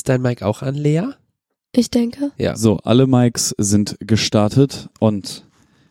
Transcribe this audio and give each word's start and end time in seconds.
Ist 0.00 0.08
dein 0.08 0.22
Mic 0.22 0.42
auch 0.42 0.62
an, 0.62 0.76
Lea? 0.76 1.08
Ich 1.72 1.90
denke. 1.90 2.32
Ja. 2.38 2.56
So, 2.56 2.78
alle 2.78 3.06
Mics 3.06 3.54
sind 3.58 3.98
gestartet 4.00 4.88
und 4.98 5.46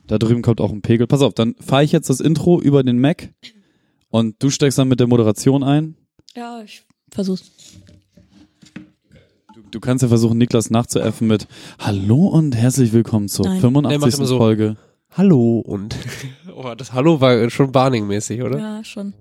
da 0.07 0.17
drüben 0.17 0.41
kommt 0.41 0.61
auch 0.61 0.71
ein 0.71 0.81
Pegel. 0.81 1.05
Pass 1.05 1.21
auf, 1.21 1.35
dann 1.35 1.53
fahre 1.59 1.83
ich 1.83 1.91
jetzt 1.91 2.09
das 2.09 2.19
Intro 2.19 2.59
über 2.59 2.81
den 2.81 2.97
Mac 2.97 3.29
und 4.09 4.41
du 4.41 4.49
steigst 4.49 4.79
dann 4.79 4.87
mit 4.87 4.99
der 4.99 5.05
Moderation 5.05 5.63
ein. 5.63 5.95
Ja, 6.35 6.59
ich 6.63 6.81
versuch's. 7.11 7.51
Du, 9.53 9.61
du 9.69 9.79
kannst 9.79 10.01
ja 10.01 10.07
versuchen, 10.07 10.39
Niklas 10.39 10.71
nachzuäffen 10.71 11.27
mit 11.27 11.47
Hallo 11.77 12.29
und 12.29 12.55
herzlich 12.55 12.93
willkommen 12.93 13.27
zur 13.27 13.45
Nein. 13.45 13.57
Nee, 13.57 13.61
85. 13.61 14.01
mach 14.01 14.17
immer 14.17 14.25
so. 14.25 14.37
Folge. 14.39 14.75
Hallo 15.15 15.59
und. 15.59 15.95
Oh, 16.55 16.73
das 16.75 16.93
Hallo 16.93 17.21
war 17.21 17.49
schon 17.51 17.71
Barning-mäßig, 17.71 18.41
oder? 18.41 18.59
Ja, 18.59 18.83
schon. 18.83 19.13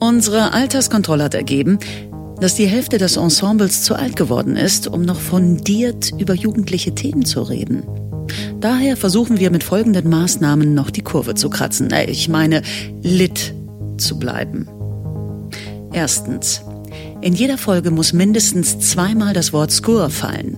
Unsere 0.00 0.52
Alterskontrolle 0.52 1.24
hat 1.24 1.34
ergeben, 1.34 1.78
dass 2.40 2.54
die 2.54 2.66
Hälfte 2.66 2.98
des 2.98 3.16
Ensembles 3.16 3.82
zu 3.82 3.94
alt 3.94 4.16
geworden 4.16 4.56
ist, 4.56 4.86
um 4.86 5.02
noch 5.02 5.18
fundiert 5.20 6.12
über 6.18 6.34
jugendliche 6.34 6.94
Themen 6.94 7.24
zu 7.24 7.42
reden. 7.42 7.82
Daher 8.60 8.96
versuchen 8.96 9.38
wir 9.38 9.50
mit 9.50 9.64
folgenden 9.64 10.08
Maßnahmen 10.08 10.74
noch 10.74 10.90
die 10.90 11.02
Kurve 11.02 11.34
zu 11.34 11.50
kratzen. 11.50 11.90
Äh, 11.90 12.10
Ich 12.10 12.28
meine, 12.28 12.62
lit 13.02 13.54
zu 13.96 14.18
bleiben. 14.18 14.68
Erstens. 15.92 16.62
In 17.20 17.34
jeder 17.34 17.58
Folge 17.58 17.90
muss 17.90 18.12
mindestens 18.12 18.78
zweimal 18.78 19.32
das 19.32 19.52
Wort 19.52 19.72
Skur 19.72 20.10
fallen. 20.10 20.56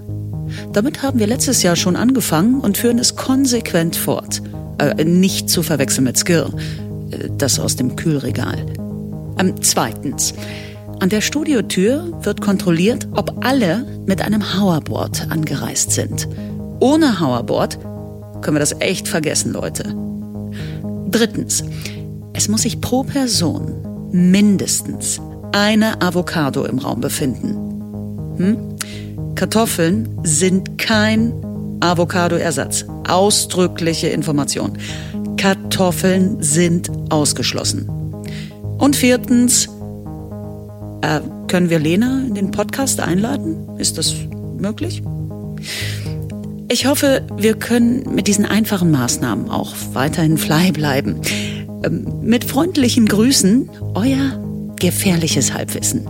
Damit 0.72 1.02
haben 1.02 1.18
wir 1.18 1.26
letztes 1.26 1.62
Jahr 1.62 1.76
schon 1.76 1.96
angefangen 1.96 2.60
und 2.60 2.76
führen 2.76 2.98
es 2.98 3.16
konsequent 3.16 3.96
fort. 3.96 4.42
Äh, 4.78 5.04
nicht 5.04 5.48
zu 5.48 5.62
verwechseln 5.62 6.04
mit 6.04 6.18
Skir, 6.18 6.50
äh, 7.10 7.28
das 7.38 7.58
aus 7.58 7.76
dem 7.76 7.96
Kühlregal. 7.96 8.66
Ähm, 9.38 9.54
zweitens. 9.62 10.34
An 11.00 11.08
der 11.08 11.22
Studiotür 11.22 12.12
wird 12.20 12.42
kontrolliert, 12.42 13.08
ob 13.16 13.42
alle 13.42 13.86
mit 14.04 14.20
einem 14.20 14.42
Hoverboard 14.42 15.28
angereist 15.30 15.92
sind. 15.92 16.28
Ohne 16.78 17.20
Hoverboard 17.20 17.78
können 18.42 18.56
wir 18.56 18.60
das 18.60 18.76
echt 18.80 19.08
vergessen, 19.08 19.52
Leute. 19.54 19.94
Drittens. 21.10 21.64
Es 22.34 22.48
muss 22.48 22.62
sich 22.62 22.82
pro 22.82 23.02
Person 23.02 24.10
mindestens 24.12 25.22
eine 25.52 26.02
Avocado 26.02 26.64
im 26.64 26.78
Raum 26.78 27.00
befinden. 27.00 28.36
Hm? 28.36 29.34
Kartoffeln 29.36 30.06
sind 30.22 30.76
kein 30.76 31.32
Avocado-Ersatz. 31.80 32.84
Ausdrückliche 33.08 34.08
Information. 34.08 34.76
Kartoffeln 35.38 36.42
sind 36.42 36.90
ausgeschlossen. 37.08 37.88
Und 38.78 38.96
viertens, 38.96 39.68
äh, 41.02 41.20
können 41.48 41.70
wir 41.70 41.78
Lena 41.78 42.22
in 42.26 42.34
den 42.34 42.50
Podcast 42.50 43.00
einladen? 43.00 43.78
Ist 43.78 43.98
das 43.98 44.14
möglich? 44.58 45.02
Ich 46.68 46.86
hoffe, 46.86 47.22
wir 47.36 47.54
können 47.54 48.14
mit 48.14 48.28
diesen 48.28 48.46
einfachen 48.46 48.90
Maßnahmen 48.90 49.50
auch 49.50 49.74
weiterhin 49.92 50.38
fly 50.38 50.72
bleiben. 50.72 51.20
Ähm, 51.84 52.06
mit 52.22 52.44
freundlichen 52.44 53.06
Grüßen, 53.06 53.68
euer 53.94 54.38
gefährliches 54.78 55.52
Halbwissen. 55.52 56.04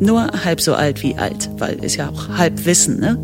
Nur 0.00 0.28
halb 0.44 0.60
so 0.60 0.74
alt 0.74 1.02
wie 1.02 1.16
alt, 1.16 1.50
weil 1.58 1.84
ist 1.84 1.96
ja 1.96 2.08
auch 2.08 2.28
Halbwissen, 2.38 3.00
ne? 3.00 3.18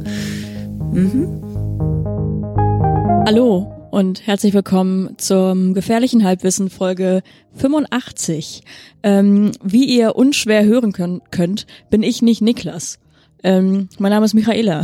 Hallo 3.26 3.73
und 3.94 4.26
herzlich 4.26 4.52
willkommen 4.54 5.16
zum 5.18 5.72
gefährlichen 5.72 6.24
Halbwissen 6.24 6.68
Folge 6.68 7.22
85. 7.54 8.64
Ähm, 9.04 9.52
wie 9.62 9.84
ihr 9.84 10.16
unschwer 10.16 10.64
hören 10.64 10.90
können, 10.92 11.22
könnt, 11.30 11.68
bin 11.90 12.02
ich 12.02 12.20
nicht 12.20 12.42
Niklas. 12.42 12.98
Ähm, 13.44 13.88
mein 14.00 14.10
Name 14.10 14.26
ist 14.26 14.34
Michaela. 14.34 14.82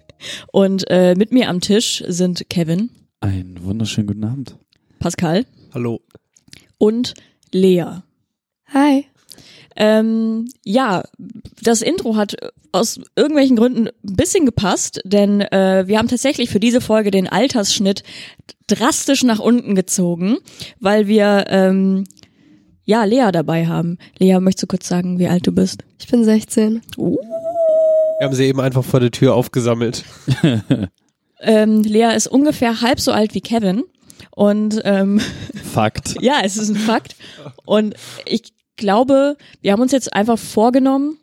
Und 0.52 0.84
äh, 0.90 1.16
mit 1.16 1.32
mir 1.32 1.48
am 1.48 1.60
Tisch 1.60 2.04
sind 2.06 2.48
Kevin, 2.50 2.90
Einen 3.18 3.64
wunderschönen 3.64 4.06
guten 4.06 4.22
Abend. 4.22 4.56
Pascal 5.00 5.44
Hallo. 5.74 6.00
und 6.78 7.14
Lea. 7.50 8.02
Hi. 8.72 9.06
Ähm, 9.76 10.46
ja, 10.64 11.02
das 11.62 11.82
Intro 11.82 12.16
hat 12.16 12.36
aus 12.72 13.00
irgendwelchen 13.16 13.56
Gründen 13.56 13.88
ein 13.88 14.16
bisschen 14.16 14.46
gepasst, 14.46 15.00
denn 15.04 15.40
äh, 15.40 15.84
wir 15.86 15.98
haben 15.98 16.08
tatsächlich 16.08 16.50
für 16.50 16.60
diese 16.60 16.80
Folge 16.80 17.10
den 17.10 17.28
Altersschnitt 17.28 18.02
drastisch 18.66 19.22
nach 19.24 19.38
unten 19.38 19.74
gezogen, 19.74 20.38
weil 20.80 21.06
wir 21.06 21.46
ähm, 21.48 22.04
ja 22.84 23.04
Lea 23.04 23.30
dabei 23.32 23.66
haben. 23.66 23.98
Lea, 24.18 24.38
möchtest 24.40 24.64
du 24.64 24.66
kurz 24.68 24.88
sagen, 24.88 25.18
wie 25.18 25.28
alt 25.28 25.46
du 25.46 25.52
bist? 25.52 25.84
Ich 25.98 26.08
bin 26.08 26.24
16. 26.24 26.82
Wir 26.96 28.26
haben 28.26 28.34
sie 28.34 28.44
eben 28.44 28.60
einfach 28.60 28.84
vor 28.84 29.00
der 29.00 29.10
Tür 29.10 29.34
aufgesammelt. 29.34 30.04
Ähm, 31.42 31.82
Lea 31.82 32.14
ist 32.14 32.28
ungefähr 32.28 32.80
halb 32.80 33.00
so 33.00 33.10
alt 33.10 33.34
wie 33.34 33.40
Kevin 33.40 33.82
und 34.30 34.80
ähm, 34.84 35.20
Fakt. 35.72 36.16
ja, 36.20 36.40
es 36.44 36.56
ist 36.56 36.70
ein 36.70 36.76
Fakt. 36.76 37.16
Und 37.64 37.94
ich 38.24 38.52
glaube, 38.76 39.36
wir 39.60 39.72
haben 39.72 39.82
uns 39.82 39.92
jetzt 39.92 40.12
einfach 40.12 40.38
vorgenommen, 40.38 41.18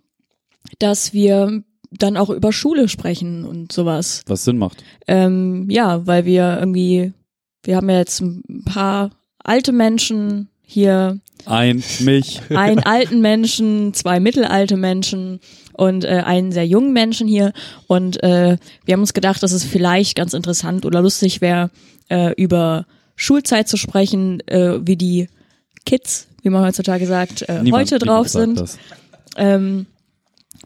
dass 0.79 1.13
wir 1.13 1.63
dann 1.91 2.17
auch 2.17 2.29
über 2.29 2.53
Schule 2.53 2.87
sprechen 2.87 3.45
und 3.45 3.71
sowas. 3.71 4.21
Was 4.27 4.43
Sinn 4.43 4.57
macht. 4.57 4.83
Ähm, 5.07 5.67
ja, 5.69 6.05
weil 6.05 6.25
wir 6.25 6.57
irgendwie, 6.59 7.13
wir 7.63 7.75
haben 7.75 7.89
ja 7.89 7.97
jetzt 7.97 8.21
ein 8.21 8.63
paar 8.65 9.11
alte 9.43 9.71
Menschen 9.71 10.49
hier, 10.61 11.19
Ein 11.45 11.83
mich. 12.01 12.41
einen 12.49 12.79
alten 12.79 13.21
Menschen, 13.21 13.93
zwei 13.95 14.19
mittelalte 14.19 14.77
Menschen 14.77 15.39
und 15.73 16.05
äh, 16.05 16.21
einen 16.25 16.51
sehr 16.51 16.67
jungen 16.67 16.93
Menschen 16.93 17.27
hier. 17.27 17.53
Und 17.87 18.21
äh, 18.21 18.57
wir 18.85 18.93
haben 18.93 19.01
uns 19.01 19.15
gedacht, 19.15 19.41
dass 19.41 19.51
es 19.51 19.63
vielleicht 19.63 20.15
ganz 20.15 20.33
interessant 20.33 20.85
oder 20.85 21.01
lustig 21.01 21.41
wäre, 21.41 21.71
äh, 22.09 22.33
über 22.33 22.85
Schulzeit 23.15 23.67
zu 23.67 23.77
sprechen, 23.77 24.41
äh, 24.47 24.85
wie 24.85 24.95
die 24.95 25.27
Kids, 25.85 26.28
wie 26.41 26.49
man 26.49 26.63
heutzutage 26.63 27.05
sagt, 27.05 27.43
äh, 27.43 27.61
Niemand- 27.61 27.91
heute 27.91 27.99
drauf 27.99 28.27
sind. 28.29 28.61
Ähm, 29.35 29.85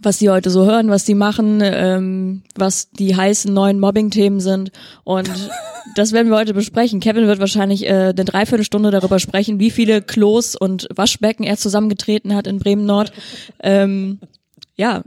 was 0.01 0.17
die 0.17 0.29
heute 0.29 0.49
so 0.49 0.65
hören, 0.65 0.89
was 0.89 1.05
die 1.05 1.13
machen, 1.13 1.61
ähm, 1.63 2.43
was 2.55 2.89
die 2.89 3.15
heißen 3.15 3.53
neuen 3.53 3.79
Mobbing-Themen 3.79 4.39
sind. 4.39 4.71
Und 5.03 5.29
das 5.95 6.11
werden 6.13 6.29
wir 6.29 6.37
heute 6.37 6.53
besprechen. 6.53 6.99
Kevin 6.99 7.27
wird 7.27 7.39
wahrscheinlich 7.39 7.85
äh, 7.85 7.89
eine 8.15 8.25
Dreiviertelstunde 8.25 8.91
darüber 8.91 9.19
sprechen, 9.19 9.59
wie 9.59 9.71
viele 9.71 10.01
Klos 10.01 10.55
und 10.55 10.87
Waschbecken 10.93 11.43
er 11.43 11.57
zusammengetreten 11.57 12.35
hat 12.35 12.47
in 12.47 12.59
Bremen 12.59 12.85
Nord. 12.85 13.13
Ähm, 13.61 14.19
ja, 14.75 15.03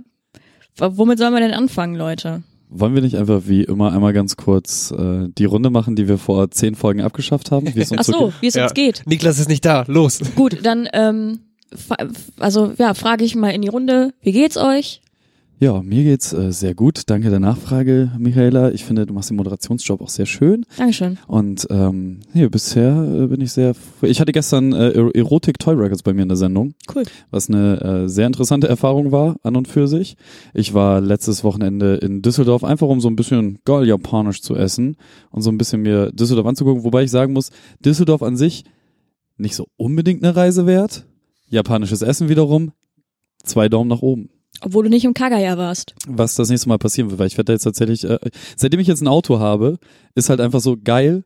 womit 0.77 1.19
sollen 1.19 1.35
wir 1.35 1.41
denn 1.41 1.55
anfangen, 1.55 1.97
Leute? 1.97 2.43
Wollen 2.69 2.95
wir 2.95 3.03
nicht 3.03 3.17
einfach 3.17 3.43
wie 3.47 3.63
immer 3.63 3.93
einmal 3.93 4.13
ganz 4.13 4.37
kurz 4.37 4.91
äh, 4.91 5.29
die 5.39 5.45
Runde 5.45 5.71
machen, 5.71 5.95
die 5.97 6.09
wir 6.09 6.19
vor 6.19 6.51
zehn 6.51 6.75
Folgen 6.75 7.01
abgeschafft 7.01 7.51
haben? 7.51 7.73
Wie 7.75 7.81
es 7.81 7.91
uns 7.93 8.01
Ach 8.01 8.05
so, 8.05 8.33
wie 8.41 8.49
es 8.49 8.55
Ja. 8.55 8.65
uns 8.65 8.75
geht. 8.75 9.03
Niklas 9.07 9.39
ist 9.39 9.49
nicht 9.49 9.65
da. 9.65 9.85
Los. 9.87 10.21
Gut, 10.35 10.59
dann 10.65 10.89
ähm, 10.93 11.41
also 12.39 12.73
ja, 12.79 12.95
frage 12.95 13.25
ich 13.25 13.35
mal 13.37 13.51
in 13.51 13.63
die 13.63 13.69
Runde, 13.69 14.13
wie 14.21 14.33
geht's 14.33 14.57
euch? 14.57 15.01
Ja, 15.59 15.83
mir 15.83 16.05
geht's 16.05 16.35
äh, 16.35 16.53
sehr 16.53 16.75
gut. 16.75 17.05
Danke 17.07 17.31
der 17.31 17.41
Nachfrage, 17.41 18.13
Michaela. 18.19 18.73
Ich 18.73 18.85
finde, 18.85 19.07
du 19.07 19.15
machst 19.15 19.31
den 19.31 19.39
Moderationsjob 19.39 20.03
auch 20.03 20.11
sehr 20.11 20.27
schön. 20.27 20.67
Dankeschön. 20.77 21.17
Und 21.27 21.67
ähm, 21.71 22.21
hier, 22.35 22.51
bisher 22.51 22.91
äh, 23.23 23.27
bin 23.29 23.41
ich 23.41 23.53
sehr. 23.53 23.73
Ich 24.03 24.21
hatte 24.21 24.33
gestern 24.33 24.75
äh, 24.75 24.91
Er- 24.91 25.15
Erotik 25.17 25.59
Toy 25.59 25.75
Records 25.75 26.03
bei 26.03 26.13
mir 26.13 26.25
in 26.25 26.29
der 26.29 26.37
Sendung, 26.37 26.75
Cool. 26.95 27.05
was 27.31 27.49
eine 27.49 27.81
äh, 27.81 28.09
sehr 28.09 28.27
interessante 28.27 28.69
Erfahrung 28.69 29.13
war, 29.13 29.37
an 29.43 29.57
und 29.57 29.67
für 29.67 29.89
sich. 29.89 30.19
Ich 30.53 30.75
war 30.75 31.01
letztes 31.01 31.43
Wochenende 31.43 31.97
in 31.97 32.21
Düsseldorf, 32.21 32.63
einfach 32.63 32.89
um 32.89 33.01
so 33.01 33.09
ein 33.09 33.17
bisschen 33.17 33.59
geil 33.65 33.87
japanisch 33.87 34.43
zu 34.43 34.57
essen 34.57 34.99
und 35.31 35.41
so 35.41 35.51
ein 35.51 35.57
bisschen 35.57 35.81
mir 35.81 36.13
Düsseldorf 36.13 36.47
anzugucken, 36.47 36.85
wobei 36.85 37.05
ich 37.05 37.11
sagen 37.11 37.33
muss, 37.33 37.49
Düsseldorf 37.83 38.23
an 38.23 38.37
sich 38.37 38.65
nicht 39.39 39.55
so 39.55 39.67
unbedingt 39.79 40.23
eine 40.23 40.37
Reise 40.37 40.67
wert. 40.67 41.07
Japanisches 41.49 42.03
Essen 42.03 42.29
wiederum, 42.29 42.73
zwei 43.43 43.71
Daumen 43.71 43.89
nach 43.89 44.03
oben. 44.03 44.29
Obwohl 44.61 44.85
du 44.85 44.91
nicht 44.91 45.05
im 45.05 45.15
Kagaya 45.15 45.57
warst. 45.59 45.95
was 46.09 46.35
das 46.35 46.49
nächste 46.49 46.69
Mal 46.69 46.79
passieren 46.79 47.11
wird, 47.11 47.19
weil 47.21 47.27
ich 47.27 47.37
werde 47.37 47.47
da 47.47 47.53
jetzt 47.55 47.65
tatsächlich, 47.65 48.05
äh, 48.05 48.19
seitdem 48.57 48.81
ich 48.81 48.87
jetzt 48.87 49.03
ein 49.03 49.09
Auto 49.09 49.39
habe, 49.39 49.79
ist 50.15 50.29
halt 50.31 50.41
einfach 50.41 50.61
so 50.61 50.77
geil, 50.83 51.25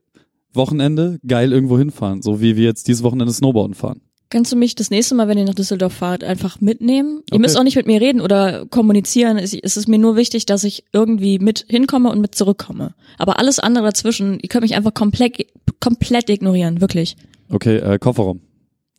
Wochenende, 0.52 1.18
geil 1.26 1.52
irgendwo 1.52 1.78
hinfahren, 1.78 2.22
so 2.22 2.40
wie 2.40 2.56
wir 2.56 2.64
jetzt 2.64 2.88
dieses 2.88 3.02
Wochenende 3.02 3.32
Snowboarden 3.32 3.74
fahren. 3.74 4.00
Kannst 4.30 4.52
du 4.52 4.56
mich 4.56 4.76
das 4.76 4.90
nächste 4.90 5.16
Mal, 5.16 5.26
wenn 5.26 5.38
ihr 5.38 5.44
nach 5.44 5.54
Düsseldorf 5.54 5.92
fahrt, 5.92 6.22
einfach 6.22 6.60
mitnehmen? 6.60 7.18
Ihr 7.30 7.34
Okay. 7.34 7.38
müsst 7.40 7.58
auch 7.58 7.64
nicht 7.64 7.74
mit 7.76 7.86
mir 7.88 8.00
reden 8.00 8.20
oder 8.20 8.64
kommunizieren. 8.66 9.38
Es, 9.38 9.52
es 9.54 9.76
ist 9.76 9.88
mir 9.88 9.98
nur 9.98 10.14
wichtig, 10.16 10.46
dass 10.46 10.62
ich 10.62 10.84
irgendwie 10.92 11.40
mit 11.40 11.66
hinkomme 11.68 12.10
und 12.10 12.20
mit 12.20 12.36
zurückkomme. 12.36 12.94
Aber 13.18 13.40
alles 13.40 13.58
andere 13.58 13.84
dazwischen, 13.86 14.38
ihr 14.40 14.48
könnt 14.48 14.62
mich 14.62 14.76
einfach 14.76 14.94
komplett, 14.94 15.46
komplett 15.80 16.30
ignorieren, 16.30 16.80
wirklich. 16.80 17.16
Okay, 17.48 17.78
äh, 17.78 17.98
Kofferraum. 17.98 18.40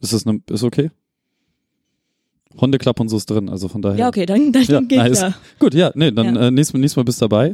Ist 0.01 0.11
das 0.11 0.25
ne, 0.25 0.41
ist 0.49 0.63
okay? 0.63 0.91
Hundeklapp 2.59 2.99
und 2.99 3.09
so 3.09 3.17
ist 3.17 3.29
drin, 3.29 3.49
also 3.49 3.67
von 3.67 3.81
daher. 3.81 3.97
Ja, 3.97 4.07
okay, 4.07 4.25
dann, 4.25 4.51
dann 4.51 4.63
Ja, 4.63 4.79
geht 4.81 4.97
nice. 4.97 5.21
ja. 5.21 5.33
Gut, 5.59 5.73
ja, 5.73 5.91
nee, 5.95 6.11
dann 6.11 6.35
Ja. 6.35 6.47
Äh, 6.47 6.51
nächstes, 6.51 6.73
Mal- 6.73 6.79
nächstes 6.81 6.97
Mal 6.97 7.03
bist 7.03 7.21
dabei. 7.21 7.53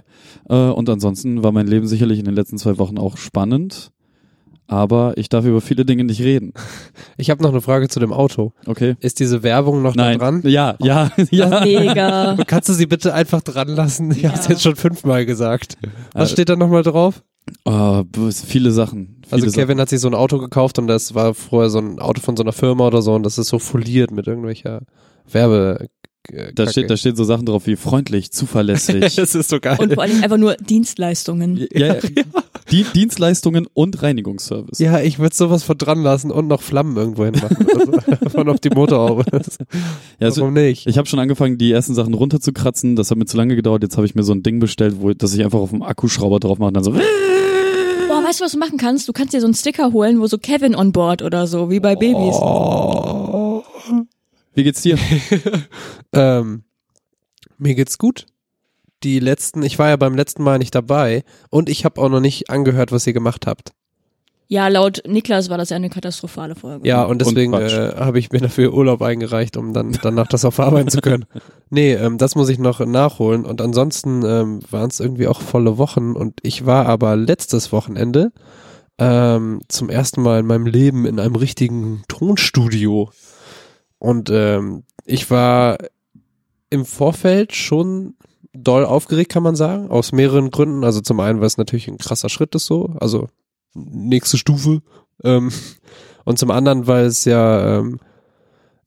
Äh, 0.49 0.55
und 0.55 0.89
ansonsten 0.89 1.44
war 1.44 1.51
mein 1.51 1.67
Leben 1.67 1.88
sicherlich 1.88 2.19
in 2.19 2.25
den 2.25 2.35
letzten 2.35 2.57
zwei 2.57 2.77
Wochen 2.77 2.97
auch 2.97 3.17
spannend. 3.17 3.91
aber 4.69 5.13
ich 5.17 5.29
darf 5.29 5.45
über 5.45 5.61
viele 5.61 5.85
Dinge 5.85 6.03
nicht 6.03 6.19
reden. 6.21 6.51
Ich 7.19 7.29
habe 7.31 7.41
noch 7.41 7.49
eine 7.51 7.61
Frage 7.61 7.88
zu 7.88 7.99
dem 8.01 8.11
Auto. 8.13 8.51
Okay? 8.67 8.95
Ist 8.99 9.19
diese 9.21 9.41
Werbung 9.41 9.81
noch 9.81 9.95
Nein. 9.95 10.19
da 10.19 10.25
dran? 10.25 10.41
Ja, 10.45 10.75
ja, 10.81 11.09
ja. 11.31 11.61
Mega. 11.61 12.35
Kannst 12.47 12.67
du 12.69 12.73
sie 12.73 12.85
bitte 12.85 13.13
einfach 13.13 13.41
dran 13.41 13.69
lassen? 13.69 14.11
Ich 14.11 14.25
hab's 14.25 14.45
Ja. 14.45 14.51
jetzt 14.51 14.61
schon 14.63 14.75
fünfmal 14.75 15.25
gesagt. 15.25 15.77
Was 16.13 16.29
Äh, 16.29 16.33
steht 16.33 16.50
da 16.50 16.55
nochmal 16.57 16.83
drauf? 16.83 17.23
Oh, 17.65 18.03
viele 18.45 18.71
Sachen. 18.71 19.21
Viele 19.27 19.44
Also 19.44 19.51
Kevin 19.59 19.79
hat 19.79 19.89
sich 19.89 19.99
so 19.99 20.07
ein 20.07 20.13
Auto 20.15 20.38
gekauft 20.38 20.79
und 20.79 20.88
das 20.88 21.13
war 21.15 21.33
vorher 21.33 21.69
so 21.69 21.79
ein 21.79 21.99
Auto 21.99 22.21
von 22.21 22.35
so 22.38 22.44
einer 22.44 22.53
Firma 22.53 22.88
oder 22.88 23.01
so 23.01 23.13
und 23.13 23.23
das 23.23 23.38
ist 23.38 23.47
so 23.49 23.59
foliert 23.59 24.11
mit 24.11 24.27
irgendwelcher 24.27 24.81
Werbe. 25.31 25.88
äh, 26.31 26.51
Da 26.53 26.67
steht, 26.69 26.89
da 26.89 26.97
steht 26.97 27.17
so 27.17 27.23
Sachen 27.23 27.45
drauf 27.45 27.67
wie 27.67 27.75
freundlich, 27.75 28.31
zuverlässig. 28.31 29.15
das 29.15 29.35
ist 29.35 29.49
so 29.49 29.59
geil. 29.59 29.77
Und 29.79 29.94
vor 29.94 30.03
allem 30.03 30.23
einfach 30.23 30.38
nur 30.38 30.55
Dienstleistungen. 30.55 31.67
ja, 31.73 31.95
ja. 31.95 31.99
Die 32.71 32.83
Dienstleistungen 32.83 33.65
und 33.73 34.01
Reinigungsservice. 34.03 34.79
ja, 34.79 35.00
ich 35.00 35.19
würde 35.19 35.33
sowas 35.33 35.63
von 35.63 35.77
dran 35.77 36.03
lassen 36.03 36.31
und 36.31 36.47
noch 36.47 36.61
Flammen 36.61 36.97
irgendwo 36.97 37.23
hin 37.23 37.35
machen. 37.41 37.65
Also, 37.73 38.29
von 38.29 38.50
auf 38.50 38.59
die 38.59 38.69
Motorhaube. 38.71 39.23
Ja, 40.19 40.27
also, 40.27 40.41
Warum 40.41 40.53
nicht? 40.53 40.85
ich 40.85 40.97
habe 40.97 41.07
schon 41.07 41.19
angefangen, 41.19 41.57
die 41.57 41.71
ersten 41.71 41.95
Sachen 41.95 42.13
runterzukratzen. 42.13 42.97
Das 42.97 43.09
hat 43.09 43.17
mir 43.17 43.25
zu 43.25 43.38
lange 43.38 43.55
gedauert. 43.55 43.83
Jetzt 43.83 43.95
habe 43.95 44.05
ich 44.05 44.15
mir 44.15 44.23
so 44.23 44.33
ein 44.33 44.43
Ding 44.43 44.59
bestellt, 44.59 44.95
wo 45.00 45.13
dass 45.13 45.33
ich 45.33 45.45
einfach 45.45 45.59
auf 45.59 45.69
dem 45.69 45.81
Akkuschrauber 45.81 46.41
drauf 46.41 46.59
mache 46.59 46.67
und 46.67 46.73
dann 46.73 46.83
so. 46.83 46.93
Weißt 48.27 48.41
du, 48.41 48.44
was 48.44 48.51
du 48.51 48.57
machen 48.57 48.77
kannst? 48.77 49.07
Du 49.07 49.13
kannst 49.13 49.33
dir 49.33 49.39
so 49.39 49.47
einen 49.47 49.53
Sticker 49.53 49.94
holen, 49.94 50.19
wo 50.19 50.27
so 50.27 50.38
Kevin 50.38 50.75
on 50.75 50.91
board 50.91 51.21
oder 51.21 51.47
so, 51.47 51.69
wie 51.69 51.79
bei 51.79 51.95
Babys. 51.95 52.35
Oh. 52.35 53.63
Wie 54.53 54.63
geht's 54.63 54.81
dir? 54.81 55.00
Ähm, 56.13 56.63
mir 57.57 57.75
geht's 57.75 57.97
gut. 57.97 58.25
Die 59.03 59.19
letzten, 59.19 59.62
ich 59.63 59.79
war 59.79 59.89
ja 59.89 59.95
beim 59.95 60.15
letzten 60.15 60.44
Mal 60.44 60.57
nicht 60.57 60.75
dabei 60.75 61.24
und 61.50 61.69
ich 61.69 61.85
habe 61.85 62.01
auch 62.01 62.09
noch 62.09 62.19
nicht 62.19 62.50
angehört, 62.50 62.91
was 62.91 63.07
ihr 63.07 63.13
gemacht 63.13 63.47
habt. 63.47 63.71
Ja, 64.49 64.69
laut 64.69 65.01
Niklas 65.05 65.49
war 65.49 65.57
das 65.57 65.69
ja 65.69 65.75
eine 65.75 65.89
katastrophale 65.89 66.55
Folge. 66.55 66.88
Ja, 66.88 67.03
und 67.03 67.19
deswegen 67.19 67.53
äh, 67.53 67.94
habe 67.97 68.17
ich 68.17 68.31
mir 68.31 68.39
dafür 68.39 68.73
Urlaub 68.73 69.01
eingereicht, 69.01 69.57
um 69.57 69.73
dann 69.73 69.97
danach 70.01 70.27
das 70.27 70.45
auch 70.45 70.53
verarbeiten 70.53 70.89
zu 70.89 71.01
können. 71.01 71.25
Nee, 71.69 71.95
ähm, 71.95 72.17
das 72.17 72.35
muss 72.35 72.47
ich 72.47 72.59
noch 72.59 72.79
nachholen. 72.79 73.44
Und 73.44 73.59
ansonsten 73.59 74.23
ähm, 74.23 74.61
waren 74.71 74.89
es 74.89 75.01
irgendwie 75.01 75.27
auch 75.27 75.41
volle 75.41 75.77
Wochen. 75.77 76.13
Und 76.13 76.39
ich 76.41 76.65
war 76.65 76.85
aber 76.85 77.17
letztes 77.17 77.73
Wochenende 77.73 78.31
ähm, 78.97 79.59
zum 79.67 79.89
ersten 79.89 80.21
Mal 80.21 80.39
in 80.39 80.45
meinem 80.45 80.65
Leben 80.65 81.05
in 81.05 81.19
einem 81.19 81.35
richtigen 81.35 82.03
Tonstudio. 82.07 83.11
Und 84.00 84.29
ähm, 84.29 84.83
ich 85.03 85.29
war 85.29 85.77
im 86.69 86.85
Vorfeld 86.85 87.53
schon 87.53 88.15
doll 88.53 88.85
aufgeregt, 88.85 89.33
kann 89.33 89.43
man 89.43 89.57
sagen, 89.57 89.89
aus 89.89 90.13
mehreren 90.13 90.50
Gründen. 90.50 90.85
Also 90.85 91.01
zum 91.01 91.19
einen, 91.19 91.41
weil 91.41 91.47
es 91.47 91.57
natürlich 91.57 91.89
ein 91.89 91.97
krasser 91.97 92.29
Schritt 92.29 92.55
ist 92.55 92.65
so, 92.65 92.95
also 93.01 93.27
nächste 93.77 94.38
Stufe. 94.38 94.81
Ähm, 95.24 95.51
und 96.25 96.39
zum 96.39 96.51
anderen, 96.51 96.88
weil 96.88 97.06
es 97.06 97.25
ja, 97.25 97.79
ähm, 97.79 98.00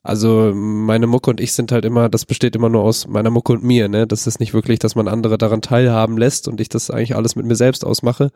also 0.02 0.52
meine 0.54 1.06
Mucke 1.06 1.30
und 1.30 1.40
ich 1.40 1.52
sind 1.52 1.72
halt 1.72 1.84
immer, 1.84 2.08
das 2.08 2.24
besteht 2.24 2.56
immer 2.56 2.70
nur 2.70 2.82
aus 2.82 3.06
meiner 3.06 3.30
Mucke 3.30 3.52
und 3.52 3.62
mir, 3.62 3.88
ne? 3.88 4.06
Das 4.06 4.26
ist 4.26 4.40
nicht 4.40 4.54
wirklich, 4.54 4.78
dass 4.78 4.94
man 4.94 5.08
andere 5.08 5.36
daran 5.36 5.60
teilhaben 5.60 6.16
lässt 6.16 6.48
und 6.48 6.60
ich 6.60 6.70
das 6.70 6.90
eigentlich 6.90 7.16
alles 7.16 7.36
mit 7.36 7.44
mir 7.44 7.56
selbst 7.56 7.84
ausmache. 7.84 8.30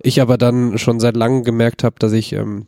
Ich 0.00 0.20
aber 0.20 0.36
dann 0.36 0.78
schon 0.78 0.98
seit 0.98 1.16
langem 1.16 1.44
gemerkt 1.44 1.84
habe, 1.84 1.96
dass 2.00 2.12
ich 2.12 2.32
ähm, 2.32 2.66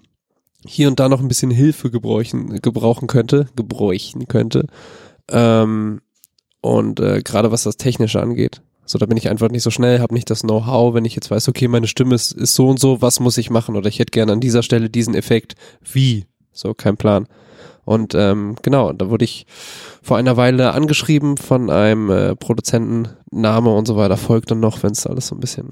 hier 0.65 0.89
und 0.89 1.01
da 1.01 1.09
noch 1.09 1.21
ein 1.21 1.29
bisschen 1.29 1.51
Hilfe 1.51 1.91
gebräuchen, 1.91 2.61
gebrauchen 2.61 3.09
könnte, 3.09 3.49
gebräuchen 3.57 4.29
könnte. 4.29 4.67
Ähm, 5.29 6.01
und 6.61 7.01
äh, 7.01 7.23
gerade 7.23 7.51
was 7.51 7.65
das 7.65 7.77
Technische 7.77 8.21
angeht. 8.21 8.63
So, 8.89 8.99
da 8.99 9.05
bin 9.05 9.19
ich 9.19 9.29
einfach 9.29 9.51
nicht 9.51 9.63
so 9.63 9.71
schnell, 9.71 10.01
habe 10.01 10.15
nicht 10.15 10.31
das 10.31 10.41
Know-how, 10.41 10.95
wenn 10.95 11.05
ich 11.05 11.15
jetzt 11.15 11.31
weiß, 11.31 11.49
okay, 11.49 11.69
meine 11.69 11.87
Stimme 11.87 12.15
ist, 12.15 12.33
ist 12.33 12.55
so 12.55 12.69
und 12.69 12.81
so, 12.81 13.03
was 13.03 13.21
muss 13.21 13.37
ich 13.37 13.51
machen? 13.51 13.77
Oder 13.77 13.89
ich 13.89 13.99
hätte 13.99 14.13
gerne 14.13 14.33
an 14.33 14.41
dieser 14.41 14.63
Stelle 14.63 14.89
diesen 14.89 15.15
Effekt. 15.15 15.57
Wie? 15.93 16.25
So, 16.53 16.73
kein 16.73 16.97
Plan. 16.97 17.27
Und 17.85 18.15
ähm, 18.15 18.57
genau, 18.63 18.95
da 18.95 19.11
wurde 19.11 19.27
ich 19.27 19.47
vor 20.03 20.17
einer 20.17 20.39
Weile 20.39 20.73
angeschrieben 20.73 21.37
von 21.37 21.69
einem 21.69 22.09
äh, 22.11 22.35
Produzenten, 22.35 23.11
Name 23.31 23.75
und 23.75 23.87
so 23.87 23.97
weiter, 23.97 24.17
folgt 24.17 24.51
dann 24.51 24.61
noch, 24.61 24.83
wenn 24.83 24.93
es 24.93 25.07
alles 25.07 25.27
so 25.27 25.35
ein 25.35 25.41
bisschen 25.41 25.69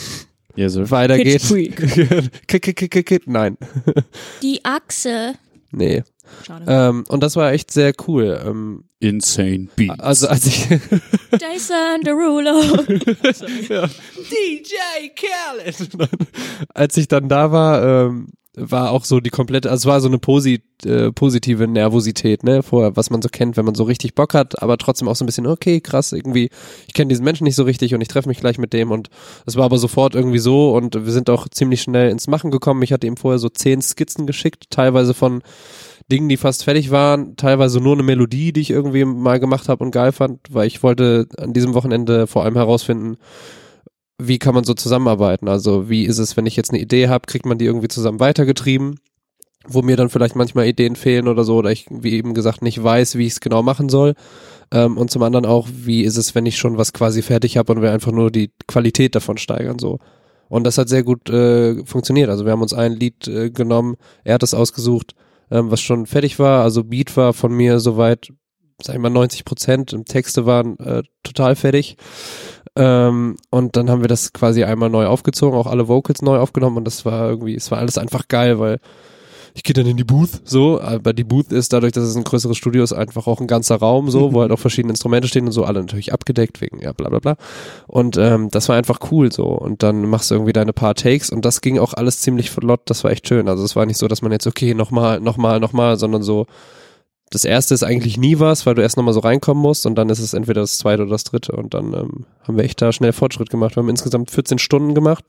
Yes, 0.54 0.76
weitergeht. 0.90 1.42
Kick, 2.46 2.62
kick, 2.62 2.90
kick, 2.90 3.06
kick. 3.06 3.26
Nein. 3.26 3.56
Die 4.42 4.64
Achse. 4.64 5.34
Nee. 5.72 6.02
Schade. 6.46 6.64
Ähm, 6.68 7.04
und 7.08 7.22
das 7.22 7.36
war 7.36 7.52
echt 7.52 7.70
sehr 7.70 7.92
cool. 8.06 8.40
Ähm, 8.44 8.84
Insane 9.00 9.68
Beats. 9.76 9.98
also 10.00 10.28
als 10.28 10.46
ich 10.46 10.68
Jason 11.40 12.02
Derulo. 12.04 12.60
ja. 13.68 13.86
DJ 13.86 15.08
Khaled. 15.16 15.88
Als 16.74 16.96
ich 16.98 17.08
dann 17.08 17.28
da 17.28 17.50
war, 17.50 17.82
ähm, 17.82 18.28
war 18.54 18.90
auch 18.90 19.04
so 19.04 19.20
die 19.20 19.30
komplette, 19.30 19.70
also 19.70 19.82
es 19.82 19.92
war 19.92 20.00
so 20.00 20.08
eine 20.08 20.18
posi 20.18 20.62
äh, 20.84 21.12
positive 21.12 21.68
Nervosität, 21.68 22.42
ne, 22.42 22.62
vorher, 22.62 22.96
was 22.96 23.10
man 23.10 23.22
so 23.22 23.28
kennt, 23.28 23.56
wenn 23.56 23.64
man 23.64 23.74
so 23.74 23.84
richtig 23.84 24.14
Bock 24.14 24.34
hat, 24.34 24.60
aber 24.62 24.76
trotzdem 24.76 25.08
auch 25.08 25.16
so 25.16 25.24
ein 25.24 25.26
bisschen, 25.26 25.46
okay, 25.46 25.80
krass, 25.80 26.12
irgendwie, 26.12 26.50
ich 26.86 26.94
kenne 26.94 27.08
diesen 27.08 27.24
Menschen 27.24 27.44
nicht 27.44 27.54
so 27.54 27.62
richtig 27.62 27.94
und 27.94 28.00
ich 28.00 28.08
treffe 28.08 28.28
mich 28.28 28.40
gleich 28.40 28.58
mit 28.58 28.72
dem 28.72 28.90
und 28.90 29.08
es 29.46 29.56
war 29.56 29.64
aber 29.64 29.78
sofort 29.78 30.14
irgendwie 30.14 30.38
so 30.38 30.74
und 30.74 30.94
wir 30.94 31.12
sind 31.12 31.30
auch 31.30 31.48
ziemlich 31.48 31.80
schnell 31.82 32.10
ins 32.10 32.26
Machen 32.26 32.50
gekommen. 32.50 32.82
Ich 32.82 32.92
hatte 32.92 33.06
ihm 33.06 33.16
vorher 33.16 33.38
so 33.38 33.48
zehn 33.48 33.82
Skizzen 33.82 34.26
geschickt, 34.26 34.66
teilweise 34.70 35.14
von 35.14 35.42
Dingen, 36.10 36.28
die 36.28 36.36
fast 36.36 36.64
fertig 36.64 36.90
waren, 36.90 37.36
teilweise 37.36 37.80
nur 37.80 37.94
eine 37.94 38.02
Melodie, 38.02 38.52
die 38.52 38.60
ich 38.60 38.70
irgendwie 38.70 39.04
mal 39.04 39.40
gemacht 39.40 39.68
habe 39.68 39.82
und 39.82 39.90
geil 39.90 40.12
fand, 40.12 40.40
weil 40.50 40.66
ich 40.66 40.82
wollte 40.82 41.26
an 41.38 41.54
diesem 41.54 41.72
Wochenende 41.72 42.26
vor 42.26 42.44
allem 42.44 42.56
herausfinden, 42.56 43.16
wie 44.18 44.38
kann 44.38 44.54
man 44.54 44.64
so 44.64 44.74
zusammenarbeiten? 44.74 45.48
Also 45.48 45.88
wie 45.88 46.04
ist 46.04 46.18
es, 46.18 46.36
wenn 46.36 46.46
ich 46.46 46.56
jetzt 46.56 46.70
eine 46.70 46.80
Idee 46.80 47.08
habe, 47.08 47.26
kriegt 47.26 47.46
man 47.46 47.58
die 47.58 47.64
irgendwie 47.64 47.88
zusammen 47.88 48.20
weitergetrieben, 48.20 49.00
wo 49.66 49.82
mir 49.82 49.96
dann 49.96 50.10
vielleicht 50.10 50.36
manchmal 50.36 50.66
Ideen 50.66 50.96
fehlen 50.96 51.28
oder 51.28 51.44
so, 51.44 51.56
oder 51.56 51.70
ich, 51.70 51.86
wie 51.90 52.12
eben 52.12 52.34
gesagt, 52.34 52.62
nicht 52.62 52.82
weiß, 52.82 53.16
wie 53.16 53.26
ich 53.26 53.34
es 53.34 53.40
genau 53.40 53.62
machen 53.62 53.88
soll. 53.88 54.14
Ähm, 54.72 54.98
und 54.98 55.10
zum 55.10 55.22
anderen 55.22 55.46
auch, 55.46 55.68
wie 55.72 56.02
ist 56.02 56.16
es, 56.16 56.34
wenn 56.34 56.46
ich 56.46 56.58
schon 56.58 56.76
was 56.76 56.92
quasi 56.92 57.22
fertig 57.22 57.56
habe 57.56 57.72
und 57.72 57.82
wir 57.82 57.92
einfach 57.92 58.12
nur 58.12 58.30
die 58.30 58.50
Qualität 58.66 59.14
davon 59.14 59.38
steigern 59.38 59.78
so. 59.78 59.98
Und 60.48 60.64
das 60.64 60.78
hat 60.78 60.88
sehr 60.88 61.04
gut 61.04 61.30
äh, 61.30 61.84
funktioniert. 61.84 62.28
Also 62.28 62.44
wir 62.44 62.52
haben 62.52 62.62
uns 62.62 62.74
ein 62.74 62.92
Lied 62.92 63.28
äh, 63.28 63.50
genommen, 63.50 63.96
er 64.24 64.34
hat 64.34 64.42
es 64.42 64.52
ausgesucht, 64.52 65.14
ähm, 65.50 65.70
was 65.70 65.80
schon 65.80 66.06
fertig 66.06 66.38
war. 66.38 66.62
Also 66.62 66.84
Beat 66.84 67.16
war 67.16 67.32
von 67.32 67.52
mir 67.52 67.80
soweit, 67.80 68.32
sag 68.82 68.94
ich 68.94 69.00
mal, 69.00 69.10
90 69.10 69.44
Prozent. 69.44 69.94
Texte 70.06 70.46
waren 70.46 70.78
äh, 70.78 71.02
total 71.22 71.56
fertig. 71.56 71.96
Ähm, 72.76 73.36
und 73.50 73.76
dann 73.76 73.90
haben 73.90 74.02
wir 74.02 74.08
das 74.08 74.32
quasi 74.32 74.64
einmal 74.64 74.90
neu 74.90 75.06
aufgezogen, 75.06 75.58
auch 75.58 75.66
alle 75.66 75.88
Vocals 75.88 76.22
neu 76.22 76.38
aufgenommen 76.38 76.76
und 76.76 76.84
das 76.84 77.04
war 77.04 77.28
irgendwie, 77.28 77.56
es 77.56 77.70
war 77.70 77.78
alles 77.78 77.98
einfach 77.98 78.28
geil, 78.28 78.60
weil 78.60 78.78
ich 79.54 79.62
gehe 79.62 79.74
dann 79.74 79.86
in 79.86 79.96
die 79.96 80.04
Booth, 80.04 80.42
so, 80.44 80.80
aber 80.80 81.12
die 81.12 81.24
Booth 81.24 81.52
ist 81.52 81.72
dadurch, 81.72 81.92
dass 81.92 82.04
es 82.04 82.16
ein 82.16 82.24
größeres 82.24 82.56
Studio 82.56 82.82
ist, 82.82 82.92
einfach 82.92 83.26
auch 83.26 83.40
ein 83.40 83.46
ganzer 83.46 83.76
Raum, 83.76 84.10
so, 84.10 84.32
wo 84.32 84.40
halt 84.40 84.52
auch 84.52 84.58
verschiedene 84.58 84.92
Instrumente 84.92 85.28
stehen 85.28 85.46
und 85.46 85.52
so, 85.52 85.64
alle 85.64 85.80
natürlich 85.80 86.12
abgedeckt 86.12 86.60
wegen, 86.60 86.80
ja, 86.80 86.92
bla 86.92 87.08
bla 87.08 87.18
bla. 87.18 87.36
Und 87.86 88.16
ähm, 88.16 88.50
das 88.50 88.68
war 88.68 88.76
einfach 88.76 88.98
cool 89.10 89.32
so. 89.32 89.46
Und 89.46 89.82
dann 89.82 90.08
machst 90.08 90.30
du 90.30 90.34
irgendwie 90.34 90.52
deine 90.52 90.72
paar 90.72 90.94
Takes 90.94 91.30
und 91.30 91.44
das 91.44 91.60
ging 91.60 91.78
auch 91.78 91.94
alles 91.94 92.20
ziemlich 92.20 92.50
flott, 92.50 92.82
das 92.86 93.04
war 93.04 93.10
echt 93.10 93.28
schön. 93.28 93.48
Also 93.48 93.64
es 93.64 93.76
war 93.76 93.86
nicht 93.86 93.98
so, 93.98 94.08
dass 94.08 94.22
man 94.22 94.32
jetzt, 94.32 94.46
okay, 94.46 94.74
nochmal, 94.74 95.20
nochmal, 95.20 95.60
nochmal, 95.60 95.98
sondern 95.98 96.22
so, 96.22 96.46
das 97.30 97.44
erste 97.44 97.74
ist 97.74 97.84
eigentlich 97.84 98.16
nie 98.16 98.40
was, 98.40 98.66
weil 98.66 98.74
du 98.74 98.82
erst 98.82 98.96
nochmal 98.96 99.14
so 99.14 99.20
reinkommen 99.20 99.62
musst 99.62 99.86
und 99.86 99.94
dann 99.94 100.10
ist 100.10 100.18
es 100.18 100.34
entweder 100.34 100.62
das 100.62 100.78
zweite 100.78 101.02
oder 101.02 101.12
das 101.12 101.24
dritte 101.24 101.52
und 101.52 101.74
dann 101.74 101.94
ähm, 101.94 102.26
haben 102.42 102.56
wir 102.56 102.64
echt 102.64 102.82
da 102.82 102.92
schnell 102.92 103.12
Fortschritt 103.12 103.50
gemacht. 103.50 103.76
Wir 103.76 103.82
haben 103.82 103.88
insgesamt 103.88 104.32
14 104.32 104.58
Stunden 104.58 104.94
gemacht. 104.94 105.24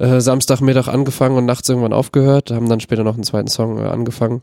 Äh, 0.00 0.22
Samstagmittag 0.22 0.88
angefangen 0.88 1.36
und 1.36 1.44
nachts 1.44 1.68
irgendwann 1.68 1.92
aufgehört, 1.92 2.50
haben 2.50 2.70
dann 2.70 2.80
später 2.80 3.04
noch 3.04 3.14
einen 3.14 3.22
zweiten 3.22 3.48
Song 3.48 3.78
äh, 3.78 3.82
angefangen 3.82 4.40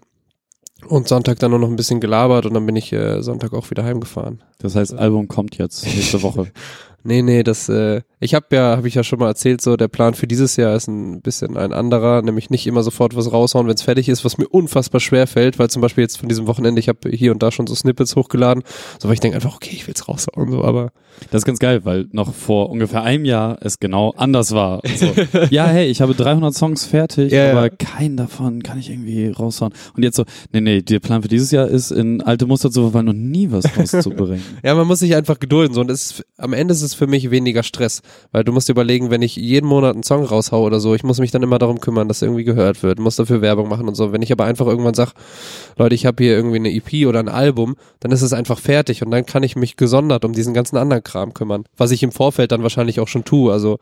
und 0.86 1.08
Sonntag 1.08 1.40
dann 1.40 1.50
nur 1.50 1.60
noch 1.60 1.68
ein 1.68 1.76
bisschen 1.76 2.00
gelabert 2.00 2.46
und 2.46 2.54
dann 2.54 2.68
bin 2.68 2.76
ich 2.76 2.94
äh, 2.94 3.24
Sonntag 3.24 3.54
auch 3.54 3.68
wieder 3.72 3.84
heimgefahren. 3.84 4.44
Das 4.60 4.76
heißt, 4.76 4.94
Album 4.94 5.28
kommt 5.28 5.58
jetzt 5.58 5.84
nächste 5.84 6.22
Woche. 6.22 6.52
Nee, 7.08 7.22
nee, 7.22 7.42
das, 7.42 7.70
äh, 7.70 8.02
ich 8.20 8.34
habe 8.34 8.48
ja, 8.52 8.76
habe 8.76 8.86
ich 8.90 8.96
ja 8.96 9.02
schon 9.02 9.20
mal 9.20 9.28
erzählt, 9.30 9.62
so 9.62 9.78
der 9.78 9.88
Plan 9.88 10.14
für 10.14 10.28
dieses 10.28 10.58
Jahr 10.58 10.76
ist 10.76 10.88
ein 10.90 11.22
bisschen 11.22 11.56
ein 11.56 11.72
anderer, 11.72 12.22
nämlich 12.22 12.50
nicht 12.50 12.68
immer 12.68 12.84
sofort 12.84 13.16
was 13.16 13.32
raushauen, 13.32 13.66
wenn 13.66 13.76
es 13.76 13.82
fertig 13.82 14.10
ist, 14.10 14.26
was 14.26 14.38
mir 14.38 14.50
unfassbar 14.50 15.00
schwer 15.00 15.26
fällt, 15.26 15.58
weil 15.58 15.70
zum 15.70 15.82
Beispiel 15.82 16.02
jetzt 16.02 16.18
von 16.18 16.28
diesem 16.28 16.48
Wochenende, 16.48 16.82
ich 16.82 16.90
habe 16.90 17.10
hier 17.10 17.32
und 17.32 17.42
da 17.42 17.50
schon 17.50 17.66
so 17.66 17.76
Snippets 17.76 18.18
hochgeladen, 18.18 18.62
so 19.00 19.08
weil 19.08 19.14
ich 19.14 19.22
denke 19.22 19.36
einfach, 19.36 19.56
okay, 19.56 19.70
ich 19.72 19.88
will's 19.88 20.06
raushauen, 20.10 20.52
so, 20.52 20.66
aber 20.66 20.92
Das 21.32 21.44
ist 21.44 21.46
ganz 21.46 21.60
geil, 21.60 21.86
weil 21.86 22.08
noch 22.12 22.34
vor 22.34 22.70
ungefähr 22.72 23.04
einem 23.04 23.24
Jahr 23.24 23.58
es 23.62 23.80
genau 23.80 24.14
anders 24.18 24.52
war. 24.52 24.82
So, 24.98 25.14
ja, 25.50 25.68
hey, 25.68 25.88
ich 25.88 26.02
habe 26.02 26.14
300 26.14 26.54
Songs 26.54 26.84
fertig, 26.84 27.32
Ja, 27.32 27.46
ja. 27.46 27.52
aber 27.54 27.70
keinen 27.70 28.18
davon 28.18 28.64
kann 28.64 28.80
ich 28.80 28.90
irgendwie 28.90 29.30
raushauen. 29.30 29.72
Und 29.96 30.04
jetzt 30.04 30.18
so, 30.18 30.26
nee, 30.52 30.60
nee, 30.60 30.82
der 30.82 31.00
Plan 31.00 31.22
für 31.22 31.30
dieses 31.30 31.52
Jahr 31.52 31.70
ist, 31.70 31.92
in 31.92 32.22
alte 32.22 32.48
Muster 32.48 32.70
zu 32.70 32.82
verfallen 32.82 33.08
und 33.08 33.32
nie 33.32 33.50
was 33.50 33.66
rauszubringen. 33.78 34.44
ja, 34.62 34.76
man 34.76 34.88
muss 34.88 35.00
sich 35.00 35.16
einfach 35.16 35.40
gedulden, 35.40 35.74
so 35.74 35.80
und 35.80 35.90
es 35.90 36.22
am 36.38 36.52
Ende 36.52 36.74
ist 36.74 36.82
es 36.82 36.97
für 36.98 37.08
mich 37.08 37.32
weniger 37.32 37.64
Stress, 37.64 38.02
weil 38.32 38.44
du 38.44 38.52
musst 38.52 38.68
dir 38.68 38.74
überlegen, 38.74 39.10
wenn 39.10 39.22
ich 39.22 39.36
jeden 39.36 39.68
Monat 39.68 39.94
einen 39.94 40.04
Song 40.04 40.24
raushaue 40.26 40.66
oder 40.66 40.80
so, 40.80 40.96
ich 40.96 41.04
muss 41.04 41.20
mich 41.20 41.32
dann 41.32 41.44
immer 41.44 41.60
darum 41.60 41.80
kümmern, 41.80 42.08
dass 42.08 42.22
irgendwie 42.22 42.44
gehört 42.44 42.84
wird, 42.84 43.00
muss 43.00 43.16
dafür 43.16 43.42
Werbung 43.42 43.70
machen 43.70 43.88
und 43.88 43.96
so. 43.96 44.12
Wenn 44.12 44.22
ich 44.22 44.32
aber 44.32 44.46
einfach 44.46 44.68
irgendwann 44.68 44.94
sag, 44.94 45.14
Leute, 45.78 45.96
ich 45.96 46.06
habe 46.06 46.24
hier 46.24 46.36
irgendwie 46.36 46.58
eine 46.58 46.74
EP 46.74 47.08
oder 47.08 47.20
ein 47.20 47.30
Album, 47.30 47.76
dann 48.00 48.12
ist 48.12 48.22
es 48.22 48.34
einfach 48.34 48.60
fertig 48.60 49.04
und 49.04 49.12
dann 49.12 49.26
kann 49.26 49.44
ich 49.44 49.56
mich 49.56 49.78
gesondert 49.78 50.26
um 50.26 50.34
diesen 50.34 50.54
ganzen 50.54 50.78
anderen 50.78 51.04
Kram 51.04 51.34
kümmern, 51.34 51.64
was 51.78 51.92
ich 51.92 52.04
im 52.04 52.12
Vorfeld 52.12 52.52
dann 52.52 52.64
wahrscheinlich 52.64 53.00
auch 53.00 53.08
schon 53.08 53.24
tue. 53.24 53.52
Also 53.54 53.78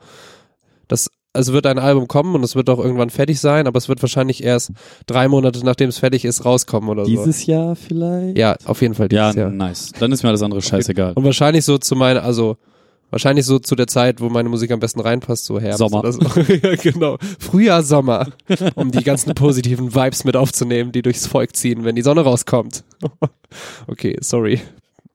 das 0.88 1.08
es 1.38 1.52
wird 1.52 1.66
ein 1.66 1.78
Album 1.78 2.08
kommen 2.08 2.34
und 2.34 2.42
es 2.42 2.56
wird 2.56 2.70
auch 2.70 2.78
irgendwann 2.78 3.10
fertig 3.10 3.40
sein, 3.40 3.66
aber 3.66 3.78
es 3.78 3.88
wird 3.88 4.02
wahrscheinlich 4.02 4.42
erst 4.42 4.72
drei 5.06 5.28
Monate 5.28 5.64
nachdem 5.64 5.88
es 5.88 5.98
fertig 5.98 6.24
ist 6.24 6.44
rauskommen 6.44 6.88
oder 6.88 7.04
so. 7.04 7.10
Dieses 7.10 7.46
Jahr 7.46 7.76
vielleicht? 7.76 8.38
Ja, 8.38 8.56
auf 8.64 8.80
jeden 8.82 8.94
Fall 8.94 9.08
Ja, 9.12 9.28
dieses 9.30 9.36
Jahr. 9.40 9.50
nice. 9.50 9.92
Dann 9.98 10.12
ist 10.12 10.22
mir 10.22 10.30
alles 10.30 10.42
andere 10.42 10.62
scheißegal. 10.62 11.12
Und 11.14 11.24
wahrscheinlich 11.24 11.64
so 11.64 11.78
zu 11.78 11.94
meiner, 11.94 12.22
also 12.22 12.56
wahrscheinlich 13.10 13.44
so 13.46 13.58
zu 13.58 13.74
der 13.76 13.86
Zeit, 13.86 14.20
wo 14.20 14.28
meine 14.28 14.48
Musik 14.48 14.70
am 14.70 14.80
besten 14.80 15.00
reinpasst, 15.00 15.44
so 15.46 15.60
Herbst 15.60 15.78
Sommer. 15.78 16.00
oder 16.00 16.12
so. 16.12 16.20
ja, 16.62 16.74
genau. 16.76 17.16
Frühjahr, 17.38 17.82
Sommer, 17.82 18.28
um 18.74 18.90
die 18.90 19.02
ganzen 19.04 19.34
positiven 19.34 19.94
Vibes 19.94 20.24
mit 20.24 20.36
aufzunehmen, 20.36 20.92
die 20.92 21.02
durchs 21.02 21.26
Volk 21.26 21.54
ziehen, 21.56 21.84
wenn 21.84 21.94
die 21.96 22.02
Sonne 22.02 22.22
rauskommt. 22.22 22.84
okay, 23.86 24.16
sorry. 24.20 24.60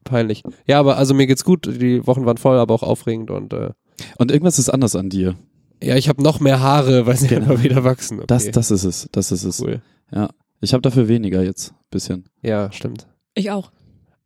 Peinlich. 0.04 0.44
Ja, 0.66 0.80
aber 0.80 0.98
also 0.98 1.14
mir 1.14 1.28
geht's 1.28 1.44
gut. 1.44 1.68
Die 1.68 2.06
Wochen 2.08 2.26
waren 2.26 2.38
voll, 2.38 2.58
aber 2.58 2.74
auch 2.74 2.84
aufregend 2.84 3.30
und 3.32 3.54
äh, 3.54 3.70
Und 4.18 4.32
irgendwas 4.32 4.58
ist 4.60 4.70
anders 4.70 4.96
an 4.96 5.10
dir. 5.10 5.36
ja, 5.84 5.96
ich 5.96 6.10
habe 6.10 6.24
noch 6.24 6.40
mehr 6.40 6.60
Haare, 6.60 7.06
weil 7.06 7.18
sie 7.18 7.28
Genau. 7.28 7.54
immer 7.54 7.64
wieder 7.64 7.84
wachsen. 7.84 8.18
Okay. 8.18 8.26
Das, 8.28 8.50
das 8.52 8.72
ist 8.72 8.84
es. 8.84 9.10
Das 9.12 9.32
ist 9.32 9.44
es. 9.44 9.60
cool. 9.62 9.82
Ja. 10.12 10.30
Ich 10.60 10.74
habe 10.74 10.82
dafür 10.82 11.08
weniger 11.08 11.44
jetzt. 11.44 11.74
Bisschen. 11.92 12.26
Ja, 12.42 12.72
stimmt. 12.72 13.08
Ich 13.36 13.52
auch. 13.52 13.72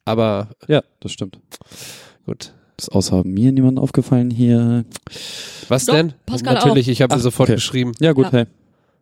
Aber 0.05 0.49
Ja, 0.67 0.81
das 1.01 1.11
stimmt. 1.11 1.39
gut. 2.25 2.53
Ist 2.77 2.91
außer 2.91 3.23
mir 3.25 3.51
niemand 3.51 3.79
aufgefallen 3.79 4.29
hier. 4.31 4.85
Was 5.69 5.85
Doch, 5.85 5.93
denn? 5.95 6.13
Pascal 6.25 6.55
Natürlich, 6.55 6.87
ich 6.89 7.01
habe 7.01 7.15
Ach, 7.15 7.19
sofort 7.19 7.49
okay. 7.49 7.55
geschrieben. 7.55 7.93
Ja, 7.99 8.11
gut, 8.13 8.25
Ja. 8.25 8.31
hey. 8.31 8.45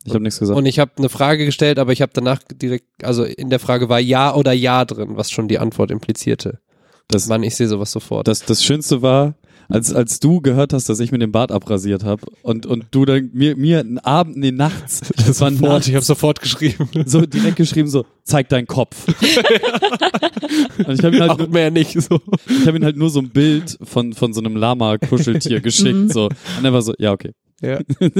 Ich 0.05 0.13
habe 0.13 0.21
nichts 0.23 0.37
gesagt. 0.39 0.57
Und 0.57 0.65
ich 0.65 0.79
habe 0.79 0.91
eine 0.97 1.07
Frage 1.07 1.45
gestellt, 1.45 1.79
aber 1.79 1.93
ich 1.93 2.01
habe 2.01 2.11
danach 2.13 2.39
direkt, 2.61 3.05
also 3.05 3.23
in 3.23 3.49
der 3.49 3.59
Frage 3.59 3.87
war 3.87 3.99
Ja 4.01 4.35
oder 4.35 4.51
Ja 4.51 4.83
drin, 4.83 5.11
was 5.15 5.31
schon 5.31 5.47
die 5.47 5.59
Antwort 5.59 5.91
implizierte. 5.91 6.59
das, 7.07 7.27
Mann, 7.27 7.41
ich 7.43 7.55
sehe 7.55 7.67
sowas 7.69 7.91
sofort. 7.91 8.27
das, 8.27 8.43
das 8.43 8.63
Schönste 8.63 9.01
war, 9.01 9.35
als, 9.73 9.91
als 9.93 10.19
du 10.19 10.39
gehört 10.39 10.71
hast, 10.71 10.87
dass 10.87 10.99
ich 10.99 11.11
mir 11.11 11.17
den 11.17 11.31
Bart 11.31 11.51
abrasiert 11.51 12.03
habe 12.03 12.21
und, 12.43 12.65
und 12.65 12.85
du 12.91 13.05
dann 13.05 13.31
mir, 13.33 13.55
mir 13.57 13.79
einen 13.79 13.97
Abend, 13.97 14.37
nee, 14.37 14.51
nachts, 14.51 15.01
das 15.17 15.41
war 15.41 15.51
sofort, 15.51 15.71
nachts, 15.71 15.87
ich 15.87 15.95
habe 15.95 16.05
sofort 16.05 16.41
geschrieben. 16.41 16.87
so 17.05 17.21
direkt 17.25 17.55
geschrieben, 17.55 17.89
so, 17.89 18.05
zeig 18.23 18.49
deinen 18.49 18.67
Kopf. 18.67 19.07
und 20.87 20.99
ich 20.99 21.03
habe 21.03 21.15
ihm, 21.15 21.21
halt 21.21 21.31
Auch 21.31 21.37
nur- 21.39 21.49
mehr 21.49 21.71
nicht 21.71 21.99
so. 21.99 22.19
ich 22.47 22.67
hab 22.67 22.75
ihm 22.75 22.83
halt 22.83 22.97
nur 22.97 23.09
so 23.09 23.19
ein 23.19 23.29
Bild 23.29 23.77
von, 23.81 24.13
von 24.13 24.33
so 24.33 24.41
einem 24.41 24.55
Lama-Kuscheltier 24.55 25.59
geschickt, 25.61 26.13
so. 26.13 26.25
Und 26.25 26.65
er 26.65 26.73
war 26.73 26.81
so, 26.81 26.93
ja, 26.97 27.11
okay. 27.11 27.31
Ja, 27.61 27.79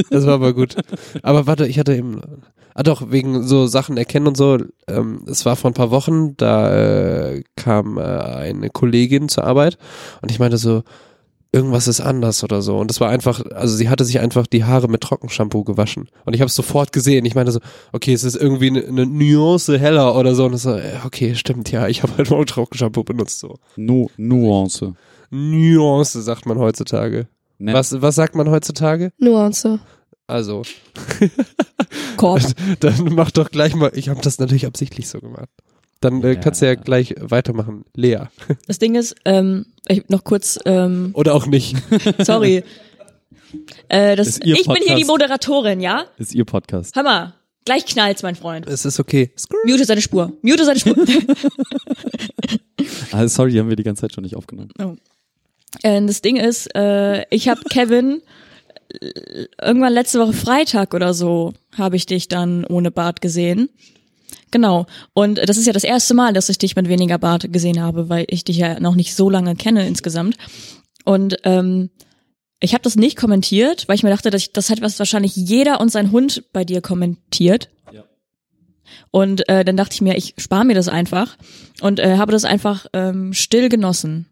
das 0.10 0.26
war 0.26 0.36
aber 0.36 0.54
gut. 0.54 0.76
Aber 1.22 1.46
warte, 1.48 1.68
ich 1.68 1.78
hatte 1.78 1.94
eben, 1.96 2.22
ah 2.76 2.84
doch, 2.84 3.12
wegen 3.12 3.44
so 3.46 3.68
Sachen 3.68 3.98
erkennen 3.98 4.26
und 4.28 4.38
so, 4.38 4.58
ähm, 4.88 5.26
es 5.28 5.46
war 5.46 5.58
vor 5.58 5.70
ein 5.70 5.74
paar 5.74 5.92
Wochen, 5.92 6.38
da 6.38 7.32
äh, 7.34 7.44
kam 7.58 7.98
äh, 7.98 8.02
eine 8.02 8.70
Kollegin 8.70 9.28
zur 9.28 9.44
Arbeit 9.44 9.78
und 10.22 10.32
ich 10.32 10.40
meinte 10.40 10.58
so, 10.58 10.84
irgendwas 11.54 11.88
ist 11.88 12.02
anders 12.02 12.44
oder 12.44 12.62
so. 12.62 12.78
Und 12.78 12.92
es 12.92 13.00
war 13.00 13.10
einfach, 13.10 13.42
also 13.52 13.76
sie 13.76 13.88
hatte 13.88 14.04
sich 14.04 14.20
einfach 14.20 14.48
die 14.48 14.66
Haare 14.66 14.88
mit 14.88 15.02
Trockenshampoo 15.02 15.64
gewaschen. 15.64 16.10
Und 16.26 16.34
ich 16.34 16.42
habe 16.42 16.50
es 16.50 16.56
sofort 16.56 16.92
gesehen. 16.92 17.26
Ich 17.26 17.36
meinte 17.36 17.52
so, 17.52 17.60
okay, 17.92 18.12
es 18.12 18.24
ist 18.24 18.36
irgendwie 18.36 18.68
eine, 18.68 18.84
eine 18.84 19.06
Nuance 19.06 19.78
heller 19.78 20.16
oder 20.16 20.36
so. 20.36 20.46
Und 20.46 20.54
es 20.54 20.64
so, 20.64 20.76
äh, 20.76 20.98
okay, 21.06 21.36
stimmt, 21.36 21.72
ja, 21.72 21.88
ich 21.88 22.04
habe 22.04 22.18
halt 22.18 22.32
mal 22.32 22.44
Trockenshampoo 22.44 23.04
benutzt 23.04 23.40
so. 23.40 23.60
Nu 23.76 24.10
Nuance. 24.18 24.96
Nuance 25.30 26.22
sagt 26.22 26.46
man 26.46 26.58
heutzutage. 26.58 27.28
Ne? 27.60 27.74
Was, 27.74 28.02
was 28.02 28.16
sagt 28.16 28.36
man 28.36 28.50
heutzutage? 28.50 29.12
Nuance. 29.20 29.80
Also, 30.26 30.64
Korb. 32.18 32.42
dann 32.80 33.14
mach 33.14 33.30
doch 33.32 33.52
gleich 33.52 33.76
mal, 33.76 33.92
ich 33.94 34.10
habe 34.10 34.22
das 34.22 34.40
natürlich 34.40 34.66
absichtlich 34.66 35.08
so 35.08 35.20
gemacht. 35.20 35.50
Dann 36.04 36.24
äh, 36.24 36.34
Ja. 36.34 36.40
kannst 36.40 36.62
du 36.62 36.66
ja 36.66 36.76
gleich 36.76 37.16
weitermachen. 37.20 37.86
Lea. 37.96 38.20
Das 38.68 38.80
Ding 38.80 38.96
ist, 38.96 39.16
ähm, 39.26 39.66
ich 39.88 40.10
noch 40.10 40.24
kurz, 40.24 40.60
ähm, 40.66 41.12
Oder 41.14 41.34
auch 41.36 41.46
nicht. 41.46 41.76
sorry. 42.20 42.64
äh, 43.90 44.16
das, 44.16 44.28
Ist 44.28 44.46
Ihr 44.46 44.56
ich 44.56 44.66
bin 44.68 44.76
hier 44.78 44.96
die 44.96 45.06
Podcast. 45.06 45.08
Moderatorin, 45.08 45.80
ja? 45.82 46.06
Ist 46.18 46.34
ihr 46.34 46.46
Podcast. 46.46 46.96
Hör 46.96 47.04
mal, 47.04 47.34
gleich 47.66 47.86
knallt's, 47.86 48.24
mein 48.24 48.36
Freund. 48.36 48.68
Es 48.68 48.86
ist 48.86 49.00
okay. 49.00 49.32
Mute 49.66 49.86
seine 49.86 50.02
Spur. 50.02 50.34
Mute 50.42 50.66
seine 50.66 50.80
Spur. 50.80 50.96
Ah, 53.12 53.28
sorry, 53.28 53.52
die 53.52 53.60
haben 53.60 53.70
wir 53.70 53.76
die 53.76 53.84
ganze 53.84 54.02
Zeit 54.02 54.14
schon 54.14 54.24
nicht 54.24 54.36
aufgenommen. 54.36 54.70
äh, 55.84 56.02
das 56.06 56.22
Ding 56.22 56.36
ist, 56.38 56.74
äh, 56.76 57.26
ich 57.30 57.48
habe 57.48 57.62
Kevin 57.70 58.22
äh, 58.90 59.46
irgendwann 59.62 59.94
letzte 59.94 60.20
Woche 60.20 60.34
Freitag 60.34 60.94
oder 60.94 61.14
so 61.14 61.54
habe 61.78 61.96
ich 61.96 62.06
dich 62.06 62.28
dann 62.28 62.66
ohne 62.66 62.92
Bart 62.92 63.22
gesehen. 63.22 63.70
Genau. 64.54 64.86
Und 65.14 65.50
das 65.50 65.58
ist 65.58 65.66
ja 65.66 65.74
das 65.74 65.84
erste 65.84 66.14
Mal, 66.14 66.32
dass 66.32 66.48
ich 66.48 66.60
dich 66.60 66.76
mit 66.76 66.88
weniger 66.88 67.18
Bart 67.18 67.52
gesehen 67.52 67.82
habe, 67.82 68.08
weil 68.08 68.26
ich 68.30 68.44
dich 68.44 68.58
ja 68.58 68.80
noch 68.80 68.94
nicht 68.94 69.16
so 69.16 69.28
lange 69.28 69.56
kenne 69.56 69.88
insgesamt. 69.88 70.38
Und 71.06 71.38
ähm, 71.44 71.90
ich 72.60 72.76
habe 72.76 72.84
das 72.84 72.96
nicht 72.96 73.18
kommentiert, 73.18 73.88
weil 73.88 73.96
ich 73.96 74.04
mir 74.04 74.12
dachte, 74.12 74.30
dass 74.30 74.44
ich, 74.44 74.54
das 74.54 74.70
hat 74.70 74.82
was 74.82 75.00
wahrscheinlich 75.00 75.36
jeder 75.36 75.82
und 75.82 75.92
sein 75.92 76.12
Hund 76.12 76.44
bei 76.54 76.64
dir 76.66 76.82
kommentiert. 76.82 77.72
Ja. 77.92 78.04
Und 79.10 79.50
äh, 79.50 79.66
dann 79.66 79.76
dachte 79.76 79.96
ich 79.96 80.02
mir, 80.02 80.18
ich 80.18 80.36
spare 80.38 80.66
mir 80.66 80.76
das 80.76 80.88
einfach 80.88 81.36
und 81.82 82.00
äh, 82.00 82.18
habe 82.18 82.32
das 82.32 82.46
einfach 82.46 82.86
ähm, 82.94 83.34
still 83.34 83.70
genossen. 83.70 84.28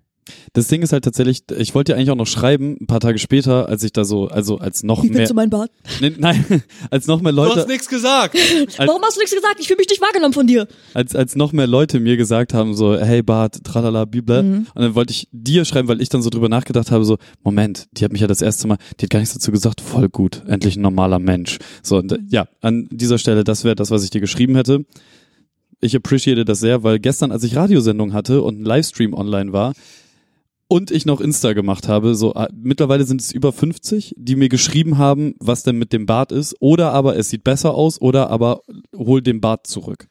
Das 0.53 0.67
Ding 0.67 0.81
ist 0.81 0.93
halt 0.93 1.03
tatsächlich, 1.03 1.43
ich 1.57 1.73
wollte 1.73 1.91
ja 1.91 1.97
eigentlich 1.97 2.11
auch 2.11 2.15
noch 2.15 2.27
schreiben, 2.27 2.77
ein 2.79 2.87
paar 2.87 2.99
Tage 2.99 3.17
später, 3.17 3.67
als 3.67 3.83
ich 3.83 3.91
da 3.91 4.03
so, 4.03 4.27
also 4.27 4.57
als 4.57 4.83
noch 4.83 5.03
mehr, 5.03 5.27
mein 5.33 5.49
Bart? 5.49 5.71
nee, 5.99 6.13
nein, 6.17 6.45
als 6.91 7.07
noch 7.07 7.21
mehr 7.21 7.31
Leute, 7.31 7.65
nichts 7.67 7.87
gesagt. 7.87 8.35
Warum 8.77 9.01
hast 9.01 9.15
du 9.15 9.21
nichts 9.21 9.35
gesagt? 9.35 9.57
Ich 9.59 9.67
fühle 9.67 9.77
mich 9.77 9.89
nicht 9.89 10.01
wahrgenommen 10.01 10.33
von 10.33 10.47
dir. 10.47 10.67
als, 10.93 11.15
als 11.15 11.35
noch 11.35 11.53
mehr 11.53 11.67
Leute 11.67 11.99
mir 11.99 12.17
gesagt 12.17 12.53
haben, 12.53 12.75
so, 12.75 12.97
hey 12.97 13.21
Bart, 13.21 13.63
tralala, 13.63 14.05
bibla. 14.05 14.43
Mhm. 14.43 14.67
Und 14.73 14.81
dann 14.81 14.95
wollte 14.95 15.11
ich 15.11 15.27
dir 15.31 15.65
schreiben, 15.65 15.87
weil 15.87 16.01
ich 16.01 16.09
dann 16.09 16.21
so 16.21 16.29
drüber 16.29 16.49
nachgedacht 16.49 16.91
habe, 16.91 17.05
so, 17.05 17.17
Moment, 17.43 17.87
die 17.93 18.05
hat 18.05 18.11
mich 18.11 18.21
ja 18.21 18.27
das 18.27 18.41
erste 18.41 18.67
Mal, 18.67 18.77
die 18.99 19.05
hat 19.05 19.09
gar 19.09 19.19
nichts 19.19 19.33
dazu 19.33 19.51
gesagt, 19.51 19.81
voll 19.81 20.09
gut, 20.09 20.43
endlich 20.47 20.75
ein 20.75 20.81
normaler 20.81 21.19
Mensch. 21.19 21.59
So, 21.83 21.97
und, 21.97 22.11
äh, 22.11 22.19
ja, 22.29 22.47
an 22.61 22.87
dieser 22.91 23.17
Stelle, 23.17 23.43
das 23.43 23.63
wäre 23.63 23.75
das, 23.75 23.91
was 23.91 24.03
ich 24.03 24.09
dir 24.09 24.21
geschrieben 24.21 24.55
hätte. 24.55 24.85
Ich 25.79 25.95
appreciate 25.95 26.45
das 26.45 26.59
sehr, 26.59 26.83
weil 26.83 26.99
gestern, 26.99 27.31
als 27.31 27.43
ich 27.43 27.55
Radiosendung 27.55 28.13
hatte 28.13 28.43
und 28.43 28.61
ein 28.61 28.65
Livestream 28.65 29.13
online 29.13 29.51
war, 29.51 29.73
und 30.71 30.89
ich 30.89 31.05
noch 31.05 31.19
Insta 31.19 31.51
gemacht 31.51 31.89
habe, 31.89 32.15
so 32.15 32.33
äh, 32.33 32.47
mittlerweile 32.55 33.03
sind 33.03 33.19
es 33.19 33.33
über 33.33 33.51
50, 33.51 34.13
die 34.17 34.37
mir 34.37 34.47
geschrieben 34.47 34.97
haben, 34.97 35.35
was 35.39 35.63
denn 35.63 35.77
mit 35.77 35.91
dem 35.91 36.05
Bart 36.05 36.31
ist, 36.31 36.55
oder 36.61 36.93
aber 36.93 37.17
es 37.17 37.29
sieht 37.29 37.43
besser 37.43 37.73
aus, 37.75 37.99
oder 37.99 38.29
aber 38.29 38.61
hol 38.95 39.21
den 39.21 39.41
Bart 39.41 39.67
zurück. 39.67 40.07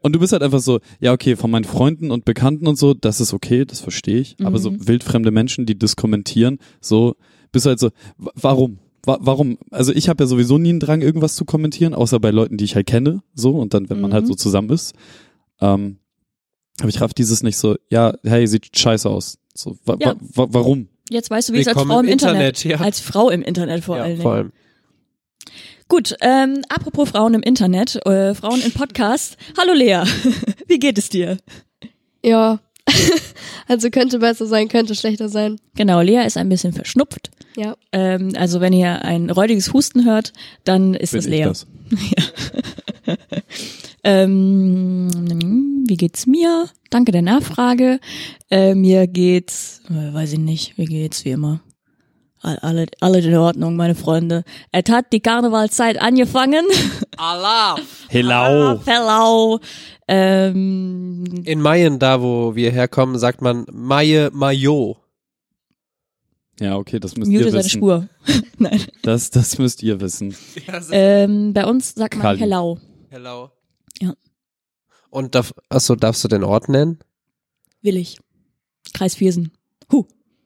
Und 0.00 0.12
du 0.14 0.18
bist 0.20 0.32
halt 0.32 0.42
einfach 0.42 0.60
so, 0.60 0.80
ja, 1.00 1.12
okay, 1.12 1.36
von 1.36 1.50
meinen 1.50 1.64
Freunden 1.64 2.10
und 2.10 2.24
Bekannten 2.24 2.66
und 2.66 2.76
so, 2.78 2.94
das 2.94 3.20
ist 3.20 3.34
okay, 3.34 3.64
das 3.66 3.80
verstehe 3.80 4.20
ich. 4.20 4.36
Aber 4.46 4.58
so 4.58 4.70
wildfremde 4.88 5.30
Menschen, 5.30 5.66
die 5.66 5.78
das 5.78 5.96
kommentieren, 5.96 6.58
so, 6.80 7.14
bist 7.52 7.66
du 7.66 7.68
halt 7.70 7.78
so, 7.78 7.90
wa- 8.16 8.32
warum? 8.36 8.78
Wa 9.04 9.18
warum? 9.20 9.58
Also 9.70 9.92
ich 9.92 10.08
habe 10.08 10.22
ja 10.24 10.26
sowieso 10.28 10.56
nie 10.58 10.70
einen 10.70 10.80
Drang, 10.80 11.02
irgendwas 11.02 11.34
zu 11.36 11.44
kommentieren, 11.44 11.92
außer 11.94 12.20
bei 12.20 12.30
Leuten, 12.30 12.56
die 12.56 12.64
ich 12.64 12.74
halt 12.74 12.86
kenne, 12.86 13.22
so, 13.34 13.50
und 13.52 13.72
dann, 13.74 13.88
wenn 13.90 14.00
man 14.00 14.12
halt 14.14 14.26
so 14.26 14.34
zusammen 14.34 14.70
ist. 14.70 14.94
Ähm, 15.60 15.96
aber 16.80 16.88
ich 16.90 17.00
raff 17.00 17.12
dieses 17.14 17.42
nicht 17.42 17.56
so, 17.58 17.76
ja, 17.90 18.14
hey, 18.24 18.46
sieht 18.46 18.68
scheiße 18.78 19.08
aus. 19.10 19.38
So, 19.58 19.76
wa 19.84 19.96
Ja. 19.98 20.14
wa 20.20 20.44
wa 20.44 20.46
warum? 20.50 20.86
Jetzt 21.10 21.30
weißt 21.30 21.48
du, 21.48 21.52
wie 21.54 21.58
es 21.58 21.66
als 21.66 21.76
Frau 21.82 21.98
im 21.98 22.06
im 22.06 22.12
Internet, 22.12 22.58
Internet, 22.58 22.64
ja. 22.64 22.84
als 22.84 23.00
Frau 23.00 23.28
im 23.28 23.42
Internet 23.42 23.82
vor 23.82 23.96
allen 23.96 24.04
Ja, 24.04 24.10
Dingen. 24.10 24.22
vor 24.22 24.34
allem. 24.34 24.52
Gut, 25.88 26.14
ähm, 26.20 26.62
apropos 26.68 27.08
Frauen 27.10 27.34
im 27.34 27.42
Internet, 27.42 27.96
äh, 28.06 28.34
Frauen 28.34 28.60
im 28.60 28.70
Podcast. 28.70 29.36
Hallo 29.58 29.72
Lea, 29.72 30.02
wie 30.68 30.78
geht 30.78 30.96
es 30.96 31.08
dir? 31.08 31.38
Ja. 32.24 32.60
also 33.66 33.90
könnte 33.90 34.20
besser 34.20 34.46
sein, 34.46 34.68
könnte 34.68 34.94
schlechter 34.94 35.28
sein. 35.28 35.58
Genau, 35.74 36.02
Lea 36.02 36.24
ist 36.24 36.36
ein 36.36 36.48
bisschen 36.48 36.72
verschnupft. 36.72 37.30
Ja. 37.56 37.74
Ähm, 37.90 38.34
also 38.36 38.60
wenn 38.60 38.72
ihr 38.72 39.02
ein 39.04 39.28
räudiges 39.28 39.72
Husten 39.72 40.04
hört, 40.04 40.32
dann 40.62 40.94
ist 40.94 41.10
Bin 41.10 41.18
es 41.18 41.26
ich 41.26 41.30
Lea. 41.32 41.42
das? 41.44 41.66
Ähm, 44.08 45.84
wie 45.86 45.96
geht's 45.96 46.26
mir? 46.26 46.68
Danke 46.90 47.12
der 47.12 47.22
Nachfrage. 47.22 48.00
Äh, 48.50 48.74
mir 48.74 49.06
geht's, 49.06 49.82
äh, 49.90 50.14
weiß 50.14 50.32
ich 50.34 50.38
nicht, 50.38 50.78
wie 50.78 50.86
geht's 50.86 51.24
wie 51.24 51.30
immer. 51.30 51.60
All- 52.40 52.58
Alle, 52.60 52.86
alle 53.00 53.18
in 53.18 53.34
Ordnung, 53.36 53.76
meine 53.76 53.94
Freunde. 53.94 54.44
Es 54.72 54.90
hat 54.90 55.12
die 55.12 55.20
Karnevalzeit 55.20 56.00
angefangen. 56.00 56.64
Allah. 57.16 57.76
Hello. 58.08 58.80
Hello. 58.86 59.60
Ähm, 60.06 61.24
In 61.44 61.60
Mayen, 61.60 61.98
da 61.98 62.22
wo 62.22 62.54
wir 62.54 62.70
herkommen, 62.70 63.18
sagt 63.18 63.42
man 63.42 63.66
Maye 63.72 64.30
Mayo. 64.32 64.96
Ja, 66.60 66.76
okay, 66.76 66.98
das 66.98 67.16
müsst 67.16 67.30
mute 67.30 67.44
ihr 67.44 67.50
seine 67.50 67.64
wissen. 67.64 67.78
Spur. 67.78 68.08
Nein. 68.58 68.82
Das, 69.02 69.30
das 69.30 69.58
müsst 69.58 69.82
ihr 69.82 70.00
wissen. 70.00 70.34
Ähm, 70.92 71.52
bei 71.52 71.66
uns 71.66 71.94
sagt 71.94 72.14
man 72.14 72.22
Kali. 72.22 72.38
Hello. 72.40 72.78
Hello. 73.10 73.50
Und 75.10 75.34
darf, 75.34 75.54
achso, 75.68 75.94
darfst 75.96 76.22
du 76.24 76.28
den 76.28 76.44
Ort 76.44 76.68
nennen? 76.68 76.98
Will 77.82 77.96
ich. 77.96 78.18
Kreis 78.94 79.14
Viersen. 79.14 79.52
Huh. 79.92 80.04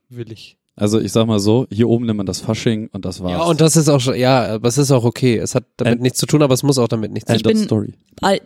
Will 0.08 0.30
ich. 0.32 0.56
Also 0.74 1.00
ich 1.00 1.12
sag 1.12 1.26
mal 1.26 1.38
so, 1.38 1.66
hier 1.70 1.88
oben 1.88 2.06
nimmt 2.06 2.16
man 2.18 2.26
das 2.26 2.40
Fasching 2.40 2.88
und 2.92 3.04
das 3.04 3.20
war's. 3.22 3.32
Ja, 3.32 3.42
und 3.44 3.60
das 3.60 3.76
ist 3.76 3.88
auch 3.88 4.00
schon, 4.00 4.16
ja, 4.16 4.54
aber 4.54 4.68
es 4.68 4.78
ist 4.78 4.90
auch 4.90 5.04
okay. 5.04 5.36
Es 5.36 5.54
hat 5.54 5.64
damit 5.76 5.94
End- 5.94 6.02
nichts 6.02 6.18
zu 6.18 6.26
tun, 6.26 6.42
aber 6.42 6.54
es 6.54 6.62
muss 6.62 6.78
auch 6.78 6.88
damit 6.88 7.12
nichts 7.12 7.26
zu 7.28 7.32
End 7.34 7.40
ich 7.46 7.46
bin- 7.46 7.64
Story. 7.64 7.94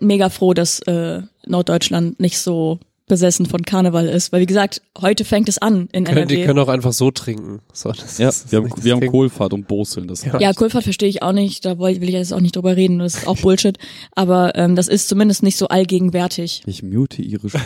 Mega 0.01 0.29
froh, 0.29 0.53
dass 0.53 0.81
äh, 0.81 1.23
Norddeutschland 1.47 2.19
nicht 2.19 2.39
so 2.39 2.81
besessen 3.09 3.47
von 3.47 3.63
Karneval 3.63 4.07
ist. 4.09 4.33
Weil 4.33 4.41
wie 4.41 4.47
gesagt, 4.47 4.83
heute 5.01 5.25
fängt 5.25 5.49
es 5.49 5.59
an 5.59 5.89
in 5.93 6.05
Können, 6.05 6.27
die 6.29 6.35
NRW. 6.35 6.47
können 6.47 6.59
auch 6.59 6.69
einfach 6.69 6.93
so 6.93 7.11
trinken. 7.11 7.61
So, 7.73 7.91
das 7.93 8.19
Ja, 8.19 8.29
ist 8.29 8.51
wir 8.51 8.59
haben, 8.61 8.71
wir 8.83 8.93
haben. 8.95 9.07
Kohlfahrt 9.07 9.53
und 9.53 9.69
Boseln. 9.69 10.09
Das 10.09 10.25
Ja. 10.25 10.39
Ja, 10.41 10.53
Kulfahrt 10.53 10.85
verstehe 10.85 11.09
ich 11.09 11.23
auch 11.23 11.33
nicht, 11.33 11.65
da 11.65 11.79
will 11.79 12.01
will 12.01 12.09
ich 12.09 12.15
jetzt 12.15 12.33
auch 12.33 12.41
nicht 12.41 12.57
drüber 12.57 12.77
reden, 12.77 12.99
das 12.99 13.15
ist 13.15 13.27
auch 13.29 13.37
Bullshit. 13.39 13.79
Aber 14.15 14.57
ähm, 14.57 14.75
das 14.77 14.89
ist 14.89 15.09
zumindest 15.09 15.43
nicht 15.43 15.57
so 15.57 15.69
allgegenwärtig. 15.69 16.63
Ich 16.67 16.83
mute 16.83 17.23
ihre. 17.23 17.47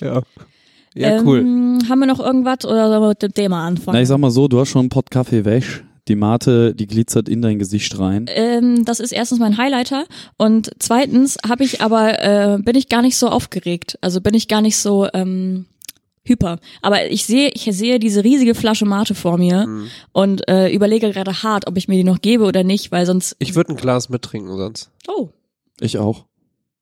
Ja, 0.00 0.22
ja 0.94 1.22
cool. 1.22 1.40
Ähm, 1.40 1.78
haben 1.88 1.98
wir 2.00 2.06
noch 2.06 2.18
irgendwas 2.20 2.64
oder 2.64 2.88
sollen 2.88 3.02
wir 3.02 3.08
mit 3.10 3.22
dem 3.22 3.34
Thema 3.34 3.66
anfangen? 3.66 3.94
Na, 3.96 4.02
ich 4.02 4.08
sag 4.08 4.18
mal 4.18 4.30
so, 4.30 4.48
du 4.48 4.58
hast 4.60 4.70
schon 4.70 4.80
einen 4.80 4.88
Pott 4.88 5.10
Kaffee 5.10 5.44
wäsch. 5.44 5.84
Die 6.08 6.16
Mate, 6.16 6.74
die 6.74 6.86
glitzert 6.86 7.28
in 7.28 7.42
dein 7.42 7.58
Gesicht 7.58 7.98
rein. 7.98 8.26
ähm, 8.28 8.84
das 8.84 8.98
ist 9.00 9.12
erstens 9.12 9.38
mein 9.38 9.58
Highlighter 9.58 10.06
und 10.38 10.70
zweitens 10.78 11.36
habe 11.46 11.64
ich 11.64 11.80
aber 11.82 12.22
äh, 12.22 12.58
bin 12.62 12.74
ich 12.76 12.88
gar 12.88 13.02
nicht 13.02 13.16
so 13.18 13.28
aufgeregt, 13.28 13.98
also 14.00 14.20
bin 14.20 14.34
ich 14.34 14.48
gar 14.48 14.60
nicht 14.62 14.76
so 14.78 15.06
ähm, 15.12 15.66
hyper. 16.24 16.58
Aber 16.82 17.10
ich 17.10 17.24
sehe, 17.24 17.50
ich 17.54 17.62
sehe 17.70 17.98
diese 17.98 18.22
riesige 18.24 18.54
Flasche 18.54 18.84
Mate 18.86 19.14
vor 19.14 19.38
mir 19.38 19.66
Mhm. 19.66 19.88
und 20.12 20.48
äh, 20.48 20.70
überlege 20.70 21.10
gerade 21.12 21.42
hart, 21.42 21.66
ob 21.66 21.76
ich 21.76 21.88
mir 21.88 21.96
die 21.96 22.04
noch 22.04 22.20
gebe 22.20 22.44
oder 22.44 22.64
nicht, 22.64 22.90
weil 22.92 23.06
sonst. 23.06 23.36
Ich 23.38 23.54
würde 23.54 23.72
ein 23.72 23.76
Glas 23.76 24.08
mittrinken 24.08 24.56
sonst. 24.56 24.90
Oh, 25.08 25.28
Ich 25.80 25.96
auch. 25.98 26.24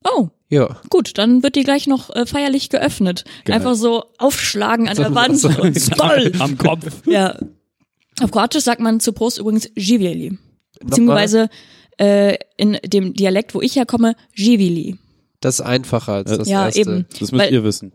oh, 0.04 0.28
Ja. 0.48 0.80
gut, 0.90 1.18
dann 1.18 1.42
wird 1.44 1.54
die 1.56 1.62
gleich 1.64 1.86
noch 1.86 2.10
äh, 2.14 2.26
feierlich 2.26 2.70
geöffnet. 2.70 3.24
Geil. 3.44 3.56
Einfach 3.56 3.74
so 3.74 4.04
aufschlagen 4.18 4.88
an 4.88 4.96
So- 4.96 5.02
der 5.04 5.14
Wand 5.14 5.38
so- 5.38 5.48
und 5.48 5.78
Skoll. 5.78 6.32
Am 6.40 6.56
Kopf. 6.58 7.02
Ja. 7.06 7.36
Auf 8.22 8.30
Kroatisch 8.30 8.62
sagt 8.64 8.80
man 8.80 9.00
zu 9.00 9.12
Prost 9.12 9.38
übrigens 9.38 9.70
Živjeli. 9.76 10.38
Beziehungsweise 10.80 11.48
äh, 11.98 12.36
in 12.56 12.78
dem 12.84 13.14
Dialekt, 13.14 13.54
wo 13.54 13.60
ich 13.60 13.76
herkomme, 13.76 14.14
Živili. 14.34 14.98
Das 15.40 15.56
ist 15.56 15.66
einfacher 15.66 16.12
als 16.12 16.36
das 16.36 16.48
ja, 16.48 16.66
erste. 16.66 16.80
eben. 16.80 17.06
Das 17.10 17.20
müsst 17.20 17.32
Weil- 17.32 17.52
ihr 17.52 17.64
wissen. 17.64 17.92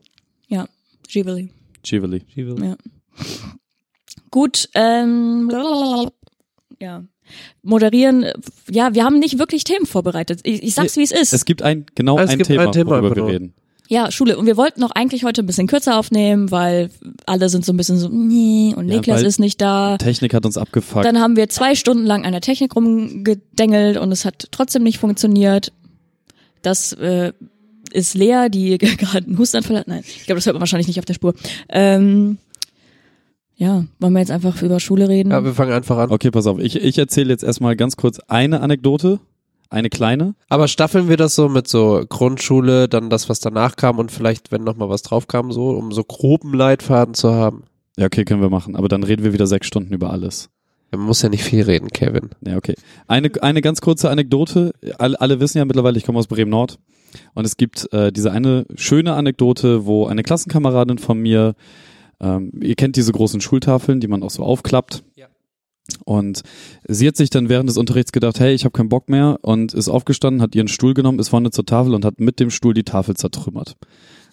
Ja, 0.47 0.67
Živili. 1.07 1.49
Chivali. 1.83 2.21
Ja. 2.35 2.77
Gut, 4.29 4.69
ähm, 4.75 5.51
ja. 6.79 7.03
Moderieren, 7.63 8.25
ja, 8.69 8.93
wir 8.93 9.03
haben 9.05 9.19
nicht 9.19 9.39
wirklich 9.39 9.63
Themen 9.63 9.85
vorbereitet. 9.85 10.41
Ich, 10.43 10.63
ich 10.63 10.73
sag's, 10.73 10.97
wie 10.97 11.03
es 11.03 11.11
ist. 11.11 11.33
Es 11.33 11.45
gibt 11.45 11.61
ein, 11.61 11.85
genau 11.95 12.19
Es 12.19 12.29
ein 12.29 12.37
gibt 12.37 12.47
Thema, 12.47 12.63
ein 12.63 12.71
Thema 12.71 12.91
worüber 13.01 13.15
wir 13.15 13.25
reden. 13.27 13.53
Ja, 13.91 14.09
Schule. 14.09 14.37
Und 14.37 14.45
wir 14.45 14.55
wollten 14.55 14.81
auch 14.85 14.91
eigentlich 14.91 15.25
heute 15.25 15.43
ein 15.43 15.45
bisschen 15.45 15.67
kürzer 15.67 15.99
aufnehmen, 15.99 16.49
weil 16.49 16.89
alle 17.25 17.49
sind 17.49 17.65
so 17.65 17.73
ein 17.73 17.77
bisschen 17.77 17.97
so, 17.97 18.07
nee, 18.07 18.73
und 18.73 18.87
Ja, 18.87 18.95
Niklas 18.95 19.19
weil- 19.19 19.25
ist 19.25 19.37
nicht 19.37 19.59
da. 19.59 19.97
Technik 19.97 20.33
hat 20.33 20.45
uns 20.45 20.57
abgefuckt. 20.57 21.03
Dann 21.03 21.19
haben 21.19 21.35
wir 21.35 21.49
zwei 21.49 21.75
Stunden 21.75 22.05
lang 22.05 22.23
an 22.23 22.31
der 22.31 22.39
Technik 22.39 22.73
rumgedengelt 22.73 23.97
und 23.97 24.13
es 24.13 24.23
hat 24.23 24.47
trotzdem 24.51 24.83
nicht 24.83 24.97
funktioniert. 24.97 25.73
Das 26.61 26.93
äh, 26.93 27.33
ist 27.91 28.13
Lea, 28.15 28.47
die 28.49 28.77
gerade 28.97 29.25
einen 29.27 29.37
Hustanfall 29.37 29.79
hat. 29.79 29.89
Nein, 29.89 30.03
ich 30.05 30.23
glaube, 30.25 30.37
das 30.37 30.45
hört 30.45 30.53
man 30.53 30.61
wahrscheinlich 30.61 30.87
nicht 30.87 30.99
auf 30.99 31.05
der 31.05 31.13
Spur. 31.15 31.33
Ähm, 31.67 32.37
ja, 33.57 33.83
wollen 33.99 34.13
wir 34.13 34.19
jetzt 34.19 34.31
einfach 34.31 34.61
über 34.61 34.79
Schule 34.79 35.09
reden? 35.09 35.31
Ja, 35.31 35.43
wir 35.43 35.53
fangen 35.53 35.73
einfach 35.73 35.97
an. 35.97 36.11
Okay, 36.11 36.31
pass 36.31 36.47
auf. 36.47 36.59
Ich, 36.59 36.77
ich 36.77 36.97
erzähle 36.97 37.29
jetzt 37.31 37.43
erstmal 37.43 37.75
ganz 37.75 37.97
kurz 37.97 38.19
eine 38.29 38.61
Anekdote. 38.61 39.19
Eine 39.71 39.89
kleine. 39.89 40.35
Aber 40.49 40.67
staffeln 40.67 41.07
wir 41.07 41.15
das 41.15 41.33
so 41.33 41.47
mit 41.47 41.65
so 41.65 42.03
Grundschule, 42.07 42.89
dann 42.89 43.09
das, 43.09 43.29
was 43.29 43.39
danach 43.39 43.77
kam 43.77 43.99
und 43.99 44.11
vielleicht, 44.11 44.51
wenn 44.51 44.65
noch 44.65 44.75
mal 44.75 44.89
was 44.89 45.01
drauf 45.01 45.27
kam, 45.27 45.53
so, 45.53 45.69
um 45.69 45.93
so 45.93 46.03
groben 46.03 46.53
Leitfaden 46.53 47.13
zu 47.13 47.33
haben. 47.33 47.63
Ja, 47.97 48.07
okay, 48.07 48.25
können 48.25 48.41
wir 48.41 48.49
machen. 48.49 48.75
Aber 48.75 48.89
dann 48.89 49.03
reden 49.03 49.23
wir 49.23 49.31
wieder 49.31 49.47
sechs 49.47 49.67
Stunden 49.67 49.93
über 49.93 50.11
alles. 50.11 50.49
Man 50.91 50.99
muss 50.99 51.21
ja 51.21 51.29
nicht 51.29 51.45
viel 51.45 51.63
reden, 51.63 51.87
Kevin. 51.87 52.31
Ja, 52.45 52.57
okay. 52.57 52.75
Eine, 53.07 53.31
eine 53.41 53.61
ganz 53.61 53.79
kurze 53.79 54.09
Anekdote. 54.09 54.73
Alle, 54.97 55.19
alle 55.21 55.39
wissen 55.39 55.57
ja 55.57 55.63
mittlerweile, 55.63 55.97
ich 55.97 56.05
komme 56.05 56.19
aus 56.19 56.27
Bremen 56.27 56.51
Nord. 56.51 56.77
Und 57.33 57.45
es 57.45 57.55
gibt 57.55 57.91
äh, 57.93 58.11
diese 58.11 58.33
eine 58.33 58.65
schöne 58.75 59.13
Anekdote, 59.13 59.85
wo 59.85 60.05
eine 60.05 60.23
Klassenkameradin 60.23 60.97
von 60.97 61.17
mir, 61.17 61.55
ähm, 62.19 62.51
ihr 62.61 62.75
kennt 62.75 62.97
diese 62.97 63.13
großen 63.13 63.39
Schultafeln, 63.39 64.01
die 64.01 64.07
man 64.07 64.21
auch 64.21 64.31
so 64.31 64.43
aufklappt. 64.43 65.05
Ja. 65.15 65.27
Und 66.05 66.43
sie 66.87 67.07
hat 67.07 67.17
sich 67.17 67.29
dann 67.29 67.49
während 67.49 67.69
des 67.69 67.77
Unterrichts 67.77 68.11
gedacht, 68.11 68.39
hey, 68.39 68.53
ich 68.53 68.65
habe 68.65 68.71
keinen 68.71 68.89
Bock 68.89 69.09
mehr 69.09 69.39
und 69.41 69.73
ist 69.73 69.89
aufgestanden, 69.89 70.41
hat 70.41 70.55
ihren 70.55 70.67
Stuhl 70.67 70.93
genommen, 70.93 71.19
ist 71.19 71.29
vorne 71.29 71.51
zur 71.51 71.65
Tafel 71.65 71.93
und 71.93 72.05
hat 72.05 72.19
mit 72.19 72.39
dem 72.39 72.49
Stuhl 72.49 72.73
die 72.73 72.83
Tafel 72.83 73.15
zertrümmert. 73.15 73.75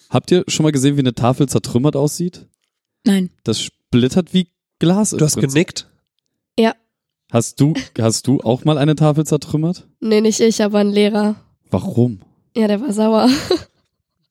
Habt 0.09 0.31
ihr 0.31 0.43
schon 0.47 0.63
mal 0.63 0.71
gesehen, 0.71 0.95
wie 0.95 1.01
eine 1.01 1.15
Tafel 1.15 1.49
zertrümmert 1.49 1.95
aussieht? 1.95 2.47
Nein. 3.05 3.29
Das 3.43 3.61
splittert 3.61 4.33
wie 4.33 4.47
Glas. 4.79 5.11
Du 5.11 5.23
hast 5.23 5.35
Prinzip. 5.35 5.53
genickt? 5.53 5.89
Hast 7.31 7.61
du, 7.61 7.75
hast 7.99 8.25
du 8.25 8.41
auch 8.41 8.65
mal 8.65 8.79
eine 8.79 8.95
Tafel 8.95 9.23
zertrümmert? 9.23 9.87
Nee, 9.99 10.21
nicht 10.21 10.39
ich, 10.39 10.63
aber 10.63 10.79
ein 10.79 10.89
Lehrer. 10.89 11.35
Warum? 11.69 12.21
Ja, 12.55 12.67
der 12.67 12.81
war 12.81 12.91
sauer. 12.91 13.29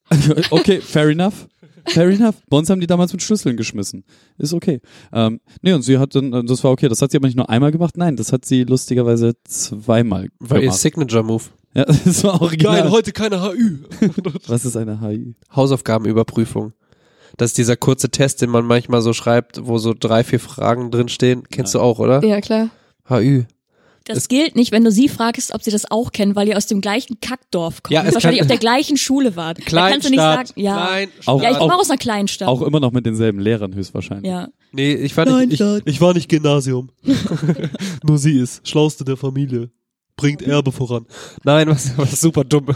okay, 0.51 0.81
fair 0.81 1.07
enough. 1.07 1.47
Fair 1.89 2.09
enough. 2.09 2.35
Bei 2.49 2.57
uns 2.57 2.69
haben 2.69 2.79
die 2.81 2.87
damals 2.87 3.11
mit 3.13 3.21
Schlüsseln 3.21 3.57
geschmissen. 3.57 4.03
Ist 4.37 4.53
okay. 4.53 4.79
Ähm, 5.13 5.39
nee, 5.61 5.73
und 5.73 5.81
sie 5.81 5.97
hat 5.97 6.15
dann, 6.15 6.33
äh, 6.33 6.43
das 6.43 6.63
war 6.63 6.71
okay. 6.71 6.87
Das 6.87 7.01
hat 7.01 7.11
sie 7.11 7.17
aber 7.17 7.27
nicht 7.27 7.37
nur 7.37 7.49
einmal 7.49 7.71
gemacht, 7.71 7.97
nein, 7.97 8.15
das 8.15 8.31
hat 8.31 8.45
sie 8.45 8.63
lustigerweise 8.63 9.33
zweimal 9.43 10.29
War 10.39 10.57
ihr 10.57 10.63
gemacht. 10.63 10.79
Signature 10.79 11.23
Move. 11.23 11.43
Ja, 11.73 11.85
das 12.05 12.23
war 12.23 12.41
original. 12.41 12.89
heute 12.89 13.11
keine 13.11 13.41
HÜ. 13.41 13.79
Was 14.47 14.65
ist 14.65 14.75
eine 14.75 15.01
HI? 15.01 15.35
Hausaufgabenüberprüfung. 15.55 16.73
Das 17.37 17.51
ist 17.51 17.57
dieser 17.57 17.75
kurze 17.77 18.09
Test, 18.09 18.41
den 18.41 18.49
man 18.49 18.65
manchmal 18.65 19.01
so 19.01 19.13
schreibt, 19.13 19.65
wo 19.65 19.77
so 19.77 19.93
drei, 19.97 20.23
vier 20.23 20.39
Fragen 20.39 20.91
drin 20.91 21.09
stehen. 21.09 21.43
Kennst 21.49 21.75
du 21.75 21.79
auch, 21.79 21.99
oder? 21.99 22.23
Ja, 22.23 22.41
klar. 22.41 22.69
HÜ. 23.07 23.43
Das 24.15 24.27
gilt 24.27 24.55
nicht, 24.55 24.71
wenn 24.71 24.83
du 24.83 24.91
sie 24.91 25.07
fragst, 25.09 25.53
ob 25.53 25.63
sie 25.63 25.71
das 25.71 25.89
auch 25.89 26.11
kennen, 26.11 26.35
weil 26.35 26.47
ihr 26.47 26.57
aus 26.57 26.67
dem 26.67 26.81
gleichen 26.81 27.19
Kackdorf 27.19 27.83
kommt 27.83 27.93
Ja, 27.93 28.03
es 28.03 28.13
wahrscheinlich 28.13 28.39
kann- 28.39 28.45
auf 28.47 28.49
der 28.49 28.57
gleichen 28.57 28.97
Schule 28.97 29.35
wart. 29.35 29.59
Da 29.71 29.89
kannst 29.89 30.07
du 30.07 30.11
nicht 30.11 30.19
sagen, 30.19 30.49
ja. 30.55 30.97
Auch- 31.25 31.41
ja, 31.41 31.51
ich 31.51 31.57
komme 31.57 31.75
aus 31.75 31.89
einer 31.89 31.97
Kleinstadt. 31.97 32.47
Auch 32.47 32.61
immer 32.61 32.79
noch 32.79 32.91
mit 32.91 33.05
denselben 33.05 33.39
Lehrern 33.39 33.73
höchstwahrscheinlich. 33.75 34.27
ja. 34.29 34.47
Nee, 34.71 34.93
ich 34.93 35.17
war 35.17 35.25
nicht, 35.25 35.59
ich, 35.59 35.81
ich 35.85 36.01
war 36.01 36.13
nicht 36.13 36.29
Gymnasium. 36.29 36.89
Nur 38.03 38.17
sie 38.17 38.37
ist 38.39 38.67
schlauste 38.67 39.03
der 39.03 39.17
Familie. 39.17 39.69
Bringt 40.19 40.41
Erbe 40.41 40.71
voran. 40.71 41.05
Nein, 41.43 41.69
was, 41.69 41.97
was 41.97 42.19
super 42.19 42.43
dumm. 42.43 42.67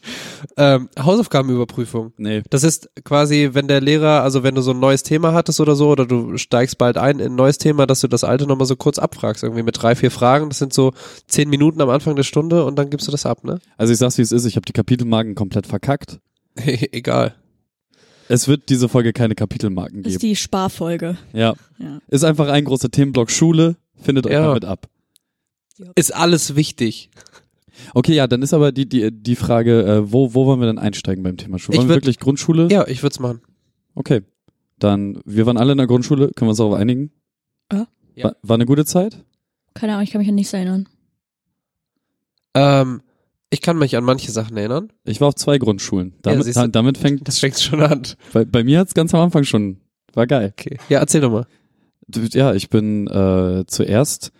ähm, 0.56 0.88
Hausaufgabenüberprüfung. 0.98 2.12
Nee. 2.16 2.42
Das 2.50 2.64
ist 2.64 2.90
quasi, 3.04 3.50
wenn 3.52 3.68
der 3.68 3.80
Lehrer, 3.80 4.22
also 4.22 4.42
wenn 4.42 4.54
du 4.54 4.62
so 4.62 4.72
ein 4.72 4.80
neues 4.80 5.02
Thema 5.04 5.32
hattest 5.32 5.60
oder 5.60 5.76
so, 5.76 5.90
oder 5.90 6.06
du 6.06 6.36
steigst 6.38 6.78
bald 6.78 6.98
ein 6.98 7.20
in 7.20 7.26
ein 7.32 7.34
neues 7.36 7.58
Thema, 7.58 7.86
dass 7.86 8.00
du 8.00 8.08
das 8.08 8.24
alte 8.24 8.46
nochmal 8.46 8.66
so 8.66 8.76
kurz 8.76 8.98
abfragst, 8.98 9.42
irgendwie 9.44 9.62
mit 9.62 9.80
drei, 9.80 9.94
vier 9.94 10.10
Fragen. 10.10 10.48
Das 10.48 10.58
sind 10.58 10.72
so 10.72 10.92
zehn 11.26 11.48
Minuten 11.48 11.80
am 11.80 11.88
Anfang 11.90 12.16
der 12.16 12.22
Stunde 12.24 12.64
und 12.64 12.76
dann 12.76 12.90
gibst 12.90 13.06
du 13.06 13.12
das 13.12 13.26
ab, 13.26 13.44
ne? 13.44 13.60
Also 13.76 13.92
ich 13.92 13.98
sag's 13.98 14.18
wie 14.18 14.22
es 14.22 14.32
ist, 14.32 14.44
ich 14.44 14.56
habe 14.56 14.66
die 14.66 14.72
Kapitelmarken 14.72 15.34
komplett 15.34 15.66
verkackt. 15.66 16.18
Egal. 16.56 17.34
Es 18.28 18.48
wird 18.48 18.68
diese 18.68 18.88
Folge 18.88 19.12
keine 19.12 19.34
Kapitelmarken 19.34 20.02
Das 20.02 20.14
ist 20.14 20.18
geben. 20.20 20.30
die 20.32 20.36
Sparfolge. 20.36 21.16
Ja. 21.32 21.54
Ja. 21.78 21.98
Ist 22.08 22.24
einfach 22.24 22.48
ein 22.48 22.64
großer 22.64 22.90
Themenblock 22.90 23.30
Schule. 23.30 23.76
Findet 24.00 24.26
euch 24.26 24.32
Ja. 24.32 24.42
damit 24.48 24.64
ab. 24.64 24.86
Ist 25.94 26.14
alles 26.14 26.56
wichtig. 26.56 27.10
Okay, 27.94 28.14
ja, 28.14 28.26
dann 28.26 28.42
ist 28.42 28.52
aber 28.52 28.72
die, 28.72 28.88
die, 28.88 29.10
die 29.12 29.36
Frage, 29.36 29.82
äh, 29.84 30.12
wo, 30.12 30.34
wo 30.34 30.46
wollen 30.46 30.60
wir 30.60 30.66
denn 30.66 30.78
einsteigen 30.78 31.22
beim 31.22 31.36
Thema 31.36 31.58
Schule? 31.58 31.76
Ich 31.76 31.78
Wollen 31.80 31.88
wir 31.88 31.94
würd- 31.96 32.00
wirklich 32.02 32.18
Grundschule? 32.18 32.68
Ja, 32.70 32.86
ich 32.88 33.02
würde 33.02 33.12
es 33.12 33.20
machen. 33.20 33.40
Okay. 33.94 34.22
Dann, 34.80 35.20
wir 35.24 35.46
waren 35.46 35.56
alle 35.56 35.72
in 35.72 35.78
der 35.78 35.86
Grundschule, 35.86 36.30
können 36.34 36.46
wir 36.48 36.50
uns 36.50 36.58
darauf 36.58 36.74
einigen? 36.74 37.10
Ja. 37.72 37.86
Ja. 38.14 38.24
War, 38.24 38.36
war 38.42 38.54
eine 38.54 38.66
gute 38.66 38.84
Zeit? 38.84 39.24
Keine 39.74 39.92
Ahnung, 39.92 40.04
ich 40.04 40.10
kann 40.10 40.20
mich 40.20 40.28
an 40.28 40.34
nichts 40.34 40.52
erinnern. 40.52 40.88
Ähm, 42.54 43.02
ich 43.50 43.60
kann 43.62 43.78
mich 43.78 43.96
an 43.96 44.04
manche 44.04 44.30
Sachen 44.30 44.56
erinnern. 44.56 44.92
Ich 45.04 45.20
war 45.20 45.28
auf 45.28 45.34
zwei 45.36 45.58
Grundschulen. 45.58 46.14
Damit, 46.22 46.44
siehst 46.44 46.56
du. 46.56 46.62
da, 46.62 46.68
damit 46.68 46.98
fängt, 46.98 47.26
Das 47.28 47.38
fängt 47.38 47.58
schon 47.58 47.80
an. 47.80 48.02
bei, 48.32 48.44
bei 48.44 48.64
mir 48.64 48.80
hat's 48.80 48.94
ganz 48.94 49.14
am 49.14 49.20
Anfang 49.20 49.44
schon, 49.44 49.78
war 50.14 50.26
geil. 50.26 50.52
Okay. 50.58 50.78
Ja, 50.88 50.98
erzähl 51.00 51.20
doch 51.20 51.30
mal. 51.30 51.46
Du- 52.08 52.20
Ja, 52.22 52.54
ich 52.54 52.70
bin 52.70 53.06
äh, 53.06 53.64
zuerst. 53.66 54.32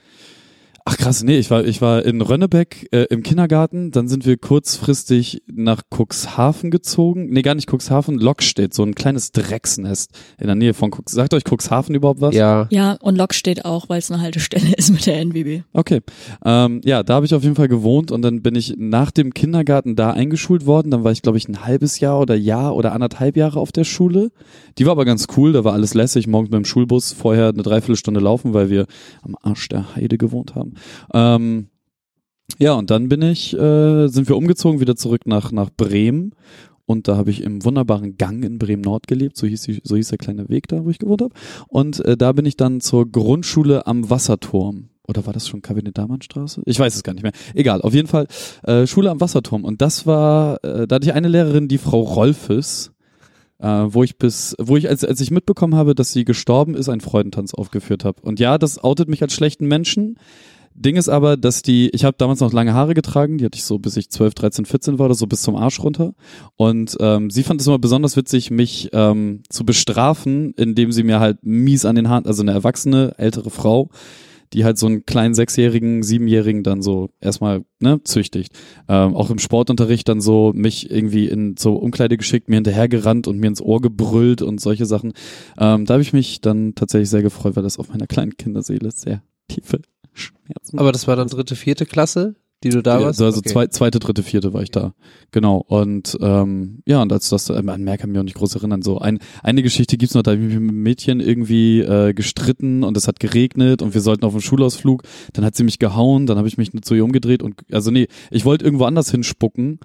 Ach 0.91 0.97
krass, 0.97 1.23
nee, 1.23 1.37
ich 1.37 1.51
war 1.51 1.67
ich 1.67 1.83
war 1.83 2.03
in 2.07 2.23
Rönnebeck 2.23 2.89
äh, 2.93 3.03
im 3.11 3.23
Kindergarten, 3.23 3.91
dann 3.91 4.09
sind 4.09 4.25
wir 4.25 4.39
kurzfristig 4.39 5.43
nach 5.47 5.83
Cuxhaven 5.95 6.71
gezogen. 6.71 7.29
Nee, 7.29 7.43
gar 7.43 7.55
nicht 7.55 7.69
Cuxhaven, 7.71 8.19
Lockstedt, 8.19 8.73
so 8.73 8.85
ein 8.85 8.95
kleines 8.95 9.33
Drecksnest 9.33 10.13
in 10.41 10.47
der 10.47 10.57
Nähe 10.57 10.73
von 10.73 10.91
Cux. 10.91 11.13
Sagt 11.13 11.35
euch 11.35 11.43
Cuxhaven 11.45 11.95
überhaupt 11.95 12.23
was? 12.23 12.35
Ja. 12.35 12.69
Ja, 12.71 12.97
und 13.03 13.19
Lok 13.19 13.35
steht 13.35 13.67
auch, 13.67 13.91
weil 13.91 13.99
es 13.99 14.11
eine 14.11 14.23
Haltestelle 14.23 14.75
ist 14.79 14.91
mit 14.91 15.05
der 15.05 15.21
NWB. 15.21 15.65
Okay. 15.75 16.01
Ähm, 16.43 16.81
ja, 16.83 17.03
da 17.03 17.17
habe 17.17 17.27
ich 17.27 17.35
auf 17.35 17.43
jeden 17.43 17.57
Fall 17.57 17.69
gewohnt 17.69 18.11
und 18.11 18.23
dann 18.23 18.41
bin 18.41 18.55
ich 18.55 18.75
nach 18.79 19.11
dem 19.11 19.35
Kindergarten 19.35 19.95
da 19.95 20.13
eingeschult 20.13 20.65
worden. 20.65 20.91
Dann 20.91 21.05
war 21.05 21.13
ich, 21.13 21.21
glaube 21.21 21.37
ich, 21.37 21.49
ein 21.49 21.67
halbes 21.67 22.01
Jahr 22.01 22.19
oder 22.19 22.35
Jahr 22.35 22.75
oder 22.75 22.93
anderthalb 22.93 23.37
Jahre 23.37 23.61
auf 23.61 23.73
der 23.73 23.85
Schule. 23.85 24.31
Die 24.79 24.87
war 24.87 24.93
aber 24.93 25.05
ganz 25.05 25.27
cool, 25.37 25.53
da 25.53 25.65
war 25.65 25.75
alles 25.75 25.93
lässig. 25.93 26.27
Morgens 26.29 26.51
mit 26.51 26.57
dem 26.57 26.65
Schulbus 26.65 27.13
vorher 27.13 27.49
eine 27.49 27.63
Dreiviertelstunde 27.63 28.21
laufen, 28.21 28.55
weil 28.55 28.71
wir 28.71 28.87
am 29.21 29.37
Arsch 29.43 29.69
der 29.69 29.95
Heide 29.95 30.17
gewohnt 30.17 30.55
haben. 30.55 30.78
Ähm, 31.13 31.69
ja, 32.59 32.73
und 32.73 32.91
dann 32.91 33.09
bin 33.09 33.23
ich, 33.23 33.55
äh, 33.55 34.09
sind 34.09 34.29
wir 34.29 34.37
umgezogen 34.37 34.81
wieder 34.81 34.97
zurück 34.97 35.27
nach, 35.27 35.53
nach 35.53 35.71
Bremen. 35.71 36.33
Und 36.87 37.07
da 37.07 37.19
habe 37.19 37.31
ich 37.31 37.43
im 37.43 37.65
wunderbaren 37.65 38.17
Gang 38.17 38.43
in 38.43 38.59
Bremen 38.59 38.81
Nord 38.81 39.07
gelebt, 39.07 39.37
so 39.37 39.47
hieß, 39.47 39.61
die, 39.63 39.81
so 39.85 39.95
hieß 39.95 40.09
der 40.09 40.17
kleine 40.17 40.49
Weg 40.49 40.69
da, 40.69 40.87
wo 40.87 40.89
ich 40.89 40.99
gewohnt 40.99 41.21
habe. 41.21 41.35
Und 41.69 42.03
äh, 42.07 42.17
da 42.17 42.33
bin 42.33 42.47
ich 42.47 42.57
dann 42.57 42.81
zur 42.81 43.07
Grundschule 43.11 43.87
am 43.87 44.09
Wasserturm. 44.09 44.89
oder 45.07 45.27
war 45.27 45.35
das 45.35 45.47
schon 45.47 45.61
Kabinett-Dahmann-Straße? 45.61 46.63
Ich 46.65 46.79
weiß 46.79 46.97
es 46.97 47.03
gar 47.03 47.13
nicht 47.13 47.23
mehr. 47.23 47.33
Egal, 47.53 47.83
auf 47.83 47.93
jeden 47.93 48.09
Fall 48.09 48.27
äh, 48.63 48.87
Schule 48.87 49.11
am 49.11 49.21
Wasserturm. 49.21 49.65
Und 49.65 49.83
das 49.83 50.07
war, 50.07 50.65
äh, 50.65 50.87
da 50.87 50.97
hatte 50.97 51.07
ich 51.07 51.13
eine 51.13 51.29
Lehrerin, 51.29 51.69
die 51.69 51.77
Frau 51.77 52.01
Rolfes, 52.01 52.93
äh, 53.59 53.67
wo 53.67 54.03
ich 54.03 54.17
bis, 54.17 54.57
wo 54.59 54.79
ich, 54.79 54.89
als, 54.89 55.05
als 55.05 55.21
ich 55.21 55.31
mitbekommen 55.31 55.75
habe, 55.75 55.95
dass 55.95 56.15
sie 56.15 56.25
gestorben 56.25 56.75
ist, 56.75 56.89
einen 56.89 57.03
Freudentanz 57.03 57.53
aufgeführt 57.53 58.07
habe. 58.07 58.23
Und 58.23 58.41
ja, 58.41 58.57
das 58.57 58.83
outet 58.83 59.11
mich 59.11 59.21
als 59.21 59.35
schlechten 59.35 59.67
Menschen. 59.67 60.17
Ding 60.81 60.97
ist 60.97 61.09
aber, 61.09 61.37
dass 61.37 61.63
die, 61.63 61.91
ich 61.91 62.05
habe 62.05 62.17
damals 62.17 62.39
noch 62.39 62.53
lange 62.53 62.73
Haare 62.73 62.95
getragen, 62.95 63.39
die 63.39 63.45
hatte 63.45 63.57
ich 63.57 63.65
so 63.65 63.79
bis 63.79 63.97
ich 63.97 64.11
12, 64.11 64.35
13, 64.35 64.65
14 64.65 64.99
war 64.99 65.07
oder 65.07 65.15
so 65.15 65.27
bis 65.27 65.43
zum 65.43 65.57
Arsch 65.57 65.81
runter. 65.81 66.15
Und 66.57 66.97
ähm, 67.01 67.31
sie 67.31 67.43
fand 67.43 67.61
es 67.61 67.67
immer 67.67 67.81
besonders 67.81 68.17
witzig, 68.17 68.53
mich 68.53 68.91
ähm, 68.93 69.43
zu 69.49 69.65
bestrafen, 69.65 70.55
indem 70.57 70.93
sie 70.93 71.03
mir 71.03 71.19
halt 71.19 71.39
mies 71.43 71.85
an 71.85 71.97
den 71.97 72.09
Haaren, 72.09 72.27
also 72.27 72.43
eine 72.43 72.53
erwachsene, 72.53 73.15
ältere 73.19 73.51
Frau, 73.51 73.91
die 74.53 74.65
halt 74.65 74.79
so 74.79 74.87
einen 74.87 75.05
kleinen 75.05 75.35
Sechsjährigen, 75.35 76.05
Siebenjährigen 76.05 76.63
dann 76.63 76.81
so 76.81 77.11
erstmal 77.21 77.65
ne, 77.81 78.01
züchtigt. 78.05 78.53
Ähm, 78.89 79.17
auch 79.17 79.31
im 79.31 79.41
Sportunterricht 79.41 80.09
dann 80.09 80.21
so 80.21 80.53
mich 80.55 80.93
irgendwie 80.93 81.27
in 81.27 81.57
so 81.59 81.75
Umkleide 81.75 82.17
geschickt, 82.17 82.49
mir 82.49 82.55
hinterhergerannt 82.55 83.27
und 83.27 83.39
mir 83.39 83.49
ins 83.49 83.61
Ohr 83.61 83.81
gebrüllt 83.81 84.43
und 84.43 84.61
solche 84.61 84.87
Sachen. 84.87 85.13
Ähm, 85.59 85.87
da 85.87 85.95
habe 85.95 86.03
ich 86.03 86.13
mich 86.13 86.41
dann 86.41 86.77
tatsächlich 86.77 87.11
sehr 87.11 87.23
gefreut, 87.23 87.57
weil 87.57 87.65
das 87.65 87.81
auf 87.81 87.89
meiner 87.89 88.07
kleinen 88.07 88.37
Kinderseele 88.37 88.93
sehr 88.93 89.23
tiefe 89.49 89.81
Schmerzen. 90.19 90.79
Aber 90.79 90.93
das 90.93 91.07
war 91.09 91.17
dann 91.17 91.29
dritte, 91.29 91.57
vierte 91.57 91.87
Klasse, 91.87 92.37
die 92.65 92.71
du 92.71 92.83
da 92.83 92.99
Ja, 92.99 93.07
warst? 93.07 93.23
Also 93.23 93.39
Okay. 93.39 93.49
zwei, 93.51 93.67
zweite, 93.69 93.99
dritte, 94.01 94.23
vierte 94.25 94.53
war 94.53 94.63
ich 94.63 94.71
da. 94.71 94.95
Genau. 95.31 95.59
Und 95.59 96.19
ähm, 96.21 96.83
ja, 96.87 97.01
und 97.03 97.13
als 97.13 97.29
das, 97.29 97.49
äh, 97.51 97.55
an 97.55 97.85
mehr 97.85 97.99
kann 97.99 98.11
ich 98.11 98.13
mich 98.15 98.19
auch 98.21 98.25
nicht 98.25 98.37
groß 98.37 98.57
erinnern. 98.57 98.83
So 98.83 98.99
ein, 98.99 99.21
eine 99.43 99.63
Geschichte 99.63 99.97
gibt's 99.97 100.15
noch, 100.15 100.23
da 100.23 100.33
habe 100.33 100.41
ich 100.43 100.49
mich 100.49 100.59
mit 100.59 100.71
einem 100.71 100.83
Mädchen 100.83 101.21
irgendwie 101.21 101.81
äh, 101.81 102.13
gestritten 102.15 102.83
und 102.83 102.97
es 102.97 103.07
hat 103.07 103.21
geregnet 103.21 103.81
und 103.81 103.95
wir 103.95 104.01
sollten 104.01 104.25
auf 104.25 104.33
einen 104.33 104.43
Schulausflug. 104.43 105.03
Dann 105.35 105.45
hat 105.45 105.55
sie 105.55 105.63
mich 105.65 105.79
gehauen, 105.79 106.27
dann 106.27 106.37
habe 106.37 106.49
ich 106.49 106.59
mich 106.59 106.73
zu 106.83 106.95
ihr 106.95 107.05
umgedreht 107.05 107.43
und 107.43 107.61
also 107.71 107.91
nee, 107.93 108.09
ich 108.31 108.45
wollte 108.45 108.65
irgendwo 108.65 108.85
anders 108.85 109.11
hinspucken 109.11 109.79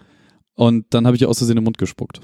und 0.55 0.85
dann 0.89 1.05
habe 1.05 1.15
ich 1.15 1.21
ihr 1.21 1.29
aus 1.29 1.37
Versehen 1.37 1.57
im 1.57 1.63
Mund 1.63 1.77
gespuckt. 1.77 2.21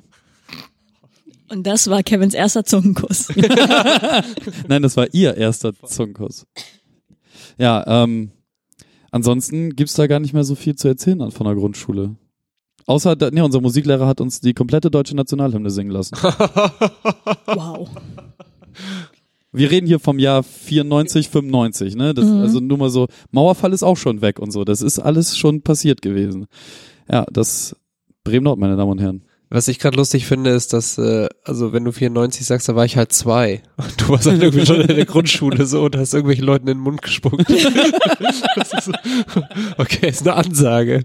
Und 1.51 1.65
das 1.65 1.89
war 1.89 2.03
Kevins 2.03 2.35
erster 2.35 2.63
Zungenkuss. 2.63 3.29
Nein, 4.67 4.83
das 4.83 4.95
war 4.97 5.07
ihr 5.13 5.35
erster 5.35 5.73
Zungenkuss. 5.83 6.45
Ja, 7.57 7.83
ähm, 8.03 8.31
ansonsten 9.11 9.75
gibt's 9.75 9.93
da 9.95 10.07
gar 10.07 10.19
nicht 10.19 10.33
mehr 10.33 10.43
so 10.43 10.55
viel 10.55 10.75
zu 10.75 10.87
erzählen 10.87 11.21
an- 11.21 11.31
von 11.31 11.45
der 11.45 11.55
Grundschule. 11.55 12.15
Außer, 12.85 13.15
nee, 13.31 13.41
unser 13.41 13.61
Musiklehrer 13.61 14.07
hat 14.07 14.19
uns 14.21 14.41
die 14.41 14.53
komplette 14.53 14.89
deutsche 14.89 15.15
Nationalhymne 15.15 15.69
singen 15.69 15.91
lassen. 15.91 16.15
wow. 17.45 17.87
Wir 19.51 19.71
reden 19.71 19.87
hier 19.87 19.99
vom 19.99 20.19
Jahr 20.19 20.43
94, 20.43 21.29
95, 21.29 21.95
ne? 21.95 22.13
Das, 22.13 22.25
Mhm. 22.25 22.41
Also 22.41 22.59
nur 22.59 22.77
mal 22.77 22.89
so, 22.89 23.07
Mauerfall 23.31 23.73
ist 23.73 23.83
auch 23.83 23.97
schon 23.97 24.21
weg 24.21 24.39
und 24.39 24.51
so. 24.51 24.63
Das 24.63 24.81
ist 24.81 24.99
alles 24.99 25.37
schon 25.37 25.61
passiert 25.61 26.01
gewesen. 26.01 26.45
Ja, 27.11 27.25
das 27.31 27.75
Bremen-Nord, 28.23 28.59
meine 28.59 28.75
Damen 28.77 28.91
und 28.91 29.01
Herren. 29.01 29.23
Was 29.51 29.67
ich 29.67 29.79
gerade 29.79 29.97
lustig 29.97 30.27
finde, 30.27 30.51
ist, 30.51 30.73
dass, 30.73 30.99
äh, 30.99 31.27
also 31.43 31.73
wenn 31.73 31.83
du 31.83 31.91
94 31.91 32.45
sagst, 32.45 32.69
da 32.69 32.75
war 32.75 32.85
ich 32.85 32.97
halt 32.97 33.11
zwei. 33.11 33.63
Und 33.77 34.01
du 34.01 34.09
warst 34.09 34.27
halt 34.27 34.43
irgendwie 34.43 34.65
schon 34.65 34.81
in 34.81 34.95
der 34.95 35.05
Grundschule 35.05 35.65
so 35.65 35.83
und 35.83 35.97
hast 35.97 36.13
irgendwelchen 36.13 36.45
Leuten 36.45 36.67
in 36.67 36.77
den 36.77 36.83
Mund 36.83 37.01
gespuckt. 37.01 37.45
Das 38.55 38.73
ist 38.73 38.85
so, 38.85 38.91
okay, 39.77 40.09
ist 40.09 40.27
eine 40.27 40.35
Ansage. 40.35 41.03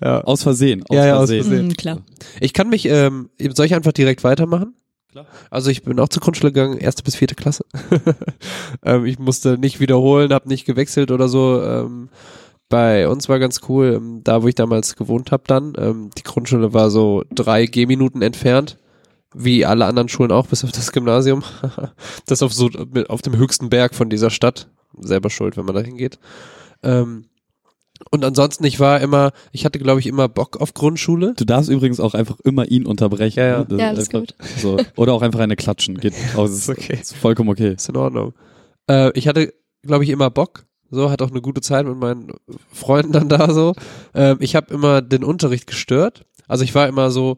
Ja. 0.00 0.20
Aus 0.22 0.42
Versehen. 0.42 0.82
Aus 0.88 0.96
Ja, 0.96 1.06
ja, 1.06 1.14
aus 1.14 1.28
Versehen. 1.28 1.44
Versehen. 1.44 1.66
Mhm, 1.68 1.76
klar. 1.76 1.98
Ich 2.40 2.52
kann 2.52 2.68
mich, 2.68 2.86
ähm, 2.86 3.30
soll 3.54 3.66
ich 3.66 3.74
einfach 3.74 3.92
direkt 3.92 4.22
weitermachen? 4.24 4.74
Klar. 5.10 5.26
Also 5.50 5.70
ich 5.70 5.82
bin 5.82 5.98
auch 5.98 6.08
zur 6.08 6.22
Grundschule 6.22 6.52
gegangen, 6.52 6.78
erste 6.78 7.02
bis 7.02 7.16
vierte 7.16 7.34
Klasse. 7.34 7.64
ähm, 8.84 9.06
ich 9.06 9.18
musste 9.18 9.58
nicht 9.58 9.80
wiederholen, 9.80 10.32
habe 10.32 10.48
nicht 10.48 10.64
gewechselt 10.66 11.10
oder 11.10 11.28
so. 11.28 11.62
Ähm, 11.62 12.08
bei 12.68 13.08
uns 13.08 13.28
war 13.28 13.38
ganz 13.38 13.60
cool, 13.68 13.94
ähm, 13.96 14.20
da 14.24 14.42
wo 14.42 14.48
ich 14.48 14.54
damals 14.54 14.96
gewohnt 14.96 15.32
habe 15.32 15.44
dann, 15.46 15.72
ähm, 15.78 16.10
die 16.16 16.22
Grundschule 16.22 16.74
war 16.74 16.90
so 16.90 17.24
drei 17.30 17.66
Gehminuten 17.66 18.22
entfernt, 18.22 18.78
wie 19.34 19.64
alle 19.64 19.86
anderen 19.86 20.08
Schulen 20.08 20.32
auch, 20.32 20.46
bis 20.46 20.64
auf 20.64 20.72
das 20.72 20.92
Gymnasium. 20.92 21.42
das 22.26 22.42
auf 22.42 22.52
so 22.52 22.70
auf 23.08 23.22
dem 23.22 23.36
höchsten 23.36 23.70
Berg 23.70 23.94
von 23.94 24.10
dieser 24.10 24.30
Stadt. 24.30 24.68
Selber 24.98 25.30
schuld, 25.30 25.56
wenn 25.56 25.66
man 25.66 25.74
da 25.74 25.80
hingeht. 25.80 26.18
Ähm, 26.82 27.26
und 28.10 28.24
ansonsten, 28.24 28.64
ich 28.64 28.80
war 28.80 29.00
immer, 29.00 29.32
ich 29.52 29.64
hatte 29.64 29.78
glaube 29.78 30.00
ich 30.00 30.06
immer 30.06 30.28
Bock 30.28 30.60
auf 30.60 30.72
Grundschule. 30.72 31.34
Du 31.36 31.44
darfst 31.44 31.68
übrigens 31.70 32.00
auch 32.00 32.14
einfach 32.14 32.38
immer 32.40 32.70
ihn 32.70 32.86
unterbrechen. 32.86 33.40
Ja, 33.40 33.46
ja. 33.46 33.58
ne? 33.58 33.66
Das 33.68 33.78
Ja, 33.78 33.90
ist 33.90 34.12
das 34.12 34.14
einfach 34.14 34.34
So. 34.58 34.76
Oder 34.96 35.14
auch 35.14 35.22
einfach 35.22 35.40
eine 35.40 35.56
klatschen. 35.56 35.98
Geht 35.98 36.14
ist, 36.36 36.36
Ist 36.36 36.68
okay. 36.68 36.98
ist 37.00 37.16
vollkommen 37.16 37.50
okay. 37.50 37.74
Ist 37.74 37.88
in 37.88 37.96
Ordnung. 37.96 38.34
Äh, 38.88 39.10
ich 39.18 39.28
hatte, 39.28 39.52
glaube 39.82 40.04
ich, 40.04 40.10
immer 40.10 40.30
Bock. 40.30 40.64
So, 40.90 41.10
hatte 41.10 41.24
auch 41.24 41.30
eine 41.30 41.42
gute 41.42 41.60
Zeit 41.60 41.86
mit 41.86 41.98
meinen 41.98 42.32
Freunden 42.72 43.12
dann 43.12 43.28
da 43.28 43.52
so. 43.52 43.74
Ähm, 44.14 44.38
ich 44.40 44.56
habe 44.56 44.72
immer 44.72 45.02
den 45.02 45.24
Unterricht 45.24 45.66
gestört. 45.66 46.24
Also 46.46 46.64
ich 46.64 46.74
war 46.74 46.88
immer 46.88 47.10
so, 47.10 47.36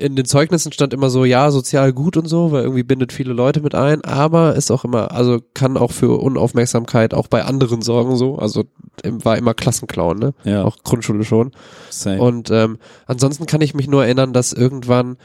in 0.00 0.14
den 0.14 0.24
Zeugnissen 0.24 0.70
stand 0.70 0.94
immer 0.94 1.10
so, 1.10 1.24
ja, 1.24 1.50
sozial 1.50 1.92
gut 1.92 2.16
und 2.16 2.28
so, 2.28 2.52
weil 2.52 2.62
irgendwie 2.62 2.84
bindet 2.84 3.12
viele 3.12 3.32
Leute 3.32 3.60
mit 3.60 3.74
ein, 3.74 4.02
aber 4.04 4.54
ist 4.54 4.70
auch 4.70 4.84
immer, 4.84 5.10
also 5.10 5.40
kann 5.54 5.76
auch 5.76 5.90
für 5.90 6.20
Unaufmerksamkeit 6.20 7.14
auch 7.14 7.26
bei 7.26 7.44
anderen 7.44 7.82
sorgen 7.82 8.16
so. 8.16 8.36
Also 8.36 8.64
war 9.04 9.36
immer 9.36 9.54
Klassenclown, 9.54 10.18
ne? 10.18 10.34
Ja. 10.44 10.62
Auch 10.62 10.76
Grundschule 10.84 11.24
schon. 11.24 11.50
Same. 11.90 12.20
Und 12.20 12.48
ähm, 12.50 12.78
ansonsten 13.06 13.46
kann 13.46 13.60
ich 13.60 13.74
mich 13.74 13.88
nur 13.88 14.04
erinnern, 14.04 14.32
dass 14.32 14.52
irgendwann 14.52 15.16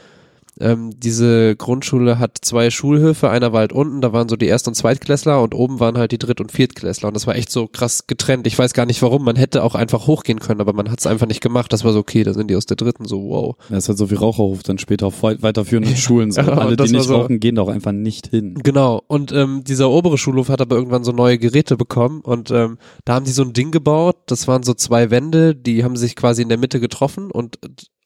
ähm, 0.60 0.90
diese 0.96 1.56
Grundschule 1.56 2.18
hat 2.18 2.38
zwei 2.42 2.70
Schulhöfe, 2.70 3.28
einer 3.30 3.52
war 3.52 3.60
halt 3.60 3.72
unten, 3.72 4.00
da 4.00 4.12
waren 4.12 4.28
so 4.28 4.36
die 4.36 4.46
Erst- 4.46 4.68
und 4.68 4.74
Zweitklässler 4.74 5.42
und 5.42 5.54
oben 5.54 5.80
waren 5.80 5.98
halt 5.98 6.12
die 6.12 6.18
Dritt- 6.18 6.40
und 6.40 6.52
Viertklässler 6.52 7.08
und 7.08 7.14
das 7.14 7.26
war 7.26 7.34
echt 7.34 7.50
so 7.50 7.66
krass 7.66 8.06
getrennt. 8.06 8.46
Ich 8.46 8.58
weiß 8.58 8.72
gar 8.74 8.86
nicht 8.86 9.02
warum, 9.02 9.24
man 9.24 9.36
hätte 9.36 9.62
auch 9.64 9.74
einfach 9.74 10.06
hochgehen 10.06 10.38
können, 10.38 10.60
aber 10.60 10.72
man 10.72 10.90
hat 10.90 11.00
es 11.00 11.06
einfach 11.06 11.26
nicht 11.26 11.40
gemacht. 11.40 11.72
Das 11.72 11.84
war 11.84 11.92
so, 11.92 11.98
okay, 11.98 12.22
da 12.22 12.34
sind 12.34 12.48
die 12.50 12.56
aus 12.56 12.66
der 12.66 12.76
Dritten, 12.76 13.04
so 13.06 13.22
wow. 13.28 13.56
Ja, 13.70 13.76
ist 13.78 13.88
halt 13.88 13.98
so 13.98 14.10
wie 14.10 14.14
Raucherhof 14.14 14.62
dann 14.62 14.78
später 14.78 15.06
auf 15.06 15.22
weit- 15.22 15.42
weiterführenden 15.42 15.96
Schulen. 15.96 16.30
So. 16.32 16.40
Ja, 16.44 16.48
Alle, 16.58 16.76
das 16.76 16.90
die 16.90 16.96
nicht 16.96 17.06
so- 17.06 17.16
rauchen, 17.16 17.40
gehen 17.40 17.54
da 17.56 17.62
auch 17.62 17.68
einfach 17.68 17.92
nicht 17.92 18.28
hin. 18.28 18.54
Genau, 18.62 19.02
und 19.08 19.32
ähm, 19.32 19.64
dieser 19.66 19.90
obere 19.90 20.18
Schulhof 20.18 20.48
hat 20.50 20.60
aber 20.60 20.76
irgendwann 20.76 21.04
so 21.04 21.12
neue 21.12 21.38
Geräte 21.38 21.76
bekommen 21.76 22.20
und 22.20 22.50
ähm, 22.50 22.78
da 23.04 23.14
haben 23.14 23.24
die 23.24 23.30
so 23.32 23.42
ein 23.42 23.52
Ding 23.54 23.70
gebaut, 23.70 24.16
das 24.26 24.46
waren 24.46 24.62
so 24.62 24.74
zwei 24.74 25.10
Wände, 25.10 25.54
die 25.54 25.84
haben 25.84 25.96
sich 25.96 26.14
quasi 26.16 26.42
in 26.42 26.48
der 26.48 26.58
Mitte 26.58 26.80
getroffen 26.80 27.30
und 27.30 27.58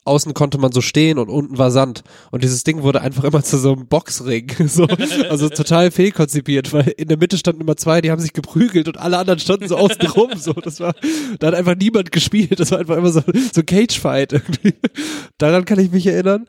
außen 0.05 0.33
konnte 0.33 0.57
man 0.57 0.71
so 0.71 0.81
stehen 0.81 1.19
und 1.19 1.29
unten 1.29 1.57
war 1.57 1.71
Sand. 1.71 2.03
Und 2.31 2.43
dieses 2.43 2.63
Ding 2.63 2.81
wurde 2.83 3.01
einfach 3.01 3.23
immer 3.23 3.43
zu 3.43 3.57
so 3.57 3.73
einem 3.73 3.87
Boxring, 3.87 4.51
so, 4.67 4.87
also 5.29 5.49
total 5.49 5.91
fehlkonzipiert, 5.91 6.73
weil 6.73 6.87
in 6.97 7.07
der 7.07 7.17
Mitte 7.17 7.37
standen 7.37 7.61
immer 7.61 7.77
zwei, 7.77 8.01
die 8.01 8.11
haben 8.11 8.21
sich 8.21 8.33
geprügelt 8.33 8.87
und 8.87 8.97
alle 8.97 9.17
anderen 9.17 9.39
standen 9.39 9.67
so 9.67 9.77
außen 9.77 10.07
rum, 10.15 10.31
so, 10.37 10.53
das 10.53 10.79
war, 10.79 10.95
da 11.39 11.47
hat 11.47 11.53
einfach 11.53 11.75
niemand 11.75 12.11
gespielt, 12.11 12.59
das 12.59 12.71
war 12.71 12.79
einfach 12.79 12.97
immer 12.97 13.11
so, 13.11 13.21
so 13.53 13.63
Cage-Fight 13.63 14.33
irgendwie. 14.33 14.73
Daran 15.37 15.65
kann 15.65 15.79
ich 15.79 15.91
mich 15.91 16.07
erinnern. 16.07 16.45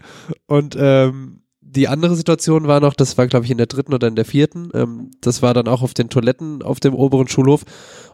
Und 0.46 0.76
ähm, 0.78 1.39
die 1.70 1.88
andere 1.88 2.16
Situation 2.16 2.66
war 2.66 2.80
noch, 2.80 2.94
das 2.94 3.16
war 3.16 3.26
glaube 3.26 3.44
ich 3.44 3.50
in 3.50 3.58
der 3.58 3.66
dritten 3.66 3.94
oder 3.94 4.08
in 4.08 4.16
der 4.16 4.24
vierten, 4.24 4.70
ähm, 4.74 5.10
das 5.20 5.42
war 5.42 5.54
dann 5.54 5.68
auch 5.68 5.82
auf 5.82 5.94
den 5.94 6.08
Toiletten 6.08 6.62
auf 6.62 6.80
dem 6.80 6.94
oberen 6.94 7.28
Schulhof 7.28 7.64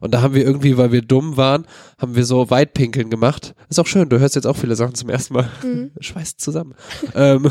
und 0.00 0.12
da 0.12 0.22
haben 0.22 0.34
wir 0.34 0.44
irgendwie, 0.44 0.76
weil 0.76 0.92
wir 0.92 1.02
dumm 1.02 1.36
waren, 1.36 1.66
haben 1.98 2.16
wir 2.16 2.24
so 2.24 2.50
Weitpinkeln 2.50 3.10
gemacht. 3.10 3.54
Ist 3.68 3.80
auch 3.80 3.86
schön, 3.86 4.08
du 4.08 4.18
hörst 4.18 4.34
jetzt 4.34 4.46
auch 4.46 4.56
viele 4.56 4.76
Sachen 4.76 4.94
zum 4.94 5.08
ersten 5.08 5.34
Mal. 5.34 5.50
Mhm. 5.62 5.90
Schweißt 6.00 6.40
zusammen. 6.40 6.74
ähm, 7.14 7.48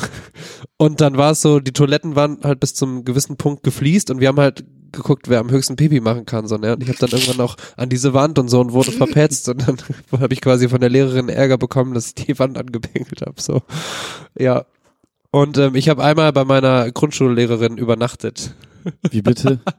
und 0.78 1.02
dann 1.02 1.18
war 1.18 1.32
es 1.32 1.42
so, 1.42 1.60
die 1.60 1.74
Toiletten 1.74 2.16
waren 2.16 2.40
halt 2.44 2.60
bis 2.60 2.74
zum 2.74 3.06
gewissen 3.06 3.38
Punkt 3.38 3.64
gefliest 3.64 4.12
und 4.12 4.20
wir 4.20 4.28
haben 4.28 4.40
halt 4.40 4.66
geguckt, 4.96 5.30
wer 5.30 5.40
am 5.40 5.52
höchsten 5.52 5.76
Pipi 5.76 6.00
machen 6.00 6.26
kann. 6.26 6.48
So, 6.48 6.58
ne? 6.58 6.74
Und 6.74 6.82
ich 6.82 6.90
habe 6.90 6.98
dann 7.00 7.12
irgendwann 7.12 7.46
auch 7.46 7.56
an 7.78 7.90
diese 7.90 8.14
Wand 8.14 8.40
und 8.40 8.48
so 8.50 8.60
und 8.60 8.74
wurde 8.74 8.92
verpetzt 8.94 9.48
und 9.50 9.68
dann 9.68 9.78
habe 10.20 10.34
ich 10.34 10.42
quasi 10.42 10.70
von 10.70 10.80
der 10.80 10.90
Lehrerin 10.90 11.30
Ärger 11.30 11.58
bekommen, 11.58 11.94
dass 11.94 12.08
ich 12.08 12.16
die 12.16 12.40
Wand 12.40 12.58
angepinkelt 12.58 13.22
habe. 13.22 13.40
So, 13.42 13.62
ja. 14.38 14.66
Und 15.36 15.58
ähm, 15.58 15.76
ich 15.76 15.90
habe 15.90 16.02
einmal 16.02 16.32
bei 16.32 16.46
meiner 16.46 16.90
Grundschullehrerin 16.94 17.78
übernachtet. 17.78 18.56
Wie 19.12 19.22
bitte? 19.22 19.60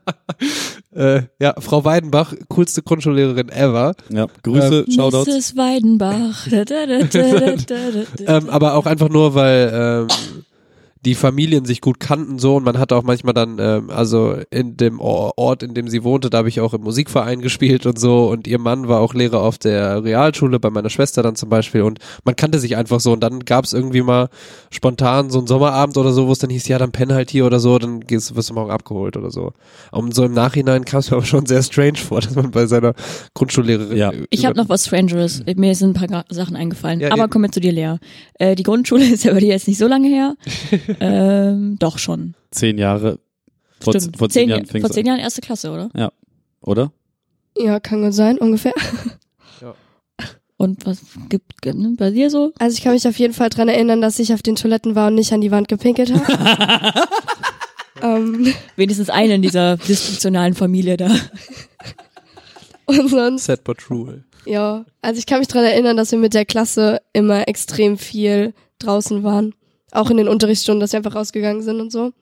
Äh, 0.95 1.25
ja, 1.39 1.55
Frau 1.59 1.85
Weidenbach, 1.85 2.33
coolste 2.49 2.81
Grundschullehrerin 2.81 3.51
ever. 3.51 3.95
Ja, 4.09 4.29
Grüße, 4.43 4.87
Shoutouts. 4.91 5.29
Mrs. 5.29 5.55
Weidenbach. 5.55 6.47
Ähm, 8.27 8.49
aber 8.49 8.75
auch 8.77 8.87
einfach 8.87 9.11
nur, 9.11 9.35
weil 9.35 9.71
ähm, 9.75 10.09
die 11.07 11.15
Familien 11.15 11.65
sich 11.65 11.81
gut 11.81 12.01
kannten 12.01 12.39
so 12.39 12.57
und 12.57 12.65
man 12.65 12.79
hatte 12.79 12.97
auch 12.97 13.05
manchmal 13.05 13.33
dann, 13.33 13.59
ähm, 13.61 13.91
also 13.91 14.37
in 14.51 14.77
dem 14.77 15.01
Or- 15.01 15.39
Ort, 15.39 15.63
in 15.63 15.73
dem 15.73 15.89
sie 15.89 16.03
wohnte, 16.05 16.29
da 16.31 16.39
habe 16.39 16.49
ich 16.49 16.61
auch 16.61 16.75
im 16.75 16.83
Musikverein 16.83 17.41
gespielt 17.41 17.87
und 17.87 17.99
so 17.99 18.29
und 18.29 18.47
ihr 18.47 18.59
Mann 18.59 18.89
war 18.89 19.01
auch 19.01 19.15
Lehrer 19.15 19.41
auf 19.41 19.57
der 19.57 20.03
Realschule, 20.03 20.59
bei 20.59 20.69
meiner 20.71 20.91
Schwester 20.91 21.23
dann 21.23 21.37
zum 21.37 21.49
Beispiel 21.49 21.83
und 21.83 22.01
man 22.25 22.35
kannte 22.37 22.59
sich 22.59 22.77
einfach 22.77 22.99
so 23.01 23.13
und 23.13 23.21
dann 23.21 23.45
gab 23.45 23.65
es 23.65 23.73
irgendwie 23.73 24.03
mal 24.03 24.29
spontan 24.71 25.31
so 25.31 25.39
einen 25.39 25.47
Sommerabend 25.47 25.97
oder 25.97 26.13
so, 26.13 26.27
wo 26.27 26.33
es 26.33 26.41
dann 26.41 26.51
hieß, 26.51 26.67
ja, 26.69 26.79
dann 26.79 26.91
penn 26.93 27.13
halt 27.13 27.31
hier 27.31 27.47
oder 27.47 27.61
so, 27.61 27.79
dann 27.79 28.01
gehst, 28.01 28.35
wirst 28.35 28.51
du 28.51 28.55
morgen 28.55 28.71
abgeholt 28.73 29.17
oder 29.17 29.31
so. 29.31 29.53
Und 29.93 30.15
so 30.15 30.25
im 30.25 30.33
Nachhinein 30.35 30.85
kam 30.85 31.01
es 31.01 31.11
mir 31.11 31.19
aber 31.19 31.27
schon 31.27 31.47
sehr 31.47 31.63
strange 31.63 31.99
vor, 31.99 32.21
dass 32.21 32.35
man 32.35 32.51
bei 32.51 32.67
seiner 32.67 32.95
Grundschullehrerin 33.35 33.97
Ja. 33.97 34.13
Ich 34.31 34.45
habe 34.45 34.57
noch 34.57 34.69
was 34.69 34.87
Strangeres. 34.87 35.43
Mir 35.55 35.75
sind 35.77 35.97
ein 35.97 36.09
paar 36.09 36.25
Sachen 36.31 36.57
eingefallen. 36.57 37.01
Ja, 37.01 37.13
Aber 37.13 37.29
kommen 37.29 37.45
wir 37.45 37.53
zu 37.53 37.61
dir, 37.61 37.73
Lea. 37.73 37.97
Äh, 38.39 38.57
die 38.57 38.65
Grundschule 38.65 39.05
ist 39.13 39.25
ja 39.25 39.33
bei 39.33 39.41
dir 39.41 39.49
jetzt 39.51 39.69
nicht 39.69 39.79
so 39.79 39.87
lange 39.87 40.09
her. 40.09 40.35
ähm, 41.01 41.77
doch 41.79 41.99
schon. 41.99 42.35
Zehn 42.51 42.79
Jahre. 42.79 43.19
Vor, 43.81 43.93
Stimmt. 43.99 44.17
vor 44.17 44.29
zehn, 44.29 44.49
Jahren 44.49 44.67
fing's 44.67 44.87
vor 44.87 44.91
zehn. 44.91 45.07
Jahren 45.07 45.21
erste 45.21 45.41
Klasse, 45.41 45.71
oder? 45.71 46.13
Oder? 46.61 46.93
Ja, 47.59 47.79
kann 47.81 48.03
gut 48.03 48.15
sein, 48.15 48.39
ungefähr. 48.39 48.73
Und 50.59 50.87
was 50.87 51.01
gibt 51.29 51.65
ne, 51.67 51.95
bei 51.97 52.11
dir 52.11 52.31
so? 52.31 52.53
Also 52.59 52.77
ich 52.77 52.83
kann 52.83 52.95
mich 52.95 53.07
auf 53.07 53.19
jeden 53.19 53.35
Fall 53.35 53.51
dran 53.51 53.69
erinnern, 53.69 54.01
dass 54.01 54.19
ich 54.19 54.33
auf 54.33 54.43
den 54.43 54.57
Toiletten 54.57 54.95
war 54.95 55.09
und 55.09 55.15
nicht 55.15 55.33
an 55.33 55.43
die 55.43 55.51
Wand 55.51 55.69
gepinkelt 55.69 56.13
habe. 56.13 56.93
ähm, 58.03 58.55
Wenigstens 58.77 59.11
eine 59.11 59.35
in 59.35 59.43
dieser 59.43 59.77
dysfunktionalen 59.77 60.55
Familie 60.55 60.97
da. 60.97 61.11
und 62.87 63.09
sonst, 63.09 63.45
Sad 63.45 63.65
but 63.65 63.79
true. 63.79 64.25
ja. 64.47 64.87
Also 65.03 65.19
ich 65.19 65.27
kann 65.27 65.41
mich 65.41 65.49
dran 65.49 65.65
erinnern, 65.65 65.97
dass 65.99 66.13
wir 66.13 66.19
mit 66.19 66.33
der 66.33 66.47
Klasse 66.47 67.03
immer 67.13 67.49
extrem 67.49 67.99
viel 67.99 68.55
draußen 68.79 69.23
waren. 69.23 69.55
Auch 69.93 70.11
in 70.11 70.17
den 70.17 70.29
Unterrichtsstunden, 70.29 70.81
dass 70.81 70.93
wir 70.93 70.99
einfach 70.99 71.15
rausgegangen 71.15 71.63
sind 71.63 71.81
und 71.81 71.91
so. 71.93 72.13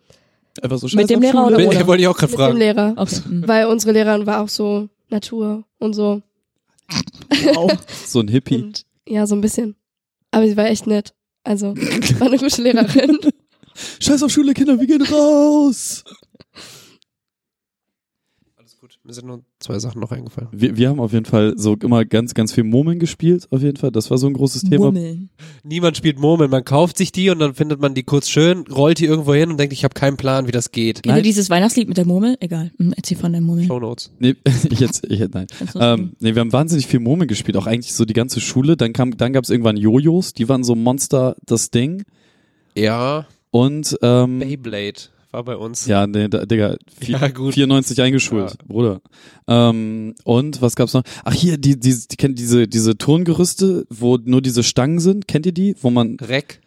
Einfach 0.63 0.79
so 0.79 0.87
Mit 0.97 1.11
dem 1.11 1.21
Lehrer 1.21 1.45
Schule. 1.45 1.57
oder 1.57 1.69
ohne? 1.69 1.87
Wollte 1.87 2.03
ich 2.03 2.09
auch 2.09 2.17
gerade 2.17 2.31
Mit 2.33 2.39
dem 2.39 2.45
fragen. 2.45 2.59
Lehrer. 2.59 2.95
Okay. 2.97 3.17
hm. 3.25 3.49
Weil 3.49 3.67
unsere 3.67 3.93
Lehrerin 3.93 4.27
war 4.27 4.43
auch 4.43 4.49
so 4.49 4.89
Natur 5.11 5.65
und 5.79 5.95
so. 5.95 6.23
Wow. 7.55 7.73
So 8.07 8.21
ein 8.21 8.29
Hippie. 8.29 8.63
Und 8.63 8.85
ja, 9.09 9.27
so 9.27 9.35
ein 9.35 9.41
bisschen. 9.41 9.75
Aber 10.31 10.47
sie 10.47 10.57
war 10.57 10.67
echt 10.67 10.87
nett. 10.87 11.15
Also, 11.43 11.75
war 11.77 12.27
eine 12.29 12.39
gute 12.39 12.63
Lehrerin. 12.63 13.19
Scheiß 14.01 14.23
auf 14.23 14.31
Schule, 14.31 14.55
Kinder, 14.55 14.79
wir 14.79 14.87
gehen 14.87 15.03
raus. 15.03 16.05
Mir 19.07 19.13
sind 19.13 19.27
nur 19.27 19.43
zwei 19.59 19.79
Sachen 19.79 20.01
noch 20.01 20.13
eingefallen. 20.13 20.49
Wir, 20.51 20.79
wir 20.79 20.89
haben 20.89 20.99
auf 20.99 21.13
jeden 21.13 21.27
Fall 21.27 21.53
so 21.59 21.75
immer 21.75 22.07
ganz, 22.07 22.33
ganz 22.33 22.53
viel 22.55 22.65
Murmeln 22.65 22.99
gespielt, 22.99 23.47
auf 23.51 23.61
jeden 23.61 23.77
Fall. 23.77 23.91
Das 23.91 24.11
war 24.11 24.17
so 24.17 24.27
ein 24.27 24.33
großes 24.33 24.63
Thema. 24.63 24.87
Mummeln. 24.87 25.29
Niemand 25.63 25.99
spielt 25.99 26.19
Murmeln. 26.19 26.51
Man 26.51 26.65
kauft 26.65 26.97
sich 26.97 27.13
die 27.13 27.29
und 27.29 27.39
dann 27.39 27.53
findet 27.53 27.83
man 27.83 27.93
die 27.93 28.03
kurz 28.03 28.31
schön, 28.31 28.65
rollt 28.67 29.01
die 29.01 29.05
irgendwo 29.05 29.35
hin 29.35 29.51
und 29.51 29.59
denkt, 29.59 29.75
ich 29.75 29.85
habe 29.85 29.93
keinen 29.93 30.17
Plan, 30.17 30.47
wie 30.47 30.53
das 30.53 30.73
geht. 30.73 31.05
Ihr 31.05 31.21
dieses 31.21 31.51
Weihnachtslied 31.51 31.87
mit 31.87 31.99
der 31.99 32.07
Murmel? 32.07 32.39
Egal. 32.41 32.71
Hm, 32.79 32.95
Erzähl 32.97 33.19
von 33.19 33.33
der 33.33 33.43
Murmel. 33.43 33.67
Show 33.67 33.79
Notes. 33.79 34.11
Nee, 34.21 34.37
ich 34.71 34.81
jetzt, 34.81 35.05
ich 35.07 35.21
nein. 35.35 35.49
Ähm, 35.79 36.13
nee, 36.21 36.35
wir 36.35 36.41
haben 36.41 36.55
wahnsinnig 36.55 36.87
viel 36.87 37.01
Murmeln 37.01 37.29
gespielt, 37.29 37.59
auch 37.59 37.67
eigentlich 37.67 37.93
so 37.93 38.07
die 38.07 38.15
ganze 38.15 38.41
Schule. 38.41 38.79
Dann 38.79 38.95
kam, 38.95 39.19
dann 39.19 39.35
gab's 39.35 39.51
irgendwann 39.51 39.77
Jojos, 39.77 40.33
die 40.33 40.49
waren 40.49 40.65
so 40.65 40.75
Monster, 40.75 41.37
das 41.45 41.71
Ding. 41.71 42.05
Ja, 42.75 43.27
Und 43.51 43.99
ähm, 44.01 44.39
Beyblade 44.39 45.14
war 45.35 45.45
bei 45.45 45.57
uns. 45.57 45.87
ja, 45.87 46.07
nee, 46.07 46.29
da, 46.29 46.47
Digga, 46.47 46.77
vier, 47.01 47.19
Ja, 47.19 47.29
gut. 47.29 47.55
94 47.55 48.01
eingeschult, 48.01 48.51
Ja. 48.53 48.57
Bruder. 48.67 49.01
Ähm, 49.47 50.15
und 50.25 50.63
was 50.63 50.77
gab's 50.77 50.95
noch? 50.95 51.03
Ach 51.25 51.35
hier, 51.35 51.59
die, 51.59 51.79
die, 51.79 51.95
die 52.11 52.17
kennt 52.17 52.39
diese 52.39 52.67
diese 52.67 52.97
Turngerüste, 52.97 53.87
wo 53.91 54.17
nur 54.17 54.41
diese 54.41 54.63
Stangen 54.63 55.01
sind. 55.01 55.29
Kennt 55.29 55.45
ihr 55.47 55.53
die? 55.53 55.75
Wo 55.83 55.91
man 55.91 56.17
Reck. 56.21 56.61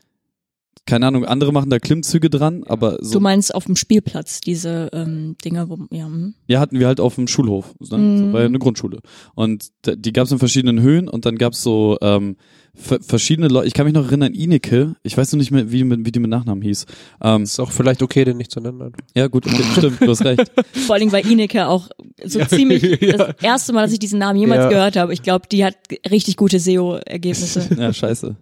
Keine 0.88 1.06
Ahnung, 1.06 1.23
andere 1.26 1.52
machen 1.54 1.69
da 1.69 1.78
Klimmzüge 1.78 2.30
dran, 2.32 2.63
aber 2.65 2.97
so 3.02 3.13
Du 3.13 3.19
meinst 3.19 3.54
auf 3.54 3.65
dem 3.65 3.76
Spielplatz, 3.76 4.41
diese 4.41 4.89
ähm, 4.93 5.36
Dinger, 5.45 5.69
wo, 5.69 5.78
ja, 5.91 6.06
hm. 6.06 6.34
Ja, 6.47 6.60
hatten 6.60 6.80
wir 6.80 6.88
halt 6.88 7.00
auf 7.00 7.15
dem 7.15 7.28
Schulhof. 7.28 7.76
Ne? 7.91 7.97
Mhm. 7.97 8.17
So, 8.17 8.34
war 8.34 8.39
ja 8.41 8.45
eine 8.47 8.58
Grundschule. 8.58 9.00
Und 9.36 9.67
da- 9.84 9.95
die 9.95 10.13
gab 10.13 10.26
es 10.26 10.32
in 10.32 10.39
verschiedenen 10.39 10.82
Höhen 10.82 11.08
und 11.08 11.26
dann 11.26 11.36
gab 11.38 11.54
es 11.54 11.62
so 11.62 11.97
ähm, 12.02 12.38
ver- 12.73 13.00
verschiedene 13.02 13.47
Leute. 13.50 13.67
Ich 13.67 13.73
kann 13.73 13.86
mich 13.86 13.93
noch 13.93 14.06
erinnern, 14.08 14.34
Ineke, 14.34 14.95
ich 15.04 15.17
weiß 15.17 15.32
noch 15.34 15.38
nicht 15.39 15.52
mehr, 15.52 15.71
wie, 15.71 15.84
wie 16.06 16.12
die 16.12 16.19
mit 16.19 16.32
Nachnamen 16.32 16.62
hieß. 16.63 16.86
Ähm, 17.21 17.43
Ist 17.43 17.60
auch 17.60 17.71
vielleicht 17.71 18.02
okay, 18.02 18.23
den 18.23 18.38
nicht 18.38 18.52
zu 18.52 18.60
nennen. 18.60 18.93
ja, 19.15 19.28
gut, 19.28 19.45
okay, 19.45 19.63
stimmt, 19.78 20.02
du 20.02 20.08
hast 20.10 20.23
recht. 20.26 20.52
vor 20.88 20.95
allen 20.95 21.02
Dingen 21.02 21.12
bei 21.12 21.21
Ineke 21.21 21.67
auch 21.67 21.89
so 22.23 22.39
Ja, 22.39 22.47
ziemlich 22.47 22.82
ja. 23.02 23.17
das 23.17 23.36
erste 23.41 23.73
Mal, 23.73 23.84
dass 23.84 23.91
ich 23.93 24.00
diesen 24.00 24.19
Namen 24.19 24.39
jemals 24.39 24.63
Ja. 24.63 24.69
gehört 24.69 24.95
habe. 24.95 25.13
Ich 25.13 25.21
glaube, 25.21 25.47
die 25.52 25.63
hat 25.65 25.76
richtig 26.10 26.38
gute 26.38 26.60
SEO-Ergebnisse. 26.60 27.67
Ja, 27.78 27.91
scheiße. 27.93 28.36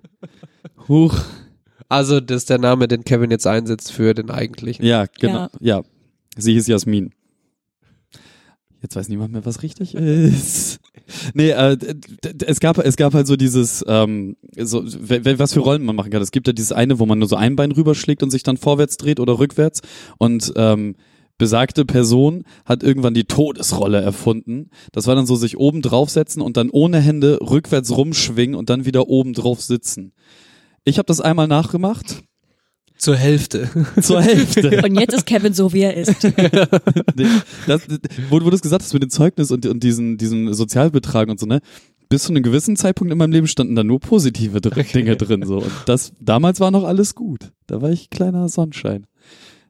Huch. 0.87 1.15
Also, 1.89 2.19
das 2.19 2.37
ist 2.37 2.49
der 2.49 2.57
Name, 2.57 2.87
den 2.87 3.03
Kevin 3.03 3.31
jetzt 3.31 3.47
einsetzt 3.47 3.91
für 3.91 4.13
den 4.13 4.29
eigentlichen. 4.29 4.85
Ja, 4.85 5.05
genau. 5.19 5.47
Ja. 5.59 5.77
Ja. 5.77 5.83
Sie 6.37 6.53
hieß 6.53 6.67
Jasmin. 6.67 7.11
Jetzt 8.81 8.95
weiß 8.95 9.09
niemand 9.09 9.33
mehr, 9.33 9.45
was 9.45 9.63
richtig 9.63 9.95
ist. 9.95 10.79
Nee, 11.33 11.49
äh, 11.49 11.77
es 12.45 12.59
gab 12.59 12.77
es 12.77 12.95
gab 12.97 13.13
halt 13.13 13.25
so 13.25 13.35
dieses 13.35 13.83
ähm, 13.87 14.37
so 14.57 14.83
was 14.83 15.53
für 15.53 15.59
Rollen 15.59 15.83
man 15.83 15.95
machen 15.95 16.11
kann. 16.11 16.21
Es 16.21 16.31
gibt 16.31 16.47
ja 16.47 16.53
dieses 16.53 16.71
eine, 16.71 16.99
wo 16.99 17.05
man 17.05 17.19
nur 17.19 17.27
so 17.27 17.35
ein 17.35 17.55
Bein 17.55 17.71
rüberschlägt 17.71 18.21
und 18.21 18.29
sich 18.29 18.43
dann 18.43 18.57
vorwärts 18.57 18.97
dreht 18.97 19.19
oder 19.19 19.39
rückwärts 19.39 19.81
und 20.17 20.53
ähm, 20.55 20.95
besagte 21.37 21.85
Person 21.85 22.43
hat 22.65 22.83
irgendwann 22.83 23.13
die 23.13 23.25
Todesrolle 23.25 24.01
erfunden. 24.01 24.69
Das 24.91 25.07
war 25.07 25.15
dann 25.15 25.25
so 25.25 25.35
sich 25.35 25.57
oben 25.57 25.81
draufsetzen 25.81 26.41
und 26.41 26.57
dann 26.57 26.69
ohne 26.69 26.99
Hände 26.99 27.39
rückwärts 27.41 27.95
rumschwingen 27.95 28.55
und 28.55 28.69
dann 28.69 28.85
wieder 28.85 29.07
oben 29.07 29.33
drauf 29.33 29.61
sitzen. 29.61 30.13
Ich 30.85 30.97
habe 30.99 31.07
das 31.07 31.19
einmal 31.19 31.47
nachgemacht 31.47 32.23
Zur 32.97 33.15
Hälfte. 33.17 33.69
zur 34.01 34.21
Hälfte. 34.21 34.83
Und 34.83 34.99
jetzt 34.99 35.13
ist 35.13 35.25
Kevin 35.25 35.53
so, 35.53 35.73
wie 35.73 35.81
er 35.81 35.95
ist. 35.95 36.23
nee, 37.15 37.27
das, 37.67 37.81
wo, 38.29 38.35
wo 38.35 38.49
du 38.49 38.55
es 38.55 38.61
gesagt 38.61 38.83
hast 38.83 38.93
mit 38.93 39.03
dem 39.03 39.09
Zeugnis 39.09 39.51
und, 39.51 39.65
und 39.65 39.83
diesen, 39.83 40.17
diesen 40.17 40.53
Sozialbetrag 40.53 41.27
und 41.27 41.39
so, 41.39 41.45
ne? 41.45 41.59
Bis 42.07 42.23
zu 42.23 42.29
einem 42.31 42.43
gewissen 42.43 42.75
Zeitpunkt 42.77 43.11
in 43.11 43.17
meinem 43.17 43.31
Leben 43.31 43.47
standen 43.47 43.75
da 43.75 43.83
nur 43.83 43.99
positive 43.99 44.61
dr 44.61 44.83
Dinge 44.83 45.17
drin, 45.17 45.43
so. 45.45 45.57
Und 45.57 45.71
das, 45.87 46.13
damals 46.19 46.59
war 46.59 46.69
noch 46.69 46.83
alles 46.83 47.15
gut. 47.15 47.51
Da 47.65 47.81
war 47.81 47.89
ich 47.89 48.11
kleiner 48.11 48.47
Sonnenschein. 48.47 49.07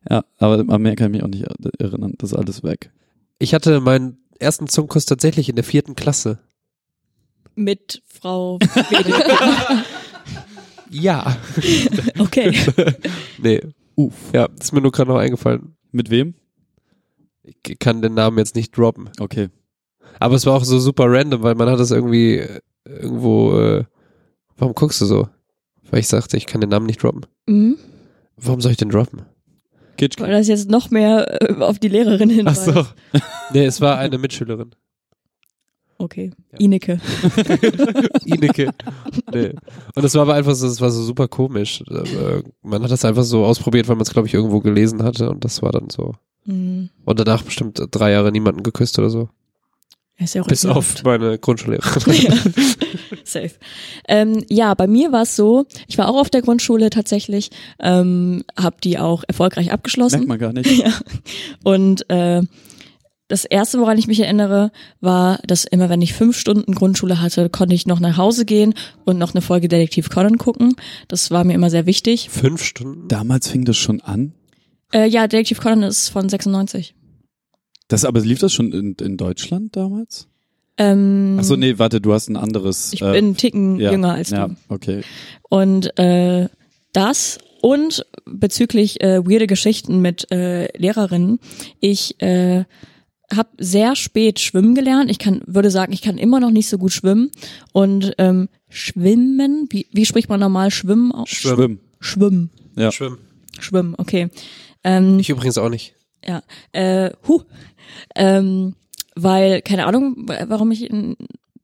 Ja, 0.10 0.26
aber 0.38 0.66
an 0.68 0.82
mehr 0.82 0.96
kann 0.98 1.08
ich 1.08 1.22
mich 1.22 1.24
auch 1.24 1.30
nicht 1.30 1.46
erinnern. 1.80 2.14
Das 2.18 2.34
ist 2.34 2.38
alles 2.38 2.62
weg. 2.62 2.92
Ich 3.40 3.54
hatte 3.54 3.80
meinen 3.80 4.18
ersten 4.38 4.68
Zungkuss 4.68 5.06
tatsächlich 5.06 5.48
in 5.48 5.56
der 5.56 5.64
vierten 5.64 5.96
Klasse. 5.96 6.40
Mit 7.56 8.04
Frau. 8.06 8.60
Ja. 10.90 11.38
Okay. 12.20 12.58
Nee. 13.42 13.62
Uff. 13.96 14.14
Ja, 14.34 14.48
ist 14.60 14.74
mir 14.74 14.82
nur 14.82 14.92
gerade 14.92 15.10
noch 15.12 15.18
eingefallen. 15.20 15.76
Mit 15.92 16.10
wem? 16.10 16.34
Ich 17.44 17.80
kann 17.80 18.02
den 18.02 18.14
Namen 18.14 18.38
jetzt 18.38 18.56
nicht 18.56 18.76
droppen. 18.78 19.10
Okay. 19.20 19.50
Aber 20.20 20.36
es 20.36 20.46
war 20.46 20.54
auch 20.56 20.64
so 20.64 20.80
super 20.80 21.06
random, 21.08 21.44
weil 21.44 21.56
man 21.56 21.70
hat 21.70 21.80
das 21.80 21.92
irgendwie 21.92 22.38
äh, 22.38 22.60
irgendwo, 22.86 23.60
äh, 23.60 23.84
warum 24.58 24.74
guckst 24.74 25.02
du 25.02 25.06
so? 25.06 25.30
Weil 25.92 26.00
ich 26.00 26.08
sagte, 26.08 26.38
ich 26.38 26.46
kann 26.46 26.62
den 26.62 26.70
Namen 26.72 26.86
nicht 26.88 27.04
droppen. 27.04 27.26
Mhm. 27.48 27.78
Warum 28.38 28.62
soll 28.62 28.72
ich 28.72 28.78
den 28.78 28.90
droppen? 28.90 29.24
Kitsch. 29.98 30.20
Weil 30.20 30.32
das 30.32 30.48
jetzt 30.48 30.70
noch 30.70 30.90
mehr 30.92 31.42
äh, 31.42 31.54
auf 31.62 31.80
die 31.80 31.88
Lehrerin 31.88 32.30
Ach 32.32 32.36
hinweist. 32.36 32.66
so. 32.66 32.86
Nee, 33.54 33.66
es 33.66 33.80
war 33.82 33.98
eine 33.98 34.18
Mitschülerin. 34.18 34.72
Okay. 35.98 36.32
Ja. 36.52 36.60
Ineke. 36.60 37.00
Ineke. 38.26 38.72
Nee. 39.34 39.54
Und 39.96 40.04
es 40.04 40.14
war 40.16 40.24
aber 40.24 40.34
einfach 40.34 40.54
so, 40.54 40.68
es 40.68 40.82
war 40.82 40.92
so 40.92 41.02
super 41.04 41.28
komisch. 41.28 41.84
Aber 41.88 42.44
Man 42.64 42.84
hat 42.84 42.92
das 42.92 43.06
einfach 43.06 43.24
so 43.24 43.46
ausprobiert, 43.46 43.88
weil 43.88 43.96
man 43.96 44.04
es, 44.04 44.12
glaube 44.12 44.28
ich, 44.28 44.34
irgendwo 44.34 44.60
gelesen 44.60 45.04
hatte 45.04 45.30
und 45.30 45.46
das 45.46 45.62
war 45.62 45.72
dann 45.72 45.90
so. 45.90 46.14
Mhm. 46.46 46.90
Und 47.06 47.20
danach 47.20 47.44
bestimmt 47.44 47.82
drei 47.92 48.12
Jahre 48.12 48.32
niemanden 48.32 48.64
geküsst 48.64 49.00
oder 49.00 49.10
so. 49.10 49.30
Ist 50.18 50.36
ja 50.36 50.44
auch 50.44 50.48
Bis 50.48 50.66
auf 50.66 51.04
meine 51.04 51.38
Grundschullehrerin. 51.38 52.14
ja. 52.22 52.34
Safe. 53.26 53.52
Ähm, 54.08 54.46
ja, 54.50 54.74
bei 54.74 54.88
mir 54.88 55.12
war 55.12 55.24
es 55.24 55.36
so, 55.36 55.66
ich 55.88 55.98
war 55.98 56.08
auch 56.08 56.16
auf 56.16 56.30
der 56.30 56.42
Grundschule 56.42 56.90
tatsächlich, 56.90 57.50
ähm, 57.80 58.44
habe 58.58 58.78
die 58.82 58.98
auch 58.98 59.24
erfolgreich 59.28 59.74
abgeschlossen. 59.74 60.26
Merkt 60.26 60.30
man 60.30 60.40
gar 60.40 60.54
nicht. 60.54 60.72
Ja. 60.86 60.94
Und 61.64 62.10
äh, 62.10 62.44
das 63.28 63.44
erste, 63.44 63.80
woran 63.80 63.98
ich 63.98 64.08
mich 64.08 64.20
erinnere, 64.20 64.72
war, 65.02 65.40
dass 65.48 65.66
immer 65.66 65.90
wenn 65.90 66.02
ich 66.02 66.14
fünf 66.14 66.38
Stunden 66.38 66.76
Grundschule 66.76 67.22
hatte, 67.22 67.50
konnte 67.50 67.74
ich 67.74 67.88
noch 67.88 68.00
nach 68.00 68.18
Hause 68.18 68.46
gehen 68.46 68.76
und 69.04 69.18
noch 69.18 69.34
eine 69.34 69.42
Folge 69.42 69.68
Detektiv 69.68 70.10
Conan 70.10 70.38
gucken. 70.38 70.76
Das 71.08 71.32
war 71.32 71.44
mir 71.44 71.54
immer 71.54 71.70
sehr 71.70 71.86
wichtig. 71.86 72.30
Fünf 72.30 72.64
Stunden? 72.64 73.08
Damals 73.08 73.48
fing 73.48 73.66
das 73.66 73.78
schon 73.78 74.02
an. 74.02 74.34
Äh, 74.94 75.08
ja, 75.08 75.28
Detektiv 75.28 75.60
Conan 75.60 75.84
ist 75.84 76.10
von 76.10 76.30
96. 76.30 76.94
Das, 77.88 78.06
aber 78.06 78.20
lief 78.20 78.40
das 78.40 78.54
schon 78.54 78.72
in, 78.72 78.96
in 79.02 79.18
Deutschland 79.18 79.76
damals? 79.76 80.28
Ähm, 80.78 81.38
Ach 81.40 81.44
so, 81.44 81.56
nee, 81.56 81.80
warte, 81.80 82.02
du 82.02 82.14
hast 82.14 82.30
ein 82.30 82.38
anderes. 82.38 82.94
Ich 82.94 83.02
äh, 83.02 83.06
bin 83.06 83.26
einen 83.26 83.38
Ticken 83.38 83.80
ja, 83.80 83.92
jünger 83.92 84.14
als 84.14 84.30
ja, 84.32 84.48
du. 84.50 84.56
okay. 84.70 85.02
Und 85.50 85.98
äh, 85.98 86.50
das 86.94 87.40
und 87.62 88.06
bezüglich 88.26 89.02
äh, 89.02 89.26
weirde 89.26 89.48
Geschichten 89.48 90.02
mit 90.02 90.32
äh, 90.32 90.68
Lehrerinnen, 90.78 91.40
ich 91.80 92.22
äh, 92.22 92.66
habe 93.34 93.50
sehr 93.58 93.96
spät 93.96 94.40
schwimmen 94.40 94.76
gelernt. 94.76 95.10
Ich 95.10 95.20
kann, 95.20 95.42
würde 95.46 95.72
sagen, 95.72 95.94
ich 95.94 96.02
kann 96.02 96.18
immer 96.18 96.40
noch 96.40 96.52
nicht 96.52 96.70
so 96.70 96.78
gut 96.78 96.92
schwimmen. 96.92 97.32
Und 97.74 98.14
ähm, 98.18 98.50
schwimmen, 98.70 99.68
wie, 99.72 99.88
wie 99.92 100.06
spricht 100.06 100.30
man 100.30 100.40
normal 100.40 100.72
schwimmen? 100.72 101.12
aus? 101.12 101.30
Schwimmen. 101.30 101.80
Schwimmen. 102.00 102.50
Ja. 102.76 102.92
Schwimmen. 102.92 103.18
Schwimmen, 103.60 103.96
okay. 103.98 104.30
Ähm, 104.84 105.18
Ich 105.20 105.30
übrigens 105.30 105.58
auch 105.58 105.70
nicht. 105.70 105.96
ja, 106.26 106.44
äh, 106.74 107.12
huh. 107.28 107.42
Ähm, 108.16 108.76
weil, 109.16 109.62
keine 109.62 109.86
Ahnung, 109.88 110.16
wa- 110.28 110.46
warum 110.50 110.72
ich, 110.72 110.90
in, 110.90 111.16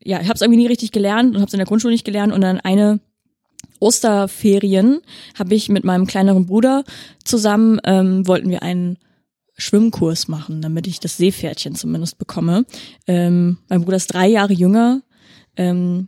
ja, 0.04 0.20
ich 0.22 0.26
habe 0.28 0.36
es 0.36 0.42
irgendwie 0.42 0.62
nie 0.62 0.68
richtig 0.68 0.92
gelernt 0.92 1.32
und 1.36 1.42
habe 1.42 1.48
es 1.48 1.54
in 1.54 1.58
der 1.60 1.68
Grundschule 1.68 1.94
nicht 1.94 2.06
gelernt 2.06 2.32
und 2.34 2.42
dann 2.42 2.60
eine 2.62 3.00
Osterferien 3.80 5.02
habe 5.38 5.54
ich 5.56 5.68
mit 5.70 5.84
meinem 5.84 6.08
kleineren 6.08 6.46
Bruder 6.46 6.84
zusammen, 7.26 7.80
ähm, 7.84 8.26
wollten 8.28 8.50
wir 8.50 8.64
einen 8.64 8.98
Schwimmkurs 9.62 10.28
machen, 10.28 10.62
damit 10.62 10.88
ich 10.88 11.00
das 11.00 11.18
Seepferdchen 11.18 11.76
zumindest 11.76 12.18
bekomme. 12.18 12.66
Ähm, 13.08 13.58
mein 13.70 13.82
Bruder 13.84 13.98
ist 13.98 14.14
drei 14.14 14.28
Jahre 14.28 14.54
jünger. 14.54 15.02
Ähm, 15.56 16.08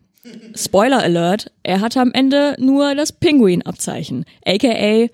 Spoiler 0.55 1.03
Alert, 1.03 1.51
er 1.63 1.81
hatte 1.81 1.99
am 1.99 2.13
Ende 2.13 2.55
nur 2.57 2.95
das 2.95 3.11
Pinguin-Abzeichen, 3.11 4.23
aka 4.45 5.07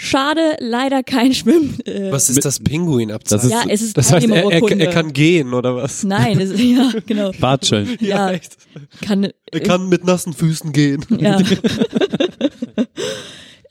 Schade, 0.00 0.54
leider 0.60 1.02
kein 1.02 1.34
Schwimmen. 1.34 1.76
Äh, 1.84 2.12
Was 2.12 2.30
ist 2.30 2.44
das 2.44 2.60
Pinguinabzeichen? 2.60 3.50
Das 3.50 3.58
ist- 3.58 3.64
ja, 3.66 3.68
es 3.68 3.82
ist 3.82 3.96
das 3.96 4.12
heißt, 4.12 4.28
er, 4.28 4.44
er, 4.52 4.78
er 4.80 4.90
kann 4.90 5.12
gehen, 5.12 5.52
oder 5.52 5.74
was? 5.74 6.04
Nein, 6.04 6.38
es 6.40 6.50
ist, 6.50 6.60
ja, 6.60 6.92
genau. 7.04 7.32
Watscheln. 7.40 7.96
Ja, 7.98 8.30
echt. 8.30 8.56
kann, 9.00 9.28
Er 9.50 9.58
kann 9.60 9.88
mit 9.88 10.04
nassen 10.04 10.34
Füßen 10.34 10.72
gehen. 10.72 11.04
Ja. 11.18 11.40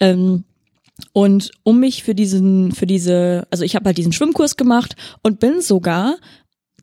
ähm, 0.01 0.43
und 1.17 1.49
um 1.63 1.80
mich 1.80 2.03
für 2.03 2.13
diesen, 2.13 2.71
für 2.73 2.86
diese, 2.86 3.47
also 3.49 3.63
ich 3.63 3.75
habe 3.75 3.86
halt 3.86 3.97
diesen 3.97 4.12
Schwimmkurs 4.12 4.56
gemacht 4.56 4.95
und 5.23 5.39
bin 5.39 5.62
sogar 5.62 6.17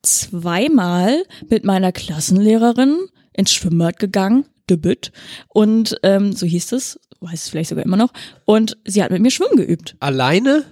zweimal 0.03 1.23
mit 1.49 1.65
meiner 1.65 1.93
Klassenlehrerin 1.93 2.97
ins 3.33 3.53
Schwimmbad 3.53 3.99
gegangen, 4.01 4.45
Debüt. 4.69 5.13
Und 5.49 5.97
ähm, 6.03 6.33
so 6.33 6.47
hieß 6.47 6.73
es, 6.73 6.99
weiß 7.21 7.43
es 7.45 7.49
vielleicht 7.49 7.69
sogar 7.71 7.85
immer 7.85 7.97
noch. 7.97 8.13
Und 8.45 8.77
sie 8.85 9.03
hat 9.05 9.11
mit 9.13 9.23
mir 9.23 9.31
Schwimmen 9.31 9.57
geübt. 9.57 9.95
Alleine? 10.01 10.65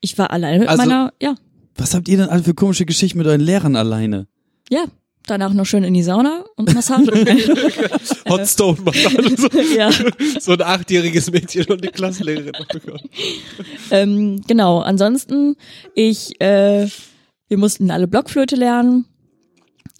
Ich 0.00 0.16
war 0.16 0.30
alleine 0.30 0.60
mit 0.60 0.68
Also- 0.68 0.82
meiner, 0.82 1.12
ja, 1.20 1.34
Was 1.76 1.94
habt 1.94 2.08
ihr 2.08 2.16
denn 2.16 2.28
alle 2.30 2.42
für 2.42 2.54
komische 2.54 2.86
Geschichten 2.86 3.18
mit 3.18 3.26
euren 3.26 3.40
Lehrern 3.40 3.76
alleine? 3.76 4.26
ja. 4.70 4.84
Danach 5.30 5.52
noch 5.52 5.64
schön 5.64 5.84
in 5.84 5.94
die 5.94 6.02
Sauna 6.02 6.44
und 6.56 6.74
Massage. 6.74 7.06
Hotstone 8.28 8.78
macht 8.84 9.16
alles. 9.16 9.48
ja. 9.76 9.88
So 10.40 10.54
ein 10.54 10.62
achtjähriges 10.62 11.30
Mädchen 11.30 11.66
und 11.66 11.84
die 11.84 11.88
Klassenlehrerin. 11.88 12.50
Oh. 12.58 12.96
Ähm, 13.92 14.42
genau, 14.48 14.80
ansonsten, 14.80 15.54
ich, 15.94 16.40
äh, 16.40 16.88
wir 17.46 17.58
mussten 17.58 17.92
alle 17.92 18.08
Blockflöte 18.08 18.56
lernen. 18.56 19.04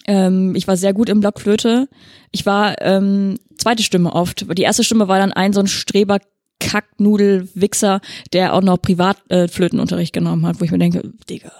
Ähm, 0.05 0.53
ich 0.53 0.67
war 0.67 0.75
sehr 0.75 0.91
gut 0.93 1.07
im 1.07 1.21
Blockflöte. 1.21 1.87
Ich 2.31 2.45
war 2.45 2.81
ähm, 2.81 3.37
zweite 3.55 3.83
Stimme 3.83 4.11
oft. 4.11 4.45
Die 4.57 4.63
erste 4.63 4.83
Stimme 4.83 5.07
war 5.07 5.17
dann 5.17 5.31
ein 5.31 5.53
so 5.53 5.61
ein 5.61 5.67
Streber 5.67 6.19
Kacknudel 6.61 7.49
Wichser, 7.55 7.99
der 8.31 8.53
auch 8.53 8.61
noch 8.61 8.77
Privatflötenunterricht 8.81 10.15
äh, 10.15 10.19
genommen 10.19 10.45
hat, 10.45 10.61
wo 10.61 10.65
ich 10.65 10.71
mir 10.71 10.77
denke, 10.77 11.01
Digga. 11.29 11.51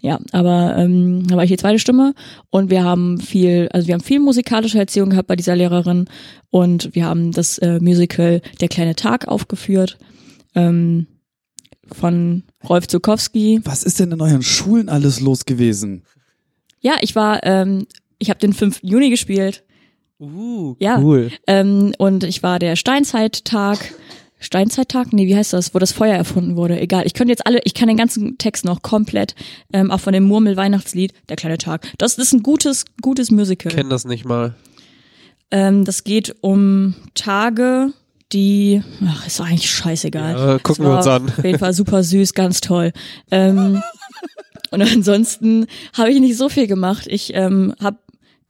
Ja, 0.00 0.18
aber 0.32 0.76
ähm, 0.76 1.26
da 1.26 1.36
war 1.36 1.44
ich 1.44 1.50
die 1.50 1.56
zweite 1.56 1.78
Stimme 1.78 2.14
und 2.50 2.68
wir 2.70 2.84
haben 2.84 3.18
viel, 3.20 3.68
also 3.72 3.86
wir 3.86 3.94
haben 3.94 4.02
viel 4.02 4.20
musikalische 4.20 4.78
Erziehung 4.78 5.10
gehabt 5.10 5.28
bei 5.28 5.36
dieser 5.36 5.56
Lehrerin 5.56 6.06
und 6.50 6.94
wir 6.94 7.06
haben 7.06 7.32
das 7.32 7.58
äh, 7.58 7.78
Musical 7.80 8.42
Der 8.60 8.68
kleine 8.68 8.96
Tag 8.96 9.28
aufgeführt. 9.28 9.98
Ähm, 10.54 11.06
von 11.92 12.44
Rolf 12.68 12.86
Zukowski. 12.86 13.60
Was 13.64 13.82
ist 13.82 13.98
denn 13.98 14.12
in 14.12 14.20
euren 14.20 14.42
Schulen 14.42 14.88
alles 14.88 15.20
los 15.20 15.44
gewesen? 15.44 16.04
Ja, 16.80 16.94
ich 17.00 17.16
war, 17.16 17.44
ähm, 17.44 17.86
ich 18.18 18.30
habe 18.30 18.38
den 18.38 18.52
5. 18.52 18.80
Juni 18.82 19.10
gespielt 19.10 19.64
Uh, 20.20 20.76
Ja. 20.78 20.98
cool. 20.98 21.30
ähm, 21.46 21.94
und 21.96 22.24
ich 22.24 22.42
war 22.42 22.58
der 22.58 22.76
Steinzeittag. 22.76 23.78
Steinzeittag? 24.40 25.12
Nee, 25.12 25.26
wie 25.26 25.36
heißt 25.36 25.52
das? 25.52 25.74
Wo 25.74 25.78
das 25.78 25.92
Feuer 25.92 26.16
erfunden 26.16 26.56
wurde. 26.56 26.80
Egal. 26.80 27.06
Ich 27.06 27.14
könnte 27.14 27.30
jetzt 27.30 27.46
alle, 27.46 27.60
ich 27.64 27.74
kann 27.74 27.88
den 27.88 27.96
ganzen 27.96 28.38
Text 28.38 28.64
noch 28.64 28.82
komplett, 28.82 29.34
ähm, 29.72 29.90
auch 29.90 30.00
von 30.00 30.12
dem 30.12 30.24
Murmel-Weihnachtslied, 30.24 31.12
Der 31.28 31.36
kleine 31.36 31.58
Tag. 31.58 31.86
Das 31.98 32.18
ist 32.18 32.32
ein 32.32 32.42
gutes, 32.42 32.84
gutes 33.02 33.30
Musical. 33.30 33.72
Kenn 33.72 33.90
das 33.90 34.04
nicht 34.04 34.24
mal. 34.24 34.54
Ähm, 35.50 35.84
das 35.84 36.04
geht 36.04 36.36
um 36.40 36.94
Tage, 37.14 37.92
die, 38.32 38.82
ach, 39.06 39.26
ist 39.26 39.40
eigentlich 39.40 39.70
scheißegal. 39.70 40.34
Ja, 40.36 40.58
gucken 40.58 40.84
wir 40.84 40.96
uns 40.96 41.06
an. 41.06 41.28
Auf 41.28 41.44
jeden 41.44 41.58
Fall 41.58 41.72
super 41.72 42.02
süß, 42.02 42.34
ganz 42.34 42.60
toll. 42.60 42.92
Ähm, 43.30 43.82
und 44.70 44.82
ansonsten 44.82 45.66
habe 45.94 46.10
ich 46.10 46.20
nicht 46.20 46.36
so 46.36 46.48
viel 46.48 46.66
gemacht. 46.66 47.06
Ich 47.08 47.34
ähm, 47.34 47.74
habe 47.80 47.98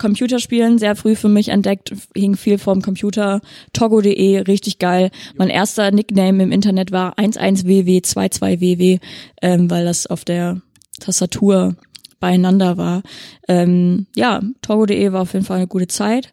Computerspielen 0.01 0.79
sehr 0.79 0.97
früh 0.97 1.15
für 1.15 1.29
mich 1.29 1.51
entdeckt, 1.51 1.93
hing 2.17 2.35
viel 2.35 2.59
vorm 2.59 2.81
Computer. 2.81 3.41
Togo.de, 3.75 4.39
richtig 4.39 4.79
geil. 4.79 5.11
Mein 5.37 5.51
erster 5.51 5.91
Nickname 5.91 6.43
im 6.43 6.53
Internet 6.53 6.91
war 6.91 7.17
11WW, 7.19 8.03
22WW, 8.03 8.99
ähm, 9.43 9.71
weil 9.71 9.85
das 9.85 10.07
auf 10.07 10.25
der 10.25 10.63
Tastatur 10.99 11.77
beieinander 12.19 12.79
war. 12.79 13.03
Ähm, 13.47 14.07
ja, 14.17 14.41
Togo.de 14.63 15.13
war 15.13 15.23
auf 15.23 15.35
jeden 15.35 15.45
Fall 15.45 15.59
eine 15.59 15.67
gute 15.69 15.89
Zeit. 15.89 16.33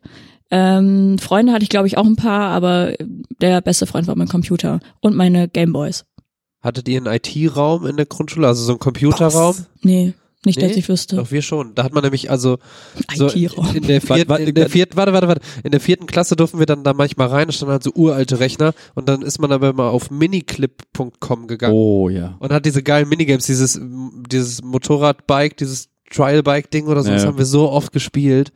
Ähm, 0.50 1.18
Freunde 1.20 1.52
hatte 1.52 1.64
ich, 1.64 1.70
glaube 1.70 1.88
ich, 1.88 1.98
auch 1.98 2.06
ein 2.06 2.16
paar, 2.16 2.50
aber 2.52 2.94
der 3.42 3.60
beste 3.60 3.86
Freund 3.86 4.08
war 4.08 4.16
mein 4.16 4.30
Computer 4.30 4.80
und 5.02 5.14
meine 5.16 5.50
Gameboys. 5.50 6.06
Hattet 6.62 6.88
ihr 6.88 6.98
einen 6.98 7.14
IT-Raum 7.14 7.86
in 7.86 7.98
der 7.98 8.06
Grundschule, 8.06 8.48
also 8.48 8.64
so 8.64 8.72
einen 8.72 8.80
Computerraum? 8.80 9.58
Nee, 9.82 10.14
nicht, 10.48 10.60
dass 10.62 10.72
Nee? 10.72 10.80
ich 10.80 10.90
wüsste. 10.90 11.18
Doch, 11.18 11.30
wir 11.32 11.44
schon. 11.44 11.76
Da 11.76 11.84
hat 11.84 11.94
man 11.94 12.04
nämlich 12.04 12.32
also 12.32 12.58
so 13.16 13.28
in 13.28 13.84
der 13.84 14.02
vierten, 14.02 14.30
Warte, 14.30 14.44
in 14.44 14.56
der 14.56 14.70
vierten, 14.70 14.98
warte, 14.98 15.14
warte, 15.14 15.28
warte. 15.28 15.42
In 15.64 15.70
der 15.72 15.80
vierten 15.80 16.08
Klasse 16.08 16.36
durften 16.36 16.58
wir 16.60 16.66
dann 16.66 16.84
da 16.84 16.94
manchmal 16.94 17.28
rein, 17.28 17.52
standen 17.52 17.72
halt 17.74 17.84
so 17.84 17.92
uralte 17.94 18.40
Rechner 18.40 18.74
und 18.96 19.08
dann 19.08 19.22
ist 19.22 19.40
man 19.40 19.52
aber 19.52 19.74
mal 19.74 19.90
auf 19.90 20.10
miniclip.com 20.10 21.48
gegangen 21.48 21.74
Oh 21.74 22.10
ja. 22.10 22.36
und 22.40 22.52
hat 22.52 22.66
diese 22.66 22.82
geilen 22.84 23.08
Minigames, 23.10 23.46
dieses, 23.46 23.80
dieses 24.30 24.64
Motorradbike, 24.64 25.58
dieses 25.58 25.90
Trialbike-Ding 26.12 26.88
oder 26.88 27.04
so, 27.04 27.12
das 27.12 27.24
Ja. 27.24 27.28
haben 27.30 27.38
wir 27.38 27.46
so 27.46 27.70
oft 27.70 27.92
gespielt. 27.92 28.52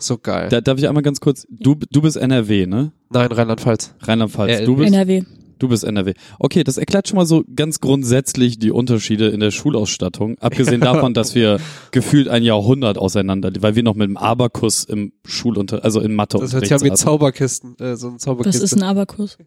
So 0.00 0.16
geil. 0.18 0.48
Da, 0.48 0.60
darf 0.60 0.78
ich 0.78 0.86
einmal 0.86 1.02
ganz 1.02 1.20
kurz, 1.20 1.46
du, 1.50 1.74
du 1.90 2.02
bist 2.02 2.16
NRW, 2.16 2.66
ne? 2.66 2.92
Nein, 3.10 3.32
Rheinland-Pfalz. 3.32 3.94
Rheinland-Pfalz. 4.00 4.60
Äh, 4.60 4.64
Du 4.64 4.76
bist, 4.76 4.88
NRW. 4.92 5.22
Du 5.58 5.68
bist 5.68 5.84
NRW. 5.84 6.14
Okay, 6.38 6.64
das 6.64 6.78
erklärt 6.78 7.08
schon 7.08 7.16
mal 7.16 7.26
so 7.26 7.44
ganz 7.54 7.80
grundsätzlich 7.80 8.58
die 8.58 8.70
Unterschiede 8.70 9.28
in 9.28 9.40
der 9.40 9.50
Schulausstattung. 9.50 10.38
Abgesehen 10.38 10.80
davon, 10.82 11.14
dass 11.14 11.34
wir 11.34 11.60
gefühlt 11.90 12.28
ein 12.28 12.42
Jahrhundert 12.42 12.98
auseinander, 12.98 13.50
weil 13.60 13.74
wir 13.76 13.82
noch 13.82 13.94
mit 13.94 14.08
dem 14.08 14.16
Abakus 14.16 14.84
im 14.84 15.12
Schulunter, 15.24 15.84
also 15.84 16.00
in 16.00 16.14
Mathe 16.14 16.38
Das 16.38 16.52
hört 16.52 16.64
sich 16.66 16.74
an 16.74 16.82
wie 16.82 16.92
Zauberkisten, 16.92 17.76
äh, 17.78 17.96
so 17.96 18.08
ein 18.08 18.18
Zauberkiste. 18.18 18.62
Was 18.62 18.72
ist 18.72 18.78
ein 18.78 18.82
Abakus? 18.82 19.38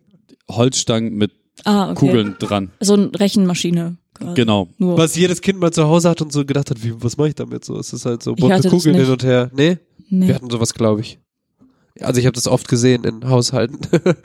Holzstangen 0.49 1.13
mit 1.15 1.31
Ah, 1.65 1.91
okay. 1.91 2.07
Kugeln 2.07 2.35
dran. 2.39 2.71
So 2.79 2.93
eine 2.93 3.11
Rechenmaschine. 3.19 3.97
quasi. 4.13 4.33
Genau. 4.35 4.69
Nur. 4.77 4.97
Was 4.97 5.15
jedes 5.15 5.41
Kind 5.41 5.59
mal 5.59 5.71
zu 5.71 5.85
Hause 5.85 6.09
hat 6.09 6.21
und 6.21 6.31
so 6.31 6.45
gedacht 6.45 6.69
hat, 6.71 6.83
wie, 6.83 6.93
was 6.97 7.17
mache 7.17 7.29
ich 7.29 7.35
damit 7.35 7.65
so? 7.65 7.77
Es 7.77 7.93
ist 7.93 8.05
halt 8.05 8.23
so 8.23 8.33
Ich 8.35 8.41
bunte 8.41 8.69
Kugeln 8.69 8.95
hin 8.95 9.09
und 9.09 9.23
her. 9.23 9.51
Nee? 9.53 9.77
Nee. 10.09 10.27
Wir 10.27 10.35
hatten 10.35 10.49
sowas, 10.49 10.73
glaube 10.73 11.01
ich. 11.01 11.19
Also 11.99 12.19
ich 12.19 12.25
habe 12.25 12.33
das 12.35 12.47
oft 12.47 12.67
gesehen 12.67 13.03
in 13.03 13.27
Haushalten. 13.29 13.79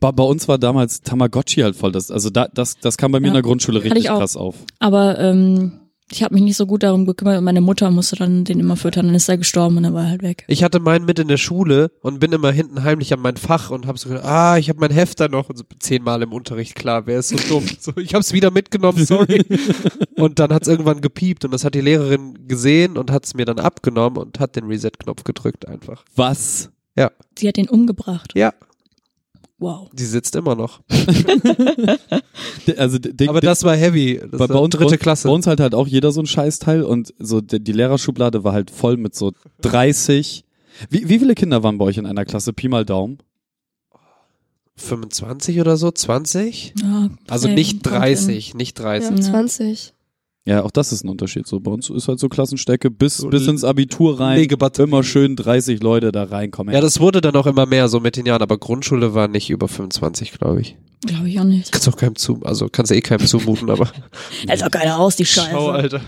Bei, 0.00 0.12
bei 0.12 0.22
uns 0.22 0.46
war 0.46 0.58
damals 0.58 1.00
Tamagotchi 1.02 1.62
halt 1.62 1.74
voll 1.74 1.90
das. 1.90 2.10
Also 2.12 2.30
da, 2.30 2.46
das, 2.54 2.76
das 2.80 2.96
kam 2.96 3.10
bei 3.10 3.18
mir 3.18 3.26
Ja, 3.26 3.30
in 3.30 3.34
der 3.34 3.42
Grundschule 3.42 3.82
richtig 3.82 4.04
ich 4.04 4.10
auch. 4.10 4.20
krass 4.20 4.36
auf. 4.36 4.54
Aber 4.78 5.18
ähm, 5.18 5.80
ich 6.10 6.22
habe 6.22 6.34
mich 6.34 6.42
nicht 6.44 6.56
so 6.56 6.66
gut 6.66 6.84
darum 6.84 7.04
gekümmert 7.04 7.36
und 7.38 7.44
meine 7.44 7.60
Mutter 7.60 7.90
musste 7.90 8.16
dann 8.16 8.44
den 8.44 8.60
immer 8.60 8.76
füttern, 8.76 9.06
dann 9.06 9.14
ist 9.14 9.28
er 9.28 9.36
gestorben 9.38 9.76
und 9.76 9.82
dann 9.82 9.94
war 9.94 10.04
er 10.04 10.10
halt 10.10 10.22
weg. 10.22 10.44
Ich 10.48 10.62
hatte 10.64 10.78
meinen 10.80 11.04
mit 11.04 11.18
in 11.18 11.28
der 11.28 11.36
Schule 11.36 11.90
und 12.00 12.20
bin 12.20 12.32
immer 12.32 12.50
hinten 12.52 12.82
heimlich 12.84 13.12
an 13.12 13.20
mein 13.20 13.36
Fach 13.36 13.70
und 13.70 13.86
habe 13.86 13.98
so 13.98 14.08
gedacht, 14.08 14.24
ah, 14.24 14.56
ich 14.56 14.68
habe 14.68 14.78
mein 14.80 14.90
Heft 14.92 15.20
da 15.20 15.28
noch 15.28 15.48
und 15.50 15.58
so 15.58 15.64
zehnmal 15.80 16.22
im 16.22 16.32
Unterricht, 16.32 16.76
klar, 16.76 17.06
wer 17.06 17.18
ist 17.18 17.28
so 17.30 17.36
dumm? 17.48 17.64
So, 17.80 17.92
ich 17.96 18.14
habe 18.14 18.20
es 18.20 18.32
wieder 18.32 18.50
mitgenommen, 18.50 19.04
sorry. 19.04 19.44
und 20.16 20.38
dann 20.38 20.52
hat 20.52 20.62
es 20.62 20.68
irgendwann 20.68 21.00
gepiept 21.00 21.44
und 21.44 21.50
das 21.52 21.64
hat 21.64 21.74
die 21.74 21.80
Lehrerin 21.80 22.46
gesehen 22.48 22.96
und 22.96 23.10
hat 23.10 23.26
es 23.26 23.34
mir 23.34 23.44
dann 23.44 23.58
abgenommen 23.58 24.16
und 24.16 24.40
hat 24.40 24.56
den 24.56 24.64
Reset-Knopf 24.64 25.24
gedrückt 25.24 25.66
einfach. 25.68 26.04
Was? 26.16 26.70
Sie 27.38 27.46
hat 27.48 27.58
ihn 27.58 27.68
umgebracht. 27.68 28.32
Ja, 28.34 28.52
Wow. 29.60 29.90
die 29.92 30.04
sitzt 30.04 30.36
immer 30.36 30.54
noch. 30.54 30.80
Also 32.76 32.98
d- 32.98 33.12
d- 33.12 33.28
Aber 33.28 33.40
das 33.40 33.64
war 33.64 33.74
heavy. 33.76 34.18
Das 34.20 34.30
bei, 34.32 34.38
war 34.40 34.48
bei 34.48 34.58
uns, 34.58 34.74
dritte 34.74 34.98
Klasse. 34.98 35.28
Bei 35.28 35.34
uns 35.34 35.46
halt 35.46 35.58
halt 35.60 35.74
auch 35.74 35.86
jeder 35.86 36.12
so 36.12 36.20
ein 36.20 36.26
Scheißteil 36.26 36.82
und 36.82 37.14
so 37.18 37.40
die, 37.40 37.60
die 37.60 37.72
Lehrerschublade 37.72 38.44
war 38.44 38.52
halt 38.52 38.70
voll 38.70 38.96
mit 38.98 39.14
so 39.14 39.32
30. 39.62 40.44
Wie, 40.90 41.08
wie 41.08 41.18
viele 41.18 41.34
Kinder 41.34 41.62
waren 41.62 41.78
bei 41.78 41.86
euch 41.86 41.96
in 41.96 42.06
einer 42.06 42.24
Klasse? 42.26 42.52
Pi 42.52 42.68
mal 42.68 42.84
Daumen. 42.84 43.18
25 44.76 45.60
oder 45.60 45.76
so, 45.76 45.90
20? 45.90 46.74
Ja, 46.80 47.08
Also 47.26 47.48
ähm, 47.48 47.54
nicht 47.54 47.82
kommt 47.82 47.96
30, 47.96 48.54
nicht 48.54 48.78
Ja, 48.78 48.84
30. 48.84 49.10
Ja. 49.10 49.22
20. 49.22 49.94
Ja, 50.48 50.62
auch 50.64 50.70
das 50.70 50.92
ist 50.92 51.04
ein 51.04 51.10
Unterschied. 51.10 51.46
So 51.46 51.60
bei 51.60 51.70
uns 51.70 51.90
ist 51.90 52.08
halt 52.08 52.18
so 52.18 52.30
Klassenstärke 52.30 52.90
bis, 52.90 53.18
So 53.18 53.28
bis 53.28 53.46
ins 53.46 53.64
Abitur 53.64 54.18
rein. 54.18 54.38
Legebatterie. 54.38 54.88
Immer 54.88 55.02
schön 55.02 55.36
30 55.36 55.82
Leute 55.82 56.10
da 56.10 56.24
reinkommen. 56.24 56.74
Ja, 56.74 56.80
das 56.80 57.00
wurde 57.00 57.20
dann 57.20 57.36
auch 57.36 57.44
immer 57.46 57.66
mehr 57.66 57.88
so 57.88 58.00
mit 58.00 58.16
den 58.16 58.24
Jahren, 58.24 58.40
aber 58.40 58.56
Grundschule 58.56 59.12
war 59.12 59.28
nicht 59.28 59.50
über 59.50 59.68
25, 59.68 60.32
glaube 60.32 60.62
ich. 60.62 60.76
Glaube 61.06 61.28
ich 61.28 61.38
auch 61.38 61.44
nicht. 61.44 61.70
Kannst 61.70 61.86
auch 61.90 61.96
keinem 61.96 62.16
zu, 62.16 62.40
also 62.44 62.70
kannst 62.72 62.90
du 62.90 62.96
eh 62.96 63.02
keinem 63.02 63.26
zumuten, 63.26 63.68
aber. 63.68 63.90
Hält 64.46 64.62
doch 64.62 64.70
keiner 64.70 64.98
aus, 64.98 65.16
die 65.16 65.26
Scheiße. 65.26 65.50
Schau, 65.50 65.68
Alter. 65.68 66.00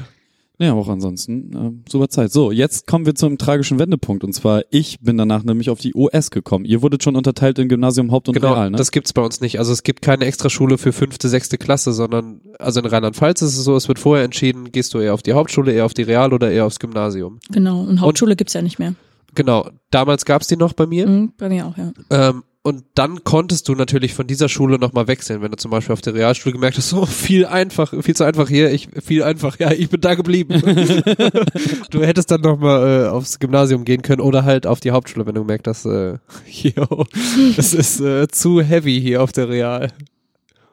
Ja, 0.61 0.75
auch 0.75 0.89
ansonsten 0.89 1.85
äh, 1.87 1.91
super 1.91 2.11
Zeit. 2.11 2.33
So, 2.33 2.53
jetzt 2.53 2.87
kommen 2.87 3.07
wir 3.07 3.15
zum 3.15 3.39
tragischen 3.39 3.79
Wendepunkt. 3.79 4.25
Und 4.25 4.35
zwar, 4.35 4.63
ich 4.69 5.01
bin 5.01 5.17
danach 5.17 5.43
nämlich 5.43 5.71
auf 5.71 5.81
die 5.81 5.95
OS 5.95 6.31
gekommen. 6.31 6.67
Ihr 6.67 6.83
wurdet 6.83 7.03
schon 7.03 7.17
unterteilt 7.17 7.59
in 7.59 7.71
Gymnasium, 7.71 8.13
Haupt 8.13 8.29
und 8.29 8.35
Genau, 8.35 8.53
Real, 8.53 8.71
ne? 8.71 8.77
das 8.77 8.91
gibt's 8.91 9.15
bei 9.15 9.23
uns 9.23 9.41
nicht. 9.41 9.59
Also 9.59 9.73
es 9.73 9.83
gibt 9.83 10.03
keine 10.03 10.27
Extraschule 10.27 10.77
für 10.77 10.93
fünfte, 10.93 11.31
sechste 11.31 11.57
Klasse, 11.57 11.95
sondern, 11.95 12.43
also 12.59 12.81
in 12.81 12.87
Rheinland-Pfalz 12.87 13.41
ist 13.41 13.57
es 13.57 13.65
so, 13.65 13.75
es 13.75 13.89
wird 13.89 13.99
vorher 13.99 14.23
entschieden, 14.23 14.71
gehst 14.71 14.93
du 14.93 14.99
eher 14.99 15.15
auf 15.15 15.23
die 15.23 15.33
Hauptschule, 15.33 15.73
eher 15.73 15.87
auf 15.87 15.95
die 15.95 16.03
Real 16.03 16.35
oder 16.35 16.51
eher 16.51 16.67
aufs 16.67 16.79
Gymnasium. 16.79 17.39
Genau, 17.51 17.81
und 17.81 18.03
Hauptschule 18.03 18.37
gibt's 18.37 18.53
ja 18.53 18.61
nicht 18.61 18.79
mehr. 18.79 18.95
Genau, 19.35 19.71
damals 19.91 20.27
gab's 20.27 20.49
die 20.49 20.57
noch 20.57 20.75
bei 20.75 20.87
mir. 20.87 21.07
Mhm, 21.07 21.33
bei 21.39 21.49
mir 21.49 21.67
auch, 21.67 21.79
ja. 21.79 21.93
Ähm, 22.11 22.43
und 22.63 22.85
dann 22.95 23.25
konntest 23.25 23.69
du 23.69 23.75
natürlich 23.75 24.13
von 24.13 24.27
dieser 24.27 24.51
Schule 24.51 24.79
nochmal 24.79 25.09
wechseln, 25.09 25.41
wenn 25.41 25.51
du 25.51 25.57
zum 25.57 25.71
Beispiel 25.71 25.95
auf 25.95 26.03
der 26.03 26.15
Realschule 26.15 26.53
gemerkt 26.53 26.77
hast, 26.77 26.91
so 26.91 27.07
viel 27.07 27.47
einfach, 27.47 27.95
viel 28.03 28.15
zu 28.15 28.25
einfach 28.25 28.49
hier, 28.49 28.71
ich, 28.71 28.89
viel 29.03 29.23
einfach, 29.23 29.59
ja, 29.59 29.71
ich 29.73 29.89
bin 29.89 30.03
da 30.03 30.15
geblieben. 30.15 30.61
du 31.91 32.03
hättest 32.03 32.31
dann 32.31 32.43
nochmal 32.43 33.05
äh, 33.05 33.09
aufs 33.09 33.39
Gymnasium 33.39 33.87
gehen 33.87 34.03
können 34.03 34.21
oder 34.21 34.45
halt 34.45 34.67
auf 34.67 34.81
die 34.81 34.91
Hauptschule, 34.91 35.25
wenn 35.25 35.35
du 35.35 35.41
gemerkt 35.41 35.69
hast, 35.69 35.87
äh, 35.87 36.19
yo, 36.47 37.07
das 37.57 37.73
ist 37.73 38.01
äh, 38.01 38.29
zu 38.29 38.61
heavy 38.61 39.01
hier 39.01 39.23
auf 39.23 39.33
der 39.33 39.49
Real. 39.49 39.91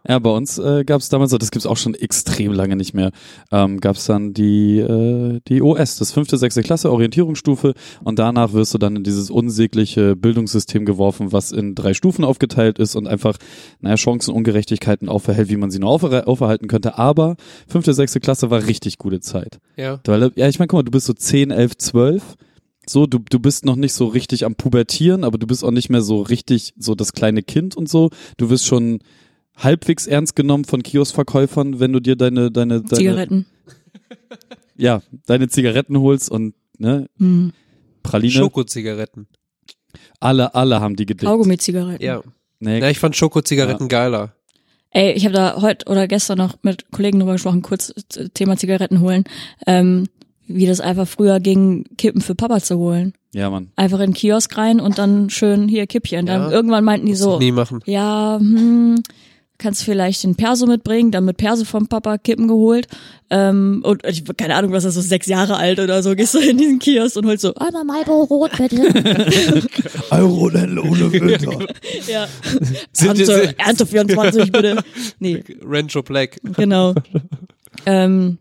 Ja, 0.07 0.19
bei 0.19 0.29
uns 0.29 0.57
äh, 0.57 0.83
gab 0.85 1.01
es 1.01 1.09
damals, 1.09 1.31
das 1.31 1.51
gibt's 1.51 1.65
auch 1.65 1.77
schon 1.77 1.93
extrem 1.93 2.53
lange 2.53 2.75
nicht 2.75 2.93
mehr, 2.93 3.11
ähm, 3.51 3.79
gab 3.79 3.97
es 3.97 4.05
dann 4.05 4.33
die, 4.33 4.79
äh, 4.79 5.41
die 5.47 5.61
OS, 5.61 5.97
das 5.97 6.11
fünfte, 6.11 6.37
sechste 6.37 6.61
Klasse, 6.61 6.91
Orientierungsstufe 6.91 7.73
und 8.03 8.17
danach 8.17 8.53
wirst 8.53 8.73
du 8.73 8.77
dann 8.77 8.95
in 8.95 9.03
dieses 9.03 9.29
unsägliche 9.29 10.15
Bildungssystem 10.15 10.85
geworfen, 10.85 11.33
was 11.33 11.51
in 11.51 11.75
drei 11.75 11.93
Stufen 11.93 12.23
aufgeteilt 12.23 12.79
ist 12.79 12.95
und 12.95 13.07
einfach, 13.07 13.37
naja, 13.81 13.97
Chancenungerechtigkeiten 13.97 15.09
auferhält, 15.09 15.49
wie 15.49 15.57
man 15.57 15.71
sie 15.71 15.79
nur 15.79 15.89
aufer 15.89 16.27
auferhalten 16.27 16.67
könnte, 16.67 16.97
aber 16.97 17.35
fünfte, 17.67 17.93
sechste 17.93 18.19
Klasse 18.19 18.49
war 18.49 18.65
richtig 18.65 18.97
gute 18.97 19.19
Zeit. 19.19 19.59
Ja. 19.75 19.99
Weil, 20.05 20.31
ja, 20.35 20.47
ich 20.47 20.59
meine, 20.59 20.67
guck 20.67 20.77
mal, 20.77 20.83
du 20.83 20.91
bist 20.91 21.07
so 21.07 21.13
10, 21.13 21.51
11, 21.51 21.77
12. 21.77 22.23
So, 22.89 23.05
du, 23.05 23.19
du 23.19 23.39
bist 23.39 23.65
noch 23.65 23.75
nicht 23.75 23.93
so 23.93 24.07
richtig 24.07 24.45
am 24.45 24.55
Pubertieren, 24.55 25.25
aber 25.25 25.37
du 25.37 25.45
bist 25.45 25.65
auch 25.65 25.71
nicht 25.71 25.89
mehr 25.89 26.01
so 26.01 26.21
richtig 26.21 26.73
so 26.77 26.95
das 26.95 27.11
kleine 27.11 27.43
Kind 27.43 27.75
und 27.75 27.89
so. 27.89 28.09
Du 28.37 28.49
wirst 28.49 28.65
schon 28.65 28.99
halbwegs 29.57 30.07
ernst 30.07 30.35
genommen 30.35 30.65
von 30.65 30.83
Kioskverkäufern, 30.83 31.79
wenn 31.79 31.93
du 31.93 31.99
dir 31.99 32.15
deine, 32.15 32.51
deine, 32.51 32.81
deine 32.81 32.85
Zigaretten. 32.97 33.45
ja, 34.75 35.01
deine 35.25 35.47
Zigaretten 35.49 35.99
holst 35.99 36.29
und 36.29 36.53
ne, 36.77 37.07
Hm. 37.17 37.51
Praline. 38.03 38.31
Schokozigaretten. 38.31 39.27
Alle, 40.19 40.55
alle 40.55 40.79
haben 40.79 40.95
die 40.95 41.05
gedickt. 41.05 41.25
Kaugummi-Zigaretten. 41.29 42.03
Ja. 42.03 42.21
Nee, 42.59 42.79
Ja, 42.79 42.89
ich 42.89 42.99
fand 42.99 43.15
Schokozigaretten 43.15 43.87
geiler. 43.87 44.33
Ey, 44.91 45.11
ich 45.13 45.25
habe 45.25 45.33
da 45.35 45.61
heute 45.61 45.87
oder 45.91 46.07
gestern 46.07 46.37
noch 46.37 46.55
mit 46.63 46.89
Kollegen 46.91 47.19
drüber 47.19 47.33
gesprochen, 47.33 47.61
kurz 47.61 47.93
Thema 48.33 48.55
Zigaretten 48.57 49.01
holen. 49.01 49.25
Ähm, 49.67 50.07
wie 50.47 50.65
das 50.65 50.79
einfach 50.79 51.07
früher 51.07 51.39
ging, 51.41 51.83
Kippen 51.97 52.21
für 52.21 52.33
Papa 52.33 52.61
zu 52.61 52.77
holen. 52.77 53.13
ja, 53.33 53.49
Mann. 53.49 53.71
Einfach 53.75 53.99
in 53.99 54.11
den 54.11 54.13
Kiosk 54.13 54.55
rein 54.57 54.79
und 54.79 54.97
dann 54.97 55.29
schön 55.29 55.67
hier 55.67 55.87
Kippchen. 55.87 56.25
Dann 56.27 56.43
Ja. 56.43 56.51
irgendwann 56.51 56.85
meinten 56.85 57.05
die 57.05 57.15
so, 57.15 57.33
du 57.33 57.39
nie 57.39 57.51
machen. 57.51 57.81
ja, 57.85 58.37
hm, 58.39 59.03
kannst 59.57 59.83
vielleicht 59.83 60.23
den 60.23 60.35
Perso 60.35 60.65
mitbringen, 60.67 61.11
dann 61.11 61.25
mit 61.25 61.37
Perso 61.37 61.65
vom 61.65 61.87
Papa 61.87 62.17
Kippen 62.17 62.47
geholt. 62.47 62.87
Ähm, 63.29 63.81
und 63.83 64.05
ich 64.05 64.23
keine 64.37 64.55
Ahnung, 64.55 64.71
was 64.71 64.83
das 64.83 64.93
so 64.95 65.01
sechs 65.01 65.27
Jahre 65.27 65.57
alt 65.57 65.79
oder 65.79 66.01
so, 66.01 66.15
gehst 66.15 66.33
du 66.35 66.39
in 66.39 66.57
diesen 66.57 66.79
Kiosk 66.79 67.17
und 67.17 67.25
holst 67.25 67.41
so, 67.41 67.53
einmal 67.55 67.83
Marlboro 67.83 68.23
Rot 68.23 68.51
bitte. 68.57 68.77
Euro 70.11 70.45
ohne 70.45 71.09
Filter. 71.09 71.59
ja. 72.07 72.27
Sind 72.91 73.19
Ernte, 73.19 73.55
Ernte 73.57 73.85
24 73.85 74.51
bitte. 74.51 74.83
Nee, 75.19 75.43
Rancho 75.61 76.03
Black. 76.03 76.39
genau. 76.55 76.93
ähm, 77.85 78.37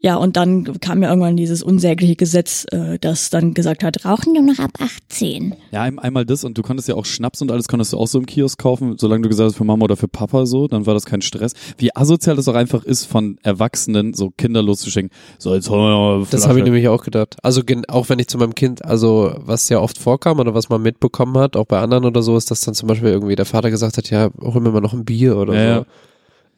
ja, 0.00 0.14
und 0.16 0.36
dann 0.36 0.80
kam 0.80 1.02
ja 1.02 1.08
irgendwann 1.08 1.36
dieses 1.36 1.62
unsägliche 1.62 2.14
Gesetz, 2.14 2.66
äh, 2.70 2.98
das 3.00 3.30
dann 3.30 3.52
gesagt 3.52 3.82
hat, 3.82 4.04
rauchen 4.04 4.32
nur 4.32 4.42
noch 4.42 4.58
ab 4.60 4.70
18. 4.78 5.54
Ja, 5.72 5.82
ein, 5.82 5.98
einmal 5.98 6.24
das 6.24 6.44
und 6.44 6.56
du 6.56 6.62
konntest 6.62 6.88
ja 6.88 6.94
auch 6.94 7.04
Schnaps 7.04 7.42
und 7.42 7.50
alles 7.50 7.66
konntest 7.66 7.92
du 7.92 7.98
auch 7.98 8.06
so 8.06 8.18
im 8.18 8.26
Kiosk 8.26 8.58
kaufen, 8.60 8.96
solange 8.96 9.22
du 9.22 9.28
gesagt 9.28 9.48
hast 9.48 9.56
für 9.56 9.64
Mama 9.64 9.84
oder 9.84 9.96
für 9.96 10.06
Papa 10.06 10.46
so, 10.46 10.68
dann 10.68 10.86
war 10.86 10.94
das 10.94 11.04
kein 11.04 11.20
Stress. 11.20 11.52
Wie 11.78 11.94
asozial 11.96 12.36
das 12.36 12.46
auch 12.46 12.54
einfach 12.54 12.84
ist, 12.84 13.06
von 13.06 13.38
Erwachsenen 13.42 14.14
so 14.14 14.30
Kinder 14.30 14.62
loszuschenken. 14.62 15.16
So, 15.38 15.52
jetzt 15.54 15.68
hol 15.68 15.78
mal 15.78 16.14
eine 16.16 16.26
Das 16.30 16.46
habe 16.46 16.58
ich 16.60 16.64
nämlich 16.64 16.86
auch 16.86 17.02
gedacht. 17.02 17.36
Also 17.42 17.62
auch 17.88 18.08
wenn 18.08 18.20
ich 18.20 18.28
zu 18.28 18.38
meinem 18.38 18.54
Kind, 18.54 18.84
also 18.84 19.34
was 19.38 19.68
ja 19.68 19.80
oft 19.80 19.98
vorkam 19.98 20.38
oder 20.38 20.54
was 20.54 20.68
man 20.68 20.80
mitbekommen 20.80 21.36
hat, 21.38 21.56
auch 21.56 21.66
bei 21.66 21.80
anderen 21.80 22.04
oder 22.04 22.22
so, 22.22 22.36
ist, 22.36 22.52
dass 22.52 22.60
dann 22.60 22.74
zum 22.74 22.86
Beispiel 22.86 23.08
irgendwie 23.08 23.34
der 23.34 23.46
Vater 23.46 23.70
gesagt 23.70 23.96
hat, 23.96 24.10
ja, 24.10 24.30
hol 24.40 24.60
mir 24.60 24.70
mal 24.70 24.80
noch 24.80 24.92
ein 24.92 25.04
Bier 25.04 25.36
oder 25.36 25.54
Ja, 25.54 25.60
so. 25.74 25.80
ja. 25.80 25.86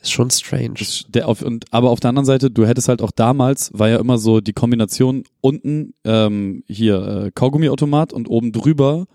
Ist 0.03 0.13
schon 0.13 0.31
strange. 0.31 0.75
Das- 0.79 1.05
Der 1.09 1.29
auf, 1.29 1.43
und, 1.43 1.67
aber 1.73 1.91
auf 1.91 2.01
der 2.01 2.09
anderen 2.09 2.25
Seite, 2.27 2.51
du 2.51 2.67
hättest 2.67 2.89
halt 2.89 3.03
auch 3.03 3.11
damals, 3.11 3.71
war 3.75 3.89
ja 3.89 3.99
immer 3.99 4.17
so 4.19 4.41
die 4.41 4.53
Kombination 4.55 5.25
unten 5.41 5.93
ähm, 6.05 6.65
hier 6.67 7.25
äh, 7.27 7.31
Kaugummiautomat 7.35 8.13
und 8.13 8.29
oben 8.29 8.53
drüber 8.53 9.07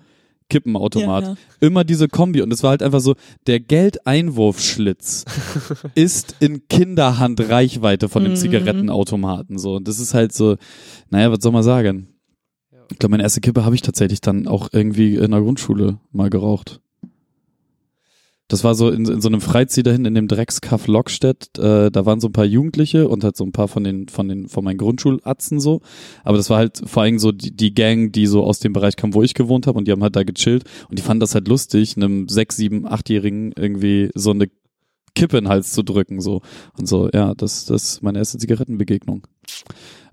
Kippenautomat. 0.48 1.24
Ja, 1.24 1.30
ja. 1.32 1.38
Immer 1.60 1.84
diese 1.84 2.08
Kombi 2.08 2.42
und 2.44 2.54
es 2.54 2.62
war 2.62 2.70
halt 2.70 2.84
einfach 2.84 3.00
so, 3.00 3.16
der 3.48 3.60
Geldeinwurfschlitz 3.60 5.26
ist 5.96 6.36
in 6.40 6.68
Kinderhandreichweite 6.68 8.10
von 8.10 8.24
dem 8.24 8.34
Mhm. 8.34 8.38
Zigarettenautomaten 8.38 9.58
so 9.58 9.76
und 9.76 9.88
das 9.88 10.00
ist 10.00 10.14
halt 10.14 10.34
so, 10.34 10.56
naja, 11.10 11.32
was 11.32 11.40
soll 11.42 11.52
man 11.52 11.64
sagen? 11.64 12.10
Ich 12.92 13.00
glaube, 13.00 13.12
meine 13.12 13.24
erste 13.24 13.42
Kippe 13.42 13.66
habe 13.66 13.74
ich 13.74 13.82
tatsächlich 13.82 14.22
dann 14.22 14.48
auch 14.48 14.70
irgendwie 14.72 15.16
in 15.16 15.32
der 15.32 15.42
Grundschule 15.42 15.98
mal 16.12 16.30
geraucht. 16.30 16.80
Das 18.48 18.64
war 18.64 18.76
so 18.76 18.92
in, 18.92 19.06
in 19.06 19.22
so 19.22 19.28
einem 19.28 19.42
Freizieher 19.42 19.92
hin 19.92 20.06
in 20.06 20.14
dem 20.14 20.28
Dreckskaff 20.28 20.86
Lockstedt. 20.86 21.58
Äh, 21.58 21.90
da 21.90 22.06
waren 22.06 22.20
so 22.20 22.28
ein 22.28 22.34
paar 22.34 22.46
Jugendliche 22.46 23.08
und 23.08 23.24
halt 23.24 23.36
so 23.36 23.44
ein 23.44 23.52
paar 23.52 23.68
von 23.68 23.84
den 23.84 24.08
von 24.08 24.28
den 24.28 24.48
von 24.48 24.64
meinen 24.64 24.78
Grundschulatzen 24.78 25.60
so. 25.60 25.82
Aber 26.24 26.38
das 26.38 26.52
war 26.52 26.58
halt 26.58 26.82
vor 26.86 27.04
allem 27.04 27.18
so 27.18 27.32
die, 27.32 27.56
die 27.56 27.74
Gang, 27.74 28.12
die 28.12 28.28
so 28.28 28.44
aus 28.44 28.60
dem 28.60 28.74
Bereich 28.74 28.98
kam, 28.98 29.16
wo 29.16 29.24
ich 29.24 29.34
gewohnt 29.34 29.66
habe 29.66 29.80
und 29.80 29.88
die 29.88 29.92
haben 29.92 30.04
halt 30.04 30.16
da 30.16 30.24
gechillt 30.24 30.64
und 30.90 31.00
die 31.00 31.02
fanden 31.02 31.22
das 31.22 31.34
halt 31.34 31.48
lustig, 31.48 31.98
einem 31.98 32.30
sechs, 32.30 32.56
sieben, 32.56 32.86
achtjährigen 32.86 33.52
irgendwie 33.58 34.12
so 34.14 34.30
eine 34.30 34.48
Kippe 35.16 35.38
in 35.38 35.46
den 35.46 35.50
Hals 35.50 35.72
zu 35.72 35.82
drücken 35.82 36.22
so 36.22 36.42
und 36.78 36.88
so. 36.88 37.10
Ja, 37.12 37.34
das 37.34 37.66
das 37.66 37.84
ist 37.84 38.04
meine 38.04 38.20
erste 38.20 38.38
Zigarettenbegegnung. 38.38 39.26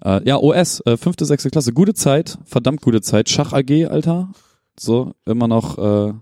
Äh, 0.03 0.27
ja, 0.27 0.39
OS, 0.39 0.81
äh, 0.87 0.97
fünfte, 0.97 1.27
sechste 1.27 1.51
Klasse, 1.51 1.75
gute 1.75 1.93
Zeit, 1.93 2.39
verdammt 2.47 2.81
gute 2.81 3.03
Zeit. 3.03 3.29
Schach 3.29 3.53
AG, 3.53 3.89
Alter, 3.89 4.33
so 4.81 5.13
immer 5.27 5.49
noch. 5.49 5.77
Äh, 5.77 6.15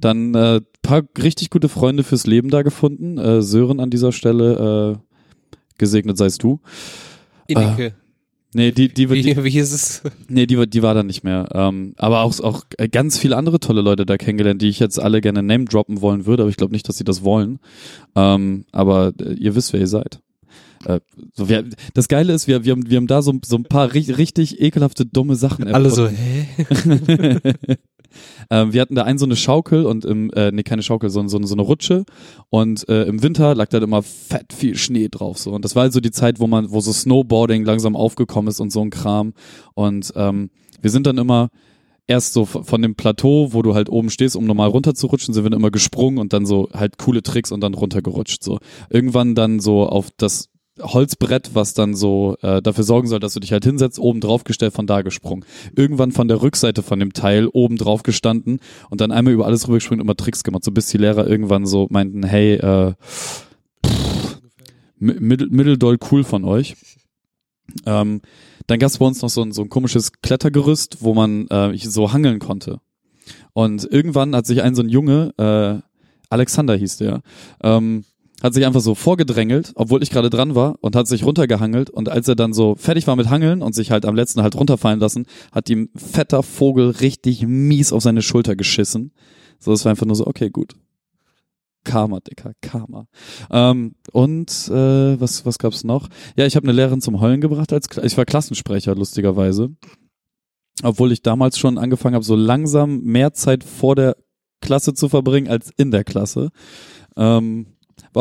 dann 0.00 0.34
äh, 0.34 0.60
paar 0.82 1.02
richtig 1.20 1.50
gute 1.50 1.68
Freunde 1.68 2.02
fürs 2.04 2.26
Leben 2.26 2.50
da 2.50 2.62
gefunden. 2.62 3.18
Äh, 3.18 3.42
Sören 3.42 3.80
an 3.80 3.90
dieser 3.90 4.12
Stelle, 4.12 4.96
äh, 4.96 5.56
gesegnet 5.78 6.16
seist 6.18 6.42
du. 6.42 6.60
Inike. 7.46 7.94
Nee, 8.56 8.70
die, 8.70 8.86
die, 8.88 9.06
die, 9.06 9.10
wie, 9.10 9.44
wie 9.44 9.50
hieß 9.50 9.72
es? 9.72 10.02
nee, 10.28 10.46
die, 10.46 10.56
war- 10.56 10.66
die 10.66 10.82
war 10.82 10.94
da 10.94 11.02
nicht 11.02 11.24
mehr. 11.24 11.48
Ähm, 11.52 11.94
aber 11.96 12.20
auch, 12.20 12.38
auch 12.38 12.62
äh, 12.78 12.88
ganz 12.88 13.18
viele 13.18 13.36
andere 13.36 13.58
tolle 13.58 13.80
Leute 13.80 14.06
da 14.06 14.16
kennengelernt, 14.16 14.62
die 14.62 14.68
ich 14.68 14.78
jetzt 14.78 15.00
alle 15.00 15.20
gerne 15.20 15.42
name 15.42 15.64
droppen 15.64 16.00
wollen 16.00 16.24
würde, 16.24 16.44
aber 16.44 16.50
ich 16.50 16.56
glaube 16.56 16.72
nicht, 16.72 16.88
dass 16.88 16.96
sie 16.96 17.02
das 17.04 17.24
wollen. 17.24 17.58
Ähm, 18.14 18.64
aber 18.70 19.12
äh, 19.20 19.32
ihr 19.32 19.56
wisst, 19.56 19.72
wer 19.72 19.80
ihr 19.80 19.88
seid. 19.88 20.20
Äh, 20.84 21.00
so, 21.32 21.48
wir, 21.48 21.64
das 21.94 22.06
Geile 22.06 22.32
ist, 22.32 22.46
wir, 22.46 22.64
wir, 22.64 22.72
haben, 22.72 22.88
wir 22.88 22.96
haben 22.98 23.08
da 23.08 23.22
so, 23.22 23.32
so 23.44 23.56
ein 23.56 23.64
paar 23.64 23.92
ri 23.92 24.08
richtig 24.12 24.60
ekelhafte, 24.60 25.04
dumme 25.04 25.34
Sachen 25.34 25.66
Alle 25.66 25.90
so, 25.90 26.06
hä? 26.06 26.46
ähm, 28.50 28.72
wir 28.72 28.80
hatten 28.80 28.94
da 28.94 29.04
einen 29.04 29.18
so 29.18 29.24
eine 29.24 29.36
Schaukel 29.36 29.86
und 29.86 30.04
im, 30.04 30.30
äh, 30.30 30.50
nee, 30.52 30.62
keine 30.62 30.82
Schaukel, 30.82 31.10
sondern 31.10 31.28
so, 31.28 31.42
so 31.46 31.54
eine 31.54 31.62
Rutsche. 31.62 32.04
Und 32.50 32.88
äh, 32.88 33.04
im 33.04 33.22
Winter 33.22 33.54
lag 33.54 33.68
da 33.68 33.78
immer 33.78 34.02
fett 34.02 34.52
viel 34.52 34.76
Schnee 34.76 35.08
drauf. 35.08 35.38
So. 35.38 35.52
Und 35.52 35.64
das 35.64 35.76
war 35.76 35.82
also 35.82 36.00
die 36.00 36.10
Zeit, 36.10 36.40
wo 36.40 36.46
man, 36.46 36.70
wo 36.70 36.80
so 36.80 36.92
Snowboarding 36.92 37.64
langsam 37.64 37.96
aufgekommen 37.96 38.48
ist 38.48 38.60
und 38.60 38.70
so 38.70 38.82
ein 38.82 38.90
Kram. 38.90 39.34
Und 39.74 40.12
ähm, 40.16 40.50
wir 40.80 40.90
sind 40.90 41.06
dann 41.06 41.18
immer 41.18 41.50
erst 42.06 42.34
so 42.34 42.44
von 42.44 42.82
dem 42.82 42.94
Plateau, 42.94 43.52
wo 43.52 43.62
du 43.62 43.74
halt 43.74 43.88
oben 43.88 44.10
stehst, 44.10 44.36
um 44.36 44.44
normal 44.44 44.68
runterzurutschen, 44.68 45.32
sind 45.32 45.44
wir 45.44 45.50
dann 45.50 45.60
immer 45.60 45.70
gesprungen 45.70 46.18
und 46.18 46.32
dann 46.32 46.44
so 46.46 46.68
halt 46.72 46.98
coole 46.98 47.22
Tricks 47.22 47.50
und 47.52 47.60
dann 47.60 47.74
runtergerutscht. 47.74 48.42
So. 48.42 48.58
Irgendwann 48.90 49.34
dann 49.34 49.60
so 49.60 49.86
auf 49.86 50.08
das 50.16 50.50
Holzbrett, 50.80 51.54
was 51.54 51.74
dann 51.74 51.94
so 51.94 52.36
äh, 52.42 52.60
dafür 52.60 52.84
sorgen 52.84 53.06
soll, 53.06 53.20
dass 53.20 53.34
du 53.34 53.40
dich 53.40 53.52
halt 53.52 53.64
hinsetzt, 53.64 53.98
oben 53.98 54.20
drauf 54.20 54.42
gestellt, 54.44 54.72
von 54.74 54.86
da 54.86 55.02
gesprungen. 55.02 55.44
Irgendwann 55.76 56.10
von 56.10 56.26
der 56.26 56.42
Rückseite 56.42 56.82
von 56.82 56.98
dem 56.98 57.12
Teil 57.12 57.46
oben 57.46 57.76
drauf 57.76 58.02
gestanden 58.02 58.58
und 58.90 59.00
dann 59.00 59.12
einmal 59.12 59.32
über 59.32 59.46
alles 59.46 59.68
rübergesprungen 59.68 60.00
und 60.00 60.06
immer 60.06 60.16
Tricks 60.16 60.42
gemacht, 60.42 60.64
so 60.64 60.72
bis 60.72 60.88
die 60.88 60.98
Lehrer 60.98 61.26
irgendwann 61.28 61.64
so 61.64 61.86
meinten, 61.90 62.24
hey, 62.24 62.54
äh, 62.54 62.94
pff, 63.04 63.46
mi- 64.98 65.20
mittel, 65.20 65.48
mitteldoll 65.50 65.98
cool 66.10 66.24
von 66.24 66.44
euch. 66.44 66.74
Ähm, 67.86 68.20
dann 68.66 68.78
gab 68.78 68.88
es 68.88 68.98
bei 68.98 69.06
uns 69.06 69.22
noch 69.22 69.30
so 69.30 69.42
ein, 69.42 69.52
so 69.52 69.62
ein 69.62 69.68
komisches 69.68 70.12
Klettergerüst, 70.22 70.98
wo 71.02 71.14
man 71.14 71.46
äh, 71.48 71.76
so 71.78 72.12
hangeln 72.12 72.40
konnte. 72.40 72.80
Und 73.52 73.84
irgendwann 73.90 74.34
hat 74.34 74.46
sich 74.46 74.62
ein 74.62 74.74
so 74.74 74.82
ein 74.82 74.88
Junge, 74.88 75.32
äh, 75.38 75.80
Alexander 76.30 76.74
hieß 76.74 76.96
der, 76.96 77.22
ähm, 77.62 78.04
hat 78.42 78.54
sich 78.54 78.66
einfach 78.66 78.80
so 78.80 78.94
vorgedrängelt, 78.94 79.72
obwohl 79.74 80.02
ich 80.02 80.10
gerade 80.10 80.30
dran 80.30 80.54
war 80.54 80.76
und 80.80 80.96
hat 80.96 81.06
sich 81.06 81.24
runtergehangelt 81.24 81.90
und 81.90 82.08
als 82.08 82.28
er 82.28 82.34
dann 82.34 82.52
so 82.52 82.74
fertig 82.74 83.06
war 83.06 83.16
mit 83.16 83.30
Hangeln 83.30 83.62
und 83.62 83.74
sich 83.74 83.90
halt 83.90 84.04
am 84.04 84.14
letzten 84.14 84.42
halt 84.42 84.56
runterfallen 84.56 85.00
lassen, 85.00 85.26
hat 85.52 85.70
ihm 85.70 85.88
fetter 85.96 86.42
Vogel 86.42 86.90
richtig 86.90 87.46
mies 87.46 87.92
auf 87.92 88.02
seine 88.02 88.22
Schulter 88.22 88.56
geschissen. 88.56 89.12
So, 89.58 89.72
es 89.72 89.84
war 89.84 89.90
einfach 89.90 90.06
nur 90.06 90.16
so, 90.16 90.26
okay, 90.26 90.50
gut. 90.50 90.74
Karma, 91.84 92.20
Dicker, 92.20 92.52
Karma. 92.60 93.06
Ähm, 93.50 93.94
und 94.12 94.50
äh, 94.68 95.20
was 95.20 95.44
was 95.46 95.58
gab's 95.58 95.84
noch? 95.84 96.08
Ja, 96.36 96.46
ich 96.46 96.56
habe 96.56 96.64
eine 96.64 96.72
Lehrerin 96.72 97.02
zum 97.02 97.20
Heulen 97.20 97.40
gebracht 97.42 97.72
als 97.72 97.86
ich 98.02 98.16
war 98.16 98.24
Klassensprecher 98.24 98.94
lustigerweise, 98.94 99.70
obwohl 100.82 101.12
ich 101.12 101.22
damals 101.22 101.58
schon 101.58 101.78
angefangen 101.78 102.14
habe, 102.14 102.24
so 102.24 102.36
langsam 102.36 103.02
mehr 103.02 103.34
Zeit 103.34 103.64
vor 103.64 103.94
der 103.94 104.16
Klasse 104.60 104.94
zu 104.94 105.10
verbringen 105.10 105.48
als 105.48 105.70
in 105.76 105.90
der 105.90 106.04
Klasse. 106.04 106.50
Ähm, 107.16 107.66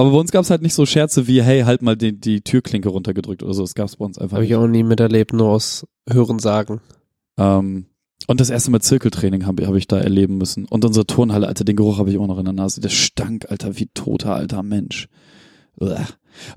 aber 0.02 0.12
bei 0.12 0.18
uns 0.18 0.32
gab's 0.32 0.50
halt 0.50 0.62
nicht 0.62 0.74
so 0.74 0.86
Scherze 0.86 1.28
wie, 1.28 1.42
hey, 1.44 1.62
halt 1.62 1.82
mal 1.82 1.96
die, 1.96 2.20
die 2.20 2.42
Türklinke 2.42 2.90
runtergedrückt 2.90 3.44
oder 3.44 3.54
so. 3.54 3.62
Das 3.62 3.76
gab's 3.76 3.98
bei 3.98 4.06
uns 4.06 4.18
einfach 4.18 4.38
Habe 4.38 4.46
ich 4.46 4.56
auch 4.56 4.68
nie 4.68 4.84
miterlebt, 4.84 5.34
nur 5.34 5.50
aus 5.50 5.86
Hören 6.10 6.40
sagen. 6.40 6.82
Ähm, 7.38 7.86
und 8.28 8.40
das 8.40 8.50
erste 8.50 8.72
Mal 8.72 8.82
Zirkeltraining 8.82 9.46
habe 9.46 9.68
hab 9.68 9.76
ich 9.76 9.88
da 9.88 10.00
erleben 10.00 10.38
müssen. 10.38 10.66
Und 10.66 10.86
unsere 10.86 11.06
Turnhalle, 11.06 11.48
Alter, 11.48 11.66
den 11.66 11.76
Geruch 11.76 11.98
habe 11.98 12.10
ich 12.10 12.18
auch 12.18 12.28
noch 12.28 12.38
in 12.40 12.46
der 12.46 12.54
Nase. 12.54 12.82
Der 12.82 12.90
stank, 12.90 13.50
Alter, 13.50 13.78
wie 13.78 13.88
toter 13.94 14.36
alter 14.36 14.64
Mensch. 14.64 15.08
Uah. 15.80 16.08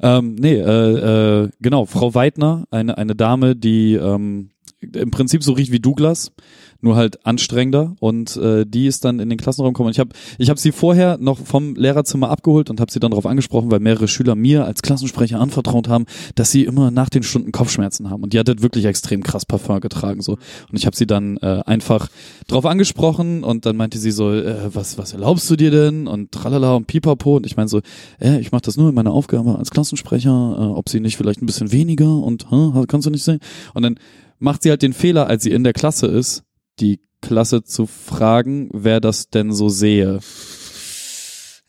Ähm, 0.00 0.36
nee, 0.36 0.54
äh, 0.54 1.42
äh, 1.42 1.50
genau, 1.60 1.84
Frau 1.84 2.14
Weidner, 2.14 2.66
eine, 2.70 2.96
eine 2.96 3.14
Dame, 3.14 3.56
die 3.56 3.94
ähm, 3.94 4.50
im 4.80 5.10
Prinzip 5.10 5.42
so 5.42 5.52
riecht 5.52 5.72
wie 5.72 5.80
Douglas. 5.80 6.32
Nur 6.80 6.96
halt 6.96 7.24
anstrengender 7.26 7.94
und 8.00 8.36
äh, 8.36 8.64
die 8.66 8.86
ist 8.86 9.04
dann 9.04 9.20
in 9.20 9.28
den 9.28 9.38
Klassenraum 9.38 9.72
gekommen. 9.72 9.88
Und 9.88 9.92
ich 9.92 10.00
habe 10.00 10.10
ich 10.38 10.50
hab 10.50 10.58
sie 10.58 10.72
vorher 10.72 11.18
noch 11.18 11.38
vom 11.38 11.74
Lehrerzimmer 11.74 12.30
abgeholt 12.30 12.70
und 12.70 12.80
habe 12.80 12.90
sie 12.90 13.00
dann 13.00 13.10
darauf 13.10 13.26
angesprochen, 13.26 13.70
weil 13.70 13.80
mehrere 13.80 14.08
Schüler 14.08 14.34
mir 14.34 14.64
als 14.64 14.82
Klassensprecher 14.82 15.40
anvertraut 15.40 15.88
haben, 15.88 16.06
dass 16.34 16.50
sie 16.50 16.64
immer 16.64 16.90
nach 16.90 17.08
den 17.08 17.22
Stunden 17.22 17.52
Kopfschmerzen 17.52 18.10
haben. 18.10 18.22
Und 18.22 18.32
die 18.32 18.38
hat 18.38 18.48
halt 18.48 18.62
wirklich 18.62 18.84
extrem 18.84 19.22
krass 19.22 19.44
Parfum 19.44 19.80
getragen 19.80 20.22
so. 20.22 20.32
Und 20.32 20.76
ich 20.76 20.86
habe 20.86 20.96
sie 20.96 21.06
dann 21.06 21.36
äh, 21.38 21.62
einfach 21.66 22.08
drauf 22.46 22.66
angesprochen 22.66 23.42
und 23.42 23.66
dann 23.66 23.76
meinte 23.76 23.98
sie 23.98 24.10
so, 24.10 24.32
äh, 24.32 24.74
was 24.74 24.98
was 24.98 25.12
erlaubst 25.12 25.50
du 25.50 25.56
dir 25.56 25.70
denn? 25.70 26.06
Und 26.06 26.32
tralala 26.32 26.74
und 26.74 26.86
pipapo. 26.86 27.36
Und 27.36 27.46
ich 27.46 27.56
meine 27.56 27.68
so, 27.68 27.80
äh, 28.20 28.38
ich 28.40 28.52
mache 28.52 28.62
das 28.62 28.76
nur 28.76 28.88
in 28.88 28.94
meiner 28.94 29.12
Aufgabe 29.12 29.58
als 29.58 29.70
Klassensprecher, 29.70 30.56
äh, 30.58 30.62
ob 30.62 30.88
sie 30.88 31.00
nicht 31.00 31.16
vielleicht 31.16 31.42
ein 31.42 31.46
bisschen 31.46 31.72
weniger 31.72 32.16
und 32.16 32.46
äh, 32.50 32.86
kannst 32.86 33.06
du 33.06 33.10
nicht 33.10 33.24
sehen? 33.24 33.40
Und 33.74 33.82
dann 33.82 33.98
macht 34.38 34.62
sie 34.62 34.70
halt 34.70 34.82
den 34.82 34.92
Fehler, 34.92 35.26
als 35.26 35.42
sie 35.42 35.50
in 35.50 35.64
der 35.64 35.72
Klasse 35.72 36.06
ist, 36.06 36.42
die 36.80 37.00
Klasse 37.20 37.64
zu 37.64 37.86
fragen, 37.86 38.68
wer 38.72 39.00
das 39.00 39.30
denn 39.30 39.52
so 39.52 39.68
sehe. 39.68 40.20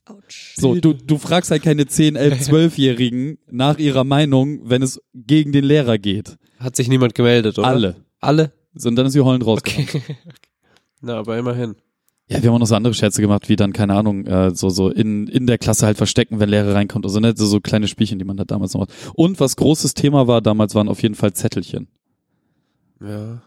Autsch. 0.06 0.56
So, 0.58 0.76
du, 0.76 0.94
du 0.94 1.18
fragst 1.18 1.52
halt 1.52 1.64
keine 1.64 1.86
10, 1.86 2.16
11, 2.16 2.50
12-Jährigen 2.50 3.38
nach 3.50 3.78
ihrer 3.78 4.04
Meinung, 4.04 4.62
wenn 4.64 4.82
es 4.82 5.02
gegen 5.14 5.52
den 5.52 5.64
Lehrer 5.64 5.98
geht. 5.98 6.38
Hat 6.60 6.76
sich 6.76 6.88
niemand 6.88 7.16
gemeldet, 7.16 7.60
oder? 7.60 7.68
Alle. 7.68 7.96
Alle? 8.20 8.54
So, 8.74 8.90
und 8.90 8.96
dann 8.96 9.06
ist 9.06 9.14
sie 9.14 9.22
heulend 9.22 9.46
rausgekommen. 9.46 9.90
Okay. 9.90 10.16
Na, 11.02 11.18
aber 11.18 11.38
immerhin. 11.38 11.76
Ja, 12.30 12.42
wir 12.42 12.50
haben 12.50 12.56
auch 12.56 12.60
noch 12.60 12.68
so 12.68 12.76
andere 12.76 12.94
Scherze 12.94 13.22
gemacht, 13.22 13.48
wie 13.48 13.56
dann, 13.56 13.72
keine 13.72 13.96
Ahnung, 13.96 14.26
äh, 14.26 14.54
so, 14.54 14.70
so 14.70 14.90
in, 14.90 15.28
in 15.28 15.48
der 15.48 15.58
Klasse 15.58 15.86
halt 15.86 15.98
verstecken, 15.98 16.40
wenn 16.40 16.50
Lehrer 16.50 16.74
reinkommt. 16.76 17.06
Also 17.06 17.20
ne, 17.20 17.34
so, 17.36 17.46
so 17.46 17.62
kleine 17.62 17.88
Spielchen, 17.88 18.20
die 18.20 18.26
man 18.26 18.38
halt 18.38 18.52
damals 18.52 18.74
noch 18.74 18.82
hat. 18.82 18.90
Und 19.14 19.40
was 19.40 19.56
großes 19.56 19.94
Thema 19.94 20.28
war 20.28 20.42
damals, 20.42 20.76
waren 20.76 20.90
auf 20.90 21.02
jeden 21.02 21.16
Fall 21.16 21.34
Zettelchen. 21.34 21.88
Ja. 23.00 23.42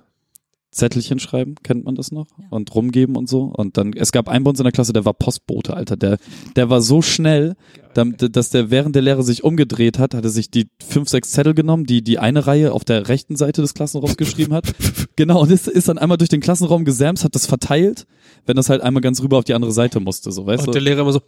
Zettelchen 0.70 1.18
schreiben, 1.18 1.56
kennt 1.62 1.84
man 1.84 1.96
das 1.96 2.12
noch? 2.12 2.26
Ja. 2.38 2.44
Und 2.50 2.74
rumgeben 2.74 3.16
und 3.16 3.28
so. 3.28 3.44
Und 3.44 3.76
dann, 3.76 3.92
es 3.94 4.12
gab 4.12 4.28
einen 4.28 4.44
bei 4.44 4.50
uns 4.50 4.60
in 4.60 4.64
der 4.64 4.72
Klasse, 4.72 4.92
der 4.92 5.04
war 5.04 5.14
Postbote, 5.14 5.74
Alter. 5.74 5.96
Der, 5.96 6.18
der 6.54 6.70
war 6.70 6.80
so 6.80 7.02
schnell, 7.02 7.56
dass 7.94 8.50
der, 8.50 8.70
während 8.70 8.94
der 8.94 9.02
Lehrer 9.02 9.22
sich 9.24 9.42
umgedreht 9.42 9.98
hat, 9.98 10.14
hat 10.14 10.24
er 10.24 10.30
sich 10.30 10.50
die 10.50 10.68
fünf, 10.86 11.08
sechs 11.08 11.32
Zettel 11.32 11.54
genommen, 11.54 11.86
die 11.86 12.02
die 12.02 12.18
eine 12.20 12.46
Reihe 12.46 12.72
auf 12.72 12.84
der 12.84 13.08
rechten 13.08 13.36
Seite 13.36 13.62
des 13.62 13.74
Klassenraums 13.74 14.16
geschrieben 14.16 14.54
hat. 14.54 14.72
Genau, 15.16 15.42
und 15.42 15.50
ist, 15.50 15.68
ist 15.68 15.86
dann 15.88 15.98
einmal 15.98 16.16
durch 16.16 16.30
den 16.30 16.40
Klassenraum 16.40 16.86
gesämt, 16.86 17.22
hat 17.24 17.34
das 17.34 17.44
verteilt, 17.44 18.06
wenn 18.46 18.56
das 18.56 18.70
halt 18.70 18.80
einmal 18.80 19.02
ganz 19.02 19.20
rüber 19.20 19.36
auf 19.36 19.44
die 19.44 19.52
andere 19.52 19.72
Seite 19.72 20.00
musste, 20.00 20.32
so, 20.32 20.46
weißt 20.46 20.60
Und 20.60 20.68
du? 20.68 20.72
der 20.72 20.80
Lehrer 20.80 21.02
immer 21.02 21.12
so 21.12 21.20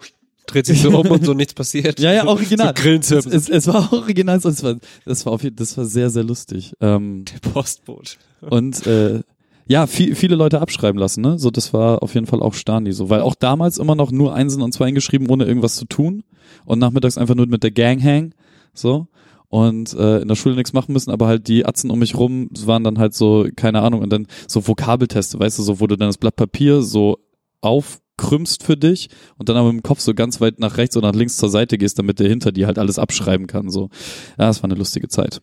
dreht 0.47 0.67
sich 0.67 0.81
so 0.81 0.91
um 0.99 1.07
und 1.11 1.25
so 1.25 1.35
nichts 1.35 1.55
passiert. 1.55 2.01
Ja, 2.01 2.13
ja, 2.13 2.27
original. 2.27 2.75
So 3.03 3.17
es, 3.17 3.27
es, 3.27 3.49
es 3.49 3.67
war 3.67 3.93
original, 3.93 4.41
so, 4.41 4.49
es 4.49 4.63
war, 4.63 4.77
das 5.05 5.27
war 5.27 5.33
auf 5.33 5.43
jeden, 5.43 5.57
das 5.57 5.77
war 5.77 5.85
sehr, 5.85 6.11
sehr 6.11 6.25
lustig. 6.25 6.73
Ähm, 6.81 7.25
Der 7.25 7.51
Postbote. 7.51 8.13
und 8.41 8.87
äh, 8.87 9.21
ja, 9.67 9.87
viel, 9.87 10.15
viele 10.15 10.37
Leute 10.37 10.61
abschreiben 10.61 10.99
lassen, 10.99 11.21
ne? 11.21 11.39
So, 11.39 11.51
das 11.51 11.73
war 11.73 12.03
auf 12.03 12.15
jeden 12.15 12.27
Fall 12.27 12.43
auch 12.43 12.55
Stani 12.55 12.93
so, 12.93 13.11
weil 13.11 13.21
auch 13.21 13.35
damals 13.35 13.79
immer 13.79 13.95
noch 13.95 14.11
nur 14.11 14.35
Einsen 14.35 14.63
und 14.63 14.73
Zweien 14.73 14.95
geschrieben, 14.95 15.29
ohne 15.31 15.45
irgendwas 15.45 15.77
zu 15.77 15.85
tun 15.85 16.25
und 16.65 16.79
nachmittags 16.79 17.19
einfach 17.19 17.35
nur 17.35 17.47
mit 17.47 17.63
der 17.63 17.71
Gang 17.71 18.03
hang, 18.03 18.35
so 18.75 19.09
und 19.53 19.93
äh, 19.93 20.21
in 20.21 20.29
der 20.29 20.35
Schule 20.35 20.55
nichts 20.55 20.73
machen 20.73 20.95
müssen, 20.95 21.11
aber 21.11 21.27
halt 21.27 21.47
die 21.47 21.67
Atzen 21.67 21.91
um 21.91 21.99
mich 21.99 22.17
rum 22.17 22.49
waren 22.65 22.85
dann 22.85 22.99
halt 22.99 23.13
so, 23.13 23.47
keine 23.55 23.83
Ahnung, 23.83 24.01
und 24.01 24.11
dann 24.11 24.27
so 24.49 24.67
Vokabelteste, 24.67 25.39
weißt 25.39 25.59
du, 25.59 25.63
so 25.63 25.79
wo 25.79 25.87
du 25.87 25.97
dann 25.97 26.09
das 26.09 26.17
Blatt 26.17 26.37
Papier 26.37 26.81
so 26.81 27.19
aufkrümmst 27.61 28.63
für 28.63 28.79
dich 28.79 29.11
und 29.37 29.51
dann 29.51 29.59
aber 29.59 29.71
mit 29.71 29.83
dem 29.83 29.85
Kopf 29.85 30.01
so 30.01 30.15
ganz 30.15 30.41
weit 30.41 30.59
nach 30.59 30.79
rechts 30.79 30.97
oder 30.97 31.09
nach 31.09 31.19
links 31.19 31.37
zur 31.37 31.51
Seite 31.51 31.77
gehst, 31.77 31.99
damit 31.99 32.19
der 32.19 32.31
hinter 32.31 32.51
dir 32.51 32.67
halt 32.67 32.79
alles 32.79 32.99
abschreiben 32.99 33.47
kann, 33.47 33.69
so. 33.69 33.91
Ja, 34.39 34.47
das 34.47 34.63
war 34.63 34.71
eine 34.71 34.79
lustige 34.79 35.09
Zeit. 35.09 35.43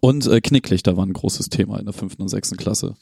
Und 0.00 0.26
äh, 0.26 0.40
Knicklichter 0.40 0.96
war 0.96 1.06
ein 1.06 1.12
großes 1.12 1.48
Thema 1.48 1.78
in 1.78 1.86
der 1.86 1.94
fünften 1.94 2.22
und 2.22 2.28
sechsten 2.28 2.56
Klasse. 2.56 2.94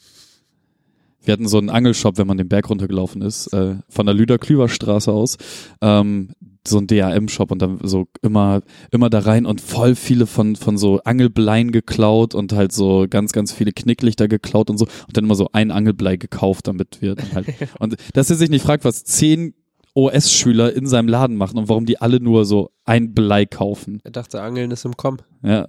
Wir 1.23 1.33
hatten 1.33 1.47
so 1.47 1.57
einen 1.57 1.69
Angelshop, 1.69 2.17
wenn 2.17 2.27
man 2.27 2.37
den 2.37 2.47
Berg 2.47 2.69
runtergelaufen 2.69 3.21
ist, 3.21 3.47
äh, 3.53 3.75
von 3.89 4.05
der 4.05 4.15
Lüder-Klüver-Straße 4.15 5.11
aus, 5.11 5.37
ähm, 5.81 6.29
so 6.65 6.77
ein 6.77 6.87
DAM-Shop 6.87 7.51
und 7.51 7.61
dann 7.61 7.79
so 7.83 8.07
immer, 8.21 8.61
immer 8.91 9.09
da 9.09 9.19
rein 9.19 9.45
und 9.45 9.59
voll 9.61 9.95
viele 9.95 10.27
von, 10.27 10.55
von 10.55 10.77
so 10.77 10.99
Angelbleien 11.03 11.71
geklaut 11.71 12.35
und 12.35 12.53
halt 12.53 12.71
so 12.71 13.05
ganz, 13.09 13.31
ganz 13.31 13.51
viele 13.51 13.71
Knicklichter 13.71 14.27
geklaut 14.27 14.69
und 14.69 14.77
so 14.77 14.85
und 14.85 15.17
dann 15.17 15.25
immer 15.25 15.35
so 15.35 15.49
ein 15.51 15.71
Angelblei 15.71 16.17
gekauft, 16.17 16.67
damit 16.67 17.01
wir 17.01 17.15
dann 17.15 17.33
halt, 17.33 17.47
und 17.79 17.95
dass 18.13 18.29
er 18.29 18.35
sich 18.35 18.49
nicht 18.49 18.63
fragt, 18.63 18.85
was 18.85 19.03
zehn 19.03 19.53
OS-Schüler 19.95 20.73
in 20.73 20.87
seinem 20.87 21.07
Laden 21.07 21.35
machen 21.35 21.57
und 21.57 21.67
warum 21.67 21.85
die 21.85 21.99
alle 21.99 22.19
nur 22.19 22.45
so 22.45 22.71
ein 22.85 23.13
Blei 23.13 23.45
kaufen. 23.45 23.99
Er 24.03 24.11
dachte, 24.11 24.41
Angeln 24.41 24.71
ist 24.71 24.85
im 24.85 24.95
Kommen. 24.95 25.21
Ja, 25.43 25.67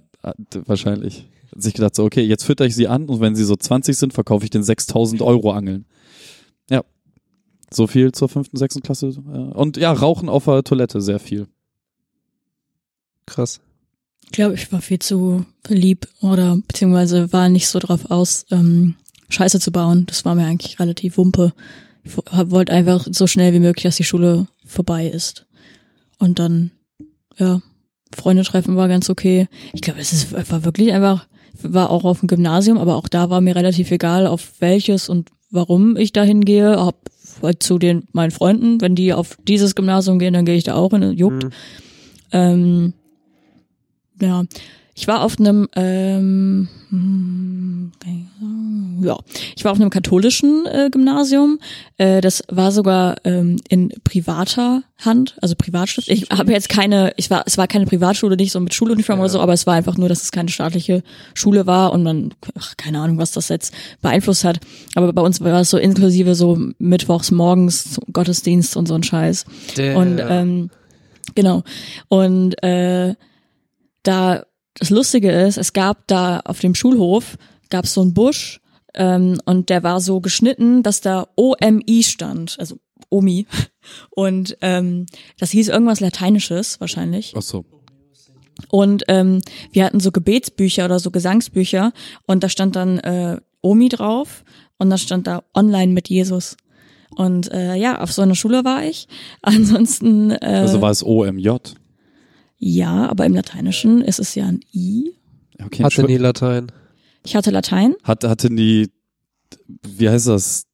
wahrscheinlich. 0.65 1.27
Hat 1.51 1.61
sich 1.61 1.73
gedacht 1.73 1.95
so, 1.95 2.05
okay, 2.05 2.21
jetzt 2.21 2.43
fütter 2.43 2.65
ich 2.65 2.75
sie 2.75 2.87
an 2.87 3.07
und 3.07 3.19
wenn 3.19 3.35
sie 3.35 3.43
so 3.43 3.55
20 3.55 3.97
sind, 3.97 4.13
verkaufe 4.13 4.45
ich 4.45 4.49
den 4.49 4.63
6000 4.63 5.21
Euro 5.21 5.51
Angeln. 5.51 5.85
Ja. 6.69 6.83
So 7.69 7.87
viel 7.87 8.11
zur 8.11 8.29
fünften, 8.29 8.57
sechsten 8.57 8.81
Klasse. 8.81 9.09
Und 9.09 9.77
ja, 9.77 9.91
Rauchen 9.91 10.29
auf 10.29 10.45
der 10.45 10.63
Toilette, 10.63 11.01
sehr 11.01 11.19
viel. 11.19 11.47
Krass. 13.25 13.61
Ich 14.25 14.31
glaube, 14.31 14.55
ich 14.55 14.71
war 14.71 14.81
viel 14.81 14.99
zu 14.99 15.45
lieb 15.67 16.07
oder 16.21 16.57
beziehungsweise 16.67 17.33
war 17.33 17.49
nicht 17.49 17.67
so 17.67 17.79
drauf 17.79 18.09
aus, 18.09 18.45
ähm, 18.51 18.95
Scheiße 19.29 19.59
zu 19.59 19.71
bauen. 19.71 20.05
Das 20.05 20.25
war 20.25 20.35
mir 20.35 20.45
eigentlich 20.45 20.79
relativ 20.79 21.17
wumpe. 21.17 21.53
Ich 22.03 22.15
wollte 22.15 22.71
einfach 22.71 23.07
so 23.11 23.27
schnell 23.27 23.53
wie 23.53 23.59
möglich, 23.59 23.83
dass 23.83 23.97
die 23.97 24.03
Schule 24.03 24.47
vorbei 24.65 25.07
ist. 25.07 25.45
Und 26.17 26.39
dann, 26.39 26.71
ja, 27.37 27.61
Freunde 28.15 28.43
treffen 28.43 28.75
war 28.75 28.87
ganz 28.87 29.09
okay. 29.09 29.47
Ich 29.73 29.81
glaube, 29.81 29.99
es 29.99 30.13
ist, 30.13 30.51
war 30.51 30.65
wirklich 30.65 30.93
einfach, 30.93 31.27
war 31.61 31.89
auch 31.89 32.03
auf 32.03 32.19
dem 32.19 32.27
Gymnasium, 32.27 32.77
aber 32.77 32.95
auch 32.95 33.07
da 33.07 33.29
war 33.29 33.41
mir 33.41 33.55
relativ 33.55 33.91
egal, 33.91 34.27
auf 34.27 34.53
welches 34.59 35.09
und 35.09 35.29
warum 35.49 35.97
ich 35.97 36.13
da 36.13 36.23
hingehe. 36.23 36.77
Hab 36.77 37.09
halt 37.41 37.63
zu 37.63 37.79
den 37.79 38.07
meinen 38.11 38.31
Freunden, 38.31 38.81
wenn 38.81 38.95
die 38.95 39.13
auf 39.13 39.37
dieses 39.47 39.75
Gymnasium 39.75 40.19
gehen, 40.19 40.33
dann 40.33 40.45
gehe 40.45 40.55
ich 40.55 40.63
da 40.63 40.75
auch 40.75 40.91
hin, 40.91 41.13
juckt. 41.13 41.45
Mhm. 41.45 41.51
Ähm, 42.31 42.93
ja, 44.21 44.43
ich 45.01 45.07
war 45.07 45.23
auf 45.23 45.39
einem, 45.39 45.67
ähm, 45.75 46.67
hm, 46.91 47.91
ja, 49.01 49.17
ich 49.55 49.65
war 49.65 49.71
auf 49.71 49.79
einem 49.79 49.89
katholischen 49.89 50.67
äh, 50.67 50.91
Gymnasium. 50.91 51.57
Äh, 51.97 52.21
das 52.21 52.43
war 52.49 52.71
sogar 52.71 53.15
ähm, 53.23 53.55
in 53.67 53.91
privater 54.03 54.83
Hand, 54.99 55.37
also 55.41 55.55
Privatstift. 55.55 56.07
Ich 56.07 56.29
habe 56.29 56.51
jetzt 56.51 56.69
keine, 56.69 57.13
ich 57.17 57.31
war, 57.31 57.41
es 57.47 57.57
war 57.57 57.67
keine 57.67 57.87
Privatschule, 57.87 58.35
nicht 58.35 58.51
so 58.51 58.59
mit 58.59 58.75
Schuluniform 58.75 59.17
Ja. 59.17 59.23
oder 59.23 59.31
so, 59.31 59.39
aber 59.39 59.53
es 59.53 59.65
war 59.65 59.73
einfach 59.73 59.97
nur, 59.97 60.07
dass 60.07 60.21
es 60.21 60.31
keine 60.31 60.49
staatliche 60.49 61.01
Schule 61.33 61.65
war 61.65 61.93
und 61.93 62.03
man, 62.03 62.35
ach, 62.59 62.77
keine 62.77 62.99
Ahnung, 62.99 63.17
was 63.17 63.31
das 63.31 63.49
jetzt 63.49 63.73
beeinflusst 64.03 64.43
hat. 64.43 64.59
Aber 64.93 65.11
bei 65.13 65.23
uns 65.23 65.41
war 65.41 65.61
es 65.61 65.71
so 65.71 65.79
inklusive 65.79 66.35
so 66.35 66.59
mittwochs 66.77 67.31
morgens 67.31 67.99
Gottesdienst 68.13 68.77
und 68.77 68.87
so 68.87 68.93
ein 68.93 69.01
Scheiß. 69.01 69.45
Der, 69.77 69.97
Und 69.97 70.19
ähm, 70.19 70.69
genau. 71.33 71.63
Und 72.07 72.61
äh, 72.63 73.15
da 74.03 74.43
das 74.75 74.89
Lustige 74.89 75.31
ist, 75.31 75.57
es 75.57 75.73
gab 75.73 76.07
da 76.07 76.39
auf 76.41 76.59
dem 76.59 76.75
Schulhof 76.75 77.37
gab 77.69 77.85
es 77.85 77.93
so 77.93 78.01
einen 78.01 78.13
Busch 78.13 78.61
ähm, 78.93 79.39
und 79.45 79.69
der 79.69 79.83
war 79.83 80.01
so 80.01 80.19
geschnitten, 80.21 80.83
dass 80.83 81.01
da 81.01 81.27
OMI 81.35 82.03
stand, 82.03 82.57
also 82.59 82.77
Omi. 83.09 83.47
Und 84.11 84.57
ähm, 84.61 85.05
das 85.39 85.51
hieß 85.51 85.69
irgendwas 85.69 85.99
Lateinisches 85.99 86.79
wahrscheinlich. 86.79 87.33
Ach 87.35 87.41
so. 87.41 87.65
Und 88.69 89.03
ähm, 89.07 89.41
wir 89.71 89.85
hatten 89.85 89.99
so 89.99 90.11
Gebetsbücher 90.11 90.85
oder 90.85 90.99
so 90.99 91.09
Gesangsbücher 91.09 91.93
und 92.27 92.43
da 92.43 92.49
stand 92.49 92.75
dann 92.75 92.99
äh, 92.99 93.37
Omi 93.61 93.89
drauf 93.89 94.43
und 94.77 94.91
da 94.91 94.97
stand 94.97 95.25
da 95.27 95.43
Online 95.55 95.93
mit 95.93 96.09
Jesus. 96.09 96.57
Und 97.15 97.51
äh, 97.51 97.75
ja, 97.75 97.99
auf 98.01 98.11
so 98.11 98.21
einer 98.21 98.35
Schule 98.35 98.63
war 98.63 98.83
ich. 98.83 99.07
Ansonsten 99.41 100.31
äh, 100.31 100.37
Also 100.45 100.79
war 100.81 100.91
es 100.91 101.03
OMJ. 101.03 101.49
Ja, 102.63 103.09
aber 103.09 103.25
im 103.25 103.33
Lateinischen 103.33 104.01
ist 104.01 104.19
es 104.19 104.35
ja 104.35 104.45
ein 104.45 104.59
I. 104.71 105.15
Okay, 105.65 105.83
hatte 105.83 106.03
nie 106.03 106.17
Latein. 106.17 106.71
Ich 107.25 107.35
hatte 107.35 107.49
Latein. 107.49 107.95
Hat, 108.03 108.23
hatten 108.23 108.55
die, 108.55 108.91
wie 109.81 110.07
heißt 110.07 110.27
das? 110.27 110.67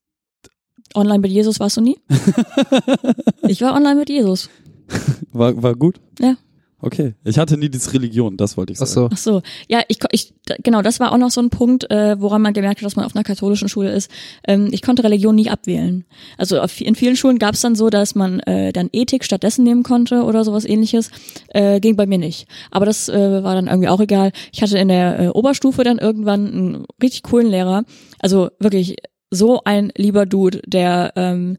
Online 0.94 1.20
mit 1.20 1.32
Jesus 1.32 1.62
warst 1.62 1.78
du 1.78 1.82
nie? 1.82 1.98
ich 3.48 3.62
war 3.62 3.74
online 3.74 3.96
mit 3.96 4.10
Jesus. 4.10 4.50
War, 5.32 5.62
war 5.64 5.76
gut? 5.76 6.02
Ja. 6.20 6.36
Okay. 6.80 7.16
Ich 7.24 7.40
hatte 7.40 7.58
nie 7.58 7.70
diese 7.70 7.92
Religion, 7.94 8.38
das 8.38 8.56
wollte 8.56 8.72
ich 8.72 8.80
Ach 8.80 8.86
sagen. 8.86 9.10
so. 9.10 9.10
Ach 9.12 9.18
so, 9.18 9.42
ja, 9.68 9.82
ich, 9.88 9.98
ich 10.12 10.36
genau, 10.64 10.84
das 10.84 11.00
war 11.00 11.12
auch 11.12 11.18
noch 11.18 11.32
so 11.32 11.42
ein 11.42 11.50
Punkt, 11.50 11.90
äh, 11.90 12.22
woran 12.22 12.44
man 12.44 12.54
gemerkt 12.54 12.82
hat, 12.82 12.86
dass 12.86 12.96
man 12.96 13.06
auf 13.06 13.16
einer 13.16 13.24
katholischen 13.24 13.68
Schule 13.68 13.92
ist. 13.92 14.12
Ähm, 14.48 14.70
ich 14.72 14.84
konnte 14.84 15.04
Religion 15.04 15.34
nie 15.34 15.50
abwählen. 15.50 16.06
Also 16.38 16.62
auf, 16.62 16.80
in 16.80 16.94
vielen 16.94 17.16
Schulen 17.16 17.40
gab 17.40 17.56
es 17.56 17.62
dann 17.62 17.74
so, 17.74 17.90
dass 17.90 18.14
man 18.14 18.42
äh, 18.42 18.72
dann 18.74 18.90
Ethik 18.94 19.24
stattdessen 19.24 19.64
nehmen 19.64 19.82
konnte 19.82 20.24
oder 20.24 20.44
sowas 20.44 20.66
ähnliches. 20.66 21.10
Äh, 21.48 21.80
ging 21.80 21.96
bei 21.96 22.06
mir 22.06 22.20
nicht. 22.20 22.48
Aber 22.70 22.86
das 22.86 23.10
äh, 23.10 23.44
war 23.44 23.56
dann 23.56 23.68
irgendwie 23.68 23.90
auch 23.90 24.00
egal. 24.00 24.32
Ich 24.54 24.62
hatte 24.62 24.78
in 24.78 24.90
der 24.90 25.20
äh, 25.20 25.28
Oberstufe 25.30 25.84
dann 25.84 25.98
irgendwann 25.98 26.48
einen 26.48 26.86
richtig 27.02 27.24
coolen 27.24 27.48
Lehrer. 27.48 27.86
Also 28.20 28.50
wirklich 28.60 28.98
so 29.32 29.62
ein 29.66 29.92
lieber 29.98 30.28
Dude, 30.28 30.62
der, 30.68 31.14
ähm, 31.16 31.58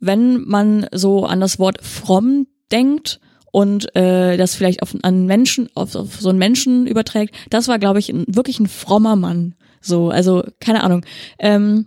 wenn 0.00 0.42
man 0.44 0.86
so 0.92 1.24
an 1.24 1.40
das 1.40 1.58
Wort 1.58 1.82
fromm 1.82 2.46
denkt, 2.70 3.20
und 3.52 3.94
äh, 3.96 4.36
das 4.36 4.54
vielleicht 4.54 4.82
auf 4.82 4.94
an 5.02 5.26
Menschen, 5.26 5.68
auf, 5.74 5.94
auf 5.94 6.20
so 6.20 6.28
einen 6.28 6.38
Menschen 6.38 6.86
überträgt, 6.86 7.34
das 7.50 7.68
war, 7.68 7.78
glaube 7.78 7.98
ich, 7.98 8.10
ein, 8.10 8.24
wirklich 8.28 8.60
ein 8.60 8.68
frommer 8.68 9.16
Mann. 9.16 9.54
So, 9.80 10.10
also 10.10 10.44
keine 10.60 10.82
Ahnung. 10.82 11.04
Ähm, 11.38 11.86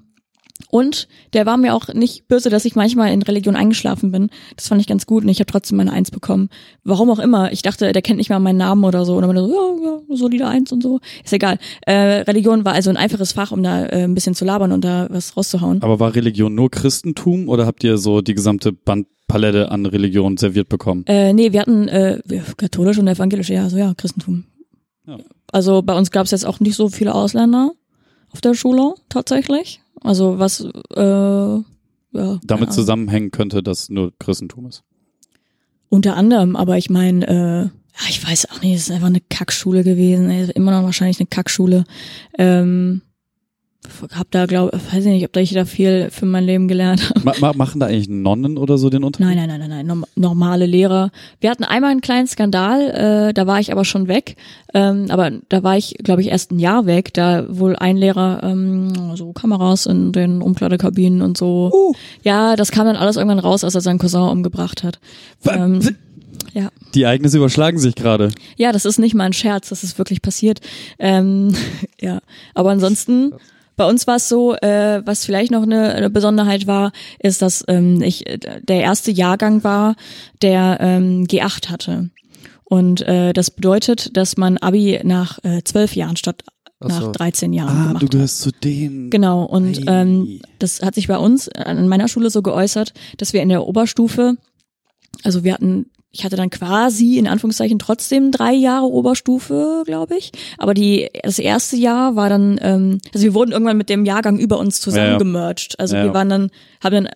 Und 0.70 1.08
der 1.34 1.46
war 1.46 1.58
mir 1.58 1.74
auch 1.76 1.94
nicht 1.94 2.28
böse, 2.28 2.50
dass 2.50 2.66
ich 2.66 2.76
manchmal 2.76 3.12
in 3.12 3.22
Religion 3.22 3.56
eingeschlafen 3.56 4.12
bin. 4.12 4.30
Das 4.56 4.68
fand 4.68 4.82
ich 4.82 4.88
ganz 4.88 5.06
gut 5.06 5.24
und 5.24 5.30
ich 5.30 5.40
habe 5.40 5.52
trotzdem 5.52 5.78
meine 5.78 5.92
Eins 5.92 6.10
bekommen. 6.10 6.50
Warum 6.84 7.12
auch 7.12 7.20
immer. 7.20 7.52
Ich 7.52 7.62
dachte, 7.62 7.92
der 7.92 8.02
kennt 8.02 8.18
nicht 8.18 8.30
mal 8.30 8.40
meinen 8.40 8.58
Namen 8.58 8.84
oder 8.84 9.06
so. 9.06 9.16
Und 9.16 9.22
dann 9.24 9.38
so, 9.38 9.48
ja, 9.48 9.86
ja, 9.86 10.16
solide 10.16 10.48
Eins 10.48 10.72
und 10.72 10.82
so. 10.82 11.00
Ist 11.24 11.34
egal. 11.34 11.58
Äh, 11.86 12.22
Religion 12.22 12.66
war 12.66 12.74
also 12.74 12.90
ein 12.90 12.98
einfaches 12.98 13.34
Fach, 13.34 13.52
um 13.52 13.62
da 13.62 13.86
äh, 13.86 14.04
ein 14.04 14.16
bisschen 14.16 14.36
zu 14.36 14.46
labern 14.46 14.72
und 14.72 14.84
da 14.84 15.08
was 15.12 15.36
rauszuhauen. 15.38 15.82
Aber 15.84 16.00
war 16.00 16.16
Religion 16.16 16.56
nur 16.56 16.72
Christentum 16.72 17.50
oder 17.50 17.66
habt 17.68 17.84
ihr 17.84 17.98
so 17.98 18.22
die 18.22 18.34
gesamte 18.34 18.74
Bandpalette 19.28 19.72
an 19.72 19.86
Religion 19.86 20.38
serviert 20.38 20.70
bekommen? 20.70 21.06
Äh, 21.08 21.34
nee, 21.34 21.52
wir 21.52 21.62
hatten 21.62 21.88
äh, 21.88 22.22
katholisch 22.58 22.98
und 22.98 23.08
evangelisch, 23.08 23.50
ja, 23.50 23.70
so 23.70 23.78
ja, 23.78 23.94
Christentum. 23.96 24.46
Ja. 25.08 25.18
Also 25.52 25.82
bei 25.82 25.98
uns 25.98 26.12
gab 26.12 26.26
es 26.26 26.32
jetzt 26.32 26.46
auch 26.46 26.60
nicht 26.60 26.76
so 26.76 26.90
viele 26.90 27.14
Ausländer 27.14 27.72
auf 28.32 28.42
der 28.42 28.54
Schule 28.54 28.94
tatsächlich. 29.10 29.82
Also 30.02 30.40
was 30.40 30.62
äh, 30.96 31.02
ja, 32.16 32.40
Damit 32.44 32.74
zusammenhängen 32.74 33.32
könnte, 33.32 33.64
dass 33.64 33.90
nur 33.90 34.14
Christentum 34.20 34.68
ist. 34.68 34.84
Unter 35.90 36.16
anderem, 36.16 36.56
aber 36.56 36.78
ich 36.78 36.90
meine, 36.90 37.28
äh, 37.28 37.64
ja, 37.64 38.10
ich 38.10 38.28
weiß 38.28 38.50
auch 38.52 38.62
nicht, 38.62 38.76
es 38.76 38.84
ist 38.84 38.92
einfach 38.92 39.08
eine 39.08 39.22
Kackschule 39.22 39.84
gewesen, 39.84 40.30
ey, 40.30 40.50
immer 40.52 40.72
noch 40.72 40.84
wahrscheinlich 40.84 41.20
eine 41.20 41.28
Kackschule. 41.28 41.86
Ähm, 42.38 43.02
hab 44.12 44.32
da 44.32 44.46
glaube, 44.46 44.72
weiß 44.92 45.06
ich 45.06 45.12
nicht, 45.12 45.26
ob 45.26 45.34
da 45.34 45.40
ich 45.40 45.54
da 45.54 45.66
viel 45.66 46.10
für 46.12 46.26
mein 46.26 46.44
Leben 46.44 46.68
gelernt 46.68 47.10
habe. 47.10 47.22
Ma 47.24 47.34
ma 47.40 47.54
machen 47.54 47.80
da 47.80 47.88
eigentlich 47.88 48.10
Nonnen 48.10 48.58
oder 48.58 48.78
so 48.78 48.90
den 48.90 49.04
Unterricht? 49.04 49.28
Nein, 49.28 49.38
nein, 49.38 49.60
nein, 49.60 49.70
nein, 49.70 49.86
nein, 49.86 49.86
norm 49.86 50.06
normale 50.16 50.66
Lehrer. 50.66 51.12
Wir 51.40 51.50
hatten 51.50 51.64
einmal 51.64 51.92
einen 51.92 52.02
kleinen 52.02 52.28
Skandal, 52.28 53.30
äh, 53.30 53.34
da 53.34 53.48
war 53.48 53.60
ich 53.60 53.72
aber 53.72 53.86
schon 53.86 54.08
weg. 54.08 54.36
Ähm, 54.74 55.08
aber 55.10 55.32
da 55.50 55.64
war 55.64 55.78
ich, 55.78 55.96
glaube 56.04 56.22
ich, 56.22 56.30
erst 56.30 56.52
ein 56.52 56.60
Jahr 56.60 56.86
weg, 56.86 57.14
da 57.14 57.46
wohl 57.50 57.76
ein 57.76 57.98
Lehrer 57.98 58.42
ähm, 58.44 59.16
so 59.16 59.32
Kameras 59.34 59.86
in 59.86 60.12
den 60.12 60.42
Umkleidekabinen 60.42 61.22
und 61.22 61.38
so. 61.38 61.94
Ja, 62.24 62.56
das 62.56 62.72
kam 62.72 62.86
dann 62.86 62.96
alles 62.96 63.18
irgendwann 63.18 63.40
raus, 63.40 63.64
als 63.64 63.76
er 63.76 63.82
seinen 63.82 64.00
Cousin 64.00 64.22
umgebracht 64.22 64.84
hat. 64.84 65.00
Ähm, 65.48 65.96
ja. 66.54 66.70
Die 66.94 67.04
Ereignisse 67.04 67.38
überschlagen 67.38 67.80
sich 67.80 67.96
gerade. 67.96 68.32
Ja, 68.58 68.72
das 68.72 68.86
ist 68.86 69.00
nicht 69.00 69.16
mal 69.16 69.26
ein 69.26 69.34
Scherz, 69.34 69.70
das 69.70 69.84
ist 69.84 69.98
wirklich 69.98 70.22
passiert. 70.22 70.60
Ähm, 71.00 71.56
ja, 72.02 72.20
aber 72.54 72.72
ansonsten, 72.72 73.34
bei 73.76 73.86
uns 73.88 74.06
war 74.08 74.18
es 74.18 74.30
so, 74.30 74.56
äh, 74.56 75.02
was 75.06 75.26
vielleicht 75.26 75.52
noch 75.52 75.64
eine, 75.64 75.94
eine 75.96 76.10
Besonderheit 76.10 76.68
war, 76.68 76.92
ist, 77.20 77.42
dass 77.42 77.64
ähm, 77.68 78.02
ich 78.02 78.28
äh, 78.28 78.38
der 78.62 78.82
erste 78.82 79.12
Jahrgang 79.12 79.64
war, 79.64 79.96
der 80.42 80.78
ähm, 80.82 81.26
G8 81.26 81.70
hatte. 81.70 82.10
Und 82.64 83.02
äh, 83.02 83.34
das 83.34 83.52
bedeutet, 83.52 84.16
dass 84.18 84.38
man 84.38 84.58
Abi 84.58 85.00
nach 85.04 85.40
äh, 85.44 85.62
zwölf 85.64 85.96
Jahren 85.96 86.16
statt 86.16 86.44
Ach 86.80 86.90
so. 86.90 87.06
nach 87.08 87.12
13 87.14 87.54
Jahren 87.54 87.70
Ah, 87.78 87.88
gemacht 87.88 88.02
du 88.02 88.06
hat. 88.08 88.12
gehörst 88.12 88.42
zu 88.42 88.52
denen. 88.52 89.10
Genau, 89.10 89.44
und 89.44 89.82
ähm, 89.88 90.40
das 90.60 90.82
hat 90.82 90.96
sich 90.96 91.08
bei 91.08 91.18
uns 91.18 91.50
an 91.50 91.88
meiner 91.88 92.08
Schule 92.08 92.30
so 92.30 92.42
geäußert, 92.42 92.94
dass 93.18 93.32
wir 93.34 93.42
in 93.42 93.50
der 93.50 93.66
Oberstufe, 93.68 94.38
also 95.24 95.44
wir 95.44 95.54
hatten, 95.54 95.88
ich 96.16 96.24
hatte 96.24 96.36
dann 96.36 96.52
quasi 96.52 97.18
in 97.18 97.28
Anführungszeichen 97.28 97.80
trotzdem 97.80 98.32
drei 98.32 98.54
Jahre 98.54 98.86
Oberstufe, 98.86 99.82
glaube 99.86 100.16
ich. 100.16 100.32
Aber 100.60 100.76
die 100.76 101.10
das 101.24 101.40
erste 101.40 101.76
Jahr 101.76 102.16
war 102.16 102.30
dann, 102.30 102.60
ähm, 102.62 103.00
also 103.14 103.26
wir 103.26 103.34
wurden 103.34 103.52
irgendwann 103.52 103.78
mit 103.78 103.90
dem 103.90 104.06
Jahrgang 104.06 104.38
über 104.38 104.60
uns 104.60 104.78
Ja, 104.78 104.80
ja. 104.80 104.84
zusammengemerged. 105.18 105.80
Also 105.80 105.96
Ja, 105.96 106.04
wir 106.04 106.08
ja. 106.10 106.14
waren 106.14 106.30
dann, 106.30 106.52
haben 106.84 106.94
dann 106.94 107.10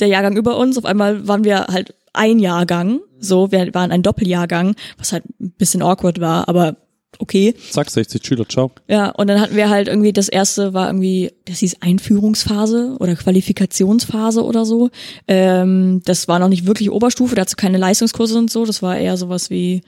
der 0.00 0.08
Jahrgang 0.08 0.36
über 0.36 0.56
uns, 0.58 0.76
auf 0.76 0.84
einmal 0.84 1.28
waren 1.28 1.44
wir 1.44 1.66
halt 1.68 1.94
ein 2.12 2.40
Jahrgang, 2.40 3.00
so, 3.20 3.52
wir 3.52 3.72
waren 3.72 3.92
ein 3.92 4.02
Doppeljahrgang, 4.02 4.74
was 4.98 5.12
halt 5.12 5.24
ein 5.40 5.52
bisschen 5.52 5.82
awkward 5.82 6.20
war, 6.20 6.48
aber 6.48 6.76
okay. 7.18 7.54
Zack, 7.70 7.90
60 7.90 8.24
Schüler, 8.24 8.48
ciao. 8.48 8.70
Ja, 8.88 9.10
und 9.10 9.28
dann 9.28 9.40
hatten 9.40 9.56
wir 9.56 9.70
halt 9.70 9.88
irgendwie, 9.88 10.12
das 10.12 10.28
erste 10.28 10.74
war 10.74 10.88
irgendwie, 10.88 11.32
das 11.44 11.58
hieß 11.58 11.76
Einführungsphase 11.80 12.96
oder 12.98 13.14
Qualifikationsphase 13.14 14.44
oder 14.44 14.64
so. 14.64 14.90
Ähm, 15.28 16.02
das 16.04 16.28
war 16.28 16.38
noch 16.38 16.48
nicht 16.48 16.66
wirklich 16.66 16.90
Oberstufe, 16.90 17.34
dazu 17.34 17.56
keine 17.56 17.78
Leistungskurse 17.78 18.38
und 18.38 18.50
so. 18.50 18.64
Das 18.64 18.82
war 18.82 18.96
eher 18.98 19.16
sowas 19.16 19.50
wie, 19.50 19.82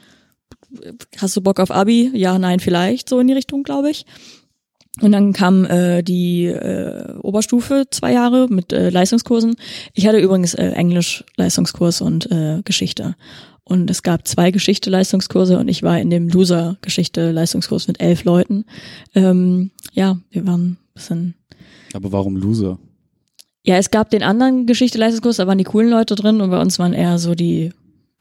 hast 1.19 1.37
du 1.37 1.41
Bock 1.41 1.61
auf 1.61 1.71
Abi? 1.71 2.11
Ja, 2.15 2.39
nein, 2.39 2.61
vielleicht, 2.61 3.09
so 3.09 3.19
in 3.21 3.27
die 3.27 3.35
Richtung, 3.35 3.63
glaube 3.63 3.91
ich. 3.91 4.07
Und 5.03 5.13
dann 5.13 5.35
kam 5.35 5.67
äh, 5.67 6.03
die 6.03 6.47
äh, 6.47 7.13
Oberstufe 7.21 7.85
zwei 7.91 8.13
Jahre 8.13 8.47
mit 8.49 8.73
äh, 8.73 8.89
Leistungskursen. 8.89 9.57
Ich 9.93 10.07
hatte 10.07 10.19
übrigens 10.19 10.55
äh, 10.55 10.69
Englisch 10.71 11.23
Leistungskurs 11.37 12.01
und 12.01 12.31
äh, 12.31 12.63
Geschichte. 12.65 13.15
Und 13.69 13.91
es 13.91 14.05
gab 14.05 14.29
zwei 14.29 14.53
Geschichte-Leistungskurse 14.53 15.59
und 15.59 15.67
ich 15.67 15.83
war 15.83 15.99
in 15.99 16.09
dem 16.09 16.29
Loser-Geschichte-Leistungskurs 16.29 17.89
mit 17.89 18.01
elf 18.01 18.23
Leuten. 18.23 18.65
Ähm, 19.13 19.73
ja, 19.93 20.19
wir 20.31 20.47
waren 20.47 20.63
ein 20.63 20.79
bisschen. 20.95 21.35
Aber 21.93 22.13
warum 22.13 22.37
Loser? 22.37 22.79
Ja, 23.65 23.77
es 23.77 23.91
gab 23.91 24.11
den 24.11 24.23
anderen 24.23 24.67
Geschichte-Leistungskurs, 24.67 25.39
da 25.39 25.49
waren 25.49 25.59
die 25.59 25.65
coolen 25.65 25.91
Leute 25.91 26.15
drin 26.15 26.41
und 26.41 26.51
bei 26.51 26.61
uns 26.61 26.79
waren 26.79 26.93
eher 26.93 27.19
so 27.19 27.35
die, 27.35 27.73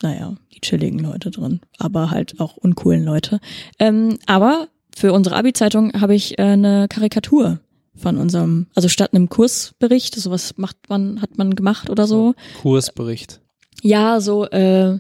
naja, 0.02 0.36
die 0.52 0.62
chilligen 0.62 0.98
Leute 0.98 1.30
drin, 1.30 1.60
aber 1.78 2.10
halt 2.10 2.40
auch 2.40 2.58
uncoolen 2.58 3.04
Leute. 3.04 3.40
Ähm, 3.78 4.18
aber 4.26 4.68
für 4.96 5.14
unsere 5.14 5.36
Abi-Zeitung 5.36 5.94
habe 6.02 6.16
ich 6.16 6.40
äh, 6.40 6.44
eine 6.44 6.88
Karikatur 6.90 7.60
von 7.96 8.18
unserem, 8.18 8.66
also 8.74 8.88
statt 8.88 9.14
einem 9.14 9.30
Kursbericht, 9.30 10.16
sowas 10.16 10.56
macht 10.58 10.78
man, 10.90 11.22
hat 11.22 11.38
man 11.38 11.56
gemacht 11.56 11.92
oder 11.92 12.08
so. 12.08 12.34
Kursbericht. 12.64 13.42
Ja, 13.84 14.20
so, 14.22 14.46
äh, 14.50 14.98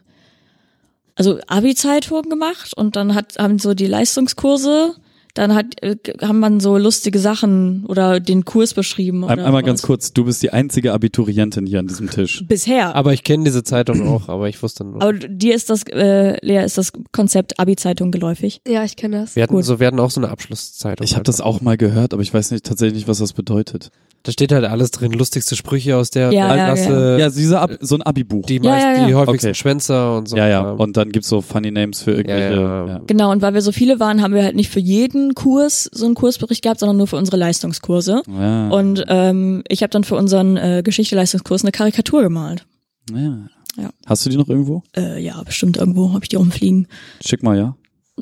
also 1.16 1.39
Abi-Zeitung 1.47 2.30
gemacht 2.30 2.74
und 2.76 2.95
dann 2.95 3.16
hat, 3.16 3.38
haben 3.38 3.59
so 3.59 3.74
die 3.74 3.88
Leistungskurse, 3.88 4.95
dann 5.36 5.53
hat, 5.53 5.66
äh, 5.82 5.97
haben 6.22 6.39
man 6.39 6.61
so 6.61 6.78
lustige 6.78 7.20
Sachen 7.20 7.86
oder 7.88 8.22
den 8.22 8.45
Kurs 8.45 8.74
beschrieben. 8.74 9.26
Ein, 9.26 9.39
Oder 9.39 9.45
einmal 9.45 9.61
sowas. 9.61 9.66
ganz 9.66 9.82
kurz, 9.82 10.13
du 10.13 10.24
bist 10.24 10.41
die 10.41 10.51
einzige 10.51 10.93
Abiturientin 10.93 11.66
hier 11.66 11.80
an 11.80 11.88
diesem 11.88 12.09
Tisch. 12.09 12.45
Bisher. 12.47 12.95
Aber 12.95 13.11
ich 13.11 13.24
kenne 13.24 13.43
diese 13.43 13.63
Zeitung 13.63 14.07
auch, 14.07 14.30
aber 14.30 14.47
ich 14.47 14.63
wusste 14.63 14.86
nur. 14.86 15.01
Aber 15.01 15.13
dir 15.13 15.53
ist 15.53 15.70
das, 15.70 15.84
äh, 15.84 16.38
Lea, 16.45 16.63
ist 16.63 16.78
das 16.78 16.93
Konzept 17.11 17.59
Abi-Zeitung 17.59 18.11
geläufig? 18.11 18.61
Ja, 18.66 18.86
ich 18.86 18.95
kenne 18.95 19.22
das. 19.22 19.36
wir 19.36 19.43
hatten 19.43 19.53
gut. 19.53 19.66
so, 19.66 19.80
wir 19.82 19.88
hatten 19.88 19.99
auch 19.99 20.11
so 20.11 20.22
eine 20.22 20.30
Abschlusszeitung. 20.30 21.03
Ich 21.03 21.16
habe 21.16 21.24
das 21.24 21.41
auch 21.41 21.59
mal 21.59 21.76
gehört, 21.76 22.13
aber 22.13 22.24
ich 22.24 22.34
weiß 22.34 22.51
nicht 22.51 22.66
tatsächlich 22.66 22.95
nicht, 22.95 23.07
was 23.09 23.18
das 23.18 23.34
bedeutet. 23.34 23.91
Da 24.26 24.32
steht 24.32 24.51
halt 24.51 24.65
alles 24.65 24.91
drin, 24.91 25.11
lustigste 25.13 25.55
Sprüche 25.55 25.95
aus 25.95 26.09
der 26.09 26.32
Ja, 26.34 26.55
ja, 26.55 26.65
Klasse, 26.65 27.17
ja, 27.19 27.30
dieser 27.30 27.61
Ab 27.61 27.71
so 27.80 27.95
ein 27.95 28.01
Abi-Buch. 28.01 28.45
die 28.47 28.55
Ja, 28.55 28.61
meist, 28.71 28.84
ja, 28.86 28.93
ja. 29.01 29.07
die 29.07 29.15
häufigsten 29.15 29.47
Okay. 29.49 29.53
Schwänzer 29.55 30.17
und 30.17 30.28
so. 30.28 30.36
ja, 30.36 30.47
ja. 30.47 30.63
Kram. 30.63 30.80
Und 30.80 30.97
dann 30.97 31.11
gibt's 31.11 31.30
so 31.30 31.41
Funny 31.41 31.71
Names 31.71 32.01
für 32.01 32.11
irgendwelche. 32.11 32.55
Ja, 32.55 32.86
ja. 32.86 32.88
Ja, 32.88 33.01
Genau, 33.07 33.32
und 33.32 33.41
weil 33.41 33.53
wir 33.53 33.61
so 33.61 33.71
viele 33.71 33.99
waren, 33.99 34.21
haben 34.21 34.34
wir 34.34 34.43
halt 34.43 34.55
nicht 34.55 34.69
für 34.71 34.80
jeden 34.80 35.36
Kurs 35.36 35.89
so 35.93 36.05
einen 36.05 36.15
Kursbericht 36.15 36.61
gehabt, 36.63 36.80
sondern 36.80 36.97
nur 36.97 37.07
für 37.07 37.17
unsere 37.17 37.38
Leistungskurse. 37.38 38.23
ja. 38.28 38.67
Und 38.69 39.03
ähm, 39.07 39.63
ich 39.69 39.84
habe 39.84 39.91
dann 39.91 40.03
für 40.03 40.15
unseren 40.15 40.57
äh, 40.57 40.82
Geschichte-Leistungskurs 40.84 41.63
eine 41.63 41.71
Karikatur 41.71 42.21
gemalt. 42.23 42.65
ja. 43.13 43.38
Ja. 43.78 43.89
Hast 44.05 44.26
du 44.26 44.30
die 44.30 44.38
noch 44.38 44.47
irgendwo? 44.47 44.84
Äh, 44.95 45.21
ja, 45.21 45.43
bestimmt 45.43 45.76
irgendwo 45.76 46.13
habe 46.13 46.23
ich 46.23 46.30
die 46.30 46.38
rumfliegen. 46.38 46.88
Schick 47.23 47.43
mal, 47.43 47.57
ja. 47.57 47.76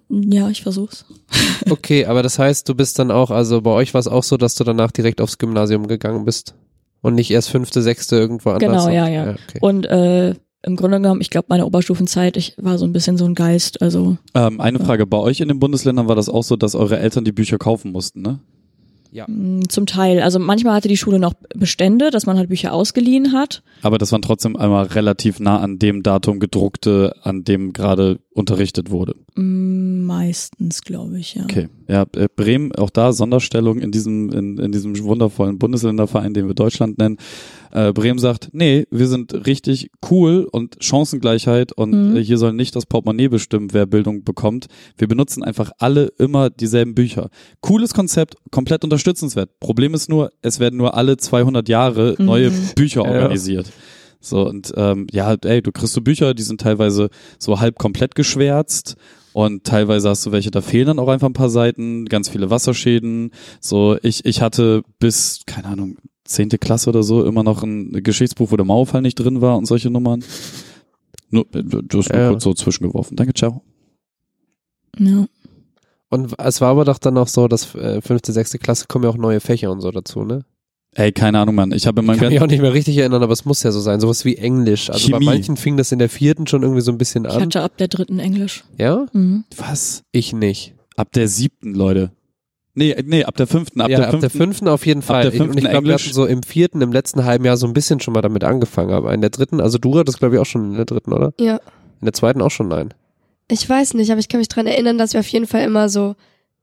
Ja, 0.09 0.49
ich 0.49 0.63
versuch's. 0.63 1.05
Okay, 1.69 2.05
aber 2.05 2.23
das 2.23 2.39
heißt, 2.39 2.67
du 2.67 2.75
bist 2.75 2.97
dann 2.99 3.11
auch, 3.11 3.31
also 3.31 3.61
bei 3.61 3.71
euch 3.71 3.93
war 3.93 3.99
es 3.99 4.07
auch 4.07 4.23
so, 4.23 4.37
dass 4.37 4.55
du 4.55 4.63
danach 4.63 4.91
direkt 4.91 5.21
aufs 5.21 5.37
Gymnasium 5.37 5.87
gegangen 5.87 6.25
bist 6.25 6.55
und 7.01 7.15
nicht 7.15 7.31
erst 7.31 7.49
fünfte, 7.49 7.81
sechste 7.81 8.15
irgendwo 8.15 8.49
anders. 8.51 8.85
Genau, 8.85 8.89
ja, 8.89 9.07
ja. 9.07 9.31
okay. 9.31 9.59
Und 9.61 9.85
äh, 9.85 10.35
im 10.63 10.75
Grunde 10.77 10.97
genommen, 10.97 11.21
ich 11.21 11.29
glaube, 11.29 11.47
meine 11.49 11.65
Oberstufenzeit, 11.65 12.37
ich 12.37 12.55
war 12.57 12.77
so 12.77 12.85
ein 12.85 12.93
bisschen 12.93 13.17
so 13.17 13.25
ein 13.25 13.35
Geist. 13.35 13.81
Also 13.81 14.17
Ähm, 14.33 14.61
eine 14.61 14.79
Frage, 14.79 15.05
bei 15.05 15.17
euch 15.17 15.41
in 15.41 15.49
den 15.49 15.59
Bundesländern 15.59 16.07
war 16.07 16.15
das 16.15 16.29
auch 16.29 16.43
so, 16.43 16.55
dass 16.55 16.73
eure 16.73 16.99
Eltern 16.99 17.25
die 17.25 17.33
Bücher 17.33 17.57
kaufen 17.57 17.91
mussten, 17.91 18.21
ne? 18.21 18.39
Mh, 19.28 19.66
zum 19.70 19.86
Teil. 19.86 20.22
Also 20.22 20.39
manchmal 20.39 20.76
hatte 20.76 20.88
die 20.88 20.97
Schule 20.97 21.20
noch 21.20 21.34
Bestände, 21.55 22.11
dass 22.11 22.26
man 22.26 22.38
halt 22.38 22.49
Bücher 22.49 22.74
ausgeliehen 22.74 23.34
hat. 23.34 23.64
Aber 23.82 23.97
das 23.97 24.11
waren 24.11 24.22
trotzdem 24.22 24.55
einmal 24.55 24.86
relativ 24.86 25.39
nah 25.39 25.59
an 25.59 25.80
dem 25.80 26.03
Datum 26.03 26.39
gedruckte, 26.39 27.16
an 27.24 27.43
dem 27.43 27.74
gerade 27.74 28.20
unterrichtet 28.34 28.89
wurde. 28.91 29.16
Mh, 29.36 30.05
meistens, 30.05 30.82
glaube 30.82 31.20
ich, 31.20 31.36
ja. 31.36 31.43
Okay. 31.43 31.70
Ja, 31.88 32.05
äh, 32.16 32.28
Bremen, 32.36 32.74
auch 32.74 32.89
da 32.89 33.14
Sonderstellung 33.14 33.80
in 33.80 33.91
diesem, 33.91 34.30
in, 34.32 34.57
in 34.57 34.72
diesem 34.72 34.97
wundervollen 35.03 35.59
Bundesländerverein, 35.59 36.34
den 36.34 36.47
wir 36.47 36.53
Deutschland 36.53 36.97
nennen. 36.97 37.18
Äh, 37.76 37.91
Bremen 37.91 38.19
sagt, 38.19 38.49
nee, 38.53 38.86
wir 38.91 39.07
sind 39.07 39.34
richtig 39.47 39.89
cool 40.11 40.47
und 40.51 40.78
Chancengleichheit 40.80 41.71
und 41.74 41.89
Mhm. 42.11 42.15
äh, 42.17 42.24
hier 42.24 42.38
soll 42.38 42.53
nicht 42.53 42.76
das 42.76 42.86
Portemonnaie 42.86 43.30
bestimmen, 43.30 43.69
wer 43.74 43.88
Bildung 43.88 44.24
bekommt. 44.24 44.67
Wir 44.95 45.07
benutzen 45.07 45.41
einfach 45.43 45.71
alle 45.80 46.11
immer 46.19 46.51
dieselben 46.51 46.93
Bücher. 46.93 47.30
Cooles 47.61 47.95
Konzept, 47.95 48.36
komplett 48.51 48.84
unterstützenswert. 48.84 49.59
Problem 49.59 49.95
ist 49.95 50.07
nur, 50.07 50.30
es 50.43 50.59
werden 50.59 50.78
nur 50.78 50.95
alle 50.95 51.17
200 51.17 51.67
Jahre 51.67 52.15
Mhm. 52.19 52.26
neue 52.26 52.51
Bücher 52.76 53.03
Ja. 53.05 53.09
organisiert. 53.11 53.71
So, 54.19 54.47
und 54.47 54.71
ähm, 54.78 55.07
ja, 55.11 55.34
ey, 55.43 55.61
du 55.63 55.71
kriegst 55.71 55.93
so 55.93 56.01
Bücher, 56.01 56.34
die 56.36 56.43
sind 56.43 56.61
teilweise 56.61 57.09
so 57.39 57.59
halb 57.59 57.78
komplett 57.80 58.13
geschwärzt 58.15 58.95
und 59.34 59.63
teilweise 59.63 60.09
hast 60.09 60.26
du 60.26 60.32
welche, 60.32 60.51
da 60.51 60.61
fehlen 60.61 60.86
dann 60.88 60.99
auch 60.99 61.09
einfach 61.09 61.28
ein 61.28 61.34
paar 61.34 61.49
Seiten, 61.49 62.05
ganz 62.05 62.30
viele 62.30 62.49
Wasserschäden. 62.49 63.32
So, 63.59 63.97
ich, 64.03 64.24
ich 64.26 64.41
hatte 64.41 64.84
bis, 64.99 65.41
keine 65.45 65.67
Ahnung, 65.69 65.97
zehnte 66.26 66.57
Klasse 66.57 66.89
oder 66.89 67.03
so 67.03 67.26
immer 67.26 67.43
noch 67.43 67.63
ein 67.63 67.91
Geschichtsbuch, 68.03 68.51
wo 68.51 68.55
der 68.57 68.65
Mauerfall 68.65 69.01
nicht 69.01 69.15
drin 69.15 69.41
war 69.41 69.57
und 69.57 69.65
solche 69.65 69.89
Nummern. 69.89 70.24
Nur, 71.30 71.45
äh, 71.53 71.63
du 71.63 71.99
hast 71.99 72.09
nur 72.11 72.19
Ja. 72.21 72.30
kurz 72.30 72.43
so 72.43 72.53
zwischengeworfen. 72.53 73.15
Danke, 73.17 73.34
ciao. 73.34 73.61
ja. 74.99 75.26
Und 76.09 76.36
es 76.39 76.61
war 76.61 76.69
aber 76.69 76.86
doch 76.86 76.99
dann 76.99 77.17
auch 77.17 77.28
so, 77.28 77.47
dass 77.47 77.74
äh, 77.74 77.99
fünfte, 77.99 78.32
sechste 78.34 78.59
Klasse 78.59 78.86
kommen 78.88 79.03
ja 79.05 79.09
auch 79.09 79.17
neue 79.17 79.39
Fächer 79.39 79.71
und 79.71 79.82
so 79.82 79.89
dazu, 79.89 80.24
ne? 80.24 80.45
Ey, 80.95 81.11
keine 81.11 81.39
Ahnung, 81.39 81.55
Mann. 81.55 81.71
Ich 81.71 81.88
habe 81.88 82.01
in 82.01 82.03
Ich 82.05 82.07
meinem 82.07 82.19
kann 82.19 82.30
mich 82.30 82.39
auch 82.39 82.45
nicht 82.45 82.61
mehr 82.61 82.71
richtig 82.74 82.95
erinnern, 82.99 83.24
aber 83.24 83.34
es 83.34 83.45
muss 83.45 83.63
ja 83.63 83.71
so 83.71 83.80
sein. 83.80 83.99
Sowas 83.99 84.24
wie 84.26 84.36
Englisch. 84.36 84.91
Also 84.91 85.07
Chemie. 85.07 85.26
bei 85.26 85.32
manchen 85.34 85.57
fing 85.57 85.76
das 85.76 85.91
in 85.91 85.97
der 85.97 86.09
vierten 86.09 86.45
schon 86.45 86.61
irgendwie 86.61 86.82
so 86.82 86.91
ein 86.91 86.99
bisschen 86.99 87.26
Ich 87.26 87.32
an. 87.32 87.41
hatte 87.41 87.63
ab 87.63 87.78
der 87.78 87.88
dritten 87.88 88.19
Englisch. 88.19 88.63
Ja? 88.78 89.07
Mhm. 89.11 89.43
was? 89.57 90.03
Ich 90.11 90.34
nicht. 90.34 90.76
Ab 90.95 91.11
der 91.13 91.28
siebten, 91.28 91.74
Leute. 91.74 92.11
Nee, 92.76 92.95
nee, 93.05 93.24
ab 93.24 93.36
der 93.38 93.45
fünften, 93.47 93.82
ab 93.82 93.89
ja, 93.89 93.97
der 93.97 94.07
ab 94.07 94.11
fünften. 94.13 94.21
der 94.38 94.45
fünften 94.45 94.67
auf 94.67 94.86
jeden 94.86 95.01
Fall. 95.03 95.24
der 95.24 95.34
Ich- 95.34 95.39
und 95.39 95.45
fünften 95.47 95.59
ich 95.65 95.69
glaube, 95.71 95.86
wir 95.86 95.91
Englisch. 95.91 96.05
hatten 96.05 96.13
so 96.15 96.26
im 96.26 96.41
vierten, 96.43 96.82
im 96.82 96.91
letzten 96.91 97.24
halben 97.24 97.45
Jahr 97.45 97.55
so 97.57 97.67
ein 97.67 97.74
bisschen 97.74 97.99
schon 97.99 98.13
mal 98.15 98.21
damit 98.21 98.43
angefangen. 98.43 98.91
Aber 98.91 99.13
in 99.13 99.21
der 99.21 99.30
dritten, 99.30 99.61
also 99.61 99.78
du 99.78 99.97
hattest 99.99 100.17
glaube 100.19 100.36
ich 100.36 100.41
auch 100.41 100.45
schon 100.45 100.71
in 100.71 100.76
der 100.78 100.86
dritten, 100.86 101.13
oder? 101.13 101.34
Ja. 101.39 101.57
In 102.01 102.05
der 102.05 102.13
zweiten 102.13 102.41
auch 102.41 102.49
schon, 102.51 102.67
nein. 102.69 102.93
Ich 103.47 103.67
weiß 103.69 103.93
nicht, 103.93 104.09
aber 104.11 104.19
ich 104.19 104.28
kann 104.30 104.39
mich 104.39 104.47
dran 104.47 104.65
erinnern, 104.67 104.97
dass 104.97 105.13
wir 105.13 105.19
auf 105.19 105.28
jeden 105.28 105.45
Fall 105.47 105.61
immer 105.63 105.88
so 105.89 106.15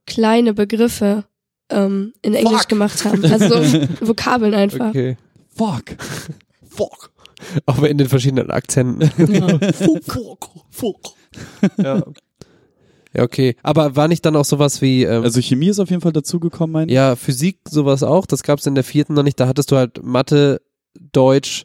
kleine 0.05 0.53
Begriffe 0.53 1.23
ähm, 1.69 2.13
in 2.21 2.33
Englisch 2.33 2.59
Fuck. 2.61 2.69
gemacht 2.69 3.05
haben. 3.05 3.23
Also 3.23 3.63
so 3.63 3.79
Vokabeln 4.01 4.53
einfach. 4.53 4.89
Okay. 4.89 5.15
Fuck. 5.55 5.83
Fuck. 6.67 7.11
Aber 7.65 7.89
in 7.89 7.97
den 7.97 8.09
verschiedenen 8.09 8.51
Akzenten. 8.51 9.09
Ja. 9.33 9.47
Fuck. 9.73 10.49
Fuck. 10.69 10.99
Ja. 11.77 12.03
Ja, 13.13 13.23
okay. 13.23 13.55
Aber 13.63 13.95
war 13.95 14.07
nicht 14.07 14.25
dann 14.25 14.35
auch 14.35 14.45
sowas 14.45 14.81
wie, 14.81 15.03
ähm, 15.03 15.23
Also 15.23 15.41
Chemie 15.41 15.67
ist 15.67 15.79
auf 15.79 15.89
jeden 15.89 16.01
Fall 16.01 16.13
dazugekommen, 16.13 16.71
mein 16.71 16.89
ja, 16.89 17.15
Physik 17.15 17.59
sowas 17.69 18.03
auch? 18.03 18.25
Das 18.25 18.43
gab's 18.43 18.65
in 18.65 18.75
der 18.75 18.83
vierten 18.83 19.13
noch 19.13 19.23
nicht. 19.23 19.39
Da 19.39 19.47
hattest 19.47 19.71
du 19.71 19.75
halt 19.75 20.01
Mathe, 20.03 20.61
Deutsch, 21.11 21.63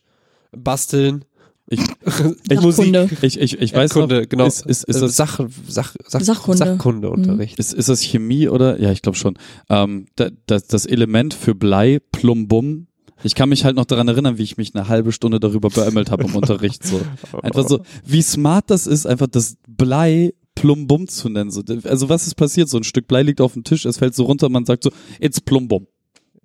Basteln. 0.57 1.25
Ich- 1.69 1.81
ich 2.51 2.61
Sachkunde. 2.61 3.09
Ich, 3.23 3.39
ich, 3.41 3.61
ich 3.61 3.75
weiß 3.75 3.93
Kunde, 3.93 4.21
noch, 4.23 4.29
genau. 4.29 4.47
ist, 4.47 4.65
ist, 4.67 4.85
ist, 4.85 4.97
Äh, 4.97 5.01
das, 5.01 5.17
Sach, 5.17 5.41
Sach, 5.69 5.95
Sach, 6.07 6.21
Sachkunde. 6.21 6.59
Sachkundeunterricht. 6.59 7.59
ist, 7.59 7.73
ist 7.75 7.89
das 7.89 8.03
Chemie 8.03 8.49
oder? 8.49 8.81
Ja, 8.81 8.93
ich 8.93 9.03
glaube 9.03 9.19
schon. 9.19 9.37
Ähm, 9.69 10.07
da, 10.17 10.29
das, 10.47 10.67
das 10.69 10.87
Element 10.87 11.35
für 11.35 11.55
Blei, 11.55 11.99
Plumbum. 12.13 12.87
Ich 13.25 13.35
kann 13.35 13.49
mich 13.49 13.65
halt 13.65 13.77
noch 13.77 13.87
daran 13.87 14.07
erinnern, 14.09 14.39
wie 14.39 14.43
ich 14.43 14.57
mich 14.59 14.75
eine 14.75 14.89
halbe 14.89 15.11
Stunde 15.11 15.41
darüber 15.41 15.69
beömmelt 15.71 16.11
habe 16.11 16.25
im 16.25 16.37
Unterricht. 16.37 16.85
So. 16.87 17.01
Einfach 17.43 17.67
so, 17.67 17.81
wie 18.05 18.23
smart 18.23 18.71
das 18.71 18.87
ist, 18.87 19.07
einfach 19.07 19.27
das 19.27 19.57
Blei 19.67 20.35
Plumbum 20.57 21.07
zu 21.07 21.29
nennen. 21.29 21.53
So. 21.53 21.63
Also 21.85 22.09
was 22.09 22.27
ist 22.27 22.35
passiert? 22.35 22.69
So 22.69 22.79
ein 22.79 22.83
Stück 22.83 23.07
Blei 23.07 23.23
liegt 23.23 23.41
auf 23.41 23.53
dem 23.53 23.63
Tisch, 23.63 23.85
es 23.85 23.99
fällt 23.99 24.17
so 24.17 24.25
runter, 24.25 24.49
man 24.49 24.65
sagt 24.65 24.83
so, 24.83 24.91
it's 25.21 25.41
Plumbum. 25.41 25.87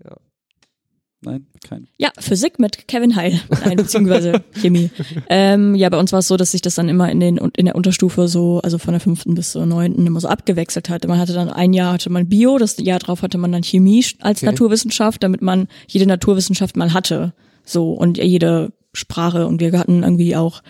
Ja. 0.04 0.18
Nein, 1.22 1.48
kein. 1.64 1.88
Ja, 1.98 2.12
Physik 2.20 2.60
mit 2.60 2.88
Kevin 2.88 3.16
Heil. 3.16 3.40
Nein, 3.66 3.78
beziehungsweise 3.78 4.44
Chemie. 4.60 4.92
Ähm, 5.30 5.76
ja, 5.76 5.90
bei 5.90 5.98
uns 5.98 6.12
war 6.12 6.20
es 6.20 6.28
so, 6.28 6.36
dass 6.36 6.52
sich 6.52 6.62
das 6.62 6.76
dann 6.76 6.90
immer 6.90 7.10
in 7.10 7.20
den 7.20 7.38
in 7.38 7.66
der 7.66 7.76
Unterstufe 7.76 8.28
so, 8.28 8.60
also 8.62 8.78
von 8.78 8.94
der 8.94 9.00
fünften 9.00 9.34
bis 9.34 9.52
zur 9.52 9.66
neunten 9.66 10.06
immer 10.06 10.20
so 10.20 10.28
abgewechselt 10.28 10.90
hatte. 10.90 11.08
Man 11.08 11.18
hatte 11.18 11.34
dann 11.34 11.50
ein 11.50 11.74
Jahr 11.74 11.94
hatte 11.94 12.10
man 12.10 12.28
Bio, 12.28 12.58
das 12.58 12.78
Jahr 12.78 13.00
drauf 13.00 13.22
hatte 13.22 13.38
man 13.38 13.52
dann 13.52 13.64
Chemie 13.64 14.06
als 14.20 14.40
Okay. 14.40 14.48
Naturwissenschaft, 14.48 15.24
damit 15.24 15.42
man 15.42 15.68
jede 15.88 16.06
Naturwissenschaft 16.06 16.76
mal 16.76 16.94
hatte. 16.94 17.34
So 17.64 17.94
und 17.94 18.18
jede 18.18 18.74
Sprache 18.94 19.48
und 19.48 19.62
wir 19.62 19.72
hatten 19.78 20.04
irgendwie 20.04 20.36
auch 20.36 20.64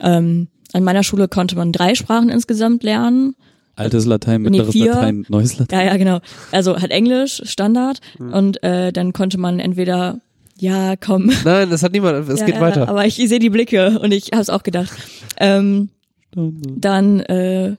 ähm, 0.00 0.48
an 0.74 0.84
meiner 0.84 1.02
Schule 1.04 1.28
konnte 1.28 1.56
man 1.56 1.72
drei 1.72 1.94
Sprachen 1.94 2.28
insgesamt 2.28 2.82
lernen. 2.82 3.36
Altes 3.76 4.06
Latein, 4.06 4.42
Nee, 4.42 4.50
mittleres 4.50 4.72
vier. 4.72 4.92
Latein, 4.92 5.24
neues 5.28 5.58
Latein. 5.58 5.78
Ja, 5.78 5.86
ja, 5.86 5.96
genau. 5.96 6.20
Also 6.52 6.76
halt 6.80 6.90
Englisch, 6.90 7.42
Standard. 7.44 8.00
Und 8.18 8.62
äh, 8.62 8.92
dann 8.92 9.12
konnte 9.12 9.38
man 9.38 9.58
entweder, 9.58 10.20
ja, 10.58 10.94
komm, 10.96 11.32
Nein, 11.44 11.70
das 11.70 11.82
hat 11.82 11.92
niemand, 11.92 12.28
es 12.28 12.40
ja, 12.40 12.46
geht 12.46 12.56
ja, 12.56 12.60
weiter. 12.60 12.88
Aber 12.88 13.06
ich, 13.06 13.16
sehe 13.16 13.38
die 13.38 13.50
Blicke 13.50 13.98
und 14.00 14.12
ich 14.12 14.30
habe 14.32 14.42
es 14.42 14.50
auch 14.50 14.62
gedacht. 14.62 14.92
Ähm, 15.38 15.90
dann 16.34 17.20
äh, 17.20 17.76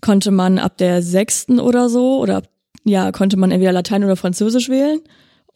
konnte 0.00 0.30
man 0.30 0.58
ab 0.58 0.78
der 0.78 1.02
sechsten 1.02 1.60
oder 1.60 1.88
so, 1.88 2.20
oder 2.20 2.38
ab, 2.38 2.48
ja, 2.84 3.12
konnte 3.12 3.36
man 3.36 3.50
entweder 3.50 3.72
Latein 3.72 4.04
oder 4.04 4.16
Französisch 4.16 4.68
wählen. 4.68 5.00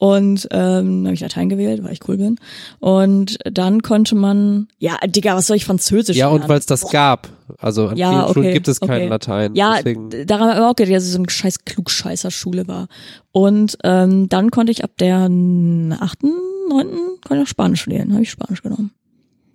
Und 0.02 0.48
ähm, 0.50 1.04
habe 1.04 1.14
ich 1.14 1.20
Latein 1.20 1.48
gewählt, 1.48 1.84
weil 1.84 1.92
ich 1.92 2.00
cool 2.08 2.16
bin. 2.16 2.36
Und 2.80 3.38
dann 3.44 3.82
konnte 3.82 4.16
man, 4.16 4.66
ja, 4.80 4.96
Digga, 5.06 5.36
was 5.36 5.46
soll 5.46 5.56
ich 5.56 5.64
Französisch 5.64 6.16
ja, 6.16 6.26
und 6.26 6.48
weil 6.48 6.58
es 6.58 6.66
das 6.66 6.90
gab. 6.90 7.28
Also 7.58 7.86
an 7.86 7.96
Ja, 7.96 8.10
vielen 8.10 8.34
Schulen 8.34 8.46
okay, 8.46 8.52
gibt 8.54 8.66
es 8.66 8.80
kein 8.80 9.02
okay. 9.02 9.06
Latein. 9.06 9.54
Ja, 9.54 9.76
deswegen. 9.76 10.10
daran 10.26 10.48
habe 10.48 10.58
ich 10.58 10.64
auch 10.64 10.74
gedacht, 10.74 10.96
dass 10.96 11.04
es 11.04 11.12
so 11.12 11.18
eine 11.18 11.30
scheiß 11.30 11.64
Klugscheißer-Schule 11.66 12.66
war. 12.66 12.88
Und 13.30 13.78
ähm, 13.84 14.28
dann 14.28 14.50
konnte 14.50 14.72
ich 14.72 14.82
ab 14.82 14.90
der 14.98 15.18
achten, 15.18 16.32
neunten, 16.68 16.98
konnte 17.24 17.36
ich 17.36 17.42
auch 17.42 17.46
Spanisch 17.46 17.86
lernen, 17.86 18.14
habe 18.14 18.24
ich 18.24 18.30
Spanisch 18.30 18.60
genommen. 18.60 18.90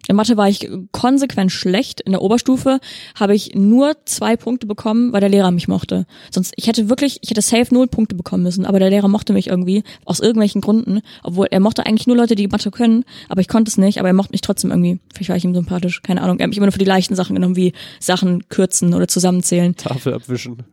In 0.08 0.16
Mathe 0.16 0.38
war 0.38 0.48
ich 0.48 0.70
konsequent 0.92 1.52
schlecht. 1.52 2.02
In 2.02 2.14
der 2.14 2.22
Oberstufe 2.22 2.80
habe 3.16 3.36
ich 3.36 3.56
nur 3.56 3.96
zwei 4.06 4.38
Punkte 4.38 4.66
bekommen, 4.68 5.12
weil 5.14 5.20
der 5.20 5.30
Lehrer 5.30 5.52
mich 5.52 5.68
mochte. 5.68 6.06
Sonst, 6.32 6.54
ich 6.56 6.68
hätte 6.68 6.90
wirklich, 6.90 7.20
ich 7.22 7.30
hätte 7.30 7.42
safe 7.42 7.74
null 7.74 7.88
Punkte 7.88 8.16
bekommen 8.16 8.44
müssen, 8.44 8.66
aber 8.66 8.80
der 8.80 8.90
Lehrer 8.90 9.08
mochte 9.08 9.34
mich 9.34 9.48
irgendwie, 9.48 9.84
aus 10.06 10.20
irgendwelchen 10.20 10.62
Gründen. 10.62 11.02
Obwohl, 11.24 11.48
er 11.52 11.60
mochte 11.60 11.86
eigentlich 11.86 12.08
nur 12.08 12.16
Leute, 12.16 12.36
die 12.36 12.48
Mathe 12.48 12.72
können, 12.72 13.04
aber 13.30 13.42
ich 13.42 13.48
konnte 13.48 13.70
es 13.70 13.78
nicht, 13.78 14.00
aber 14.00 14.08
er 14.08 14.14
mochte 14.14 14.32
mich 14.32 14.42
trotzdem 14.42 14.72
irgendwie. 14.72 15.00
Vielleicht 15.14 15.30
war 15.30 15.36
ich 15.36 15.46
ihm 15.46 15.54
sympathisch, 15.54 16.02
keine 16.04 16.22
Ahnung. 16.22 16.40
Er 16.40 16.44
hat 16.44 16.50
mich 16.50 16.58
immer 16.58 16.68
nur 16.68 16.74
für 16.74 16.80
die 16.80 16.86
leichten 16.86 17.16
Sachen 17.16 17.36
genommen, 17.36 17.56
wie 17.56 17.74
Sachen 18.00 18.48
kürzen 18.50 18.94
oder 18.94 19.08
zusammenzählen. 19.08 19.76
Tafel 19.76 20.14
abwischen. 20.14 20.64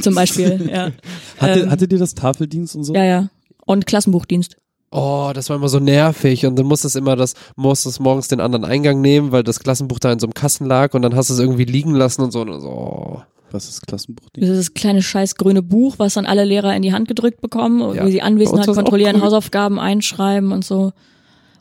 Zum 0.00 0.14
Beispiel, 0.14 0.68
ja. 0.72 0.92
Hatte, 1.38 1.60
Ähm, 1.60 1.70
hattet 1.70 1.92
ihr 1.92 1.98
das 1.98 2.14
Tafeldienst 2.14 2.76
und 2.76 2.84
so? 2.84 2.94
Ja, 2.94 3.04
ja. 3.04 3.28
Und 3.66 3.86
Klassenbuchdienst. 3.86 4.56
Oh, 4.92 5.32
das 5.34 5.48
war 5.48 5.56
immer 5.56 5.68
so 5.68 5.80
nervig 5.80 6.44
und 6.46 6.58
dann 6.58 6.66
musstest 6.66 6.96
immer 6.96 7.16
das, 7.16 7.34
musstest 7.56 7.98
morgens 7.98 8.28
den 8.28 8.40
anderen 8.40 8.64
Eingang 8.64 9.00
nehmen, 9.00 9.32
weil 9.32 9.42
das 9.42 9.58
Klassenbuch 9.58 9.98
da 9.98 10.12
in 10.12 10.18
so 10.18 10.26
einem 10.26 10.34
Kasten 10.34 10.66
lag 10.66 10.92
und 10.94 11.02
dann 11.02 11.16
hast 11.16 11.30
du 11.30 11.34
es 11.34 11.40
irgendwie 11.40 11.64
liegen 11.64 11.94
lassen 11.94 12.22
und 12.22 12.30
so. 12.30 12.42
Und 12.42 12.60
so 12.60 12.68
oh. 12.68 13.22
Was 13.52 13.68
ist 13.68 13.86
Klassenbuchdienst? 13.86 14.48
Dieses 14.48 14.74
kleine 14.74 15.02
scheiß 15.02 15.34
grüne 15.34 15.62
Buch, 15.62 15.96
was 15.98 16.14
dann 16.14 16.26
alle 16.26 16.44
Lehrer 16.44 16.74
in 16.74 16.82
die 16.82 16.92
Hand 16.92 17.06
gedrückt 17.08 17.40
bekommen, 17.42 17.82
und 17.82 17.96
Ja. 17.96 18.06
wie 18.06 18.12
sie 18.12 18.22
Anwesenheit 18.22 18.66
kontrollieren. 18.66 19.20
Hausaufgaben 19.20 19.78
einschreiben 19.78 20.52
und 20.52 20.64
so. 20.64 20.92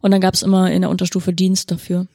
Und 0.01 0.11
dann 0.11 0.21
gab's 0.21 0.41
immer 0.41 0.71
in 0.71 0.81
der 0.81 0.89
Unterstufe 0.89 1.33
Dienst 1.33 1.69
dafür. 1.71 2.07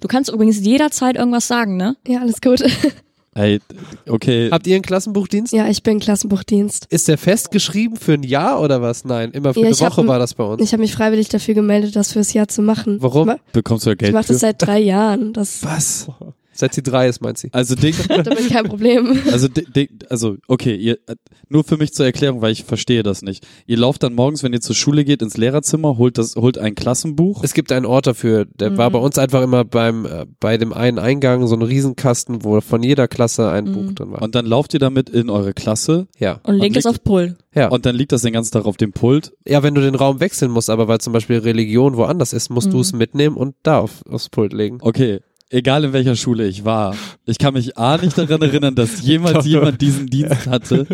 Du 0.00 0.08
kannst 0.08 0.30
übrigens 0.30 0.60
jederzeit 0.60 1.16
irgendwas 1.16 1.48
sagen, 1.48 1.76
ne? 1.76 1.96
Ja, 2.06 2.20
alles 2.20 2.40
gut. 2.40 2.62
Ey, 3.36 3.60
okay. 4.08 4.48
Habt 4.50 4.66
ihr 4.66 4.74
einen 4.76 4.82
Klassenbuchdienst? 4.82 5.52
ja, 5.52 5.68
ich 5.68 5.82
bin 5.82 6.00
Klassenbuchdienst. 6.00 6.86
Ist 6.88 7.06
der 7.08 7.18
festgeschrieben 7.18 7.96
für 7.98 8.14
ein 8.14 8.22
Jahr 8.22 8.60
oder 8.62 8.80
was? 8.80 9.04
Nein, 9.04 9.30
immer 9.32 9.52
für 9.52 9.60
Ja, 9.60 9.66
eine 9.66 9.74
ich 9.74 9.82
hab 9.82 9.92
Woche 9.92 10.00
ein- 10.02 10.08
war 10.08 10.18
das 10.18 10.32
bei 10.34 10.44
uns. 10.44 10.62
Ich 10.62 10.72
habe 10.72 10.80
mich 10.82 10.94
freiwillig 10.94 11.28
dafür 11.28 11.52
gemeldet, 11.54 11.94
das 11.96 12.12
fürs 12.12 12.32
Jahr 12.32 12.48
zu 12.48 12.62
machen. 12.62 12.96
Warum? 13.02 13.28
Ich, 13.28 13.34
ma 13.36 13.40
Bekommst 13.52 13.84
du 13.84 13.90
ja 13.90 13.92
ich 13.92 13.98
Geld 13.98 14.12
mache 14.14 14.24
für? 14.24 14.32
das 14.32 14.40
seit 14.40 14.62
drei 14.62 14.78
Jahren. 14.80 15.32
Das 15.34 15.62
Was? 15.62 16.08
Seit 16.56 16.74
sie 16.74 16.82
drei 16.82 17.08
ist, 17.08 17.20
meint 17.20 17.38
sie. 17.38 17.48
Also 17.52 17.74
Ding, 17.74 17.94
damit 18.08 18.48
kein 18.50 18.64
Problem. 18.64 19.18
also 19.30 19.48
Ding, 19.48 19.88
also 20.08 20.36
okay, 20.48 20.74
ihr 20.74 20.98
nur 21.48 21.62
für 21.64 21.76
mich 21.76 21.92
zur 21.94 22.06
Erklärung, 22.06 22.40
weil 22.42 22.52
ich 22.52 22.64
verstehe 22.64 23.02
das 23.02 23.22
nicht. 23.22 23.46
Ihr 23.66 23.76
lauft 23.76 24.02
dann 24.02 24.14
morgens, 24.14 24.42
wenn 24.42 24.52
ihr 24.52 24.60
zur 24.60 24.74
Schule 24.74 25.04
geht, 25.04 25.22
ins 25.22 25.36
Lehrerzimmer, 25.36 25.96
holt 25.98 26.18
das, 26.18 26.34
holt 26.36 26.58
ein 26.58 26.74
Klassenbuch. 26.74 27.44
Es 27.44 27.54
gibt 27.54 27.70
einen 27.72 27.86
Ort 27.86 28.06
dafür, 28.06 28.46
der 28.46 28.70
Mhm. 28.70 28.78
war 28.78 28.90
bei 28.90 28.98
uns 28.98 29.18
einfach 29.18 29.42
immer 29.42 29.64
beim, 29.64 30.06
äh, 30.06 30.26
bei 30.40 30.56
dem 30.58 30.72
einen 30.72 30.98
Eingang 30.98 31.46
so 31.46 31.54
ein 31.54 31.62
Riesenkasten, 31.62 32.42
wo 32.44 32.60
von 32.60 32.82
jeder 32.82 33.06
Klasse 33.08 33.48
ein 33.50 33.72
Buch 33.72 33.92
drin 33.92 34.10
war. 34.10 34.22
Und 34.22 34.34
dann 34.34 34.46
lauft 34.46 34.74
ihr 34.74 34.80
damit 34.80 35.08
in 35.10 35.30
eure 35.30 35.52
Klasse 35.52 36.08
ja. 36.18 36.40
Und 36.42 36.56
legt 36.56 36.76
es 36.76 36.86
auf 36.86 37.02
Pull. 37.04 37.36
Ja. 37.54 37.68
und 37.68 37.86
dann 37.86 37.96
liegt 37.96 38.12
das 38.12 38.20
den 38.20 38.34
ganzen 38.34 38.52
Tag 38.52 38.66
auf 38.66 38.76
dem 38.76 38.92
Pult. 38.92 39.32
ja, 39.46 39.62
wenn 39.62 39.74
du 39.74 39.80
den 39.80 39.94
Raum 39.94 40.20
wechseln 40.20 40.50
musst, 40.50 40.68
aber 40.68 40.88
weil 40.88 40.98
zum 41.00 41.14
Beispiel 41.14 41.38
Religion 41.38 41.96
woanders 41.96 42.34
ist, 42.34 42.50
musst 42.50 42.68
Mhm. 42.68 42.72
du 42.72 42.80
es 42.80 42.92
mitnehmen 42.92 43.34
und 43.36 43.54
da 43.62 43.78
auf, 43.78 44.02
aufs 44.10 44.28
Pult 44.28 44.52
legen. 44.52 44.78
Okay, 44.82 45.20
egal 45.50 45.84
in 45.84 45.92
welcher 45.92 46.16
Schule 46.16 46.46
ich 46.46 46.64
war, 46.64 46.94
ich 47.24 47.38
kann 47.38 47.54
mich 47.54 47.76
A 47.78 47.96
nicht 47.98 48.16
daran 48.18 48.42
erinnern, 48.42 48.74
dass 48.74 49.02
jemals 49.06 49.46
jemand 49.46 49.80
diesen 49.80 50.06
Dienst 50.08 50.46
hatte. 50.46 50.86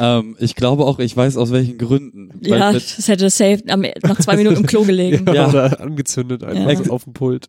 Ähm, 0.00 0.36
ich 0.40 0.54
glaube 0.54 0.84
auch, 0.84 0.98
ich 0.98 1.16
weiß 1.16 1.36
aus 1.36 1.50
welchen 1.52 1.78
Gründen. 1.78 2.30
Ja, 2.42 2.72
das 2.72 3.06
hätte 3.08 3.30
safe 3.30 3.62
am, 3.68 3.84
nach 4.02 4.18
zwei 4.18 4.36
Minuten 4.36 4.56
im 4.58 4.66
Klo 4.66 4.82
gelegen. 4.84 5.26
Ja. 5.34 5.48
Oder 5.48 5.80
angezündet 5.80 6.42
einfach 6.44 6.70
Ja. 6.72 6.84
so 6.84 6.92
auf 6.92 7.04
dem 7.04 7.12
Pult. 7.12 7.46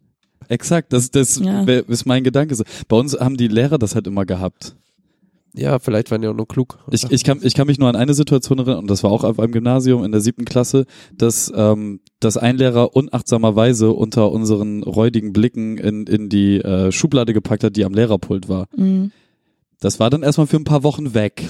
exakt, 0.48 0.94
das, 0.94 1.12
das 1.12 1.40
Ja. 1.40 1.66
wär- 1.66 1.88
ist 1.90 2.06
mein 2.06 2.24
Gedanke. 2.24 2.56
Bei 2.88 2.96
uns 2.98 3.14
haben 3.20 3.38
die 3.38 3.48
Lehrer 3.48 3.78
das 3.78 3.96
halt 3.96 4.08
immer 4.08 4.26
gehabt. 4.26 4.76
Ja, 5.56 5.80
vielleicht 5.80 6.12
waren 6.12 6.22
die 6.22 6.28
auch 6.28 6.36
nur 6.36 6.48
klug. 6.48 6.78
Ich, 6.92 7.10
ich, 7.10 7.24
kann, 7.24 7.40
ich 7.42 7.56
kann 7.56 7.68
mich 7.68 7.80
nur 7.80 7.90
an 7.90 7.96
eine 7.96 8.14
Situation 8.14 8.60
erinnern, 8.60 8.80
und 8.80 8.90
das 8.90 9.04
war 9.04 9.12
auch 9.12 9.24
auf 9.24 9.40
einem 9.40 9.52
Gymnasium 9.52 10.04
in 10.04 10.12
der 10.12 10.22
siebten 10.22 10.46
Klasse, 10.46 10.86
dass, 11.18 11.52
ähm, 11.56 12.02
dass 12.20 12.38
ein 12.38 12.58
Lehrer 12.58 12.96
unachtsamerweise 12.96 13.92
unter 13.92 14.32
unseren 14.32 14.84
räudigen 14.84 15.34
Blicken 15.34 15.78
in, 15.78 16.06
in 16.06 16.30
die 16.30 16.58
äh, 16.58 16.92
Schublade 16.92 17.34
gepackt 17.34 17.64
hat, 17.64 17.76
die 17.76 17.86
am 17.86 17.94
Lehrerpult 17.94 18.48
war. 18.48 18.68
Mhm. 18.76 19.12
Das 19.80 20.00
war 20.00 20.10
dann 20.10 20.24
erstmal 20.24 20.48
für 20.48 20.58
ein 20.58 20.66
paar 20.66 20.84
Wochen 20.84 21.14
weg. 21.14 21.50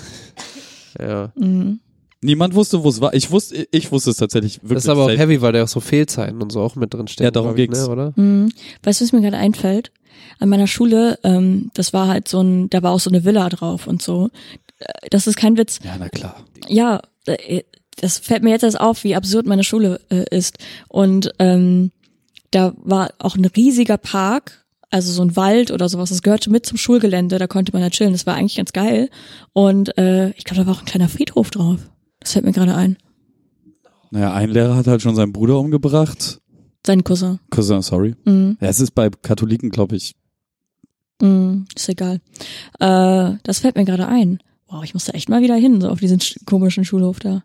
ja. 1.00 1.34
Mhm. 1.36 1.80
Niemand 2.22 2.54
wusste, 2.54 2.84
wo 2.84 2.90
es 2.90 3.00
war. 3.00 3.14
Ich 3.14 3.32
wusste, 3.32 3.68
ich 3.72 3.92
wusste 3.92 4.12
es 4.12 4.18
tatsächlich 4.18 4.62
wirklich. 4.62 4.76
Das 4.76 4.84
ist 4.86 4.90
aber 4.90 5.06
auch 5.06 5.10
heavy, 5.10 5.42
weil 5.42 5.54
da 5.54 5.64
auch 5.64 5.70
so 5.70 5.80
Fehlzeiten 5.80 6.42
und 6.42 6.52
so 6.52 6.60
auch 6.60 6.76
mit 6.76 6.94
drin 6.94 7.08
stehen. 7.08 7.24
Ja, 7.24 7.32
darum 7.32 7.52
ich, 7.52 7.56
ging's. 7.56 7.80
Ne, 7.80 7.90
oder? 7.90 8.14
Mhm. 8.18 8.52
Weißt 8.84 9.00
du, 9.00 9.06
was 9.06 9.14
mir 9.14 9.22
gerade 9.22 9.38
einfällt? 9.38 9.92
An 10.40 10.50
meiner 10.50 10.68
Schule, 10.68 11.20
ähm, 11.24 11.72
das 11.74 11.94
war 11.94 12.08
halt 12.08 12.28
so 12.28 12.42
ein, 12.42 12.70
da 12.70 12.84
war 12.84 12.92
auch 12.92 13.00
so 13.00 13.10
eine 13.10 13.26
Villa 13.26 13.50
drauf 13.50 13.88
und 13.88 14.02
so. 14.02 14.30
Äh, 14.80 15.10
Das 15.10 15.28
ist 15.28 15.36
kein 15.38 15.58
Witz. 15.58 15.80
Ja, 15.84 15.96
na 16.00 16.10
klar. 16.10 16.44
Ja, 16.68 17.02
äh, 17.26 17.64
das 17.98 18.18
fällt 18.20 18.44
mir 18.44 18.52
jetzt 18.52 18.64
erst 18.64 18.80
auf, 18.80 19.04
wie 19.04 19.16
absurd 19.16 19.46
meine 19.46 19.64
Schule 19.64 20.00
äh, 20.10 20.26
ist. 20.36 20.58
Und 20.88 21.32
ähm, 21.40 21.92
da 22.52 22.74
war 22.78 23.10
auch 23.20 23.36
ein 23.36 23.46
riesiger 23.46 23.98
Park, 23.98 24.66
also 24.90 25.12
so 25.12 25.22
ein 25.22 25.36
Wald 25.36 25.72
oder 25.72 25.90
sowas. 25.90 26.10
Das 26.10 26.22
gehörte 26.22 26.50
mit 26.50 26.66
zum 26.66 26.78
Schulgelände, 26.78 27.38
da 27.38 27.48
konnte 27.48 27.74
man 27.74 27.82
da 27.82 27.90
chillen. 27.90 28.14
Das 28.14 28.26
war 28.26 28.36
eigentlich 28.36 28.56
ganz 28.56 28.72
geil. 28.74 29.10
Und 29.54 29.98
äh, 29.98 30.30
ich 30.32 30.46
glaube, 30.46 30.62
da 30.62 30.68
war 30.68 30.76
auch 30.76 30.80
ein 30.82 30.86
kleiner 30.86 31.10
Friedhof 31.10 31.50
drauf. 31.52 31.80
Das 32.20 32.34
fällt 32.34 32.46
mir 32.46 32.54
gerade 32.54 32.76
ein. 32.76 32.98
Naja, 34.12 34.34
ein 34.34 34.50
Lehrer 34.50 34.76
hat 34.76 34.88
halt 34.88 35.02
schon 35.02 35.16
seinen 35.16 35.34
Bruder 35.34 35.60
umgebracht. 35.60 36.42
Sein 36.86 37.04
Cousin. 37.04 37.40
Cousin, 37.50 37.82
sorry. 37.82 38.16
Mhm. 38.26 38.58
Ja, 38.62 38.68
es 38.70 38.80
ist 38.80 38.92
bei 38.92 39.10
Katholiken, 39.10 39.70
glaube 39.70 39.96
ich. 39.96 40.16
Mhm. 41.22 41.66
Ist 41.76 41.90
egal. 41.90 42.22
Äh, 42.80 43.34
das 43.44 43.60
fällt 43.60 43.76
mir 43.76 43.86
gerade 43.86 44.08
ein. 44.08 44.40
Wow, 44.68 44.84
ich 44.84 44.94
muss 44.94 45.06
da 45.06 45.14
echt 45.14 45.30
mal 45.30 45.42
wieder 45.42 45.56
hin, 45.56 45.82
so 45.82 45.90
auf 45.90 46.00
diesen 46.00 46.20
sch- 46.20 46.38
komischen 46.46 46.86
Schulhof 46.86 47.20
da. 47.20 47.44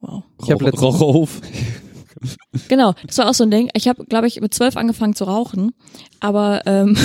Wow. 0.00 0.22
Ich 0.42 0.50
hab 0.50 0.60
Rauch- 0.60 0.66
letztens- 0.66 0.82
Raucherhof. 0.82 1.40
Genau, 2.68 2.94
das 3.06 3.18
war 3.18 3.28
auch 3.28 3.34
so 3.34 3.44
ein 3.44 3.50
Ding. 3.50 3.68
Ich 3.74 3.86
habe, 3.86 4.06
glaube 4.06 4.26
ich, 4.28 4.40
mit 4.40 4.54
zwölf 4.54 4.78
angefangen 4.78 5.14
zu 5.14 5.24
rauchen, 5.24 5.72
aber 6.20 6.62
ähm, 6.64 6.96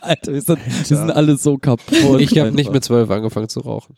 Alter, 0.00 0.32
wir 0.32 0.40
sind, 0.40 0.60
wir 0.64 0.96
sind 0.96 1.10
alle 1.10 1.36
so 1.36 1.58
kaputt. 1.58 2.20
Ich 2.20 2.38
habe 2.38 2.52
nicht 2.52 2.70
mit 2.72 2.82
zwölf 2.84 3.10
angefangen 3.10 3.50
zu 3.50 3.60
rauchen. 3.60 3.96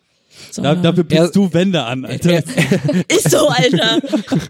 Da, 0.57 0.75
dafür 0.75 1.05
Er- 1.09 1.23
bist 1.23 1.37
du 1.37 1.53
Wände 1.53 1.85
an, 1.85 2.05
Alter. 2.05 2.39
ist 3.09 3.31
so, 3.31 3.49
Alter. 3.49 4.01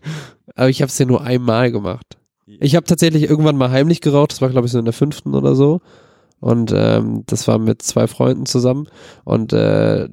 Aber 0.55 0.69
ich 0.69 0.81
habe 0.83 0.89
es 0.91 0.99
ja 0.99 1.07
nur 1.07 1.23
einmal 1.23 1.71
gemacht. 1.73 2.17
Ich 2.47 2.77
habe 2.77 2.87
tatsächlich 2.87 3.25
irgendwann 3.25 3.57
mal 3.57 3.71
heimlich 3.71 4.01
geraucht. 4.01 4.33
Das 4.33 4.41
war, 4.41 4.49
glaube 4.49 4.67
ich, 4.67 4.73
so 4.73 4.79
in 4.79 4.85
der 4.85 4.95
fünften 4.95 5.35
oder 5.35 5.55
so. 5.55 5.81
Und 6.41 6.73
ähm, 6.75 7.25
das 7.27 7.49
war 7.49 7.59
mit 7.59 7.83
zwei 7.83 8.07
Freunden 8.07 8.47
zusammen. 8.47 8.89
Und 9.25 9.53
äh, 9.53 10.09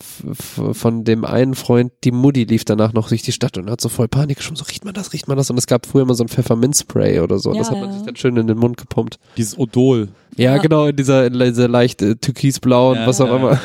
von 0.00 1.04
dem 1.04 1.24
einen 1.24 1.54
Freund, 1.54 1.92
die 2.04 2.10
Mutti 2.10 2.44
lief 2.44 2.64
danach 2.64 2.92
noch 2.92 3.08
durch 3.08 3.22
die 3.22 3.32
Stadt 3.32 3.58
und 3.58 3.70
hat 3.70 3.80
so 3.80 3.88
voll 3.88 4.08
Panik 4.08 4.36
geschoben. 4.38 4.56
So, 4.56 4.64
riecht 4.64 4.84
man 4.84 4.94
das, 4.94 5.12
riecht 5.12 5.28
man 5.28 5.36
das? 5.36 5.50
Und 5.50 5.58
es 5.58 5.66
gab 5.66 5.86
früher 5.86 6.02
immer 6.02 6.14
so 6.14 6.24
ein 6.24 6.28
Pfefferminzspray 6.28 7.20
oder 7.20 7.38
so. 7.38 7.52
Ja, 7.52 7.58
das 7.58 7.70
hat 7.70 7.78
man 7.80 7.92
sich 7.92 8.02
dann 8.02 8.16
schön 8.16 8.36
in 8.36 8.46
den 8.46 8.58
Mund 8.58 8.76
gepumpt. 8.76 9.18
Dieses 9.36 9.58
Odol. 9.58 10.08
Ja, 10.36 10.54
Ja. 10.56 10.62
genau, 10.62 10.86
in 10.86 10.96
dieser, 10.96 11.26
in 11.26 11.32
dieser 11.32 11.68
leicht 11.68 12.00
äh, 12.02 12.14
türkisblau 12.16 12.90
und 12.92 12.96
Ja, 12.98 13.06
was 13.06 13.20
auch 13.20 13.26
ja. 13.28 13.36
immer. 13.36 13.60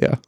ja. 0.00 0.18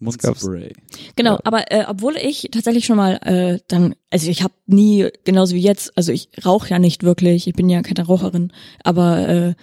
Mundspray. 0.00 0.72
Genau, 1.16 1.32
Ja. 1.34 1.40
aber 1.44 1.70
äh, 1.70 1.84
obwohl 1.88 2.16
ich 2.16 2.48
tatsächlich 2.52 2.86
schon 2.86 2.96
mal 2.96 3.14
äh, 3.22 3.58
dann, 3.68 3.94
also 4.10 4.28
ich 4.30 4.42
habe 4.42 4.54
nie, 4.66 5.08
genauso 5.24 5.54
wie 5.54 5.60
jetzt, 5.60 5.96
also 5.96 6.12
ich 6.12 6.28
rauche 6.44 6.68
ja 6.70 6.78
nicht 6.78 7.02
wirklich, 7.02 7.46
ich 7.46 7.54
bin 7.54 7.68
ja 7.68 7.82
keine 7.82 8.06
Raucherin, 8.06 8.52
aber 8.82 9.28
äh, 9.28 9.54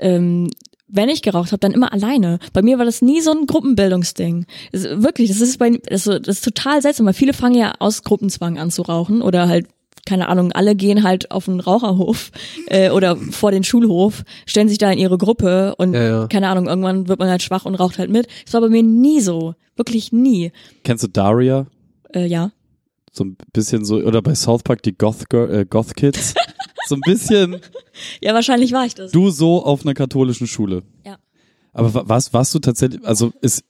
ähm, 0.00 0.50
wenn 0.88 1.08
ich 1.08 1.22
geraucht 1.22 1.52
habe, 1.52 1.60
dann 1.60 1.72
immer 1.72 1.92
alleine. 1.92 2.38
Bei 2.52 2.62
mir 2.62 2.78
war 2.78 2.84
das 2.84 3.02
nie 3.02 3.20
so 3.20 3.30
ein 3.32 3.46
Gruppenbildungsding. 3.46 4.46
Das, 4.72 4.84
wirklich, 4.84 5.28
das 5.28 5.40
ist 5.40 5.58
bei 5.58 5.70
das, 5.70 6.06
ist- 6.06 6.26
das 6.28 6.36
ist 6.36 6.44
total 6.44 6.82
seltsam, 6.82 7.06
weil 7.06 7.14
viele 7.14 7.32
fangen 7.32 7.56
ja 7.56 7.72
aus 7.78 8.02
Gruppenzwang 8.02 8.58
an 8.58 8.70
zu 8.70 8.82
rauchen 8.82 9.22
oder 9.22 9.48
halt 9.48 9.66
keine 10.06 10.28
Ahnung, 10.28 10.52
alle 10.52 10.74
gehen 10.76 11.02
halt 11.02 11.30
auf 11.30 11.46
den 11.46 11.60
Raucherhof 11.60 12.30
äh, 12.66 12.90
oder 12.90 13.16
vor 13.16 13.52
den 13.52 13.64
Schulhof, 13.64 14.22
stellen 14.44 14.68
sich 14.68 14.76
da 14.76 14.90
in 14.90 14.98
ihre 14.98 15.16
Gruppe 15.16 15.74
und 15.78 15.94
Ja, 15.94 16.02
ja. 16.02 16.26
keine 16.26 16.48
Ahnung, 16.50 16.66
irgendwann 16.66 17.08
wird 17.08 17.18
man 17.20 17.30
halt 17.30 17.42
schwach 17.42 17.64
und 17.64 17.74
raucht 17.76 17.96
halt 17.98 18.10
mit. 18.10 18.26
Das 18.44 18.52
war 18.52 18.60
bei 18.60 18.68
mir 18.68 18.82
nie 18.82 19.22
so, 19.22 19.54
wirklich 19.76 20.12
nie. 20.12 20.52
Kennst 20.82 21.04
du 21.04 21.08
Daria? 21.08 21.66
Äh, 22.14 22.26
ja. 22.26 22.50
So 23.12 23.24
ein 23.24 23.36
bisschen 23.54 23.86
so, 23.86 23.96
oder 23.96 24.20
bei 24.20 24.34
South 24.34 24.62
Park 24.62 24.82
die 24.82 24.92
Goth, 24.98 25.30
Girl, 25.30 25.50
äh, 25.60 25.64
Goth 25.64 25.94
Kids. 25.96 26.34
so 26.86 26.94
ein 26.96 27.00
bisschen 27.04 27.60
Ja, 28.20 28.34
wahrscheinlich 28.34 28.72
war 28.72 28.84
ich 28.86 28.94
das. 28.94 29.12
du 29.12 29.30
so 29.30 29.64
auf 29.64 29.82
einer 29.84 29.94
katholischen 29.94 30.46
Schule. 30.46 30.82
Ja. 31.04 31.18
Aber 31.72 31.92
wa- 31.94 32.04
warst, 32.08 32.32
warst 32.32 32.54
du 32.54 32.58
tatsächlich, 32.60 33.04
also 33.04 33.32
ist, 33.40 33.64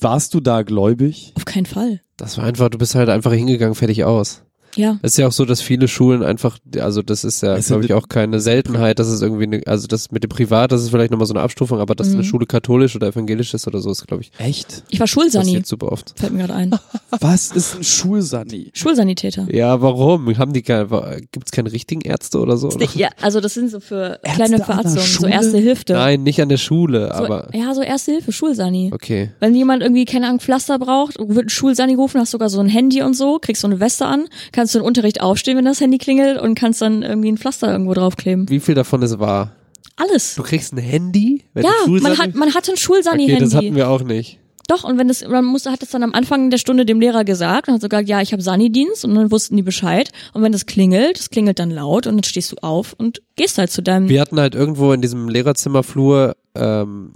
warst 0.00 0.34
du 0.34 0.40
da 0.40 0.62
gläubig? 0.62 1.32
Auf 1.36 1.44
keinen 1.44 1.66
Fall. 1.66 2.00
Das 2.16 2.38
war 2.38 2.44
einfach, 2.44 2.68
du 2.70 2.78
bist 2.78 2.94
halt 2.94 3.08
einfach 3.08 3.32
hingegangen, 3.32 3.74
fertig 3.74 4.04
aus. 4.04 4.42
Ja. 4.76 4.98
Es 5.02 5.12
ist 5.12 5.18
ja 5.18 5.26
auch 5.28 5.32
so, 5.32 5.44
dass 5.44 5.60
viele 5.60 5.88
Schulen 5.88 6.22
einfach, 6.22 6.58
also 6.78 7.02
das 7.02 7.24
ist 7.24 7.42
ja, 7.42 7.54
Das 7.56 7.68
ja 7.68 7.74
glaube 7.76 7.86
ich, 7.86 7.92
auch 7.94 8.08
keine 8.08 8.40
Seltenheit, 8.40 8.98
dass 8.98 9.08
es 9.08 9.22
irgendwie, 9.22 9.44
eine, 9.44 9.62
also 9.66 9.86
das 9.86 10.10
mit 10.10 10.22
dem 10.24 10.28
Privat, 10.30 10.72
das 10.72 10.82
ist 10.82 10.90
vielleicht 10.90 11.10
nochmal 11.10 11.26
so 11.26 11.34
eine 11.34 11.42
Abstufung, 11.42 11.78
aber 11.80 11.94
dass 11.94 12.08
Mhm. 12.08 12.14
eine 12.14 12.24
Schule 12.24 12.46
katholisch 12.46 12.94
oder 12.96 13.08
evangelisch 13.08 13.54
ist 13.54 13.66
oder 13.66 13.80
so, 13.80 13.90
ist, 13.90 14.06
glaube 14.06 14.22
ich, 14.22 14.30
Echt? 14.38 14.82
Ich 14.90 15.00
war 15.00 15.06
Schulsani. 15.06 15.44
passiert 15.44 15.66
super 15.66 15.92
oft. 15.92 16.14
Fällt 16.16 16.32
mir 16.32 16.40
gerade 16.40 16.54
ein. 16.54 16.70
Was 17.20 17.50
ist 17.52 17.76
ein 17.76 17.84
Schulsani? 17.84 18.70
Schulsanitäter. 18.74 19.46
Ja, 19.50 19.80
warum? 19.80 20.36
Haben 20.38 20.52
die 20.52 20.62
keine, 20.62 20.86
gibt 21.32 21.46
es 21.46 21.52
keine 21.52 21.72
richtigen 21.72 22.00
Ärzte 22.02 22.38
oder 22.40 22.56
so? 22.56 22.68
Oder? 22.68 22.86
Ja, 22.94 23.08
also 23.20 23.40
das 23.40 23.54
sind 23.54 23.70
so 23.70 23.80
für 23.80 24.18
Ärzte 24.22 24.30
kleine 24.36 24.58
Verarztungen, 24.64 25.06
so 25.08 25.26
erste 25.26 25.58
Hilfe. 25.58 25.84
Nein, 25.90 26.22
nicht 26.22 26.40
an 26.40 26.48
der 26.48 26.56
Schule, 26.56 27.08
So, 27.16 27.24
aber, 27.24 27.48
ja, 27.54 27.74
so 27.74 27.82
erste 27.82 28.12
Hilfe, 28.12 28.32
Schulsani. 28.32 28.90
okay. 28.94 29.30
Wenn 29.40 29.54
jemand 29.54 29.82
irgendwie, 29.82 30.04
keine 30.04 30.26
Ahnung, 30.26 30.40
Pflaster 30.40 30.78
braucht, 30.78 31.18
wird 31.18 31.46
ein 31.46 31.48
Schulsani 31.50 31.94
rufen, 31.94 32.20
hast 32.20 32.30
sogar 32.30 32.48
so 32.48 32.60
ein 32.60 32.68
Handy 32.68 33.02
und 33.02 33.14
so, 33.14 33.38
kriegst 33.40 33.62
so 33.62 33.68
eine 33.68 33.80
Weste 33.80 34.06
an, 34.06 34.26
kannst 34.52 34.63
du 34.72 34.78
im 34.78 34.84
Unterricht 34.84 35.20
aufstehen, 35.20 35.56
wenn 35.56 35.64
das 35.64 35.80
Handy 35.80 35.98
klingelt 35.98 36.40
und 36.40 36.54
kannst 36.54 36.80
dann 36.82 37.02
irgendwie 37.02 37.30
ein 37.32 37.38
Pflaster 37.38 37.70
irgendwo 37.70 37.94
draufkleben. 37.94 38.48
Wie 38.48 38.60
viel 38.60 38.74
davon 38.74 39.02
ist 39.02 39.18
wahr? 39.18 39.52
Alles. 39.96 40.34
Du 40.34 40.42
kriegst 40.42 40.72
ein 40.72 40.78
Handy? 40.78 41.44
Wenn 41.54 41.64
Ja, 41.64 41.70
man 41.86 42.18
hat, 42.18 42.34
man 42.34 42.54
hatte 42.54 42.72
ein 42.72 42.74
Okay, 42.74 42.80
Schulsani-Handy. 42.82 43.44
das 43.44 43.54
hatten 43.54 43.74
wir 43.76 43.88
auch 43.88 44.02
nicht. 44.02 44.38
Doch, 44.66 44.82
und 44.82 44.96
wenn 44.98 45.08
das, 45.08 45.22
man 45.28 45.44
musste, 45.44 45.70
hat 45.70 45.82
das 45.82 45.90
dann 45.90 46.02
am 46.02 46.14
Anfang 46.14 46.48
der 46.48 46.56
Stunde 46.56 46.86
dem 46.86 46.98
Lehrer 46.98 47.22
gesagt 47.24 47.68
und 47.68 47.74
hat 47.74 47.82
sogar, 47.82 48.00
ja, 48.00 48.22
ich 48.22 48.32
habe 48.32 48.42
Sani-Dienst 48.42 49.04
und 49.04 49.14
dann 49.14 49.30
wussten 49.30 49.56
die 49.58 49.62
Bescheid. 49.62 50.10
Und 50.32 50.42
wenn 50.42 50.52
das 50.52 50.64
klingelt, 50.64 51.18
das 51.18 51.28
klingelt 51.28 51.58
dann 51.58 51.70
laut 51.70 52.06
und 52.06 52.16
dann 52.16 52.24
stehst 52.24 52.50
du 52.52 52.56
auf 52.62 52.94
und 52.96 53.20
gehst 53.36 53.58
halt 53.58 53.70
zu 53.70 53.82
deinem. 53.82 54.08
Wir 54.08 54.22
hatten 54.22 54.40
halt 54.40 54.54
irgendwo 54.54 54.92
in 54.92 55.02
diesem 55.02 55.28
Lehrerzimmerflur, 55.28 56.34
ähm, 56.54 57.12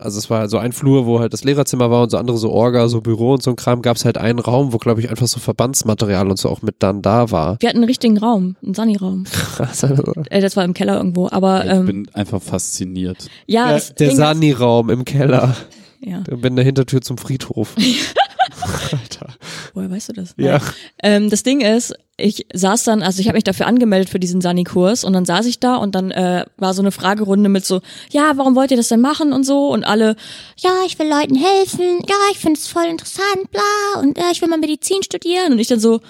also 0.00 0.18
es 0.18 0.30
war 0.30 0.48
so 0.48 0.58
ein 0.58 0.72
Flur, 0.72 1.06
wo 1.06 1.20
halt 1.20 1.32
das 1.32 1.44
Lehrerzimmer 1.44 1.90
war 1.90 2.02
und 2.02 2.10
so 2.10 2.18
andere 2.18 2.38
so 2.38 2.50
Orga, 2.50 2.88
so 2.88 3.00
Büro 3.00 3.34
und 3.34 3.42
so 3.42 3.50
ein 3.50 3.56
Kram, 3.56 3.82
gab 3.82 3.96
es 3.96 4.04
halt 4.04 4.18
einen 4.18 4.38
Raum, 4.38 4.72
wo 4.72 4.78
glaube 4.78 5.00
ich 5.00 5.10
einfach 5.10 5.26
so 5.26 5.40
Verbandsmaterial 5.40 6.30
und 6.30 6.38
so 6.38 6.48
auch 6.48 6.62
mit 6.62 6.76
dann 6.80 7.02
da 7.02 7.30
war. 7.30 7.56
Wir 7.60 7.68
hatten 7.68 7.78
einen 7.78 7.86
richtigen 7.88 8.18
Raum, 8.18 8.56
einen 8.62 8.74
Sani-Raum. 8.74 9.24
Krass, 9.30 9.84
also. 9.84 10.12
Äh, 10.30 10.40
das 10.40 10.56
war 10.56 10.64
im 10.64 10.74
Keller 10.74 10.96
irgendwo, 10.96 11.28
aber 11.30 11.64
Ich 11.64 11.70
ähm, 11.70 11.86
bin 11.86 12.10
einfach 12.14 12.42
fasziniert. 12.42 13.28
ja, 13.46 13.66
Der, 13.66 13.74
das 13.74 13.94
der 13.94 14.14
Sani-Raum 14.16 14.90
im 14.90 15.04
Keller. 15.04 15.54
Ja, 16.02 16.20
Ich 16.30 16.40
bin 16.40 16.52
in 16.52 16.56
der 16.56 16.64
Hintertür 16.64 17.02
zum 17.02 17.18
Friedhof. 17.18 17.76
Alter. 18.92 19.34
woher 19.74 19.90
weißt 19.90 20.10
du 20.10 20.12
das? 20.14 20.34
Ja. 20.36 20.60
Ähm, 21.02 21.30
das 21.30 21.42
Ding 21.42 21.60
ist, 21.60 21.94
ich 22.16 22.46
saß 22.52 22.84
dann, 22.84 23.02
also 23.02 23.20
ich 23.20 23.26
habe 23.28 23.36
mich 23.36 23.44
dafür 23.44 23.66
angemeldet 23.66 24.10
für 24.10 24.20
diesen 24.20 24.40
Sani-Kurs 24.40 25.04
und 25.04 25.12
dann 25.12 25.24
saß 25.24 25.46
ich 25.46 25.60
da 25.60 25.76
und 25.76 25.94
dann 25.94 26.10
äh, 26.10 26.44
war 26.56 26.74
so 26.74 26.82
eine 26.82 26.92
Fragerunde 26.92 27.48
mit 27.48 27.64
so, 27.64 27.80
ja, 28.10 28.32
warum 28.36 28.54
wollt 28.54 28.70
ihr 28.70 28.76
das 28.76 28.88
denn 28.88 29.00
machen 29.00 29.32
und 29.32 29.44
so 29.44 29.68
und 29.68 29.84
alle, 29.84 30.16
ja, 30.56 30.70
ich 30.86 30.98
will 30.98 31.08
Leuten 31.08 31.34
helfen, 31.34 32.00
ja, 32.08 32.16
ich 32.32 32.38
finde 32.38 32.58
es 32.58 32.68
voll 32.68 32.86
interessant, 32.86 33.50
bla 33.50 34.00
und 34.00 34.18
äh, 34.18 34.30
ich 34.32 34.42
will 34.42 34.48
mal 34.48 34.58
Medizin 34.58 35.02
studieren 35.02 35.52
und 35.52 35.58
ich 35.58 35.68
dann 35.68 35.80
so, 35.80 36.00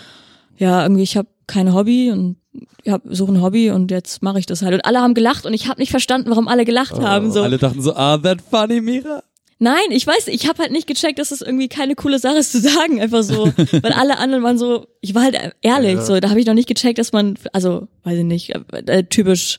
ja, 0.58 0.82
irgendwie 0.82 1.02
ich 1.02 1.16
habe 1.16 1.28
kein 1.46 1.74
Hobby 1.74 2.10
und 2.10 2.36
ich 2.82 2.92
hab, 2.92 3.02
suche 3.04 3.32
ein 3.32 3.42
Hobby 3.42 3.70
und 3.70 3.90
jetzt 3.90 4.22
mache 4.22 4.38
ich 4.38 4.46
das 4.46 4.62
halt 4.62 4.74
und 4.74 4.84
alle 4.84 5.00
haben 5.00 5.14
gelacht 5.14 5.46
und 5.46 5.52
ich 5.52 5.68
habe 5.68 5.80
nicht 5.80 5.90
verstanden, 5.90 6.30
warum 6.30 6.48
alle 6.48 6.64
gelacht 6.64 6.98
haben 6.98 7.30
so. 7.30 7.42
Alle 7.42 7.58
dachten 7.58 7.82
so, 7.82 7.94
ah, 7.94 8.18
that 8.18 8.38
funny, 8.40 8.80
Mira. 8.80 9.22
Nein, 9.62 9.90
ich 9.90 10.06
weiß, 10.06 10.28
ich 10.28 10.48
habe 10.48 10.62
halt 10.62 10.72
nicht 10.72 10.86
gecheckt, 10.86 11.18
dass 11.18 11.30
es 11.32 11.42
irgendwie 11.42 11.68
keine 11.68 11.94
coole 11.94 12.18
Sache 12.18 12.38
ist 12.38 12.50
zu 12.50 12.60
sagen, 12.60 12.98
einfach 13.00 13.22
so, 13.22 13.52
weil 13.82 13.92
alle 13.92 14.18
anderen 14.18 14.42
waren 14.42 14.56
so, 14.58 14.86
ich 15.02 15.14
war 15.14 15.22
halt 15.22 15.38
ehrlich, 15.60 15.94
Ja. 15.96 16.02
so, 16.02 16.18
da 16.18 16.30
habe 16.30 16.40
ich 16.40 16.46
noch 16.46 16.54
nicht 16.54 16.66
gecheckt, 16.68 16.98
dass 16.98 17.12
man, 17.12 17.36
also, 17.52 17.86
weiß 18.04 18.18
ich 18.18 18.24
nicht, 18.24 18.54
äh, 18.54 18.60
äh, 18.86 19.04
typisch, 19.04 19.58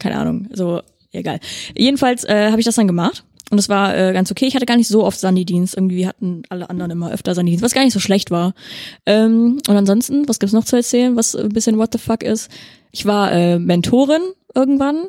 keine 0.00 0.18
Ahnung, 0.18 0.48
so, 0.52 0.82
egal. 1.12 1.38
Jedenfalls 1.78 2.24
äh, 2.24 2.50
habe 2.50 2.58
ich 2.60 2.64
das 2.66 2.74
dann 2.74 2.88
gemacht 2.88 3.22
und 3.52 3.58
es 3.58 3.68
war 3.68 3.96
äh, 3.96 4.12
ganz 4.12 4.32
okay. 4.32 4.46
Ich 4.46 4.56
hatte 4.56 4.66
gar 4.66 4.76
nicht 4.76 4.88
so 4.88 5.04
oft 5.04 5.20
Sani-Dienst, 5.20 5.76
irgendwie 5.76 6.08
hatten 6.08 6.42
alle 6.48 6.68
anderen 6.68 6.90
immer 6.90 7.12
öfter 7.12 7.32
Sani-Dienst, 7.36 7.62
was 7.64 7.72
gar 7.72 7.84
nicht 7.84 7.92
so 7.94 8.00
schlecht 8.00 8.32
war. 8.32 8.52
Ähm, 9.06 9.60
und 9.68 9.76
ansonsten, 9.76 10.28
was 10.28 10.40
gibt's 10.40 10.52
noch 10.54 10.64
zu 10.64 10.74
erzählen, 10.74 11.14
was 11.14 11.36
ein 11.36 11.50
bisschen 11.50 11.78
what 11.78 11.92
the 11.92 11.98
fuck 11.98 12.24
ist? 12.24 12.50
Ich 12.90 13.06
war 13.06 13.30
äh, 13.30 13.60
Mentorin 13.60 14.22
irgendwann. 14.56 15.06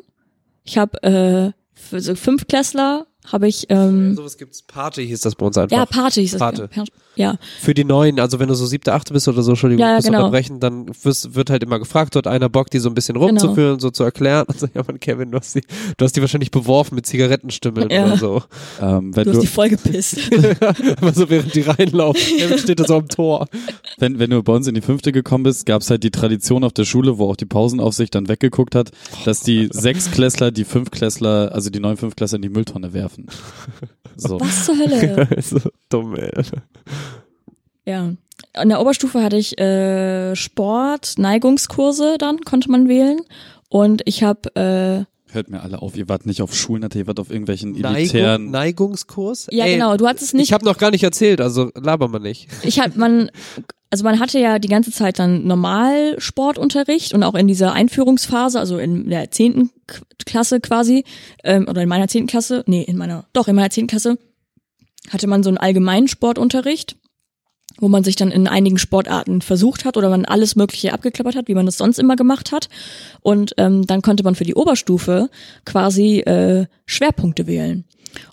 Ich 0.62 0.78
habe 0.78 1.02
äh, 1.02 1.98
so 1.98 2.14
Fünftklässler 2.14 3.06
habe 3.26 3.48
ich 3.48 3.66
ähm, 3.68 4.14
Sowas 4.14 4.36
gibt's. 4.38 4.62
Party 4.62 5.06
hieß 5.06 5.20
das 5.20 5.34
bei 5.34 5.46
uns 5.46 5.58
einfach. 5.58 5.76
ja, 5.76 5.86
Party 5.86 6.20
hieß 6.22 6.34
es. 6.34 6.38
Pate. 6.38 6.68
Ja, 7.18 7.36
Für 7.60 7.74
die 7.74 7.84
Neuen, 7.84 8.20
also 8.20 8.38
wenn 8.38 8.48
du 8.48 8.54
so 8.54 8.64
siebte, 8.64 8.92
achte 8.94 9.12
bist 9.12 9.26
oder 9.28 9.42
so, 9.42 9.50
Entschuldigung, 9.52 9.80
Ja, 9.84 9.90
ja, 9.92 9.98
ich 9.98 10.04
muss 10.04 10.06
genau. 10.06 10.18
unterbrechen, 10.26 10.60
dann 10.60 10.86
wirst, 11.02 11.34
wird 11.34 11.50
halt 11.50 11.62
immer 11.62 11.78
gefragt, 11.78 12.14
dort 12.14 12.26
einer 12.26 12.48
Bock, 12.48 12.70
die 12.70 12.78
so 12.78 12.88
ein 12.88 12.94
bisschen 12.94 13.16
rumzuführen, 13.16 13.80
so 13.80 13.90
zu 13.90 14.04
erklären. 14.04 14.46
Also, 14.48 14.68
ja, 14.74 14.82
Mann, 14.86 15.00
Kevin, 15.00 15.30
du 15.32 15.38
hast 15.38 15.54
die, 15.54 15.62
du 15.96 16.04
hast 16.04 16.16
die 16.16 16.20
wahrscheinlich 16.20 16.50
beworfen 16.50 16.94
mit 16.94 17.06
Zigarettenstimmeln 17.06 17.90
Ja. 17.90 18.06
oder 18.06 18.16
so. 18.16 18.42
Ähm, 18.80 19.14
wenn, 19.16 19.24
du 19.24 19.32
du, 19.32 19.36
hast 19.38 19.42
die 19.42 19.46
voll 19.48 19.68
gepisst. 19.68 20.18
Aber 21.00 21.12
so 21.12 21.28
während 21.28 21.54
die 21.54 21.62
reinlaufen. 21.62 22.38
Kevin 22.38 22.58
steht 22.58 22.80
da 22.80 22.84
so 22.84 22.96
am 22.96 23.08
Tor. 23.08 23.46
wenn, 23.98 24.18
wenn 24.18 24.30
du 24.30 24.42
bei 24.42 24.52
uns 24.52 24.66
in 24.66 24.74
die 24.74 24.80
fünfte 24.80 25.12
gekommen 25.12 25.44
bist, 25.44 25.66
gab's 25.66 25.90
halt 25.90 26.04
die 26.04 26.10
Tradition 26.10 26.62
auf 26.64 26.72
der 26.72 26.84
Schule, 26.84 27.18
wo 27.18 27.30
auch 27.30 27.36
die 27.36 27.46
Pausenaufsicht 27.46 28.14
dann 28.14 28.28
weggeguckt 28.28 28.74
hat, 28.74 28.92
dass 29.24 29.40
die 29.40 29.68
Sechsklässler 29.72 30.50
die 30.52 30.64
Fünfklässler, 30.64 31.50
also 31.52 31.70
die 31.70 31.80
neuen 31.80 31.96
Fünfklässler 31.96 32.36
in 32.36 32.42
die 32.42 32.48
Mülltonne 32.48 32.92
werfen. 32.92 33.26
So. 34.20 34.40
Was 34.40 34.64
zur 34.64 34.76
Hölle? 34.76 35.28
so 35.40 35.60
dumm, 35.88 36.16
ey. 36.16 36.32
Ja. 37.88 38.12
In 38.60 38.68
der 38.68 38.80
Oberstufe 38.80 39.22
hatte 39.22 39.36
ich 39.36 39.58
äh, 39.58 40.36
Sport, 40.36 41.14
Neigungskurse 41.16 42.16
dann, 42.18 42.40
konnte 42.42 42.70
man 42.70 42.86
wählen. 42.86 43.20
Und 43.70 44.02
ich 44.04 44.22
habe, 44.22 44.54
äh, 44.54 45.32
Hört 45.32 45.48
mir 45.48 45.62
alle 45.62 45.80
auf, 45.80 45.96
ihr 45.96 46.08
wart 46.08 46.26
nicht 46.26 46.42
auf 46.42 46.54
Schulnatte, 46.54 46.98
ihr 46.98 47.06
wart 47.06 47.18
auf 47.18 47.30
irgendwelchen 47.30 47.72
Neigung, 47.72 47.96
elitären. 47.96 48.50
Neigungskurs? 48.50 49.48
ja 49.50 49.64
Ey, 49.64 49.74
genau, 49.74 49.96
du 49.96 50.06
hattest 50.06 50.26
es 50.26 50.34
nicht, 50.34 50.44
Ich 50.44 50.52
habe 50.52 50.64
noch 50.64 50.78
gar 50.78 50.90
nicht 50.90 51.02
erzählt, 51.02 51.40
also 51.40 51.70
laber 51.74 52.08
mal 52.08 52.18
nicht. 52.18 52.48
ich 52.62 52.78
hab, 52.80 52.96
man, 52.96 53.30
also 53.90 54.04
man 54.04 54.20
hatte 54.20 54.38
ja 54.38 54.58
die 54.58 54.68
ganze 54.68 54.90
Zeit 54.90 55.18
dann 55.18 55.46
Normalsportunterricht 55.46 57.14
und 57.14 57.22
auch 57.22 57.34
in 57.34 57.46
dieser 57.46 57.72
Einführungsphase, 57.72 58.58
also 58.58 58.78
in 58.78 59.08
der 59.08 59.30
zehnten 59.30 59.70
Klasse 60.24 60.60
quasi, 60.60 61.04
ähm, 61.44 61.66
oder 61.68 61.82
in 61.82 61.88
meiner 61.88 62.08
zehnten 62.08 62.28
Klasse, 62.28 62.64
nee, 62.66 62.82
in 62.82 62.96
meiner, 62.96 63.26
doch, 63.32 63.48
in 63.48 63.56
meiner 63.56 63.70
zehnten 63.70 63.88
Klasse 63.88 64.18
hatte 65.10 65.26
man 65.26 65.42
so 65.42 65.48
einen 65.48 65.58
allgemeinen 65.58 66.08
Sportunterricht. 66.08 66.96
Wo 67.80 67.88
man 67.88 68.04
sich 68.04 68.16
dann 68.16 68.30
in 68.30 68.46
einigen 68.48 68.78
Sportarten 68.78 69.40
versucht 69.40 69.84
hat 69.84 69.96
oder 69.96 70.10
man 70.10 70.24
alles 70.24 70.56
Mögliche 70.56 70.92
abgeklappert 70.92 71.36
hat, 71.36 71.48
wie 71.48 71.54
man 71.54 71.66
das 71.66 71.78
sonst 71.78 71.98
immer 71.98 72.16
gemacht 72.16 72.52
hat. 72.52 72.68
Und 73.20 73.54
ähm, 73.56 73.86
dann 73.86 74.02
konnte 74.02 74.24
man 74.24 74.34
für 74.34 74.44
die 74.44 74.54
Oberstufe 74.54 75.30
quasi 75.64 76.20
äh, 76.20 76.66
Schwerpunkte 76.86 77.46
wählen. 77.46 77.84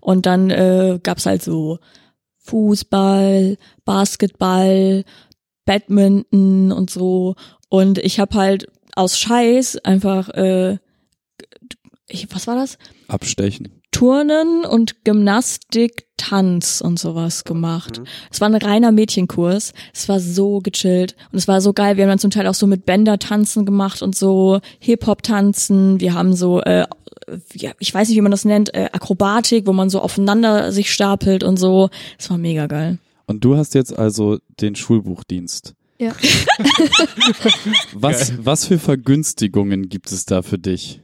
Und 0.01 0.25
dann 0.25 0.49
äh, 0.49 0.99
gab's 1.01 1.25
halt 1.25 1.43
so 1.43 1.79
Fußball, 2.39 3.57
Basketball, 3.83 5.03
Badminton 5.65 6.71
und 6.71 6.89
so. 6.89 7.35
Und 7.69 7.97
ich 7.97 8.19
habe 8.19 8.37
halt 8.37 8.67
aus 8.95 9.19
Scheiß 9.19 9.77
einfach, 9.77 10.29
äh, 10.29 10.77
ich, 12.07 12.27
was 12.33 12.47
war 12.47 12.55
das? 12.55 12.77
Abstechen. 13.07 13.81
Turnen 13.95 14.65
und 14.65 15.05
Gymnastik, 15.05 16.07
Tanz 16.17 16.81
und 16.81 16.99
sowas 16.99 17.45
gemacht. 17.45 18.01
Es 18.29 18.41
war 18.41 18.49
ein 18.49 18.55
reiner 18.55 18.91
Mädchenkurs. 18.91 19.71
Es 19.93 20.09
war 20.09 20.19
so 20.19 20.59
gechillt 20.59 21.15
und 21.31 21.37
es 21.37 21.47
war 21.47 21.61
so 21.61 21.71
geil. 21.71 21.95
Wir 21.95 22.03
haben 22.03 22.09
dann 22.09 22.19
zum 22.19 22.29
Teil 22.29 22.45
auch 22.47 22.55
so 22.55 22.67
mit 22.67 22.85
Bänder 22.85 23.19
tanzen 23.19 23.65
gemacht 23.65 24.01
und 24.01 24.13
so 24.13 24.59
Hip-Hop 24.79 25.23
tanzen. 25.23 26.01
Wir 26.01 26.13
haben 26.13 26.33
so, 26.33 26.59
äh, 26.59 26.85
ja, 27.53 27.71
ich 27.79 27.93
weiß 27.93 28.09
nicht, 28.09 28.17
wie 28.17 28.21
man 28.21 28.31
das 28.31 28.43
nennt, 28.43 28.73
äh, 28.73 28.89
Akrobatik, 28.91 29.65
wo 29.65 29.71
man 29.71 29.89
so 29.89 30.01
aufeinander 30.01 30.73
sich 30.73 30.91
stapelt 30.91 31.45
und 31.45 31.55
so. 31.55 31.89
Es 32.19 32.29
war 32.29 32.37
mega 32.37 32.67
geil. 32.67 32.97
Und 33.27 33.45
du 33.45 33.55
hast 33.55 33.75
jetzt 33.75 33.97
also 33.97 34.39
den 34.59 34.75
Schulbuchdienst. 34.75 35.73
Ja. 35.99 36.11
Was, 37.93 38.33
was 38.43 38.65
für 38.65 38.77
Vergünstigungen 38.77 39.87
gibt 39.87 40.11
es 40.11 40.25
da 40.25 40.41
für 40.41 40.59
dich? 40.59 40.99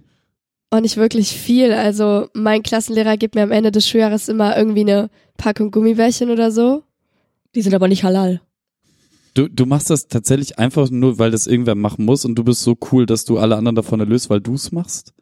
Und 0.73 0.83
nicht 0.83 0.97
wirklich 0.97 1.31
viel. 1.35 1.73
Also 1.73 2.27
mein 2.33 2.63
Klassenlehrer 2.63 3.17
gibt 3.17 3.35
mir 3.35 3.43
am 3.43 3.51
Ende 3.51 3.71
des 3.71 3.87
Schuljahres 3.87 4.29
immer 4.29 4.57
irgendwie 4.57 4.81
eine 4.81 5.09
Packung 5.37 5.69
Gummibärchen 5.69 6.29
oder 6.31 6.49
so. 6.51 6.83
Die 7.55 7.61
sind 7.61 7.73
aber 7.73 7.89
nicht 7.89 8.03
halal. 8.05 8.41
Du, 9.33 9.47
du 9.49 9.65
machst 9.65 9.89
das 9.89 10.07
tatsächlich 10.07 10.59
einfach 10.59 10.89
nur, 10.89 11.19
weil 11.19 11.31
das 11.31 11.47
irgendwer 11.47 11.75
machen 11.75 12.05
muss 12.05 12.23
und 12.25 12.35
du 12.35 12.43
bist 12.43 12.61
so 12.61 12.77
cool, 12.91 13.05
dass 13.05 13.25
du 13.25 13.37
alle 13.37 13.55
anderen 13.57 13.75
davon 13.75 13.99
erlöst, 13.99 14.29
weil 14.29 14.39
du 14.41 14.53
es 14.55 14.71
machst? 14.71 15.13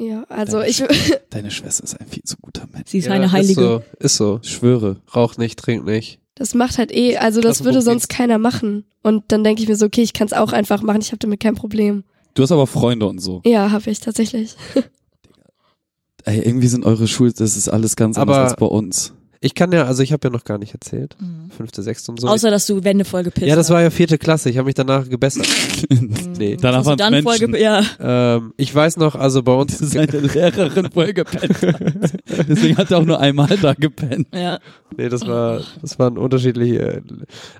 Ja, 0.00 0.24
also 0.28 0.58
Deine, 0.58 0.68
ich, 0.70 0.82
Sch- 0.82 1.18
Deine 1.30 1.50
Schwester 1.50 1.84
ist 1.84 2.00
ein 2.00 2.06
viel 2.08 2.22
zu 2.24 2.36
guter 2.40 2.66
Mensch. 2.72 2.90
Sie 2.90 2.98
ist 2.98 3.06
Ja, 3.06 3.12
eine 3.12 3.30
Heilige. 3.30 3.50
Ist 3.50 3.56
so, 3.56 4.04
ist 4.06 4.16
so. 4.16 4.40
Ich 4.42 4.50
schwöre. 4.50 4.96
Rauch 5.14 5.36
nicht, 5.36 5.58
trink 5.58 5.84
nicht. 5.84 6.18
das 6.34 6.54
macht 6.54 6.78
halt 6.78 6.92
eh, 6.92 7.16
also 7.18 7.40
das 7.40 7.62
würde 7.64 7.82
sonst 7.82 8.08
keiner 8.08 8.38
machen. 8.38 8.84
Und 9.02 9.24
dann 9.28 9.44
denke 9.44 9.62
ich 9.62 9.68
mir 9.68 9.76
so, 9.76 9.86
okay, 9.86 10.02
ich 10.02 10.12
kann 10.12 10.26
es 10.26 10.32
auch 10.32 10.52
einfach 10.52 10.82
machen, 10.82 11.00
ich 11.00 11.08
habe 11.08 11.18
damit 11.18 11.38
kein 11.40 11.54
Problem. 11.54 12.02
Du 12.34 12.42
hast 12.42 12.52
aber 12.52 12.66
Freunde 12.66 13.06
und 13.06 13.18
so. 13.20 13.40
Ja, 13.44 13.70
habe 13.70 13.90
ich 13.90 14.00
tatsächlich. 14.00 14.56
Ey, 16.24 16.38
irgendwie 16.40 16.68
sind 16.68 16.84
eure 16.84 17.08
Schul, 17.08 17.32
das 17.32 17.56
ist 17.56 17.68
alles 17.68 17.96
ganz 17.96 18.16
Aber- 18.16 18.34
anders 18.34 18.52
als 18.52 18.60
bei 18.60 18.66
uns. 18.66 19.12
Ich 19.42 19.54
kann 19.54 19.72
ja, 19.72 19.84
also 19.84 20.02
ich 20.02 20.12
habe 20.12 20.28
ja 20.28 20.30
noch 20.32 20.44
gar 20.44 20.56
nicht 20.58 20.72
erzählt. 20.72 21.16
Mhm. 21.20 21.50
Fünfte, 21.50 21.82
sechste 21.82 22.10
und 22.12 22.20
so. 22.20 22.28
Außer, 22.28 22.50
dass 22.50 22.66
du 22.66 22.84
Wände 22.84 23.04
voll 23.04 23.24
gepisst 23.24 23.46
ja, 23.46 23.56
das 23.56 23.70
war 23.70 23.82
ja 23.82 23.90
vierte 23.90 24.16
Klasse. 24.16 24.48
Ich 24.50 24.56
habe 24.56 24.66
mich 24.66 24.74
danach 24.74 25.08
gebessert. 25.08 25.46
nee. 26.38 26.56
Danach 26.60 26.84
waren 26.84 26.96
dann 26.96 27.22
voll 27.22 27.38
Menschen. 27.38 27.56
ja. 27.60 27.82
Ähm, 28.00 28.52
ich 28.56 28.74
weiß 28.74 28.96
noch, 28.98 29.14
also 29.16 29.42
bei 29.42 29.52
uns 29.52 29.78
Seine 29.78 30.18
Lehrerin 30.20 30.90
voll 30.92 31.12
gepennt 31.12 31.60
hat. 31.62 32.12
Deswegen 32.48 32.76
hat 32.76 32.90
er 32.90 32.98
auch 32.98 33.04
nur 33.04 33.18
einmal 33.20 33.56
da 33.60 33.74
gepennt. 33.74 34.28
ja. 34.34 34.58
Nee, 34.96 35.08
das 35.08 35.26
war, 35.26 35.60
das 35.80 35.98
waren 35.98 36.18
unterschiedliche. 36.18 36.78
äh, 36.78 37.00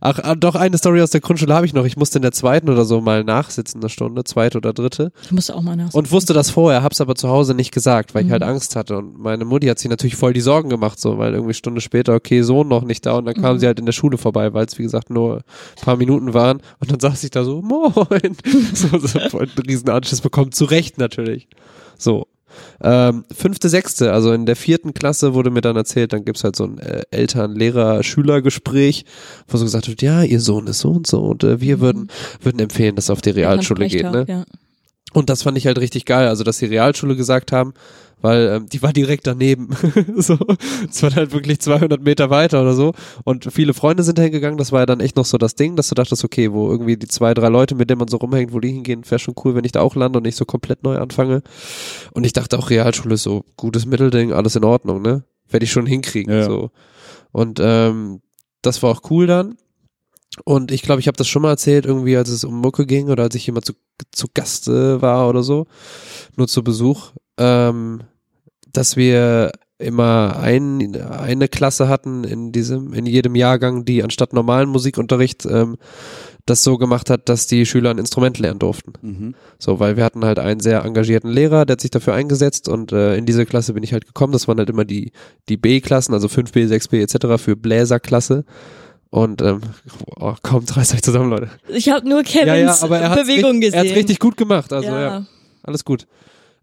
Ach, 0.02 0.18
ah, 0.22 0.34
doch 0.34 0.54
eine 0.54 0.76
Story 0.76 1.00
aus 1.00 1.10
der 1.10 1.22
Grundschule 1.22 1.54
habe 1.54 1.64
ich 1.64 1.72
noch. 1.72 1.86
Ich 1.86 1.96
musste 1.96 2.18
in 2.18 2.22
der 2.22 2.32
zweiten 2.32 2.68
oder 2.68 2.84
so 2.84 3.00
mal 3.00 3.24
nachsitzen, 3.24 3.80
eine 3.80 3.88
Stunde, 3.88 4.22
zweite 4.24 4.58
oder 4.58 4.74
dritte. 4.74 5.12
Ich 5.24 5.32
musste 5.32 5.56
auch 5.56 5.62
mal 5.62 5.74
nach. 5.74 5.94
Und 5.94 6.10
wusste 6.12 6.34
das 6.34 6.50
vorher, 6.50 6.82
hab's 6.82 7.00
aber 7.00 7.14
zu 7.14 7.28
Hause 7.30 7.54
nicht 7.54 7.72
gesagt, 7.72 8.14
weil 8.14 8.22
ich 8.22 8.28
Mhm. 8.28 8.32
halt 8.32 8.42
Angst 8.42 8.76
hatte. 8.76 8.98
Und 8.98 9.18
meine 9.18 9.46
Mutti 9.46 9.66
hat 9.68 9.78
sich 9.78 9.90
natürlich 9.90 10.14
voll 10.16 10.34
die 10.34 10.42
Sorgen 10.42 10.68
gemacht, 10.68 11.00
so, 11.00 11.16
weil 11.16 11.32
irgendwie 11.32 11.54
Stunde 11.54 11.71
später, 11.80 12.14
okay, 12.14 12.42
Sohn 12.42 12.68
noch 12.68 12.82
nicht 12.84 13.06
da. 13.06 13.14
Und 13.18 13.24
dann 13.26 13.34
kam 13.34 13.54
Mhm. 13.56 13.58
sie 13.60 13.66
halt 13.66 13.78
in 13.78 13.86
der 13.86 13.92
Schule 13.92 14.18
vorbei, 14.18 14.52
weil 14.52 14.66
es, 14.66 14.78
wie 14.78 14.82
gesagt, 14.82 15.10
nur 15.10 15.36
ein 15.38 15.84
paar 15.84 15.96
Minuten 15.96 16.34
waren. 16.34 16.60
Und 16.80 16.90
dann 16.92 17.00
saß 17.00 17.22
ich 17.24 17.30
da 17.30 17.44
so, 17.44 17.62
moin. 17.62 18.36
so, 18.74 18.98
so 18.98 19.18
einen 19.38 19.50
riesen 19.66 19.88
Anschiss 19.88 20.20
bekommen. 20.20 20.52
Zu 20.52 20.64
Recht 20.66 20.98
natürlich. 20.98 21.48
So. 21.98 22.26
Ähm, 22.82 23.24
fünfte, 23.34 23.70
sechste, 23.70 24.12
also 24.12 24.30
in 24.34 24.44
der 24.44 24.56
vierten 24.56 24.92
Klasse 24.92 25.32
wurde 25.32 25.48
mir 25.50 25.62
dann 25.62 25.74
erzählt, 25.74 26.12
dann 26.12 26.26
gibt's 26.26 26.44
halt 26.44 26.54
so 26.54 26.64
ein 26.64 26.78
äh, 26.80 27.00
Eltern-Lehrer-Schüler-Gespräch, 27.10 29.04
wo 29.48 29.56
so 29.56 29.64
gesagt 29.64 29.88
wird, 29.88 30.02
ja, 30.02 30.22
ihr 30.22 30.40
Sohn 30.40 30.66
ist 30.66 30.80
so 30.80 30.90
und 30.90 31.06
so 31.06 31.20
und 31.22 31.44
äh, 31.44 31.60
wir 31.60 31.76
Mhm. 31.78 31.80
würden, 31.80 32.08
würden 32.42 32.60
empfehlen, 32.60 32.96
dass 32.96 33.08
er 33.08 33.14
auf 33.14 33.22
die 33.22 33.30
Realschule 33.30 33.88
geht, 33.88 34.10
ne? 34.10 34.24
Ja. 34.28 34.44
Und 35.12 35.30
das 35.30 35.42
fand 35.42 35.58
ich 35.58 35.66
halt 35.66 35.78
richtig 35.78 36.04
geil, 36.04 36.28
also 36.28 36.44
dass 36.44 36.58
die 36.58 36.66
Realschule 36.66 37.16
gesagt 37.16 37.52
haben, 37.52 37.74
weil 38.22 38.48
ähm, 38.48 38.68
die 38.68 38.82
war 38.82 38.92
direkt 38.92 39.26
daneben. 39.26 39.70
so, 40.16 40.38
es 40.88 41.02
war 41.02 41.14
halt 41.14 41.32
wirklich 41.32 41.58
200 41.58 42.00
Meter 42.00 42.30
weiter 42.30 42.62
oder 42.62 42.74
so. 42.74 42.94
Und 43.24 43.52
viele 43.52 43.74
Freunde 43.74 44.04
sind 44.04 44.18
hingegangen. 44.18 44.58
Das 44.58 44.72
war 44.72 44.80
ja 44.80 44.86
dann 44.86 45.00
echt 45.00 45.16
noch 45.16 45.24
so 45.24 45.38
das 45.38 45.56
Ding, 45.56 45.76
dass 45.76 45.88
du 45.88 45.96
dachtest, 45.96 46.24
okay, 46.24 46.52
wo 46.52 46.70
irgendwie 46.70 46.96
die 46.96 47.08
zwei, 47.08 47.34
drei 47.34 47.48
Leute, 47.48 47.74
mit 47.74 47.90
denen 47.90 47.98
man 47.98 48.08
so 48.08 48.18
rumhängt, 48.18 48.52
wo 48.52 48.60
die 48.60 48.70
hingehen, 48.70 49.02
wäre 49.10 49.18
schon 49.18 49.34
cool, 49.44 49.54
wenn 49.54 49.64
ich 49.64 49.72
da 49.72 49.80
auch 49.80 49.96
lande 49.96 50.18
und 50.18 50.22
nicht 50.22 50.36
so 50.36 50.44
komplett 50.44 50.84
neu 50.84 50.98
anfange. 50.98 51.42
Und 52.12 52.24
ich 52.24 52.32
dachte 52.32 52.58
auch, 52.58 52.70
Realschule 52.70 53.14
ist 53.14 53.24
so 53.24 53.44
gutes 53.56 53.86
Mittelding, 53.86 54.32
alles 54.32 54.56
in 54.56 54.64
Ordnung, 54.64 55.02
ne? 55.02 55.24
Werde 55.50 55.64
ich 55.64 55.72
schon 55.72 55.86
hinkriegen. 55.86 56.32
Ja. 56.32 56.44
So. 56.44 56.70
Und 57.32 57.60
ähm, 57.60 58.20
das 58.62 58.82
war 58.82 58.90
auch 58.90 59.10
cool 59.10 59.26
dann. 59.26 59.56
Und 60.44 60.72
ich 60.72 60.82
glaube, 60.82 61.00
ich 61.00 61.08
habe 61.08 61.16
das 61.16 61.28
schon 61.28 61.42
mal 61.42 61.50
erzählt, 61.50 61.84
irgendwie, 61.84 62.16
als 62.16 62.30
es 62.30 62.44
um 62.44 62.60
Mucke 62.60 62.86
ging 62.86 63.10
oder 63.10 63.24
als 63.24 63.34
ich 63.34 63.46
jemand 63.46 63.66
zu, 63.66 63.74
zu 64.12 64.28
Gast 64.32 64.68
äh, 64.68 65.02
war 65.02 65.28
oder 65.28 65.42
so, 65.42 65.66
nur 66.36 66.48
zu 66.48 66.64
Besuch, 66.64 67.12
ähm, 67.36 68.02
dass 68.72 68.96
wir 68.96 69.52
immer 69.78 70.36
ein, 70.38 70.96
eine 70.96 71.48
Klasse 71.48 71.88
hatten 71.88 72.24
in 72.24 72.52
diesem, 72.52 72.94
in 72.94 73.04
jedem 73.04 73.34
Jahrgang, 73.34 73.84
die 73.84 74.02
anstatt 74.02 74.32
normalen 74.32 74.68
Musikunterricht 74.68 75.44
ähm, 75.44 75.76
das 76.46 76.62
so 76.62 76.78
gemacht 76.78 77.10
hat, 77.10 77.28
dass 77.28 77.46
die 77.46 77.66
Schüler 77.66 77.90
ein 77.90 77.98
Instrument 77.98 78.38
lernen 78.38 78.58
durften. 78.58 78.92
Mhm. 79.02 79.34
So, 79.58 79.80
weil 79.80 79.96
wir 79.96 80.04
hatten 80.04 80.24
halt 80.24 80.38
einen 80.38 80.60
sehr 80.60 80.84
engagierten 80.84 81.28
Lehrer, 81.28 81.66
der 81.66 81.74
hat 81.74 81.80
sich 81.80 81.90
dafür 81.90 82.14
eingesetzt 82.14 82.68
und 82.68 82.92
äh, 82.92 83.16
in 83.16 83.26
diese 83.26 83.46
Klasse 83.46 83.74
bin 83.74 83.82
ich 83.82 83.92
halt 83.92 84.06
gekommen. 84.06 84.32
Das 84.32 84.48
waren 84.48 84.58
halt 84.58 84.70
immer 84.70 84.84
die, 84.84 85.12
die 85.48 85.56
B-Klassen, 85.56 86.14
also 86.14 86.28
5B, 86.28 86.68
6B 86.68 87.00
etc. 87.00 87.42
für 87.42 87.56
Bläserklasse. 87.56 88.44
Und 89.12 89.42
ähm, 89.42 89.60
oh, 90.18 90.34
kaum 90.42 90.64
reißt 90.64 90.94
euch 90.94 91.02
zusammen, 91.02 91.28
Leute. 91.28 91.50
Ich 91.68 91.90
habe 91.90 92.08
nur 92.08 92.22
Kevins 92.22 92.80
ja, 92.80 92.88
ja, 92.88 92.96
er 92.96 93.14
Bewegung 93.14 93.50
richtig, 93.50 93.60
gesehen. 93.60 93.74
Er 93.74 93.80
hat's 93.80 93.94
richtig 93.94 94.18
gut 94.18 94.38
gemacht, 94.38 94.72
also 94.72 94.88
ja, 94.88 95.00
ja. 95.00 95.26
alles 95.62 95.84
gut. 95.84 96.06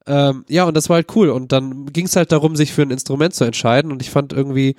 Ähm, 0.08 0.46
ja, 0.50 0.64
und 0.64 0.76
das 0.76 0.90
war 0.90 0.96
halt 0.96 1.16
cool. 1.16 1.30
Und 1.30 1.52
dann 1.52 1.94
ging 1.94 2.08
es 2.08 2.16
halt 2.16 2.32
darum, 2.32 2.56
sich 2.56 2.74
für 2.74 2.82
ein 2.82 2.90
Instrument 2.90 3.36
zu 3.36 3.44
entscheiden. 3.44 3.92
Und 3.92 4.02
ich 4.02 4.10
fand 4.10 4.34
irgendwie, 4.34 4.76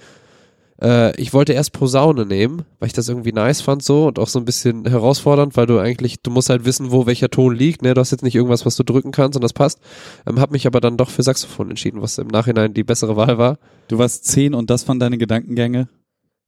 äh, 0.82 1.14
ich 1.14 1.32
wollte 1.32 1.52
erst 1.52 1.72
Posaune 1.72 2.26
nehmen, 2.26 2.64
weil 2.80 2.88
ich 2.88 2.92
das 2.92 3.08
irgendwie 3.08 3.30
nice 3.30 3.60
fand 3.60 3.84
so 3.84 4.08
und 4.08 4.18
auch 4.18 4.26
so 4.26 4.40
ein 4.40 4.44
bisschen 4.44 4.84
herausfordernd, 4.88 5.56
weil 5.56 5.66
du 5.66 5.78
eigentlich, 5.78 6.20
du 6.22 6.32
musst 6.32 6.50
halt 6.50 6.64
wissen, 6.64 6.90
wo 6.90 7.06
welcher 7.06 7.30
Ton 7.30 7.54
liegt. 7.54 7.82
Ne? 7.82 7.94
Du 7.94 8.00
hast 8.00 8.10
jetzt 8.10 8.24
nicht 8.24 8.34
irgendwas, 8.34 8.66
was 8.66 8.74
du 8.74 8.82
drücken 8.82 9.12
kannst 9.12 9.36
und 9.36 9.44
das 9.44 9.52
passt. 9.52 9.78
Ähm, 10.26 10.40
hab 10.40 10.50
mich 10.50 10.66
aber 10.66 10.80
dann 10.80 10.96
doch 10.96 11.10
für 11.10 11.22
Saxophon 11.22 11.70
entschieden, 11.70 12.02
was 12.02 12.18
im 12.18 12.26
Nachhinein 12.26 12.74
die 12.74 12.82
bessere 12.82 13.14
Wahl 13.14 13.38
war. 13.38 13.58
Du 13.86 13.98
warst 13.98 14.24
zehn 14.24 14.54
und 14.54 14.70
das 14.70 14.88
waren 14.88 14.98
deine 14.98 15.18
Gedankengänge. 15.18 15.88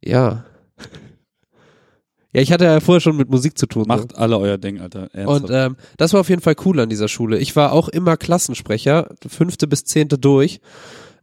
Ja. 0.04 0.46
Ja, 2.32 2.40
ich 2.40 2.50
hatte 2.50 2.64
ja 2.64 2.80
vorher 2.80 3.00
schon 3.00 3.16
mit 3.16 3.28
Musik 3.28 3.58
zu 3.58 3.66
tun. 3.66 3.84
Macht 3.86 4.16
alle 4.16 4.38
euer 4.38 4.56
Ding, 4.56 4.80
Alter. 4.80 5.08
Ernsthaft. 5.12 5.44
Und 5.44 5.50
ähm, 5.50 5.76
das 5.98 6.12
war 6.14 6.20
auf 6.20 6.30
jeden 6.30 6.40
Fall 6.40 6.56
cool 6.64 6.80
an 6.80 6.88
dieser 6.88 7.08
Schule. 7.08 7.38
Ich 7.38 7.56
war 7.56 7.72
auch 7.72 7.88
immer 7.88 8.16
Klassensprecher, 8.16 9.14
fünfte 9.26 9.66
bis 9.66 9.84
zehnte 9.84 10.18
durch, 10.18 10.60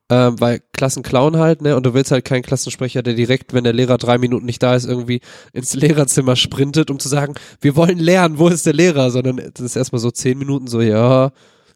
ähm, 0.10 0.40
weil 0.40 0.62
Klassen 0.72 1.02
klauen 1.02 1.38
halt, 1.38 1.64
ne? 1.64 1.76
Und 1.76 1.86
du 1.86 1.96
willst 1.96 2.12
halt 2.12 2.26
keinen 2.26 2.44
Klassensprecher, 2.44 3.02
der 3.02 3.16
direkt, 3.16 3.54
wenn 3.54 3.64
der 3.64 3.74
Lehrer 3.74 3.98
drei 3.98 4.20
Minuten 4.20 4.46
nicht 4.46 4.62
da 4.62 4.76
ist, 4.76 4.86
irgendwie 4.86 5.22
ins 5.52 5.74
Lehrerzimmer 5.74 6.36
sprintet, 6.36 6.92
um 6.92 7.00
zu 7.00 7.10
sagen, 7.10 7.34
wir 7.60 7.76
wollen 7.76 7.98
lernen, 7.98 8.38
wo 8.38 8.48
ist 8.48 8.68
der 8.68 8.74
Lehrer? 8.74 9.10
Sondern 9.10 9.38
das 9.38 9.66
ist 9.66 9.76
erstmal 9.76 10.00
so 10.00 10.12
zehn 10.12 10.38
Minuten 10.38 10.68
so, 10.68 10.82
ja, 10.82 11.32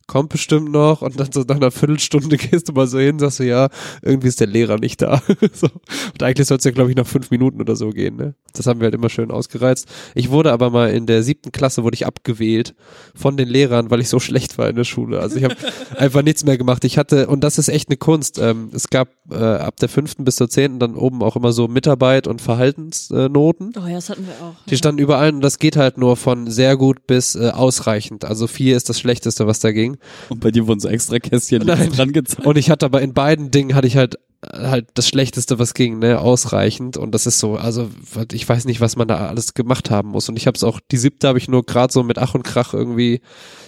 kommt 0.07 0.29
bestimmt 0.29 0.71
noch 0.71 1.01
und 1.01 1.19
dann 1.19 1.31
so 1.31 1.41
nach 1.41 1.55
einer 1.55 1.71
Viertelstunde 1.71 2.37
gehst 2.37 2.69
du 2.69 2.73
mal 2.73 2.87
so 2.87 2.99
hin, 2.99 3.19
sagst 3.19 3.39
du, 3.39 3.45
ja, 3.45 3.69
irgendwie 4.01 4.27
ist 4.27 4.39
der 4.39 4.47
Lehrer 4.47 4.77
nicht 4.77 5.01
da. 5.01 5.21
so. 5.53 5.67
Und 6.13 6.23
eigentlich 6.23 6.47
soll 6.47 6.57
es 6.57 6.63
ja, 6.63 6.71
glaube 6.71 6.89
ich, 6.89 6.95
noch 6.95 7.07
fünf 7.07 7.31
Minuten 7.31 7.61
oder 7.61 7.75
so 7.75 7.89
gehen, 7.89 8.15
ne? 8.15 8.35
Das 8.53 8.67
haben 8.67 8.79
wir 8.79 8.85
halt 8.85 8.95
immer 8.95 9.09
schön 9.09 9.31
ausgereizt. 9.31 9.87
Ich 10.13 10.29
wurde 10.29 10.51
aber 10.51 10.69
mal 10.69 10.91
in 10.91 11.07
der 11.07 11.23
siebten 11.23 11.51
Klasse 11.51 11.83
wurde 11.83 11.95
ich 11.95 12.05
abgewählt 12.05 12.75
von 13.15 13.35
den 13.35 13.47
Lehrern, 13.47 13.89
weil 13.89 13.99
ich 14.01 14.09
so 14.09 14.19
schlecht 14.19 14.57
war 14.57 14.69
in 14.69 14.75
der 14.75 14.83
Schule. 14.83 15.19
Also 15.19 15.37
ich 15.37 15.43
habe 15.43 15.55
einfach 15.97 16.21
nichts 16.21 16.43
mehr 16.43 16.57
gemacht. 16.57 16.83
Ich 16.85 16.97
hatte, 16.97 17.27
und 17.27 17.43
das 17.43 17.57
ist 17.57 17.69
echt 17.69 17.89
eine 17.89 17.97
Kunst, 17.97 18.37
ähm, 18.39 18.69
es 18.73 18.89
gab 18.89 19.09
äh, 19.31 19.35
ab 19.35 19.77
der 19.77 19.89
fünften 19.89 20.23
bis 20.23 20.35
zur 20.35 20.49
zehnten 20.49 20.79
dann 20.79 20.95
oben 20.95 21.23
auch 21.23 21.35
immer 21.35 21.51
so 21.51 21.67
Mitarbeit 21.67 22.27
und 22.27 22.41
Verhaltensnoten. 22.41 23.73
Oh 23.77 23.87
ja, 23.87 23.95
das 23.95 24.09
hatten 24.09 24.27
wir 24.27 24.33
auch. 24.45 24.53
Die 24.69 24.77
standen 24.77 25.01
überall 25.01 25.33
und 25.33 25.41
das 25.41 25.57
geht 25.57 25.75
halt 25.75 25.97
nur 25.97 26.15
von 26.17 26.51
sehr 26.51 26.77
gut 26.77 27.07
bis 27.07 27.35
äh, 27.35 27.49
ausreichend. 27.49 28.25
Also 28.25 28.47
vier 28.47 28.77
ist 28.77 28.89
das 28.89 28.99
Schlechteste, 28.99 29.47
was 29.47 29.59
da 29.59 29.71
ging. 29.71 29.92
Ging. 29.93 29.97
Und 30.29 30.39
bei 30.39 30.51
dir 30.51 30.67
wurden 30.67 30.79
so 30.79 30.87
extra 30.87 31.19
Kästchen 31.19 31.65
Nein. 31.65 31.91
dran 31.91 32.11
gezeigt. 32.11 32.45
Und 32.45 32.57
ich 32.57 32.69
hatte 32.69 32.85
aber 32.85 33.01
in 33.01 33.13
beiden 33.13 33.51
Dingen 33.51 33.75
hatte 33.75 33.87
ich 33.87 33.97
halt 33.97 34.17
halt 34.51 34.87
das 34.95 35.07
Schlechteste, 35.07 35.59
was 35.59 35.73
ging, 35.73 35.99
ne, 35.99 36.19
ausreichend. 36.19 36.97
Und 36.97 37.13
das 37.13 37.25
ist 37.25 37.39
so, 37.39 37.55
also 37.55 37.89
ich 38.31 38.47
weiß 38.47 38.65
nicht, 38.65 38.81
was 38.81 38.95
man 38.95 39.07
da 39.07 39.27
alles 39.27 39.53
gemacht 39.53 39.89
haben 39.89 40.09
muss. 40.09 40.29
Und 40.29 40.37
ich 40.37 40.47
habe 40.47 40.55
es 40.55 40.63
auch, 40.63 40.79
die 40.91 40.97
siebte 40.97 41.27
habe 41.27 41.37
ich 41.37 41.47
nur 41.47 41.65
gerade 41.65 41.93
so 41.93 42.03
mit 42.03 42.17
Ach 42.17 42.35
und 42.35 42.43
Krach 42.43 42.73
irgendwie 42.73 43.21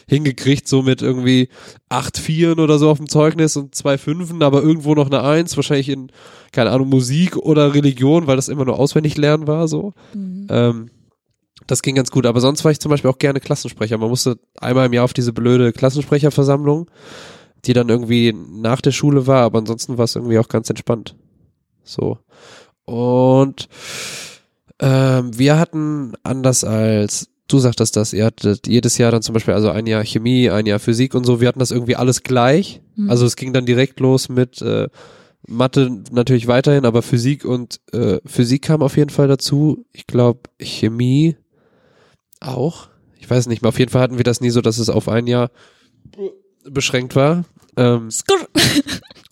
hingekriegt, 0.08 0.68
so 0.68 0.82
mit 0.82 1.02
irgendwie 1.02 1.50
acht 1.90 2.18
Vieren 2.18 2.60
oder 2.60 2.78
so 2.78 2.90
auf 2.90 2.98
dem 2.98 3.10
Zeugnis 3.10 3.56
und 3.56 3.74
zwei 3.74 3.98
Fünfen, 3.98 4.44
aber 4.44 4.62
irgendwo 4.62 4.94
noch 4.94 5.08
eine 5.08 5.24
Eins, 5.24 5.56
wahrscheinlich 5.56 5.90
in, 5.90 6.12
keine 6.52 6.72
Ahnung, 6.72 6.90
Musik 6.90 7.38
oder 7.38 7.74
Religion, 7.74 8.28
weil 8.28 8.36
das 8.36 8.50
immer 8.50 8.66
nur 8.66 8.78
auswendig 8.78 9.18
lernen 9.18 9.48
war, 9.48 9.68
so. 9.68 9.94
Mhm. 10.14 10.48
Ähm, 10.50 10.90
das 11.68 11.82
ging 11.82 11.96
ganz 11.96 12.12
gut, 12.12 12.26
aber 12.26 12.42
sonst 12.42 12.64
war 12.64 12.72
ich 12.72 12.80
zum 12.80 12.90
Beispiel 12.90 13.10
auch 13.10 13.18
gerne 13.18 13.40
Klassensprecher. 13.40 13.98
Man 13.98 14.10
musste 14.10 14.38
einmal 14.60 14.86
im 14.86 14.94
Jahr 14.94 15.06
auf 15.06 15.14
diese 15.14 15.34
blöde 15.34 15.74
Klassensprecherversammlung, 15.74 16.90
die 17.66 17.74
dann 17.74 17.90
irgendwie 17.90 18.34
nach 18.34 18.82
der 18.82 18.92
Schule 18.92 19.28
war, 19.28 19.42
aber 19.44 19.60
ansonsten 19.60 19.98
war 19.98 20.06
es 20.06 20.16
irgendwie 20.16 20.40
auch 20.40 20.48
ganz 20.48 20.70
entspannt. 20.70 21.16
So. 21.84 22.20
Und 22.86 23.68
ähm, 24.80 25.38
wir 25.38 25.58
hatten 25.58 26.14
anders 26.24 26.64
als 26.64 27.30
du 27.48 27.60
sagtest 27.60 27.96
das, 27.96 28.14
ihr 28.14 28.26
hattet 28.26 28.68
jedes 28.68 28.98
Jahr 28.98 29.12
dann 29.12 29.22
zum 29.22 29.34
Beispiel 29.34 29.54
also 29.54 29.70
ein 29.70 29.86
Jahr 29.86 30.04
Chemie, 30.04 30.50
ein 30.50 30.66
Jahr 30.66 30.80
Physik 30.80 31.14
und 31.14 31.26
so, 31.26 31.42
wir 31.42 31.48
hatten 31.48 31.60
das 31.60 31.72
irgendwie 31.72 31.96
alles 31.96 32.24
gleich. 32.24 32.82
Mhm. 32.96 33.10
Also 33.10 33.26
es 33.26 33.36
ging 33.36 33.54
dann 33.54 33.66
direkt 33.66 34.00
los 34.00 34.30
mit 34.30 34.62
äh, 34.62 34.88
Mathe 35.48 36.02
natürlich 36.12 36.48
weiterhin, 36.48 36.86
aber 36.86 37.02
Physik 37.02 37.46
und 37.46 37.80
äh, 37.92 38.20
Physik 38.26 38.64
kam 38.64 38.82
auf 38.82 38.98
jeden 38.98 39.12
Fall 39.12 39.28
dazu. 39.28 39.86
Ich 39.94 40.08
glaube 40.08 40.42
Chemie 40.60 41.36
auch. 42.40 42.90
Ich 43.20 43.30
weiß 43.30 43.48
nicht 43.48 43.62
mehr. 43.62 43.70
Auf 43.70 43.80
jeden 43.80 43.92
Fall 43.92 44.02
hatten 44.02 44.18
wir 44.18 44.24
das 44.24 44.42
nie 44.42 44.50
so, 44.50 44.62
dass 44.62 44.78
es 44.78 44.90
auf 44.90 45.10
ein 45.10 45.28
Jahr 45.28 45.50
beschränkt 46.70 47.16
war. 47.16 47.46
Ähm, 47.78 48.12
Skrr. 48.12 48.48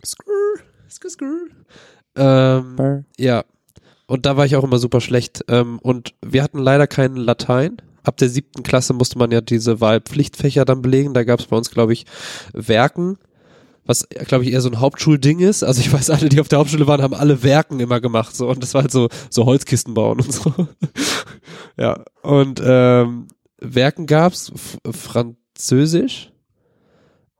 skrr, 0.06 0.26
skrr, 0.90 1.10
skrr. 1.10 1.48
Ähm, 2.16 3.06
ja. 3.18 3.44
Und 4.06 4.26
da 4.26 4.38
war 4.38 4.46
ich 4.46 4.56
auch 4.56 4.64
immer 4.64 4.78
super 4.80 5.02
schlecht. 5.02 5.46
Ähm, 5.48 5.80
und 5.80 6.14
wir 6.24 6.44
hatten 6.44 6.60
leider 6.60 6.88
keinen 6.88 7.16
Latein. 7.16 7.78
Ab 8.04 8.18
der 8.18 8.30
siebten 8.30 8.64
Klasse 8.64 8.94
musste 8.94 9.18
man 9.18 9.32
ja 9.32 9.42
diese 9.42 9.80
Wahlpflichtfächer 9.80 10.66
dann 10.66 10.82
belegen. 10.82 11.14
Da 11.14 11.24
gab 11.24 11.40
es 11.40 11.46
bei 11.46 11.56
uns, 11.56 11.72
glaube 11.72 11.94
ich, 11.94 12.06
Werken, 12.52 13.18
was, 13.86 14.08
glaube 14.10 14.44
ich, 14.44 14.52
eher 14.52 14.62
so 14.62 14.70
ein 14.70 14.80
Hauptschulding 14.80 15.40
ist. 15.40 15.64
Also 15.64 15.80
ich 15.80 15.92
weiß, 15.92 16.10
alle, 16.10 16.30
die 16.30 16.42
auf 16.42 16.50
der 16.50 16.60
Hauptschule 16.60 16.86
waren, 16.86 17.02
haben 17.02 17.14
alle 17.14 17.44
Werken 17.44 17.80
immer 17.80 18.02
gemacht. 18.02 18.36
So. 18.36 18.50
Und 18.50 18.62
das 18.62 18.74
war 18.74 18.82
halt 18.82 18.92
so, 18.92 19.08
so 19.30 19.46
Holzkisten 19.46 19.94
bauen 19.94 20.20
und 20.20 20.34
so. 20.34 20.54
Ja. 21.78 22.04
Und 22.22 22.62
ähm, 22.64 23.28
Werken 23.60 24.06
gab's, 24.06 24.52
Französisch. 24.90 26.32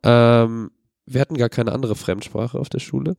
Ähm, 0.04 0.72
wir 1.06 1.22
hatten 1.22 1.38
gar 1.38 1.50
keine 1.50 1.72
andere 1.72 1.96
Fremdsprache 1.96 2.58
auf 2.58 2.70
der 2.70 2.80
Schule. 2.80 3.16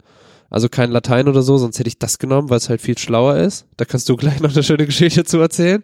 Also 0.51 0.69
kein 0.69 0.91
Latein 0.91 1.27
oder 1.27 1.43
so, 1.43 1.59
sonst 1.59 1.79
hätte 1.79 1.89
ich 1.89 1.99
das 1.99 2.19
genommen, 2.19 2.49
weil 2.49 2.59
es 2.59 2.69
halt 2.69 2.81
viel 2.81 2.97
schlauer 2.97 3.37
ist. 3.37 3.67
Da 3.77 3.85
kannst 3.85 4.09
du 4.09 4.17
gleich 4.19 4.41
noch 4.41 4.53
eine 4.53 4.63
schöne 4.63 4.87
Geschichte 4.87 5.25
zu 5.25 5.39
erzählen. 5.39 5.83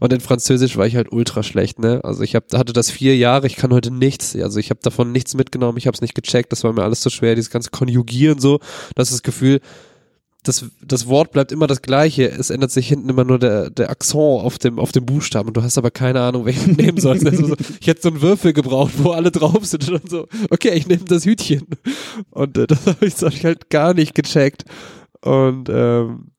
Und 0.00 0.12
in 0.12 0.20
Französisch 0.20 0.76
war 0.76 0.86
ich 0.86 0.96
halt 0.96 1.10
ultra 1.12 1.42
schlecht, 1.42 1.78
ne? 1.78 2.00
Also 2.04 2.22
ich 2.22 2.34
hab, 2.34 2.52
hatte 2.52 2.72
das 2.72 2.90
vier 2.90 3.16
Jahre, 3.16 3.46
ich 3.46 3.56
kann 3.56 3.72
heute 3.72 3.90
nichts. 3.90 4.36
Also 4.36 4.60
ich 4.60 4.70
habe 4.70 4.80
davon 4.82 5.12
nichts 5.12 5.34
mitgenommen, 5.34 5.78
ich 5.78 5.86
habe 5.86 5.94
es 5.94 6.00
nicht 6.00 6.14
gecheckt, 6.14 6.52
das 6.52 6.62
war 6.62 6.72
mir 6.72 6.84
alles 6.84 7.00
zu 7.00 7.10
schwer, 7.10 7.34
dieses 7.34 7.50
ganze 7.50 7.70
Konjugieren 7.70 8.38
so. 8.38 8.60
Das 8.94 9.08
ist 9.08 9.14
das 9.14 9.22
Gefühl, 9.22 9.60
das, 10.42 10.64
das 10.84 11.06
Wort 11.06 11.30
bleibt 11.30 11.52
immer 11.52 11.68
das 11.68 11.82
gleiche. 11.82 12.28
Es 12.28 12.50
ändert 12.50 12.72
sich 12.72 12.88
hinten 12.88 13.08
immer 13.08 13.24
nur 13.24 13.38
der, 13.38 13.70
der 13.70 13.90
Akzent 13.90 14.12
auf 14.12 14.58
dem, 14.58 14.78
auf 14.78 14.90
dem 14.90 15.06
Buchstaben 15.06 15.48
und 15.48 15.56
du 15.56 15.62
hast 15.62 15.78
aber 15.78 15.90
keine 15.92 16.20
Ahnung, 16.20 16.44
welchen 16.44 16.76
du 16.76 16.82
nehmen 16.82 16.98
sollst. 16.98 17.24
Also 17.24 17.46
so, 17.46 17.56
ich 17.80 17.86
hätte 17.86 18.02
so 18.02 18.08
einen 18.08 18.20
Würfel 18.22 18.52
gebraucht, 18.52 18.92
wo 18.96 19.10
alle 19.10 19.30
drauf 19.30 19.64
sind 19.64 19.88
und 19.88 20.02
dann 20.02 20.10
so, 20.10 20.28
okay, 20.50 20.70
ich 20.74 20.88
nehme 20.88 21.04
das 21.04 21.24
Hütchen. 21.24 21.66
Und 22.30 22.58
äh, 22.58 22.66
das 22.66 22.86
habe 22.86 23.06
ich, 23.06 23.14
hab 23.14 23.32
ich 23.32 23.44
halt 23.44 23.70
gar 23.70 23.94
nicht 23.94 24.14
gecheckt. 24.14 24.64
Und 25.20 25.68
ähm, 25.68 26.32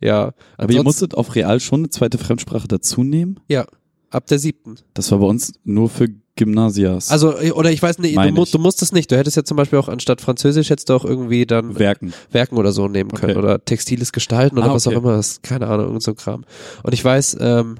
ja. 0.00 0.32
Aber 0.56 0.72
ihr 0.72 0.82
musstet 0.82 1.14
auf 1.14 1.34
Real 1.34 1.60
schon 1.60 1.80
eine 1.80 1.90
zweite 1.90 2.16
Fremdsprache 2.16 2.68
dazu 2.68 3.04
nehmen? 3.04 3.40
Ja, 3.48 3.66
ab 4.08 4.26
der 4.26 4.38
siebten. 4.38 4.76
Das 4.94 5.10
war 5.12 5.18
bei 5.18 5.26
uns 5.26 5.52
nur 5.64 5.90
für 5.90 6.08
Gymnasias. 6.44 7.10
Also, 7.10 7.38
äh, 7.38 7.50
oder 7.52 7.70
ich 7.70 7.82
weiß 7.82 7.98
nicht, 7.98 8.16
du, 8.16 8.32
mu 8.32 8.42
ich. 8.44 8.50
du 8.50 8.58
musst 8.58 8.80
es 8.82 8.92
nicht. 8.92 9.10
Du 9.12 9.16
hättest 9.16 9.36
ja 9.36 9.44
zum 9.44 9.56
Beispiel 9.56 9.78
auch 9.78 9.88
anstatt 9.88 10.20
Französisch 10.20 10.70
hättest 10.70 10.88
du 10.88 10.94
auch 10.94 11.04
irgendwie 11.04 11.44
dann 11.46 11.78
Werken. 11.78 12.12
Werken 12.32 12.56
oder 12.56 12.72
so 12.72 12.88
nehmen 12.88 13.10
können 13.10 13.32
Okay. 13.32 13.38
oder 13.38 13.64
textiles 13.64 14.12
Gestalten 14.12 14.58
oder 14.58 14.70
Ah, 14.70 14.74
was 14.74 14.86
auch 14.86 14.92
immer, 14.92 15.12
das 15.16 15.42
keine 15.42 15.66
Ahnung, 15.66 15.86
irgend 15.86 16.02
so 16.02 16.12
ein 16.12 16.16
Kram. 16.16 16.44
Und 16.82 16.92
ich 16.94 17.04
weiß, 17.04 17.36
ähm, 17.40 17.76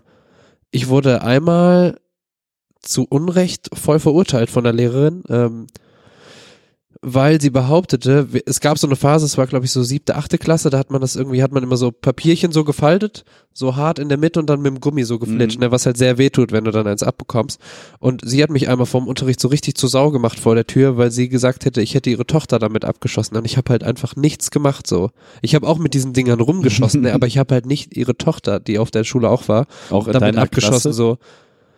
ich 0.70 0.88
wurde 0.88 1.22
einmal 1.22 1.98
zu 2.82 3.06
Unrecht 3.08 3.68
voll 3.74 3.98
verurteilt 3.98 4.50
von 4.50 4.64
der 4.64 4.72
Lehrerin, 4.72 5.22
ähm, 5.28 5.66
weil 7.02 7.40
sie 7.40 7.48
behauptete, 7.48 8.28
es 8.44 8.60
gab 8.60 8.78
so 8.78 8.86
eine 8.86 8.94
Phase, 8.96 9.24
es 9.24 9.38
war 9.38 9.46
glaube 9.46 9.64
ich 9.64 9.72
so 9.72 9.82
siebte, 9.82 10.16
achte 10.16 10.36
Klasse, 10.36 10.68
da 10.68 10.78
hat 10.78 10.90
man 10.90 11.00
das 11.00 11.16
irgendwie, 11.16 11.42
hat 11.42 11.50
man 11.50 11.62
immer 11.62 11.78
so 11.78 11.90
Papierchen 11.90 12.52
so 12.52 12.62
gefaltet, 12.62 13.24
so 13.54 13.74
hart 13.76 13.98
in 13.98 14.10
der 14.10 14.18
Mitte 14.18 14.38
und 14.38 14.50
dann 14.50 14.60
mit 14.60 14.70
dem 14.74 14.80
Gummi 14.80 15.04
so 15.04 15.18
geflitscht, 15.18 15.56
Mhm. 15.58 15.64
ne, 15.64 15.70
was 15.72 15.86
halt 15.86 15.96
sehr 15.96 16.18
weh 16.18 16.28
tut, 16.28 16.52
wenn 16.52 16.64
du 16.64 16.70
dann 16.70 16.86
eins 16.86 17.02
abbekommst. 17.02 17.58
Und 18.00 18.20
sie 18.24 18.42
hat 18.42 18.50
mich 18.50 18.68
einmal 18.68 18.84
vom 18.86 19.08
Unterricht 19.08 19.40
so 19.40 19.48
richtig 19.48 19.76
zu 19.76 19.86
Sau 19.86 20.10
gemacht 20.10 20.38
vor 20.38 20.54
der 20.54 20.66
Tür, 20.66 20.98
weil 20.98 21.10
sie 21.10 21.30
gesagt 21.30 21.64
hätte, 21.64 21.80
ich 21.80 21.94
hätte 21.94 22.10
ihre 22.10 22.26
Tochter 22.26 22.58
damit 22.58 22.84
abgeschossen 22.84 23.36
und 23.36 23.46
ich 23.46 23.56
habe 23.56 23.70
halt 23.70 23.82
einfach 23.82 24.14
nichts 24.16 24.50
gemacht 24.50 24.86
so. 24.86 25.10
Ich 25.40 25.54
habe 25.54 25.66
auch 25.66 25.78
mit 25.78 25.94
diesen 25.94 26.12
Dingern 26.12 26.40
rumgeschossen, 26.40 27.00
ne, 27.00 27.12
aber 27.14 27.26
ich 27.26 27.38
habe 27.38 27.54
halt 27.54 27.64
nicht 27.64 27.96
ihre 27.96 28.16
Tochter, 28.18 28.60
die 28.60 28.78
auf 28.78 28.90
der 28.90 29.04
Schule 29.04 29.30
auch 29.30 29.48
war, 29.48 29.66
Auch 29.88 30.06
damit 30.06 30.36
abgeschossen 30.36 30.92
so. 30.92 31.16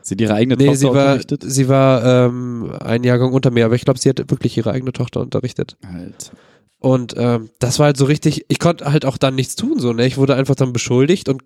Sie 0.03 0.15
hat 0.15 0.21
ihre 0.21 0.35
eigene 0.35 0.57
Nee, 0.57 0.67
Tochter 0.67 0.79
sie 0.79 0.87
war, 0.87 0.93
unterrichtet? 0.93 1.45
sie 1.47 1.69
war 1.69 2.27
ähm, 2.27 2.73
ein 2.81 3.05
Jahrgang 3.05 3.33
unter 3.33 3.51
mir, 3.51 3.65
aber 3.65 3.75
ich 3.75 3.85
glaube, 3.85 4.01
sie 4.01 4.09
hat 4.09 4.19
wirklich 4.31 4.57
ihre 4.57 4.73
eigene 4.73 4.93
Tochter 4.93 5.21
unterrichtet. 5.21 5.77
Alter. 5.83 6.33
Und 6.79 7.15
ähm, 7.17 7.51
das 7.61 7.79
war 7.79 7.87
halt 7.87 7.97
so 7.97 8.07
richtig, 8.07 8.45
ich 8.49 8.59
konnte 8.59 8.91
halt 8.91 9.05
auch 9.05 9.17
dann 9.17 9.37
nichts 9.37 9.55
tun, 9.55 9.79
so, 9.79 9.93
ne? 9.93 10.05
Ich 10.07 10.17
wurde 10.17 10.35
einfach 10.35 10.57
dann 10.57 10.73
beschuldigt 10.73 11.29
und 11.29 11.43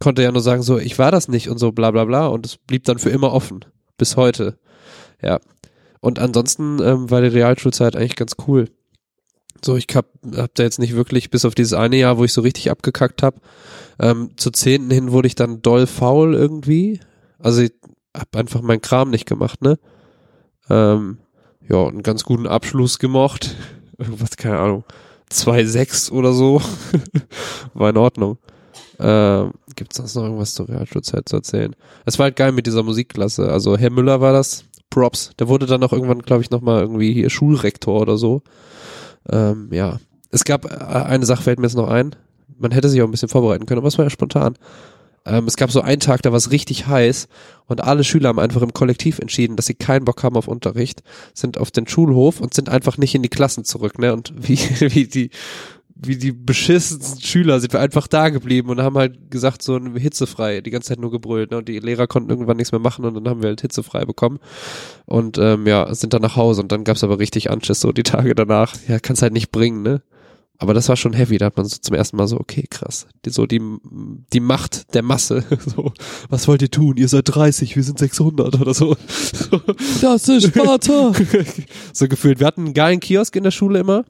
konnte 0.00 0.22
ja 0.22 0.32
nur 0.32 0.42
sagen, 0.42 0.62
so, 0.62 0.78
ich 0.78 0.98
war 0.98 1.10
das 1.10 1.28
nicht 1.28 1.48
und 1.50 1.58
so, 1.58 1.72
bla 1.72 1.90
bla 1.90 2.04
bla. 2.04 2.26
Und 2.26 2.46
es 2.46 2.56
blieb 2.56 2.84
dann 2.84 2.98
für 2.98 3.10
immer 3.10 3.32
offen. 3.32 3.64
Bis 3.98 4.16
heute. 4.16 4.58
Ja. 5.22 5.40
Und 6.00 6.18
ansonsten 6.18 6.80
ähm, 6.82 7.10
war 7.10 7.20
die 7.20 7.28
Realschulzeit 7.28 7.96
eigentlich 7.96 8.16
ganz 8.16 8.32
cool. 8.46 8.68
So, 9.64 9.76
ich 9.76 9.86
hab, 9.94 10.06
hab 10.36 10.54
da 10.54 10.62
jetzt 10.62 10.78
nicht 10.78 10.94
wirklich, 10.94 11.30
bis 11.30 11.44
auf 11.44 11.54
dieses 11.54 11.72
eine 11.72 11.96
Jahr, 11.96 12.18
wo 12.18 12.24
ich 12.24 12.32
so 12.32 12.42
richtig 12.42 12.70
abgekackt 12.70 13.22
hab. 13.22 13.40
Ähm, 13.98 14.30
zur 14.36 14.52
zehnten 14.52 14.90
hin 14.90 15.12
wurde 15.12 15.28
ich 15.28 15.34
dann 15.34 15.62
doll 15.62 15.86
faul 15.86 16.34
irgendwie. 16.34 17.00
Also 17.38 17.62
ich 17.62 17.72
hab 18.16 18.34
einfach 18.36 18.62
meinen 18.62 18.80
Kram 18.80 19.10
nicht 19.10 19.26
gemacht, 19.26 19.62
ne? 19.62 19.78
Ähm, 20.68 21.18
ja, 21.68 21.86
einen 21.86 22.02
ganz 22.02 22.24
guten 22.24 22.46
Abschluss 22.46 22.98
gemacht. 22.98 23.54
Irgendwas, 23.98 24.36
keine 24.36 24.58
Ahnung. 24.58 24.84
2,6 25.30 26.12
oder 26.12 26.32
so. 26.32 26.60
War 27.74 27.90
in 27.90 27.96
Ordnung. 27.96 28.38
Ähm, 28.98 29.52
gibt's 29.74 29.96
sonst 29.96 30.14
noch 30.14 30.22
irgendwas 30.22 30.54
zur 30.54 30.68
Realschulzeit 30.68 31.28
zu 31.28 31.36
erzählen? 31.36 31.76
Es 32.06 32.18
war 32.18 32.24
halt 32.24 32.36
geil 32.36 32.52
mit 32.52 32.66
dieser 32.66 32.82
Musikklasse. 32.82 33.50
Also 33.50 33.76
Herr 33.76 33.90
Müller 33.90 34.20
war 34.20 34.32
das. 34.32 34.64
Props. 34.88 35.32
Der 35.38 35.48
wurde 35.48 35.66
dann 35.66 35.82
auch 35.82 35.92
irgendwann, 35.92 36.20
glaube 36.20 36.42
ich, 36.42 36.50
nochmal 36.50 36.80
irgendwie 36.80 37.12
hier 37.12 37.28
Schulrektor 37.28 38.00
oder 38.00 38.16
so. 38.16 38.42
Ähm, 39.28 39.68
ja. 39.70 39.98
Es 40.30 40.44
gab 40.44 40.64
äh, 40.64 40.84
eine 40.84 41.26
Sache, 41.26 41.42
fällt 41.42 41.58
mir 41.58 41.66
jetzt 41.66 41.76
noch 41.76 41.88
ein. 41.88 42.14
Man 42.58 42.70
hätte 42.70 42.88
sich 42.88 43.02
auch 43.02 43.06
ein 43.06 43.10
bisschen 43.10 43.28
vorbereiten 43.28 43.66
können, 43.66 43.78
aber 43.78 43.88
es 43.88 43.98
war 43.98 44.06
ja 44.06 44.10
spontan. 44.10 44.56
Ähm, 45.26 45.46
es 45.46 45.56
gab 45.56 45.70
so 45.70 45.80
einen 45.80 46.00
Tag, 46.00 46.22
da 46.22 46.30
war 46.30 46.38
es 46.38 46.52
richtig 46.52 46.86
heiß 46.86 47.28
und 47.66 47.82
alle 47.82 48.04
Schüler 48.04 48.28
haben 48.28 48.38
einfach 48.38 48.62
im 48.62 48.72
Kollektiv 48.72 49.18
entschieden, 49.18 49.56
dass 49.56 49.66
sie 49.66 49.74
keinen 49.74 50.04
Bock 50.04 50.22
haben 50.22 50.36
auf 50.36 50.48
Unterricht, 50.48 51.02
sind 51.34 51.58
auf 51.58 51.70
den 51.70 51.88
Schulhof 51.88 52.40
und 52.40 52.54
sind 52.54 52.68
einfach 52.68 52.96
nicht 52.96 53.14
in 53.14 53.22
die 53.22 53.28
Klassen 53.28 53.64
zurück, 53.64 53.98
ne? 53.98 54.12
Und 54.12 54.32
wie, 54.48 54.58
wie 54.94 55.06
die, 55.06 55.30
wie 55.96 56.16
die 56.16 56.32
beschissensten 56.32 57.20
Schüler 57.20 57.58
sind 57.58 57.72
wir 57.72 57.80
einfach 57.80 58.06
da 58.06 58.28
geblieben 58.28 58.68
und 58.68 58.80
haben 58.80 58.96
halt 58.96 59.30
gesagt, 59.30 59.62
so 59.62 59.80
hitzefrei, 59.80 60.60
die 60.60 60.70
ganze 60.70 60.90
Zeit 60.90 61.00
nur 61.00 61.10
gebrüllt, 61.10 61.50
ne? 61.50 61.58
Und 61.58 61.68
die 61.68 61.80
Lehrer 61.80 62.06
konnten 62.06 62.30
irgendwann 62.30 62.58
nichts 62.58 62.70
mehr 62.70 62.80
machen 62.80 63.04
und 63.04 63.14
dann 63.14 63.28
haben 63.28 63.42
wir 63.42 63.48
halt 63.48 63.62
hitzefrei 63.62 64.04
bekommen. 64.04 64.38
Und 65.06 65.38
ähm, 65.38 65.66
ja, 65.66 65.92
sind 65.94 66.14
dann 66.14 66.22
nach 66.22 66.36
Hause 66.36 66.62
und 66.62 66.70
dann 66.70 66.84
gab's 66.84 67.02
aber 67.02 67.18
richtig 67.18 67.50
Anschiss 67.50 67.80
so 67.80 67.92
die 67.92 68.04
Tage 68.04 68.34
danach. 68.34 68.74
Ja, 68.86 69.00
kann's 69.00 69.22
halt 69.22 69.32
nicht 69.32 69.50
bringen, 69.50 69.82
ne? 69.82 70.02
Aber 70.58 70.72
das 70.72 70.88
war 70.88 70.96
schon 70.96 71.12
heavy, 71.12 71.36
da 71.38 71.46
hat 71.46 71.56
man 71.56 71.66
so 71.66 71.76
zum 71.76 71.94
ersten 71.94 72.16
Mal 72.16 72.28
so, 72.28 72.40
okay, 72.40 72.66
krass. 72.68 73.06
Die, 73.24 73.30
so 73.30 73.46
die, 73.46 73.60
die 74.32 74.40
Macht 74.40 74.94
der 74.94 75.02
Masse. 75.02 75.44
So, 75.66 75.92
was 76.28 76.46
wollt 76.46 76.62
ihr 76.62 76.70
tun? 76.70 76.96
Ihr 76.96 77.08
seid 77.08 77.24
30, 77.26 77.74
wir 77.74 77.82
sind 77.82 77.98
600 77.98 78.60
oder 78.60 78.72
so. 78.72 78.96
so. 79.32 79.60
Das 80.00 80.28
ist 80.28 80.46
Sparta! 80.46 81.12
so 81.92 82.08
gefühlt. 82.08 82.40
Wir 82.40 82.46
hatten 82.46 82.66
einen 82.66 82.74
geilen 82.74 83.00
Kiosk 83.00 83.34
in 83.36 83.42
der 83.42 83.50
Schule 83.50 83.80
immer. 83.80 84.04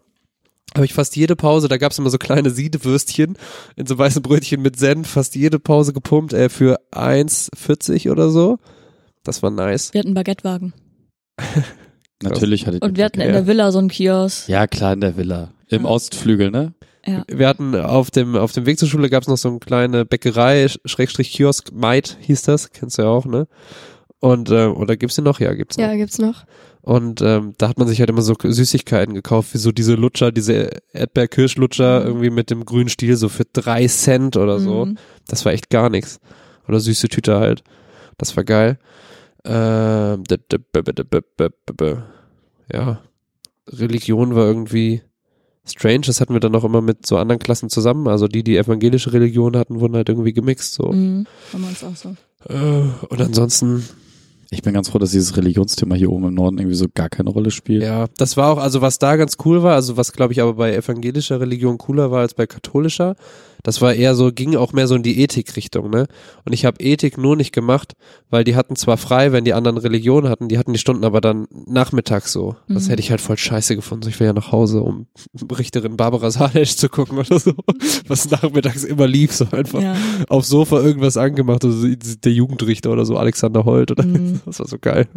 Habe 0.75 0.85
ich 0.85 0.93
fast 0.93 1.17
jede 1.17 1.35
Pause, 1.37 1.69
da 1.69 1.79
gab's 1.79 1.99
immer 1.99 2.11
so 2.11 2.19
kleine 2.19 2.51
Siedewürstchen 2.51 3.39
in 3.77 3.87
so 3.87 3.97
weißen 3.97 4.21
Brötchen 4.21 4.61
mit 4.61 4.79
Senf, 4.79 5.09
fast 5.09 5.35
jede 5.35 5.59
Pause 5.59 5.93
gepumpt, 5.93 6.35
äh, 6.35 6.49
für 6.49 6.79
1,40 6.93 8.11
oder 8.11 8.31
so. 8.31 8.59
Das 9.25 9.43
war 9.43 9.51
nice. 9.51 9.95
Wir 9.95 10.01
hatten 10.01 10.09
einen 10.09 10.15
Baguettewagen. 10.15 10.75
Natürlich 12.23 12.67
hattet 12.67 12.83
ihr 12.83 12.89
Und 12.89 12.97
wir 12.97 13.05
hatten 13.05 13.21
in 13.21 13.33
der 13.33 13.47
Villa 13.47 13.73
so 13.73 13.79
einen 13.79 13.89
Kiosk. 13.89 14.49
Ja, 14.49 14.67
klar, 14.67 14.93
in 14.93 15.01
der 15.01 15.17
Villa. 15.17 15.53
Im 15.69 15.83
Ja. 15.85 15.89
Ostflügel, 15.89 16.51
ne? 16.51 16.75
Ja. 17.07 17.25
Wir 17.29 17.47
hatten 17.49 17.75
auf 17.77 18.11
dem, 18.11 18.35
auf 18.37 18.53
dem 18.53 18.67
Weg 18.67 18.79
zur 18.79 18.89
Schule 18.89 19.09
gab's 19.11 19.29
noch 19.29 19.37
so 19.37 19.49
eine 19.49 19.59
kleine 19.61 20.05
Bäckerei, 20.05 20.67
Sch- 20.67 20.79
Schrägstrich 20.85 21.31
Kiosk, 21.33 21.71
Maid 21.73 22.17
hieß 22.21 22.43
das, 22.43 22.71
kennst 22.73 22.99
du 22.99 23.03
ja 23.03 23.09
auch, 23.09 23.27
ne? 23.27 23.47
Und, 24.19 24.51
äh, 24.51 24.67
oder 24.67 24.97
gibt's 24.97 25.15
den 25.17 25.25
noch? 25.25 25.39
Ja, 25.41 25.55
gibt's 25.55 25.77
noch. 25.77 25.85
Ja, 25.85 25.95
gibt's 25.95 26.19
noch. 26.19 26.45
Und 26.83 27.21
ähm, 27.21 27.55
da 27.59 27.69
hat 27.69 27.79
man 27.79 27.87
sich 27.89 28.01
halt 28.01 28.11
immer 28.11 28.23
so 28.23 28.35
Süßigkeiten 28.43 29.15
gekauft, 29.15 29.53
wie 29.55 29.59
so 29.59 29.73
diese 29.73 29.95
Lutscher, 29.95 30.33
diese 30.33 30.71
Erdbeer-Kirschlutscher 30.93 32.01
Mhm. 32.01 32.07
irgendwie 32.07 32.31
mit 32.31 32.51
dem 32.51 32.65
grünen 32.65 32.89
Stiel, 32.89 33.17
so 33.17 33.29
für 33.29 33.45
drei 33.53 33.87
Cent 33.89 34.37
oder 34.37 34.59
so. 34.59 34.87
Mhm. 34.87 34.99
Das 35.29 35.45
war 35.45 35.53
echt 35.53 35.69
gar 35.71 35.91
nichts. 35.91 36.19
Oder 36.69 36.81
süße 36.81 37.09
Tüte 37.09 37.39
halt. 37.39 37.63
Das 38.19 38.37
war 38.37 38.45
geil. 38.45 38.79
Ähm, 39.45 40.25
ja. 42.73 43.01
Religion 43.69 44.35
war 44.35 44.47
irgendwie 44.47 45.03
strange. 45.67 46.03
Das 46.07 46.21
hatten 46.21 46.33
wir 46.33 46.41
dann 46.41 46.55
auch 46.55 46.65
immer 46.65 46.81
mit 46.83 47.07
so 47.07 47.17
anderen 47.17 47.39
Klassen 47.39 47.69
zusammen. 47.71 48.09
Also 48.09 48.29
die, 48.29 48.43
die 48.43 48.57
evangelische 48.57 49.13
Religion 49.13 49.57
hatten, 49.57 49.81
wurden 49.81 49.97
halt 49.97 50.09
irgendwie 50.09 50.33
gemixt. 50.33 50.75
So. 50.75 50.93
Mhm. 50.93 51.27
Haben 51.53 51.63
wir 51.63 51.69
uns 51.69 51.85
auch 51.85 51.97
so. 51.97 52.17
Äh, 52.49 52.83
Und 53.09 53.21
ansonsten 53.21 53.85
Ich 54.51 54.63
bin 54.63 54.75
ganz 54.75 54.89
froh, 54.91 54.99
dass 54.99 55.11
dieses 55.11 55.37
Religionsthema 55.37 55.97
hier 55.97 56.11
oben 56.13 56.29
im 56.29 56.35
Norden 56.35 56.59
irgendwie 56.59 56.77
so 56.77 56.87
gar 56.95 57.09
keine 57.09 57.31
Rolle 57.31 57.51
spielt. 57.51 57.83
Ja, 57.83 58.07
das 58.17 58.37
war 58.37 58.53
auch, 58.53 58.59
also 58.59 58.81
was 58.81 58.99
da 58.99 59.17
ganz 59.17 59.37
cool 59.45 59.65
war, 59.65 59.75
also 59.75 59.97
was 59.97 60.13
glaube 60.13 60.33
ich 60.33 60.41
aber 60.41 60.55
bei 60.55 60.73
evangelischer 60.75 61.41
Religion 61.41 61.79
cooler 61.79 62.13
war 62.13 62.21
als 62.21 62.35
bei 62.35 62.47
katholischer, 62.47 63.17
das 63.67 63.83
war 63.83 63.93
eher 63.95 64.15
so, 64.15 64.31
ging 64.33 64.55
auch 64.55 64.73
mehr 64.73 64.87
so 64.87 64.95
in 64.95 65.03
die 65.03 65.21
Ethik-Richtung, 65.21 65.91
ne? 65.91 66.07
Und 66.45 66.53
ich 66.53 66.65
habe 66.65 66.81
Ethik 66.83 67.19
nur 67.19 67.35
nicht 67.35 67.53
gemacht, 67.53 67.95
weil 68.31 68.45
die 68.45 68.55
hatten 68.55 68.77
zwar 68.77 68.97
frei, 68.97 69.33
wenn 69.33 69.45
die 69.45 69.55
anderen 69.55 69.77
Religionen 69.77 70.29
hatten, 70.29 70.47
die 70.49 70.57
hatten 70.57 70.73
die 70.73 70.79
Stunden 70.79 71.05
aber 71.05 71.21
dann 71.21 71.49
nachmittags 71.67 72.33
so. 72.33 72.55
Das 72.69 72.85
Mhm. 72.87 72.91
hätte 72.91 73.01
ich 73.01 73.11
halt 73.11 73.21
voll 73.21 73.37
scheiße 73.37 73.75
gefunden. 73.75 74.05
So, 74.05 74.09
ich 74.11 74.21
will 74.21 74.29
ja 74.29 74.33
nach 74.33 74.53
Hause, 74.53 74.83
um 74.83 75.07
Richterin 75.59 75.97
Barbara 75.97 76.31
Salesch 76.31 76.77
zu 76.77 76.89
gucken 76.89 77.19
oder 77.19 77.41
so, 77.41 77.53
was 78.07 78.31
nachmittags 78.31 78.85
immer 78.85 79.09
lief, 79.09 79.33
so 79.33 79.47
einfach 79.51 79.83
Ja. 79.83 79.97
aufs 80.29 80.49
Sofa 80.49 80.81
irgendwas 80.81 81.17
angemacht, 81.17 81.65
also 81.65 81.87
der 81.89 82.33
Jugendrichter 82.33 82.93
oder 82.93 83.05
so, 83.05 83.17
Alexander 83.17 83.65
Holt 83.65 83.91
oder 83.91 84.05
Mhm. 84.05 84.41
das 84.47 84.61
war 84.61 84.69
so 84.69 84.79
geil. 84.81 85.09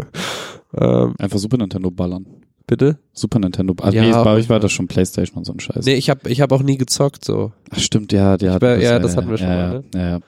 Ähm, 0.75 1.13
Einfach 1.19 1.37
Super 1.39 1.57
Nintendo 1.57 1.91
ballern. 1.91 2.25
Bitte? 2.69 2.97
Super 3.13 3.39
Nintendo. 3.39 3.73
Also 3.81 3.97
Ja, 3.97 4.03
nee, 4.03 4.11
bei 4.11 4.33
euch 4.33 4.47
war 4.49 4.59
das 4.59 4.71
schon 4.71 4.87
Playstation 4.87 5.37
und 5.37 5.45
so 5.45 5.51
ein 5.53 5.59
Scheiß. 5.59 5.85
Nee, 5.85 5.95
ich 5.95 6.09
habe 6.09 6.29
ich 6.29 6.39
hab 6.41 6.51
auch 6.51 6.61
nie 6.63 6.77
gezockt 6.77 7.25
so. 7.25 7.51
Ach, 7.71 7.79
stimmt, 7.79 8.11
ja, 8.13 8.37
die 8.37 8.49
hatten 8.49 8.61
war- 8.61 8.77
ja, 8.77 8.99
das 8.99 9.17
hatten 9.17 9.29
wir 9.29 9.37
schon 9.37 9.47
ja, 9.47 9.55
mal, 9.67 9.83
Ja, 9.93 10.09
ja. 10.11 10.19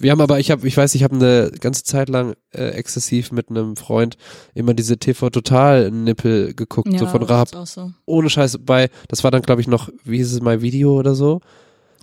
Wir 0.00 0.12
haben 0.12 0.20
aber, 0.20 0.38
ich 0.38 0.52
habe, 0.52 0.66
ich 0.68 0.76
weiß, 0.76 0.94
ich 0.94 1.02
habe 1.02 1.16
eine 1.16 1.50
ganze 1.60 1.82
Zeit 1.82 2.08
lang 2.08 2.34
äh, 2.54 2.68
exzessiv 2.68 3.32
mit 3.32 3.50
einem 3.50 3.74
Freund 3.74 4.16
immer 4.54 4.72
diese 4.72 4.96
TV 4.96 5.28
Total 5.28 5.90
Nippel 5.90 6.54
geguckt, 6.54 6.96
so 6.96 7.06
von 7.06 7.22
das 7.22 7.30
Raab. 7.30 7.48
so. 7.66 7.90
Ohne 8.06 8.30
Scheiß 8.30 8.58
bei, 8.64 8.90
das 9.08 9.24
war 9.24 9.32
dann 9.32 9.42
glaube 9.42 9.60
ich 9.60 9.66
noch, 9.66 9.88
wie 10.04 10.18
hieß 10.18 10.32
es 10.34 10.40
My 10.40 10.62
Video 10.62 10.96
oder 10.96 11.16
so. 11.16 11.40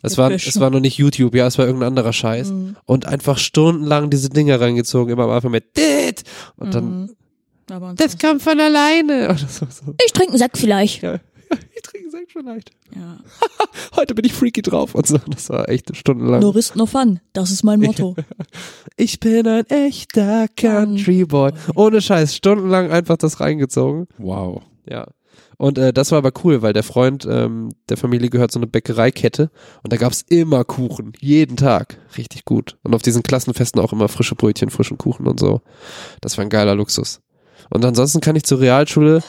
Es 0.02 0.16
Der 0.16 0.26
war, 0.26 0.32
es 0.32 0.60
war 0.60 0.70
noch 0.72 0.82
nicht 0.82 0.98
YouTube, 0.98 1.34
ja, 1.36 1.48
es 1.48 1.58
war 1.58 1.66
irgendein 1.66 1.88
anderer 1.88 2.12
Scheiß. 2.12 2.52
Mhm. 2.52 2.76
Und 2.86 3.06
einfach 3.08 3.38
stundenlang 3.38 4.10
diese 4.10 4.28
Dinger 4.30 4.60
reingezogen, 4.60 5.14
immer 5.14 5.24
am 5.24 5.30
Anfang 5.32 5.52
mit 5.52 5.78
dit 5.78 6.24
und 6.58 6.76
dann, 6.76 6.86
Mhm. 7.04 7.10
Aber 7.70 7.94
das 7.96 8.18
kommt 8.18 8.42
von 8.42 8.60
alleine. 8.60 9.26
Oder 9.30 9.38
so, 9.38 9.66
so. 9.70 9.96
Ich 10.06 10.14
trinke 10.14 10.34
einen 10.34 10.40
Sack 10.40 10.58
vielleicht. 10.58 11.04
Ja. 11.04 11.20
Ich 11.76 11.82
trinke 11.84 12.10
Sekt 12.10 12.32
vielleicht. 12.32 12.72
Ja. 12.96 13.18
Heute 13.96 14.16
bin 14.16 14.26
ich 14.26 14.34
freaky 14.34 14.62
drauf 14.62 14.96
und 14.96 15.06
so. 15.06 15.20
Das 15.28 15.50
war 15.50 15.70
echt 15.70 15.96
stundenlang. 15.96 16.42
No 16.42 16.50
risk, 16.50 16.76
no 16.76 16.86
fun. 16.86 17.20
Das 17.34 17.52
ist 17.52 17.64
mein 17.64 17.80
Motto. 17.80 18.16
Ich 18.98 19.20
bin 19.20 19.48
ein 19.48 19.66
echter 19.68 20.48
Country 20.56 21.26
Boy. 21.26 21.52
Ohne 21.76 22.02
Scheiß, 22.02 22.36
stundenlang 22.36 22.92
einfach 22.92 23.18
das 23.18 23.40
reingezogen. 23.40 24.08
Wow. 24.18 24.64
Ja. 24.90 25.08
Und 25.58 25.78
äh, 25.78 25.94
das 25.94 26.12
war 26.12 26.18
aber 26.18 26.32
cool, 26.44 26.62
weil 26.62 26.74
der 26.74 26.84
Freund 26.84 27.26
ähm, 27.30 27.74
der 27.90 27.98
Familie 27.98 28.30
gehört 28.30 28.52
so 28.52 28.60
eine 28.60 28.68
Bäckereikette 28.68 29.50
und 29.84 29.94
da 29.94 29.98
gab's 29.98 30.24
immer 30.28 30.64
Kuchen, 30.64 31.14
jeden 31.20 31.58
Tag. 31.58 31.98
Richtig 32.18 32.46
gut. 32.46 32.78
Und 32.84 32.94
auf 32.94 33.02
diesen 33.02 33.24
Klassenfesten 33.24 33.82
auch 33.82 33.94
immer 33.94 34.10
frische 34.10 34.36
Brötchen, 34.36 34.70
frischen 34.70 34.98
Kuchen 34.98 35.28
und 35.28 35.40
so. 35.40 35.62
Das 36.22 36.38
war 36.38 36.44
ein 36.44 36.50
geiler 36.50 36.76
Luxus. 36.76 37.22
Und 37.70 37.84
ansonsten 37.86 38.22
kann 38.22 38.36
ich 38.36 38.44
zur 38.44 38.60
Realschule 38.60 39.22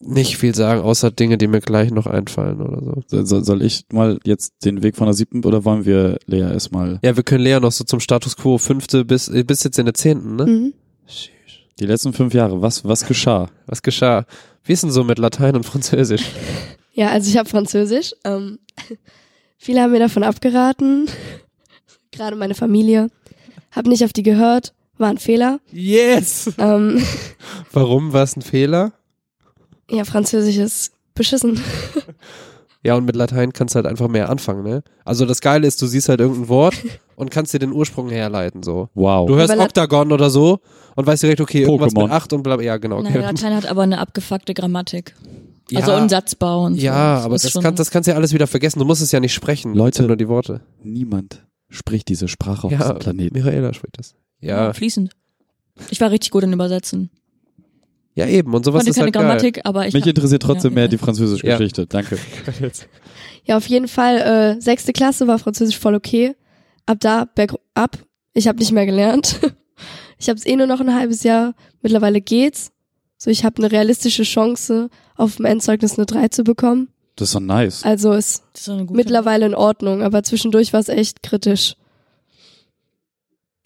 nicht 0.00 0.36
viel 0.36 0.54
sagen, 0.54 0.82
außer 0.82 1.10
Dinge, 1.10 1.38
die 1.38 1.46
mir 1.46 1.60
gleich 1.60 1.90
noch 1.90 2.06
einfallen 2.06 2.60
oder 2.60 2.82
so. 2.82 3.02
So, 3.06 3.24
so, 3.24 3.40
soll 3.42 3.62
ich 3.62 3.86
mal 3.92 4.18
jetzt 4.24 4.64
den 4.64 4.82
Weg 4.82 4.96
von 4.96 5.06
der 5.06 5.14
siebten 5.14 5.44
oder 5.44 5.64
wollen 5.64 5.84
wir 5.84 6.18
Lea 6.26 6.40
erstmal 6.40 6.98
Ja, 7.02 7.16
wir 7.16 7.22
können 7.22 7.42
Lea 7.44 7.58
noch 7.60 7.72
so 7.72 7.84
zum 7.84 8.00
Status 8.00 8.36
Quo 8.36 8.58
fünfte 8.58 9.04
bis, 9.04 9.28
äh, 9.28 9.42
bis 9.42 9.64
jetzt 9.64 9.78
in 9.78 9.86
der 9.86 9.94
zehnten, 9.94 10.36
ne? 10.36 10.46
Mhm. 10.46 10.74
die 11.80 11.86
letzten 11.86 12.12
fünf 12.12 12.34
Jahre, 12.34 12.60
was, 12.60 12.84
was 12.84 13.06
geschah? 13.06 13.48
Was 13.66 13.82
geschah? 13.82 14.26
Wie 14.64 14.72
ist 14.72 14.82
denn 14.82 14.90
so 14.90 15.04
mit 15.04 15.18
Latein 15.18 15.56
und 15.56 15.64
Französisch? 15.64 16.24
Ja, 16.96 17.10
also 17.10 17.28
ich 17.28 17.36
habe 17.36 17.46
Französisch. 17.46 18.14
Ähm, 18.24 18.58
viele 19.58 19.82
haben 19.82 19.90
mir 19.92 19.98
davon 19.98 20.22
abgeraten. 20.22 21.10
Gerade 22.10 22.36
meine 22.36 22.54
Familie. 22.54 23.10
Hab 23.70 23.84
nicht 23.84 24.02
auf 24.02 24.14
die 24.14 24.22
gehört. 24.22 24.72
War 24.98 25.08
ein 25.10 25.18
Fehler. 25.18 25.60
Yes! 25.72 26.50
Ähm, 26.58 27.02
Warum? 27.72 28.12
War 28.12 28.22
es 28.22 28.36
ein 28.36 28.42
Fehler? 28.42 28.92
ja, 29.90 30.04
Französisch 30.04 30.56
ist 30.58 30.92
beschissen. 31.14 31.60
Ja, 32.82 32.94
und 32.94 33.04
mit 33.04 33.16
Latein 33.16 33.52
kannst 33.52 33.74
du 33.74 33.78
halt 33.78 33.86
einfach 33.86 34.06
mehr 34.06 34.28
anfangen, 34.28 34.62
ne? 34.62 34.84
Also 35.04 35.26
das 35.26 35.40
Geile 35.40 35.66
ist, 35.66 35.82
du 35.82 35.88
siehst 35.88 36.08
halt 36.08 36.20
irgendein 36.20 36.48
Wort 36.48 36.76
und 37.16 37.32
kannst 37.32 37.52
dir 37.52 37.58
den 37.58 37.72
Ursprung 37.72 38.08
herleiten, 38.10 38.62
so. 38.62 38.90
Wow. 38.94 39.26
Du 39.26 39.34
hörst 39.34 39.50
Aber 39.50 39.58
Lat- 39.58 39.70
Oktagon 39.70 40.12
oder 40.12 40.30
so 40.30 40.60
und 40.94 41.04
weißt 41.04 41.24
direkt, 41.24 41.40
okay, 41.40 41.62
irgendwas 41.62 41.92
Pokémon. 41.94 42.02
mit 42.04 42.12
acht 42.12 42.32
und 42.32 42.44
bla, 42.44 42.60
ja, 42.60 42.76
genau. 42.76 43.02
Nein, 43.02 43.12
Okay. 43.12 43.22
Latein 43.22 43.56
hat 43.56 43.66
aber 43.66 43.82
eine 43.82 43.98
abgefuckte 43.98 44.54
Grammatik. 44.54 45.16
ja, 45.68 45.80
Also 45.80 45.94
und 45.96 46.10
Satzbau 46.10 46.64
und 46.66 46.76
so. 46.76 46.80
ja, 46.80 47.18
aber 47.24 47.34
ist 47.34 47.44
das, 47.46 47.50
schon- 47.52 47.62
kann, 47.64 47.74
das 47.74 47.90
kannst 47.90 48.06
du 48.06 48.12
ja 48.12 48.16
alles 48.16 48.32
wieder 48.32 48.46
vergessen. 48.46 48.78
Du 48.78 48.84
musst 48.84 49.02
es 49.02 49.10
ja 49.10 49.18
nicht 49.18 49.34
sprechen. 49.34 49.74
Leute. 49.74 49.96
Sind 49.96 50.06
nur 50.06 50.16
die 50.16 50.28
Worte. 50.28 50.60
Niemand 50.84 51.44
spricht 51.68 52.06
diese 52.06 52.28
Sprache 52.28 52.68
auf 52.68 52.70
Ja, 52.72 52.78
diesem 52.78 52.98
Planeten. 53.00 53.36
Michaela 53.36 53.74
spricht 53.74 53.98
das. 53.98 54.14
Ja, 54.40 54.72
fließend. 54.72 55.12
Ich 55.90 56.00
war 56.00 56.10
richtig 56.10 56.30
gut 56.30 56.42
in 56.44 56.52
Übersetzen. 56.52 57.10
ja 58.14 58.26
eben. 58.26 58.54
Und 58.54 58.64
sowas 58.64 58.80
Konnte 58.80 58.90
ist 58.90 58.96
keine 58.96 59.04
halt 59.06 59.14
geil. 59.14 59.22
Grammatik, 59.24 59.60
aber 59.64 59.86
ich 59.86 59.94
Mich 59.94 60.02
hab- 60.02 60.08
interessiert 60.08 60.42
trotzdem 60.42 60.72
ja, 60.72 60.74
mehr 60.74 60.84
ja. 60.84 60.88
die 60.88 60.98
französische 60.98 61.46
Ja. 61.46 61.56
Geschichte. 61.56 61.86
Danke. 61.86 62.18
Ja, 63.48 63.56
auf 63.58 63.66
jeden 63.68 63.86
Fall, 63.86 64.16
äh, 64.56 64.60
sechste 64.60 64.92
Klasse 64.92 65.28
war 65.28 65.38
Französisch 65.38 65.78
voll 65.78 65.94
okay. 65.94 66.34
Ab 66.84 66.98
da 66.98 67.26
bergab. 67.32 67.96
Ich 68.34 68.48
habe 68.48 68.58
nicht 68.58 68.72
mehr 68.72 68.86
gelernt. 68.86 69.38
Ich 70.18 70.30
habe 70.30 70.38
es 70.38 70.46
eh 70.46 70.56
nur 70.56 70.66
noch 70.66 70.80
ein 70.80 70.94
halbes 70.94 71.22
Jahr. 71.24 71.52
Mittlerweile 71.82 72.22
geht's. 72.22 72.72
So, 73.18 73.30
ich 73.30 73.44
habe 73.44 73.58
eine 73.58 73.70
realistische 73.70 74.22
Chance, 74.22 74.88
auf 75.14 75.36
dem 75.36 75.44
Endzeugnis 75.44 75.98
eine 75.98 76.06
3 76.06 76.28
zu 76.28 76.42
bekommen. 76.42 76.88
Das 77.16 77.28
ist 77.28 77.34
doch 77.34 77.40
nice. 77.40 77.84
Also 77.84 78.14
ist 78.14 78.42
Das 78.54 78.62
ist 78.62 78.68
doch 78.68 78.72
eine 78.74 78.86
gute 78.86 78.96
mittlerweile 78.96 79.44
in 79.44 79.54
Ordnung, 79.54 80.02
aber 80.02 80.22
zwischendurch 80.22 80.72
war 80.72 80.80
es 80.80 80.88
echt 80.88 81.22
kritisch. 81.22 81.76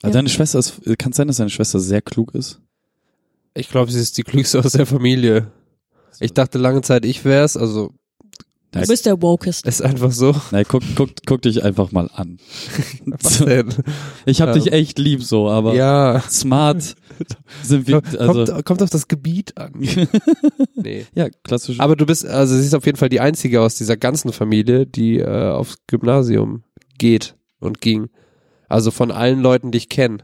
Also 0.03 0.13
Ja. 0.15 0.19
deine 0.19 0.29
Schwester 0.29 0.59
ist, 0.59 0.81
kann 0.99 1.11
es 1.11 1.17
sein, 1.17 1.27
dass 1.29 1.37
deine 1.39 1.51
Schwester 1.51 1.79
sehr 1.81 2.01
klug 2.03 2.35
ist? 2.35 2.61
Ich 3.55 3.69
glaube, 3.69 3.91
sie 3.91 4.01
ist 4.01 4.17
die 4.19 4.23
klügste 4.23 4.61
aus 4.61 4.73
der 4.73 4.87
Familie. 4.87 5.51
Ich 6.21 6.33
dachte 6.35 6.59
lange 6.59 6.83
Zeit, 6.83 7.05
ich 7.05 7.25
wär's. 7.25 7.57
Also, 7.57 7.93
Du 8.73 8.81
bist 8.87 9.05
der 9.05 9.21
Wokest. 9.21 9.67
ist 9.67 9.83
einfach 9.83 10.13
so. 10.13 10.33
Nein, 10.53 10.65
guck, 10.69 10.83
guck, 10.95 11.11
guck 11.27 11.43
dich 11.43 11.65
einfach 11.65 11.91
mal 11.91 12.09
an. 12.15 12.39
Was 13.05 13.39
denn? 13.39 13.75
Ich 14.27 14.41
hab 14.41 14.51
Ähm, 14.51 14.63
dich 14.63 14.73
echt 14.73 14.99
lieb 15.01 15.25
so, 15.25 15.49
aber 15.51 15.75
Ja. 15.75 16.21
smart 16.31 16.95
sind 17.65 17.89
wir, 17.89 18.01
also, 18.19 18.45
kommt, 18.45 18.65
kommt 18.65 18.83
auf 18.85 18.91
das 18.91 19.09
Gebiet 19.09 19.59
an. 19.59 19.73
nee. 20.77 21.05
ja, 21.17 21.29
klassisch. 21.43 21.81
Aber 21.81 21.97
du 21.97 22.07
bist, 22.07 22.25
also 22.25 22.57
sie 22.57 22.65
ist 22.65 22.75
auf 22.75 22.87
jeden 22.87 22.97
Fall 22.97 23.09
die 23.09 23.19
einzige 23.21 23.61
aus 23.61 23.75
dieser 23.75 23.97
ganzen 23.97 24.33
Familie, 24.33 24.87
die 24.87 25.19
äh, 25.19 25.51
aufs 25.51 25.75
Gymnasium 25.89 26.63
geht 26.97 27.35
und 27.59 27.81
ging. 27.81 28.09
Also 28.71 28.91
von 28.91 29.11
allen 29.11 29.41
Leuten, 29.41 29.73
die 29.73 29.79
ich 29.79 29.89
kenne. 29.91 30.19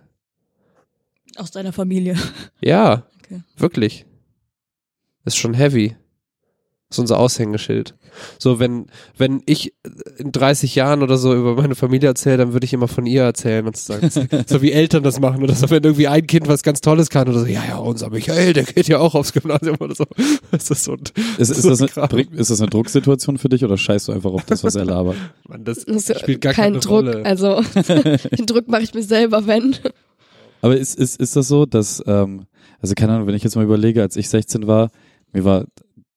Aus 1.37 1.51
deiner 1.51 1.73
Familie. 1.75 2.17
Ja, 2.63 3.07
Okay. 3.23 3.43
wirklich. 3.57 4.07
Ist 5.25 5.37
schon 5.37 5.53
heavy. 5.53 5.97
Ist 6.89 7.01
unser 7.01 7.19
Aushängeschild. 7.19 7.97
So, 8.39 8.61
wenn, 8.61 8.87
wenn 9.19 9.43
ich 9.45 9.75
in 10.19 10.31
30 10.31 10.77
Jahren 10.77 11.03
oder 11.03 11.19
so 11.19 11.35
über 11.35 11.57
meine 11.57 11.75
Familie 11.75 12.09
erzähle, 12.09 12.37
dann 12.37 12.53
würde 12.53 12.65
ich 12.65 12.73
immer 12.73 12.87
von 12.87 13.07
ihr 13.07 13.23
erzählen 13.25 13.67
und 13.67 13.77
sagen, 13.77 14.09
so 14.47 14.63
wie 14.63 14.71
Eltern 14.71 15.03
das 15.03 15.19
machen 15.19 15.43
oder 15.43 15.53
so, 15.55 15.69
wenn 15.69 15.83
irgendwie 15.83 16.07
ein 16.07 16.27
Kind 16.29 16.47
was 16.47 16.63
ganz 16.63 16.81
Tolles 16.81 17.11
kann 17.11 17.29
oder 17.29 17.41
so, 17.41 17.47
ja, 17.47 17.65
ja, 17.69 17.79
unser 17.79 18.09
Michael, 18.11 18.53
der 18.53 18.63
geht 18.63 18.87
ja 18.87 18.99
auch 19.01 19.17
aufs 19.17 19.33
Gymnasium 19.33 19.77
oder 19.81 19.97
so. 19.97 20.05
Das 20.53 20.71
ist 20.71 20.85
so, 20.85 20.93
ein- 20.93 21.01
ist, 21.39 21.51
ist, 21.51 21.63
so 21.63 21.71
das 21.71 21.81
ein 21.83 21.89
eine, 21.99 22.23
ist 22.37 22.51
das 22.51 22.61
eine 22.61 22.71
Drucksituation 22.71 23.37
für 23.37 23.49
dich 23.49 23.65
oder 23.65 23.77
scheißt 23.77 24.07
du 24.07 24.13
einfach 24.13 24.31
auf 24.31 24.45
das, 24.45 24.63
was 24.63 24.77
er 24.77 24.85
labert? 24.85 25.17
Mann, 25.49 25.65
das 25.65 25.85
Das 25.85 26.09
ist 26.09 26.21
spielt 26.21 26.41
gar 26.41 26.53
kein 26.53 26.75
keine 26.75 26.79
Druck. 26.79 26.91
Rolle. 26.93 27.25
Also 27.25 27.61
den 27.75 28.47
Druck 28.47 28.69
mache 28.69 28.83
ich 28.83 28.95
mir 28.95 29.03
selber, 29.03 29.45
wenn. 29.49 29.75
Aber 30.63 30.77
ist, 30.77 30.97
ist, 30.99 31.21
ist 31.21 31.35
das 31.35 31.49
so, 31.49 31.67
dass, 31.67 32.03
ähm, 32.07 32.47
also 32.81 32.95
keine 32.95 33.13
Ahnung, 33.15 33.27
wenn 33.27 33.35
ich 33.35 33.43
jetzt 33.43 33.57
mal 33.57 33.65
überlege, 33.65 34.03
als 34.03 34.17
ich 34.17 34.29
16 34.29 34.67
war, 34.69 34.91
mir 35.33 35.45
war, 35.45 35.65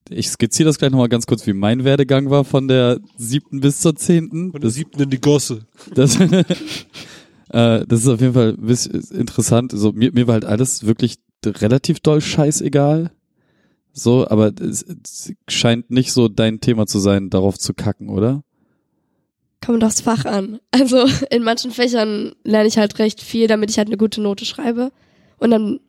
ich 0.09 0.29
skizziere 0.29 0.67
das 0.67 0.77
gleich 0.77 0.91
nochmal 0.91 1.09
ganz 1.09 1.25
kurz, 1.25 1.45
wie 1.47 1.53
mein 1.53 1.83
Werdegang 1.83 2.29
war 2.29 2.43
von 2.43 2.67
der 2.67 2.99
siebten 3.17 3.59
bis 3.61 3.79
zur 3.79 3.95
zehnten. 3.95 4.51
Das, 4.53 4.73
siebten 4.73 5.01
in 5.01 5.09
die 5.09 5.21
Gosse. 5.21 5.65
das, 5.93 6.19
äh, 6.19 6.45
das 7.49 7.99
ist 8.01 8.07
auf 8.07 8.21
jeden 8.21 8.33
Fall 8.33 8.55
ein 8.57 8.65
bisschen 8.65 9.01
interessant. 9.11 9.71
So, 9.73 9.91
mir, 9.91 10.11
mir 10.11 10.27
war 10.27 10.33
halt 10.33 10.45
alles 10.45 10.85
wirklich 10.85 11.17
relativ 11.45 11.99
doll 11.99 12.21
scheißegal. 12.21 13.11
So, 13.91 14.27
aber 14.27 14.51
es, 14.59 14.83
es 14.83 15.33
scheint 15.47 15.89
nicht 15.89 16.13
so 16.13 16.27
dein 16.27 16.61
Thema 16.61 16.85
zu 16.85 16.99
sein, 16.99 17.29
darauf 17.29 17.57
zu 17.57 17.73
kacken, 17.73 18.09
oder? 18.09 18.43
Kommt 19.65 19.83
aufs 19.83 20.01
Fach 20.01 20.25
an. 20.25 20.59
Also 20.71 21.05
in 21.29 21.43
manchen 21.43 21.71
Fächern 21.71 22.33
lerne 22.43 22.67
ich 22.67 22.77
halt 22.77 22.97
recht 22.99 23.21
viel, 23.21 23.47
damit 23.47 23.69
ich 23.69 23.77
halt 23.77 23.89
eine 23.89 23.97
gute 23.97 24.21
Note 24.21 24.45
schreibe. 24.45 24.91
Und 25.37 25.51
dann 25.51 25.79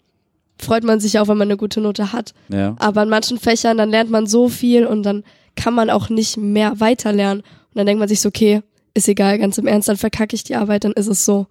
freut 0.60 0.84
man 0.84 1.00
sich 1.00 1.18
auch, 1.18 1.28
wenn 1.28 1.38
man 1.38 1.48
eine 1.48 1.56
gute 1.56 1.80
Note 1.80 2.12
hat. 2.12 2.34
Ja. 2.48 2.76
Aber 2.78 3.02
in 3.02 3.08
manchen 3.08 3.38
Fächern, 3.38 3.76
dann 3.76 3.90
lernt 3.90 4.10
man 4.10 4.26
so 4.26 4.48
viel 4.48 4.86
und 4.86 5.02
dann 5.02 5.24
kann 5.56 5.74
man 5.74 5.90
auch 5.90 6.08
nicht 6.08 6.36
mehr 6.36 6.80
weiterlernen. 6.80 7.42
Und 7.42 7.76
dann 7.76 7.86
denkt 7.86 8.00
man 8.00 8.08
sich 8.08 8.20
so, 8.20 8.28
okay, 8.28 8.62
ist 8.94 9.08
egal, 9.08 9.38
ganz 9.38 9.58
im 9.58 9.66
Ernst, 9.66 9.88
dann 9.88 9.96
verkacke 9.96 10.34
ich 10.34 10.44
die 10.44 10.56
Arbeit, 10.56 10.84
dann 10.84 10.92
ist 10.92 11.06
es 11.06 11.24
so. 11.24 11.46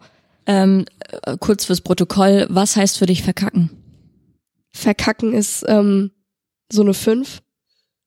Ähm, 0.46 0.86
äh, 1.24 1.38
kurz 1.40 1.66
fürs 1.66 1.82
Protokoll, 1.82 2.48
was 2.50 2.76
heißt 2.76 2.98
für 2.98 3.06
dich 3.06 3.24
verkacken? 3.24 3.70
Verkacken 4.72 5.34
ist 5.34 5.64
ähm, 5.68 6.12
so 6.72 6.82
eine 6.82 6.94
5. 6.94 7.42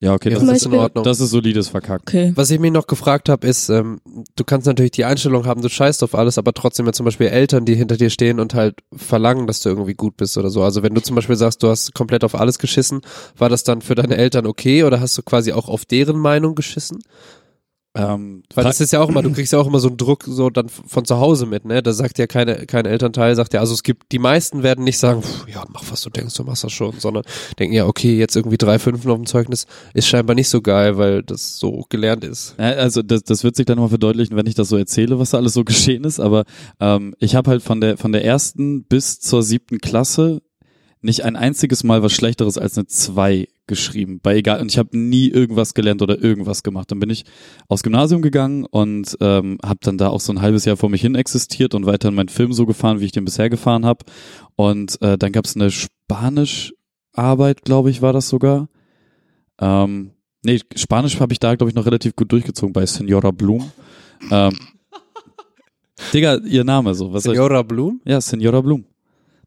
Ja, 0.03 0.15
okay, 0.15 0.33
Ja, 0.33 0.41
das, 0.41 0.49
ist, 0.49 0.67
in 0.67 0.75
Ordnung. 0.75 1.05
das 1.05 1.21
ist 1.21 1.31
solides 1.31 1.69
Verkacken. 1.69 2.03
Okay. 2.09 2.33
Was 2.35 2.51
ich 2.51 2.59
mich 2.59 2.73
noch 2.73 2.89
gefragt 2.89 3.29
habe, 3.29 3.47
ist, 3.47 3.69
ähm, 3.69 4.01
du 4.35 4.43
kannst 4.43 4.67
natürlich 4.67 4.91
die 4.91 5.05
Einstellung 5.05 5.47
haben, 5.47 5.63
du 5.63 5.69
scheißt 5.69 6.03
auf 6.03 6.17
alles, 6.17 6.39
aber 6.39 6.53
trotzdem 6.55 6.87
ja 6.87 6.93
zum 6.93 7.05
Beispiel 7.05 7.29
Eltern, 7.29 7.65
die 7.65 7.77
hinter 7.77 7.97
dir 7.97 8.11
stehen 8.11 8.41
und 8.41 8.55
halt 8.55 8.81
verlangen, 8.93 9.47
dass 9.47 9.61
du 9.61 9.69
irgendwie 9.69 9.95
gut 9.95 10.17
bist 10.17 10.37
oder 10.37 10.51
so. 10.51 10.65
Also 10.65 10.83
wenn 10.83 10.93
du 10.93 11.01
zum 11.01 11.15
Beispiel 11.15 11.37
sagst, 11.37 11.63
du 11.63 11.69
hast 11.69 11.95
komplett 11.95 12.25
auf 12.25 12.35
alles 12.35 12.59
geschissen, 12.59 13.03
war 13.39 13.49
das 13.49 13.63
dann 13.63 13.81
für 13.81 13.95
deine 13.95 14.17
Eltern 14.17 14.45
okay 14.45 14.83
oder 14.83 15.01
hast 15.01 15.17
du 15.17 15.23
quasi 15.23 15.53
auch 15.53 15.69
auf 15.69 15.85
deren 15.85 16.19
Meinung 16.19 16.57
geschissen? 16.57 16.99
Ähm, 17.95 18.43
Weil 18.55 18.65
das 18.65 18.81
ist 18.81 18.93
ja 18.93 19.01
auch 19.01 19.11
immer, 19.11 19.23
du 19.23 19.31
kriegst 19.35 19.53
ja 19.53 19.59
auch 19.59 19.67
immer 19.67 19.79
so 19.79 19.89
einen 19.89 19.99
Druck 19.99 20.25
so 20.25 20.49
dann 20.49 20.69
von 20.69 21.05
zu 21.05 21.19
Hause 21.19 21.45
mit, 21.45 21.67
ne? 21.67 21.83
Da 21.83 21.93
sagt 21.93 22.19
ja 22.19 22.27
keine, 22.27 22.65
kein 22.67 22.87
Elternteil, 22.87 23.37
sagt 23.37 23.53
ja, 23.53 23.61
also 23.61 23.75
es 23.75 23.83
gibt, 23.83 24.13
die 24.13 24.19
meisten 24.19 24.63
werden 24.63 24.85
nicht 24.85 24.99
sagen, 24.99 25.23
"Pff, 25.23 25.47
ja, 25.47 25.65
mach 25.69 25.85
was 25.91 26.01
du 26.01 26.09
denkst, 26.09 26.35
du 26.35 26.45
machst 26.45 26.65
das 26.65 26.73
schon, 26.73 26.99
sondern 26.99 27.25
denken 27.59 27.75
ja, 27.75 27.87
okay, 27.87 28.17
jetzt 28.17 28.35
irgendwie 28.35 28.57
drei 28.57 28.79
Fünfen 28.79 29.11
auf 29.11 29.17
dem 29.19 29.27
Zeugnis 29.27 29.67
ist 29.93 30.09
scheinbar 30.09 30.35
nicht 30.35 30.49
so 30.49 30.63
geil, 30.63 30.97
weil 30.97 31.23
das 31.23 31.59
so 31.59 31.85
gelernt 31.91 32.25
ist. 32.25 32.59
Also 32.59 33.03
das, 33.03 33.25
das 33.25 33.45
wird 33.45 33.57
sich 33.57 33.67
dann 33.67 33.77
nochmal 33.77 33.91
verdeutlichen, 33.91 34.37
wenn 34.37 34.47
ich 34.47 34.55
das 34.55 34.71
so 34.71 34.79
erzähle, 34.79 35.19
was 35.19 35.31
da 35.31 35.39
alles 35.39 35.53
so 35.53 35.65
geschehen 35.65 36.05
ist. 36.05 36.19
Aber 36.19 36.45
ähm, 36.81 37.15
ich 37.19 37.35
habe 37.35 37.51
halt 37.51 37.63
von 37.63 37.81
der 37.81 37.99
von 37.99 38.13
der 38.13 38.25
ersten 38.25 38.85
bis 38.85 39.21
zur 39.21 39.43
siebten 39.43 39.79
Klasse 39.79 40.41
nicht 41.03 41.25
ein 41.25 41.37
einziges 41.37 41.85
Mal 41.85 42.03
was 42.03 42.13
Schlechteres 42.13 42.57
als 42.57 42.79
eine 42.79 42.87
zwei 42.87 43.49
geschrieben. 43.67 44.21
Bei 44.23 44.37
egal 44.37 44.61
und 44.61 44.71
ich 44.71 44.79
habe 44.79 44.97
nie 44.97 45.29
irgendwas 45.29 45.75
gelernt 45.75 46.03
oder 46.03 46.23
irgendwas 46.23 46.63
gemacht. 46.63 46.91
Dann 46.91 46.99
bin 47.01 47.11
ich 47.11 47.25
aufs 47.69 47.83
Gymnasium 47.83 48.23
gegangen 48.23 48.65
und 48.65 49.17
ähm, 49.21 49.59
habe 49.65 49.79
dann 49.83 49.99
da 49.99 50.09
auch 50.09 50.21
so 50.21 50.33
ein 50.33 50.43
halbes 50.43 50.65
Jahr 50.65 50.77
vor 50.77 50.91
mich 50.91 51.01
hin 51.01 51.15
existiert 51.15 51.75
und 51.75 51.87
weiterhin 51.87 52.15
meinen 52.15 52.29
Film 52.29 52.53
so 52.53 52.67
gefahren, 52.67 53.01
wie 53.01 53.05
ich 53.05 53.13
den 53.13 53.25
bisher 53.25 53.51
gefahren 53.51 53.87
habe. 53.87 54.05
Und 54.57 55.01
äh, 55.03 55.17
dann 55.17 55.33
gab 55.33 55.45
es 55.45 55.55
eine 55.57 55.71
Spanischarbeit, 55.71 57.63
glaube 57.63 57.91
ich, 57.91 58.03
war 58.03 58.13
das 58.13 58.29
sogar. 58.29 58.69
Ähm, 59.61 60.11
nee, 60.43 60.61
Spanisch 60.75 61.21
habe 61.21 61.33
ich 61.33 61.39
da, 61.39 61.55
glaube 61.55 61.71
ich, 61.71 61.77
noch 61.77 61.87
relativ 61.87 62.17
gut 62.17 62.33
durchgezogen 62.33 62.73
bei 62.73 62.85
Senora 62.87 63.31
Blum. 63.31 63.71
Ähm, 64.31 64.59
Digga, 66.13 66.39
ihr 66.39 66.65
Name 66.65 66.95
so. 66.95 67.13
Was 67.13 67.25
ich, 67.27 67.33
Senora 67.33 67.63
Blum? 67.63 68.01
ja, 68.05 68.21
Senora 68.21 68.61
Blum. 68.61 68.85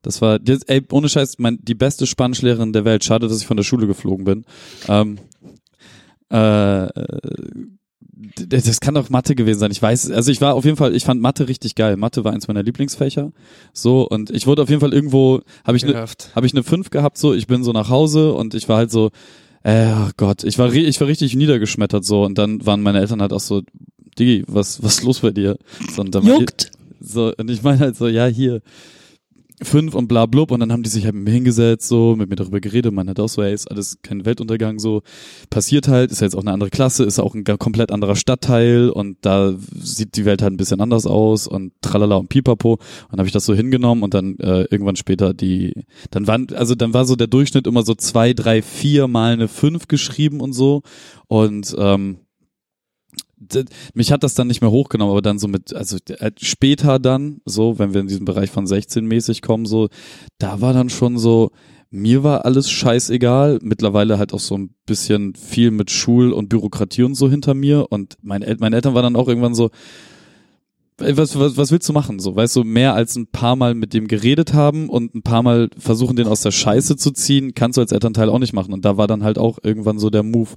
Das 0.06 0.22
war, 0.22 0.40
ey, 0.68 0.82
ohne 0.92 1.10
Scheiß, 1.10 1.40
mein, 1.40 1.60
die 1.62 1.76
beste 1.76 2.06
Spanischlehrerin 2.06 2.74
der 2.74 2.86
Welt. 2.86 3.04
Schade, 3.04 3.28
dass 3.28 3.40
ich 3.42 3.48
von 3.48 3.58
der 3.58 3.64
Schule 3.64 3.88
geflogen 3.88 4.26
bin. 4.26 4.46
Ähm, 4.88 5.18
äh, 6.30 6.88
das 8.48 8.80
kann 8.80 8.94
doch 8.96 9.10
Mathe 9.10 9.36
gewesen 9.36 9.60
sein. 9.60 9.72
Ich 9.72 9.82
weiß, 9.82 10.12
also 10.12 10.32
ich 10.32 10.42
war 10.42 10.54
auf 10.56 10.66
jeden 10.66 10.78
Fall, 10.78 10.96
ich 10.96 11.04
fand 11.06 11.22
Mathe 11.22 11.48
richtig 11.48 11.76
geil. 11.76 11.98
Mathe 11.98 12.24
war 12.24 12.34
eins 12.34 12.48
meiner 12.48 12.64
Lieblingsfächer. 12.64 13.32
So, 13.74 14.08
und 14.08 14.30
ich 14.32 14.48
wurde 14.48 14.62
auf 14.62 14.70
jeden 14.70 14.82
Fall 14.82 14.94
irgendwo, 14.94 15.42
habe 15.66 15.78
ich 15.78 15.84
eine 15.84 15.94
Genervt. 15.94 16.32
habe 16.36 16.46
ich 16.46 16.54
eine 16.54 16.64
5 16.64 16.90
gehabt, 16.90 17.18
so, 17.18 17.34
ich 17.34 17.48
bin 17.48 17.64
so 17.64 17.72
nach 17.72 17.90
Hause 17.90 18.34
und 18.34 18.54
ich 18.54 18.70
war 18.70 18.78
halt 18.78 18.92
so, 18.92 19.12
äh, 19.64 19.88
oh 19.92 20.10
Gott, 20.18 20.44
ich 20.44 20.58
war, 20.58 20.72
ich 20.74 21.00
war 21.02 21.08
richtig 21.08 21.36
niedergeschmettert 21.36 22.06
so 22.06 22.24
und 22.24 22.38
dann 22.38 22.66
waren 22.66 22.82
meine 22.82 23.00
Eltern 23.00 23.22
halt 23.22 23.34
auch 23.34 23.40
so, 23.40 23.62
Digi, 24.18 24.44
was, 24.48 24.82
was 24.82 25.00
ist 25.00 25.04
los 25.04 25.20
bei 25.20 25.32
dir? 25.32 25.58
So, 25.94 26.02
und 26.02 26.16
dann 26.16 26.26
war- 26.26 26.40
Juckt. 26.40 26.72
So, 27.02 27.34
und 27.38 27.52
ich 27.52 27.62
meine 27.64 27.80
halt 27.80 27.98
so, 27.98 28.08
ja, 28.08 28.26
hier, 28.26 28.62
fünf 29.62 29.96
und 29.96 30.08
bla 30.08 30.26
blub. 30.26 30.52
Und 30.52 30.60
dann 30.60 30.72
haben 30.72 30.84
die 30.84 30.90
sich 30.90 31.06
halt 31.06 31.16
mit 31.16 31.26
mir 31.26 31.32
hingesetzt, 31.32 31.88
so, 31.88 32.16
mit 32.16 32.30
mir 32.30 32.36
darüber 32.36 32.60
geredet, 32.60 32.94
man 32.94 33.10
hat 33.10 33.20
auch 33.20 33.30
so, 33.30 33.42
ey, 33.42 33.54
ist 33.54 33.70
alles 33.70 34.00
kein 34.02 34.26
Weltuntergang, 34.26 34.80
so, 34.80 35.02
passiert 35.50 35.88
halt, 35.88 36.12
ist 36.12 36.22
ja 36.22 36.26
jetzt 36.26 36.36
auch 36.36 36.42
eine 36.42 36.52
andere 36.52 36.70
Klasse, 36.70 37.04
ist 37.04 37.20
auch 37.20 37.36
ein 37.36 37.44
komplett 37.44 37.92
anderer 37.92 38.16
Stadtteil. 38.16 38.90
Und 38.90 39.18
da 39.22 39.54
sieht 39.80 40.16
die 40.18 40.26
Welt 40.26 40.42
halt 40.42 40.54
ein 40.54 40.58
bisschen 40.58 40.82
anders 40.82 41.06
aus 41.06 41.48
und 41.48 41.74
tralala 41.82 42.16
und 42.16 42.30
pipapo. 42.30 42.74
Und 42.74 42.82
dann 43.12 43.20
habe 43.20 43.28
ich 43.28 43.34
das 43.34 43.46
so 43.46 43.54
hingenommen 43.54 44.04
und 44.04 44.14
dann 44.14 44.38
äh, 44.40 44.64
irgendwann 44.64 44.96
später 44.96 45.34
die, 45.34 45.74
dann 46.12 46.28
waren, 46.28 46.48
also 46.56 46.76
dann 46.76 46.94
war 46.94 47.06
so 47.06 47.16
der 47.16 47.28
Durchschnitt 47.28 47.68
immer 47.68 47.84
so 47.84 47.96
zwei, 47.96 48.34
drei, 48.34 48.62
vier 48.62 49.08
mal 49.08 49.34
eine 49.34 49.48
fünf 49.48 49.88
geschrieben 49.88 50.42
und 50.42 50.54
so. 50.54 50.82
Und 51.28 51.76
ähm, 51.78 52.18
mich 53.94 54.12
hat 54.12 54.24
das 54.24 54.34
dann 54.34 54.48
nicht 54.48 54.62
mehr 54.62 54.72
hochgenommen, 54.72 55.12
aber 55.12 55.22
dann 55.22 55.40
so 55.40 55.48
mit, 55.48 55.74
also 55.74 55.98
äh, 56.08 56.32
später 56.42 57.00
dann, 57.00 57.42
so, 57.46 57.80
wenn 57.80 57.94
wir 57.94 58.02
in 58.02 58.08
diesen 58.08 58.26
Bereich 58.26 58.50
von 58.50 58.66
16 58.66 59.06
mäßig 59.06 59.42
kommen, 59.42 59.66
so, 59.66 59.90
da 60.38 60.62
war 60.62 60.74
dann 60.74 60.90
schon 60.90 61.18
so, 61.18 61.52
mir 61.92 62.24
war 62.24 62.46
alles 62.46 62.70
scheißegal, 62.70 63.60
mittlerweile 63.62 64.18
halt 64.18 64.34
auch 64.34 64.40
so 64.40 64.58
ein 64.58 64.76
bisschen 64.86 65.36
viel 65.36 65.72
mit 65.72 65.92
Schul- 65.92 66.34
und 66.34 66.50
Bürokratie 66.50 67.04
und 67.04 67.16
so 67.16 67.30
hinter 67.30 67.54
mir 67.54 67.92
und 67.92 68.16
meine, 68.22 68.46
El 68.46 68.58
meine 68.60 68.76
Eltern 68.76 68.96
waren 68.96 69.04
dann 69.04 69.16
auch 69.16 69.28
irgendwann 69.28 69.56
so, 69.56 69.70
was, 70.98 71.38
was, 71.38 71.58
was 71.58 71.72
willst 71.72 71.90
du 71.90 71.94
machen? 71.94 72.20
So, 72.20 72.36
weißt 72.36 72.56
du, 72.56 72.64
mehr 72.64 72.94
als 72.94 73.16
ein 73.16 73.28
paar 73.28 73.56
Mal 73.56 73.76
mit 73.76 73.94
dem 73.94 74.08
geredet 74.08 74.54
haben 74.54 74.90
und 74.90 75.14
ein 75.14 75.24
paar 75.24 75.44
Mal 75.44 75.70
versuchen, 75.78 76.16
den 76.16 76.28
aus 76.28 76.42
der 76.42 76.52
Scheiße 76.52 76.96
zu 76.96 77.12
ziehen, 77.12 77.54
kannst 77.54 77.78
du 77.78 77.82
als 77.82 77.92
Elternteil 77.92 78.30
auch 78.30 78.40
nicht 78.40 78.54
machen. 78.54 78.74
Und 78.74 78.86
da 78.86 78.96
war 78.96 79.08
dann 79.08 79.24
halt 79.24 79.38
auch 79.38 79.60
irgendwann 79.62 80.00
so 80.00 80.10
der 80.10 80.24
Move. 80.24 80.52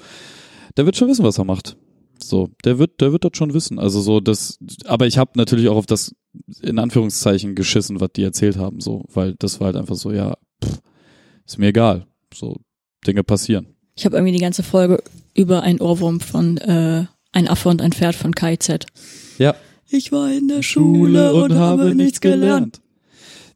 Der 0.77 0.87
wird 0.87 0.97
schon 0.97 1.09
wissen, 1.09 1.25
was 1.25 1.39
er 1.39 1.45
macht. 1.45 1.77
So, 2.23 2.51
der 2.65 2.78
wird, 2.78 3.01
der 3.01 3.12
wird 3.12 3.24
das 3.24 3.32
schon 3.35 3.55
wissen. 3.55 3.78
Also 3.78 4.01
so 4.01 4.20
das, 4.20 4.59
aber 4.85 5.07
ich 5.07 5.19
habe 5.19 5.32
natürlich 5.35 5.69
auch 5.69 5.77
auf 5.77 5.86
das 5.86 6.15
in 6.62 6.78
Anführungszeichen 6.78 7.55
geschissen, 7.55 8.01
was 8.01 8.11
die 8.15 8.23
erzählt 8.23 8.57
haben, 8.57 8.81
so, 8.81 9.05
weil 9.12 9.35
das 9.39 9.61
war 9.61 9.66
halt 9.66 9.77
einfach 9.77 9.97
so, 9.97 10.12
ja, 10.12 10.36
pff, 10.65 10.81
ist 11.47 11.59
mir 11.59 11.69
egal. 11.69 12.07
So 12.35 12.57
Dinge 13.07 13.24
passieren. 13.24 13.66
Ich 13.97 14.05
habe 14.05 14.16
irgendwie 14.16 14.32
die 14.32 14.40
ganze 14.43 14.62
Folge 14.62 15.03
über 15.35 15.62
einen 15.62 15.81
Ohrwurm 15.81 16.20
von 16.20 16.57
äh, 16.59 17.07
Ein 17.32 17.49
Affe 17.49 17.69
und 17.69 17.82
ein 17.82 17.93
Pferd 17.93 18.15
von 18.15 18.35
KIZ. 18.35 18.86
Ja, 19.39 19.55
Ich 19.89 20.12
war 20.12 20.31
in 20.31 20.49
der 20.49 20.62
Schule 20.62 21.32
und 21.35 21.55
habe 21.55 21.95
nichts 21.95 22.20
gelernt. 22.20 22.81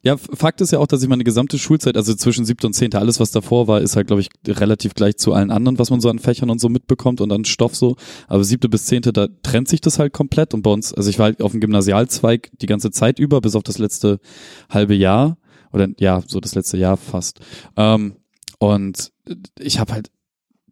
Ja, 0.05 0.17
Fakt 0.17 0.59
ist 0.59 0.71
ja 0.71 0.79
auch, 0.79 0.87
dass 0.87 1.01
ich 1.01 1.07
meine 1.07 1.23
gesamte 1.23 1.57
Schulzeit, 1.57 1.95
also 1.95 2.13
zwischen 2.13 2.43
siebte 2.43 2.67
und 2.67 2.73
zehnte, 2.73 2.99
alles 2.99 3.21
was 3.21 3.31
davor 3.31 3.69
war, 3.69 3.79
ist 3.79 3.95
halt, 3.95 4.07
glaube 4.07 4.21
ich, 4.21 4.29
relativ 4.45 4.95
gleich 4.95 5.15
zu 5.15 5.31
allen 5.31 5.49
anderen, 5.49 5.79
was 5.79 5.91
man 5.91 6.01
so 6.01 6.09
an 6.09 6.19
Fächern 6.19 6.49
und 6.49 6.59
so 6.59 6.67
mitbekommt 6.67 7.21
und 7.21 7.31
an 7.31 7.45
Stoff 7.45 7.73
so. 7.73 7.95
Aber 8.27 8.43
siebte 8.43 8.67
bis 8.67 8.85
zehnte, 8.85 9.13
da 9.13 9.27
trennt 9.43 9.69
sich 9.69 9.79
das 9.79 9.99
halt 9.99 10.11
komplett 10.11 10.53
und 10.53 10.61
bei 10.61 10.71
uns, 10.71 10.93
also 10.93 11.09
ich 11.09 11.19
war 11.19 11.25
halt 11.25 11.41
auf 11.41 11.51
dem 11.51 11.61
Gymnasialzweig 11.61 12.51
die 12.59 12.65
ganze 12.65 12.91
Zeit 12.91 13.17
über, 13.17 13.39
bis 13.39 13.55
auf 13.55 13.63
das 13.63 13.77
letzte 13.77 14.19
halbe 14.69 14.93
Jahr 14.93 15.37
oder 15.71 15.87
ja, 15.97 16.21
so 16.27 16.41
das 16.41 16.53
letzte 16.53 16.77
Jahr 16.77 16.97
fast. 16.97 17.39
Ähm, 17.77 18.17
und 18.59 19.13
ich 19.57 19.79
habe 19.79 19.93
halt 19.93 20.11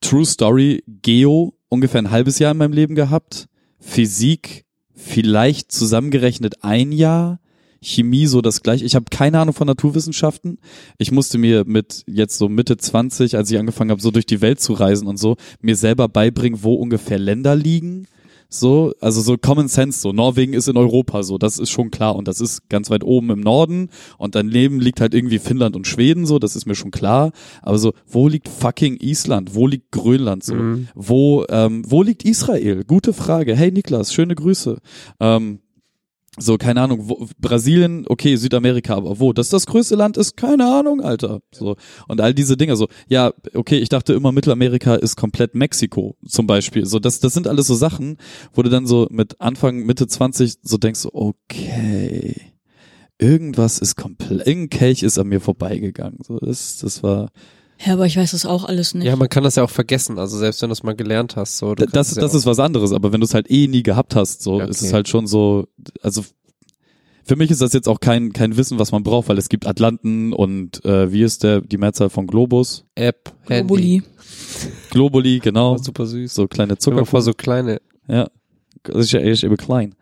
True 0.02 0.26
Story 0.26 0.84
Geo 0.88 1.54
ungefähr 1.70 2.02
ein 2.02 2.12
halbes 2.12 2.38
Jahr 2.40 2.52
in 2.52 2.58
meinem 2.58 2.74
Leben 2.74 2.96
gehabt, 2.96 3.48
Physik 3.80 4.66
vielleicht 4.94 5.72
zusammengerechnet 5.72 6.64
ein 6.66 6.92
Jahr, 6.92 7.40
Chemie 7.84 8.28
so 8.28 8.42
das 8.42 8.62
gleiche. 8.62 8.86
Ich 8.86 8.96
habe 8.96 9.06
keine 9.10 9.40
Ahnung 9.40 9.56
von 9.56 9.68
Naturwissenschaften. 9.68 10.60
Ich 10.98 11.12
musste 11.12 11.38
mir 11.38 11.64
mit 11.66 12.04
jetzt 12.08 12.38
so 12.38 12.48
Mitte 12.48 12.78
20, 12.78 13.36
als 13.36 13.50
ich 13.50 13.58
angefangen 13.58 13.92
habe, 13.92 14.02
so 14.02 14.12
durch 14.12 14.26
die 14.26 14.42
Welt 14.42 14.60
zu 14.60 14.74
reisen 14.74 15.08
und 15.08 15.18
so, 15.18 15.36
mir 15.62 15.76
selber 15.76 16.08
beibringen, 16.08 16.64
wo 16.64 16.76
ungefähr 16.76 17.18
Länder 17.20 17.56
liegen. 17.56 18.08
So, 18.54 18.94
also 19.00 19.22
so 19.22 19.38
Common 19.38 19.70
Sense, 19.70 20.02
so 20.02 20.12
Norwegen 20.12 20.52
ist 20.54 20.68
in 20.68 20.76
Europa, 20.76 21.24
so, 21.24 21.38
das 21.38 21.58
ist 21.58 21.70
schon 21.70 21.90
klar 21.90 22.18
und 22.18 22.28
das 22.28 22.42
ist 22.42 22.68
ganz 22.68 22.90
weit 22.90 23.02
oben 23.02 23.30
im 23.30 23.40
Norden 23.40 23.88
und 24.18 24.36
daneben 24.36 24.82
liegt 24.82 25.00
halt 25.00 25.14
irgendwie 25.14 25.40
Finnland 25.40 25.74
und 25.78 25.88
Schweden, 25.88 26.26
so, 26.26 26.38
das 26.38 26.58
ist 26.58 26.66
mir 26.66 26.76
schon 26.76 26.92
klar. 26.92 27.32
Aber 27.62 27.78
so, 27.80 27.94
wo 28.06 28.28
liegt 28.28 28.50
fucking 28.50 28.98
Island? 29.00 29.56
Wo 29.56 29.68
liegt 29.68 29.92
Grönland? 29.92 30.44
So, 30.44 30.56
Mhm. 30.56 30.90
wo, 30.94 31.46
ähm, 31.48 31.84
wo 31.88 32.04
liegt 32.04 32.26
Israel? 32.26 32.84
Gute 32.84 33.14
Frage. 33.14 33.56
Hey 33.56 33.72
Niklas, 33.72 34.14
schöne 34.14 34.36
Grüße. 34.36 34.80
Ähm, 35.22 35.60
so, 36.38 36.58
keine 36.58 36.82
Ahnung, 36.82 37.10
wo, 37.10 37.28
Brasilien, 37.40 38.06
okay, 38.08 38.38
Südamerika, 38.38 38.96
aber 38.96 39.20
wo? 39.20 39.34
Das 39.34 39.50
das 39.50 39.66
größte 39.66 39.96
Land 39.96 40.16
ist, 40.16 40.38
keine 40.38 40.66
Ahnung, 40.66 41.02
Alter. 41.02 41.42
So. 41.52 41.76
Und 42.08 42.22
all 42.22 42.34
diese 42.34 42.56
Dinge, 42.56 42.78
so, 42.78 42.88
ja, 43.10 43.34
okay, 43.54 43.78
ich 43.80 43.90
dachte 43.90 44.14
immer, 44.14 44.32
Mittelamerika 44.32 44.96
ist 44.96 45.18
komplett 45.18 45.56
Mexiko, 45.56 46.16
zum 46.26 46.48
Beispiel. 46.48 46.86
So, 46.86 47.00
das, 47.00 47.20
das 47.20 47.34
sind 47.34 47.48
alles 47.48 47.68
so 47.68 47.76
Sachen, 47.76 48.18
wo 48.54 48.62
du 48.62 48.70
dann 48.70 48.88
so 48.88 49.08
mit 49.12 49.42
Anfang, 49.42 49.86
Mitte 49.86 50.08
20 50.08 50.60
so 50.62 50.78
denkst, 50.78 51.08
okay, 51.12 52.36
irgendwas 53.20 53.80
ist 53.80 53.98
komplett, 53.98 54.48
irgendein 54.48 54.70
Kelch 54.70 55.04
ist 55.04 55.20
an 55.20 55.28
mir 55.28 55.42
vorbeigegangen. 55.42 56.20
So, 56.26 56.40
das, 56.40 56.78
das 56.78 57.04
war, 57.04 57.32
Ja, 57.86 57.94
aber 57.94 58.06
ich 58.06 58.18
weiß 58.18 58.32
das 58.32 58.46
auch 58.46 58.66
alles 58.66 58.94
nicht. 58.94 59.06
Ja, 59.06 59.16
man 59.16 59.30
kann 59.30 59.44
das 59.44 59.56
ja 59.56 59.64
auch 59.64 59.70
vergessen, 59.70 60.20
also 60.20 60.38
selbst 60.38 60.62
wenn 60.62 60.70
du 60.70 60.74
es 60.74 60.84
mal 60.84 60.96
gelernt 60.96 61.36
hast, 61.36 61.58
so. 61.58 61.74
Das, 61.76 62.10
es 62.10 62.16
ja 62.16 62.22
das 62.22 62.34
ist 62.36 62.46
was 62.46 62.60
anderes, 62.60 62.92
aber 62.92 63.12
wenn 63.12 63.22
du 63.22 63.26
es 63.26 63.34
halt 63.34 63.50
eh 63.50 63.68
nie 63.68 63.84
gehabt 63.84 64.16
hast, 64.16 64.44
so 64.44 64.60
Ja, 64.60 64.66
ist 64.66 64.78
okay. 64.80 64.88
es 64.88 64.94
halt 64.94 65.08
schon 65.08 65.26
so, 65.28 65.68
also 66.02 66.24
für 67.24 67.36
mich 67.36 67.52
ist 67.52 67.62
das 67.62 67.74
jetzt 67.74 67.88
auch 67.88 68.00
kein 68.00 68.34
kein 68.34 68.58
Wissen, 68.58 68.80
was 68.80 68.92
man 68.92 69.04
braucht, 69.04 69.30
weil 69.30 69.38
es 69.38 69.48
gibt 69.50 69.66
Atlanten 69.68 70.34
und 70.34 70.84
äh, 70.86 71.12
wie 71.12 71.22
ist 71.24 71.44
der 71.44 71.62
die 71.62 71.78
Mehrzahl 71.78 72.10
von 72.10 72.28
Globus? 72.28 72.86
App, 72.96 73.34
Handy. 73.48 73.68
Globuli. 73.68 74.04
Globuli, 74.90 75.40
genau. 75.40 75.78
Super 75.78 76.06
süß. 76.06 76.34
So 76.34 76.48
kleine 76.48 76.78
Zucker. 76.78 77.06
vor, 77.06 77.22
so 77.22 77.34
kleine. 77.34 77.80
Ja, 78.08 78.28
das 78.84 79.06
ist 79.06 79.12
ja 79.12 79.20
echt 79.22 79.44
eben 79.44 79.58
klein. 79.58 79.96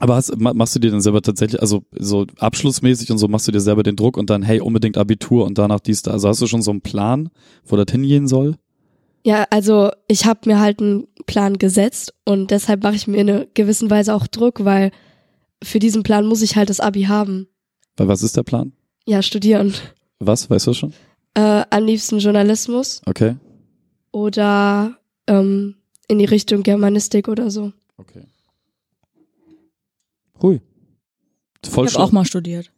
Aber 0.00 0.16
hast, 0.16 0.36
ma- 0.40 0.54
machst 0.54 0.74
du 0.74 0.80
dir 0.80 0.90
dann 0.90 1.00
selber 1.02 1.20
tatsächlich, 1.22 1.60
also 1.60 1.84
so 1.96 2.26
abschlussmäßig 2.38 3.10
und 3.12 3.18
so 3.18 3.28
machst 3.28 3.46
du 3.46 3.52
dir 3.52 3.60
selber 3.60 3.82
den 3.82 3.96
Druck 3.96 4.16
und 4.16 4.30
dann, 4.30 4.42
hey, 4.42 4.60
unbedingt 4.60 4.96
Abitur 4.98 5.44
und 5.46 5.58
danach 5.58 5.80
dies, 5.80 6.02
da. 6.02 6.10
Also 6.10 6.28
hast 6.28 6.40
du 6.40 6.46
schon 6.46 6.62
so 6.62 6.70
einen 6.72 6.80
Plan, 6.80 7.28
wo 7.64 7.76
das 7.76 7.92
hingehen 7.92 8.26
soll? 8.26 8.56
Ja, 9.24 9.46
also 9.50 9.90
ich 10.08 10.24
habe 10.24 10.40
mir 10.48 10.58
halt 10.58 10.80
einen 10.80 11.06
Plan 11.26 11.58
gesetzt 11.58 12.14
und 12.24 12.50
deshalb 12.50 12.82
mache 12.82 12.94
ich 12.96 13.06
mir 13.06 13.18
in 13.18 13.28
einer 13.30 13.46
gewissen 13.52 13.90
Weise 13.90 14.14
auch 14.14 14.26
Druck, 14.26 14.64
weil 14.64 14.90
für 15.62 15.78
diesen 15.78 16.02
Plan 16.02 16.26
muss 16.26 16.40
ich 16.40 16.56
halt 16.56 16.70
das 16.70 16.80
Abi 16.80 17.02
haben. 17.02 17.46
Weil 17.98 18.08
was 18.08 18.22
ist 18.22 18.36
der 18.38 18.42
Plan? 18.42 18.72
Ja, 19.06 19.20
studieren. 19.20 19.74
Was, 20.18 20.48
weißt 20.48 20.66
du 20.68 20.72
schon? 20.72 20.94
Äh, 21.34 21.64
am 21.68 21.84
liebsten 21.84 22.18
Journalismus 22.18 23.02
Okay. 23.06 23.36
oder 24.12 24.96
ähm, 25.26 25.76
in 26.08 26.18
die 26.18 26.24
Richtung 26.24 26.62
Germanistik 26.62 27.28
oder 27.28 27.50
so. 27.50 27.72
Okay. 27.98 28.22
Hui. 30.42 30.60
Voll 31.64 31.70
Ich 31.70 31.76
habe 31.76 31.88
schön. 31.90 32.00
auch 32.02 32.12
mal 32.12 32.24
studiert. 32.24 32.70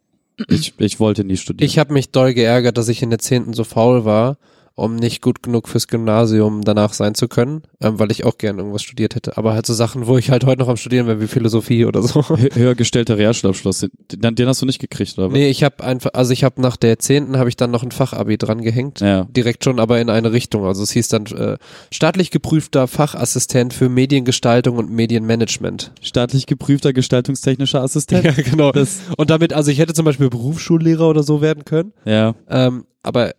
Ich, 0.49 0.73
ich 0.79 0.99
wollte 0.99 1.23
nie 1.23 1.37
studieren. 1.37 1.65
Ich 1.65 1.77
habe 1.79 1.93
mich 1.93 2.09
doll 2.11 2.33
geärgert, 2.33 2.77
dass 2.77 2.89
ich 2.89 3.01
in 3.01 3.09
der 3.11 3.19
zehnten 3.19 3.53
so 3.53 3.63
faul 3.63 4.03
war, 4.03 4.37
um 4.75 4.95
nicht 4.95 5.21
gut 5.21 5.43
genug 5.43 5.67
fürs 5.69 5.87
Gymnasium 5.87 6.61
danach 6.63 6.93
sein 6.93 7.13
zu 7.13 7.27
können, 7.27 7.61
ähm, 7.79 7.99
weil 7.99 8.11
ich 8.11 8.25
auch 8.25 8.37
gern 8.39 8.57
irgendwas 8.57 8.81
studiert 8.81 9.13
hätte. 9.15 9.37
Aber 9.37 9.53
halt 9.53 9.65
so 9.67 9.73
Sachen, 9.73 10.07
wo 10.07 10.17
ich 10.17 10.31
halt 10.31 10.45
heute 10.45 10.59
noch 10.61 10.67
am 10.67 10.77
Studieren 10.77 11.05
wäre, 11.05 11.21
wie 11.21 11.27
Philosophie 11.27 11.85
oder 11.85 12.01
so. 12.01 12.21
Hö- 12.21 12.55
höher 12.55 12.73
gestellter 12.75 13.17
Realschulabschluss, 13.17 13.85
den, 14.11 14.35
den 14.35 14.47
hast 14.47 14.61
du 14.61 14.65
nicht 14.65 14.79
gekriegt, 14.79 15.17
oder 15.17 15.27
was? 15.27 15.33
Nee, 15.33 15.47
ich 15.49 15.63
habe 15.63 15.83
einfach, 15.83 16.11
also 16.13 16.33
ich 16.33 16.43
habe 16.43 16.59
nach 16.61 16.75
der 16.75 16.97
zehnten 16.97 17.37
habe 17.37 17.49
ich 17.49 17.55
dann 17.55 17.69
noch 17.71 17.83
ein 17.83 17.91
Fachabi 17.91 18.37
dran 18.37 18.61
gehängt. 18.61 18.99
Ja. 19.01 19.25
Direkt 19.25 19.63
schon, 19.63 19.79
aber 19.79 20.01
in 20.01 20.09
eine 20.09 20.31
Richtung. 20.31 20.65
Also 20.65 20.81
es 20.81 20.91
hieß 20.91 21.07
dann 21.09 21.25
äh, 21.27 21.57
staatlich 21.91 22.31
geprüfter 22.31 22.87
Fachassistent 22.87 23.73
für 23.73 23.89
Mediengestaltung 23.89 24.77
und 24.77 24.89
Medienmanagement. 24.89 25.91
Staatlich 26.01 26.45
geprüfter 26.47 26.93
gestaltungstechnischer 26.93 27.81
Assistent. 27.81 28.23
Ja, 28.23 28.31
genau. 28.31 28.71
und 29.17 29.29
damit, 29.29 29.53
also 29.53 29.69
ich 29.69 29.79
hätte 29.79 29.93
zum 29.93 30.05
Beispiel 30.05 30.29
Berufsschullehrer 30.29 31.09
oder 31.09 31.23
so 31.23 31.41
werden 31.41 31.65
können. 31.65 31.93
Ja. 32.05 32.35
Ähm, 32.49 32.85
aber 33.01 33.31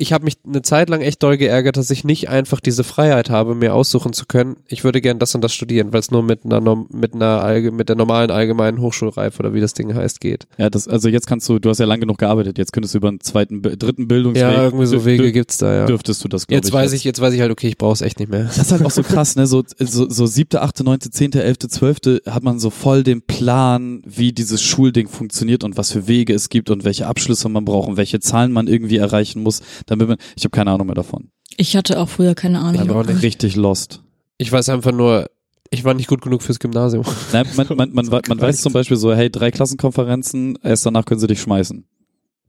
ich 0.00 0.14
habe 0.14 0.24
mich 0.24 0.38
eine 0.46 0.62
Zeit 0.62 0.88
lang 0.88 1.02
echt 1.02 1.22
doll 1.22 1.36
geärgert, 1.36 1.76
dass 1.76 1.90
ich 1.90 2.04
nicht 2.04 2.30
einfach 2.30 2.60
diese 2.60 2.84
Freiheit 2.84 3.28
habe, 3.28 3.54
mir 3.54 3.74
aussuchen 3.74 4.14
zu 4.14 4.24
können. 4.24 4.56
Ich 4.66 4.82
würde 4.82 5.02
gern 5.02 5.18
das 5.18 5.34
und 5.34 5.42
das 5.42 5.52
studieren, 5.52 5.92
weil 5.92 6.00
es 6.00 6.10
nur 6.10 6.22
mit 6.22 6.46
einer 6.46 6.60
mit 6.90 7.14
einer 7.14 7.42
Allge 7.42 7.70
mit 7.70 7.90
der 7.90 7.96
normalen 7.96 8.30
allgemeinen 8.30 8.80
Hochschulreife 8.80 9.40
oder 9.40 9.52
wie 9.52 9.60
das 9.60 9.74
Ding 9.74 9.94
heißt 9.94 10.20
geht. 10.20 10.46
Ja, 10.56 10.70
das, 10.70 10.88
also 10.88 11.08
jetzt 11.08 11.26
kannst 11.26 11.46
du, 11.50 11.58
du 11.58 11.68
hast 11.68 11.80
ja 11.80 11.86
lang 11.86 12.00
genug 12.00 12.16
gearbeitet, 12.16 12.56
jetzt 12.56 12.72
könntest 12.72 12.94
du 12.94 12.98
über 12.98 13.08
einen 13.08 13.20
zweiten, 13.20 13.60
dritten 13.60 14.08
Bildungsweg. 14.08 14.42
Ja, 14.42 14.64
irgendwie 14.64 14.86
so 14.86 15.04
Wege 15.04 15.32
gibt's 15.32 15.58
da 15.58 15.72
ja. 15.72 15.86
Dürftest 15.86 16.24
du 16.24 16.28
das, 16.28 16.46
Jetzt 16.48 16.72
weiß 16.72 16.94
ich, 16.94 17.04
jetzt 17.04 17.20
weiß 17.20 17.34
ich 17.34 17.40
halt, 17.42 17.50
okay, 17.50 17.68
ich 17.68 17.76
brauche 17.76 17.92
es 17.92 18.00
echt 18.00 18.20
nicht 18.20 18.30
mehr. 18.30 18.44
Das 18.44 18.56
ist 18.56 18.72
halt 18.72 18.84
auch 18.84 18.90
so 18.90 19.02
krass, 19.10 19.36
ne? 19.36 19.46
So, 19.46 19.64
so, 19.78 20.08
so 20.08 20.26
siebte, 20.26 20.62
achte, 20.62 20.82
neunte, 20.82 21.10
zehnte, 21.10 21.42
elfte, 21.42 21.68
zwölfte 21.68 22.22
hat 22.26 22.42
man 22.42 22.58
so 22.58 22.70
voll 22.70 23.02
den 23.02 23.20
Plan, 23.20 24.00
wie 24.06 24.32
dieses 24.32 24.62
Schulding 24.62 25.08
funktioniert 25.08 25.62
und 25.62 25.76
was 25.76 25.92
für 25.92 26.08
Wege 26.08 26.32
es 26.32 26.48
gibt 26.48 26.70
und 26.70 26.84
welche 26.84 27.06
Abschlüsse 27.06 27.50
man 27.50 27.66
braucht 27.66 27.88
und 27.88 27.96
welche 27.98 28.20
Zahlen 28.20 28.52
man 28.52 28.66
irgendwie 28.66 28.96
erreichen 28.96 29.42
muss, 29.42 29.60
damit 29.90 30.08
man, 30.08 30.18
ich 30.36 30.44
habe 30.44 30.50
keine 30.50 30.70
Ahnung 30.70 30.86
mehr 30.86 30.94
davon. 30.94 31.30
Ich 31.56 31.76
hatte 31.76 31.98
auch 32.00 32.08
früher 32.08 32.34
keine 32.34 32.60
Ahnung. 32.60 32.80
Ich 32.80 33.06
nicht. 33.06 33.22
Richtig 33.22 33.56
lost. 33.56 34.02
Ich 34.38 34.50
weiß 34.50 34.68
einfach 34.70 34.92
nur, 34.92 35.26
ich 35.70 35.84
war 35.84 35.94
nicht 35.94 36.08
gut 36.08 36.22
genug 36.22 36.42
fürs 36.42 36.58
Gymnasium. 36.58 37.04
Nein, 37.32 37.46
man, 37.56 37.66
man, 37.76 37.92
man, 37.92 38.06
man, 38.10 38.22
man 38.28 38.40
weiß 38.40 38.62
zum 38.62 38.72
Beispiel 38.72 38.96
so, 38.96 39.12
hey, 39.14 39.30
drei 39.30 39.50
Klassenkonferenzen, 39.50 40.58
erst 40.62 40.86
danach 40.86 41.04
können 41.04 41.20
sie 41.20 41.26
dich 41.26 41.40
schmeißen. 41.40 41.84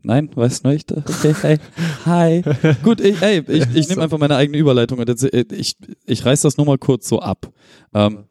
Nein, 0.03 0.30
weißt 0.34 0.65
du 0.65 0.69
nicht? 0.69 0.91
Okay, 0.91 1.35
hey, 1.41 1.57
hi. 2.05 2.43
Gut, 2.84 3.01
ich, 3.01 3.22
ey, 3.22 3.43
ich, 3.47 3.76
ich 3.76 3.89
nehme 3.89 4.01
einfach 4.01 4.18
meine 4.18 4.35
eigene 4.35 4.57
Überleitung 4.57 4.97
und 4.99 5.09
jetzt, 5.09 5.23
ich, 5.23 5.77
ich 6.05 6.26
reiß 6.26 6.41
das 6.41 6.57
nur 6.57 6.65
mal 6.65 6.77
kurz 6.77 7.07
so 7.07 7.19
ab. 7.19 7.51
Ähm, 7.93 8.26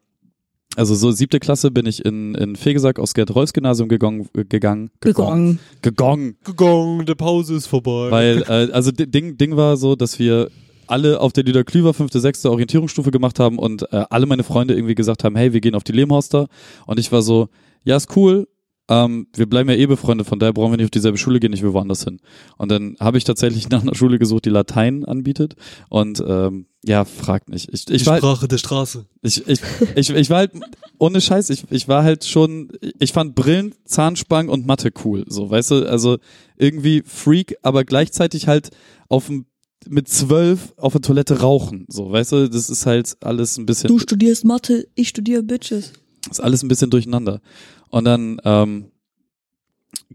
also 0.81 0.94
so 0.94 1.11
siebte 1.12 1.39
Klasse 1.40 1.70
bin 1.70 1.86
ich 1.86 2.05
in, 2.05 2.35
in 2.35 2.57
Fegesack 2.57 2.98
aufs 2.98 3.15
Gerd-Rolfs-Gymnasium 3.15 3.89
gegangen, 3.89 4.28
äh, 4.36 4.44
gegangen, 4.44 4.90
Gegangen. 5.01 5.59
gegangen, 5.82 6.36
Gegangen, 6.44 7.07
die 7.07 7.15
Pause 7.15 7.55
ist 7.55 7.66
vorbei. 7.66 8.11
weil, 8.11 8.43
äh, 8.48 8.73
also 8.73 8.90
di- 8.90 9.07
Ding, 9.11 9.36
Ding 9.36 9.57
war 9.57 9.77
so, 9.77 9.94
dass 9.94 10.19
wir 10.19 10.51
alle 10.86 11.20
auf 11.20 11.32
der 11.32 11.44
Lieder 11.44 11.62
Klüver 11.62 11.94
fünfte, 11.94 12.19
sechste 12.19 12.51
Orientierungsstufe 12.51 13.11
gemacht 13.12 13.39
haben 13.39 13.59
und 13.59 13.82
äh, 13.93 14.05
alle 14.11 14.27
meine 14.27 14.43
Freunde 14.43 14.74
irgendwie 14.74 14.97
gesagt 14.97 15.23
haben, 15.23 15.36
hey, 15.36 15.52
wir 15.52 15.61
gehen 15.61 15.74
auf 15.77 15.85
die 15.85 15.93
Lehmhorster. 15.93 16.48
Und 16.86 16.98
ich 16.98 17.12
war 17.12 17.23
so, 17.23 17.48
ja, 17.85 17.97
ist 17.97 18.16
cool, 18.16 18.48
ähm, 18.89 19.28
wir 19.36 19.47
bleiben 19.48 19.70
ja 19.70 19.77
eh 19.77 19.86
befreundet, 19.86 20.27
von 20.27 20.40
daher 20.40 20.52
brauchen 20.52 20.73
wir 20.73 20.77
nicht 20.78 20.86
auf 20.86 20.90
dieselbe 20.90 21.16
Schule 21.16 21.39
gehen, 21.39 21.52
ich 21.52 21.62
will 21.62 21.73
woanders 21.74 22.02
hin. 22.02 22.19
Und 22.59 22.73
dann 22.73 22.97
habe 22.98 23.19
ich 23.19 23.24
tatsächlich 23.24 23.69
nach 23.70 23.82
einer 23.82 23.94
Schule 23.94 24.19
gesucht, 24.19 24.47
die 24.47 24.51
Latein 24.51 25.05
anbietet. 25.05 25.55
Und 25.90 26.24
ähm, 26.27 26.66
ja, 26.85 27.05
fragt 27.05 27.48
nicht. 27.48 27.69
Ich, 27.73 27.89
ich, 27.90 28.07
war, 28.07 28.15
halt- 28.15 28.23
Sprache 28.23 28.48
der 28.48 28.59
Straße. 28.59 29.07
ich, 29.23 29.47
ich, 29.47 29.61
ich, 29.97 30.11
ich 30.11 30.31
war 30.31 30.39
halt, 30.39 30.52
ohne 30.98 31.20
Scheiß, 31.20 31.51
ich, 31.51 31.65
ich 31.70 31.89
war 31.89 32.02
halt 32.05 32.24
schon, 32.24 32.70
ich 32.98 33.12
fand 33.12 33.35
Brillen, 33.35 33.74
Zahnspangen 33.85 34.51
und 34.51 34.66
Mathe 34.66 34.90
cool. 35.05 35.24
So, 35.28 35.51
weißt 35.51 35.73
du, 35.73 35.89
also 35.89 36.19
irgendwie 36.57 37.02
Freak, 37.05 37.57
aber 37.62 37.85
gleichzeitig 37.85 38.47
halt 38.48 38.70
auf 39.09 39.27
dem 39.27 39.47
mit 39.89 40.09
zwölf 40.09 40.74
auf 40.77 40.93
der 40.93 41.01
Toilette 41.02 41.40
rauchen. 41.40 41.86
So, 41.89 42.11
weißt 42.12 42.32
du, 42.32 42.48
das 42.51 42.69
ist 42.69 42.85
halt 42.86 43.16
alles 43.20 43.57
ein 43.57 43.65
bisschen. 43.66 43.89
Du 43.89 43.98
studierst 43.98 44.44
Mathe, 44.44 44.86
ich 44.94 45.09
studiere 45.09 45.43
Bitches. 45.43 45.93
ist 46.31 46.40
alles 46.40 46.62
ein 46.62 46.69
bisschen 46.69 46.90
durcheinander. 46.90 47.40
Und 47.89 48.05
dann, 48.05 48.40
ähm, 48.44 48.90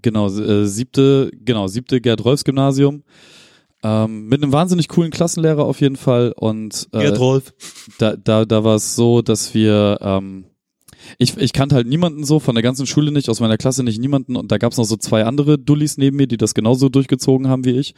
genau, 0.01 0.27
äh, 0.29 0.67
siebte, 0.67 1.31
genau, 1.43 1.67
siebte 1.67 1.99
Gerd-Rolfs-Gymnasium. 1.99 3.03
Ähm, 3.86 4.26
mit 4.26 4.41
einem 4.41 4.52
wahnsinnig 4.52 4.88
coolen 4.88 5.12
Klassenlehrer 5.12 5.64
auf 5.64 5.80
jeden 5.80 5.95
Fall. 5.95 6.34
Und 6.36 6.88
äh, 6.91 7.06
Rolf. 7.10 7.53
da, 7.99 8.16
da, 8.16 8.44
da 8.44 8.64
war 8.64 8.78
es 8.78 8.95
so, 8.95 9.22
dass 9.22 9.53
wir, 9.53 9.99
ähm, 10.02 10.45
ich, 11.20 11.38
ich 11.38 11.53
kannte 11.53 11.76
halt 11.76 11.86
niemanden 11.86 12.24
so, 12.24 12.40
von 12.40 12.56
der 12.56 12.64
ganzen 12.64 12.88
Schule 12.88 13.12
nicht, 13.12 13.30
aus 13.30 13.41
meiner 13.41 13.57
Klasse 13.57 13.84
nicht 13.84 13.99
niemanden 13.99 14.38
und 14.38 14.52
da 14.52 14.57
gab's 14.57 14.78
noch 14.78 14.86
so 14.86 14.95
zwei 14.95 15.24
andere 15.26 15.60
Dullis 15.60 15.98
neben 15.98 16.18
mir, 16.18 16.26
die 16.26 16.38
das 16.38 16.56
genauso 16.56 16.90
durchgezogen 16.90 17.48
haben 17.48 17.64
wie 17.64 17.78
ich. 17.78 17.94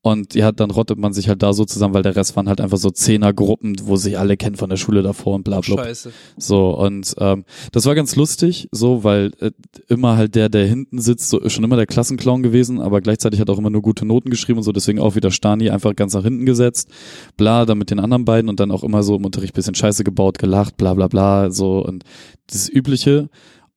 Und 0.00 0.34
ja, 0.34 0.52
dann 0.52 0.70
rottet 0.70 0.96
man 0.96 1.12
sich 1.12 1.28
halt 1.28 1.42
da 1.42 1.52
so 1.52 1.64
zusammen, 1.64 1.92
weil 1.92 2.04
der 2.04 2.14
Rest 2.14 2.36
waren 2.36 2.48
halt 2.48 2.60
einfach 2.60 2.78
so 2.78 2.90
Zehnergruppen, 2.90 3.76
wo 3.82 3.96
sich 3.96 4.16
alle 4.16 4.36
kennen 4.36 4.54
von 4.54 4.70
der 4.70 4.76
Schule 4.76 5.02
davor 5.02 5.34
und 5.34 5.42
bla 5.42 5.60
bla. 5.60 5.84
Scheiße. 5.84 6.12
So, 6.36 6.70
und 6.78 7.14
ähm, 7.18 7.44
das 7.72 7.84
war 7.84 7.96
ganz 7.96 8.14
lustig, 8.14 8.68
so, 8.70 9.02
weil 9.02 9.32
äh, 9.40 9.50
immer 9.88 10.16
halt 10.16 10.36
der, 10.36 10.48
der 10.48 10.66
hinten 10.66 11.00
sitzt, 11.00 11.28
so 11.30 11.40
ist 11.40 11.52
schon 11.52 11.64
immer 11.64 11.76
der 11.76 11.86
Klassenclown 11.86 12.44
gewesen, 12.44 12.80
aber 12.80 13.00
gleichzeitig 13.00 13.40
hat 13.40 13.50
auch 13.50 13.58
immer 13.58 13.70
nur 13.70 13.82
gute 13.82 14.06
Noten 14.06 14.30
geschrieben 14.30 14.58
und 14.58 14.64
so, 14.64 14.72
deswegen 14.72 15.00
auch 15.00 15.16
wieder 15.16 15.32
Stani 15.32 15.68
einfach 15.68 15.96
ganz 15.96 16.14
nach 16.14 16.22
hinten 16.22 16.46
gesetzt, 16.46 16.88
bla, 17.36 17.66
dann 17.66 17.78
mit 17.78 17.90
den 17.90 17.98
anderen 17.98 18.24
beiden 18.24 18.48
und 18.48 18.60
dann 18.60 18.70
auch 18.70 18.84
immer 18.84 19.02
so 19.02 19.16
im 19.16 19.24
Unterricht 19.24 19.52
bisschen 19.52 19.74
Scheiße 19.74 20.04
gebaut, 20.04 20.38
gelacht, 20.38 20.76
bla 20.76 20.94
bla 20.94 21.08
bla, 21.08 21.50
so 21.50 21.84
und 21.84 22.04
das 22.46 22.68
Übliche. 22.68 23.28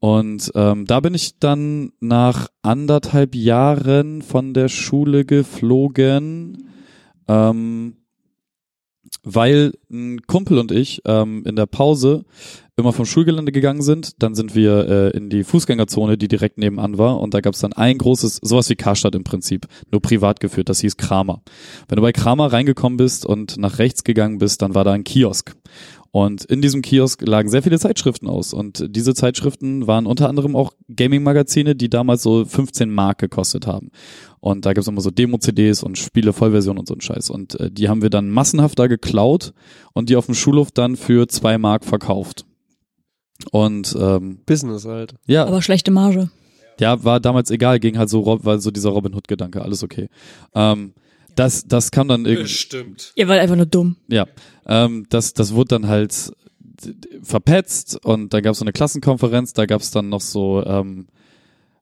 Und 0.01 0.51
ähm, 0.55 0.87
da 0.87 0.99
bin 0.99 1.13
ich 1.13 1.37
dann 1.37 1.91
nach 1.99 2.47
anderthalb 2.63 3.35
Jahren 3.35 4.23
von 4.23 4.55
der 4.55 4.67
Schule 4.67 5.25
geflogen, 5.25 6.69
ähm, 7.27 7.97
weil 9.21 9.73
ein 9.91 10.23
Kumpel 10.23 10.57
und 10.57 10.71
ich 10.71 11.03
ähm, 11.05 11.43
in 11.45 11.55
der 11.55 11.67
Pause 11.67 12.25
immer 12.77 12.93
vom 12.93 13.05
Schulgelände 13.05 13.51
gegangen 13.51 13.83
sind. 13.83 14.23
Dann 14.23 14.33
sind 14.33 14.55
wir 14.55 14.89
äh, 14.89 15.09
in 15.15 15.29
die 15.29 15.43
Fußgängerzone, 15.43 16.17
die 16.17 16.27
direkt 16.27 16.57
nebenan 16.57 16.97
war. 16.97 17.19
Und 17.19 17.35
da 17.35 17.41
gab 17.41 17.53
es 17.53 17.59
dann 17.59 17.73
ein 17.73 17.99
großes, 17.99 18.39
sowas 18.41 18.71
wie 18.71 18.75
Karstadt 18.75 19.13
im 19.13 19.23
Prinzip, 19.23 19.67
nur 19.91 20.01
privat 20.01 20.39
geführt. 20.39 20.69
Das 20.69 20.79
hieß 20.79 20.97
Kramer. 20.97 21.43
Wenn 21.87 21.97
du 21.97 22.01
bei 22.01 22.11
Kramer 22.11 22.51
reingekommen 22.51 22.97
bist 22.97 23.23
und 23.23 23.57
nach 23.57 23.77
rechts 23.77 24.03
gegangen 24.03 24.39
bist, 24.39 24.63
dann 24.63 24.73
war 24.73 24.83
da 24.83 24.93
ein 24.93 25.03
Kiosk. 25.03 25.55
Und 26.13 26.43
in 26.43 26.61
diesem 26.61 26.81
Kiosk 26.81 27.21
lagen 27.25 27.49
sehr 27.49 27.63
viele 27.63 27.79
Zeitschriften 27.79 28.27
aus. 28.27 28.53
Und 28.53 28.85
diese 28.89 29.13
Zeitschriften 29.13 29.87
waren 29.87 30.05
unter 30.05 30.27
anderem 30.27 30.57
auch 30.57 30.73
Gaming-Magazine, 30.93 31.73
die 31.73 31.89
damals 31.89 32.21
so 32.21 32.43
15 32.43 32.89
Mark 32.89 33.19
gekostet 33.19 33.65
haben. 33.65 33.91
Und 34.41 34.65
da 34.65 34.73
gibt's 34.73 34.89
immer 34.89 34.99
so 34.99 35.09
Demo-CDs 35.09 35.83
und 35.83 35.97
Spiele-Vollversion 35.97 36.77
und 36.77 36.87
so 36.87 36.95
ein 36.95 36.99
Scheiß. 37.01 37.29
Und 37.29 37.57
äh, 37.61 37.71
die 37.71 37.87
haben 37.87 38.01
wir 38.01 38.09
dann 38.09 38.29
massenhaft 38.29 38.77
da 38.77 38.87
geklaut 38.87 39.53
und 39.93 40.09
die 40.09 40.17
auf 40.17 40.25
dem 40.25 40.35
Schulhof 40.35 40.71
dann 40.71 40.97
für 40.97 41.27
zwei 41.29 41.57
Mark 41.57 41.85
verkauft. 41.85 42.45
Und 43.51 43.95
ähm, 43.99 44.39
Business 44.45 44.85
halt. 44.85 45.15
ja, 45.27 45.45
Aber 45.45 45.61
schlechte 45.61 45.91
Marge. 45.91 46.29
ja, 46.79 47.03
war 47.03 47.19
damals 47.19 47.49
egal, 47.51 47.79
ging 47.79 47.97
halt 47.97 48.09
so, 48.09 48.19
Rob- 48.19 48.45
war 48.45 48.59
so 48.59 48.69
dieser 48.69 48.89
Robin 48.89 49.15
Hood-Gedanke, 49.15 49.61
alles 49.61 49.81
okay. 49.83 50.09
Ähm, 50.53 50.93
das, 51.35 51.65
das 51.67 51.91
kam 51.91 52.07
dann 52.07 52.25
irgendwie. 52.25 52.47
Stimmt. 52.49 53.13
Ihr 53.15 53.27
wart 53.27 53.39
einfach 53.39 53.55
nur 53.55 53.65
dumm. 53.65 53.97
Ja, 54.09 54.25
ähm, 54.65 55.05
das, 55.09 55.33
das 55.33 55.53
wurde 55.53 55.69
dann 55.79 55.87
halt 55.87 56.31
verpetzt 57.21 58.03
und 58.05 58.33
da 58.33 58.41
gab 58.41 58.53
es 58.53 58.59
so 58.59 58.63
eine 58.65 58.73
Klassenkonferenz, 58.73 59.53
da 59.53 59.65
gab 59.65 59.81
es 59.81 59.91
dann 59.91 60.09
noch 60.09 60.21
so 60.21 60.63
ähm, 60.65 61.07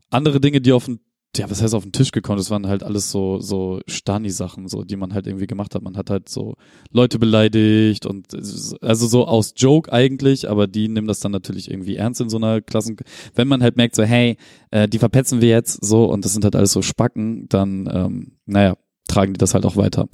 andere 0.09 0.39
Dinge, 0.41 0.61
die 0.61 0.71
auf 0.73 0.85
den, 0.85 0.99
ja, 1.37 1.49
was 1.49 1.61
heißt 1.61 1.75
auf 1.75 1.83
den 1.83 1.91
Tisch 1.91 2.11
gekommen, 2.11 2.37
das 2.39 2.49
waren 2.49 2.67
halt 2.67 2.83
alles 2.83 3.11
so, 3.11 3.39
so 3.39 3.79
Stani-Sachen, 3.87 4.67
so, 4.67 4.83
die 4.83 4.95
man 4.97 5.13
halt 5.13 5.27
irgendwie 5.27 5.47
gemacht 5.47 5.75
hat. 5.75 5.83
Man 5.83 5.95
hat 5.95 6.09
halt 6.09 6.27
so 6.27 6.55
Leute 6.91 7.19
beleidigt 7.19 8.05
und 8.05 8.33
es 8.33 8.53
ist- 8.53 8.83
also 8.83 9.07
so 9.07 9.27
aus 9.27 9.53
Joke 9.55 9.93
eigentlich, 9.93 10.49
aber 10.49 10.67
die 10.67 10.87
nehmen 10.89 11.07
das 11.07 11.19
dann 11.19 11.31
natürlich 11.31 11.69
irgendwie 11.69 11.95
ernst 11.95 12.19
in 12.19 12.29
so 12.29 12.37
einer 12.37 12.61
Klassen, 12.61 12.97
wenn 13.35 13.47
man 13.47 13.61
halt 13.61 13.77
merkt 13.77 13.95
so, 13.95 14.03
hey, 14.03 14.37
äh, 14.71 14.87
die 14.89 14.99
verpetzen 14.99 15.39
wir 15.39 15.49
jetzt 15.49 15.85
so 15.85 16.05
und 16.11 16.25
das 16.25 16.33
sind 16.33 16.43
halt 16.43 16.55
alles 16.55 16.71
so 16.73 16.81
Spacken, 16.81 17.47
dann, 17.47 17.87
ähm, 17.91 18.31
naja, 18.45 18.75
tragen 19.09 19.33
die 19.33 19.37
das 19.37 19.53
halt 19.53 19.65
auch 19.65 19.75
weiter. 19.75 20.07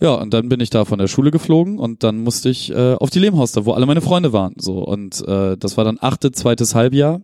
Ja, 0.00 0.14
und 0.14 0.32
dann 0.32 0.48
bin 0.48 0.60
ich 0.60 0.70
da 0.70 0.86
von 0.86 0.98
der 0.98 1.08
Schule 1.08 1.30
geflogen 1.30 1.78
und 1.78 2.02
dann 2.02 2.18
musste 2.18 2.48
ich 2.48 2.70
äh, 2.70 2.94
auf 2.94 3.10
die 3.10 3.18
Lehmhauster, 3.18 3.66
wo 3.66 3.72
alle 3.72 3.84
meine 3.84 4.00
Freunde 4.00 4.32
waren. 4.32 4.54
So 4.58 4.78
und 4.78 5.26
äh, 5.26 5.58
das 5.58 5.76
war 5.76 5.84
dann 5.84 5.98
achte, 6.00 6.32
zweites 6.32 6.74
Halbjahr. 6.74 7.20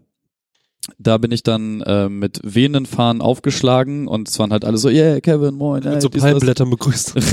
Da 0.98 1.18
bin 1.18 1.32
ich 1.32 1.42
dann 1.42 1.80
äh, 1.80 2.08
mit 2.08 2.40
wehenden 2.44 2.86
Fahnen 2.86 3.20
aufgeschlagen 3.20 4.06
und 4.06 4.28
es 4.28 4.38
waren 4.38 4.52
halt 4.52 4.64
alle 4.64 4.78
so, 4.78 4.88
yeah, 4.88 5.20
Kevin, 5.20 5.54
moin. 5.54 5.82
Mit 5.82 5.94
ey, 5.94 6.00
so. 6.00 6.10
Palmblättern 6.10 6.70
begrüßt. 6.70 7.14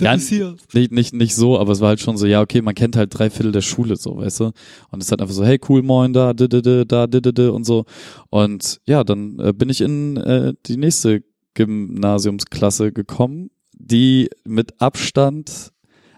Ja. 0.00 0.16
Nicht, 0.16 0.92
nicht, 0.92 1.12
nicht 1.12 1.34
so, 1.34 1.58
aber 1.58 1.72
es 1.72 1.80
war 1.82 1.88
halt 1.88 2.00
schon 2.00 2.16
so, 2.16 2.26
ja, 2.26 2.40
okay, 2.40 2.62
man 2.62 2.74
kennt 2.74 2.96
halt 2.96 3.16
drei 3.16 3.28
Viertel 3.28 3.52
der 3.52 3.60
Schule, 3.60 3.96
so, 3.96 4.16
weißt 4.16 4.40
du? 4.40 4.44
Und 4.90 5.00
es 5.00 5.06
ist 5.06 5.10
halt 5.10 5.20
einfach 5.20 5.34
so, 5.34 5.44
hey, 5.44 5.60
cool, 5.68 5.82
moin, 5.82 6.14
da, 6.14 6.32
da, 6.32 6.46
da, 6.46 6.60
da, 6.62 6.84
da, 6.84 7.06
da, 7.06 7.20
da, 7.20 7.50
und 7.50 7.64
so. 7.64 7.84
Und 8.30 8.80
ja, 8.86 9.04
dann 9.04 9.38
äh, 9.40 9.52
bin 9.52 9.68
ich 9.68 9.82
in 9.82 10.16
äh, 10.16 10.54
die 10.64 10.78
nächste 10.78 11.22
Gymnasiumsklasse 11.54 12.92
gekommen, 12.92 13.50
die 13.72 14.30
mit 14.44 14.80
Abstand, 14.80 15.72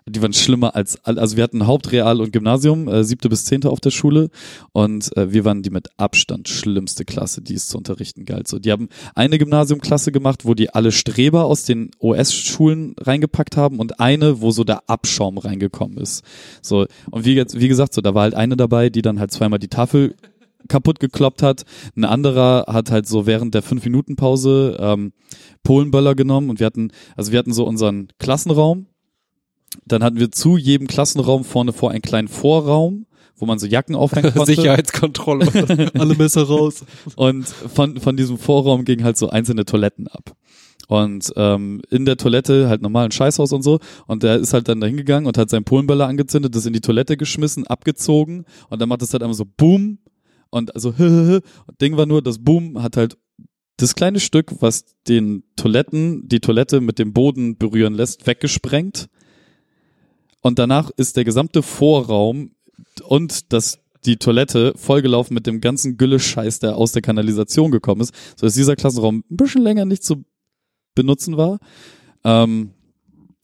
die 0.06 0.20
waren 0.20 0.32
schlimmer 0.32 0.74
als, 0.74 1.02
also 1.04 1.36
wir 1.36 1.44
hatten 1.44 1.66
Hauptreal 1.66 2.20
und 2.20 2.32
Gymnasium, 2.32 2.88
äh, 2.88 3.04
siebte 3.04 3.28
bis 3.28 3.44
zehnte 3.44 3.70
auf 3.70 3.80
der 3.80 3.90
Schule 3.90 4.30
und 4.72 5.16
äh, 5.16 5.32
wir 5.32 5.44
waren 5.44 5.62
die 5.62 5.70
mit 5.70 5.90
Abstand 5.96 6.48
schlimmste 6.48 7.04
Klasse, 7.04 7.40
die 7.40 7.54
es 7.54 7.68
zu 7.68 7.78
unterrichten 7.78 8.24
galt. 8.24 8.48
So, 8.48 8.59
die 8.59 8.72
haben 8.72 8.88
eine 9.14 9.38
Gymnasiumklasse 9.38 10.10
gemacht, 10.10 10.44
wo 10.44 10.54
die 10.54 10.70
alle 10.70 10.90
Streber 10.90 11.44
aus 11.44 11.64
den 11.64 11.90
OS-Schulen 11.98 12.96
reingepackt 12.98 13.56
haben 13.56 13.78
und 13.78 14.00
eine, 14.00 14.40
wo 14.40 14.50
so 14.50 14.64
der 14.64 14.88
Abschaum 14.88 15.38
reingekommen 15.38 15.98
ist. 15.98 16.24
So, 16.62 16.86
und 17.10 17.24
wie, 17.24 17.34
jetzt, 17.34 17.59
wie 17.60 17.68
gesagt, 17.68 17.94
so, 17.94 18.00
da 18.00 18.14
war 18.14 18.22
halt 18.22 18.34
eine 18.34 18.56
dabei, 18.56 18.90
die 18.90 19.02
dann 19.02 19.20
halt 19.20 19.30
zweimal 19.30 19.60
die 19.60 19.68
Tafel 19.68 20.16
kaputt 20.68 21.01
gekloppt 21.01 21.43
hat. 21.43 21.64
Ein 21.97 22.05
anderer 22.05 22.66
hat 22.68 22.90
halt 22.90 23.06
so 23.06 23.26
während 23.26 23.55
der 23.55 23.62
fünf 23.62 23.84
Minuten 23.84 24.16
Pause 24.16 24.76
ähm, 24.80 25.12
Polenböller 25.62 26.14
genommen 26.14 26.51
und 26.51 26.60
wir 26.60 26.66
hatten, 26.66 26.90
also 27.16 27.32
wir 27.32 27.39
hatten 27.39 27.52
so 27.52 27.64
unseren 27.64 28.09
Klassenraum. 28.18 28.86
Dann 29.86 30.05
hatten 30.05 30.18
wir 30.18 30.30
zu 30.30 30.56
jedem 30.56 30.86
Klassenraum 30.86 31.44
vorne 31.44 31.72
vor 31.72 31.90
einen 31.90 32.02
kleinen 32.02 32.28
Vorraum, 32.28 33.06
wo 33.36 33.47
man 33.47 33.59
so 33.59 33.66
Jacken 33.66 33.94
aufhängen 33.94 34.32
konnte. 34.34 34.55
Sicherheitskontrolle. 34.55 35.90
Alle 35.94 36.14
Messer 36.14 36.43
raus. 36.43 36.84
Und 37.16 37.48
von, 37.48 37.98
von 37.98 38.16
diesem 38.16 38.39
Vorraum 38.39 38.84
gingen 38.84 39.05
halt 39.05 39.16
so 39.16 39.30
einzelne 39.30 39.64
Toiletten 39.64 40.09
ab. 40.09 40.34
Und 40.89 41.32
ähm, 41.36 41.80
in 41.90 42.05
der 42.05 42.18
Toilette 42.18 42.68
halt 42.68 42.82
normal 42.82 43.06
ein 43.06 43.12
Scheißhaus 43.12 43.52
und 43.52 43.62
so. 43.62 43.78
Und 44.06 44.22
der 44.22 44.36
ist 44.36 44.52
halt 44.52 44.68
dann 44.68 44.80
da 44.80 44.86
hingegangen 44.86 45.26
und 45.26 45.39
hat 45.39 45.48
seinen 45.48 45.64
Polenböller 45.64 46.06
angezündet, 46.06 46.55
das 46.55 46.66
in 46.66 46.74
die 46.74 46.82
Toilette 46.82 47.16
geschmissen, 47.16 47.66
abgezogen. 47.66 48.44
Und 48.68 48.80
dann 48.80 48.90
macht 48.90 49.01
es 49.01 49.12
halt 49.12 49.22
einfach 49.22 49.36
so 49.36 49.47
Boom. 49.56 49.98
Und 50.52 50.74
also 50.74 50.92
Ding 51.80 51.96
war 51.96 52.06
nur, 52.06 52.22
das 52.22 52.38
Boom 52.38 52.82
hat 52.82 52.96
halt 52.96 53.16
das 53.78 53.94
kleine 53.94 54.20
Stück, 54.20 54.60
was 54.60 54.84
den 55.08 55.44
Toiletten, 55.56 56.28
die 56.28 56.40
Toilette 56.40 56.80
mit 56.80 56.98
dem 56.98 57.14
Boden 57.14 57.56
berühren 57.56 57.94
lässt, 57.94 58.26
weggesprengt. 58.26 59.08
Und 60.42 60.58
danach 60.58 60.90
ist 60.90 61.16
der 61.16 61.24
gesamte 61.24 61.62
Vorraum 61.62 62.54
und 63.02 63.52
das 63.52 63.78
die 64.04 64.16
Toilette 64.16 64.74
vollgelaufen 64.76 65.32
mit 65.32 65.46
dem 65.46 65.60
ganzen 65.60 65.96
Gülle-Scheiß, 65.96 66.58
der 66.58 66.76
aus 66.76 66.92
der 66.92 67.02
Kanalisation 67.02 67.70
gekommen 67.70 68.00
ist, 68.02 68.12
so 68.36 68.46
dass 68.46 68.54
dieser 68.54 68.76
Klassenraum 68.76 69.24
ein 69.30 69.36
bisschen 69.36 69.62
länger 69.62 69.84
nicht 69.84 70.02
zu 70.02 70.24
benutzen 70.94 71.36
war. 71.36 71.60
Ähm, 72.24 72.72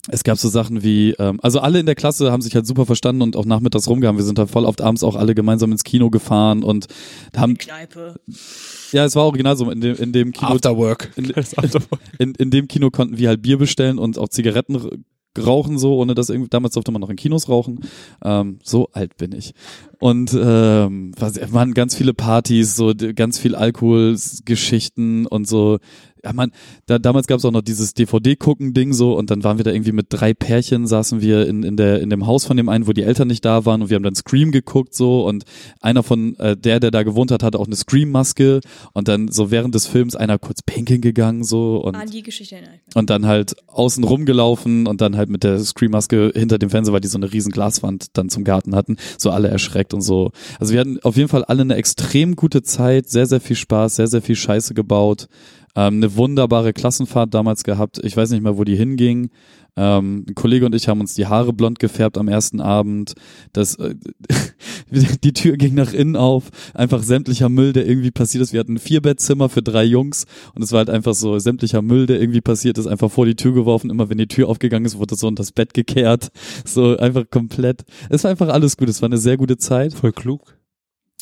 es 0.07 0.23
gab 0.23 0.37
so 0.37 0.47
Sachen 0.47 0.81
wie, 0.81 1.11
ähm, 1.19 1.39
also 1.41 1.59
alle 1.59 1.79
in 1.79 1.85
der 1.85 1.95
Klasse 1.95 2.31
haben 2.31 2.41
sich 2.41 2.55
halt 2.55 2.65
super 2.65 2.85
verstanden 2.85 3.21
und 3.21 3.35
auch 3.35 3.45
nachmittags 3.45 3.87
rumgegangen. 3.87 4.17
Wir 4.17 4.25
sind 4.25 4.39
halt 4.39 4.49
voll 4.49 4.65
oft 4.65 4.81
abends 4.81 5.03
auch 5.03 5.15
alle 5.15 5.35
gemeinsam 5.35 5.71
ins 5.71 5.83
Kino 5.83 6.09
gefahren 6.09 6.63
und 6.63 6.87
haben, 7.35 7.57
Kneipe. 7.57 8.15
ja, 8.91 9.05
es 9.05 9.15
war 9.15 9.25
original 9.25 9.57
so, 9.57 9.69
in 9.69 9.81
dem, 9.81 9.95
in 9.97 10.13
dem 10.13 10.31
Kino, 10.31 10.51
Afterwork. 10.51 11.11
in, 11.17 11.33
in, 12.17 12.33
in 12.35 12.49
dem 12.49 12.67
Kino 12.67 12.89
konnten 12.91 13.17
wir 13.17 13.27
halt 13.27 13.41
Bier 13.41 13.57
bestellen 13.57 13.99
und 13.99 14.17
auch 14.17 14.29
Zigaretten 14.29 15.03
rauchen 15.37 15.77
so, 15.77 15.97
ohne 15.97 16.15
dass 16.15 16.29
irgendwie, 16.29 16.49
damals 16.49 16.73
durfte 16.73 16.91
man 16.91 17.01
noch 17.01 17.09
in 17.09 17.15
Kinos 17.15 17.49
rauchen. 17.49 17.81
Ähm, 18.23 18.59
so 18.63 18.89
alt 18.93 19.17
bin 19.17 19.33
ich. 19.33 19.53
Und 19.99 20.33
ähm, 20.33 21.11
was, 21.17 21.39
waren 21.51 21.73
ganz 21.73 21.95
viele 21.95 22.13
Partys, 22.13 22.75
so 22.75 22.93
ganz 23.15 23.37
viel 23.37 23.55
Alkoholgeschichten 23.55 25.25
und 25.25 25.47
so. 25.47 25.79
Ja, 26.23 26.33
man, 26.33 26.51
da, 26.85 26.99
damals 26.99 27.27
gab 27.27 27.37
es 27.39 27.45
auch 27.45 27.51
noch 27.51 27.61
dieses 27.61 27.93
DVD-Gucken-Ding 27.93 28.91
so. 28.91 29.17
Und 29.17 29.31
dann 29.31 29.43
waren 29.43 29.57
wir 29.57 29.63
da 29.63 29.71
irgendwie 29.71 29.93
mit 29.93 30.07
drei 30.09 30.33
Pärchen, 30.33 30.85
saßen 30.85 31.21
wir 31.21 31.47
in, 31.47 31.63
in, 31.63 31.77
der, 31.77 32.01
in 32.01 32.09
dem 32.09 32.27
Haus 32.27 32.45
von 32.45 32.57
dem 32.57 32.67
einen, 32.67 32.87
wo 32.87 32.93
die 32.93 33.03
Eltern 33.03 33.29
nicht 33.29 33.45
da 33.45 33.65
waren. 33.65 33.81
Und 33.81 33.89
wir 33.89 33.95
haben 33.95 34.03
dann 34.03 34.15
Scream 34.15 34.51
geguckt 34.51 34.93
so. 34.93 35.25
Und 35.25 35.45
einer 35.79 36.03
von, 36.03 36.35
äh, 36.39 36.57
der, 36.57 36.81
der 36.81 36.91
da 36.91 37.03
gewohnt 37.03 37.31
hat, 37.31 37.41
hatte 37.41 37.57
auch 37.57 37.67
eine 37.67 37.75
Scream-Maske. 37.75 38.59
Und 38.91 39.07
dann 39.07 39.29
so 39.29 39.49
während 39.49 39.75
des 39.75 39.87
Films 39.87 40.15
einer 40.15 40.37
kurz 40.39 40.61
pinkeln 40.61 40.99
gegangen 40.99 41.45
so. 41.45 41.77
Und 41.77 41.95
An 41.95 42.09
die 42.09 42.23
Geschichte 42.23 42.57
und 42.95 43.09
dann 43.09 43.25
halt 43.25 43.55
außen 43.67 44.03
rumgelaufen 44.03 44.87
und 44.87 44.99
dann 45.01 45.15
halt 45.15 45.29
mit 45.29 45.43
der 45.43 45.59
Scream-Maske 45.59 46.33
hinter 46.35 46.57
dem 46.57 46.69
Fernseher, 46.69 46.93
weil 46.93 47.01
die 47.01 47.07
so 47.07 47.17
eine 47.17 47.31
riesen 47.31 47.51
Glaswand 47.51 48.17
dann 48.17 48.29
zum 48.29 48.43
Garten 48.43 48.75
hatten, 48.75 48.97
so 49.17 49.29
alle 49.29 49.47
erschreckt 49.47 49.88
und 49.93 50.01
so. 50.01 50.31
Also 50.59 50.73
wir 50.73 50.79
hatten 50.79 50.99
auf 51.03 51.17
jeden 51.17 51.29
Fall 51.29 51.43
alle 51.45 51.61
eine 51.61 51.75
extrem 51.75 52.35
gute 52.35 52.61
Zeit, 52.61 53.09
sehr, 53.09 53.25
sehr 53.25 53.41
viel 53.41 53.55
Spaß, 53.55 53.95
sehr, 53.97 54.07
sehr 54.07 54.21
viel 54.21 54.35
Scheiße 54.35 54.73
gebaut, 54.73 55.27
ähm, 55.75 55.95
eine 55.95 56.15
wunderbare 56.15 56.73
Klassenfahrt 56.73 57.33
damals 57.33 57.63
gehabt. 57.63 57.99
Ich 58.03 58.15
weiß 58.15 58.31
nicht 58.31 58.43
mehr, 58.43 58.57
wo 58.57 58.63
die 58.63 58.75
hinging. 58.75 59.29
Ähm, 59.81 60.25
ein 60.27 60.35
Kollege 60.35 60.65
und 60.65 60.75
ich 60.75 60.89
haben 60.89 60.99
uns 60.99 61.13
die 61.13 61.27
Haare 61.27 61.53
blond 61.53 61.79
gefärbt 61.79 62.17
am 62.17 62.27
ersten 62.27 62.59
Abend. 62.59 63.13
Das, 63.53 63.75
äh, 63.75 63.95
die 65.23 65.31
Tür 65.31 65.55
ging 65.55 65.73
nach 65.73 65.93
innen 65.93 66.17
auf. 66.17 66.49
Einfach 66.73 67.01
sämtlicher 67.01 67.47
Müll, 67.47 67.71
der 67.71 67.87
irgendwie 67.87 68.11
passiert 68.11 68.43
ist. 68.43 68.51
Wir 68.51 68.59
hatten 68.59 68.73
ein 68.73 68.79
Vierbettzimmer 68.79 69.47
für 69.47 69.61
drei 69.61 69.85
Jungs 69.85 70.25
und 70.53 70.63
es 70.63 70.73
war 70.73 70.79
halt 70.79 70.89
einfach 70.89 71.13
so 71.13 71.39
sämtlicher 71.39 71.81
Müll, 71.81 72.07
der 72.07 72.19
irgendwie 72.19 72.41
passiert 72.41 72.77
ist, 72.77 72.87
einfach 72.87 73.09
vor 73.09 73.25
die 73.25 73.35
Tür 73.35 73.53
geworfen. 73.53 73.89
Immer 73.89 74.09
wenn 74.09 74.17
die 74.17 74.27
Tür 74.27 74.49
aufgegangen 74.49 74.85
ist, 74.85 74.97
wurde 74.97 75.15
so 75.15 75.27
unter 75.27 75.39
das 75.43 75.53
Bett 75.53 75.73
gekehrt. 75.73 76.29
So 76.65 76.97
einfach 76.97 77.29
komplett. 77.29 77.85
Es 78.09 78.25
war 78.25 78.31
einfach 78.31 78.49
alles 78.49 78.75
gut. 78.75 78.89
Es 78.89 79.01
war 79.01 79.07
eine 79.07 79.17
sehr 79.17 79.37
gute 79.37 79.57
Zeit. 79.57 79.93
Voll 79.93 80.11
klug. 80.11 80.58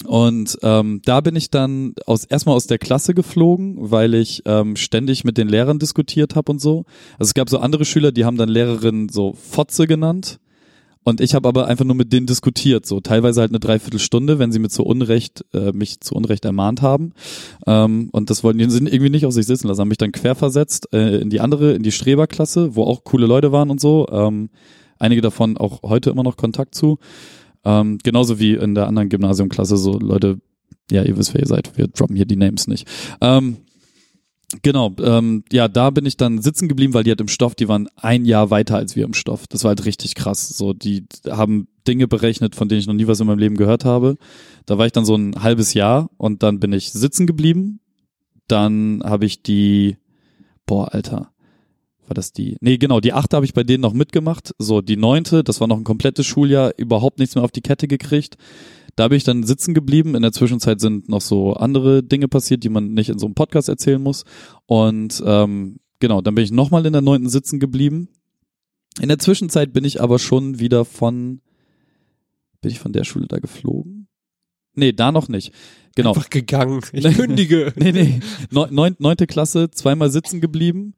Und 0.05 0.59
ähm, 0.61 1.01
da 1.05 1.21
bin 1.21 1.35
ich 1.35 1.49
dann 1.49 1.95
aus 2.05 2.23
erstmal 2.23 2.55
aus 2.55 2.67
der 2.67 2.77
Klasse 2.77 3.15
geflogen, 3.15 3.75
weil 3.79 4.13
ich 4.13 4.43
ähm, 4.45 4.75
ständig 4.75 5.23
mit 5.23 5.37
den 5.37 5.49
Lehrern 5.49 5.79
diskutiert 5.79 6.35
habe 6.35 6.51
und 6.51 6.61
so. 6.61 6.85
Also 7.13 7.29
es 7.29 7.33
gab 7.33 7.49
so 7.49 7.57
andere 7.57 7.83
Schüler, 7.83 8.11
die 8.11 8.23
haben 8.23 8.37
dann 8.37 8.49
Lehrerinnen 8.49 9.09
so 9.09 9.33
Fotze 9.33 9.87
genannt. 9.87 10.39
Und 11.03 11.21
ich 11.21 11.33
habe 11.33 11.47
aber 11.47 11.67
einfach 11.67 11.85
nur 11.85 11.95
mit 11.95 12.11
denen 12.11 12.27
diskutiert, 12.27 12.85
so 12.85 12.99
teilweise 12.99 13.39
halt 13.39 13.51
eine 13.51 13.61
Dreiviertelstunde, 13.61 14.39
wenn 14.39 14.51
sie 14.51 14.59
mir 14.59 14.67
zu 14.67 14.83
Unrecht, 14.83 15.45
äh, 15.53 15.71
mich 15.71 16.01
zu 16.01 16.13
Unrecht 16.13 16.43
ermahnt 16.43 16.81
haben. 16.81 17.13
Ähm, 17.65 18.09
und 18.11 18.29
das 18.29 18.43
wollten 18.43 18.59
die 18.59 18.69
sind 18.69 18.91
irgendwie 18.91 19.09
nicht 19.09 19.25
auf 19.25 19.31
sich 19.31 19.45
sitzen 19.45 19.69
lassen, 19.69 19.79
haben 19.79 19.87
mich 19.87 19.97
dann 19.97 20.11
querversetzt 20.11 20.93
äh, 20.93 21.19
in 21.19 21.29
die 21.29 21.39
andere, 21.39 21.75
in 21.75 21.83
die 21.83 21.93
Streberklasse, 21.93 22.75
wo 22.75 22.83
auch 22.83 23.05
coole 23.05 23.25
Leute 23.25 23.53
waren 23.53 23.69
und 23.69 23.79
so. 23.79 24.05
Ähm, 24.11 24.49
einige 24.99 25.21
davon 25.21 25.55
auch 25.55 25.81
heute 25.83 26.09
immer 26.09 26.23
noch 26.23 26.35
Kontakt 26.35 26.75
zu. 26.75 26.99
Ähm, 27.65 27.97
genauso 28.03 28.39
wie 28.39 28.53
in 28.53 28.75
der 28.75 28.87
anderen 28.87 29.09
Gymnasiumklasse, 29.09 29.77
so 29.77 29.97
Leute, 29.99 30.39
ja, 30.91 31.03
ihr 31.03 31.17
wisst, 31.17 31.33
wer 31.33 31.41
ihr 31.41 31.47
seid, 31.47 31.77
wir 31.77 31.87
droppen 31.87 32.15
hier 32.15 32.25
die 32.25 32.35
Names 32.35 32.67
nicht. 32.67 32.87
Ähm, 33.21 33.57
genau, 34.61 34.95
ähm, 35.01 35.43
ja, 35.51 35.67
da 35.67 35.89
bin 35.89 36.05
ich 36.05 36.17
dann 36.17 36.41
sitzen 36.41 36.67
geblieben, 36.67 36.93
weil 36.93 37.03
die 37.03 37.11
halt 37.11 37.21
im 37.21 37.27
Stoff, 37.27 37.55
die 37.55 37.67
waren 37.67 37.89
ein 37.95 38.25
Jahr 38.25 38.49
weiter 38.49 38.77
als 38.77 38.95
wir 38.95 39.05
im 39.05 39.13
Stoff. 39.13 39.47
Das 39.47 39.63
war 39.63 39.69
halt 39.69 39.85
richtig 39.85 40.15
krass. 40.15 40.47
So, 40.49 40.73
die 40.73 41.05
haben 41.29 41.67
Dinge 41.87 42.07
berechnet, 42.07 42.55
von 42.55 42.69
denen 42.69 42.79
ich 42.79 42.87
noch 42.87 42.93
nie 42.93 43.07
was 43.07 43.19
in 43.19 43.27
meinem 43.27 43.39
Leben 43.39 43.57
gehört 43.57 43.85
habe. 43.85 44.17
Da 44.65 44.77
war 44.77 44.85
ich 44.85 44.91
dann 44.91 45.05
so 45.05 45.15
ein 45.15 45.41
halbes 45.41 45.73
Jahr 45.73 46.09
und 46.17 46.43
dann 46.43 46.59
bin 46.59 46.73
ich 46.73 46.91
sitzen 46.91 47.27
geblieben. 47.27 47.79
Dann 48.47 49.01
habe 49.03 49.25
ich 49.25 49.43
die, 49.43 49.97
boah, 50.65 50.93
Alter, 50.93 51.31
war 52.09 52.13
das 52.15 52.33
die? 52.33 52.57
Nee, 52.61 52.77
genau, 52.77 52.99
die 52.99 53.13
achte 53.13 53.35
habe 53.35 53.45
ich 53.45 53.53
bei 53.53 53.63
denen 53.63 53.81
noch 53.81 53.93
mitgemacht. 53.93 54.53
So, 54.59 54.81
die 54.81 54.97
neunte, 54.97 55.43
das 55.43 55.59
war 55.61 55.67
noch 55.67 55.77
ein 55.77 55.83
komplettes 55.83 56.25
Schuljahr, 56.25 56.71
überhaupt 56.77 57.19
nichts 57.19 57.35
mehr 57.35 57.43
auf 57.43 57.51
die 57.51 57.61
Kette 57.61 57.87
gekriegt. 57.87 58.37
Da 58.95 59.07
bin 59.07 59.17
ich 59.17 59.23
dann 59.23 59.43
sitzen 59.43 59.73
geblieben. 59.73 60.15
In 60.15 60.23
der 60.23 60.31
Zwischenzeit 60.31 60.79
sind 60.79 61.07
noch 61.09 61.21
so 61.21 61.53
andere 61.53 62.01
Dinge 62.03 62.27
passiert, 62.27 62.63
die 62.63 62.69
man 62.69 62.93
nicht 62.93 63.09
in 63.09 63.19
so 63.19 63.27
einem 63.27 63.35
Podcast 63.35 63.69
erzählen 63.69 64.01
muss. 64.01 64.23
Und 64.65 65.21
ähm, 65.25 65.77
genau, 65.99 66.21
dann 66.21 66.33
bin 66.35 66.43
ich 66.43 66.51
nochmal 66.51 66.85
in 66.85 66.93
der 66.93 67.01
neunten 67.03 67.29
sitzen 67.29 67.59
geblieben. 67.59 68.09
In 68.99 69.09
der 69.09 69.19
Zwischenzeit 69.19 69.71
bin 69.73 69.85
ich 69.85 70.01
aber 70.01 70.17
schon 70.17 70.59
wieder 70.59 70.83
von, 70.83 71.41
bin 72.61 72.71
ich 72.71 72.79
von 72.79 72.91
der 72.91 73.03
Schule 73.03 73.27
da 73.27 73.37
geflogen? 73.37 74.07
Nee, 74.73 74.93
da 74.93 75.11
noch 75.11 75.27
nicht. 75.27 75.53
Genau. 75.95 76.09
Einfach 76.09 76.29
gegangen. 76.31 76.81
Ich 76.93 77.03
kündige. 77.15 77.73
Nee, 77.75 77.91
nee. 77.91 78.19
Neu- 78.51 78.69
neun- 78.71 78.95
Neunte 78.99 79.27
Klasse, 79.27 79.69
zweimal 79.71 80.09
sitzen 80.11 80.41
geblieben. 80.41 80.93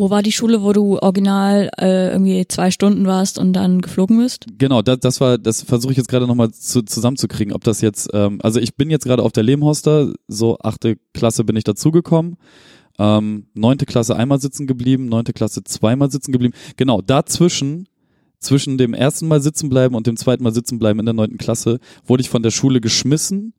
Wo 0.00 0.08
war 0.08 0.22
die 0.22 0.32
Schule, 0.32 0.62
wo 0.62 0.72
du 0.72 0.98
original 0.98 1.70
äh, 1.78 2.12
irgendwie 2.12 2.48
zwei 2.48 2.70
Stunden 2.70 3.04
warst 3.04 3.38
und 3.38 3.52
dann 3.52 3.82
geflogen 3.82 4.16
bist? 4.16 4.46
Genau, 4.56 4.80
das, 4.80 4.98
das 5.00 5.20
war, 5.20 5.36
das 5.36 5.60
versuche 5.60 5.92
ich 5.92 5.98
jetzt 5.98 6.08
gerade 6.08 6.26
nochmal 6.26 6.50
zu, 6.52 6.80
zusammenzukriegen, 6.80 7.52
ob 7.52 7.64
das 7.64 7.82
jetzt, 7.82 8.08
ähm, 8.14 8.38
also 8.42 8.60
ich 8.60 8.76
bin 8.76 8.88
jetzt 8.88 9.04
gerade 9.04 9.22
auf 9.22 9.32
der 9.32 9.42
Lehmhoster, 9.42 10.14
so 10.26 10.56
achte 10.62 10.96
Klasse 11.12 11.44
bin 11.44 11.54
ich 11.54 11.64
dazugekommen, 11.64 12.38
ähm, 12.98 13.48
neunte 13.52 13.84
Klasse 13.84 14.16
einmal 14.16 14.40
sitzen 14.40 14.66
geblieben, 14.66 15.04
neunte 15.04 15.34
Klasse 15.34 15.64
zweimal 15.64 16.10
sitzen 16.10 16.32
geblieben. 16.32 16.54
Genau, 16.78 17.02
dazwischen, 17.02 17.86
zwischen 18.38 18.78
dem 18.78 18.94
ersten 18.94 19.28
Mal 19.28 19.42
sitzen 19.42 19.68
bleiben 19.68 19.94
und 19.94 20.06
dem 20.06 20.16
zweiten 20.16 20.42
Mal 20.42 20.54
sitzen 20.54 20.78
bleiben 20.78 20.98
in 21.00 21.04
der 21.04 21.12
neunten 21.12 21.36
Klasse, 21.36 21.78
wurde 22.06 22.22
ich 22.22 22.30
von 22.30 22.42
der 22.42 22.52
Schule 22.52 22.80
geschmissen, 22.80 23.52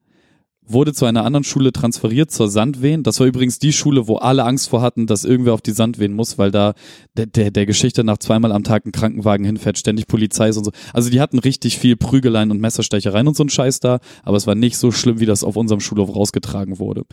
wurde 0.73 0.93
zu 0.93 1.05
einer 1.05 1.25
anderen 1.25 1.43
Schule 1.43 1.71
transferiert, 1.71 2.31
zur 2.31 2.47
Sandwehen. 2.47 3.03
Das 3.03 3.19
war 3.19 3.27
übrigens 3.27 3.59
die 3.59 3.73
Schule, 3.73 4.07
wo 4.07 4.17
alle 4.17 4.43
Angst 4.43 4.69
vor 4.69 4.81
hatten, 4.81 5.07
dass 5.07 5.23
irgendwer 5.23 5.53
auf 5.53 5.61
die 5.61 5.71
Sandwehen 5.71 6.13
muss, 6.13 6.37
weil 6.37 6.51
da 6.51 6.73
der, 7.15 7.25
der, 7.25 7.51
der 7.51 7.65
Geschichte 7.65 8.03
nach 8.03 8.17
zweimal 8.17 8.51
am 8.51 8.63
Tag 8.63 8.85
ein 8.85 8.91
Krankenwagen 8.91 9.45
hinfährt, 9.45 9.77
ständig 9.77 10.07
Polizei 10.07 10.49
ist 10.49 10.57
und 10.57 10.65
so. 10.65 10.71
Also 10.93 11.09
die 11.09 11.21
hatten 11.21 11.39
richtig 11.39 11.77
viel 11.77 11.95
Prügeleien 11.95 12.51
und 12.51 12.59
Messerstechereien 12.59 13.27
und 13.27 13.35
so 13.35 13.43
ein 13.43 13.49
Scheiß 13.49 13.79
da, 13.79 13.99
aber 14.23 14.37
es 14.37 14.47
war 14.47 14.55
nicht 14.55 14.77
so 14.77 14.91
schlimm, 14.91 15.19
wie 15.19 15.25
das 15.25 15.43
auf 15.43 15.55
unserem 15.55 15.79
Schulhof 15.79 16.15
rausgetragen 16.15 16.79
wurde. 16.79 17.03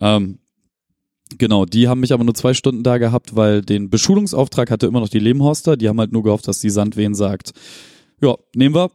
Ähm, 0.00 0.38
Genau, 1.38 1.64
die 1.64 1.88
haben 1.88 2.00
mich 2.00 2.12
aber 2.12 2.22
nur 2.22 2.34
zwei 2.34 2.54
Stunden 2.54 2.84
da 2.84 2.98
gehabt, 2.98 3.34
weil 3.34 3.60
den 3.60 3.90
Beschulungsauftrag 3.90 4.70
hatte 4.70 4.86
immer 4.86 5.00
noch 5.00 5.08
die 5.08 5.18
Lehmhorster. 5.18 5.76
Die 5.76 5.88
haben 5.88 5.98
halt 5.98 6.12
nur 6.12 6.22
gehofft, 6.22 6.46
dass 6.46 6.60
die 6.60 6.70
Sandwehen 6.70 7.16
sagt, 7.16 7.50
ja, 8.20 8.36
nehmen 8.54 8.76
wir. 8.76 8.90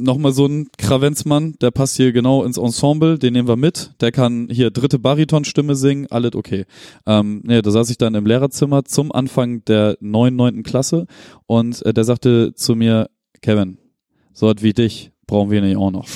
Nochmal 0.00 0.32
so 0.32 0.46
ein 0.46 0.68
Kravenzmann, 0.78 1.54
der 1.60 1.72
passt 1.72 1.96
hier 1.96 2.12
genau 2.12 2.44
ins 2.44 2.56
Ensemble, 2.56 3.18
den 3.18 3.32
nehmen 3.32 3.48
wir 3.48 3.56
mit. 3.56 3.92
Der 4.00 4.12
kann 4.12 4.48
hier 4.50 4.70
dritte 4.70 4.98
Baritonstimme 4.98 5.74
singen, 5.74 6.06
alles 6.10 6.34
okay. 6.34 6.66
Ähm, 7.06 7.42
nee, 7.44 7.60
da 7.62 7.70
saß 7.70 7.90
ich 7.90 7.98
dann 7.98 8.14
im 8.14 8.24
Lehrerzimmer 8.24 8.84
zum 8.84 9.10
Anfang 9.10 9.64
der 9.64 9.96
neuen, 10.00 10.36
neunten 10.36 10.62
Klasse 10.62 11.06
und 11.46 11.84
äh, 11.84 11.92
der 11.92 12.04
sagte 12.04 12.54
zu 12.54 12.76
mir, 12.76 13.10
Kevin, 13.42 13.78
so 14.32 14.46
was 14.46 14.62
wie 14.62 14.72
dich 14.72 15.10
brauchen 15.26 15.50
wir 15.50 15.60
nicht 15.60 15.76
auch 15.76 15.90
noch. 15.90 16.06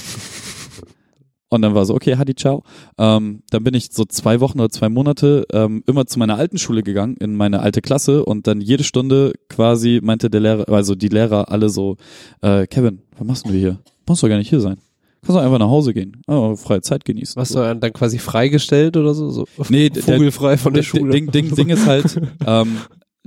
Und 1.53 1.61
dann 1.61 1.75
war 1.75 1.85
so, 1.85 1.95
okay, 1.95 2.17
Hadi, 2.17 2.35
ciao. 2.35 2.63
Ähm, 2.97 3.43
dann 3.51 3.63
bin 3.63 3.75
ich 3.75 3.89
so 3.93 4.07
zwei 4.07 4.41
Wochen 4.41 4.59
oder 4.59 4.71
zwei 4.71 4.89
Monate 4.89 5.45
ähm, 5.53 5.83
immer 5.87 6.07
zu 6.07 6.19
meiner 6.19 6.37
alten 6.37 6.57
Schule 6.57 6.83
gegangen, 6.83 7.15
in 7.21 7.37
meine 7.37 7.61
alte 7.61 7.83
Klasse 7.83 8.25
und 8.25 8.47
dann 8.47 8.63
jede 8.63 8.85
Stunde 8.85 9.35
quasi 9.51 10.01
meinte 10.03 10.31
der 10.31 10.41
Lehrer, 10.41 10.67
also 10.73 10.95
die 10.95 11.09
Lehrer 11.09 11.51
alle 11.53 11.69
so, 11.69 11.99
äh, 12.41 12.67
Kevin, 12.67 13.03
was 13.19 13.27
machst 13.27 13.47
du 13.47 13.51
hier? 13.53 13.79
Musst 14.09 14.23
doch 14.23 14.29
gar 14.31 14.39
nicht 14.39 14.49
hier 14.49 14.61
sein. 14.61 14.79
Kannst 15.21 15.37
doch 15.37 15.43
einfach 15.45 15.59
nach 15.59 15.69
Hause 15.69 15.93
gehen. 15.93 16.23
Oh, 16.27 16.57
freie 16.57 16.81
Zeit 16.81 17.05
genießen. 17.05 17.39
Was 17.39 17.51
du 17.51 17.59
dann 17.61 17.93
quasi 17.93 18.19
freigestellt 18.19 18.97
oder 18.97 19.13
so? 19.13 19.29
so 19.29 19.47
Nee, 19.69 19.91
der- 19.91 20.03
vogelfrei 20.03 20.57
von 20.57 20.73
der 20.73 20.83
Schule. 20.83 21.13
Ding, 21.13 21.31
Ding, 21.31 21.55
Ding 21.55 21.69
ist 21.69 21.87
halt, 21.87 22.19
ähm, 22.47 22.79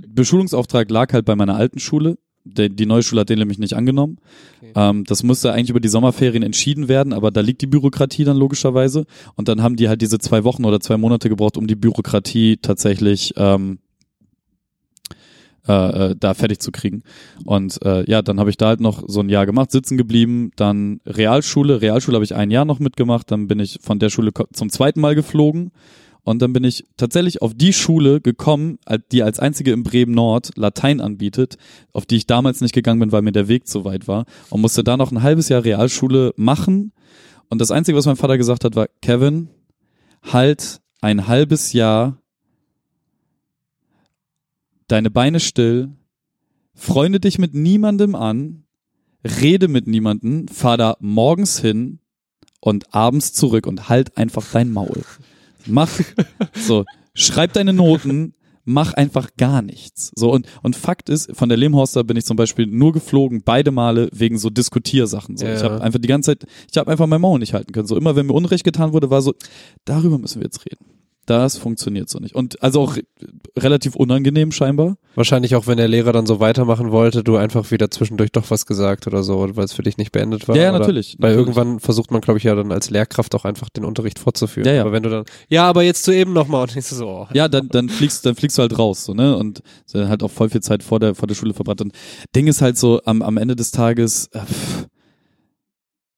Beschulungsauftrag 0.08 0.90
lag 0.90 1.14
halt 1.14 1.26
bei 1.26 1.36
meiner 1.36 1.56
alten 1.56 1.80
Schule. 1.80 2.18
Der, 2.46 2.70
die 2.70 2.86
neue 2.86 3.04
Schule 3.04 3.22
hat 3.22 3.30
den 3.30 3.40
nämlich 3.40 3.58
nicht 3.58 3.74
angenommen. 3.74 4.18
Okay. 4.62 4.72
Ähm, 4.76 5.04
das 5.06 5.24
musste 5.24 5.52
eigentlich 5.52 5.72
über 5.72 5.80
die 5.80 5.90
Sommerferien 5.90 6.44
entschieden 6.44 6.88
werden, 6.88 7.12
aber 7.12 7.32
da 7.32 7.42
liegt 7.42 7.62
die 7.62 7.68
Bürokratie 7.68 8.24
dann 8.24 8.38
logischerweise. 8.38 9.06
Und 9.36 9.48
dann 9.48 9.64
haben 9.64 9.76
die 9.76 9.90
halt 9.90 10.02
diese 10.02 10.20
zwei 10.20 10.44
Wochen 10.44 10.64
oder 10.64 10.80
zwei 10.80 10.98
Monate 10.98 11.28
gebraucht, 11.28 11.58
um 11.58 11.66
die 11.68 11.76
Bürokratie 11.76 12.58
tatsächlich 12.62 13.34
ähm, 13.36 13.80
äh, 15.68 16.12
äh, 16.12 16.16
da 16.20 16.36
fertig 16.36 16.60
zu 16.60 16.72
kriegen. 16.72 17.02
Und 17.44 17.84
äh, 17.84 18.08
ja, 18.08 18.22
dann 18.22 18.40
habe 18.40 18.52
ich 18.52 18.58
da 18.58 18.68
halt 18.68 18.82
noch 18.82 19.04
so 19.08 19.22
ein 19.22 19.30
Jahr 19.30 19.48
gemacht, 19.48 19.72
sitzen 19.72 19.98
geblieben, 19.98 20.52
dann 20.56 21.02
Realschule. 21.08 21.82
Realschule 21.82 22.16
habe 22.16 22.24
ich 22.24 22.36
ein 22.36 22.52
Jahr 22.52 22.66
noch 22.66 22.78
mitgemacht, 22.78 23.32
dann 23.32 23.48
bin 23.48 23.60
ich 23.60 23.80
von 23.82 23.98
der 23.98 24.12
Schule 24.12 24.32
zum 24.54 24.70
zweiten 24.70 25.02
Mal 25.02 25.16
geflogen. 25.16 25.72
Und 26.26 26.42
dann 26.42 26.54
bin 26.54 26.64
ich 26.64 26.86
tatsächlich 26.98 27.44
auf 27.44 27.54
die 27.54 27.72
Schule 27.72 28.20
gekommen, 28.20 28.80
die 29.12 29.22
als 29.22 29.38
einzige 29.40 29.72
in 29.72 29.84
Bremen 29.84 30.16
Nord 30.16 30.58
Latein 30.58 31.00
anbietet, 31.00 31.58
auf 31.94 32.08
die 32.08 32.16
ich 32.16 32.26
damals 32.26 32.62
nicht 32.62 32.74
gegangen 32.74 33.00
bin, 33.00 33.12
weil 33.12 33.22
mir 33.22 33.32
der 33.32 33.48
Weg 33.48 33.68
zu 33.68 33.86
weit 33.86 34.08
war. 34.08 34.26
Und 34.50 34.62
musste 34.62 34.84
da 34.84 34.98
noch 34.98 35.12
ein 35.12 35.22
halbes 35.22 35.50
Jahr 35.50 35.64
Realschule 35.64 36.34
machen. 36.36 36.94
Und 37.50 37.62
das 37.62 37.70
Einzige, 37.70 37.96
was 37.96 38.08
mein 38.08 38.16
Vater 38.16 38.40
gesagt 38.40 38.64
hat, 38.64 38.76
war, 38.76 38.88
Kevin, 39.04 39.50
halt 40.24 40.82
ein 41.00 41.28
halbes 41.28 41.74
Jahr 41.74 42.18
deine 44.88 45.12
Beine 45.12 45.40
still, 45.40 45.92
freunde 46.74 47.20
dich 47.20 47.38
mit 47.38 47.54
niemandem 47.54 48.16
an, 48.16 48.64
rede 49.24 49.68
mit 49.68 49.86
niemandem, 49.86 50.48
fahr 50.48 50.78
da 50.78 50.98
morgens 51.00 51.60
hin 51.60 52.00
und 52.62 52.96
abends 52.96 53.32
zurück 53.32 53.68
und 53.68 53.90
halt 53.90 54.18
einfach 54.18 54.44
dein 54.52 54.72
Maul. 54.72 55.04
Mach 55.66 55.90
so, 56.54 56.86
schreib 57.14 57.54
deine 57.54 57.74
Noten, 57.74 58.34
mach 58.66 58.94
einfach 58.94 59.30
gar 59.38 59.62
nichts. 59.62 60.12
So 60.16 60.32
und 60.32 60.48
und 60.64 60.76
Fakt 60.76 61.10
ist, 61.10 61.36
von 61.36 61.50
der 61.50 61.58
Lehmhorster 61.58 62.04
bin 62.04 62.18
ich 62.18 62.26
zum 62.26 62.36
Beispiel 62.38 62.66
nur 62.68 62.94
geflogen, 62.94 63.42
beide 63.44 63.72
Male 63.72 64.10
wegen 64.12 64.38
so 64.38 64.50
Diskutiersachen. 64.50 65.38
So, 65.38 65.46
Ja. 65.46 65.56
ich 65.56 65.64
habe 65.64 65.82
einfach 65.82 66.00
die 66.00 66.08
ganze 66.08 66.32
Zeit, 66.32 66.50
ich 66.72 66.78
habe 66.78 66.92
einfach 66.92 67.08
mein 67.08 67.22
Maul 67.22 67.40
nicht 67.40 67.54
halten 67.54 67.72
können. 67.74 67.88
So 67.88 67.96
immer, 67.96 68.16
wenn 68.16 68.26
mir 68.26 68.34
Unrecht 68.34 68.64
getan 68.64 68.94
wurde, 68.94 69.10
war 69.10 69.22
so, 69.22 69.34
darüber 69.86 70.18
müssen 70.18 70.40
wir 70.42 70.46
jetzt 70.46 70.66
reden. 70.66 70.86
Das 71.28 71.58
funktioniert 71.58 72.08
so 72.08 72.20
nicht. 72.20 72.36
Und 72.36 72.62
also 72.62 72.82
auch 72.82 72.98
re- 72.98 73.04
relativ 73.58 73.96
unangenehm 73.96 74.52
scheinbar. 74.52 74.98
Wahrscheinlich 75.16 75.56
auch, 75.56 75.66
wenn 75.66 75.78
der 75.78 75.88
Lehrer 75.88 76.12
dann 76.12 76.28
so 76.28 76.40
weitermachen 76.40 76.92
wollte, 76.92 77.24
du 77.24 77.36
einfach 77.36 77.72
wieder 77.72 77.90
zwischendurch 77.90 78.32
doch 78.32 78.52
was 78.52 78.68
gesagt 78.68 79.08
oder 79.08 79.24
so, 79.24 79.56
weil 79.56 79.66
es 79.66 79.74
für 79.74 79.82
dich 79.82 79.98
nicht 79.98 80.12
beendet 80.12 80.48
war. 80.48 80.56
Ja, 80.56 80.64
ja, 80.64 80.72
natürlich, 80.72 81.16
Weil 81.18 81.32
natürlich. 81.36 81.56
irgendwann 81.56 81.80
versucht 81.80 82.12
man, 82.12 82.22
glaube 82.22 82.38
ich, 82.38 82.44
ja 82.44 82.54
dann 82.54 82.72
als 82.72 82.92
Lehrkraft 82.92 83.34
auch 83.34 83.44
einfach 83.44 83.70
den 83.70 83.86
Unterricht 83.86 84.20
fortzuführen. 84.20 84.68
Ja, 84.68 84.74
ja. 84.76 84.82
Aber 84.82 84.92
wenn 84.92 85.02
du 85.02 85.10
dann, 85.10 85.26
ja, 85.50 85.68
aber 85.68 85.82
jetzt 85.82 86.04
zu 86.04 86.14
eben 86.14 86.34
nochmal 86.34 86.62
und 86.62 86.76
ich 86.76 86.86
so, 86.86 87.08
oh. 87.08 87.28
Ja, 87.34 87.48
dann, 87.48 87.70
dann 87.70 87.90
fliegst, 87.90 88.24
dann 88.26 88.36
fliegst 88.36 88.58
du 88.58 88.62
halt 88.62 88.78
raus, 88.78 89.06
so, 89.06 89.14
ne? 89.16 89.36
Und 89.36 89.64
dann 89.94 90.10
halt 90.10 90.22
auch 90.22 90.32
voll 90.32 90.50
viel 90.50 90.62
Zeit 90.62 90.84
vor 90.84 91.00
der, 91.00 91.16
vor 91.16 91.28
der 91.28 91.36
Schule 91.36 91.56
verbracht. 91.56 91.82
Und 91.82 91.94
Ding 92.36 92.46
ist 92.46 92.62
halt 92.62 92.78
so, 92.78 93.02
am, 93.06 93.24
am 93.24 93.38
Ende 93.38 93.56
des 93.56 93.72
Tages, 93.72 94.28
äh, 94.34 94.42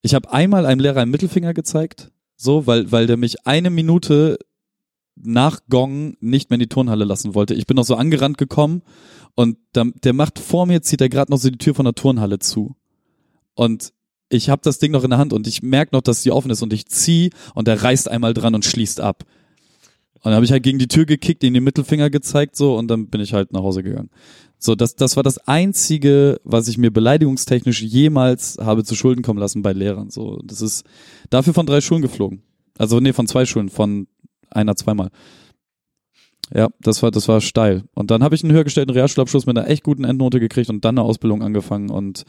ich 0.01 0.13
habe 0.15 0.31
einmal 0.34 0.65
einem 0.65 0.81
Lehrer 0.81 1.01
einen 1.01 1.11
Mittelfinger 1.11 1.53
gezeigt, 1.53 2.11
so, 2.35 2.67
weil, 2.67 2.91
weil 2.91 3.07
der 3.07 3.17
mich 3.17 3.45
eine 3.47 3.69
Minute 3.69 4.38
nach 5.23 5.61
Gong 5.69 6.15
nicht 6.19 6.49
mehr 6.49 6.56
in 6.56 6.61
die 6.61 6.68
Turnhalle 6.68 7.06
lassen 7.06 7.35
wollte. 7.35 7.53
Ich 7.53 7.68
bin 7.68 7.76
noch 7.76 7.85
so 7.85 7.95
angerannt 7.95 8.38
gekommen 8.38 8.81
und 9.35 9.57
der, 9.76 9.91
der 10.03 10.14
macht 10.14 10.39
vor 10.39 10.65
mir, 10.65 10.81
zieht 10.81 11.02
er 11.02 11.10
gerade 11.10 11.31
noch 11.31 11.38
so 11.38 11.49
die 11.49 11.57
Tür 11.57 11.76
von 11.76 11.85
der 11.85 11.95
Turnhalle 11.95 12.39
zu. 12.39 12.76
Und 13.53 13.94
ich 14.30 14.49
habe 14.49 14.61
das 14.64 14.80
Ding 14.80 14.91
noch 14.91 15.03
in 15.03 15.10
der 15.10 15.19
Hand 15.19 15.34
und 15.34 15.48
ich 15.48 15.64
merk 15.64 15.91
noch, 15.91 16.02
dass 16.02 16.23
sie 16.23 16.31
offen 16.31 16.52
ist 16.52 16.61
und 16.61 16.73
ich 16.73 16.88
zieh 16.88 17.31
und 17.56 17.68
er 17.68 17.81
reißt 17.81 18.10
einmal 18.10 18.34
dran 18.34 18.56
und 18.56 18.65
schließt 18.65 18.99
ab. 18.99 19.23
Und 20.15 20.26
dann 20.26 20.35
habe 20.35 20.45
ich 20.45 20.52
halt 20.52 20.64
gegen 20.64 20.80
die 20.80 20.88
Tür 20.88 21.06
gekickt, 21.06 21.44
ihm 21.44 21.53
den 21.53 21.64
Mittelfinger 21.64 22.10
gezeigt 22.10 22.56
so 22.56 22.76
und 22.76 22.88
dann 22.88 23.07
bin 23.07 23.22
ich 23.22 23.34
halt 23.34 23.53
nach 23.53 23.61
Hause 23.61 23.84
gegangen. 23.84 24.10
So, 24.60 24.76
das, 24.76 24.95
das 24.95 25.15
war 25.15 25.23
das 25.23 25.38
einzige, 25.48 26.41
was 26.44 26.68
ich 26.68 26.77
mir 26.77 26.91
beleidigungstechnisch 26.91 27.84
jemals 27.84 28.57
habe 28.60 28.84
zu 28.84 28.95
Schulden 28.95 29.22
kommen 29.22 29.39
lassen 29.39 29.61
bei 29.61 29.73
Lehrern. 29.73 30.10
So, 30.10 30.41
das 30.44 30.61
ist 30.61 30.84
dafür 31.30 31.53
von 31.53 31.68
drei 31.68 31.80
Schulen 31.80 32.02
geflogen. 32.02 32.41
Also 32.77 32.99
nee, 32.99 33.14
von 33.14 33.27
zwei 33.27 33.45
Schulen, 33.45 33.69
von 33.69 34.07
einer 34.49 34.75
zweimal. 34.75 35.09
Ja, 36.53 36.69
das 36.79 37.03
war 37.03 37.11
das 37.11 37.27
war 37.27 37.41
steil. 37.41 37.83
Und 37.93 38.09
dann 38.09 38.23
habe 38.23 38.35
ich 38.35 38.43
einen 38.43 38.53
höhergestellten 38.53 38.93
Realschulabschluss 38.93 39.45
mit 39.45 39.57
einer 39.57 39.69
echt 39.69 39.83
guten 39.83 40.05
Endnote 40.05 40.39
gekriegt 40.39 40.69
und 40.69 40.85
dann 40.85 40.97
eine 40.97 41.05
Ausbildung 41.05 41.41
angefangen 41.41 41.89
und 41.89 42.23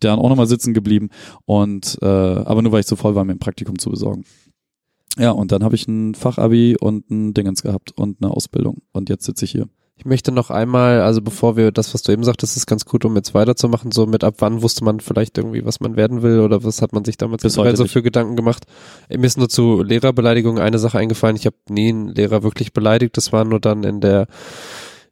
dann 0.00 0.18
auch 0.18 0.28
nochmal 0.28 0.46
sitzen 0.46 0.72
geblieben. 0.72 1.08
Und 1.46 1.98
äh, 2.00 2.06
aber 2.06 2.62
nur 2.62 2.72
weil 2.72 2.80
ich 2.80 2.86
zu 2.86 2.96
voll 2.96 3.14
war, 3.14 3.24
mir 3.24 3.32
ein 3.32 3.40
Praktikum 3.40 3.78
zu 3.78 3.90
besorgen. 3.90 4.24
Ja, 5.18 5.30
und 5.30 5.50
dann 5.50 5.64
habe 5.64 5.74
ich 5.74 5.88
ein 5.88 6.14
Fachabi 6.14 6.76
und 6.78 7.10
ein 7.10 7.34
Dingens 7.34 7.62
gehabt 7.62 7.90
und 7.92 8.22
eine 8.22 8.30
Ausbildung. 8.30 8.82
Und 8.92 9.08
jetzt 9.08 9.24
sitze 9.24 9.46
ich 9.46 9.50
hier. 9.50 9.68
Ich 9.98 10.04
möchte 10.04 10.30
noch 10.30 10.50
einmal, 10.50 11.00
also 11.00 11.22
bevor 11.22 11.56
wir 11.56 11.72
das, 11.72 11.94
was 11.94 12.02
du 12.02 12.12
eben 12.12 12.22
sagtest, 12.22 12.54
ist 12.56 12.66
ganz 12.66 12.84
gut, 12.84 13.06
um 13.06 13.16
jetzt 13.16 13.32
weiterzumachen, 13.32 13.92
so 13.92 14.06
mit 14.06 14.24
ab 14.24 14.34
wann 14.38 14.60
wusste 14.60 14.84
man 14.84 15.00
vielleicht 15.00 15.38
irgendwie, 15.38 15.64
was 15.64 15.80
man 15.80 15.96
werden 15.96 16.20
will 16.20 16.40
oder 16.40 16.62
was 16.62 16.82
hat 16.82 16.92
man 16.92 17.04
sich 17.04 17.16
damals 17.16 17.42
so 17.76 17.84
nicht. 17.84 17.92
für 17.92 18.02
Gedanken 18.02 18.36
gemacht. 18.36 18.66
Mir 19.08 19.24
ist 19.24 19.38
nur 19.38 19.48
zu 19.48 19.82
Lehrerbeleidigung 19.82 20.58
eine 20.58 20.78
Sache 20.78 20.98
eingefallen. 20.98 21.36
Ich 21.36 21.46
habe 21.46 21.56
nie 21.70 21.88
einen 21.88 22.08
Lehrer 22.08 22.42
wirklich 22.42 22.74
beleidigt. 22.74 23.16
Das 23.16 23.32
war 23.32 23.44
nur 23.46 23.58
dann 23.58 23.84
in 23.84 24.00
der 24.00 24.26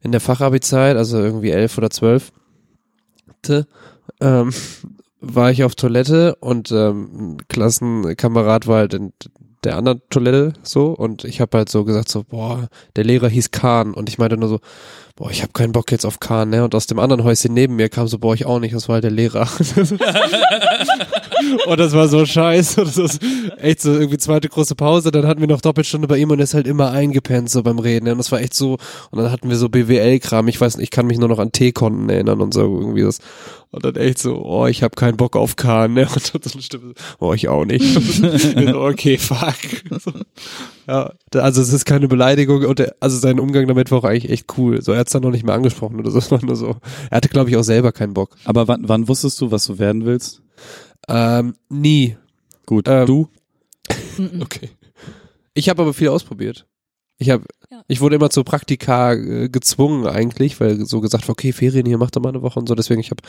in 0.01 0.11
der 0.11 0.21
Fachabi-Zeit, 0.21 0.97
also 0.97 1.17
irgendwie 1.17 1.49
elf 1.49 1.79
oder 1.79 1.89
zwölf. 1.89 2.31
Ähm, 4.21 4.53
war 5.19 5.49
ich 5.49 5.63
auf 5.63 5.73
Toilette 5.73 6.35
und 6.35 6.71
ähm, 6.71 7.09
ein 7.13 7.47
Klassenkamerad 7.47 8.67
war 8.67 8.77
halt 8.77 8.93
in 8.93 9.13
der 9.63 9.77
anderen 9.77 10.01
Toilette 10.09 10.53
so. 10.63 10.87
Und 10.91 11.23
ich 11.23 11.41
habe 11.41 11.57
halt 11.57 11.69
so 11.69 11.83
gesagt 11.83 12.09
so 12.09 12.23
boah 12.23 12.67
der 12.95 13.03
Lehrer 13.03 13.29
hieß 13.29 13.51
Kahn. 13.51 13.93
Und 13.93 14.09
ich 14.09 14.17
meinte 14.17 14.37
nur 14.37 14.49
so 14.49 14.59
boah 15.15 15.31
ich 15.31 15.41
habe 15.41 15.53
keinen 15.53 15.71
Bock 15.71 15.91
jetzt 15.91 16.05
auf 16.05 16.19
Kahn 16.19 16.49
ne? 16.49 16.63
Und 16.63 16.75
aus 16.75 16.87
dem 16.87 16.99
anderen 16.99 17.23
Häuschen 17.23 17.53
neben 17.53 17.75
mir 17.75 17.89
kam 17.89 18.07
so 18.07 18.19
boah 18.19 18.33
ich 18.33 18.45
auch 18.45 18.59
nicht 18.59 18.75
das 18.75 18.87
war 18.87 18.95
halt 18.95 19.05
der 19.05 19.11
Lehrer. 19.11 19.47
Und 21.67 21.79
das 21.79 21.93
war 21.93 22.07
so 22.07 22.25
scheiße. 22.25 22.83
Das 22.83 22.97
ist 22.97 23.19
echt 23.57 23.81
so 23.81 23.93
irgendwie 23.93 24.17
zweite 24.17 24.49
große 24.49 24.75
Pause. 24.75 25.11
Dann 25.11 25.27
hatten 25.27 25.41
wir 25.41 25.47
noch 25.47 25.61
Doppelstunde 25.61 26.07
bei 26.07 26.17
ihm 26.17 26.31
und 26.31 26.39
er 26.39 26.43
ist 26.43 26.53
halt 26.53 26.67
immer 26.67 26.91
eingepennt 26.91 27.49
so 27.49 27.63
beim 27.63 27.79
Reden. 27.79 28.09
Und 28.09 28.17
das 28.17 28.31
war 28.31 28.41
echt 28.41 28.53
so 28.53 28.77
und 29.11 29.19
dann 29.19 29.31
hatten 29.31 29.49
wir 29.49 29.57
so 29.57 29.69
BWL 29.69 30.19
Kram 30.19 30.47
ich 30.47 30.59
weiß 30.59 30.77
nicht 30.77 30.85
ich 30.85 30.91
kann 30.91 31.07
mich 31.07 31.17
nur 31.17 31.29
noch 31.29 31.39
an 31.39 31.51
T-Konten 31.51 32.09
erinnern 32.09 32.41
und 32.41 32.53
so 32.53 32.61
irgendwie 32.61 33.01
das. 33.03 33.19
Und 33.71 33.85
dann 33.85 33.95
echt 33.95 34.19
so 34.19 34.43
oh 34.43 34.67
ich 34.67 34.83
habe 34.83 34.95
keinen 34.95 35.17
Bock 35.17 35.35
auf 35.35 35.55
Kahn 35.55 35.93
ne? 35.93 36.07
Und 36.15 36.33
dann 36.33 36.41
so 36.43 36.53
eine 36.53 36.61
Stimme 36.61 36.93
oh 37.19 37.33
ich 37.33 37.47
auch 37.47 37.65
nicht. 37.65 37.85
So, 38.65 38.81
okay 38.81 39.17
fuck. 39.17 39.55
Ja 40.87 41.11
also 41.33 41.61
es 41.61 41.73
ist 41.73 41.85
keine 41.85 42.07
Beleidigung 42.07 42.63
und 42.65 42.79
er, 42.79 42.95
also 42.99 43.17
sein 43.17 43.39
Umgang 43.39 43.67
damit 43.67 43.91
war 43.91 43.99
auch 43.99 44.03
eigentlich 44.03 44.29
echt 44.31 44.57
cool 44.57 44.81
so 44.81 44.91
er 44.91 44.99
hat's 44.99 45.11
dann 45.11 45.23
noch 45.23 45.31
nicht 45.31 45.45
mehr 45.45 45.55
angesprochen 45.55 45.99
oder 45.99 46.11
so 46.11 46.17
es 46.19 46.31
war 46.31 46.43
nur 46.43 46.55
so 46.55 46.77
er 47.09 47.17
hatte 47.17 47.29
glaube 47.29 47.49
ich 47.49 47.57
auch 47.57 47.63
selber 47.63 47.91
keinen 47.91 48.13
Bock 48.13 48.35
Aber 48.45 48.67
wann, 48.67 48.87
wann 48.87 49.07
wusstest 49.07 49.39
du, 49.41 49.51
was 49.51 49.65
du 49.65 49.79
werden 49.79 50.05
willst? 50.05 50.41
ähm, 51.07 51.55
nie 51.69 52.17
Gut, 52.65 52.87
Ähm, 52.87 53.05
du? 53.05 53.29
Mhm. 54.17 54.41
Okay. 54.41 54.69
Ich 55.53 55.69
habe 55.69 55.81
aber 55.83 55.93
viel 55.93 56.09
ausprobiert. 56.09 56.65
Ich 57.17 57.29
habe, 57.29 57.45
Ja. 57.71 57.81
ich 57.87 58.01
wurde 58.01 58.15
immer 58.15 58.29
zu 58.29 58.43
Praktika 58.43 59.13
äh, 59.13 59.47
gezwungen 59.49 60.05
eigentlich, 60.07 60.59
weil 60.59 60.85
so 60.85 60.99
gesagt, 60.99 61.29
okay, 61.29 61.53
Ferien 61.53 61.85
hier, 61.85 61.97
mach 61.97 62.11
doch 62.11 62.21
mal 62.21 62.29
eine 62.29 62.41
Woche 62.41 62.59
und 62.59 62.67
so. 62.67 62.75
Deswegen, 62.75 62.99
ich 62.99 63.11
habe 63.11 63.21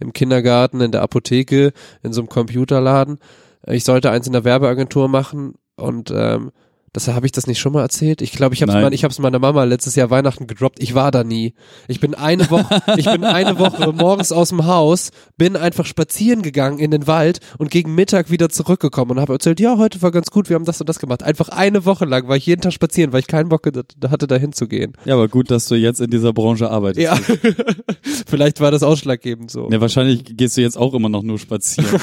im 0.00 0.12
Kindergarten, 0.12 0.80
in 0.80 0.90
der 0.92 1.02
Apotheke, 1.02 1.72
in 2.02 2.12
so 2.12 2.22
einem 2.22 2.28
Computerladen, 2.28 3.18
ich 3.66 3.84
sollte 3.84 4.10
eins 4.10 4.26
in 4.26 4.32
der 4.32 4.44
Werbeagentur 4.44 5.08
machen 5.08 5.54
Und 5.76 6.10
ähm, 6.14 6.50
das 6.92 7.06
habe 7.06 7.24
ich 7.24 7.32
das 7.32 7.46
nicht 7.46 7.60
schon 7.60 7.72
mal 7.72 7.82
erzählt. 7.82 8.20
Ich 8.20 8.32
glaube, 8.32 8.54
ich 8.54 8.62
habe 8.62 8.72
es 8.72 8.92
ich 8.92 9.04
hab's 9.04 9.18
meiner 9.20 9.38
Mama 9.38 9.62
letztes 9.62 9.94
Jahr 9.94 10.10
Weihnachten 10.10 10.48
gedroppt. 10.48 10.82
Ich 10.82 10.94
war 10.94 11.12
da 11.12 11.22
nie. 11.22 11.54
Ich 11.86 12.00
bin 12.00 12.14
eine 12.14 12.50
Woche, 12.50 12.82
ich 12.96 13.04
bin 13.04 13.24
eine 13.24 13.58
Woche 13.60 13.92
morgens 13.92 14.32
aus 14.32 14.48
dem 14.48 14.66
Haus, 14.66 15.10
bin 15.36 15.56
einfach 15.56 15.86
spazieren 15.86 16.42
gegangen 16.42 16.80
in 16.80 16.90
den 16.90 17.06
Wald 17.06 17.38
und 17.58 17.70
gegen 17.70 17.94
Mittag 17.94 18.30
wieder 18.30 18.48
zurückgekommen 18.48 19.12
und 19.12 19.20
habe 19.20 19.34
erzählt, 19.34 19.60
ja, 19.60 19.78
heute 19.78 20.02
war 20.02 20.10
ganz 20.10 20.30
gut, 20.32 20.48
wir 20.48 20.56
haben 20.56 20.64
das 20.64 20.80
und 20.80 20.88
das 20.88 20.98
gemacht. 20.98 21.22
Einfach 21.22 21.48
eine 21.48 21.84
Woche 21.84 22.06
lang 22.06 22.26
war 22.26 22.36
ich 22.36 22.46
jeden 22.46 22.60
Tag 22.60 22.72
spazieren, 22.72 23.12
weil 23.12 23.20
ich 23.20 23.28
keinen 23.28 23.48
Bock 23.48 23.66
hatte, 23.66 24.26
da 24.26 24.36
hinzugehen. 24.36 24.94
Ja, 25.04 25.14
aber 25.14 25.28
gut, 25.28 25.50
dass 25.50 25.66
du 25.66 25.76
jetzt 25.76 26.00
in 26.00 26.10
dieser 26.10 26.32
Branche 26.32 26.70
arbeitest. 26.70 27.04
Ja, 27.04 27.16
vielleicht 28.26 28.60
war 28.60 28.72
das 28.72 28.82
ausschlaggebend 28.82 29.50
so. 29.50 29.70
Ja, 29.70 29.80
wahrscheinlich 29.80 30.24
gehst 30.36 30.56
du 30.56 30.60
jetzt 30.60 30.76
auch 30.76 30.94
immer 30.94 31.08
noch 31.08 31.22
nur 31.22 31.38
spazieren. 31.38 31.88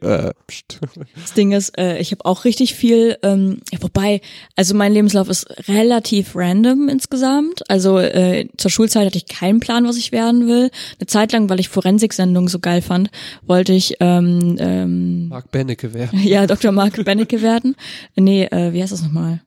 Das 0.00 1.34
Ding 1.34 1.52
ist, 1.52 1.76
äh, 1.78 1.98
ich 1.98 2.12
habe 2.12 2.24
auch 2.24 2.44
richtig 2.44 2.74
viel, 2.74 3.16
ähm, 3.22 3.60
ja, 3.72 3.82
wobei, 3.82 4.20
also 4.56 4.74
mein 4.74 4.92
Lebenslauf 4.92 5.28
ist 5.28 5.46
relativ 5.68 6.34
random 6.34 6.88
insgesamt. 6.88 7.68
Also 7.70 7.98
äh, 7.98 8.48
zur 8.56 8.70
Schulzeit 8.70 9.06
hatte 9.06 9.18
ich 9.18 9.26
keinen 9.26 9.60
Plan, 9.60 9.86
was 9.86 9.96
ich 9.96 10.12
werden 10.12 10.46
will. 10.46 10.70
Eine 10.98 11.06
Zeit 11.06 11.32
lang, 11.32 11.48
weil 11.48 11.60
ich 11.60 11.68
Forensik-Sendungen 11.68 12.48
so 12.48 12.58
geil 12.58 12.82
fand, 12.82 13.10
wollte 13.46 13.72
ich 13.72 13.96
ähm, 14.00 14.56
ähm, 14.58 15.28
Mark 15.28 15.50
Bennecke 15.50 15.94
wäre. 15.94 16.14
ja 16.22 16.46
Dr. 16.46 16.72
Mark 16.72 17.04
Bennecke 17.04 17.42
werden. 17.42 17.76
Nee, 18.16 18.44
äh, 18.44 18.72
wie 18.72 18.82
heißt 18.82 18.92
das 18.92 19.02
nochmal? 19.02 19.40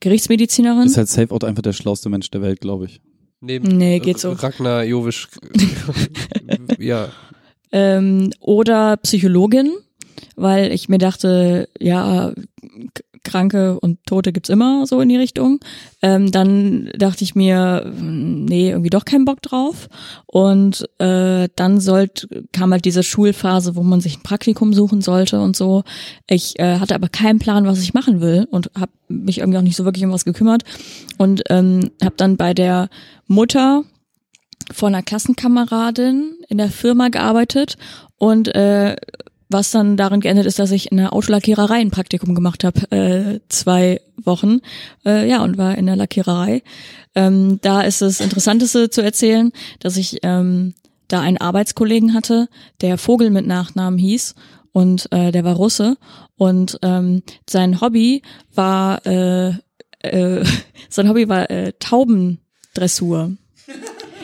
Gerichtsmedizinerin? 0.00 0.86
ist 0.86 0.96
halt 0.96 1.08
safe 1.08 1.34
auch 1.34 1.40
einfach 1.40 1.62
der 1.62 1.72
schlauste 1.72 2.08
Mensch 2.08 2.30
der 2.30 2.42
Welt, 2.42 2.60
glaube 2.60 2.86
ich. 2.86 3.00
Neben 3.40 3.68
Nee, 3.68 4.00
geht 4.00 4.18
so. 4.18 4.32
Ragnar 4.32 4.84
Jovisch. 4.84 5.28
ja. 6.78 7.08
ähm, 7.72 8.32
oder 8.40 8.96
Psychologin, 8.98 9.72
weil 10.36 10.72
ich 10.72 10.88
mir 10.88 10.98
dachte, 10.98 11.68
ja, 11.78 12.32
Kranke 13.24 13.78
und 13.80 14.04
Tote 14.06 14.32
gibt's 14.32 14.48
immer 14.48 14.86
so 14.86 15.00
in 15.00 15.08
die 15.08 15.16
Richtung. 15.16 15.60
Ähm, 16.02 16.30
dann 16.30 16.90
dachte 16.96 17.24
ich 17.24 17.34
mir, 17.34 17.90
nee, 18.00 18.70
irgendwie 18.70 18.90
doch 18.90 19.04
keinen 19.04 19.24
Bock 19.24 19.42
drauf. 19.42 19.88
Und 20.26 20.88
äh, 20.98 21.48
dann 21.56 21.80
sollt, 21.80 22.28
kam 22.52 22.72
halt 22.72 22.84
diese 22.84 23.02
Schulphase, 23.02 23.76
wo 23.76 23.82
man 23.82 24.00
sich 24.00 24.18
ein 24.18 24.22
Praktikum 24.22 24.72
suchen 24.72 25.00
sollte 25.00 25.40
und 25.40 25.56
so. 25.56 25.84
Ich 26.28 26.58
äh, 26.58 26.78
hatte 26.78 26.94
aber 26.94 27.08
keinen 27.08 27.38
Plan, 27.38 27.66
was 27.66 27.80
ich 27.80 27.94
machen 27.94 28.20
will 28.20 28.46
und 28.50 28.70
habe 28.78 28.92
mich 29.08 29.38
irgendwie 29.38 29.58
auch 29.58 29.62
nicht 29.62 29.76
so 29.76 29.84
wirklich 29.84 30.04
um 30.04 30.12
was 30.12 30.24
gekümmert. 30.24 30.62
Und 31.16 31.42
ähm, 31.48 31.90
habe 32.02 32.14
dann 32.16 32.36
bei 32.36 32.54
der 32.54 32.88
Mutter 33.26 33.84
von 34.72 34.94
einer 34.94 35.02
Klassenkameradin 35.02 36.36
in 36.48 36.58
der 36.58 36.70
Firma 36.70 37.08
gearbeitet 37.08 37.76
und 38.18 38.54
äh, 38.54 38.96
was 39.48 39.70
dann 39.70 39.96
darin 39.96 40.20
geendet 40.20 40.46
ist, 40.46 40.58
dass 40.58 40.70
ich 40.70 40.90
in 40.90 40.98
der 40.98 41.12
Autolackiererei 41.12 41.76
ein 41.76 41.90
Praktikum 41.90 42.34
gemacht 42.34 42.64
habe, 42.64 42.90
äh, 42.90 43.40
zwei 43.48 44.00
Wochen, 44.16 44.60
äh, 45.04 45.28
ja, 45.28 45.42
und 45.42 45.58
war 45.58 45.76
in 45.76 45.86
der 45.86 45.96
Lackiererei. 45.96 46.62
Ähm, 47.14 47.58
da 47.62 47.80
ist 47.82 48.02
das 48.02 48.20
Interessanteste 48.20 48.90
zu 48.90 49.02
erzählen, 49.02 49.52
dass 49.80 49.96
ich 49.96 50.18
ähm, 50.22 50.74
da 51.08 51.20
einen 51.20 51.38
Arbeitskollegen 51.38 52.14
hatte, 52.14 52.48
der 52.80 52.98
Vogel 52.98 53.30
mit 53.30 53.46
Nachnamen 53.46 53.98
hieß 53.98 54.34
und 54.72 55.10
äh, 55.12 55.32
der 55.32 55.44
war 55.44 55.56
Russe 55.56 55.96
und 56.36 56.78
ähm, 56.82 57.22
sein 57.48 57.80
Hobby 57.80 58.22
war 58.54 59.04
äh, 59.06 59.54
äh, 60.00 60.44
sein 60.88 61.08
Hobby 61.08 61.28
war 61.28 61.50
äh, 61.50 61.72
Taubendressur. 61.78 63.32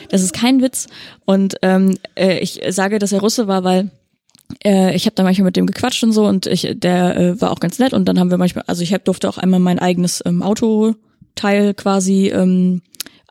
Das 0.09 0.21
ist 0.21 0.33
kein 0.33 0.61
Witz. 0.61 0.87
Und 1.25 1.55
ähm, 1.61 1.97
äh, 2.15 2.39
ich 2.39 2.61
sage, 2.69 2.99
dass 2.99 3.11
er 3.11 3.21
Russe 3.21 3.47
war, 3.47 3.63
weil 3.63 3.89
äh, 4.63 4.95
ich 4.95 5.05
habe 5.05 5.15
da 5.15 5.23
manchmal 5.23 5.45
mit 5.45 5.55
dem 5.55 5.67
gequatscht 5.67 6.03
und 6.03 6.11
so 6.11 6.25
und 6.25 6.45
ich, 6.45 6.67
der 6.75 7.17
äh, 7.17 7.41
war 7.41 7.51
auch 7.51 7.59
ganz 7.59 7.79
nett 7.79 7.93
und 7.93 8.05
dann 8.05 8.19
haben 8.19 8.31
wir 8.31 8.37
manchmal, 8.37 8.63
also 8.67 8.81
ich 8.81 8.93
hab, 8.93 9.05
durfte 9.05 9.29
auch 9.29 9.37
einmal 9.37 9.59
mein 9.59 9.79
eigenes 9.79 10.23
ähm, 10.25 10.41
Autoteil 10.41 11.73
quasi 11.73 12.27
ähm, 12.29 12.81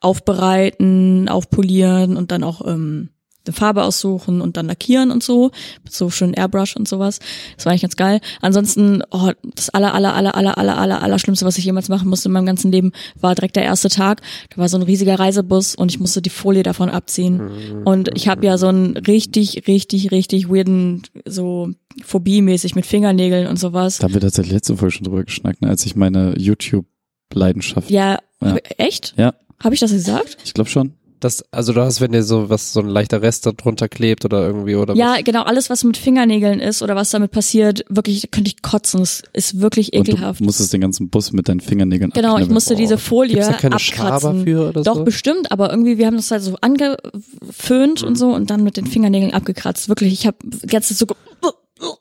aufbereiten, 0.01 1.29
aufpolieren 1.29 2.17
und 2.17 2.31
dann 2.31 2.45
auch 2.45 2.67
ähm, 2.67 3.11
eine 3.47 3.55
Farbe 3.55 3.85
aussuchen 3.85 4.41
und 4.41 4.57
dann 4.57 4.67
lackieren 4.67 5.11
und 5.11 5.23
so, 5.23 5.51
so 5.89 6.11
schön 6.11 6.33
Airbrush 6.35 6.77
und 6.77 6.89
sowas. 6.89 7.19
Das 7.57 7.67
war 7.67 7.73
eigentlich 7.73 7.83
ganz 7.83 7.97
geil. 7.97 8.21
Ansonsten, 8.41 9.03
oh, 9.11 9.31
das 9.55 9.71
aller, 9.71 9.95
aller, 9.95 10.15
aller, 10.15 10.35
aller, 10.35 10.57
aller, 10.59 10.79
aller, 10.79 11.03
aller 11.03 11.19
Schlimmste, 11.19 11.45
was 11.45 11.59
ich 11.59 11.65
jemals 11.65 11.89
machen 11.89 12.09
musste 12.09 12.29
in 12.29 12.33
meinem 12.33 12.47
ganzen 12.47 12.73
Leben, 12.73 12.93
war 13.21 13.35
direkt 13.35 13.57
der 13.57 13.65
erste 13.65 13.89
Tag. 13.89 14.23
Da 14.51 14.57
war 14.59 14.69
so 14.69 14.77
ein 14.79 14.83
riesiger 14.83 15.19
Reisebus 15.19 15.75
und 15.75 15.91
ich 15.91 16.01
musste 16.01 16.23
die 16.23 16.31
Folie 16.31 16.63
davon 16.63 16.89
abziehen. 16.91 17.83
Und 17.85 18.11
ich 18.15 18.29
habe 18.29 18.47
ja 18.47 18.57
so 18.59 18.69
einen 18.69 18.97
richtig, 18.97 19.67
richtig, 19.67 20.11
richtig 20.11 20.49
weirden, 20.49 21.03
so 21.27 21.71
Phobie-mäßig 22.03 22.75
mit 22.75 22.87
Fingernägeln 22.87 23.47
und 23.47 23.59
sowas. 23.59 23.99
Da 23.99 24.05
haben 24.05 24.15
wir 24.15 24.21
tatsächlich 24.21 24.53
letzte 24.55 24.77
Folge 24.77 24.93
schon 24.97 25.05
drüber 25.05 25.25
geschnackt, 25.25 25.63
ne, 25.63 25.69
als 25.69 25.85
ich 25.87 25.95
meine 25.97 26.35
YouTube-Leidenschaft. 26.39 27.91
Ja, 27.91 28.19
Ja. 28.43 28.57
echt? 28.79 29.15
Ja. 29.17 29.35
Habe 29.63 29.75
ich 29.75 29.81
das 29.81 29.93
gesagt? 29.93 30.37
Ich 30.45 30.55
glaube 30.55 30.69
schon. 30.71 30.95
Das, 31.25 31.43
also 31.51 31.73
du 31.73 31.81
hast, 31.81 32.01
wenn 32.03 32.13
dir 32.13 32.23
so 32.23 32.51
was, 32.51 32.73
so 32.75 32.81
ein 32.81 32.87
leichter 32.89 33.23
Rest 33.23 33.47
da 33.47 33.53
drunter 33.53 33.89
klebt 33.89 34.25
oder 34.27 34.47
irgendwie 34.47 34.77
oder 34.77 34.95
Ja, 34.95 35.17
genau, 35.25 35.43
alles, 35.43 35.71
was 35.71 35.83
mit 35.83 35.97
Fingernägeln 35.97 36.61
ist 36.61 36.83
oder 36.83 36.95
was 36.97 37.11
damit 37.11 37.31
passiert, 37.31 37.85
wirklich, 37.89 38.31
könnte 38.31 38.49
ich 38.51 38.61
kotzen. 38.63 39.01
Das 39.01 39.23
ist 39.33 39.61
wirklich 39.61 39.93
Und 39.95 40.09
ekelhaft. 40.09 40.41
du 40.41 40.45
musstest 40.45 40.73
den 40.75 40.83
ganzen 40.83 41.09
Bus 41.09 41.33
mit 41.33 41.49
deinen 41.49 41.61
Fingernägeln 41.61 42.11
Genau, 42.11 42.29
ich 42.29 42.33
abknibbeln. 42.33 42.55
musste 42.55 42.75
diese 42.77 42.99
Folie 42.99 43.35
Gibt's 43.35 43.47
da 43.49 43.55
keine 43.55 43.77
abkratzen. 43.77 44.45
für 44.45 44.69
oder 44.69 44.83
Doch, 44.83 44.97
so? 44.97 45.05
bestimmt, 45.05 45.51
aber 45.51 45.71
irgendwie, 45.71 45.97
wir 45.99 46.07
haben 46.07 46.17
das 46.17 46.31
halt 46.31 46.43
so 46.43 46.57
angeföhnt 46.61 48.03
Mhm. 48.03 48.09
und 48.09 48.17
so 48.19 48.29
und 48.35 48.51
dann 48.51 48.63
mit 48.63 48.77
den 48.77 48.87
Fingernägeln 48.87 49.33
abgekratzt. 49.33 49.89
Wirklich, 49.89 50.13
ich 50.13 50.27
habe 50.27 50.37
ganz 50.67 50.89
so 50.91 51.07
ge 51.07 51.17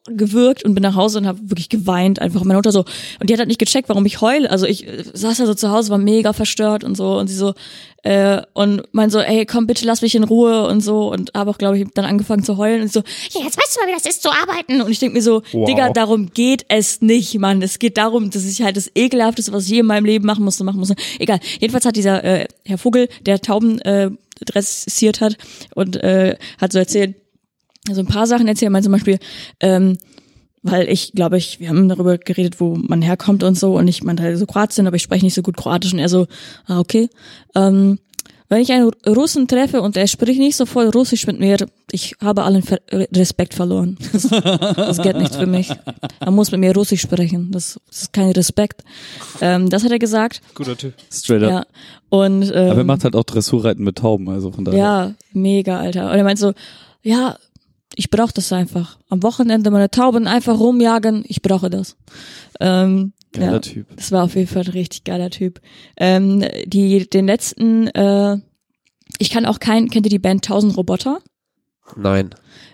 gewirkt 0.05 0.63
und 0.63 0.75
bin 0.75 0.83
nach 0.83 0.95
Hause 0.95 1.17
und 1.17 1.27
habe 1.27 1.39
wirklich 1.49 1.69
geweint, 1.69 2.21
einfach 2.21 2.43
meine 2.43 2.57
Mutter 2.57 2.71
so. 2.71 2.85
Und 3.19 3.29
die 3.29 3.33
hat 3.33 3.39
halt 3.39 3.47
nicht 3.47 3.59
gecheckt, 3.59 3.89
warum 3.89 4.05
ich 4.05 4.21
heule. 4.21 4.49
Also 4.49 4.65
ich 4.65 4.85
saß 5.13 5.39
ja 5.39 5.45
so 5.45 5.55
zu 5.55 5.71
Hause, 5.71 5.89
war 5.89 5.97
mega 5.97 6.31
verstört 6.33 6.83
und 6.83 6.95
so 6.95 7.17
und 7.17 7.27
sie 7.27 7.35
so, 7.35 7.53
äh, 8.03 8.41
und 8.53 8.83
mein 8.91 9.09
so, 9.09 9.19
ey, 9.19 9.45
komm 9.45 9.65
bitte, 9.65 9.85
lass 9.85 10.01
mich 10.01 10.13
in 10.13 10.23
Ruhe 10.23 10.67
und 10.67 10.81
so 10.81 11.11
und 11.11 11.31
habe 11.33 11.49
auch, 11.49 11.57
glaube 11.57 11.79
ich, 11.79 11.87
dann 11.95 12.05
angefangen 12.05 12.43
zu 12.43 12.57
heulen 12.57 12.83
und 12.83 12.93
so, 12.93 12.99
ja, 12.99 13.41
jetzt 13.43 13.57
weißt 13.57 13.75
du 13.75 13.81
mal, 13.81 13.87
wie 13.87 13.93
das 13.93 14.05
ist 14.05 14.21
zu 14.21 14.29
arbeiten. 14.29 14.81
Und 14.81 14.91
ich 14.91 14.99
denk 14.99 15.13
mir 15.13 15.21
so, 15.21 15.41
Wow. 15.51 15.67
Digga, 15.67 15.89
darum 15.89 16.31
geht 16.33 16.65
es 16.67 17.01
nicht, 17.01 17.37
Mann. 17.39 17.61
Es 17.61 17.79
geht 17.79 17.97
darum, 17.97 18.29
dass 18.29 18.45
ich 18.45 18.61
halt 18.61 18.77
das 18.77 18.91
ekelhafteste, 18.93 19.51
was 19.51 19.65
ich 19.65 19.71
je 19.71 19.79
in 19.79 19.85
meinem 19.85 20.05
Leben 20.05 20.25
machen 20.25 20.43
musste, 20.43 20.63
machen 20.63 20.79
musste. 20.79 20.95
Egal. 21.19 21.39
Jedenfalls 21.59 21.85
hat 21.85 21.95
dieser 21.95 22.23
äh, 22.23 22.47
Herr 22.65 22.77
Vogel, 22.77 23.09
der 23.25 23.41
Tauben 23.41 23.79
äh, 23.81 24.11
dressiert 24.45 25.21
hat 25.21 25.37
und 25.75 25.95
äh, 25.97 26.37
hat 26.59 26.71
so 26.73 26.79
erzählt, 26.79 27.15
also 27.88 28.01
ein 28.01 28.07
paar 28.07 28.27
Sachen 28.27 28.47
erzählt, 28.47 28.72
meint 28.72 28.84
zum 28.85 28.93
Beispiel, 28.93 29.19
ähm, 29.60 29.97
weil 30.61 30.88
ich 30.88 31.11
glaube 31.14 31.38
ich, 31.38 31.60
wir 31.60 31.69
haben 31.69 31.89
darüber 31.89 32.18
geredet, 32.18 32.60
wo 32.60 32.76
man 32.76 33.01
herkommt 33.01 33.43
und 33.43 33.57
so 33.57 33.77
und 33.77 33.88
ich 33.88 34.03
meinte 34.03 34.23
halt 34.23 34.38
so 34.38 34.45
Kroatien, 34.45 34.88
aber 34.88 34.95
ich 34.95 35.01
spreche 35.03 35.26
nicht 35.26 35.34
so 35.34 35.41
gut 35.41 35.57
Kroatisch 35.57 35.93
und 35.93 35.99
er 35.99 36.10
so, 36.10 36.27
ah, 36.68 36.80
okay. 36.80 37.10
Ähm, 37.55 37.99
wenn 38.49 38.61
ich 38.61 38.72
einen 38.72 38.91
Russen 39.07 39.47
treffe 39.47 39.81
und 39.81 39.97
er 39.97 40.05
spricht 40.05 40.39
nicht 40.39 40.55
so 40.55 40.68
voll 40.68 40.89
Russisch 40.89 41.26
mit 41.26 41.39
mir, 41.39 41.57
ich 41.91 42.15
habe 42.22 42.43
allen 42.43 42.61
Ver 42.61 42.80
Respekt 42.91 43.55
verloren. 43.55 43.97
Das, 44.11 44.27
das 44.30 45.01
geht 45.01 45.18
nicht 45.18 45.34
für 45.34 45.47
mich. 45.47 45.72
Er 46.19 46.30
muss 46.30 46.51
mit 46.51 46.60
mir 46.60 46.73
Russisch 46.76 47.01
sprechen. 47.01 47.51
Das, 47.51 47.80
das 47.88 48.01
ist 48.03 48.14
kein 48.14 48.30
Respekt. 48.31 48.84
Ähm, 49.41 49.69
das 49.69 49.84
hat 49.84 49.91
er 49.91 49.97
gesagt. 49.97 50.41
Guter 50.53 50.77
Typ. 50.77 50.93
Straight 51.11 51.41
up. 51.43 51.49
Ja. 51.49 51.65
Und 52.10 52.43
ähm, 52.53 52.69
Aber 52.69 52.81
er 52.81 52.84
macht 52.84 53.03
halt 53.03 53.15
auch 53.15 53.23
Dressurreiten 53.23 53.84
mit 53.84 53.97
Tauben, 53.97 54.30
also 54.30 54.51
von 54.51 54.65
daher. 54.65 54.80
ja, 54.80 55.14
mega, 55.31 55.80
Alter. 55.80 56.11
Und 56.11 56.18
er 56.18 56.23
meint 56.23 56.38
so, 56.38 56.53
ja, 57.01 57.38
ich 57.95 58.09
brauche 58.09 58.33
das 58.33 58.51
einfach. 58.51 58.97
Am 59.09 59.23
Wochenende 59.23 59.71
meine 59.71 59.89
Tauben 59.89 60.27
einfach 60.27 60.59
rumjagen, 60.59 61.23
ich 61.27 61.41
brauche 61.41 61.69
das. 61.69 61.95
Ähm, 62.59 63.13
Geiler 63.33 63.53
ja, 63.53 63.59
Typ. 63.59 63.87
Das 63.95 64.11
war 64.11 64.23
auf 64.23 64.35
jeden 64.35 64.47
Fall 64.47 64.63
ein 64.63 64.71
richtig 64.71 65.03
geiler 65.03 65.29
Typ. 65.29 65.59
Ähm, 65.97 66.45
die, 66.65 67.09
den 67.09 67.25
letzten, 67.25 67.87
äh, 67.87 68.37
ich 69.17 69.29
kann 69.29 69.45
auch 69.45 69.59
kein, 69.59 69.89
kennt 69.89 70.05
ihr 70.05 70.11
die 70.11 70.19
Band 70.19 70.45
1000 70.45 70.77
Roboter? 70.77 71.19
Nein. 71.95 72.29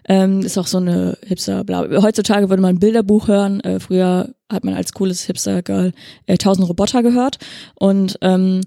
Ähm, 0.07 0.41
ist 0.41 0.57
auch 0.57 0.67
so 0.67 0.77
eine 0.77 1.17
Hipster, 1.25 1.63
bla. 1.63 1.87
Heutzutage 2.01 2.49
würde 2.49 2.61
man 2.61 2.75
ein 2.75 2.79
Bilderbuch 2.79 3.27
hören. 3.27 3.59
Äh, 3.61 3.79
früher 3.79 4.33
hat 4.51 4.63
man 4.63 4.73
als 4.73 4.93
cooles 4.93 5.23
Hipster-Girl 5.23 5.93
äh, 6.25 6.33
1000 6.33 6.67
Roboter 6.67 7.03
gehört. 7.03 7.37
Und 7.75 8.17
ähm, 8.21 8.61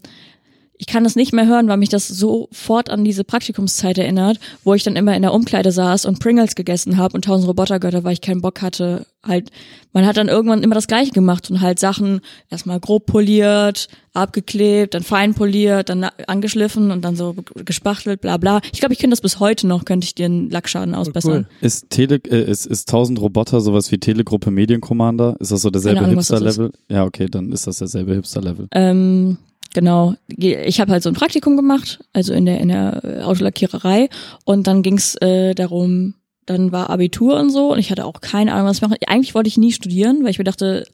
ich 0.83 0.89
kann 0.89 1.05
das 1.05 1.15
nicht 1.15 1.33
mehr 1.33 1.47
hören, 1.47 1.69
weil 1.69 1.77
mich 1.77 1.91
das 1.91 2.09
sofort 2.09 2.91
an 2.91 3.05
diese 3.05 3.23
Praktikumszeit 3.23 3.99
erinnert, 3.99 4.41
wo 4.65 4.75
ich 4.75 4.83
dann 4.83 4.97
immer 4.97 5.15
in 5.15 5.23
der 5.23 5.33
Umkleide 5.33 5.71
saß 5.71 6.07
und 6.07 6.19
Pringles 6.19 6.57
gegessen 6.57 6.97
habe 6.97 7.15
und 7.15 7.25
1000 7.25 7.49
Roboter 7.49 7.79
gehört 7.79 7.95
habe, 7.95 8.05
weil 8.05 8.15
ich 8.15 8.21
keinen 8.21 8.41
Bock 8.41 8.63
hatte. 8.63 9.07
Halt, 9.25 9.53
man 9.93 10.05
hat 10.05 10.17
dann 10.17 10.27
irgendwann 10.27 10.65
immer 10.65 10.75
das 10.75 10.89
Gleiche 10.89 11.13
gemacht 11.13 11.49
und 11.53 11.61
halt 11.61 11.79
Sachen 11.79 12.21
erstmal 12.51 12.81
grob 12.81 13.07
poliert, 13.07 13.87
abgeklebt, 14.13 14.95
dann 14.95 15.05
fein 15.05 15.35
poliert, 15.35 15.89
dann 15.89 16.03
angeschliffen 16.27 16.91
und 16.91 17.03
dann 17.05 17.15
so 17.15 17.37
gespachtelt, 17.65 18.21
bla 18.21 18.37
bla. 18.37 18.61
Ich 18.73 18.81
glaube, 18.81 18.93
ich 18.93 18.99
könnte 18.99 19.13
das 19.13 19.21
bis 19.21 19.39
heute 19.39 19.69
noch, 19.69 19.85
könnte 19.85 20.07
ich 20.07 20.17
den 20.17 20.51
Lackschaden 20.51 20.97
ausbessern. 20.97 21.47
Ist 21.61 21.91
Tele, 21.91 22.17
äh, 22.29 22.43
ist, 22.51 22.67
ist 22.67 22.89
1000 22.89 23.21
Roboter 23.21 23.61
sowas 23.61 23.93
wie 23.93 23.99
Telegruppe 23.99 24.51
Mediencommander? 24.51 25.37
Ist 25.39 25.53
das 25.53 25.63
so 25.63 25.71
derselbe 25.71 26.05
Hipster-Level? 26.09 26.73
Ja, 26.89 27.05
okay, 27.05 27.29
dann 27.31 27.53
ist 27.53 27.69
das 27.69 27.79
derselbe 27.79 28.15
Hipster-Level. 28.15 28.67
Ähm, 28.73 29.39
genau. 29.75 30.15
Ich 30.29 30.81
habe 30.81 30.93
halt 30.93 31.03
so 31.03 31.11
ein 31.11 31.15
Praktikum 31.15 31.57
gemacht, 31.57 32.01
also 32.13 32.33
in 32.33 32.47
der 32.47 32.61
in 32.61 32.69
der 32.69 33.01
äh, 33.05 33.23
Autolackiererei 33.23 34.09
und 34.45 34.67
dann 34.67 34.83
ging's 34.83 35.15
äh, 35.17 35.55
darum, 35.55 36.15
dann 36.47 36.73
war 36.73 36.91
Abitur 36.91 37.39
und 37.39 37.51
so 37.51 37.73
und 37.73 37.79
ich 37.79 37.91
hatte 37.91 38.05
auch 38.05 38.21
keine 38.21 38.53
Ahnung, 38.53 38.69
was 38.69 38.77
ich 38.77 38.83
mache. 38.83 38.97
Eigentlich 39.07 39.35
wollte 39.35 39.49
ich 39.49 39.59
nie 39.59 39.73
studieren, 39.73 40.23
weil 40.23 40.31
ich 40.31 40.39
mir 40.39 40.45
dachte, 40.45 40.85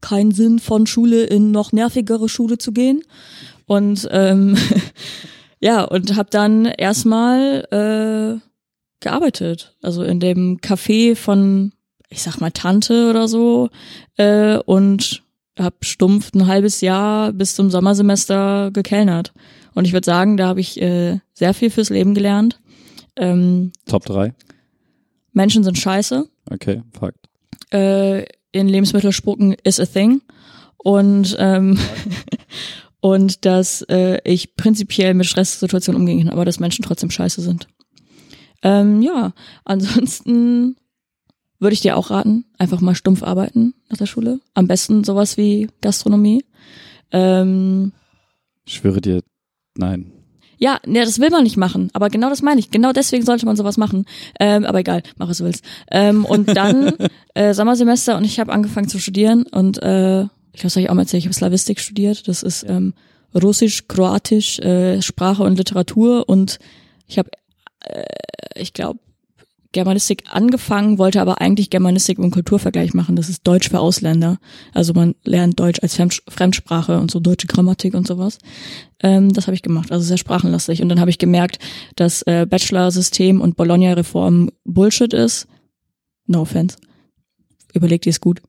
keinen 0.00 0.30
Sinn 0.30 0.58
von 0.58 0.86
Schule 0.86 1.24
in 1.24 1.50
noch 1.50 1.72
nervigere 1.72 2.28
Schule 2.28 2.58
zu 2.58 2.72
gehen. 2.72 3.02
Und 3.66 4.08
ähm, 4.10 4.56
ja, 5.60 5.84
und 5.84 6.16
habe 6.16 6.30
dann 6.30 6.64
erstmal 6.66 7.66
äh, 7.70 8.40
gearbeitet. 9.00 9.76
Also 9.82 10.02
in 10.02 10.20
dem 10.20 10.58
Café 10.58 11.16
von, 11.16 11.72
ich 12.08 12.22
sag 12.22 12.40
mal, 12.40 12.50
Tante 12.50 13.10
oder 13.10 13.28
so. 13.28 13.70
Äh, 14.16 14.58
und 14.58 15.22
hab 15.58 15.84
stumpf 15.84 16.32
ein 16.34 16.46
halbes 16.46 16.80
Jahr 16.80 17.32
bis 17.32 17.54
zum 17.54 17.70
Sommersemester 17.70 18.70
gekellnert. 18.72 19.32
Und 19.74 19.86
ich 19.86 19.92
würde 19.92 20.04
sagen, 20.04 20.36
da 20.36 20.48
habe 20.48 20.60
ich 20.60 20.80
äh, 20.80 21.18
sehr 21.34 21.54
viel 21.54 21.70
fürs 21.70 21.90
Leben 21.90 22.14
gelernt. 22.14 22.60
Ähm, 23.16 23.72
Top 23.86 24.04
3. 24.06 24.34
Menschen 25.32 25.64
sind 25.64 25.78
scheiße. 25.78 26.28
Okay, 26.50 26.82
Fakt. 26.98 27.28
Äh, 27.72 28.24
in 28.52 28.68
Lebensmittel 28.68 29.12
spucken 29.12 29.54
is 29.64 29.78
a 29.78 29.86
thing. 29.86 30.22
Und 30.78 31.36
ähm, 31.38 31.78
und 33.00 33.44
dass 33.44 33.82
äh, 33.82 34.18
ich 34.24 34.56
prinzipiell 34.56 35.14
mit 35.14 35.26
Stresssituationen 35.26 36.00
umgehen 36.00 36.24
kann, 36.24 36.32
aber 36.32 36.44
dass 36.44 36.60
Menschen 36.60 36.84
trotzdem 36.84 37.10
scheiße 37.10 37.40
sind. 37.40 37.68
Ähm, 38.62 39.02
ja, 39.02 39.32
ansonsten 39.64 40.76
würde 41.60 41.74
ich 41.74 41.80
dir 41.80 41.96
auch 41.96 42.10
raten, 42.10 42.44
einfach 42.58 42.80
mal 42.80 42.94
stumpf 42.94 43.22
arbeiten 43.22 43.74
nach 43.90 43.96
der 43.98 44.06
Schule. 44.06 44.40
Am 44.54 44.66
besten 44.68 45.04
sowas 45.04 45.36
wie 45.36 45.68
Gastronomie. 45.80 46.44
Ähm, 47.10 47.92
Ich 48.64 48.74
schwöre 48.74 49.00
dir, 49.00 49.22
nein. 49.76 50.12
ja, 50.58 50.78
ne, 50.86 51.00
das 51.04 51.18
will 51.20 51.30
man 51.30 51.42
nicht 51.44 51.56
machen. 51.56 51.90
Aber 51.94 52.10
genau 52.10 52.28
das 52.30 52.42
meine 52.42 52.60
ich. 52.60 52.70
Genau 52.70 52.92
deswegen 52.92 53.24
sollte 53.24 53.46
man 53.46 53.56
sowas 53.56 53.76
machen. 53.76 54.04
Ähm, 54.38 54.64
aber 54.64 54.80
egal, 54.80 55.02
mach 55.16 55.28
was 55.28 55.38
du 55.38 55.44
willst. 55.44 55.64
Ähm, 55.90 56.24
und 56.24 56.48
dann 56.56 56.94
äh, 57.34 57.54
Sommersemester 57.54 58.16
und 58.16 58.24
ich 58.24 58.38
habe 58.40 58.52
angefangen 58.52 58.88
zu 58.88 58.98
studieren 58.98 59.44
und 59.44 59.82
äh, 59.82 60.22
ich 60.52 60.60
glaube, 60.62 60.70
das 60.70 60.76
habe 60.76 60.82
ich 60.82 60.90
auch 60.90 60.94
mal 60.94 61.02
erzählt, 61.02 61.20
ich 61.22 61.26
habe 61.26 61.34
Slavistik 61.34 61.78
studiert. 61.80 62.26
Das 62.26 62.42
ist 62.42 62.64
ähm, 62.68 62.94
Russisch, 63.34 63.86
Kroatisch, 63.86 64.58
äh, 64.58 65.00
Sprache 65.02 65.42
und 65.44 65.56
Literatur 65.56 66.28
und 66.28 66.58
ich 67.06 67.18
habe, 67.18 67.30
äh, 67.84 68.04
ich 68.56 68.72
glaube, 68.72 68.98
Germanistik 69.72 70.24
angefangen, 70.30 70.98
wollte 70.98 71.20
aber 71.20 71.40
eigentlich 71.40 71.68
Germanistik 71.68 72.18
und 72.18 72.30
Kulturvergleich 72.30 72.94
machen. 72.94 73.16
Das 73.16 73.28
ist 73.28 73.46
Deutsch 73.46 73.68
für 73.68 73.80
Ausländer. 73.80 74.38
Also 74.72 74.94
man 74.94 75.14
lernt 75.24 75.60
Deutsch 75.60 75.80
als 75.82 75.94
Fremd- 75.94 76.22
Fremdsprache 76.26 76.98
und 76.98 77.10
so 77.10 77.20
deutsche 77.20 77.46
Grammatik 77.46 77.94
und 77.94 78.06
sowas. 78.06 78.38
Ähm, 79.02 79.32
das 79.32 79.46
habe 79.46 79.54
ich 79.54 79.62
gemacht, 79.62 79.92
also 79.92 80.04
sehr 80.04 80.16
sprachenlastig. 80.16 80.80
Und 80.80 80.88
dann 80.88 81.00
habe 81.00 81.10
ich 81.10 81.18
gemerkt, 81.18 81.58
dass 81.96 82.22
äh, 82.22 82.46
Bachelor-System 82.48 83.40
und 83.42 83.56
Bologna-Reform 83.56 84.50
Bullshit 84.64 85.12
ist. 85.12 85.46
No 86.26 86.40
offense. 86.40 86.76
Überlegt 87.74 88.06
ihr 88.06 88.10
es 88.10 88.20
gut. 88.20 88.40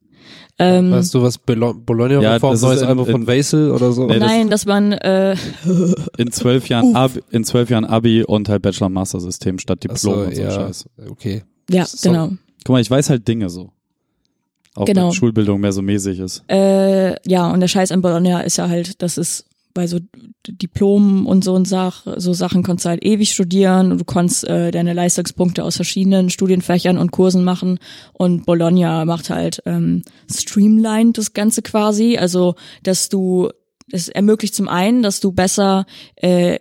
Ähm, 0.61 0.91
Weißt 0.91 1.13
du, 1.13 1.21
was 1.21 1.37
Bologna 1.37 2.19
Ja, 2.21 2.35
ist 2.35 2.61
neues 2.61 2.81
in- 2.81 2.87
Album 2.87 3.05
von 3.05 3.27
Vaisel 3.27 3.71
oder 3.71 3.91
so? 3.93 4.05
Nee, 4.07 4.19
das- 4.19 4.27
Nein, 4.29 4.49
dass 4.49 4.65
man 4.65 4.91
äh, 4.91 5.35
In 6.17 6.31
zwölf 6.31 6.67
Jahren 6.67 6.95
Abi, 6.95 7.21
in 7.31 7.43
zwölf 7.45 7.69
Jahren 7.69 7.85
Abi 7.85 8.23
und 8.23 8.49
halt 8.49 8.61
Bachelor-Master-System 8.61 9.57
statt 9.59 9.79
Ach 9.79 9.93
Diplom 9.93 9.97
so, 9.97 10.19
und 10.21 10.35
so 10.35 10.41
ja, 10.41 10.51
Scheiß. 10.51 10.85
okay. 11.09 11.43
ja 11.69 11.85
So. 11.85 12.09
genau. 12.09 12.27
Guck 12.65 12.73
mal, 12.73 12.81
ich 12.81 12.91
weiß 12.91 13.09
halt 13.09 13.27
Dinge 13.27 13.49
so. 13.49 13.71
Auch 14.75 14.85
Genau. 14.85 15.07
wenn 15.07 15.13
Schulbildung 15.13 15.59
mehr 15.61 15.71
so 15.71 15.81
mäßig 15.81 16.19
ist. 16.19 16.43
Äh, 16.49 17.15
ja, 17.27 17.49
und 17.51 17.59
der 17.61 17.67
Scheiß 17.67 17.91
an 17.91 18.01
Bologna 18.01 18.41
ist 18.41 18.57
ja 18.57 18.67
halt, 18.69 19.01
das 19.01 19.17
ist 19.17 19.45
bei 19.73 19.87
so 19.87 19.99
Diplomen 20.47 21.25
und 21.25 21.43
so 21.43 21.53
und 21.53 21.67
Sach, 21.67 22.05
so 22.17 22.33
Sachen 22.33 22.63
konntest 22.63 22.85
du 22.85 22.89
halt 22.89 23.05
ewig 23.05 23.31
studieren 23.31 23.91
und 23.91 23.99
du 23.99 24.05
konntest 24.05 24.47
äh, 24.47 24.71
deine 24.71 24.93
Leistungspunkte 24.93 25.63
aus 25.63 25.75
verschiedenen 25.75 26.29
Studienfächern 26.29 26.97
und 26.97 27.11
Kursen 27.11 27.43
machen 27.43 27.79
und 28.13 28.45
Bologna 28.45 29.05
macht 29.05 29.29
halt 29.29 29.61
ähm, 29.65 30.03
streamlined 30.31 31.17
das 31.17 31.33
Ganze 31.33 31.61
quasi, 31.61 32.17
also 32.17 32.55
dass 32.83 33.09
du, 33.09 33.49
es 33.91 34.09
ermöglicht 34.09 34.55
zum 34.55 34.67
einen, 34.67 35.03
dass 35.03 35.19
du 35.19 35.31
besser 35.31 35.85
äh, 36.15 36.59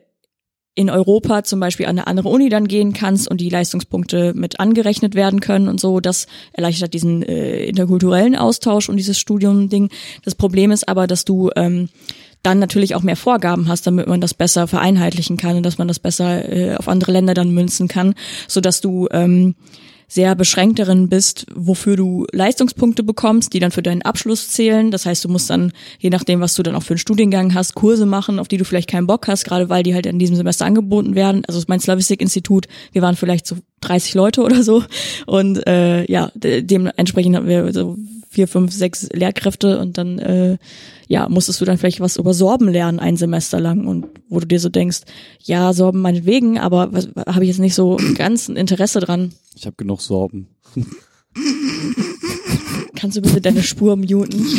in 0.78 0.90
Europa 0.90 1.42
zum 1.42 1.58
Beispiel 1.58 1.86
an 1.86 1.98
eine 1.98 2.06
andere 2.06 2.28
Uni 2.28 2.50
dann 2.50 2.68
gehen 2.68 2.92
kannst 2.92 3.28
und 3.28 3.40
die 3.40 3.48
Leistungspunkte 3.48 4.32
mit 4.34 4.60
angerechnet 4.60 5.16
werden 5.16 5.40
können 5.40 5.66
und 5.66 5.80
so. 5.80 5.98
Das 5.98 6.28
erleichtert 6.52 6.94
diesen 6.94 7.24
äh, 7.24 7.64
interkulturellen 7.64 8.36
Austausch 8.36 8.88
und 8.88 8.96
dieses 8.96 9.18
Studium-Ding. 9.18 9.90
Das 10.22 10.36
Problem 10.36 10.70
ist 10.70 10.88
aber, 10.88 11.08
dass 11.08 11.24
du 11.24 11.50
ähm, 11.56 11.88
dann 12.42 12.58
natürlich 12.58 12.94
auch 12.94 13.02
mehr 13.02 13.16
Vorgaben 13.16 13.68
hast, 13.68 13.86
damit 13.86 14.06
man 14.06 14.20
das 14.20 14.34
besser 14.34 14.66
vereinheitlichen 14.66 15.36
kann 15.36 15.56
und 15.56 15.64
dass 15.64 15.78
man 15.78 15.88
das 15.88 15.98
besser 15.98 16.50
äh, 16.50 16.76
auf 16.76 16.88
andere 16.88 17.12
Länder 17.12 17.34
dann 17.34 17.50
münzen 17.50 17.88
kann, 17.88 18.14
so 18.46 18.60
dass 18.60 18.80
du 18.80 19.08
ähm, 19.10 19.54
sehr 20.10 20.34
beschränkt 20.34 20.78
darin 20.78 21.10
bist, 21.10 21.46
wofür 21.54 21.94
du 21.94 22.26
Leistungspunkte 22.32 23.02
bekommst, 23.02 23.52
die 23.52 23.60
dann 23.60 23.70
für 23.70 23.82
deinen 23.82 24.00
Abschluss 24.00 24.48
zählen. 24.48 24.90
Das 24.90 25.04
heißt, 25.04 25.22
du 25.24 25.28
musst 25.28 25.50
dann, 25.50 25.72
je 25.98 26.08
nachdem, 26.08 26.40
was 26.40 26.54
du 26.54 26.62
dann 26.62 26.74
auch 26.74 26.82
für 26.82 26.94
einen 26.94 26.98
Studiengang 26.98 27.52
hast, 27.54 27.74
Kurse 27.74 28.06
machen, 28.06 28.38
auf 28.38 28.48
die 28.48 28.56
du 28.56 28.64
vielleicht 28.64 28.88
keinen 28.88 29.06
Bock 29.06 29.28
hast, 29.28 29.44
gerade 29.44 29.68
weil 29.68 29.82
die 29.82 29.94
halt 29.94 30.06
in 30.06 30.18
diesem 30.18 30.34
Semester 30.34 30.64
angeboten 30.64 31.14
werden. 31.14 31.42
Also 31.46 31.62
mein 31.68 31.80
Slavistik-Institut, 31.80 32.66
wir 32.92 33.02
waren 33.02 33.16
vielleicht 33.16 33.46
so 33.46 33.58
30 33.82 34.14
Leute 34.14 34.42
oder 34.42 34.62
so. 34.62 34.82
Und 35.26 35.66
äh, 35.66 36.10
ja, 36.10 36.32
de 36.34 36.62
dementsprechend 36.62 37.36
hatten 37.36 37.46
wir 37.46 37.70
so 37.74 37.98
vier, 38.38 38.46
fünf, 38.46 38.72
sechs 38.72 39.08
Lehrkräfte 39.12 39.80
und 39.80 39.98
dann 39.98 40.20
äh, 40.20 40.58
ja, 41.08 41.28
musstest 41.28 41.60
du 41.60 41.64
dann 41.64 41.76
vielleicht 41.76 41.98
was 41.98 42.18
über 42.18 42.32
Sorben 42.32 42.68
lernen, 42.68 43.00
ein 43.00 43.16
Semester 43.16 43.58
lang 43.58 43.88
und 43.88 44.06
wo 44.28 44.38
du 44.38 44.46
dir 44.46 44.60
so 44.60 44.68
denkst, 44.68 45.00
ja, 45.42 45.72
Sorben 45.72 46.00
meinetwegen, 46.00 46.56
aber 46.56 46.88
habe 47.26 47.42
ich 47.42 47.48
jetzt 47.48 47.58
nicht 47.58 47.74
so 47.74 47.96
ganz 48.14 48.46
ein 48.46 48.54
Interesse 48.54 49.00
dran. 49.00 49.32
Ich 49.56 49.66
habe 49.66 49.74
genug 49.74 50.00
Sorben. 50.02 50.46
Kannst 52.94 53.16
du 53.16 53.22
bitte 53.22 53.40
deine 53.40 53.64
Spur 53.64 53.96
muten? 53.96 54.46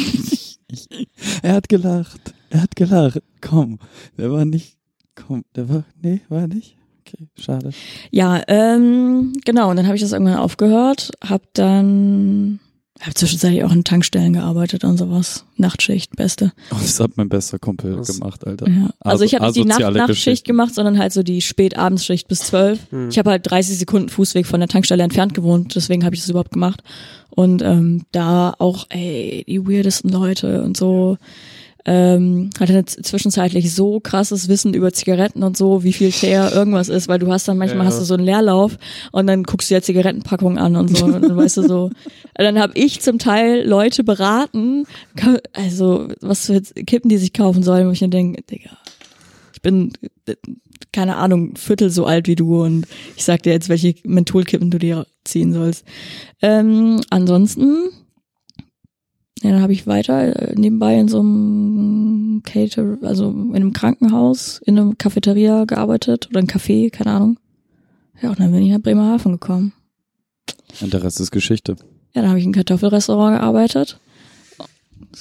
Er 1.41 1.53
hat 1.53 1.69
gelacht. 1.69 2.34
Er 2.51 2.61
hat 2.61 2.76
gelacht. 2.76 3.23
Komm, 3.41 3.80
der 4.18 4.31
war 4.31 4.45
nicht. 4.45 4.77
Komm, 5.15 5.43
der 5.56 5.68
war. 5.69 5.84
Nee, 5.99 6.22
war 6.30 6.41
er 6.41 6.47
nicht. 6.47 6.77
Okay, 6.99 7.27
schade. 7.39 7.72
Ja, 8.11 8.43
ähm, 8.47 9.34
genau, 9.45 9.72
und 9.72 9.77
dann 9.77 9.88
habe 9.88 9.95
ich 9.95 10.01
das 10.01 10.11
irgendwann 10.11 10.35
aufgehört, 10.35 11.11
hab 11.27 11.41
dann 11.53 12.60
hab 13.01 13.17
zwischenzeitlich 13.17 13.63
auch 13.63 13.71
in 13.71 13.84
Tankstellen 13.84 14.34
gearbeitet 14.34 14.84
und 14.84 14.97
sowas. 14.97 15.45
Nachtschicht, 15.55 16.15
beste. 16.15 16.51
Das 16.69 16.99
hat 16.99 17.11
mein 17.15 17.30
bester 17.30 17.57
Kumpel 17.57 17.97
Was? 17.97 18.07
gemacht, 18.07 18.45
Alter. 18.45 18.67
Ja. 18.69 18.89
Also 18.99 19.23
ich 19.23 19.35
habe 19.35 19.45
nicht 19.45 19.55
die 19.57 19.65
Nacht 19.65 19.80
Nachtschicht 19.80 20.45
gemacht, 20.45 20.76
sondern 20.76 20.97
halt 20.99 21.13
so 21.13 21.23
die 21.23 21.41
Spätabendsschicht 21.41 22.27
bis 22.27 22.39
zwölf. 22.39 22.80
Ich 23.09 23.17
habe 23.17 23.31
halt 23.31 23.49
30 23.49 23.77
Sekunden 23.77 24.09
Fußweg 24.09 24.45
von 24.45 24.59
der 24.59 24.69
Tankstelle 24.69 25.03
entfernt 25.03 25.34
gewohnt, 25.34 25.76
deswegen 25.76 26.03
habe 26.03 26.15
ich 26.15 26.21
das 26.21 26.30
überhaupt 26.30 26.51
gemacht. 26.51 26.84
Und 27.30 27.61
ähm, 27.61 28.03
da 28.11 28.53
auch, 28.59 28.88
ey, 28.89 29.45
die 29.47 29.65
weirdesten 29.65 30.09
Leute 30.09 30.63
und 30.63 30.76
so. 30.76 31.17
Ähm, 31.91 32.51
hatte 32.59 32.73
jetzt 32.73 33.03
zwischenzeitlich 33.03 33.73
so 33.73 33.99
krasses 33.99 34.47
Wissen 34.47 34.75
über 34.75 34.93
Zigaretten 34.93 35.41
und 35.41 35.57
so, 35.57 35.83
wie 35.83 35.91
viel 35.91 36.11
Teer 36.11 36.51
irgendwas 36.53 36.87
ist, 36.87 37.07
weil 37.07 37.17
du 37.17 37.31
hast 37.31 37.47
dann 37.47 37.57
manchmal 37.57 37.85
Ja. 37.85 37.85
hast 37.91 37.99
du 37.99 38.05
so 38.05 38.13
einen 38.13 38.25
Leerlauf 38.25 38.77
und 39.11 39.25
dann 39.25 39.41
guckst 39.41 39.71
du 39.71 39.73
ja 39.73 39.81
Zigarettenpackung 39.81 40.59
an 40.59 40.75
und 40.75 40.95
so 40.95 41.05
und 41.05 41.13
dann 41.13 41.35
weißt 41.35 41.57
du 41.57 41.67
so. 41.67 41.89
Dann 42.35 42.59
habe 42.59 42.73
ich 42.75 43.01
zum 43.01 43.17
Teil 43.17 43.67
Leute 43.67 44.03
beraten, 44.03 44.85
also 45.53 46.07
was 46.21 46.45
für 46.45 46.61
Kippen 46.61 47.09
die 47.09 47.17
sich 47.17 47.33
kaufen 47.33 47.63
sollen, 47.63 47.87
wo 47.87 47.91
ich 47.91 48.01
mir 48.01 48.09
denke, 48.09 48.43
Digga, 48.43 48.69
ich 49.53 49.61
bin 49.61 49.91
keine 50.91 51.17
Ahnung, 51.17 51.55
Viertel 51.55 51.89
so 51.89 52.05
alt 52.05 52.27
wie 52.27 52.35
du 52.35 52.63
und 52.63 52.85
ich 53.17 53.23
sag 53.25 53.41
dir 53.43 53.51
jetzt, 53.51 53.67
welche 53.67 53.95
Mentholkippen 54.03 54.69
du 54.71 54.77
dir 54.77 55.05
ziehen 55.23 55.53
sollst. 55.53 55.85
Ähm, 56.41 57.01
ansonsten, 57.09 57.89
ja, 59.41 59.51
dann 59.51 59.61
habe 59.61 59.73
ich 59.73 59.87
weiter 59.87 60.49
äh, 60.49 60.55
nebenbei 60.59 60.99
in 60.99 61.07
so 61.07 61.19
einem 61.19 62.41
Cater, 62.43 62.97
also 63.01 63.29
in 63.29 63.55
einem 63.55 63.73
Krankenhaus, 63.73 64.59
in 64.65 64.77
einem 64.77 64.97
Cafeteria 64.97 65.65
gearbeitet 65.65 66.27
oder 66.29 66.39
ein 66.39 66.47
Café, 66.47 66.89
keine 66.91 67.11
Ahnung. 67.11 67.39
Ja, 68.21 68.29
und 68.29 68.39
dann 68.39 68.51
bin 68.51 68.61
ich 68.63 68.71
nach 68.71 68.79
Bremerhaven 68.81 69.33
gekommen. 69.33 69.73
Und 70.81 70.91
der 70.93 71.03
Rest 71.03 71.19
ist 71.21 71.31
Geschichte. 71.31 71.75
Ja, 72.13 72.21
dann 72.21 72.29
habe 72.29 72.39
ich 72.39 72.43
in 72.45 72.49
einem 72.49 72.53
Kartoffelrestaurant 72.55 73.37
gearbeitet. 73.39 73.99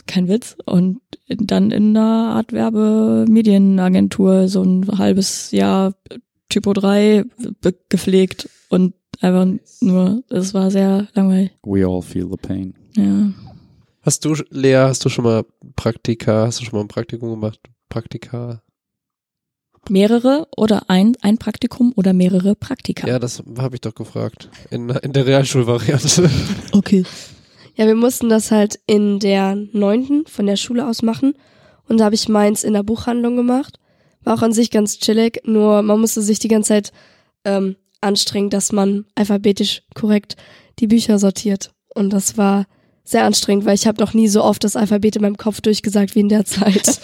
Kein 0.07 0.29
Witz. 0.29 0.57
Und 0.67 1.01
dann 1.29 1.71
in 1.71 1.97
einer 1.97 2.35
Art 2.35 2.53
Werbemedienagentur 2.53 4.49
so 4.49 4.63
ein 4.63 4.87
halbes 4.99 5.51
Jahr 5.53 5.95
Typo 6.49 6.73
3 6.73 7.25
be- 7.61 7.75
gepflegt 7.89 8.49
und 8.71 8.95
einfach 9.21 9.47
nur, 9.81 10.23
es 10.31 10.55
war 10.55 10.71
sehr 10.71 11.09
langweilig. 11.15 11.51
We 11.63 11.87
all 11.87 12.03
feel 12.03 12.29
the 12.31 12.37
pain. 12.37 12.75
Ja. 12.97 13.31
Hast 14.09 14.25
du, 14.25 14.35
Lea, 14.49 14.87
hast 14.89 15.05
du 15.05 15.11
schon 15.11 15.25
mal 15.25 15.45
Praktika, 15.77 16.47
hast 16.47 16.61
du 16.61 16.65
schon 16.65 16.79
mal 16.79 16.81
ein 16.83 16.89
Praktikum 16.89 17.29
gemacht? 17.29 17.61
Praktika? 17.91 18.63
Mehrere 19.91 20.49
oder 20.57 20.89
ein, 20.89 21.15
ein 21.21 21.37
Praktikum 21.37 21.93
oder 21.95 22.15
mehrere 22.15 22.55
Praktika. 22.55 23.07
Ja, 23.07 23.19
das 23.19 23.43
habe 23.59 23.77
ich 23.77 23.83
doch 23.83 23.95
gefragt. 23.95 24.49
In, 24.71 24.89
in 24.89 25.13
der 25.13 25.27
Realschulvariante. 25.27 26.31
Okay. 26.73 27.05
Ja, 27.75 27.87
wir 27.87 27.97
mussten 27.97 28.31
das 28.31 28.51
halt 28.51 28.81
in 28.87 29.19
der 29.19 29.55
neunten 29.73 30.25
von 30.27 30.47
der 30.47 30.57
Schule 30.57 30.89
aus 30.89 31.03
machen. 31.03 31.35
Und 31.87 31.99
da 32.01 32.07
habe 32.07 32.15
ich 32.15 32.31
meins 32.31 32.65
in 32.65 32.73
der 32.73 32.85
Buchhandlung 32.85 33.37
gemacht. 33.37 33.79
War 34.25 34.39
auch 34.39 34.43
an 34.43 34.55
sich 34.55 34.71
ganz 34.71 35.01
chillig, 35.01 35.43
nur 35.45 35.83
man 35.83 36.01
musste 36.01 36.23
sich 36.23 36.39
die 36.39 36.49
ganze 36.49 36.69
Zeit 36.69 36.93
ähm, 37.45 37.77
anstrengen, 38.01 38.49
dass 38.49 38.73
man 38.73 39.05
alphabetisch 39.17 39.83
korrekt 39.95 40.37
die 40.79 40.87
Bücher 40.87 41.19
sortiert. 41.19 41.75
Und 41.95 42.15
das 42.15 42.39
war 42.39 42.65
sehr 43.11 43.25
anstrengend, 43.25 43.65
weil 43.65 43.75
ich 43.75 43.87
habe 43.87 44.01
noch 44.03 44.15
nie 44.15 44.29
so 44.29 44.43
oft 44.45 44.63
das 44.65 44.77
Alphabet 44.77 45.17
in 45.17 45.23
meinem 45.23 45.37
Kopf 45.37 45.61
durchgesagt 45.61 46.15
wie 46.15 46.21
in 46.21 46.29
der 46.29 46.45
Zeit. 46.45 46.87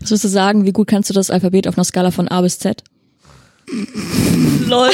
Was 0.00 0.10
würdest 0.10 0.24
du 0.24 0.28
sagen, 0.28 0.64
wie 0.66 0.72
gut 0.72 0.88
kannst 0.88 1.10
du 1.10 1.14
das 1.14 1.30
Alphabet 1.30 1.66
auf 1.68 1.76
einer 1.76 1.84
Skala 1.84 2.10
von 2.10 2.28
A 2.28 2.40
bis 2.42 2.58
Z? 2.58 2.82
LOL. 4.68 4.90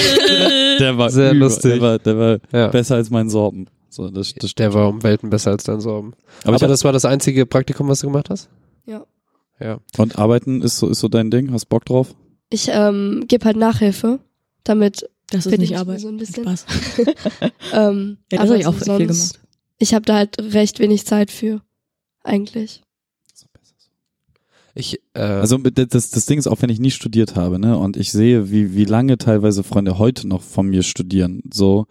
Der 0.78 0.96
war 0.96 1.10
Sehr 1.10 1.30
über, 1.32 1.40
lustig. 1.46 1.72
Der 1.72 1.80
war, 1.80 1.98
der 1.98 2.18
war 2.18 2.38
Ja. 2.52 2.68
besser 2.68 2.96
als 2.96 3.10
mein 3.10 3.28
Sorben. 3.28 3.66
So, 3.88 4.08
das, 4.08 4.32
das 4.34 4.54
Der 4.54 4.72
war 4.72 4.88
um 4.88 5.02
Welten 5.02 5.30
besser 5.30 5.50
als 5.50 5.64
dein 5.64 5.80
Sorben. 5.80 6.12
Aber, 6.44 6.54
Aber, 6.54 6.66
ich 6.66 6.70
das 6.70 6.84
war 6.84 6.92
das 6.92 7.04
einzige 7.04 7.46
Praktikum, 7.46 7.88
was 7.88 8.00
du 8.00 8.06
gemacht 8.06 8.30
hast? 8.30 8.48
ja. 8.86 9.04
Ja. 9.62 9.78
und 9.98 10.18
arbeiten 10.18 10.62
ist 10.62 10.78
so, 10.78 10.88
ist 10.88 11.00
so 11.00 11.08
dein 11.08 11.30
Ding? 11.30 11.52
Hast 11.52 11.66
Bock 11.68 11.84
drauf? 11.84 12.14
Ich 12.48 12.68
ähm, 12.72 13.24
gebe 13.28 13.44
halt 13.44 13.58
Nachhilfe, 13.58 14.18
damit 14.64 15.06
Das 15.30 15.44
ist 15.44 15.58
nicht 15.58 15.72
ich 15.72 15.76
Arbeit. 15.76 16.00
so 16.00 16.08
ein 16.08 16.16
bisschen. 16.16 16.44
Spaß. 16.44 16.64
Ähm, 17.74 18.16
Ja, 18.32 18.38
das 18.38 18.48
habe 18.48 18.58
ich 18.58 18.66
auch 18.66 18.72
so 18.78 18.96
viel 18.96 19.06
sonst- 19.08 19.34
gemacht. 19.34 19.39
Ich 19.80 19.94
habe 19.94 20.04
da 20.04 20.16
halt 20.16 20.38
recht 20.38 20.78
wenig 20.78 21.06
Zeit 21.06 21.30
für, 21.30 21.62
eigentlich. 22.22 22.82
Ich, 24.74 25.00
äh, 25.14 25.20
Also 25.20 25.56
das, 25.58 26.10
das 26.10 26.26
Ding 26.26 26.38
ist, 26.38 26.46
auch 26.46 26.60
wenn 26.62 26.70
ich 26.70 26.78
nie 26.78 26.90
studiert 26.90 27.34
habe, 27.34 27.58
ne, 27.58 27.76
und 27.76 27.96
ich 27.96 28.12
sehe, 28.12 28.50
wie, 28.52 28.74
wie 28.74 28.84
lange 28.84 29.18
teilweise 29.18 29.64
Freunde 29.64 29.98
heute 29.98 30.28
noch 30.28 30.42
von 30.42 30.68
mir 30.68 30.82
studieren, 30.82 31.42
so 31.52 31.86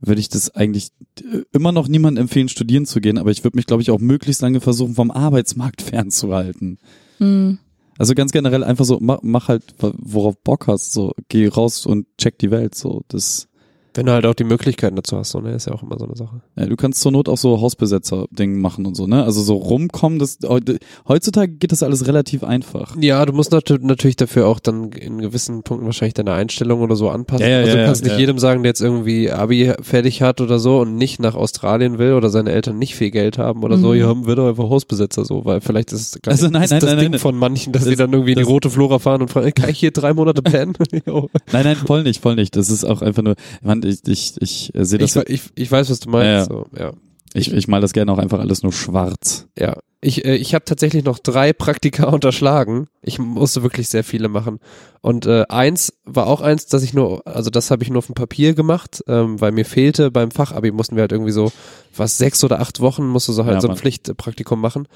würde 0.00 0.20
ich 0.20 0.28
das 0.28 0.54
eigentlich 0.54 0.92
äh, 1.20 1.42
immer 1.52 1.72
noch 1.72 1.88
niemandem 1.88 2.22
empfehlen, 2.22 2.48
studieren 2.48 2.86
zu 2.86 3.00
gehen, 3.00 3.18
aber 3.18 3.32
ich 3.32 3.44
würde 3.44 3.58
mich, 3.58 3.66
glaube 3.66 3.82
ich, 3.82 3.90
auch 3.90 3.98
möglichst 3.98 4.40
lange 4.40 4.60
versuchen, 4.60 4.94
vom 4.94 5.10
Arbeitsmarkt 5.10 5.82
fernzuhalten. 5.82 6.78
Hm. 7.18 7.58
Also 7.98 8.14
ganz 8.14 8.30
generell 8.30 8.64
einfach 8.64 8.86
so, 8.86 8.98
mach, 9.00 9.18
mach 9.22 9.48
halt, 9.48 9.74
worauf 9.80 10.40
Bock 10.42 10.68
hast, 10.68 10.92
so, 10.92 11.12
geh 11.28 11.48
raus 11.48 11.84
und 11.84 12.06
check 12.16 12.38
die 12.38 12.52
Welt, 12.52 12.76
so, 12.76 13.02
das, 13.08 13.49
wenn 14.00 14.06
du 14.06 14.12
halt 14.12 14.26
auch 14.26 14.34
die 14.34 14.44
Möglichkeiten 14.44 14.96
dazu 14.96 15.16
hast, 15.16 15.30
so, 15.30 15.40
ne, 15.40 15.52
ist 15.52 15.66
ja 15.66 15.72
auch 15.74 15.82
immer 15.82 15.98
so 15.98 16.06
eine 16.06 16.16
Sache. 16.16 16.40
ja, 16.56 16.66
du 16.66 16.76
kannst 16.76 17.00
zur 17.00 17.12
Not 17.12 17.28
auch 17.28 17.36
so 17.36 17.60
Hausbesetzer-Ding 17.60 18.60
machen 18.60 18.86
und 18.86 18.96
so, 18.96 19.06
ne, 19.06 19.22
also 19.24 19.42
so 19.42 19.54
rumkommen, 19.56 20.18
das, 20.18 20.38
heutzutage 21.08 21.52
geht 21.52 21.72
das 21.72 21.82
alles 21.82 22.06
relativ 22.06 22.42
einfach. 22.44 22.96
Ja, 23.00 23.24
du 23.26 23.32
musst 23.32 23.52
nat 23.52 23.64
natürlich 23.80 24.16
dafür 24.16 24.46
auch 24.46 24.58
dann 24.60 24.90
in 24.92 25.18
gewissen 25.20 25.62
Punkten 25.62 25.86
wahrscheinlich 25.86 26.14
deine 26.14 26.32
Einstellung 26.32 26.80
oder 26.80 26.96
so 26.96 27.10
anpassen. 27.10 27.42
Ja, 27.46 27.52
ja, 27.52 27.58
also 27.60 27.76
du 27.76 27.84
kannst 27.84 28.04
nicht 28.04 28.18
jedem 28.18 28.38
sagen, 28.38 28.62
der 28.62 28.70
jetzt 28.70 28.80
irgendwie 28.80 29.30
Abi 29.30 29.72
fertig 29.82 30.22
hat 30.22 30.40
oder 30.40 30.58
so 30.58 30.80
und 30.80 30.96
nicht 30.96 31.20
nach 31.20 31.34
Australien 31.34 31.98
will 31.98 32.14
oder 32.14 32.30
seine 32.30 32.50
Eltern 32.50 32.78
nicht 32.78 32.94
viel 32.94 33.10
Geld 33.10 33.38
haben 33.38 33.62
oder 33.62 33.76
so, 33.78 33.88
Mhm. 33.88 33.94
ja, 33.94 34.06
haben 34.06 34.26
wir 34.26 34.36
doch 34.36 34.48
einfach 34.48 34.68
Hausbesetzer 34.70 35.24
so, 35.24 35.44
weil 35.44 35.60
vielleicht 35.60 35.92
ist 35.92 36.16
es 36.16 36.20
Also 36.26 36.48
nein, 36.48 36.66
nein, 36.70 36.80
das 36.80 36.84
nein, 36.90 36.98
Ding 36.98 37.10
nein. 37.12 37.20
von 37.20 37.36
manchen, 37.36 37.72
dass 37.72 37.82
Das- 37.82 37.90
sie 37.90 37.96
dann 37.96 38.12
irgendwie 38.12 38.32
in 38.32 38.38
die 38.38 38.44
rote 38.44 38.70
Flora 38.70 38.98
fahren 38.98 39.22
und 39.22 39.28
fragen, 39.28 39.52
kann 39.54 39.70
ich 39.70 39.78
hier 39.80 39.90
drei 39.90 40.14
Monate 40.14 40.42
pennen? 40.42 40.74
Nein, 41.52 41.64
nein, 41.64 41.76
voll 41.76 42.02
nicht, 42.04 42.20
voll 42.22 42.36
nicht. 42.36 42.56
Das 42.56 42.70
ist 42.70 42.84
auch 42.84 43.02
einfach 43.02 43.22
nur, 43.22 43.34
man, 43.62 43.82
ich, 43.90 44.06
ich, 44.06 44.34
ich 44.40 44.74
äh, 44.74 44.84
sehe 44.84 44.98
das, 44.98 45.16
ich, 45.16 45.28
ich, 45.28 45.42
ich 45.54 45.70
weiß, 45.72 45.90
was 45.90 46.00
du 46.00 46.10
meinst. 46.10 46.26
Ja, 46.26 46.44
So, 46.56 46.66
ja. 46.76 46.92
ich, 47.34 47.52
ich 47.52 47.68
mal 47.68 47.80
das 47.80 47.92
gerne 47.92 48.12
auch 48.12 48.18
einfach 48.18 48.40
alles 48.40 48.62
nur 48.62 48.72
schwarz. 48.72 49.46
Ja, 49.58 49.76
ich, 50.02 50.24
äh, 50.24 50.34
ich 50.36 50.54
habe 50.54 50.64
tatsächlich 50.64 51.04
noch 51.04 51.18
drei 51.18 51.52
Praktika 51.52 52.04
unterschlagen. 52.08 52.86
Ich 53.02 53.18
musste 53.18 53.62
wirklich 53.62 53.88
sehr 53.88 54.04
viele 54.04 54.28
machen. 54.28 54.58
Und 55.02 55.26
äh, 55.26 55.44
eins 55.48 55.92
war 56.04 56.26
auch 56.26 56.40
eins, 56.40 56.66
dass 56.66 56.82
ich 56.82 56.94
nur, 56.94 57.26
also 57.26 57.50
das 57.50 57.70
habe 57.70 57.82
ich 57.82 57.90
nur 57.90 57.98
auf 57.98 58.06
dem 58.06 58.14
Papier 58.14 58.54
gemacht, 58.54 59.02
ähm, 59.08 59.40
weil 59.40 59.52
mir 59.52 59.64
fehlte 59.64 60.10
beim 60.10 60.30
Fachabi 60.30 60.72
mussten 60.72 60.96
wir 60.96 61.02
halt 61.02 61.12
irgendwie 61.12 61.32
so, 61.32 61.52
was 61.96 62.18
sechs 62.18 62.42
oder 62.44 62.60
acht 62.60 62.80
Wochen 62.80 63.06
musste 63.06 63.32
so 63.32 63.44
halt 63.44 63.54
Ja, 63.56 63.60
so 63.60 63.68
ein 63.68 63.72
Mann. 63.72 63.78
Pflichtpraktikum 63.78 64.60
machen. 64.60 64.88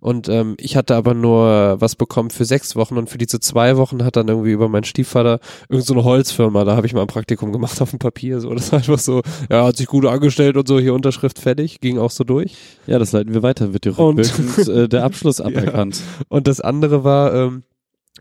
Und 0.00 0.28
ähm, 0.28 0.56
ich 0.58 0.76
hatte 0.76 0.96
aber 0.96 1.14
nur 1.14 1.76
was 1.80 1.96
bekommen 1.96 2.30
für 2.30 2.44
sechs 2.44 2.76
Wochen 2.76 2.96
und 2.96 3.10
für 3.10 3.18
diese 3.18 3.40
zwei 3.40 3.76
Wochen 3.76 4.04
hat 4.04 4.16
dann 4.16 4.28
irgendwie 4.28 4.52
über 4.52 4.68
meinen 4.68 4.84
Stiefvater 4.84 5.40
irgend 5.68 5.86
so 5.86 6.04
Holzfirma, 6.04 6.64
da 6.64 6.76
habe 6.76 6.86
ich 6.86 6.94
mal 6.94 7.02
ein 7.02 7.06
Praktikum 7.06 7.52
gemacht 7.52 7.80
auf 7.80 7.90
dem 7.90 7.98
Papier. 7.98 8.40
So, 8.40 8.54
das 8.54 8.72
war 8.72 8.78
einfach 8.78 8.98
so, 8.98 9.22
ja, 9.50 9.64
hat 9.64 9.76
sich 9.76 9.86
gut 9.86 10.06
angestellt 10.06 10.56
und 10.56 10.68
so, 10.68 10.78
hier 10.78 10.94
Unterschrift 10.94 11.38
fertig, 11.38 11.80
ging 11.80 11.98
auch 11.98 12.10
so 12.10 12.24
durch. 12.24 12.54
Ja, 12.86 12.98
das 12.98 13.12
leiten 13.12 13.34
wir 13.34 13.42
weiter, 13.42 13.72
wird 13.72 13.84
dir 13.84 13.98
rückwirkend 13.98 14.68
äh, 14.68 14.88
der 14.88 15.04
Abschluss 15.04 15.40
aberkannt. 15.40 16.00
Und 16.28 16.46
das 16.46 16.60
andere 16.60 17.04
war, 17.04 17.34
ähm, 17.34 17.62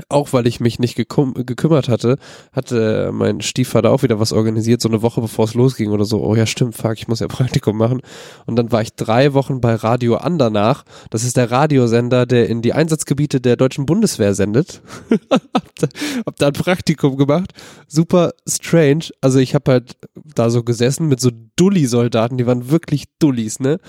auch 0.10 0.34
weil 0.34 0.46
ich 0.46 0.60
mich 0.60 0.78
nicht 0.78 0.96
geküm 0.96 1.34
gekümmert 1.34 1.88
hatte, 1.88 2.18
hatte 2.52 3.12
mein 3.14 3.42
Stiefvater 3.42 3.92
auch 3.92 4.04
wieder 4.04 4.20
was 4.20 4.34
organisiert, 4.34 4.82
so 4.82 4.90
eine 4.90 5.02
Woche 5.02 5.22
bevor 5.22 5.46
es 5.46 5.54
losging 5.54 5.92
oder 5.92 6.04
so. 6.04 6.22
Oh 6.22 6.36
ja, 6.36 6.46
stimmt, 6.46 6.76
fuck, 6.76 6.98
ich 6.98 7.08
muss 7.08 7.22
ja 7.22 7.28
Praktikum 7.30 7.78
machen. 7.78 8.02
Und 8.46 8.58
dann 8.58 8.72
war 8.72 8.82
ich 8.82 8.94
drei 8.94 9.34
Wochen 9.34 9.62
bei 9.62 9.76
Radio 9.76 10.16
Andernach. 10.16 10.84
Das 11.10 11.24
ist 11.24 11.38
der 11.38 11.50
Radiosender, 11.50 12.26
der 12.26 12.50
in 12.50 12.62
die 12.62 12.74
Einsatzgebiete 12.74 13.40
der 13.40 13.56
deutschen 13.56 13.86
Bundeswehr 13.86 14.34
sendet. 14.34 14.82
hab, 15.32 15.76
da, 15.80 15.88
hab 16.26 16.36
da 16.38 16.48
ein 16.48 16.54
Praktikum 16.54 17.16
gemacht. 17.16 17.54
Super 17.88 18.34
strange. 18.48 19.12
Also 19.22 19.40
ich 19.40 19.56
habe 19.56 19.72
halt 19.72 19.98
da 20.14 20.50
so 20.50 20.64
gesessen 20.64 21.08
mit 21.08 21.22
so 21.22 21.32
Dulli-Soldaten, 21.56 22.38
die 22.38 22.46
waren 22.46 22.70
wirklich 22.70 23.06
Dullis, 23.20 23.62
ne? 23.62 23.80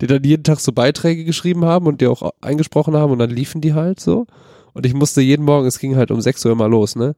Die 0.00 0.06
dann 0.06 0.22
jeden 0.22 0.44
Tag 0.44 0.60
so 0.60 0.72
Beiträge 0.72 1.24
geschrieben 1.24 1.64
haben 1.64 1.86
und 1.86 2.00
die 2.00 2.06
auch 2.06 2.30
eingesprochen 2.40 2.94
haben 2.96 3.10
und 3.10 3.18
dann 3.18 3.30
liefen 3.30 3.60
die 3.60 3.74
halt 3.74 3.98
so. 3.98 4.26
Und 4.76 4.84
ich 4.84 4.92
musste 4.92 5.22
jeden 5.22 5.46
Morgen, 5.46 5.66
es 5.66 5.78
ging 5.78 5.96
halt 5.96 6.10
um 6.10 6.20
6 6.20 6.44
Uhr 6.44 6.52
immer 6.52 6.68
los, 6.68 6.96
ne? 6.96 7.14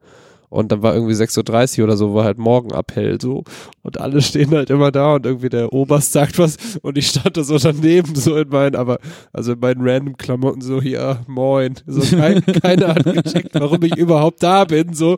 Und 0.49 0.71
dann 0.71 0.81
war 0.81 0.95
irgendwie 0.95 1.13
6.30 1.13 1.79
Uhr 1.79 1.85
oder 1.85 1.97
so, 1.97 2.13
war 2.13 2.23
halt 2.23 2.39
Morgenappell 2.39 3.21
so. 3.21 3.43
Und 3.83 3.99
alle 3.99 4.21
stehen 4.29 4.51
halt 4.51 4.69
immer 4.69 4.91
da 4.91 5.15
und 5.15 5.25
irgendwie 5.25 5.49
der 5.49 5.71
Oberst 5.73 6.11
sagt 6.11 6.39
was 6.39 6.57
und 6.81 6.97
ich 6.97 7.07
stand 7.07 7.37
da 7.37 7.43
so 7.43 7.57
daneben, 7.57 8.15
so 8.15 8.35
in 8.35 8.49
meinen, 8.49 8.75
aber, 8.75 8.99
also 9.31 9.53
in 9.53 9.59
meinen 9.59 9.81
random 9.81 10.17
Klamotten 10.17 10.61
so, 10.61 10.81
ja, 10.81 11.19
moin. 11.27 11.75
So, 11.85 12.01
kein, 12.15 12.43
keiner 12.61 12.95
hat 12.95 13.03
gecheckt, 13.03 13.53
warum 13.53 13.83
ich 13.83 13.95
überhaupt 13.95 14.41
da 14.41 14.65
bin, 14.65 14.93
so. 14.93 15.17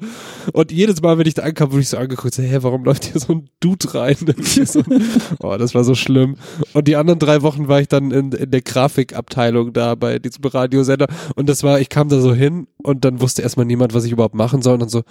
Und 0.54 0.72
jedes 0.72 1.02
Mal, 1.02 1.18
wenn 1.18 1.28
ich 1.28 1.34
da 1.34 1.44
ankam, 1.44 1.72
wurde 1.72 1.82
ich 1.82 1.90
so 1.90 1.98
angeguckt, 1.98 2.34
so, 2.34 2.44
hä, 2.44 2.58
warum 2.62 2.84
läuft 2.84 3.06
hier 3.06 3.20
so 3.20 3.34
ein 3.34 3.50
Dude 3.60 3.94
rein? 3.96 4.16
So, 4.72 4.84
oh, 5.40 5.58
das 5.58 5.74
war 5.74 5.84
so 5.84 5.96
schlimm. 5.96 6.36
Und 6.74 6.88
die 6.88 6.96
anderen 6.96 7.20
drei 7.20 7.42
Wochen 7.42 7.68
war 7.68 7.82
ich 7.82 7.88
dann 7.88 8.12
in, 8.12 8.32
in 8.32 8.52
der 8.52 8.62
Grafikabteilung 8.62 9.74
da 9.74 9.96
bei 9.96 10.20
diesem 10.20 10.44
Radiosender 10.44 11.08
und 11.36 11.50
das 11.50 11.64
war, 11.64 11.80
ich 11.80 11.90
kam 11.90 12.10
da 12.10 12.20
so 12.20 12.34
hin 12.34 12.68
und 12.84 13.06
dann 13.06 13.22
wusste 13.22 13.42
erstmal 13.42 13.66
niemand, 13.66 13.94
was 13.94 14.06
ich 14.06 14.12
überhaupt 14.12 14.36
machen 14.36 14.62
soll 14.62 14.82
und 14.82 14.90
so, 14.90 15.04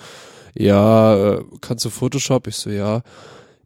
ja, 0.55 1.35
äh, 1.35 1.45
kannst 1.61 1.85
du 1.85 1.91
Photoshop? 1.91 2.47
Ich 2.47 2.57
so, 2.57 2.71
ja. 2.71 3.03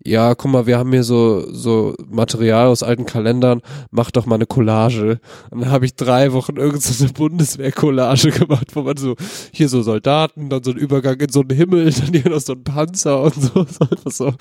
Ja, 0.06 0.35
guck 0.35 0.51
mal, 0.51 0.66
wir 0.66 0.77
haben 0.77 0.93
hier 0.93 1.02
so, 1.02 1.51
so 1.51 1.94
Material 2.11 2.66
aus 2.66 2.82
alten 2.82 3.06
Kalendern, 3.06 3.62
mach 3.90 4.11
doch 4.11 4.27
mal 4.27 4.35
eine 4.35 4.44
Collage. 4.44 5.19
Und 5.51 5.62
dann 5.62 5.70
habe 5.70 5.86
ich 5.86 5.94
drei 5.97 6.35
Wochen 6.35 6.56
irgend 6.56 6.82
so 6.82 7.05
eine 7.05 7.12
Bundeswehr-Collage 7.15 8.31
gemacht, 8.32 8.66
wo 8.74 8.82
man 8.82 8.98
so, 8.98 9.16
hier 9.51 9.70
so 9.70 9.81
Soldaten, 9.81 10.51
dann 10.51 10.62
so 10.62 10.73
ein 10.73 10.77
Übergang 10.77 11.19
in 11.20 11.31
so 11.31 11.40
einen 11.40 11.56
Himmel, 11.56 11.90
dann 11.90 12.12
hier 12.12 12.31
noch 12.31 12.40
so 12.40 12.52
ein 12.52 12.65
Panzer 12.65 13.23
und 13.23 13.35
so, 13.35 13.65
so, 13.65 13.86
das 13.86 14.05
war 14.05 14.12
so 14.12 14.35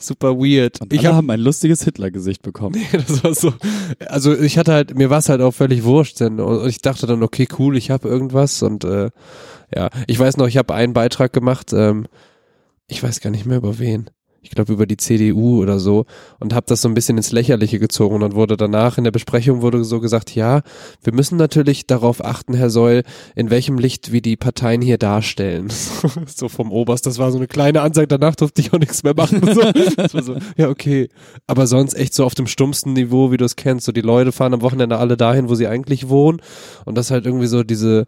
super 0.00 0.36
weird. 0.36 0.80
Und 0.80 0.92
ich 0.92 0.98
alle 1.00 1.10
hab, 1.10 1.16
haben 1.18 1.30
ein 1.30 1.40
lustiges 1.40 1.84
Hitler-Gesicht 1.84 2.42
bekommen. 2.42 2.74
das 2.92 3.22
war 3.22 3.34
so, 3.36 3.54
also 4.08 4.34
ich 4.34 4.58
hatte 4.58 4.72
halt, 4.72 4.98
mir 4.98 5.10
war 5.10 5.18
es 5.18 5.28
halt 5.28 5.42
auch 5.42 5.54
völlig 5.54 5.84
wurscht, 5.84 6.18
denn 6.18 6.40
und 6.40 6.66
ich 6.66 6.80
dachte 6.80 7.06
dann, 7.06 7.22
okay, 7.22 7.46
cool, 7.56 7.76
ich 7.76 7.92
habe 7.92 8.08
irgendwas 8.08 8.64
und 8.64 8.82
äh, 8.82 9.10
ja, 9.74 9.90
ich 10.06 10.18
weiß 10.18 10.36
noch, 10.36 10.46
ich 10.46 10.56
habe 10.56 10.74
einen 10.74 10.92
Beitrag 10.92 11.32
gemacht, 11.32 11.72
ähm, 11.72 12.06
ich 12.86 13.02
weiß 13.02 13.20
gar 13.20 13.30
nicht 13.30 13.46
mehr 13.46 13.58
über 13.58 13.78
wen. 13.78 14.10
Ich 14.44 14.50
glaube 14.50 14.74
über 14.74 14.84
die 14.84 14.98
CDU 14.98 15.62
oder 15.62 15.78
so 15.78 16.04
und 16.38 16.52
habe 16.52 16.66
das 16.68 16.82
so 16.82 16.88
ein 16.88 16.92
bisschen 16.92 17.16
ins 17.16 17.32
Lächerliche 17.32 17.78
gezogen 17.78 18.14
und 18.14 18.20
dann 18.20 18.34
wurde 18.34 18.58
danach 18.58 18.98
in 18.98 19.04
der 19.04 19.10
Besprechung 19.10 19.62
wurde 19.62 19.84
so 19.84 20.00
gesagt, 20.00 20.34
ja, 20.34 20.60
wir 21.02 21.14
müssen 21.14 21.38
natürlich 21.38 21.86
darauf 21.86 22.22
achten, 22.22 22.52
Herr 22.52 22.68
Seul, 22.68 23.04
in 23.34 23.48
welchem 23.48 23.78
Licht 23.78 24.12
wir 24.12 24.20
die 24.20 24.36
Parteien 24.36 24.82
hier 24.82 24.98
darstellen. 24.98 25.72
so 26.26 26.50
vom 26.50 26.72
Oberst, 26.72 27.06
das 27.06 27.18
war 27.18 27.32
so 27.32 27.38
eine 27.38 27.46
kleine 27.46 27.80
Ansage, 27.80 28.06
danach 28.06 28.36
durfte 28.36 28.60
ich 28.60 28.74
auch 28.74 28.78
nichts 28.78 29.02
mehr 29.02 29.14
machen. 29.14 29.40
So, 29.54 30.20
so, 30.20 30.36
ja, 30.58 30.68
okay. 30.68 31.08
Aber 31.46 31.66
sonst 31.66 31.94
echt 31.94 32.12
so 32.12 32.26
auf 32.26 32.34
dem 32.34 32.46
stummsten 32.46 32.92
Niveau, 32.92 33.32
wie 33.32 33.38
du 33.38 33.46
es 33.46 33.56
kennst. 33.56 33.86
So 33.86 33.92
die 33.92 34.02
Leute 34.02 34.30
fahren 34.30 34.52
am 34.52 34.60
Wochenende 34.60 34.98
alle 34.98 35.16
dahin, 35.16 35.48
wo 35.48 35.54
sie 35.54 35.68
eigentlich 35.68 36.10
wohnen. 36.10 36.42
Und 36.84 36.98
das 36.98 37.10
halt 37.10 37.24
irgendwie 37.24 37.46
so 37.46 37.62
diese, 37.62 38.04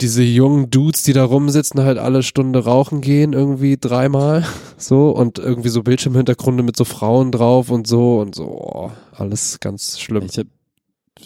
diese 0.00 0.22
jungen 0.22 0.70
Dudes, 0.70 1.02
die 1.04 1.12
da 1.12 1.24
rumsitzen, 1.24 1.82
halt 1.82 1.98
alle 1.98 2.22
Stunde 2.22 2.64
rauchen 2.64 3.00
gehen, 3.00 3.32
irgendwie 3.32 3.76
dreimal. 3.76 4.44
So, 4.78 5.08
und 5.08 5.38
irgendwie 5.38 5.70
so 5.70 5.82
Bildschirmhintergründe 5.82 6.62
mit 6.62 6.76
so 6.76 6.84
Frauen 6.84 7.32
drauf 7.32 7.70
und 7.70 7.86
so 7.86 8.20
und 8.20 8.34
so. 8.34 8.44
Oh, 8.44 8.90
alles 9.12 9.58
ganz 9.58 9.98
schlimm. 9.98 10.26
Ich 10.28 10.36
hab, 10.36 10.46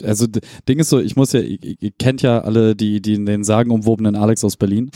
also 0.04 0.28
Ding 0.68 0.78
ist 0.78 0.88
so, 0.88 1.00
ich 1.00 1.16
muss 1.16 1.32
ja, 1.32 1.40
ihr, 1.40 1.58
ihr 1.60 1.90
kennt 1.98 2.22
ja 2.22 2.38
alle 2.42 2.76
die, 2.76 3.02
die 3.02 3.24
den 3.24 3.42
sagenumwobenen 3.42 4.14
Alex 4.14 4.44
aus 4.44 4.56
Berlin. 4.56 4.92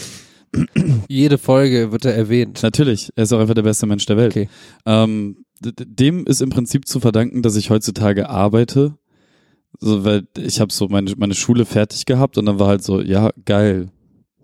Jede 1.09 1.37
Folge 1.37 1.91
wird 1.91 2.05
er 2.05 2.15
erwähnt. 2.15 2.63
Natürlich, 2.63 3.11
er 3.17 3.25
ist 3.25 3.33
auch 3.33 3.41
einfach 3.41 3.55
der 3.55 3.63
beste 3.63 3.87
Mensch 3.87 4.07
der 4.07 4.17
Welt. 4.17 4.31
Okay. 4.31 4.49
Ähm, 4.87 5.45
dem 5.61 6.27
ist 6.27 6.41
im 6.41 6.51
Prinzip 6.51 6.87
zu 6.87 7.01
verdanken, 7.01 7.43
dass 7.43 7.57
ich 7.57 7.71
heutzutage 7.71 8.29
arbeite. 8.29 8.95
So, 9.81 10.05
weil 10.05 10.27
ich 10.39 10.61
habe 10.61 10.73
so 10.73 10.89
meine, 10.89 11.13
meine 11.17 11.35
Schule 11.35 11.65
fertig 11.65 12.07
gehabt 12.07 12.39
und 12.39 12.47
dann 12.47 12.59
war 12.59 12.69
halt 12.69 12.83
so, 12.83 13.01
ja, 13.01 13.31
geil. 13.45 13.91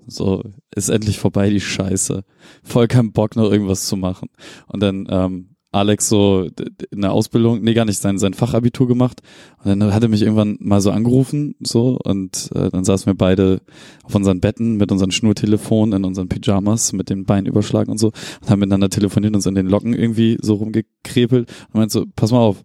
So, 0.06 0.42
ist 0.74 0.88
endlich 0.88 1.18
vorbei, 1.18 1.50
die 1.50 1.60
Scheiße. 1.60 2.24
Voll 2.64 2.88
kein 2.88 3.12
Bock, 3.12 3.36
noch 3.36 3.50
irgendwas 3.50 3.86
zu 3.86 3.96
machen. 3.96 4.28
Und 4.66 4.80
dann 4.80 5.06
ähm, 5.08 5.50
Alex 5.72 6.08
so 6.08 6.48
in 6.90 7.00
der 7.00 7.12
Ausbildung, 7.12 7.62
nee, 7.62 7.74
gar 7.74 7.84
nicht, 7.84 8.00
sein, 8.00 8.18
sein 8.18 8.34
Fachabitur 8.34 8.88
gemacht. 8.88 9.20
Und 9.62 9.78
dann 9.78 9.94
hat 9.94 10.02
er 10.02 10.08
mich 10.08 10.22
irgendwann 10.22 10.56
mal 10.60 10.80
so 10.80 10.90
angerufen, 10.90 11.54
so, 11.60 11.96
und 12.02 12.50
äh, 12.54 12.70
dann 12.70 12.84
saßen 12.84 13.06
wir 13.06 13.14
beide 13.14 13.60
auf 14.02 14.14
unseren 14.14 14.40
Betten 14.40 14.76
mit 14.76 14.90
unseren 14.90 15.12
Schnurtelefonen 15.12 16.00
in 16.00 16.04
unseren 16.04 16.28
Pyjamas 16.28 16.92
mit 16.92 17.08
den 17.08 17.24
Beinen 17.24 17.46
überschlagen 17.46 17.92
und 17.92 17.98
so 17.98 18.08
und 18.40 18.50
haben 18.50 18.58
miteinander 18.58 18.90
telefoniert 18.90 19.30
und 19.30 19.36
uns 19.36 19.46
in 19.46 19.54
den 19.54 19.68
Locken 19.68 19.94
irgendwie 19.94 20.38
so 20.40 20.54
rumgekrepelt 20.54 21.48
und 21.72 21.74
meint 21.78 21.92
so, 21.92 22.04
pass 22.16 22.32
mal 22.32 22.38
auf, 22.38 22.64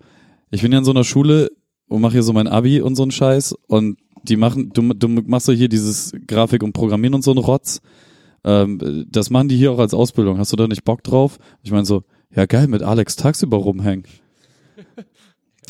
ich 0.49 0.63
bin 0.63 0.71
ja 0.71 0.79
in 0.79 0.85
so 0.85 0.91
einer 0.91 1.03
Schule 1.03 1.51
und 1.87 2.01
mache 2.01 2.13
hier 2.13 2.23
so 2.23 2.33
mein 2.33 2.47
Abi 2.47 2.81
und 2.81 2.95
so 2.95 3.03
einen 3.03 3.11
Scheiß 3.11 3.55
und 3.67 3.97
die 4.23 4.37
machen, 4.37 4.71
du, 4.73 4.93
du 4.93 5.07
machst 5.07 5.45
so 5.45 5.53
hier 5.53 5.69
dieses 5.69 6.11
Grafik 6.27 6.63
und 6.63 6.73
Programmieren 6.73 7.13
und 7.13 7.23
so 7.23 7.31
einen 7.31 7.39
Rotz. 7.39 7.81
Ähm, 8.43 9.05
das 9.09 9.29
machen 9.29 9.49
die 9.49 9.57
hier 9.57 9.71
auch 9.71 9.79
als 9.79 9.93
Ausbildung. 9.93 10.37
Hast 10.37 10.51
du 10.51 10.55
da 10.55 10.67
nicht 10.67 10.83
Bock 10.83 11.03
drauf? 11.03 11.37
Ich 11.63 11.71
meine 11.71 11.85
so, 11.85 12.03
ja 12.33 12.45
geil, 12.45 12.67
mit 12.67 12.83
Alex 12.83 13.15
tagsüber 13.15 13.57
rumhängen. 13.57 14.05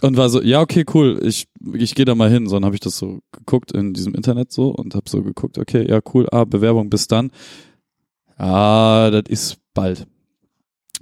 Und 0.01 0.17
war 0.17 0.29
so, 0.29 0.41
ja, 0.41 0.61
okay, 0.61 0.85
cool, 0.93 1.19
ich, 1.23 1.47
ich 1.73 1.95
gehe 1.95 2.05
da 2.05 2.15
mal 2.15 2.29
hin. 2.29 2.47
So, 2.47 2.55
dann 2.57 2.65
habe 2.65 2.75
ich 2.75 2.81
das 2.81 2.97
so 2.97 3.19
geguckt 3.31 3.71
in 3.71 3.93
diesem 3.93 4.13
Internet 4.13 4.51
so 4.51 4.69
und 4.69 4.93
habe 4.93 5.09
so 5.09 5.23
geguckt, 5.23 5.57
okay, 5.57 5.87
ja, 5.87 6.01
cool, 6.13 6.27
ah, 6.31 6.43
Bewerbung 6.43 6.89
bis 6.89 7.07
dann. 7.07 7.31
Ah, 8.37 9.09
das 9.09 9.23
ist 9.29 9.57
bald. 9.73 10.05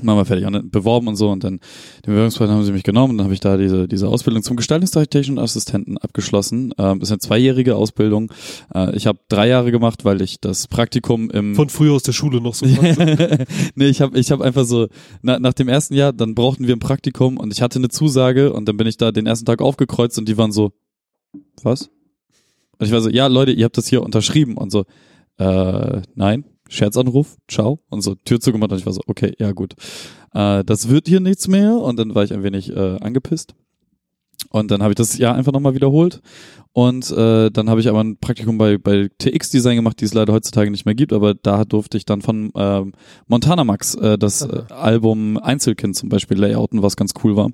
Machen 0.02 0.18
wir 0.18 0.26
fertig. 0.26 0.45
Und 0.45 0.53
dann 0.53 0.70
beworben 0.70 1.07
und 1.07 1.15
so 1.15 1.30
und 1.30 1.44
dann 1.44 1.60
den 2.06 2.14
Bewerbungspartner 2.14 2.56
haben 2.56 2.64
sie 2.64 2.72
mich 2.72 2.84
genommen 2.84 3.11
und 3.11 3.18
dann 3.18 3.26
habe 3.26 3.34
ich 3.34 3.40
da 3.40 3.57
diese, 3.57 3.88
diese 3.88 4.07
Ausbildung 4.07 4.44
zum 4.44 4.56
gestaltungstechnischen 4.56 5.40
Assistenten 5.40 5.98
abgeschlossen. 5.98 6.74
Ähm, 6.78 7.02
ist 7.02 7.11
eine 7.11 7.20
zweijährige 7.20 7.76
Ausbildung. 7.76 8.32
Äh, 8.74 8.95
ich 8.95 9.07
habe 9.07 9.20
drei 9.30 9.48
Jahre 9.48 9.72
gemacht, 9.72 10.06
weil 10.06 10.22
ich 10.22 10.40
das 10.40 10.68
Praktikum 10.68 11.30
im 11.30 11.56
Von 11.56 11.70
früher 11.70 11.94
aus 11.94 12.03
der 12.03 12.14
Schule 12.14 12.41
noch 12.41 12.56
so. 12.56 12.65
nee, 13.76 13.88
ich 13.88 14.02
habe 14.02 14.18
ich 14.18 14.32
hab 14.32 14.41
einfach 14.41 14.65
so, 14.65 14.88
na, 15.22 15.40
nach 15.40 15.53
dem 15.53 15.68
ersten 15.68 15.94
Jahr, 15.94 16.14
dann 16.14 16.36
brauchten 16.36 16.68
wir 16.68 16.76
ein 16.76 16.80
Praktikum 16.80 17.38
und 17.38 17.53
ich 17.53 17.61
hatte 17.61 17.80
eine 17.80 17.90
Zusage 17.90 18.53
und 18.53 18.68
dann 18.68 18.78
bin 18.78 18.88
ich 18.88 18.98
da 18.98 19.11
den 19.11 19.28
ersten 19.28 19.45
Tag 19.45 19.61
aufgekreuzt 19.61 20.18
und 20.18 20.28
die 20.28 20.38
waren 20.38 20.52
so, 20.52 20.72
was? 21.61 21.90
Und 22.80 22.88
ich 22.88 22.91
war 22.91 23.02
so, 23.02 23.10
ja 23.10 23.28
Leute, 23.28 23.52
ihr 23.52 23.65
habt 23.65 23.78
das 23.78 23.88
hier 23.88 24.03
unterschrieben 24.03 24.57
und 24.57 24.72
so, 24.72 24.86
äh, 25.38 26.02
nein, 26.15 26.45
Scherzanruf, 26.74 27.38
ciao 27.48 27.80
und 27.90 28.02
so, 28.02 28.16
Tür 28.16 28.40
zugemacht 28.40 28.72
und 28.72 28.80
ich 28.80 28.86
war 28.86 28.94
so, 28.94 29.02
okay, 29.08 29.34
ja 29.40 29.52
gut, 29.52 29.76
äh, 30.34 30.64
das 30.64 30.90
wird 30.90 31.08
hier 31.08 31.20
nichts 31.20 31.48
mehr 31.48 31.76
und 31.76 31.98
dann 31.98 32.16
war 32.16 32.24
ich 32.24 32.34
ein 32.34 32.44
wenig 32.44 32.76
äh, 32.76 32.98
angepisst. 33.00 33.56
Und 34.50 34.72
dann 34.72 34.84
habe 34.84 34.91
ich 34.91 34.95
das 34.95 35.18
Jahr 35.18 35.36
einfach 35.36 35.52
nochmal 35.52 35.74
wiederholt. 35.74 36.22
Und 36.74 37.12
äh, 37.12 37.52
dann 37.52 37.70
habe 37.70 37.82
ich 37.82 37.88
aber 37.88 38.04
ein 38.04 38.18
Praktikum 38.18 38.58
bei, 38.58 38.78
bei 38.78 39.10
TX 39.20 39.52
Design 39.52 39.76
gemacht, 39.76 40.02
die 40.02 40.06
es 40.06 40.14
leider 40.14 40.34
heutzutage 40.34 40.72
nicht 40.72 40.86
mehr 40.86 40.95
gibt, 40.95 41.14
aber 41.14 41.36
da 41.36 41.66
durfte 41.66 41.98
ich 41.98 42.06
dann 42.06 42.22
von 42.22 42.52
ähm, 42.56 42.94
Montana 43.28 43.64
Max 43.64 43.94
äh, 43.95 44.18
das 44.18 44.41
äh, 44.41 44.64
Album 44.70 45.38
Einzelkind 45.38 45.95
zum 45.95 46.10
Beispiel 46.10 46.40
layouten, 46.40 46.82
was 46.82 46.95
ganz 46.95 47.14
cool 47.24 47.36
war. 47.36 47.52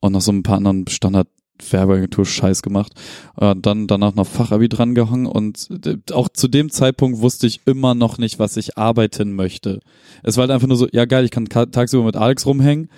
Und 0.00 0.12
noch 0.12 0.22
so 0.22 0.32
ein 0.32 0.42
paar 0.42 0.56
anderen 0.56 0.86
Standard 0.88 1.28
Werbeagentur 1.70 2.24
Scheiß 2.26 2.62
gemacht. 2.62 2.92
Äh, 3.38 3.54
dann 3.60 3.86
danach 3.86 4.14
noch 4.14 4.26
Fachabi 4.26 4.68
dran 4.68 4.94
gehangen 4.94 5.26
und 5.26 5.68
äh, 5.84 5.96
auch 6.12 6.28
zu 6.28 6.48
dem 6.48 6.70
Zeitpunkt 6.70 7.20
wusste 7.20 7.46
ich 7.46 7.60
immer 7.66 7.94
noch 7.94 8.18
nicht, 8.18 8.38
was 8.38 8.56
ich 8.56 8.76
arbeiten 8.78 9.34
möchte. 9.34 9.80
Es 10.22 10.36
war 10.36 10.42
halt 10.42 10.50
einfach 10.52 10.68
nur 10.68 10.76
so, 10.76 10.88
ja 10.92 11.04
geil, 11.04 11.24
ich 11.24 11.30
kann 11.30 11.48
ka- 11.48 11.66
tagsüber 11.66 12.04
mit 12.04 12.16
Alex 12.16 12.46
rumhängen 12.46 12.88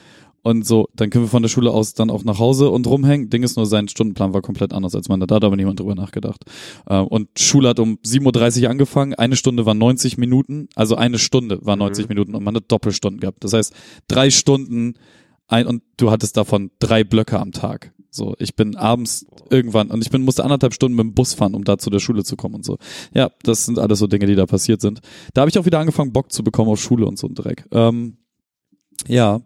und 0.42 0.66
so, 0.66 0.88
dann 0.94 1.08
können 1.08 1.24
wir 1.24 1.28
von 1.30 1.40
der 1.40 1.48
Schule 1.48 1.70
aus 1.70 1.94
dann 1.94 2.10
auch 2.10 2.22
nach 2.22 2.38
Hause 2.38 2.68
und 2.68 2.86
rumhängen. 2.86 3.30
Ding 3.30 3.42
ist 3.42 3.56
nur, 3.56 3.64
sein 3.64 3.88
Stundenplan 3.88 4.34
war 4.34 4.42
komplett 4.42 4.74
anders 4.74 4.94
als 4.94 5.08
meiner. 5.08 5.26
Da 5.26 5.36
hat 5.36 5.44
aber 5.44 5.56
niemand 5.56 5.80
drüber 5.80 5.94
nachgedacht. 5.94 6.44
Äh, 6.86 6.98
Und 6.98 7.28
Schule 7.38 7.70
hat 7.70 7.78
um 7.80 7.96
7.30 8.04 8.64
Uhr 8.64 8.68
angefangen. 8.70 9.14
Eine 9.14 9.36
Stunde 9.36 9.64
war 9.64 9.72
90 9.72 10.18
Minuten. 10.18 10.68
Also 10.74 10.96
eine 10.96 11.18
Stunde 11.18 11.60
war 11.62 11.76
90 11.76 12.10
Minuten 12.10 12.34
und 12.34 12.44
man 12.44 12.54
hat 12.56 12.64
Doppelstunden 12.68 13.20
gehabt. 13.20 13.42
Das 13.42 13.54
heißt, 13.54 13.72
drei 14.06 14.28
Stunden 14.28 14.96
ein 15.48 15.66
und 15.66 15.82
du 15.96 16.10
hattest 16.10 16.36
davon 16.36 16.70
drei 16.78 17.04
Blöcke 17.04 17.40
am 17.40 17.52
Tag. 17.52 17.93
So, 18.14 18.36
ich 18.38 18.54
bin 18.54 18.76
abends 18.76 19.26
irgendwann 19.50 19.90
und 19.90 20.00
ich 20.00 20.10
bin 20.10 20.22
musste 20.22 20.44
anderthalb 20.44 20.72
Stunden 20.72 20.94
mit 20.94 21.02
dem 21.02 21.14
Bus 21.14 21.34
fahren, 21.34 21.54
um 21.54 21.64
da 21.64 21.78
zu 21.78 21.90
der 21.90 21.98
Schule 21.98 22.22
zu 22.22 22.36
kommen 22.36 22.54
und 22.54 22.64
so. 22.64 22.78
Ja, 23.12 23.30
das 23.42 23.66
sind 23.66 23.80
alles 23.80 23.98
so 23.98 24.06
Dinge, 24.06 24.26
die 24.26 24.36
da 24.36 24.46
passiert 24.46 24.80
sind. 24.80 25.00
Da 25.32 25.40
habe 25.40 25.50
ich 25.50 25.58
auch 25.58 25.66
wieder 25.66 25.80
angefangen, 25.80 26.12
Bock 26.12 26.30
zu 26.30 26.44
bekommen 26.44 26.70
auf 26.70 26.80
Schule 26.80 27.06
und 27.06 27.18
so 27.18 27.26
ein 27.26 27.34
Dreck. 27.34 27.64
Ähm, 27.72 28.18
ja. 29.08 29.40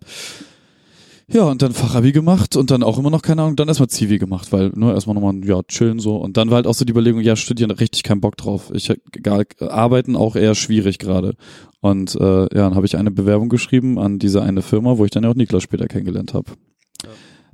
Ja, 1.31 1.45
und 1.45 1.62
dann 1.62 1.73
Fachabi 1.73 2.12
gemacht 2.12 2.57
und 2.57 2.70
dann 2.70 2.82
auch 2.82 2.99
immer 2.99 3.09
noch, 3.09 3.23
keine 3.23 3.43
Ahnung, 3.43 3.57
dann 3.57 3.69
erstmal 3.69 3.89
Zivi 3.89 4.19
gemacht, 4.19 4.53
weil, 4.53 4.70
ne, 4.74 4.93
erstmal 4.93 5.15
nochmal, 5.15 5.43
ja, 5.47 5.62
chillen 5.62 5.99
so. 5.99 6.16
Und 6.16 6.36
dann 6.36 6.51
war 6.51 6.57
halt 6.57 6.66
auch 6.66 6.74
so 6.74 6.85
die 6.85 6.93
Überlegung, 6.93 7.23
ja, 7.23 7.36
studieren, 7.36 7.70
richtig 7.70 8.03
keinen 8.03 8.20
Bock 8.20 8.36
drauf. 8.36 8.70
Ich 8.74 8.93
gar, 9.23 9.45
arbeiten 9.61 10.15
auch 10.15 10.36
eher 10.36 10.55
schwierig 10.55 10.99
gerade. 10.99 11.36
Und 11.81 12.15
äh, 12.16 12.40
ja, 12.43 12.49
dann 12.49 12.74
habe 12.74 12.85
ich 12.85 12.97
eine 12.97 13.11
Bewerbung 13.11 13.49
geschrieben 13.49 13.99
an 13.99 14.19
diese 14.19 14.43
eine 14.43 14.61
Firma, 14.61 14.99
wo 14.99 15.07
ich 15.07 15.11
dann 15.11 15.24
ja 15.24 15.31
auch 15.31 15.35
Niklas 15.35 15.62
später 15.62 15.86
kennengelernt 15.86 16.35
habe. 16.35 16.53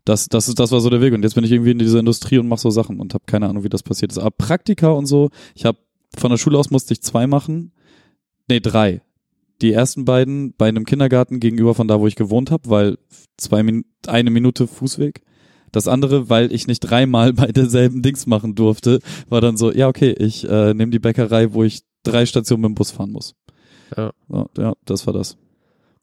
Das, 0.04 0.28
das, 0.28 0.48
ist, 0.48 0.58
das 0.58 0.70
war 0.70 0.80
so 0.80 0.90
der 0.90 1.00
Weg. 1.00 1.14
Und 1.14 1.22
jetzt 1.22 1.34
bin 1.34 1.44
ich 1.44 1.52
irgendwie 1.52 1.70
in 1.70 1.78
dieser 1.78 2.00
Industrie 2.00 2.38
und 2.38 2.48
mache 2.48 2.60
so 2.60 2.70
Sachen 2.70 3.00
und 3.00 3.14
habe 3.14 3.24
keine 3.26 3.48
Ahnung, 3.48 3.64
wie 3.64 3.68
das 3.68 3.82
passiert 3.82 4.12
ist. 4.12 4.18
Aber 4.18 4.30
Praktika 4.30 4.90
und 4.90 5.06
so, 5.06 5.30
ich 5.54 5.64
habe 5.64 5.78
von 6.16 6.30
der 6.30 6.38
Schule 6.38 6.58
aus 6.58 6.70
musste 6.70 6.92
ich 6.92 7.02
zwei 7.02 7.26
machen. 7.26 7.72
Nee, 8.48 8.60
drei. 8.60 9.00
Die 9.62 9.72
ersten 9.72 10.04
beiden 10.04 10.54
bei 10.56 10.68
einem 10.68 10.84
Kindergarten 10.84 11.40
gegenüber 11.40 11.74
von 11.74 11.88
da, 11.88 12.00
wo 12.00 12.06
ich 12.06 12.16
gewohnt 12.16 12.50
habe, 12.50 12.68
weil 12.68 12.98
zwei 13.36 13.62
Min 13.62 13.84
eine 14.06 14.30
Minute 14.30 14.66
Fußweg. 14.66 15.22
Das 15.72 15.88
andere, 15.88 16.28
weil 16.28 16.52
ich 16.52 16.66
nicht 16.66 16.80
dreimal 16.80 17.32
bei 17.32 17.46
derselben 17.46 18.02
Dings 18.02 18.26
machen 18.26 18.54
durfte, 18.54 19.00
war 19.28 19.40
dann 19.40 19.56
so, 19.56 19.72
ja, 19.72 19.88
okay, 19.88 20.12
ich 20.12 20.48
äh, 20.48 20.74
nehme 20.74 20.90
die 20.90 20.98
Bäckerei, 20.98 21.52
wo 21.52 21.64
ich 21.64 21.80
drei 22.02 22.26
Stationen 22.26 22.62
mit 22.62 22.68
dem 22.70 22.74
Bus 22.74 22.90
fahren 22.90 23.10
muss. 23.10 23.34
Ja. 23.96 24.12
Ja, 24.28 24.46
ja 24.56 24.72
das 24.84 25.06
war 25.06 25.14
das. 25.14 25.36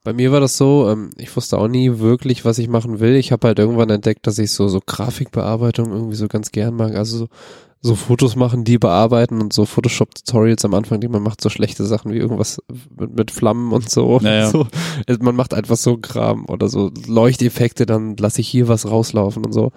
Bei 0.03 0.13
mir 0.13 0.31
war 0.31 0.39
das 0.39 0.57
so, 0.57 0.89
ähm, 0.89 1.11
ich 1.17 1.35
wusste 1.35 1.57
auch 1.57 1.67
nie 1.67 1.99
wirklich, 1.99 2.43
was 2.43 2.57
ich 2.57 2.67
machen 2.67 2.99
will. 2.99 3.15
Ich 3.15 3.31
habe 3.31 3.47
halt 3.47 3.59
irgendwann 3.59 3.89
entdeckt, 3.91 4.25
dass 4.25 4.39
ich 4.39 4.51
so 4.51 4.67
so 4.67 4.79
Grafikbearbeitung 4.83 5.91
irgendwie 5.91 6.15
so 6.15 6.27
ganz 6.27 6.51
gern 6.51 6.75
mag. 6.75 6.95
Also 6.95 7.17
so, 7.19 7.27
so 7.83 7.95
Fotos 7.95 8.35
machen, 8.35 8.63
die 8.63 8.77
bearbeiten 8.77 9.41
und 9.41 9.53
so 9.53 9.65
Photoshop-Tutorials 9.65 10.63
am 10.65 10.75
Anfang, 10.75 11.01
die 11.01 11.07
man 11.07 11.23
macht 11.23 11.41
so 11.41 11.49
schlechte 11.49 11.83
Sachen 11.83 12.11
wie 12.11 12.17
irgendwas 12.17 12.61
mit, 12.95 13.15
mit 13.15 13.31
Flammen 13.31 13.71
und 13.71 13.89
so. 13.89 14.19
Naja. 14.21 14.49
so. 14.51 14.67
Also 15.07 15.23
Man 15.23 15.35
macht 15.35 15.55
einfach 15.55 15.77
so 15.77 15.97
Kram 15.97 16.45
oder 16.45 16.67
so 16.67 16.91
Leuchteffekte, 17.07 17.87
dann 17.87 18.15
lasse 18.17 18.41
ich 18.41 18.47
hier 18.47 18.67
was 18.67 18.87
rauslaufen 18.87 19.43
und 19.43 19.51
so. 19.51 19.71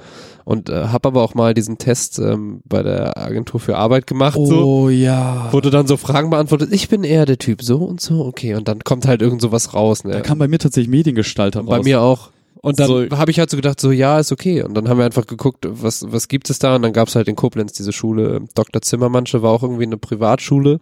Und 0.44 0.68
äh, 0.68 0.89
habe 0.89 1.09
aber 1.09 1.22
auch 1.22 1.35
mal 1.35 1.55
diesen 1.55 1.78
Test 1.78 2.18
ähm, 2.18 2.60
bei 2.66 2.82
der 2.82 3.16
Agentur 3.16 3.59
für 3.59 3.78
Arbeit 3.78 4.06
gemacht. 4.06 4.35
so 4.35 4.64
Oh 4.85 4.89
ja. 4.90 5.48
wo 5.51 5.60
du 5.62 5.70
dann 5.70 5.86
so 5.86 5.97
Fragen 5.97 6.28
beantwortet, 6.28 6.70
ich 6.72 6.90
bin 6.90 7.05
eher 7.05 7.24
der 7.24 7.39
Typ 7.39 7.62
so 7.62 7.78
und 7.78 8.02
so, 8.02 8.26
okay, 8.26 8.55
und 8.55 8.68
dann 8.68 8.85
kommt 8.85 9.06
halt 9.06 9.22
irgend 9.22 9.40
sowas 9.40 9.72
raus, 9.72 10.05
ne? 10.05 10.12
Da 10.12 10.20
kam 10.20 10.39
bei 10.39 10.48
mir 10.48 10.59
tatsächlich 10.59 10.90
Mediengestalter 10.90 11.60
raus. 11.60 11.68
bei 11.70 11.82
mir 11.82 12.02
auch. 12.02 12.34
Und 12.65 12.81
dann 12.81 12.86
So- 12.89 13.07
habe 13.16 13.31
ich 13.31 13.39
halt 13.39 13.51
so 13.51 13.57
gedacht, 13.57 13.81
so 13.81 13.91
ja, 13.93 14.19
ist 14.19 14.32
okay. 14.32 14.62
Und 14.62 14.74
dann 14.74 14.89
haben 14.89 14.99
wir 14.99 15.05
einfach 15.05 15.27
geguckt, 15.27 15.66
was 15.69 16.05
was 16.11 16.28
gibt 16.28 16.49
es 16.51 16.59
da? 16.59 16.77
Und 16.77 16.82
dann 16.82 16.93
gab 16.93 17.09
es 17.09 17.15
halt 17.15 17.28
in 17.28 17.36
Koblenz 17.36 17.73
diese 17.73 17.93
Schule, 17.93 18.43
Dr. 18.55 18.81
Zimmermannsche 18.82 19.43
war 19.43 19.51
auch 19.51 19.62
irgendwie 19.62 19.85
eine 19.85 19.99
Privatschule, 19.99 20.81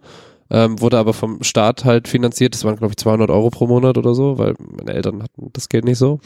ähm, 0.49 0.79
wurde 0.79 0.97
aber 0.97 1.13
vom 1.13 1.43
Staat 1.43 1.83
halt 1.85 2.07
finanziert. 2.07 2.53
Das 2.55 2.63
waren 2.63 2.77
glaube 2.77 2.91
ich 2.93 2.97
200 2.97 3.29
Euro 3.29 3.49
pro 3.49 3.67
Monat 3.67 3.97
oder 3.97 4.15
so, 4.15 4.37
weil 4.37 4.55
meine 4.77 4.93
Eltern 4.93 5.23
hatten 5.23 5.49
das 5.53 5.67
Geld 5.69 5.83
nicht 5.85 5.97
so. 5.97 6.19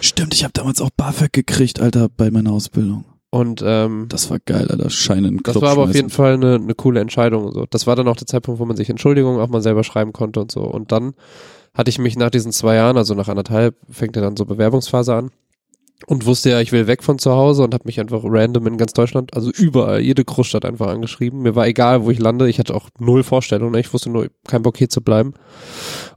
Stimmt, 0.00 0.34
ich 0.34 0.42
habe 0.44 0.52
damals 0.52 0.80
auch 0.80 0.90
BAföG 0.96 1.32
gekriegt, 1.32 1.80
Alter, 1.80 2.08
bei 2.14 2.30
meiner 2.30 2.52
Ausbildung. 2.52 3.04
Und 3.30 3.62
ähm, 3.66 4.06
Das 4.08 4.30
war 4.30 4.38
geil, 4.44 4.68
Alter. 4.70 4.88
Scheine 4.88 5.28
in 5.28 5.36
den 5.36 5.42
Das 5.42 5.60
war 5.60 5.72
aber 5.72 5.82
auf 5.84 5.94
jeden. 5.94 6.10
Fall 6.10 6.34
eine, 6.34 6.54
eine 6.54 6.74
coole 6.74 7.00
Entscheidung. 7.00 7.44
und 7.44 7.54
So. 7.54 7.66
Das 7.68 7.86
war 7.86 7.94
dann 7.96 8.08
auch 8.08 8.16
der 8.16 8.26
Zeitpunkt, 8.26 8.60
wo 8.60 8.64
man 8.64 8.76
sich 8.76 8.88
Entschuldigungen 8.88 9.40
auch 9.40 9.48
mal 9.48 9.60
selber 9.62 9.84
schreiben 9.84 10.12
konnte 10.12 10.40
und 10.40 10.50
so. 10.50 10.62
Und 10.62 10.90
dann 10.92 11.14
hatte 11.76 11.90
ich 11.90 11.98
mich 11.98 12.16
nach 12.16 12.30
diesen 12.30 12.52
zwei 12.52 12.76
Jahren, 12.76 12.96
also 12.96 13.14
nach 13.14 13.28
anderthalb, 13.28 13.76
fängt 13.90 14.16
ja 14.16 14.22
dann 14.22 14.36
so 14.36 14.46
Bewerbungsphase 14.46 15.14
an 15.14 15.30
und 16.06 16.26
wusste 16.26 16.50
ja, 16.50 16.60
ich 16.60 16.72
will 16.72 16.86
weg 16.86 17.02
von 17.02 17.18
zu 17.18 17.32
Hause 17.32 17.64
und 17.64 17.74
habe 17.74 17.84
mich 17.86 18.00
einfach 18.00 18.22
random 18.24 18.66
in 18.66 18.78
ganz 18.78 18.92
Deutschland, 18.92 19.34
also 19.34 19.50
überall, 19.50 20.00
jede 20.00 20.24
Großstadt 20.24 20.64
einfach 20.64 20.88
angeschrieben. 20.88 21.42
Mir 21.42 21.54
war 21.54 21.66
egal, 21.66 22.04
wo 22.04 22.10
ich 22.10 22.18
lande. 22.18 22.48
Ich 22.48 22.58
hatte 22.58 22.74
auch 22.74 22.88
null 22.98 23.22
Vorstellung. 23.22 23.72
Ne? 23.72 23.80
Ich 23.80 23.92
wusste 23.92 24.10
nur, 24.10 24.28
kein 24.46 24.62
Bock 24.62 24.76
hier 24.76 24.88
zu 24.88 25.00
bleiben 25.00 25.34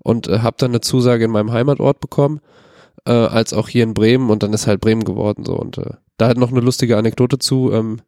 und 0.03 0.27
äh, 0.27 0.39
habe 0.39 0.57
dann 0.59 0.71
eine 0.71 0.81
Zusage 0.81 1.25
in 1.25 1.31
meinem 1.31 1.51
Heimatort 1.51 1.99
bekommen, 1.99 2.39
äh, 3.05 3.11
als 3.11 3.53
auch 3.53 3.67
hier 3.67 3.83
in 3.83 3.93
Bremen 3.93 4.29
und 4.29 4.43
dann 4.43 4.53
ist 4.53 4.67
halt 4.67 4.81
Bremen 4.81 5.03
geworden 5.03 5.43
so 5.45 5.57
und 5.57 5.77
äh, 5.77 5.91
da 6.17 6.27
halt 6.27 6.37
noch 6.37 6.51
eine 6.51 6.61
lustige 6.61 6.97
Anekdote 6.97 7.37
zu. 7.37 7.71
Ähm, 7.73 8.01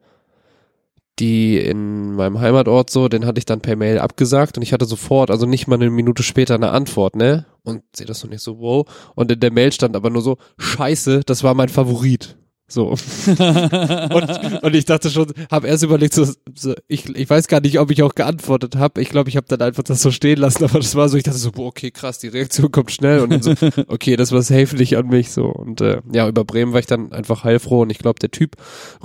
die 1.21 1.57
in 1.57 2.15
meinem 2.15 2.39
Heimatort 2.39 2.89
so, 2.89 3.07
den 3.07 3.25
hatte 3.25 3.37
ich 3.37 3.45
dann 3.45 3.61
per 3.61 3.75
Mail 3.75 3.99
abgesagt 3.99 4.57
und 4.57 4.63
ich 4.63 4.73
hatte 4.73 4.85
sofort, 4.85 5.29
also 5.29 5.45
nicht 5.45 5.67
mal 5.67 5.75
eine 5.75 5.91
Minute 5.91 6.23
später 6.23 6.55
eine 6.55 6.71
Antwort, 6.71 7.15
ne? 7.15 7.45
Und 7.63 7.83
sehe 7.95 8.07
das 8.07 8.19
so 8.19 8.27
nicht 8.27 8.41
so, 8.41 8.59
wow. 8.59 8.87
Und 9.13 9.31
in 9.31 9.39
der 9.39 9.51
Mail 9.51 9.71
stand 9.71 9.95
aber 9.95 10.09
nur 10.09 10.23
so, 10.23 10.37
scheiße, 10.57 11.21
das 11.25 11.43
war 11.43 11.53
mein 11.53 11.69
Favorit. 11.69 12.37
So. 12.67 12.87
und, 13.27 14.63
und 14.63 14.75
ich 14.75 14.85
dachte 14.85 15.11
schon, 15.11 15.31
habe 15.51 15.67
erst 15.67 15.83
überlegt, 15.83 16.13
so, 16.13 16.25
so, 16.55 16.73
ich, 16.87 17.07
ich 17.15 17.29
weiß 17.29 17.47
gar 17.47 17.59
nicht, 17.59 17.77
ob 17.79 17.91
ich 17.91 18.01
auch 18.01 18.15
geantwortet 18.15 18.77
habe. 18.77 19.01
Ich 19.01 19.09
glaube, 19.09 19.29
ich 19.29 19.35
habe 19.35 19.45
dann 19.47 19.61
einfach 19.61 19.83
das 19.83 20.01
so 20.01 20.09
stehen 20.09 20.39
lassen, 20.39 20.63
aber 20.63 20.79
das 20.79 20.95
war 20.95 21.07
so, 21.09 21.17
ich 21.17 21.23
dachte 21.23 21.37
so, 21.37 21.51
boah, 21.51 21.67
okay, 21.67 21.91
krass, 21.91 22.19
die 22.19 22.29
Reaktion 22.29 22.71
kommt 22.71 22.91
schnell 22.91 23.19
und 23.19 23.29
dann 23.29 23.41
so, 23.43 23.53
okay, 23.89 24.15
das 24.15 24.31
war 24.31 24.41
safe 24.41 24.75
nicht 24.75 24.97
an 24.97 25.07
mich 25.07 25.31
so. 25.31 25.45
Und 25.47 25.81
äh, 25.81 26.01
ja, 26.13 26.27
über 26.27 26.45
Bremen 26.45 26.71
war 26.71 26.79
ich 26.79 26.87
dann 26.87 27.11
einfach 27.11 27.43
heilfroh 27.43 27.81
und 27.81 27.91
ich 27.91 27.99
glaube, 27.99 28.19
der 28.19 28.31
Typ, 28.31 28.55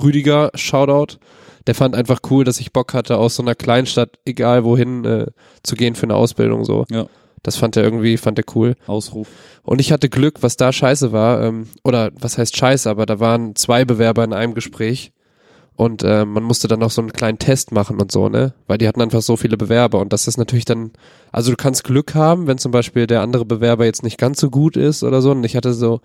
Rüdiger, 0.00 0.50
Shoutout, 0.54 1.18
der 1.66 1.74
fand 1.74 1.94
einfach 1.94 2.20
cool, 2.30 2.44
dass 2.44 2.60
ich 2.60 2.72
Bock 2.72 2.94
hatte, 2.94 3.18
aus 3.18 3.36
so 3.36 3.42
einer 3.42 3.54
Kleinstadt, 3.54 4.18
egal 4.24 4.64
wohin, 4.64 5.04
äh, 5.04 5.26
zu 5.62 5.74
gehen 5.76 5.94
für 5.94 6.04
eine 6.04 6.14
Ausbildung 6.14 6.64
so. 6.64 6.84
Ja. 6.90 7.06
Das 7.42 7.56
fand 7.56 7.76
er 7.76 7.84
irgendwie, 7.84 8.16
fand 8.16 8.38
er 8.38 8.44
cool. 8.54 8.74
Ausruf. 8.86 9.28
Und 9.62 9.80
ich 9.80 9.92
hatte 9.92 10.08
Glück, 10.08 10.42
was 10.42 10.56
da 10.56 10.72
scheiße 10.72 11.12
war, 11.12 11.42
ähm, 11.42 11.68
oder 11.84 12.10
was 12.18 12.38
heißt 12.38 12.56
scheiße, 12.56 12.90
aber 12.90 13.06
da 13.06 13.20
waren 13.20 13.54
zwei 13.54 13.84
Bewerber 13.84 14.24
in 14.24 14.32
einem 14.32 14.54
Gespräch 14.54 15.12
und 15.76 16.02
äh, 16.02 16.24
man 16.24 16.42
musste 16.42 16.68
dann 16.68 16.80
noch 16.80 16.90
so 16.90 17.02
einen 17.02 17.12
kleinen 17.12 17.38
Test 17.38 17.70
machen 17.70 18.00
und 18.00 18.10
so, 18.10 18.30
ne? 18.30 18.54
Weil 18.66 18.78
die 18.78 18.88
hatten 18.88 19.02
einfach 19.02 19.20
so 19.20 19.36
viele 19.36 19.58
Bewerber 19.58 20.00
und 20.00 20.12
das 20.12 20.26
ist 20.26 20.38
natürlich 20.38 20.64
dann, 20.64 20.92
also 21.32 21.50
du 21.50 21.56
kannst 21.56 21.84
Glück 21.84 22.14
haben, 22.14 22.46
wenn 22.46 22.56
zum 22.56 22.72
Beispiel 22.72 23.06
der 23.06 23.20
andere 23.20 23.44
Bewerber 23.44 23.84
jetzt 23.84 24.02
nicht 24.02 24.16
ganz 24.16 24.40
so 24.40 24.48
gut 24.48 24.76
ist 24.76 25.02
oder 25.02 25.20
so. 25.20 25.32
Und 25.32 25.44
ich 25.44 25.54
hatte 25.54 25.74
so 25.74 26.00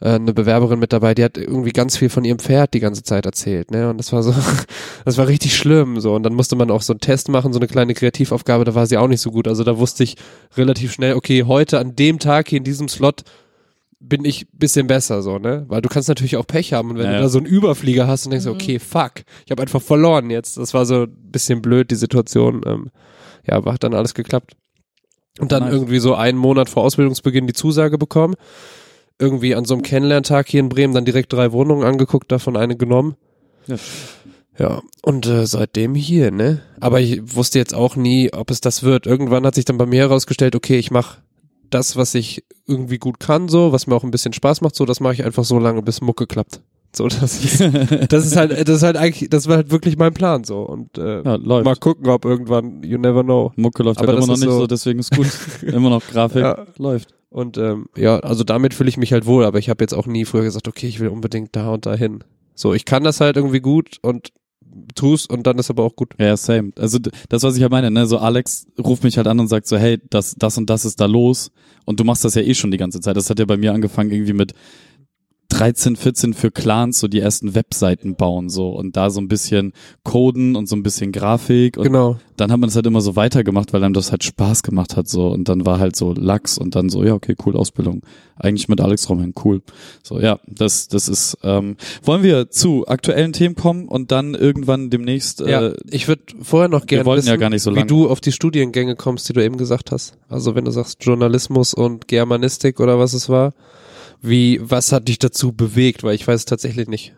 äh, 0.00 0.10
eine 0.10 0.32
Bewerberin 0.34 0.78
mit 0.78 0.92
dabei, 0.92 1.14
die 1.14 1.24
hat 1.24 1.38
irgendwie 1.38 1.72
ganz 1.72 1.96
viel 1.96 2.08
von 2.08 2.24
ihrem 2.24 2.38
Pferd 2.38 2.74
die 2.74 2.80
ganze 2.80 3.02
Zeit 3.02 3.26
erzählt, 3.26 3.70
ne? 3.70 3.88
Und 3.90 3.98
das 3.98 4.12
war 4.12 4.22
so, 4.22 4.34
das 5.04 5.16
war 5.18 5.28
richtig 5.28 5.56
schlimm, 5.56 6.00
so. 6.00 6.14
Und 6.14 6.22
dann 6.22 6.34
musste 6.34 6.56
man 6.56 6.70
auch 6.70 6.82
so 6.82 6.92
einen 6.92 7.00
Test 7.00 7.28
machen, 7.28 7.52
so 7.52 7.58
eine 7.58 7.68
kleine 7.68 7.94
Kreativaufgabe, 7.94 8.64
da 8.64 8.74
war 8.74 8.86
sie 8.86 8.96
auch 8.98 9.08
nicht 9.08 9.20
so 9.20 9.30
gut. 9.30 9.48
Also 9.48 9.64
da 9.64 9.78
wusste 9.78 10.04
ich 10.04 10.16
relativ 10.56 10.92
schnell, 10.92 11.14
okay, 11.14 11.44
heute 11.44 11.78
an 11.78 11.96
dem 11.96 12.18
Tag 12.18 12.48
hier 12.48 12.58
in 12.58 12.64
diesem 12.64 12.88
Slot 12.88 13.22
bin 13.98 14.26
ich 14.26 14.46
bisschen 14.52 14.86
besser, 14.86 15.22
so, 15.22 15.38
ne? 15.38 15.64
Weil 15.68 15.80
du 15.80 15.88
kannst 15.88 16.08
natürlich 16.08 16.36
auch 16.36 16.46
Pech 16.46 16.74
haben 16.74 16.90
und 16.90 16.98
wenn 16.98 17.06
Ja, 17.06 17.16
du 17.16 17.22
da 17.22 17.28
so 17.30 17.38
einen 17.38 17.46
Überflieger 17.46 18.06
hast 18.06 18.26
und 18.26 18.30
denkst, 18.32 18.46
Mhm. 18.46 18.52
okay, 18.52 18.78
fuck, 18.78 19.12
ich 19.46 19.50
habe 19.50 19.62
einfach 19.62 19.80
verloren 19.82 20.28
jetzt. 20.30 20.58
Das 20.58 20.74
war 20.74 20.84
so 20.84 21.04
ein 21.04 21.16
bisschen 21.32 21.62
blöd, 21.62 21.90
die 21.90 21.94
Situation. 21.96 22.60
Ähm, 22.66 22.90
ja, 23.48 23.54
aber 23.54 23.72
hat 23.72 23.82
dann 23.84 23.94
alles 23.94 24.12
geklappt. 24.14 24.52
Und 25.40 25.50
dann 25.52 25.64
Nice. 25.64 25.72
irgendwie 25.72 25.98
so 25.98 26.14
einen 26.14 26.36
Monat 26.38 26.68
vor 26.68 26.82
Ausbildungsbeginn 26.82 27.46
die 27.46 27.52
Zusage 27.54 27.96
bekommen. 27.98 28.34
Irgendwie 29.18 29.54
an 29.54 29.64
so 29.64 29.74
einem 29.74 29.82
Kennenlerntag 29.82 30.48
hier 30.48 30.60
in 30.60 30.68
Bremen 30.68 30.92
dann 30.94 31.04
direkt 31.04 31.32
drei 31.32 31.52
Wohnungen 31.52 31.84
angeguckt, 31.84 32.30
davon 32.30 32.56
eine 32.56 32.76
genommen. 32.76 33.16
Ja. 33.66 33.76
Ja, 34.58 34.80
und 35.02 35.26
äh, 35.26 35.46
seitdem 35.46 35.94
hier, 35.94 36.30
ne? 36.30 36.62
Aber 36.80 36.98
ich 37.00 37.36
wusste 37.36 37.58
jetzt 37.58 37.74
auch 37.74 37.94
nie, 37.94 38.32
ob 38.32 38.50
es 38.50 38.62
das 38.62 38.82
wird. 38.82 39.06
Irgendwann 39.06 39.44
hat 39.44 39.54
sich 39.54 39.66
dann 39.66 39.76
bei 39.76 39.84
mir 39.84 40.00
herausgestellt, 40.00 40.54
okay, 40.56 40.78
ich 40.78 40.90
mache 40.90 41.18
das, 41.68 41.96
was 41.96 42.14
ich 42.14 42.42
irgendwie 42.66 42.96
gut 42.96 43.20
kann, 43.20 43.48
so, 43.48 43.72
was 43.72 43.86
mir 43.86 43.94
auch 43.94 44.04
ein 44.04 44.10
bisschen 44.10 44.32
Spaß 44.32 44.62
macht, 44.62 44.74
so, 44.74 44.86
das 44.86 45.00
mache 45.00 45.12
ich 45.12 45.24
einfach 45.24 45.44
so 45.44 45.58
lange, 45.58 45.82
bis 45.82 46.00
Mucke 46.00 46.26
klappt. 46.26 46.62
So, 46.94 47.06
das 47.08 47.44
ist, 47.44 47.60
das 48.12 48.24
ist 48.24 48.36
halt, 48.36 48.52
das 48.66 48.76
ist 48.76 48.82
halt 48.82 48.96
eigentlich, 48.96 49.28
das 49.28 49.46
war 49.46 49.56
halt 49.56 49.70
wirklich 49.70 49.98
mein 49.98 50.14
Plan, 50.14 50.44
so. 50.44 50.60
Und 50.62 50.96
äh, 50.96 51.22
Ja, 51.22 51.34
läuft. 51.34 51.66
mal 51.66 51.76
gucken, 51.76 52.08
ob 52.08 52.24
irgendwann, 52.24 52.82
you 52.82 52.96
never 52.96 53.22
know. 53.24 53.52
Mucke 53.56 53.82
läuft 53.82 53.98
Aber 53.98 54.08
halt 54.08 54.18
immer 54.18 54.26
noch 54.28 54.36
nicht 54.36 54.44
so, 54.44 54.60
so- 54.60 54.66
deswegen 54.66 55.00
ist 55.00 55.14
gut. 55.14 55.26
immer 55.62 55.90
noch 55.90 56.06
Grafik 56.06 56.40
Ja. 56.40 56.64
läuft. 56.78 57.12
Und 57.36 57.58
ähm, 57.58 57.90
ja, 57.94 58.18
also 58.20 58.44
damit 58.44 58.72
fühle 58.72 58.88
ich 58.88 58.96
mich 58.96 59.12
halt 59.12 59.26
wohl, 59.26 59.44
aber 59.44 59.58
ich 59.58 59.68
habe 59.68 59.84
jetzt 59.84 59.92
auch 59.92 60.06
nie 60.06 60.24
früher 60.24 60.44
gesagt, 60.44 60.68
okay, 60.68 60.86
ich 60.86 61.00
will 61.00 61.08
unbedingt 61.08 61.54
da 61.54 61.68
und 61.68 61.84
dahin. 61.84 62.24
So, 62.54 62.72
ich 62.72 62.86
kann 62.86 63.04
das 63.04 63.20
halt 63.20 63.36
irgendwie 63.36 63.60
gut 63.60 63.98
und 64.00 64.32
tu's 64.94 65.26
und 65.26 65.46
dann 65.46 65.58
ist 65.58 65.68
aber 65.68 65.82
auch 65.82 65.94
gut. 65.96 66.14
Ja, 66.16 66.28
ja, 66.28 66.36
same. 66.38 66.72
Also 66.78 66.98
das, 67.28 67.42
was 67.42 67.54
ich 67.54 67.60
halt 67.60 67.72
meine, 67.72 67.90
ne, 67.90 68.06
so 68.06 68.16
Alex 68.16 68.66
ruft 68.78 69.04
mich 69.04 69.18
halt 69.18 69.26
an 69.26 69.38
und 69.38 69.48
sagt 69.48 69.66
so, 69.66 69.76
hey, 69.76 69.98
das, 70.08 70.34
das 70.38 70.56
und 70.56 70.70
das 70.70 70.86
ist 70.86 70.98
da 70.98 71.04
los. 71.04 71.50
Und 71.84 72.00
du 72.00 72.04
machst 72.04 72.24
das 72.24 72.36
ja 72.36 72.40
eh 72.40 72.54
schon 72.54 72.70
die 72.70 72.78
ganze 72.78 73.02
Zeit. 73.02 73.18
Das 73.18 73.28
hat 73.28 73.38
ja 73.38 73.44
bei 73.44 73.58
mir 73.58 73.74
angefangen 73.74 74.12
irgendwie 74.12 74.32
mit 74.32 74.54
13, 75.48 75.96
14 75.96 76.34
für 76.34 76.50
Clans 76.50 76.98
so 76.98 77.08
die 77.08 77.20
ersten 77.20 77.54
Webseiten 77.54 78.16
bauen 78.16 78.48
so 78.50 78.70
und 78.70 78.96
da 78.96 79.10
so 79.10 79.20
ein 79.20 79.28
bisschen 79.28 79.72
Coden 80.02 80.56
und 80.56 80.68
so 80.68 80.76
ein 80.76 80.82
bisschen 80.82 81.12
Grafik 81.12 81.76
und 81.76 81.84
Genau. 81.84 82.18
dann 82.36 82.50
hat 82.50 82.58
man 82.58 82.68
das 82.68 82.74
halt 82.76 82.86
immer 82.86 83.00
so 83.00 83.16
weitergemacht, 83.16 83.72
weil 83.72 83.82
einem 83.84 83.94
das 83.94 84.10
halt 84.10 84.24
Spaß 84.24 84.62
gemacht 84.62 84.96
hat 84.96 85.08
so 85.08 85.28
und 85.28 85.48
dann 85.48 85.64
war 85.64 85.78
halt 85.78 85.94
so 85.96 86.12
Lachs 86.12 86.58
und 86.58 86.74
dann 86.74 86.88
so 86.88 87.04
ja 87.04 87.14
okay 87.14 87.36
cool 87.46 87.56
Ausbildung 87.56 88.02
eigentlich 88.38 88.68
mit 88.68 88.80
Alex 88.80 89.08
Romhen 89.08 89.34
cool 89.44 89.62
so 90.02 90.20
ja 90.20 90.38
das 90.46 90.88
das 90.88 91.08
ist 91.08 91.38
ähm, 91.42 91.76
wollen 92.02 92.22
wir 92.22 92.50
zu 92.50 92.86
aktuellen 92.86 93.32
Themen 93.32 93.54
kommen 93.54 93.88
und 93.88 94.10
dann 94.12 94.34
irgendwann 94.34 94.90
demnächst 94.90 95.40
äh, 95.40 95.50
ja, 95.50 95.72
ich 95.90 96.08
würde 96.08 96.22
vorher 96.42 96.68
noch 96.68 96.86
gerne 96.86 97.06
wissen, 97.06 97.28
ja 97.28 97.36
gar 97.36 97.50
nicht 97.50 97.62
so 97.62 97.70
wie 97.72 97.76
lang. 97.76 97.88
du 97.88 98.08
auf 98.10 98.20
die 98.20 98.32
Studiengänge 98.32 98.96
kommst, 98.96 99.28
die 99.28 99.32
du 99.32 99.42
eben 99.44 99.56
gesagt 99.56 99.90
hast. 99.92 100.14
Also 100.28 100.54
wenn 100.54 100.64
du 100.64 100.70
sagst 100.70 101.04
Journalismus 101.04 101.72
und 101.72 102.08
Germanistik 102.08 102.80
oder 102.80 102.98
was 102.98 103.14
es 103.14 103.28
war, 103.28 103.52
wie, 104.20 104.58
was 104.62 104.92
hat 104.92 105.08
dich 105.08 105.18
dazu 105.18 105.52
bewegt? 105.52 106.02
Weil 106.02 106.14
ich 106.14 106.26
weiß 106.26 106.40
es 106.40 106.44
tatsächlich 106.44 106.88
nicht. 106.88 107.14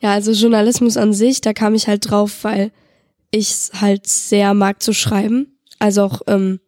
Ja, 0.00 0.12
also 0.12 0.32
Journalismus 0.32 0.96
an 0.96 1.12
sich, 1.12 1.40
da 1.40 1.52
kam 1.52 1.74
ich 1.74 1.88
halt 1.88 2.10
drauf, 2.10 2.44
weil 2.44 2.70
ich 3.30 3.70
halt 3.80 4.06
sehr 4.06 4.54
mag 4.54 4.82
zu 4.82 4.92
schreiben. 4.92 5.58
Also 5.78 6.02
auch 6.02 6.20
ähm, 6.26 6.60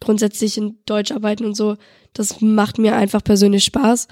grundsätzlich 0.00 0.58
in 0.58 0.78
Deutsch 0.86 1.10
arbeiten 1.10 1.44
und 1.44 1.56
so. 1.56 1.76
Das 2.12 2.40
macht 2.40 2.78
mir 2.78 2.94
einfach 2.94 3.24
persönlich 3.24 3.64
Spaß. 3.64 4.06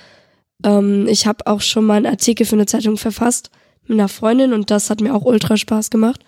Ähm, 0.65 1.07
ich 1.07 1.27
habe 1.27 1.47
auch 1.47 1.61
schon 1.61 1.85
mal 1.85 1.97
einen 1.97 2.07
Artikel 2.07 2.47
für 2.47 2.57
eine 2.57 2.67
Zeitung 2.67 2.97
verfasst 2.97 3.51
mit 3.83 3.93
einer 3.93 4.09
Freundin 4.09 4.53
und 4.53 4.71
das 4.71 4.91
hat 4.91 5.01
mir 5.01 5.15
auch 5.15 5.25
ultra 5.25 5.57
Spaß 5.57 5.91
gemacht. 5.91 6.25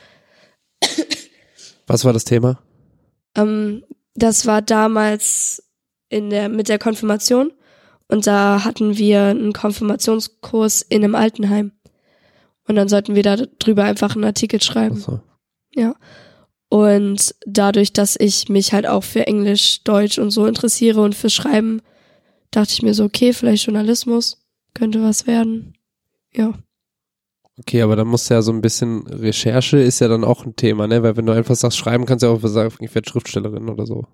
Was 1.87 2.05
war 2.05 2.13
das 2.13 2.25
Thema? 2.25 2.59
Ähm, 3.37 3.85
das 4.15 4.47
war 4.47 4.63
damals 4.63 5.64
in 6.15 6.31
der, 6.31 6.49
mit 6.49 6.69
der 6.69 6.78
Konfirmation 6.78 7.53
und 8.09 8.27
da 8.27 8.65
hatten 8.65 8.97
wir 8.97 9.24
einen 9.24 9.53
Konfirmationskurs 9.53 10.82
in 10.82 11.05
einem 11.05 11.15
Altenheim. 11.15 11.73
Und 12.66 12.77
dann 12.77 12.89
sollten 12.89 13.15
wir 13.15 13.23
da 13.23 13.36
drüber 13.36 13.85
einfach 13.85 14.15
einen 14.15 14.24
Artikel 14.24 14.62
schreiben. 14.62 14.97
Achso. 14.97 15.20
Ja. 15.74 15.95
Und 16.69 17.35
dadurch, 17.47 17.93
dass 17.93 18.16
ich 18.19 18.49
mich 18.49 18.73
halt 18.73 18.86
auch 18.86 19.05
für 19.05 19.27
Englisch, 19.27 19.85
Deutsch 19.85 20.19
und 20.19 20.31
so 20.31 20.47
interessiere 20.47 21.01
und 21.03 21.15
für 21.15 21.31
Schreiben, 21.31 21.82
dachte 22.51 22.73
ich 22.73 22.82
mir 22.82 22.95
so, 22.95 23.05
okay, 23.05 23.32
vielleicht 23.32 23.66
Journalismus 23.66 24.45
könnte 24.73 25.03
was 25.03 25.27
werden. 25.27 25.74
Ja. 26.32 26.55
Okay, 27.59 27.82
aber 27.82 27.97
dann 27.97 28.09
musst 28.09 28.28
du 28.28 28.35
ja 28.35 28.43
so 28.43 28.53
ein 28.53 28.61
bisschen 28.61 29.07
Recherche 29.07 29.78
ist 29.78 30.01
ja 30.01 30.09
dann 30.09 30.24
auch 30.24 30.45
ein 30.45 30.57
Thema, 30.57 30.89
ne? 30.89 31.03
Weil 31.03 31.16
wenn 31.16 31.27
du 31.27 31.32
einfach 31.32 31.55
sagst, 31.55 31.78
schreiben 31.78 32.07
kannst 32.07 32.23
du 32.23 32.27
ja 32.27 32.32
auch 32.32 32.41
sagen, 32.41 32.74
ich 32.81 32.95
werde 32.95 33.09
Schriftstellerin 33.09 33.69
oder 33.69 33.86
so. 33.86 34.07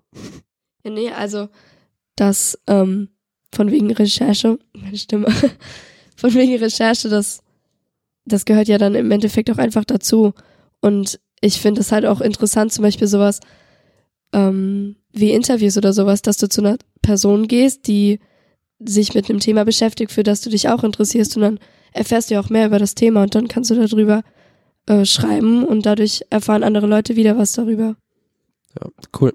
ja 0.83 0.91
nee, 0.91 1.09
also 1.09 1.49
das 2.15 2.59
ähm, 2.67 3.09
von 3.53 3.71
wegen 3.71 3.91
Recherche, 3.91 4.59
meine 4.73 4.97
Stimme, 4.97 5.27
von 6.15 6.33
wegen 6.33 6.57
Recherche, 6.57 7.09
das, 7.09 7.41
das 8.25 8.45
gehört 8.45 8.67
ja 8.67 8.77
dann 8.77 8.95
im 8.95 9.11
Endeffekt 9.11 9.51
auch 9.51 9.57
einfach 9.57 9.85
dazu. 9.85 10.33
Und 10.79 11.19
ich 11.41 11.59
finde 11.59 11.81
es 11.81 11.91
halt 11.91 12.05
auch 12.05 12.21
interessant, 12.21 12.71
zum 12.71 12.83
Beispiel 12.83 13.07
sowas 13.07 13.39
ähm, 14.33 14.95
wie 15.11 15.31
Interviews 15.31 15.77
oder 15.77 15.93
sowas, 15.93 16.21
dass 16.21 16.37
du 16.37 16.47
zu 16.47 16.61
einer 16.61 16.77
Person 17.01 17.47
gehst, 17.47 17.87
die 17.87 18.19
sich 18.79 19.13
mit 19.13 19.29
einem 19.29 19.39
Thema 19.39 19.65
beschäftigt, 19.65 20.11
für 20.11 20.23
das 20.23 20.41
du 20.41 20.49
dich 20.49 20.69
auch 20.69 20.83
interessierst 20.83 21.35
und 21.35 21.43
dann 21.43 21.59
erfährst 21.91 22.29
du 22.29 22.35
ja 22.35 22.39
auch 22.39 22.49
mehr 22.49 22.67
über 22.67 22.79
das 22.79 22.95
Thema 22.95 23.23
und 23.23 23.35
dann 23.35 23.47
kannst 23.47 23.69
du 23.69 23.75
darüber 23.75 24.23
äh, 24.87 25.05
schreiben 25.05 25.65
und 25.65 25.85
dadurch 25.85 26.21
erfahren 26.29 26.63
andere 26.63 26.87
Leute 26.87 27.15
wieder 27.15 27.37
was 27.37 27.51
darüber. 27.51 27.95
Ja, 28.79 28.89
cool. 29.19 29.33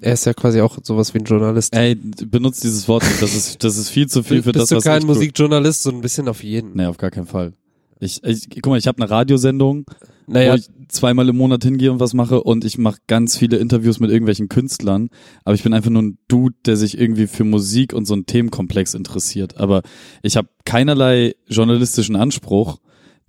Er 0.00 0.12
ist 0.12 0.26
ja 0.26 0.34
quasi 0.34 0.60
auch 0.60 0.78
sowas 0.82 1.14
wie 1.14 1.18
ein 1.18 1.24
Journalist. 1.24 1.74
Ey, 1.74 1.94
benutzt 1.94 2.62
dieses 2.64 2.86
Wort 2.88 3.02
nicht. 3.04 3.22
Das 3.22 3.34
ist, 3.34 3.64
das 3.64 3.76
ist 3.76 3.88
viel 3.88 4.08
zu 4.08 4.22
viel 4.22 4.42
für 4.42 4.52
Bist 4.52 4.64
das, 4.64 4.68
du 4.70 4.76
was 4.76 4.84
kein 4.84 5.00
ich. 5.00 5.06
Musikjournalist, 5.06 5.82
so 5.82 5.90
ein 5.90 6.00
bisschen 6.00 6.28
auf 6.28 6.42
jeden. 6.42 6.76
Nee, 6.76 6.86
auf 6.86 6.98
gar 6.98 7.10
keinen 7.10 7.26
Fall. 7.26 7.54
Ich, 7.98 8.22
ich 8.24 8.50
guck 8.50 8.66
mal, 8.66 8.78
ich 8.78 8.86
habe 8.86 9.02
eine 9.02 9.10
Radiosendung, 9.10 9.86
Naja, 10.26 10.52
wo 10.52 10.56
ich 10.56 10.68
zweimal 10.88 11.28
im 11.30 11.36
Monat 11.38 11.64
hingehe 11.64 11.90
und 11.90 11.98
was 11.98 12.12
mache 12.12 12.42
und 12.42 12.64
ich 12.66 12.76
mache 12.76 12.98
ganz 13.06 13.38
viele 13.38 13.56
Interviews 13.56 14.00
mit 14.00 14.10
irgendwelchen 14.10 14.48
Künstlern, 14.50 15.08
aber 15.44 15.54
ich 15.54 15.62
bin 15.62 15.72
einfach 15.72 15.90
nur 15.90 16.02
ein 16.02 16.18
Dude, 16.28 16.56
der 16.66 16.76
sich 16.76 16.98
irgendwie 16.98 17.26
für 17.26 17.44
Musik 17.44 17.94
und 17.94 18.04
so 18.04 18.12
einen 18.12 18.26
Themenkomplex 18.26 18.92
interessiert. 18.92 19.56
Aber 19.56 19.80
ich 20.22 20.36
habe 20.36 20.48
keinerlei 20.66 21.34
journalistischen 21.48 22.16
Anspruch. 22.16 22.78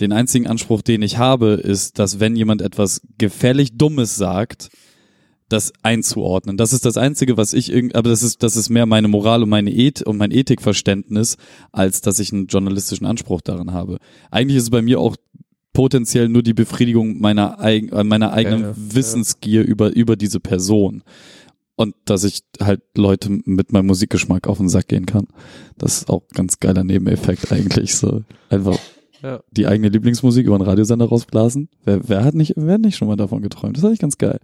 Den 0.01 0.11
einzigen 0.11 0.47
Anspruch, 0.47 0.81
den 0.81 1.01
ich 1.01 1.17
habe, 1.17 1.53
ist, 1.53 1.97
dass 1.97 2.19
wenn 2.19 2.35
jemand 2.35 2.61
etwas 2.61 3.01
gefährlich 3.17 3.77
Dummes 3.77 4.15
sagt, 4.17 4.69
das 5.49 5.71
einzuordnen. 5.83 6.57
Das 6.57 6.73
ist 6.73 6.85
das 6.85 6.97
Einzige, 6.97 7.37
was 7.37 7.53
ich 7.53 7.71
irgend, 7.71 7.95
aber 7.95 8.09
das 8.09 8.23
ist, 8.23 8.43
das 8.43 8.55
ist 8.57 8.69
mehr 8.69 8.85
meine 8.85 9.07
Moral 9.07 9.43
und 9.43 9.49
meine 9.49 9.73
Eth 9.73 10.01
und 10.01 10.17
mein 10.17 10.31
Ethikverständnis, 10.31 11.37
als 11.71 12.01
dass 12.01 12.19
ich 12.19 12.33
einen 12.33 12.47
journalistischen 12.47 13.07
Anspruch 13.07 13.41
daran 13.41 13.71
habe. 13.71 13.97
Eigentlich 14.29 14.57
ist 14.57 14.63
es 14.63 14.69
bei 14.69 14.81
mir 14.81 14.99
auch 14.99 15.15
potenziell 15.73 16.27
nur 16.27 16.43
die 16.43 16.53
Befriedigung 16.53 17.19
meiner, 17.19 17.59
eig 17.59 17.91
äh, 17.91 18.03
meiner 18.03 18.33
eigenen 18.33 18.61
ja, 18.61 18.67
ja. 18.69 18.75
Wissensgier 18.75 19.63
über, 19.63 19.95
über 19.95 20.15
diese 20.15 20.39
Person. 20.39 21.03
Und 21.75 21.93
dass 22.05 22.23
ich 22.23 22.41
halt 22.59 22.81
Leute 22.95 23.29
mit 23.45 23.71
meinem 23.71 23.85
Musikgeschmack 23.85 24.47
auf 24.47 24.57
den 24.57 24.67
Sack 24.69 24.87
gehen 24.87 25.05
kann. 25.05 25.27
Das 25.77 25.99
ist 25.99 26.09
auch 26.09 26.23
ein 26.23 26.33
ganz 26.33 26.59
geiler 26.59 26.83
Nebeneffekt 26.83 27.51
eigentlich. 27.51 27.93
So 27.95 28.23
einfach 28.49 28.79
Ja. 29.21 29.41
die 29.51 29.67
eigene 29.67 29.89
Lieblingsmusik 29.89 30.47
über 30.47 30.55
einen 30.55 30.65
Radiosender 30.65 31.05
rausblasen. 31.05 31.69
Wer, 31.85 32.09
wer 32.09 32.23
hat 32.23 32.33
nicht, 32.33 32.53
wer 32.55 32.73
hat 32.73 32.81
nicht 32.81 32.97
schon 32.97 33.07
mal 33.07 33.15
davon 33.15 33.43
geträumt? 33.43 33.77
Das 33.77 33.83
ist 33.83 33.87
eigentlich 33.87 33.99
ganz 33.99 34.17
geil. 34.17 34.39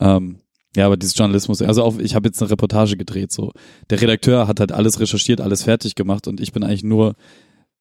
Ähm, 0.00 0.36
ja, 0.76 0.86
aber 0.86 0.96
dieses 0.96 1.16
Journalismus, 1.16 1.62
also 1.62 1.82
auf, 1.82 1.98
ich 1.98 2.14
habe 2.14 2.28
jetzt 2.28 2.40
eine 2.40 2.50
Reportage 2.50 2.96
gedreht, 2.96 3.32
so. 3.32 3.52
Der 3.90 4.00
Redakteur 4.00 4.46
hat 4.46 4.60
halt 4.60 4.72
alles 4.72 5.00
recherchiert, 5.00 5.40
alles 5.40 5.64
fertig 5.64 5.94
gemacht 5.94 6.28
und 6.28 6.40
ich 6.40 6.52
bin 6.52 6.62
eigentlich 6.62 6.84
nur 6.84 7.14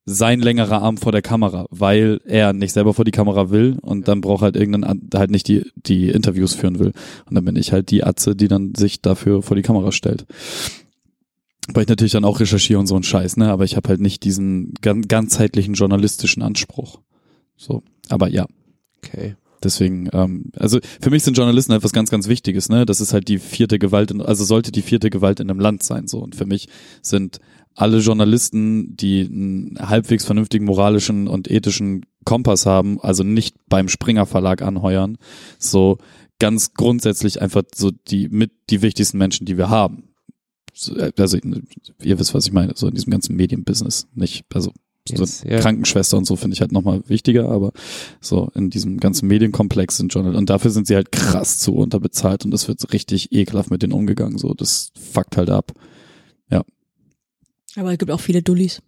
sein 0.08 0.40
längerer 0.40 0.82
Arm 0.84 0.98
vor 0.98 1.12
der 1.12 1.24
Kamera, 1.24 1.66
weil 1.72 2.22
er 2.26 2.54
nicht 2.54 2.74
selber 2.74 2.94
vor 2.94 3.06
die 3.06 3.12
Kamera 3.12 3.50
will 3.50 3.78
und 3.82 4.08
dann 4.08 4.22
braucht 4.22 4.44
halt 4.44 4.56
irgendeinen, 4.56 4.84
an- 4.84 5.10
halt 5.16 5.32
nicht 5.32 5.48
die, 5.48 5.72
die 5.76 6.10
Interviews 6.10 6.54
führen 6.54 6.78
will. 6.78 6.94
Und 7.26 7.34
dann 7.36 7.44
bin 7.44 7.56
ich 7.56 7.72
halt 7.72 7.90
die 7.90 8.04
Atze, 8.04 8.36
die 8.36 8.48
dann 8.48 8.76
sich 8.76 9.02
dafür 9.02 9.42
vor 9.42 9.56
die 9.56 9.64
Kamera 9.64 9.92
stellt. 9.92 10.26
Weil 11.74 11.84
ich 11.84 11.90
natürlich 11.90 12.12
dann 12.12 12.24
auch 12.26 12.40
recherchiere 12.40 12.80
und 12.80 12.86
so 12.86 12.96
ein 12.96 13.02
Scheiß, 13.02 13.38
ne? 13.38 13.50
Aber 13.50 13.64
ich 13.64 13.76
habe 13.76 13.90
halt 13.90 14.00
nicht 14.00 14.24
diesen 14.24 14.76
gan 14.82 15.02
ganzheitlichen 15.02 15.74
journalistischen 15.74 16.44
Anspruch. 16.44 17.00
So. 17.58 17.82
Aber 18.08 18.28
ja, 18.30 18.46
okay. 18.98 19.36
Deswegen, 19.64 20.10
ähm, 20.14 20.52
also 20.56 20.80
für 21.02 21.10
mich 21.10 21.24
sind 21.24 21.38
Journalisten 21.38 21.74
etwas 21.74 21.94
ganz, 21.94 22.10
ganz 22.10 22.28
Wichtiges, 22.28 22.70
ne? 22.70 22.86
Das 22.86 23.02
ist 23.02 23.14
halt 23.14 23.28
die 23.28 23.40
vierte 23.40 23.80
Gewalt, 23.80 24.12
in, 24.12 24.22
also 24.22 24.44
sollte 24.44 24.72
die 24.72 24.82
vierte 24.82 25.10
Gewalt 25.10 25.40
in 25.40 25.50
einem 25.50 25.60
Land 25.60 25.84
sein, 25.84 26.08
so. 26.08 26.20
Und 26.20 26.36
für 26.36 26.46
mich 26.46 26.68
sind 27.02 27.40
alle 27.76 28.00
Journalisten, 28.00 28.96
die 28.96 29.26
einen 29.26 29.78
halbwegs 29.80 30.26
vernünftigen 30.26 30.66
moralischen 30.66 31.28
und 31.28 31.52
ethischen 31.52 32.06
Kompass 32.24 32.66
haben, 32.66 33.00
also 33.02 33.24
nicht 33.24 33.56
beim 33.68 33.90
Springer 33.90 34.26
Verlag 34.26 34.62
anheuern, 34.62 35.18
so 35.60 35.98
ganz 36.40 36.74
grundsätzlich 36.74 37.42
einfach 37.42 37.64
so 37.74 37.92
die 37.92 38.30
mit 38.30 38.52
die 38.70 38.82
wichtigsten 38.82 39.18
Menschen, 39.18 39.46
die 39.46 39.58
wir 39.58 39.70
haben. 39.70 40.10
also 41.18 41.38
ihr 42.02 42.20
wisst, 42.20 42.34
was 42.34 42.48
ich 42.48 42.54
meine, 42.54 42.74
so 42.76 42.88
in 42.88 42.96
diesem 42.96 43.12
ganzen 43.12 43.36
Medienbusiness. 43.36 44.08
Nicht, 44.14 44.46
also 44.54 44.72
so 45.08 45.26
ja. 45.48 45.60
Krankenschwester 45.60 46.18
und 46.18 46.26
so 46.26 46.36
finde 46.36 46.56
ich 46.56 46.62
halt 46.62 46.72
nochmal 46.72 47.02
wichtiger, 47.08 47.50
aber 47.50 47.72
so 48.22 48.50
in 48.56 48.70
diesem 48.70 48.98
ganzen 49.00 49.28
Medienkomplex 49.28 49.98
sind 49.98 50.14
Journal 50.14 50.36
und 50.36 50.50
dafür 50.50 50.72
sind 50.72 50.88
sie 50.88 50.96
halt 50.96 51.12
krass 51.12 51.60
zu 51.60 51.76
unterbezahlt 51.76 52.46
und 52.46 52.52
das 52.52 52.68
wird 52.68 52.94
richtig 52.94 53.32
ekelhaft 53.32 53.72
mit 53.72 53.84
denen 53.84 53.94
umgegangen. 53.94 54.38
So, 54.38 54.54
das 54.54 54.92
fuckt 55.14 55.38
halt 55.38 55.50
ab. 55.50 55.74
Aber 57.76 57.92
es 57.92 57.98
gibt 57.98 58.12
auch 58.12 58.20
viele 58.20 58.42
Dullis. 58.42 58.82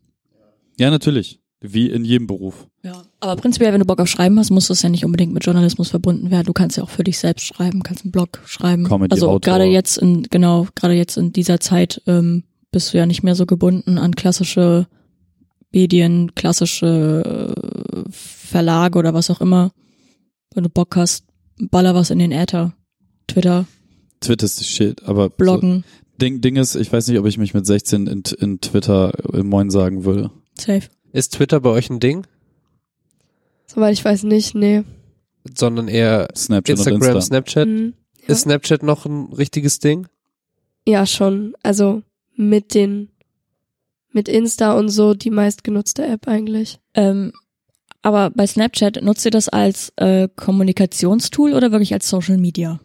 Ja, 0.79 0.89
natürlich. 0.89 1.39
Wie 1.59 1.89
in 1.89 2.05
jedem 2.05 2.27
Beruf. 2.27 2.67
Ja. 2.83 3.01
Aber 3.19 3.35
prinzipiell, 3.35 3.73
wenn 3.73 3.79
du 3.79 3.85
Bock 3.85 3.99
auf 3.99 4.07
Schreiben 4.07 4.37
hast, 4.37 4.51
muss 4.51 4.67
das 4.67 4.83
ja 4.83 4.89
nicht 4.89 5.03
unbedingt 5.03 5.33
mit 5.33 5.43
Journalismus 5.43 5.89
verbunden 5.89 6.29
werden. 6.29 6.45
Du 6.45 6.53
kannst 6.53 6.77
ja 6.77 6.83
auch 6.83 6.89
für 6.89 7.03
dich 7.03 7.17
selbst 7.17 7.47
schreiben, 7.47 7.81
kannst 7.81 8.05
einen 8.05 8.11
Blog 8.11 8.39
schreiben. 8.45 8.83
Comedy 8.83 9.11
also 9.11 9.39
gerade 9.39 9.63
jetzt 9.63 9.97
in, 9.97 10.23
genau, 10.23 10.67
gerade 10.75 10.93
jetzt 10.93 11.17
in 11.17 11.33
dieser 11.33 11.59
Zeit 11.59 12.01
ähm, 12.05 12.43
bist 12.71 12.93
du 12.93 12.99
ja 12.99 13.07
nicht 13.07 13.23
mehr 13.23 13.33
so 13.33 13.47
gebunden 13.47 13.97
an 13.97 14.15
klassische 14.15 14.87
Medien, 15.77 16.33
klassische 16.33 17.53
äh, 17.55 18.03
Verlage 18.09 18.97
oder 18.97 19.13
was 19.13 19.29
auch 19.29 19.41
immer. 19.41 19.71
Wenn 20.55 20.63
du 20.63 20.69
Bock 20.69 20.95
hast, 20.95 21.25
baller 21.59 21.93
was 21.93 22.09
in 22.09 22.17
den 22.17 22.31
Äther. 22.31 22.73
Twitter, 23.27 23.67
Twitter 24.19 24.45
ist 24.45 24.59
die 24.59 24.63
Shit, 24.63 25.03
aber 25.03 25.25
so, 25.25 25.35
Bloggen, 25.37 25.83
Ding, 26.19 26.41
Ding 26.41 26.55
ist, 26.55 26.75
ich 26.75 26.91
weiß 26.91 27.07
nicht, 27.07 27.19
ob 27.19 27.27
ich 27.27 27.37
mich 27.37 27.53
mit 27.53 27.67
16 27.67 28.07
in, 28.07 28.23
in 28.39 28.59
Twitter 28.59 29.13
äh, 29.35 29.43
Moin 29.43 29.69
sagen 29.69 30.03
würde. 30.03 30.31
safe. 30.57 30.89
Ist 31.11 31.33
Twitter 31.33 31.59
bei 31.59 31.69
euch 31.69 31.91
ein 31.91 31.99
Ding? 31.99 32.25
Soweit 33.67 33.93
ich 33.93 34.03
weiß 34.03 34.23
nicht, 34.23 34.55
nee. 34.55 34.83
Sondern 35.55 35.87
eher 35.87 36.29
Snapchat 36.35 36.79
und 36.79 36.87
Instagram, 36.87 37.15
Insta. 37.15 37.21
Snapchat? 37.21 37.67
Mhm. 37.67 37.93
Ja. 38.21 38.27
Ist 38.29 38.41
Snapchat 38.41 38.81
noch 38.81 39.05
ein 39.05 39.31
richtiges 39.31 39.77
Ding? 39.77 40.07
Ja, 40.87 41.05
schon. 41.05 41.53
Also 41.61 42.01
mit 42.35 42.73
den, 42.73 43.09
mit 44.17 44.27
Insta 44.27 44.73
und 44.73 44.89
so 44.89 45.13
die 45.13 45.29
meistgenutzte 45.29 46.03
App 46.03 46.27
eigentlich. 46.27 46.79
Ähm, 46.95 47.31
aber 48.01 48.31
bei 48.31 48.47
Snapchat 48.47 49.03
nutzt 49.03 49.23
ihr 49.25 49.31
das 49.31 49.47
als 49.47 49.93
äh, 49.97 50.27
Kommunikationstool 50.35 51.53
oder 51.53 51.71
wirklich 51.71 51.93
als 51.93 52.09
Social 52.09 52.37
Media? 52.37 52.79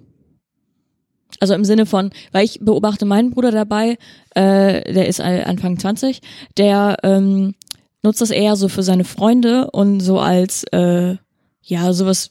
Also 1.41 1.55
im 1.55 1.65
Sinne 1.65 1.87
von, 1.87 2.11
weil 2.33 2.45
ich 2.45 2.61
beobachte 2.61 3.07
meinen 3.07 3.31
Bruder 3.31 3.51
dabei, 3.51 3.97
äh, 4.35 4.93
der 4.93 5.09
ist 5.09 5.23
Anfang 5.23 5.79
20, 5.79 6.21
der 6.59 6.99
ähm, 7.03 7.55
nutzt 8.03 8.21
das 8.21 8.31
eher 8.31 8.55
so 8.57 8.69
für 8.69 8.83
seine 8.83 9.05
Freunde 9.05 9.71
und 9.71 10.01
so 10.01 10.19
als, 10.21 10.65
äh, 10.65 11.17
ja, 11.63 11.93
sowas, 11.95 12.29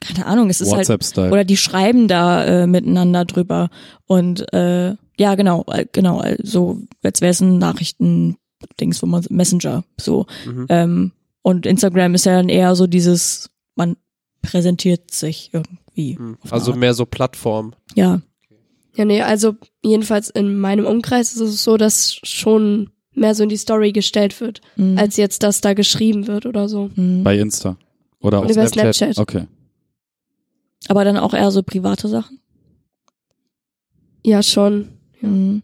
keine 0.00 0.26
Ahnung, 0.26 0.50
es 0.50 0.60
ist 0.60 0.72
halt 0.72 0.80
WhatsApp-Style. 0.80 1.30
oder 1.30 1.44
die 1.44 1.56
schreiben 1.56 2.08
da 2.08 2.44
äh, 2.44 2.66
miteinander 2.66 3.24
drüber 3.24 3.70
und 4.06 4.52
äh, 4.52 4.96
ja 5.22 5.34
genau 5.34 5.64
äh, 5.68 5.86
genau 5.92 6.22
äh, 6.22 6.36
so 6.42 6.80
als 7.02 7.20
wäre 7.20 7.30
es 7.30 7.40
ein 7.40 7.58
Nachrichten-Dings, 7.58 9.02
wo 9.02 9.06
man 9.06 9.24
Messenger 9.30 9.84
so 10.00 10.26
Mhm. 10.46 10.66
ähm, 10.68 11.12
und 11.42 11.66
Instagram 11.66 12.14
ist 12.14 12.26
ja 12.26 12.34
dann 12.36 12.48
eher 12.48 12.74
so 12.74 12.86
dieses 12.86 13.50
man 13.74 13.96
präsentiert 14.42 15.10
sich 15.10 15.50
irgendwie 15.52 16.16
Hm. 16.16 16.36
eine 16.42 16.52
Also 16.52 16.74
mehr 16.74 16.94
so 16.94 17.04
Plattform. 17.06 17.74
ja 17.94 18.20
Ja, 18.96 19.04
nee, 19.06 19.22
also 19.22 19.54
jedenfalls 19.82 20.28
in 20.30 20.58
meinem 20.58 20.84
Umkreis 20.86 21.32
ist 21.32 21.40
es 21.40 21.64
so, 21.64 21.76
dass 21.78 22.14
schon 22.22 22.90
mehr 23.14 23.34
so 23.34 23.42
in 23.42 23.48
die 23.48 23.56
Story 23.56 23.92
gestellt 23.92 24.38
wird, 24.40 24.60
Mhm. 24.76 24.98
als 24.98 25.16
jetzt, 25.16 25.42
dass 25.42 25.60
da 25.62 25.72
geschrieben 25.74 26.26
wird 26.26 26.44
oder 26.46 26.68
so. 26.68 26.90
Mhm. 26.96 27.22
Bei 27.24 27.38
Insta. 27.38 27.76
Oder 28.20 28.40
auf 28.40 28.50
Snapchat. 28.52 28.94
Snapchat. 28.94 29.18
Okay. 29.18 29.46
aber 30.88 31.04
dann 31.04 31.16
auch 31.16 31.32
eher 31.34 31.50
so 31.50 31.62
private 31.62 32.08
Sachen 32.08 32.38
Ja, 34.24 34.42
schon. 34.42 34.88
Ja. 35.22 35.28
mhm. 35.28 35.62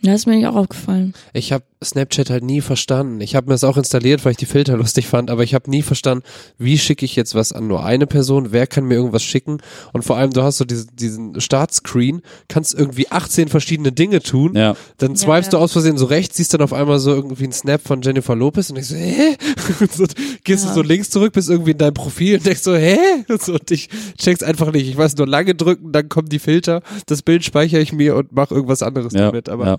ja 0.00 0.14
ist 0.14 0.26
mir 0.26 0.36
nicht 0.36 0.46
auch 0.46 0.56
aufgefallen 0.56 1.14
Ich 1.32 1.52
habe 1.52 1.64
Snapchat 1.82 2.28
halt 2.28 2.44
nie 2.44 2.60
verstanden. 2.60 3.20
Ich 3.22 3.34
habe 3.34 3.46
mir 3.46 3.54
das 3.54 3.64
auch 3.64 3.78
installiert, 3.78 4.24
weil 4.24 4.32
ich 4.32 4.36
die 4.36 4.46
Filter 4.46 4.76
lustig 4.78 5.06
fand, 5.06 5.30
aber 5.30 5.42
ich 5.44 5.54
habe 5.54 5.70
nie 5.70 5.80
verstanden, 5.82 6.24
wie 6.58 6.78
schicke 6.78 7.04
ich 7.06 7.16
jetzt 7.16 7.34
was 7.34 7.52
an 7.52 7.66
nur 7.68 7.84
eine 7.84 8.06
Person, 8.06 8.52
wer 8.52 8.66
kann 8.66 8.84
mir 8.84 8.94
irgendwas 8.96 9.22
schicken 9.22 9.58
und 9.94 10.04
vor 10.04 10.16
allem 10.18 10.30
du 10.30 10.42
hast 10.42 10.58
so 10.58 10.64
diesen, 10.66 10.94
diesen 10.94 11.40
Startscreen, 11.40 12.20
kannst 12.48 12.74
irgendwie 12.74 13.10
18 13.10 13.48
verschiedene 13.48 13.92
Dinge 13.92 14.20
tun, 14.20 14.54
Ja. 14.56 14.76
dann 14.98 15.16
swipest 15.16 15.52
ja. 15.52 15.58
du 15.58 15.64
aus 15.64 15.72
Versehen 15.72 15.96
so 15.96 16.04
rechts, 16.04 16.36
siehst 16.36 16.52
dann 16.52 16.60
auf 16.60 16.72
einmal 16.74 16.98
so 16.98 17.12
irgendwie 17.14 17.44
einen 17.44 17.52
Snap 17.52 17.80
von 17.82 18.02
Jennifer 18.02 18.36
Lopez 18.36 18.68
und 18.68 18.74
denkst 18.76 18.90
so, 18.90 18.96
hä? 18.96 19.36
Und 19.80 19.92
so, 19.92 20.04
gehst 20.44 20.64
Ja. 20.64 20.70
du 20.70 20.74
so 20.74 20.82
links 20.82 21.08
zurück, 21.10 21.32
bist 21.32 21.48
irgendwie 21.48 21.70
in 21.70 21.78
deinem 21.78 21.94
Profil 21.94 22.36
und 22.36 22.44
denkst 22.46 22.60
so, 22.62 22.74
hä? 22.74 22.98
Und, 23.28 23.40
so, 23.42 23.52
und 23.54 23.70
ich 23.70 23.88
check's 24.18 24.42
einfach 24.42 24.72
nicht. 24.72 24.86
Ich 24.88 24.96
weiß 24.96 25.16
nur 25.16 25.26
lange 25.26 25.54
drücken, 25.54 25.92
dann 25.92 26.08
kommen 26.08 26.28
die 26.28 26.38
Filter, 26.38 26.82
das 27.06 27.22
Bild 27.22 27.44
speichere 27.44 27.80
ich 27.80 27.92
mir 27.92 28.16
und 28.16 28.32
mache 28.32 28.54
irgendwas 28.54 28.82
anderes 28.82 29.12
Ja. 29.14 29.26
damit, 29.26 29.48
aber 29.48 29.66
ja. 29.66 29.76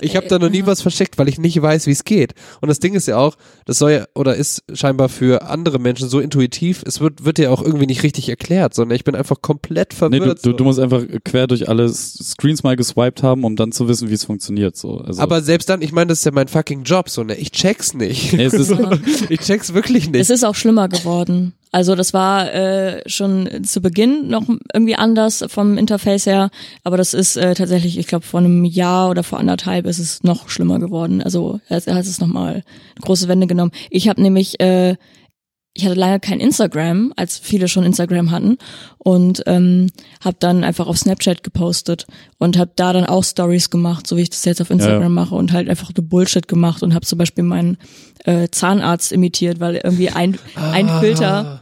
ich 0.00 0.16
habe 0.16 0.26
da 0.26 0.38
noch 0.38 0.50
nie 0.50 0.66
was 0.66 0.82
versteckt, 0.82 1.18
weil 1.18 1.28
ich 1.28 1.38
nicht 1.44 1.62
weiß, 1.62 1.86
wie 1.86 1.92
es 1.92 2.02
geht. 2.02 2.34
Und 2.60 2.68
das 2.68 2.80
Ding 2.80 2.94
ist 2.94 3.06
ja 3.06 3.16
auch, 3.18 3.36
das 3.66 3.78
soll 3.78 3.92
ja 3.92 4.04
oder 4.16 4.34
ist 4.34 4.64
scheinbar 4.72 5.08
für 5.08 5.42
andere 5.48 5.78
Menschen 5.78 6.08
so 6.08 6.18
intuitiv, 6.18 6.82
es 6.86 7.00
wird 7.00 7.24
wird 7.24 7.38
ja 7.38 7.50
auch 7.50 7.62
irgendwie 7.62 7.86
nicht 7.86 8.02
richtig 8.02 8.28
erklärt, 8.28 8.74
sondern 8.74 8.96
ich 8.96 9.04
bin 9.04 9.14
einfach 9.14 9.40
komplett 9.40 9.92
Nee, 9.92 9.96
verwirrt. 9.98 10.38
du, 10.38 10.42
du, 10.42 10.50
so. 10.50 10.56
du 10.56 10.64
musst 10.64 10.80
einfach 10.80 11.02
quer 11.24 11.46
durch 11.46 11.68
alle 11.68 11.88
Screens 11.88 12.62
mal 12.64 12.74
geswiped 12.74 13.22
haben, 13.22 13.44
um 13.44 13.54
dann 13.54 13.70
zu 13.70 13.86
wissen, 13.86 14.10
wie 14.10 14.14
es 14.14 14.24
funktioniert. 14.24 14.76
So. 14.76 14.98
Also, 14.98 15.22
aber 15.22 15.40
selbst 15.42 15.68
dann, 15.68 15.82
ich 15.82 15.92
meine, 15.92 16.08
das 16.08 16.18
ist 16.18 16.24
ja 16.24 16.32
mein 16.32 16.48
fucking 16.48 16.82
Job, 16.82 17.08
so 17.08 17.22
ne, 17.22 17.36
ich 17.36 17.52
check's 17.52 17.94
nicht. 17.94 18.32
Nee, 18.32 18.44
es 18.44 18.54
ist- 18.54 18.70
ich 19.28 19.40
check's 19.40 19.74
wirklich 19.74 20.10
nicht. 20.10 20.20
Es 20.20 20.30
ist 20.30 20.44
auch 20.44 20.54
schlimmer 20.54 20.88
geworden. 20.88 21.52
Also 21.74 21.96
das 21.96 22.14
war 22.14 22.54
äh, 22.54 23.02
schon 23.08 23.64
zu 23.64 23.80
Beginn 23.80 24.28
noch 24.28 24.44
irgendwie 24.72 24.94
anders 24.94 25.44
vom 25.48 25.76
Interface 25.76 26.26
her, 26.26 26.50
aber 26.84 26.96
das 26.96 27.14
ist 27.14 27.36
äh, 27.36 27.54
tatsächlich, 27.54 27.98
ich 27.98 28.06
glaube, 28.06 28.24
vor 28.24 28.38
einem 28.38 28.64
Jahr 28.64 29.10
oder 29.10 29.24
vor 29.24 29.40
anderthalb 29.40 29.84
ist 29.86 29.98
es 29.98 30.22
noch 30.22 30.48
schlimmer 30.48 30.78
geworden. 30.78 31.20
Also 31.20 31.58
er 31.68 31.78
hat 31.78 32.04
es 32.06 32.20
nochmal 32.20 32.52
eine 32.52 32.62
große 33.00 33.26
Wende 33.26 33.48
genommen. 33.48 33.72
Ich 33.90 34.08
habe 34.08 34.22
nämlich, 34.22 34.60
äh, 34.60 34.94
ich 35.76 35.84
hatte 35.84 35.96
lange 35.98 36.20
kein 36.20 36.38
Instagram, 36.38 37.12
als 37.16 37.36
viele 37.40 37.66
schon 37.66 37.82
Instagram 37.82 38.30
hatten 38.30 38.58
und 38.98 39.42
ähm, 39.46 39.88
habe 40.24 40.36
dann 40.38 40.62
einfach 40.62 40.86
auf 40.86 40.96
Snapchat 40.98 41.42
gepostet 41.42 42.06
und 42.38 42.56
habe 42.56 42.70
da 42.76 42.92
dann 42.92 43.06
auch 43.06 43.24
Stories 43.24 43.68
gemacht, 43.70 44.06
so 44.06 44.16
wie 44.16 44.22
ich 44.22 44.30
das 44.30 44.44
jetzt 44.44 44.60
auf 44.62 44.70
Instagram 44.70 45.02
Ja. 45.02 45.08
mache 45.08 45.34
und 45.34 45.52
halt 45.52 45.68
einfach 45.68 45.90
so 45.96 46.00
Bullshit 46.04 46.46
gemacht 46.46 46.84
und 46.84 46.94
habe 46.94 47.04
zum 47.04 47.18
Beispiel 47.18 47.42
meinen 47.42 47.78
äh, 48.24 48.46
Zahnarzt 48.52 49.10
imitiert, 49.10 49.58
weil 49.58 49.74
irgendwie 49.82 50.10
ein, 50.10 50.38
ein 50.54 50.88
Ah. 50.88 51.00
Filter, 51.00 51.60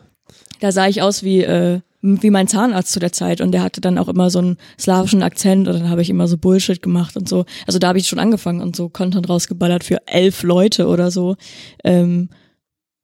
da 0.62 0.70
sah 0.70 0.86
ich 0.86 1.02
aus 1.02 1.24
wie 1.24 1.42
äh, 1.42 1.80
wie 2.02 2.30
mein 2.30 2.48
Zahnarzt 2.48 2.92
zu 2.92 2.98
der 2.98 3.12
Zeit 3.12 3.40
und 3.40 3.52
der 3.52 3.62
hatte 3.62 3.80
dann 3.80 3.98
auch 3.98 4.08
immer 4.08 4.28
so 4.28 4.40
einen 4.40 4.58
slawischen 4.78 5.22
Akzent 5.22 5.68
und 5.68 5.74
dann 5.74 5.88
habe 5.88 6.02
ich 6.02 6.10
immer 6.10 6.26
so 6.26 6.36
Bullshit 6.36 6.82
gemacht 6.82 7.16
und 7.16 7.28
so. 7.28 7.44
Also 7.66 7.78
da 7.78 7.88
habe 7.88 7.98
ich 7.98 8.08
schon 8.08 8.18
angefangen 8.18 8.60
und 8.60 8.74
so 8.74 8.88
Content 8.88 9.28
rausgeballert 9.28 9.84
für 9.84 10.06
elf 10.06 10.42
Leute 10.42 10.88
oder 10.88 11.12
so. 11.12 11.36
Ähm, 11.84 12.28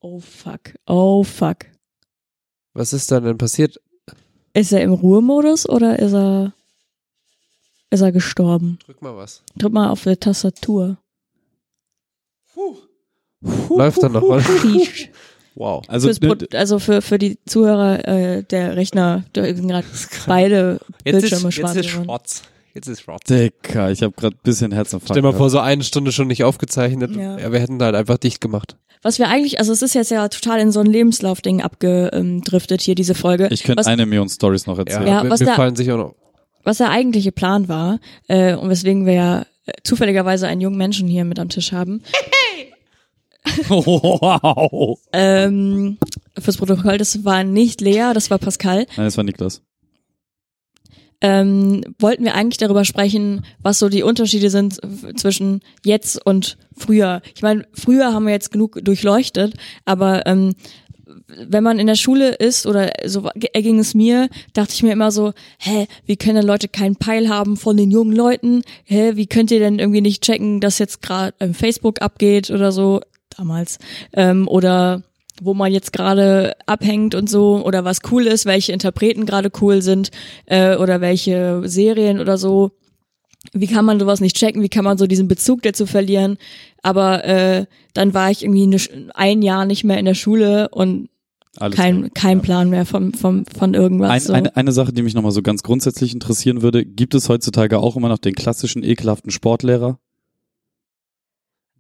oh 0.01 0.19
fuck, 0.19 0.75
oh 0.87 1.23
fuck. 1.23 1.59
Was 2.75 2.93
ist 2.93 3.11
dann 3.13 3.25
denn 3.25 3.39
passiert? 3.39 3.81
Ist 4.53 4.73
er 4.73 4.83
im 4.83 4.93
Ruhemodus 4.93 5.69
oder 5.69 5.99
ist 5.99 6.15
er 6.15 6.53
ist 7.91 8.01
er 8.01 8.13
gestorben? 8.13 8.79
Drück 8.85 9.01
mal 9.01 9.17
was. 9.17 9.43
Drück 9.57 9.73
mal 9.73 9.91
auf 9.91 10.03
die 10.03 10.17
Tastatur. 10.17 10.99
Läuft 13.41 14.03
dann 14.03 14.13
noch 14.13 14.23
mal. 14.29 14.43
Wow. 15.59 15.83
also 15.89 16.09
also 16.55 16.79
für 16.79 17.03
für 17.03 17.19
die 17.19 17.37
Zuhörer 17.45 18.07
äh, 18.07 18.43
der 18.45 18.77
Rechner, 18.77 19.25
da 19.33 19.45
sind 19.45 19.67
gerade 19.67 19.87
beide 20.27 20.79
Bildschirme 21.03 21.51
schwarz 21.51 21.75
geworden. 21.75 22.05
schwarz. 22.05 22.43
Jetzt 22.75 22.87
ist 22.87 23.01
schwarz. 23.01 23.25
Dicker, 23.25 23.91
ich 23.91 24.03
habe 24.03 24.13
gerade 24.13 24.37
ein 24.37 24.41
bisschen 24.45 24.71
Herzinfarkt. 24.71 25.11
Stell 25.11 25.23
mal 25.23 25.33
vor, 25.33 25.51
so 25.51 25.59
eine 25.59 25.83
Stunde 25.83 26.13
schon 26.13 26.29
nicht 26.29 26.45
aufgezeichnet. 26.45 27.17
Ja. 27.17 27.39
Ja. 27.39 27.51
wir 27.51 27.59
hätten 27.59 27.81
da 27.81 27.87
halt 27.87 27.97
einfach 27.97 28.19
dicht 28.19 28.41
gemacht. 28.41 28.77
Was 29.03 29.19
wir 29.19 29.29
eigentlich, 29.29 29.59
also 29.59 29.73
es 29.73 29.83
ist 29.83 29.95
jetzt 29.95 30.13
ja 30.13 30.29
total 30.29 30.61
in 30.61 30.71
so 30.71 30.79
ein 30.79 30.87
Lebenslaufding 30.87 31.61
abgedriftet 31.61 32.81
hier 32.81 32.95
diese 32.95 33.17
Folge. 33.17 33.49
Ich 33.51 33.65
könnte 33.65 33.85
eine 33.85 34.07
Million 34.07 34.29
Stories 34.29 34.67
noch 34.67 34.79
erzählen. 34.79 35.07
Ja, 35.09 35.25
mir, 35.25 35.31
was 35.31 35.41
mir 35.41 35.55
fallen 35.55 35.75
sich 35.75 35.91
auch 35.91 35.97
noch. 35.97 36.15
was 36.63 36.79
der 36.79 36.91
eigentliche 36.91 37.33
Plan 37.33 37.69
war 37.69 37.99
äh, 38.29 38.55
und 38.55 38.69
weswegen 38.71 39.07
wir 39.07 39.13
ja 39.15 39.41
äh, 39.67 39.73
zufälligerweise 39.83 40.47
einen 40.47 40.61
jungen 40.61 40.79
Menschen 40.79 41.09
hier 41.09 41.25
mit 41.25 41.41
am 41.41 41.49
Tisch 41.49 41.73
haben. 41.73 42.03
wow. 43.69 44.99
Ähm, 45.13 45.99
fürs 46.39 46.57
Protokoll, 46.57 46.99
das 46.99 47.25
war 47.25 47.45
nicht 47.45 47.81
Lea, 47.81 48.13
das 48.15 48.31
war 48.31 48.39
Pascal. 48.39 48.87
Nein, 48.97 49.07
das 49.07 49.17
war 49.17 49.25
Niklas. 49.25 49.63
ähm, 51.21 51.83
wollten 51.99 52.25
wir 52.25 52.35
eigentlich 52.35 52.59
darüber 52.59 52.85
sprechen, 52.85 53.45
was 53.61 53.79
so 53.79 53.89
die 53.89 54.03
Unterschiede 54.03 54.51
sind 54.51 54.81
zwischen 55.17 55.61
jetzt 55.85 56.25
und 56.25 56.57
früher. 56.77 57.23
Ich 57.35 57.43
meine, 57.43 57.67
früher 57.73 58.13
haben 58.13 58.27
wir 58.27 58.33
jetzt 58.33 58.53
genug 58.53 58.79
durchleuchtet, 58.85 59.55
aber 59.85 60.27
ähm, 60.27 60.55
wenn 61.27 61.65
man 61.65 61.79
in 61.79 61.87
der 61.87 61.95
Schule 61.95 62.31
ist 62.35 62.67
oder 62.67 62.91
so 63.07 63.29
erging 63.53 63.79
es 63.79 63.95
mir, 63.95 64.29
dachte 64.53 64.75
ich 64.75 64.83
mir 64.83 64.93
immer 64.93 65.11
so, 65.11 65.33
hä, 65.59 65.87
wie 66.07 66.17
können 66.17 66.37
denn 66.37 66.47
Leute 66.47 66.69
keinen 66.69 66.97
Peil 66.97 67.29
haben 67.29 67.57
von 67.57 67.77
den 67.77 67.91
jungen 67.91 68.15
Leuten? 68.15 68.63
Hä, 68.85 69.13
wie 69.15 69.27
könnt 69.27 69.51
ihr 69.51 69.59
denn 69.59 69.79
irgendwie 69.79 70.01
nicht 70.01 70.23
checken, 70.23 70.61
dass 70.61 70.79
jetzt 70.79 71.03
gerade 71.03 71.35
ähm, 71.41 71.55
Facebook 71.55 72.01
abgeht 72.03 72.51
oder 72.51 72.73
so 72.73 73.01
damals 73.37 73.79
ähm, 74.13 74.49
oder 74.49 75.03
wo 75.43 75.55
man 75.55 75.73
jetzt 75.73 75.93
gerade 75.93 76.57
abhängt 76.67 77.15
und 77.15 77.29
so 77.29 77.65
oder 77.65 77.85
was 77.85 78.01
cool 78.11 78.27
ist, 78.27 78.47
welche 78.47 78.73
Interpreten 78.73 79.27
gerade 79.27 79.51
cool 79.61 79.83
sind 79.83 80.11
äh, 80.47 80.77
oder 80.77 81.01
welche 81.01 81.63
Serien 81.65 82.21
oder 82.21 82.39
so. 82.39 82.73
wie 83.53 83.67
kann 83.67 83.85
man 83.85 84.01
sowas 84.01 84.21
nicht 84.21 84.37
checken, 84.37 84.63
wie 84.63 84.69
kann 84.69 84.85
man 84.85 84.99
so 84.99 85.07
diesen 85.07 85.29
Bezug 85.29 85.63
dazu 85.63 85.87
verlieren. 85.87 86.39
Aber 86.83 87.25
äh, 87.25 87.67
dann 87.95 88.15
war 88.15 88.31
ich 88.31 88.43
irgendwie 88.43 88.65
eine, 88.65 89.13
ein 89.15 89.43
Jahr 89.43 89.65
nicht 89.65 89.85
mehr 89.85 89.99
in 89.99 90.05
der 90.05 90.15
Schule 90.15 90.69
und 90.71 91.09
Alles 91.57 91.77
kein, 91.77 92.13
kein 92.15 92.43
Plan 92.43 92.71
mehr 92.71 92.85
vom, 92.85 93.13
vom, 93.15 93.45
von 93.47 93.75
irgendwas. 93.75 94.11
Ein, 94.11 94.21
so. 94.21 94.33
eine, 94.33 94.57
eine 94.57 94.73
Sache, 94.73 94.93
die 94.93 95.03
mich 95.03 95.15
nochmal 95.15 95.33
so 95.33 95.43
ganz 95.43 95.63
grundsätzlich 95.63 96.13
interessieren 96.13 96.63
würde, 96.63 96.85
gibt 96.85 97.15
es 97.15 97.29
heutzutage 97.29 97.79
auch 97.79 97.97
immer 97.97 98.09
noch 98.09 98.19
den 98.19 98.35
klassischen 98.35 98.83
ekelhaften 98.83 99.31
Sportlehrer? 99.31 99.99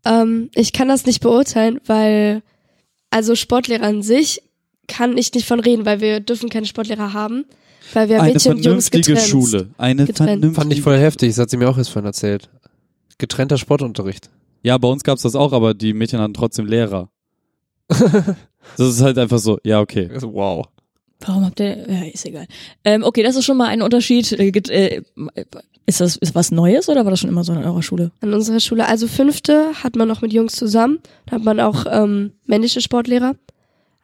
Ähm, 0.04 0.50
ich 0.54 0.72
kann 0.72 0.88
das 0.88 1.06
nicht 1.06 1.20
beurteilen, 1.20 1.80
weil, 1.86 2.42
also 3.10 3.34
Sportlehrer 3.34 3.84
an 3.86 4.02
sich 4.02 4.42
kann 4.86 5.16
ich 5.18 5.32
nicht 5.34 5.46
von 5.46 5.60
reden, 5.60 5.84
weil 5.84 6.00
wir 6.00 6.20
dürfen 6.20 6.48
keine 6.48 6.66
Sportlehrer 6.66 7.12
haben, 7.12 7.44
weil 7.92 8.08
wir 8.08 8.22
eine 8.22 8.32
Mädchen 8.32 8.52
und 8.52 8.64
Jungs 8.64 8.88
vernünftige 8.88 9.14
getrennt. 9.14 9.28
Schule. 9.28 9.70
Eine 9.78 10.06
Getrennt. 10.06 10.28
vernünftige 10.28 10.54
Fand 10.54 10.72
ich 10.72 10.82
voll 10.82 10.98
heftig, 10.98 11.30
das 11.30 11.38
hat 11.38 11.50
sie 11.50 11.56
mir 11.56 11.68
auch 11.68 11.78
erst 11.78 11.90
vorhin 11.90 12.06
erzählt. 12.06 12.48
Getrennter 13.18 13.58
Sportunterricht. 13.58 14.30
Ja, 14.62 14.78
bei 14.78 14.88
uns 14.88 15.04
gab's 15.04 15.22
das 15.22 15.34
auch, 15.34 15.52
aber 15.52 15.74
die 15.74 15.92
Mädchen 15.92 16.20
hatten 16.20 16.34
trotzdem 16.34 16.66
Lehrer. 16.66 17.10
Das 18.76 18.88
ist 18.88 19.00
halt 19.00 19.18
einfach 19.18 19.38
so, 19.38 19.58
ja, 19.64 19.80
okay. 19.80 20.10
Wow. 20.20 20.66
Warum 21.20 21.44
habt 21.44 21.60
ihr, 21.60 21.90
ja, 21.90 22.04
ist 22.04 22.26
egal. 22.26 22.46
Ähm, 22.84 23.02
okay, 23.02 23.22
das 23.22 23.34
ist 23.36 23.44
schon 23.44 23.56
mal 23.56 23.68
ein 23.68 23.82
Unterschied. 23.82 24.32
Äh, 24.32 24.48
äh, 24.48 25.02
Ist 25.88 26.02
das 26.02 26.16
ist 26.16 26.34
was 26.34 26.50
Neues 26.50 26.90
oder 26.90 27.06
war 27.06 27.10
das 27.10 27.20
schon 27.20 27.30
immer 27.30 27.44
so 27.44 27.54
in 27.54 27.64
eurer 27.64 27.82
Schule? 27.82 28.12
An 28.20 28.34
unserer 28.34 28.60
Schule, 28.60 28.86
also 28.86 29.08
fünfte 29.08 29.72
hat 29.82 29.96
man 29.96 30.06
noch 30.06 30.20
mit 30.20 30.34
Jungs 30.34 30.52
zusammen, 30.52 30.98
da 31.24 31.36
hat 31.36 31.44
man 31.44 31.60
auch 31.60 31.86
ähm, 31.90 32.32
männliche 32.44 32.82
Sportlehrer, 32.82 33.36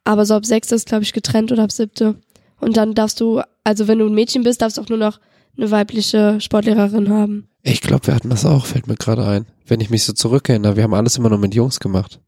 aber 0.03 0.25
so 0.25 0.33
ab 0.33 0.47
sechste 0.47 0.75
ist, 0.77 0.89
glaube 0.89 1.03
ich, 1.03 1.13
getrennt 1.13 1.53
oder 1.53 1.63
ab 1.63 1.71
siebte. 1.71 2.15
Und 2.59 2.79
dann 2.79 2.95
darfst 2.95 3.21
du, 3.21 3.43
also 3.65 3.87
wenn 3.87 3.99
du 3.99 4.07
ein 4.07 4.15
Mädchen 4.15 4.45
bist, 4.45 4.63
darfst 4.63 4.79
du 4.79 4.81
auch 4.81 4.89
nur 4.89 4.97
noch 4.97 5.21
eine 5.59 5.71
weibliche 5.71 6.41
Sportlehrerin 6.41 7.11
haben. 7.11 7.49
Ich 7.63 7.83
glaube, 7.83 8.07
wir 8.07 8.15
hatten 8.15 8.31
das 8.31 8.47
auch, 8.47 8.65
fällt 8.65 8.87
mir 8.87 8.97
gerade 8.97 9.27
ein. 9.27 9.45
Wenn 9.67 9.83
ich 9.83 9.91
mich 9.91 10.05
so 10.05 10.15
zurückerinnere, 10.15 10.77
wir 10.77 10.85
haben 10.85 10.95
alles 10.95 11.19
immer 11.19 11.29
nur 11.29 11.39
mit 11.39 11.55
Jungs 11.55 11.81
gemacht. 11.81 12.19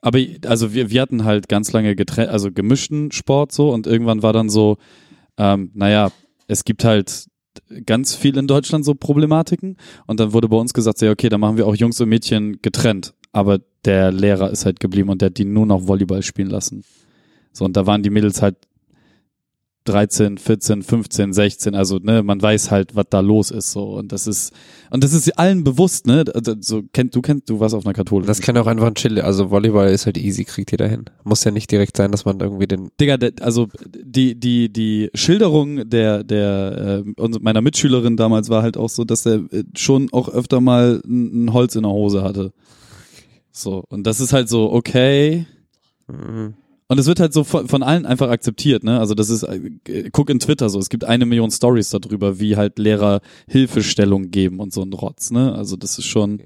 Aber 0.00 0.18
also 0.46 0.72
wir, 0.72 0.88
wir 0.88 1.02
hatten 1.02 1.26
halt 1.26 1.50
ganz 1.50 1.70
lange 1.72 1.94
getrennt, 1.94 2.30
also 2.30 2.50
gemischten 2.50 3.12
Sport 3.12 3.52
so 3.52 3.68
und 3.70 3.86
irgendwann 3.86 4.22
war 4.22 4.32
dann 4.32 4.48
so, 4.48 4.78
ähm, 5.36 5.70
naja, 5.74 6.10
es 6.46 6.64
gibt 6.64 6.82
halt 6.84 7.29
ganz 7.86 8.14
viel 8.14 8.36
in 8.36 8.46
Deutschland 8.46 8.84
so 8.84 8.94
Problematiken 8.94 9.76
und 10.06 10.20
dann 10.20 10.32
wurde 10.32 10.48
bei 10.48 10.56
uns 10.56 10.72
gesagt, 10.72 11.00
ja, 11.00 11.10
okay, 11.10 11.28
dann 11.28 11.40
machen 11.40 11.56
wir 11.56 11.66
auch 11.66 11.74
Jungs 11.74 12.00
und 12.00 12.08
Mädchen 12.08 12.60
getrennt. 12.62 13.14
Aber 13.32 13.60
der 13.84 14.10
Lehrer 14.10 14.50
ist 14.50 14.64
halt 14.64 14.80
geblieben 14.80 15.08
und 15.08 15.20
der 15.22 15.26
hat 15.26 15.38
die 15.38 15.44
nur 15.44 15.66
noch 15.66 15.86
Volleyball 15.86 16.22
spielen 16.22 16.50
lassen. 16.50 16.84
So, 17.52 17.64
und 17.64 17.76
da 17.76 17.86
waren 17.86 18.02
die 18.02 18.10
Mädels 18.10 18.42
halt 18.42 18.56
13, 19.90 20.38
14, 20.38 20.82
15, 20.82 21.32
16, 21.32 21.74
also 21.74 21.98
ne, 21.98 22.22
man 22.22 22.40
weiß 22.40 22.70
halt, 22.70 22.94
was 22.96 23.06
da 23.10 23.20
los 23.20 23.50
ist 23.50 23.72
so 23.72 23.96
und 23.96 24.12
das 24.12 24.26
ist 24.26 24.52
und 24.90 25.04
das 25.04 25.12
ist 25.12 25.30
allen 25.38 25.64
bewusst, 25.64 26.06
ne? 26.06 26.24
So 26.60 26.82
kennt 26.92 27.14
du 27.14 27.22
kennst 27.22 27.48
du 27.48 27.60
warst 27.60 27.74
auf 27.74 27.84
einer 27.84 27.94
katholischen 27.94 28.28
Das 28.28 28.40
kann 28.40 28.56
auch 28.56 28.66
einfach 28.66 28.86
ein 28.86 28.94
Chill, 28.94 29.20
also 29.20 29.50
Volleyball 29.50 29.88
ist 29.88 30.06
halt 30.06 30.18
easy, 30.18 30.44
kriegt 30.44 30.70
jeder 30.70 30.88
hin. 30.88 31.04
Muss 31.24 31.44
ja 31.44 31.50
nicht 31.50 31.70
direkt 31.70 31.96
sein, 31.96 32.10
dass 32.12 32.24
man 32.24 32.40
irgendwie 32.40 32.66
den 32.66 32.90
Digga, 33.00 33.16
also 33.40 33.68
die 33.94 34.34
die 34.34 34.72
die 34.72 35.10
Schilderung 35.14 35.88
der 35.88 36.24
der 36.24 37.04
äh, 37.18 37.28
meiner 37.40 37.60
Mitschülerin 37.60 38.16
damals 38.16 38.48
war 38.48 38.62
halt 38.62 38.76
auch 38.76 38.88
so, 38.88 39.04
dass 39.04 39.26
er 39.26 39.40
äh, 39.52 39.64
schon 39.76 40.08
auch 40.12 40.28
öfter 40.28 40.60
mal 40.60 41.00
ein, 41.04 41.44
ein 41.46 41.52
Holz 41.52 41.76
in 41.76 41.82
der 41.82 41.92
Hose 41.92 42.22
hatte. 42.22 42.52
So 43.52 43.84
und 43.88 44.06
das 44.06 44.20
ist 44.20 44.32
halt 44.32 44.48
so 44.48 44.72
okay 44.72 45.46
Mhm. 46.10 46.54
Und 46.90 46.98
es 46.98 47.06
wird 47.06 47.20
halt 47.20 47.32
so 47.32 47.44
von, 47.44 47.68
von 47.68 47.84
allen 47.84 48.04
einfach 48.04 48.28
akzeptiert, 48.30 48.82
ne? 48.82 48.98
Also 48.98 49.14
das 49.14 49.30
ist 49.30 49.44
äh, 49.44 50.10
guck 50.10 50.28
in 50.28 50.40
Twitter 50.40 50.68
so, 50.68 50.80
es 50.80 50.88
gibt 50.88 51.04
eine 51.04 51.24
Million 51.24 51.52
Stories 51.52 51.90
darüber, 51.90 52.40
wie 52.40 52.56
halt 52.56 52.80
Lehrer 52.80 53.20
Hilfestellung 53.46 54.30
geben 54.32 54.58
und 54.58 54.72
so 54.72 54.82
ein 54.82 54.92
Rotz, 54.92 55.30
ne? 55.30 55.54
Also 55.54 55.76
das 55.76 55.98
ist 55.98 56.06
schon 56.06 56.42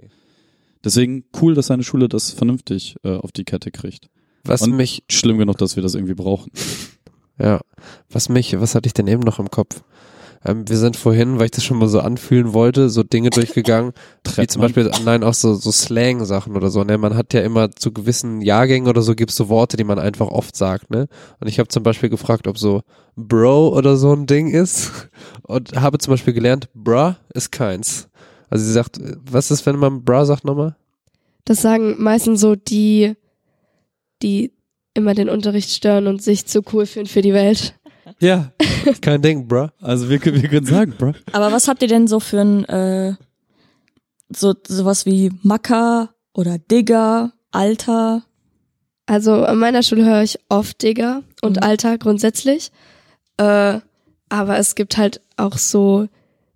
deswegen 0.84 1.24
cool, 1.40 1.54
dass 1.54 1.68
seine 1.68 1.82
Schule 1.82 2.08
das 2.10 2.30
vernünftig 2.30 2.96
äh, 3.04 3.16
auf 3.16 3.32
die 3.32 3.44
Kette 3.44 3.70
kriegt. 3.70 4.10
Was 4.44 4.60
Und- 4.60 4.76
mich, 4.76 5.02
Schlimm 5.10 5.38
genug, 5.38 5.56
dass 5.56 5.76
wir 5.76 5.82
das 5.82 5.94
irgendwie 5.94 6.14
brauchen. 6.14 6.52
ja, 7.38 7.60
was 8.10 8.28
mich, 8.28 8.60
was 8.60 8.74
hatte 8.74 8.86
ich 8.86 8.92
denn 8.92 9.06
eben 9.08 9.22
noch 9.22 9.38
im 9.38 9.50
Kopf? 9.50 9.82
Ähm, 10.44 10.68
wir 10.68 10.76
sind 10.76 10.96
vorhin, 10.96 11.38
weil 11.38 11.46
ich 11.46 11.50
das 11.52 11.64
schon 11.64 11.78
mal 11.78 11.88
so 11.88 12.00
anfühlen 12.00 12.52
wollte, 12.52 12.90
so 12.90 13.02
Dinge 13.02 13.30
durchgegangen, 13.30 13.92
wie 14.36 14.46
zum. 14.46 14.62
Beispiel, 14.62 14.90
nein, 15.04 15.24
auch 15.24 15.34
so, 15.34 15.54
so 15.54 15.70
Slang-Sachen 15.70 16.54
oder 16.54 16.70
so, 16.70 16.84
ne? 16.84 16.98
Man 16.98 17.16
hat 17.16 17.32
ja 17.32 17.40
immer 17.40 17.70
zu 17.70 17.92
gewissen 17.92 18.40
Jahrgängen 18.40 18.88
oder 18.88 19.02
so 19.02 19.14
gibt's 19.14 19.36
so 19.36 19.48
Worte, 19.48 19.76
die 19.76 19.84
man 19.84 19.98
einfach 19.98 20.28
oft 20.28 20.56
sagt, 20.56 20.90
ne? 20.90 21.08
Und 21.40 21.48
ich 21.48 21.58
habe 21.58 21.68
zum 21.68 21.82
Beispiel 21.82 22.10
gefragt, 22.10 22.46
ob 22.46 22.58
so 22.58 22.82
Bro 23.16 23.68
oder 23.76 23.96
so 23.96 24.12
ein 24.12 24.26
Ding 24.26 24.48
ist 24.48 25.08
und 25.42 25.80
habe 25.80 25.98
zum 25.98 26.12
Beispiel 26.12 26.34
gelernt, 26.34 26.68
Bruh 26.74 27.14
ist 27.32 27.50
keins. 27.50 28.08
Also 28.50 28.64
sie 28.66 28.72
sagt, 28.72 29.00
was 29.30 29.50
ist, 29.50 29.64
wenn 29.66 29.76
man 29.76 30.04
Bruh 30.04 30.24
sagt 30.24 30.44
nochmal? 30.44 30.76
Das 31.44 31.62
sagen 31.62 31.96
meistens 31.98 32.40
so 32.40 32.54
die, 32.54 33.14
die 34.22 34.52
immer 34.94 35.14
den 35.14 35.28
Unterricht 35.28 35.70
stören 35.70 36.06
und 36.06 36.22
sich 36.22 36.46
zu 36.46 36.62
cool 36.72 36.86
fühlen 36.86 37.06
für 37.06 37.22
die 37.22 37.34
Welt. 37.34 37.74
Ja, 38.20 38.52
kein 39.00 39.20
Ding, 39.22 39.46
Bruh. 39.48 39.68
Also 39.80 40.08
wir, 40.08 40.18
können- 40.18 40.40
wir 40.42 40.48
können 40.48 40.66
sagen, 40.66 40.94
bro. 40.98 41.12
Aber 41.32 41.52
was 41.52 41.68
habt 41.68 41.82
ihr 41.82 41.88
denn 41.88 42.06
so 42.06 42.20
für 42.20 42.40
ein, 42.40 42.64
äh, 42.66 43.14
so, 44.34 44.54
sowas 44.66 45.06
wie 45.06 45.30
Macker 45.42 46.10
oder 46.32 46.58
Digger, 46.58 47.32
Alter? 47.50 48.22
Also 49.06 49.44
an 49.44 49.58
meiner 49.58 49.82
Schule 49.82 50.04
höre 50.04 50.22
ich 50.22 50.38
oft 50.48 50.82
Digger 50.82 51.22
und 51.42 51.56
Mhm. 51.56 51.62
Alter 51.62 51.98
grundsätzlich. 51.98 52.70
Äh, 53.36 53.80
aber 54.30 54.58
es 54.58 54.74
gibt 54.74 54.96
halt 54.96 55.20
auch 55.36 55.58
so 55.58 56.08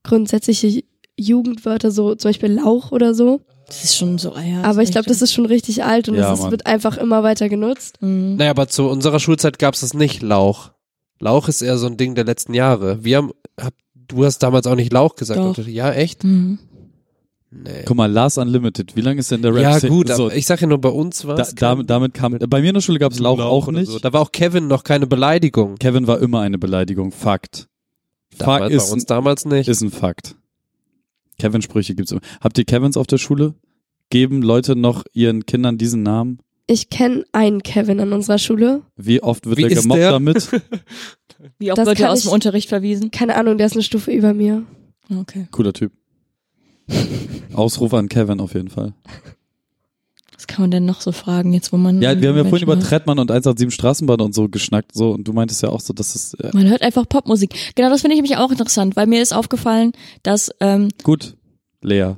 grundsätzliche 0.04 0.82
Jugendwörter, 1.18 1.90
so 1.90 2.14
zum 2.14 2.30
Beispiel 2.30 2.52
Lauch 2.52 2.92
oder 2.92 3.12
so. 3.14 3.40
Das 3.66 3.84
ist 3.84 3.96
schon 3.96 4.16
so, 4.16 4.32
ah 4.34 4.40
ja. 4.42 4.62
aber 4.62 4.82
ich 4.82 4.92
glaube, 4.92 5.08
das 5.08 5.20
ist 5.20 5.34
schon 5.34 5.44
richtig 5.44 5.84
alt 5.84 6.08
und 6.08 6.14
Ja, 6.14 6.32
es 6.32 6.40
Mann. 6.40 6.50
wird 6.52 6.64
einfach 6.66 6.96
immer 6.96 7.22
weiter 7.22 7.50
genutzt. 7.50 8.00
Mhm. 8.00 8.36
Naja, 8.36 8.50
aber 8.52 8.68
zu 8.68 8.88
unserer 8.88 9.20
Schulzeit 9.20 9.58
gab's 9.58 9.80
das 9.80 9.92
nicht, 9.92 10.22
Lauch. 10.22 10.70
Lauch 11.20 11.48
ist 11.48 11.62
eher 11.62 11.78
so 11.78 11.86
ein 11.86 11.96
Ding 11.96 12.14
der 12.14 12.24
letzten 12.24 12.54
Jahre. 12.54 13.04
Wir 13.04 13.18
haben, 13.18 13.32
hab, 13.60 13.74
du 13.94 14.24
hast 14.24 14.38
damals 14.38 14.66
auch 14.66 14.76
nicht 14.76 14.92
Lauch 14.92 15.16
gesagt. 15.16 15.38
Doch. 15.38 15.66
Ja, 15.66 15.92
echt? 15.92 16.24
Mhm. 16.24 16.58
Nee. 17.50 17.84
Guck 17.86 17.96
mal, 17.96 18.12
Lars 18.12 18.36
Unlimited, 18.36 18.94
wie 18.94 19.00
lange 19.00 19.20
ist 19.20 19.30
denn 19.30 19.40
der 19.40 19.54
Rap? 19.54 19.62
Ja, 19.62 19.88
gut, 19.88 20.08
so, 20.10 20.30
ich 20.30 20.44
sag 20.44 20.60
ja 20.60 20.66
nur, 20.66 20.78
bei 20.78 20.90
uns 20.90 21.26
war 21.26 21.34
da, 21.34 21.42
es. 21.42 21.54
damit, 21.54 21.88
damit 21.88 22.12
kam, 22.12 22.38
bei 22.38 22.60
mir 22.60 22.68
in 22.68 22.74
der 22.74 22.82
Schule 22.82 22.98
gab 22.98 23.12
es 23.12 23.20
Lauch, 23.20 23.38
auch 23.40 23.70
nicht. 23.70 23.90
So. 23.90 23.98
Da 23.98 24.12
war 24.12 24.20
auch 24.20 24.32
Kevin 24.32 24.66
noch 24.68 24.84
keine 24.84 25.06
Beleidigung. 25.06 25.76
Kevin 25.76 26.06
war 26.06 26.18
immer 26.20 26.40
eine 26.40 26.58
Beleidigung, 26.58 27.10
Fakt. 27.10 27.68
Fakt 28.36 28.60
Damals, 28.60 28.74
ist, 28.74 28.86
bei 28.86 28.92
uns 28.92 29.06
damals 29.06 29.44
nicht. 29.46 29.68
ist 29.68 29.80
ein 29.80 29.90
Fakt. 29.90 30.36
Kevin-Sprüche 31.38 31.94
gibt's 31.94 32.12
immer. 32.12 32.20
Habt 32.40 32.58
ihr 32.58 32.64
Kevins 32.64 32.98
auf 32.98 33.06
der 33.06 33.18
Schule? 33.18 33.54
Geben 34.10 34.42
Leute 34.42 34.76
noch 34.76 35.04
ihren 35.14 35.46
Kindern 35.46 35.78
diesen 35.78 36.02
Namen? 36.02 36.40
Ich 36.70 36.90
kenne 36.90 37.24
einen 37.32 37.62
Kevin 37.62 37.98
an 37.98 38.12
unserer 38.12 38.38
Schule. 38.38 38.82
Wie 38.96 39.22
oft 39.22 39.46
wird 39.46 39.56
Wie 39.58 39.62
er 39.64 39.70
ist 39.70 39.82
gemobbt 39.82 40.00
der? 40.00 40.10
damit? 40.12 40.48
Wie 41.58 41.72
oft 41.72 41.78
Das 41.78 41.86
wird 41.88 42.00
er 42.00 42.12
aus 42.12 42.20
dem 42.22 42.28
ich- 42.28 42.34
Unterricht 42.34 42.68
verwiesen? 42.68 43.10
Keine 43.10 43.36
Ahnung, 43.36 43.56
der 43.58 43.66
ist 43.66 43.72
eine 43.72 43.82
Stufe 43.82 44.10
über 44.12 44.34
mir. 44.34 44.64
Okay. 45.10 45.48
Cooler 45.50 45.72
Typ. 45.72 45.92
Ausruf 47.54 47.94
an 47.94 48.08
Kevin 48.08 48.40
auf 48.40 48.54
jeden 48.54 48.68
Fall. 48.68 48.92
Was 50.34 50.46
kann 50.46 50.62
man 50.62 50.70
denn 50.70 50.84
noch 50.84 51.00
so 51.00 51.10
fragen, 51.10 51.52
jetzt 51.52 51.72
wo 51.72 51.76
man. 51.78 52.00
Ja, 52.00 52.20
wir 52.20 52.28
haben 52.28 52.36
ja 52.36 52.44
vorhin 52.44 52.62
über 52.62 52.78
Trettmann 52.78 53.18
und 53.18 53.30
187 53.30 53.74
Straßenbahn 53.74 54.20
und 54.20 54.34
so 54.34 54.48
geschnackt, 54.48 54.94
so, 54.94 55.10
und 55.10 55.24
du 55.26 55.32
meintest 55.32 55.62
ja 55.62 55.70
auch 55.70 55.80
so, 55.80 55.92
dass 55.92 56.14
es, 56.14 56.34
äh, 56.34 56.50
Man 56.52 56.68
hört 56.68 56.82
einfach 56.82 57.08
Popmusik. 57.08 57.54
Genau, 57.74 57.90
das 57.90 58.02
finde 58.02 58.14
ich 58.14 58.22
nämlich 58.22 58.36
auch 58.38 58.50
interessant, 58.50 58.94
weil 58.94 59.06
mir 59.08 59.20
ist 59.20 59.32
aufgefallen, 59.34 59.92
dass, 60.22 60.50
ähm, 60.60 60.90
gut, 61.02 61.36
Lea. 61.82 62.14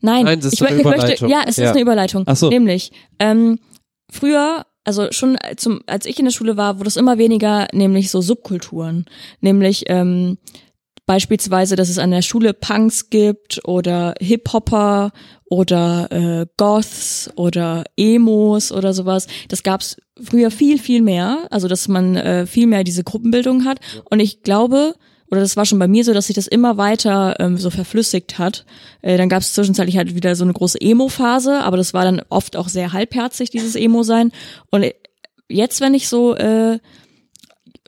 nein, 0.00 0.24
Nein, 0.24 0.38
das 0.40 0.52
ist 0.52 0.60
ich, 0.60 0.66
eine 0.66 0.76
möchte, 0.84 0.88
Überleitung. 0.98 1.28
ja, 1.30 1.40
es 1.46 1.58
ist 1.58 1.64
Ja. 1.64 1.70
eine 1.72 1.80
Überleitung. 1.80 2.22
Ach 2.26 2.36
so. 2.36 2.48
Nämlich, 2.48 2.92
ähm, 3.18 3.58
früher, 4.10 4.66
also 4.84 5.08
schon 5.10 5.36
zum, 5.56 5.80
als 5.86 6.06
ich 6.06 6.18
in 6.18 6.24
der 6.24 6.32
Schule 6.32 6.56
war, 6.56 6.78
wurde 6.78 6.88
es 6.88 6.96
immer 6.96 7.18
weniger, 7.18 7.68
nämlich 7.72 8.10
so 8.10 8.20
Subkulturen. 8.20 9.06
Nämlich, 9.40 9.84
ähm, 9.86 10.38
beispielsweise, 11.08 11.74
dass 11.74 11.88
es 11.88 11.98
an 11.98 12.10
der 12.10 12.22
Schule 12.22 12.52
Punks 12.52 13.08
gibt 13.08 13.60
oder 13.64 14.14
Hip-Hopper 14.20 15.10
oder 15.46 16.12
äh, 16.12 16.46
Goths 16.58 17.30
oder 17.34 17.84
Emos 17.96 18.70
oder 18.70 18.92
sowas. 18.92 19.26
Das 19.48 19.62
gab's 19.62 19.96
früher 20.22 20.50
viel, 20.50 20.78
viel 20.78 21.00
mehr. 21.00 21.46
Also, 21.50 21.66
dass 21.66 21.88
man 21.88 22.14
äh, 22.16 22.46
viel 22.46 22.66
mehr 22.66 22.84
diese 22.84 23.04
Gruppenbildung 23.04 23.64
hat. 23.64 23.80
Und 24.10 24.20
ich 24.20 24.42
glaube, 24.42 24.94
oder 25.30 25.40
das 25.40 25.56
war 25.56 25.66
schon 25.66 25.78
bei 25.78 25.88
mir 25.88 26.04
so, 26.04 26.14
dass 26.14 26.26
sich 26.28 26.36
das 26.36 26.46
immer 26.46 26.76
weiter 26.76 27.36
ähm, 27.38 27.58
so 27.58 27.70
verflüssigt 27.70 28.38
hat. 28.38 28.64
Äh, 29.02 29.18
dann 29.18 29.28
gab 29.28 29.42
es 29.42 29.52
zwischenzeitlich 29.52 29.96
halt 29.96 30.14
wieder 30.14 30.34
so 30.34 30.44
eine 30.44 30.52
große 30.54 30.80
Emo-Phase, 30.80 31.60
aber 31.60 31.76
das 31.76 31.92
war 31.94 32.04
dann 32.04 32.22
oft 32.30 32.56
auch 32.56 32.68
sehr 32.68 32.92
halbherzig, 32.92 33.50
dieses 33.50 33.74
Emo-Sein. 33.76 34.32
Und 34.70 34.84
äh, 34.84 34.94
jetzt, 35.48 35.80
wenn 35.80 35.94
ich 35.94 36.08
so 36.08 36.34
äh, 36.34 36.78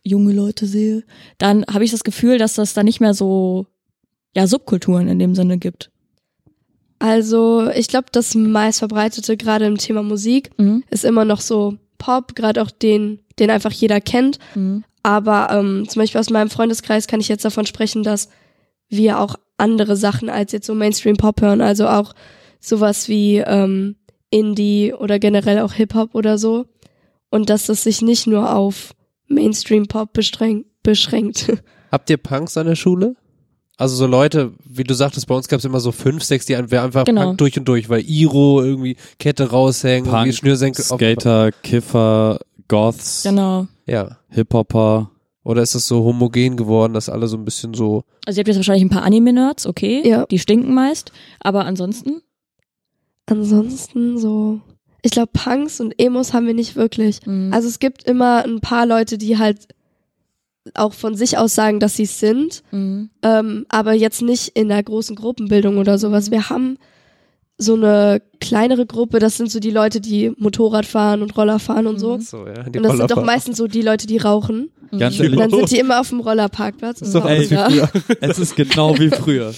junge 0.05 0.33
Leute 0.33 0.67
sehe, 0.67 1.05
dann 1.39 1.65
habe 1.73 1.85
ich 1.85 1.91
das 1.91 2.05
Gefühl, 2.05 2.39
dass 2.39 2.55
das 2.55 2.75
da 2.75 2.83
nicht 2.83 3.01
mehr 3.01 3.15
so 3.15 3.67
ja 4.37 4.47
Subkulturen 4.47 5.09
in 5.09 5.19
dem 5.19 5.35
Sinne 5.35 5.59
gibt. 5.59 5.91
Also 6.99 7.71
ich 7.75 7.89
glaube, 7.89 8.09
das 8.13 8.35
meistverbreitete 8.35 9.37
gerade 9.37 9.65
im 9.67 9.79
Thema 9.79 10.03
Musik 10.03 10.51
Mhm. 10.59 10.85
ist 10.91 11.05
immer 11.05 11.25
noch 11.25 11.41
so 11.41 11.77
Pop, 12.01 12.35
gerade 12.35 12.61
auch 12.61 12.73
den, 12.73 13.21
den 13.39 13.51
einfach 13.51 13.71
jeder 13.71 14.01
kennt. 14.01 14.41
Mhm. 14.57 14.83
Aber 15.05 15.51
ähm, 15.53 15.89
zum 15.89 16.01
Beispiel 16.01 16.21
aus 16.21 16.31
meinem 16.31 16.51
Freundeskreis 16.51 17.07
kann 17.07 17.21
ich 17.21 17.29
jetzt 17.29 17.45
davon 17.45 17.67
sprechen, 17.67 18.03
dass 18.03 18.29
wir 18.89 19.21
auch 19.21 19.37
andere 19.57 19.95
Sachen 19.95 20.29
als 20.29 20.51
jetzt 20.51 20.67
so 20.67 20.75
Mainstream-Pop 20.75 21.41
hören. 21.41 21.61
Also 21.61 21.87
auch 21.87 22.15
sowas 22.59 23.09
wie 23.09 23.37
ähm, 23.39 23.97
Indie 24.31 24.93
oder 24.93 25.19
generell 25.19 25.61
auch 25.61 25.75
Hip-Hop 25.75 26.15
oder 26.15 26.39
so. 26.39 26.67
Und 27.31 27.49
dass 27.49 27.67
das 27.67 27.85
sich 27.85 28.03
nicht 28.03 28.27
nur 28.27 28.53
auf 28.53 28.95
Mainstream-Pop 29.29 30.13
beschränkt. 30.13 30.67
beschränkt. 30.83 31.53
Habt 31.93 32.11
ihr 32.11 32.17
Punks 32.17 32.57
an 32.57 32.67
der 32.67 32.77
Schule? 32.77 33.15
Also 33.81 33.97
so 33.97 34.07
Leute, 34.07 34.53
wie 34.65 34.85
du 34.85 34.93
sagtest, 34.95 35.27
bei 35.27 35.35
uns 35.35 35.49
gab 35.49 35.59
es 35.59 35.65
immer 35.65 35.81
so 35.81 35.91
fünf, 35.91 36.23
sechs, 36.23 36.45
die 36.47 36.55
einfach 36.55 37.05
Genau. 37.05 37.23
Punk 37.29 37.39
durch 37.39 37.59
und 37.59 37.65
durch, 37.67 37.89
weil 37.89 38.03
Iro 38.09 38.63
irgendwie 38.63 38.97
Kette 39.19 39.51
raushängen, 39.51 40.05
irgendwie 40.07 40.25
Punk, 40.31 40.35
Schnürsenkel. 40.35 40.85
auf- 40.91 40.99
Skater, 40.99 41.51
Kiffer, 41.63 42.41
Goths, 42.69 43.23
Genau. 43.23 43.67
Ja. 43.87 44.19
Hip-Hopper. 44.29 45.11
Oder 45.43 45.63
ist 45.63 45.75
es 45.75 45.89
so 45.89 46.05
homogen 46.05 46.57
geworden, 46.59 46.93
dass 46.93 47.09
alle 47.09 47.27
so 47.27 47.39
ein 47.39 47.45
bisschen 47.47 47.73
so. 47.73 48.05
Also 48.27 48.39
ihr 48.39 48.43
habt 48.43 48.49
jetzt 48.49 48.57
wahrscheinlich 48.59 48.85
ein 48.85 48.91
paar 48.91 49.03
Anime-Nerds, 49.05 49.67
okay. 49.67 50.07
Ja. 50.07 50.27
Die 50.27 50.39
stinken 50.39 50.75
meist. 50.75 51.13
Aber 51.41 51.65
ansonsten, 51.65 52.21
Ansonsten 53.27 54.19
so. 54.19 54.61
Ich 55.03 55.13
glaube, 55.13 55.31
Punks 55.33 55.81
und 55.81 55.95
Emos 55.99 56.35
haben 56.35 56.47
wir 56.47 56.55
nicht 56.55 56.77
wirklich. 56.77 57.21
mh, 57.25 57.55
Also 57.57 57.69
es 57.69 57.79
gibt 57.79 58.03
immer 58.05 58.45
ein 58.45 58.61
paar 58.61 58.85
Leute, 58.87 59.17
die 59.19 59.39
halt 59.39 59.69
auch 60.75 60.93
von 60.93 61.15
sich 61.15 61.39
aus 61.39 61.55
sagen, 61.55 61.81
dass 61.81 61.97
sie 61.97 62.05
es 62.05 62.21
sind, 62.21 62.63
mh. 62.71 63.09
ähm, 63.23 63.67
aber 63.69 63.93
jetzt 63.95 64.23
nicht 64.23 64.49
in 64.49 64.69
der 64.69 64.83
großen 64.83 65.17
Gruppenbildung 65.17 65.79
oder 65.79 65.99
sowas. 65.99 66.31
Wir 66.31 66.51
haben 66.51 66.79
so 67.57 67.75
eine 67.75 68.23
kleinere 68.41 68.87
Gruppe, 68.87 69.19
das 69.19 69.37
sind 69.37 69.51
so 69.51 69.61
die 69.61 69.71
Leute, 69.71 70.01
die 70.01 70.33
Motorrad 70.39 70.87
fahren 70.87 71.23
und 71.23 71.37
Roller 71.37 71.59
fahren 71.59 71.87
und 71.87 71.99
so. 71.99 72.17
Mhm. 72.17 72.21
So, 72.23 72.47
ja. 72.47 72.63
Die 72.63 72.79
Und 72.79 72.85
das 72.85 72.97
sind 72.97 73.11
doch 73.11 73.25
meistens 73.25 73.59
so 73.59 73.67
die 73.67 73.83
Leute, 73.83 74.07
die 74.07 74.17
rauchen. 74.17 74.71
Ganz 74.99 75.19
Mhm. 75.19 75.33
Und 75.33 75.37
dann 75.39 75.51
sind 75.51 75.71
die 75.71 75.79
immer 75.79 76.01
auf 76.01 76.09
dem 76.09 76.21
Rollerparkplatz. 76.21 77.01
da. 77.49 77.69
früher. 77.69 77.91
es 78.21 78.39
ist 78.39 78.57
genau 78.57 78.99
wie 78.99 79.11
früher. 79.11 79.53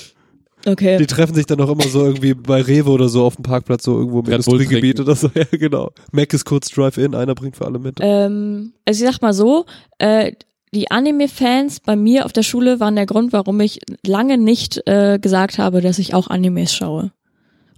Okay. 0.64 0.96
Die 0.98 1.06
treffen 1.06 1.34
sich 1.34 1.46
dann 1.46 1.60
auch 1.60 1.70
immer 1.70 1.84
so 1.84 2.04
irgendwie 2.04 2.34
bei 2.34 2.60
Rewe 2.60 2.90
oder 2.90 3.08
so 3.08 3.24
auf 3.24 3.36
dem 3.36 3.42
Parkplatz, 3.42 3.84
so 3.84 3.98
irgendwo 3.98 4.20
im 4.20 4.26
Red 4.26 4.46
Industriegebiet 4.46 5.00
oder 5.00 5.16
so. 5.16 5.30
Ja, 5.34 5.44
genau. 5.50 5.90
Mac 6.12 6.32
ist 6.32 6.44
kurz 6.44 6.68
Drive-In, 6.70 7.14
einer 7.14 7.34
bringt 7.34 7.56
für 7.56 7.64
alle 7.64 7.78
mit. 7.78 7.98
Ähm, 8.00 8.72
also 8.84 9.04
ich 9.04 9.10
sag 9.10 9.22
mal 9.22 9.32
so, 9.32 9.64
äh, 9.98 10.32
die 10.74 10.90
Anime-Fans 10.90 11.80
bei 11.80 11.96
mir 11.96 12.24
auf 12.24 12.32
der 12.32 12.42
Schule 12.42 12.80
waren 12.80 12.96
der 12.96 13.06
Grund, 13.06 13.32
warum 13.32 13.60
ich 13.60 13.80
lange 14.06 14.38
nicht 14.38 14.82
äh, 14.86 15.18
gesagt 15.18 15.58
habe, 15.58 15.80
dass 15.80 15.98
ich 15.98 16.14
auch 16.14 16.28
Animes 16.28 16.74
schaue 16.74 17.12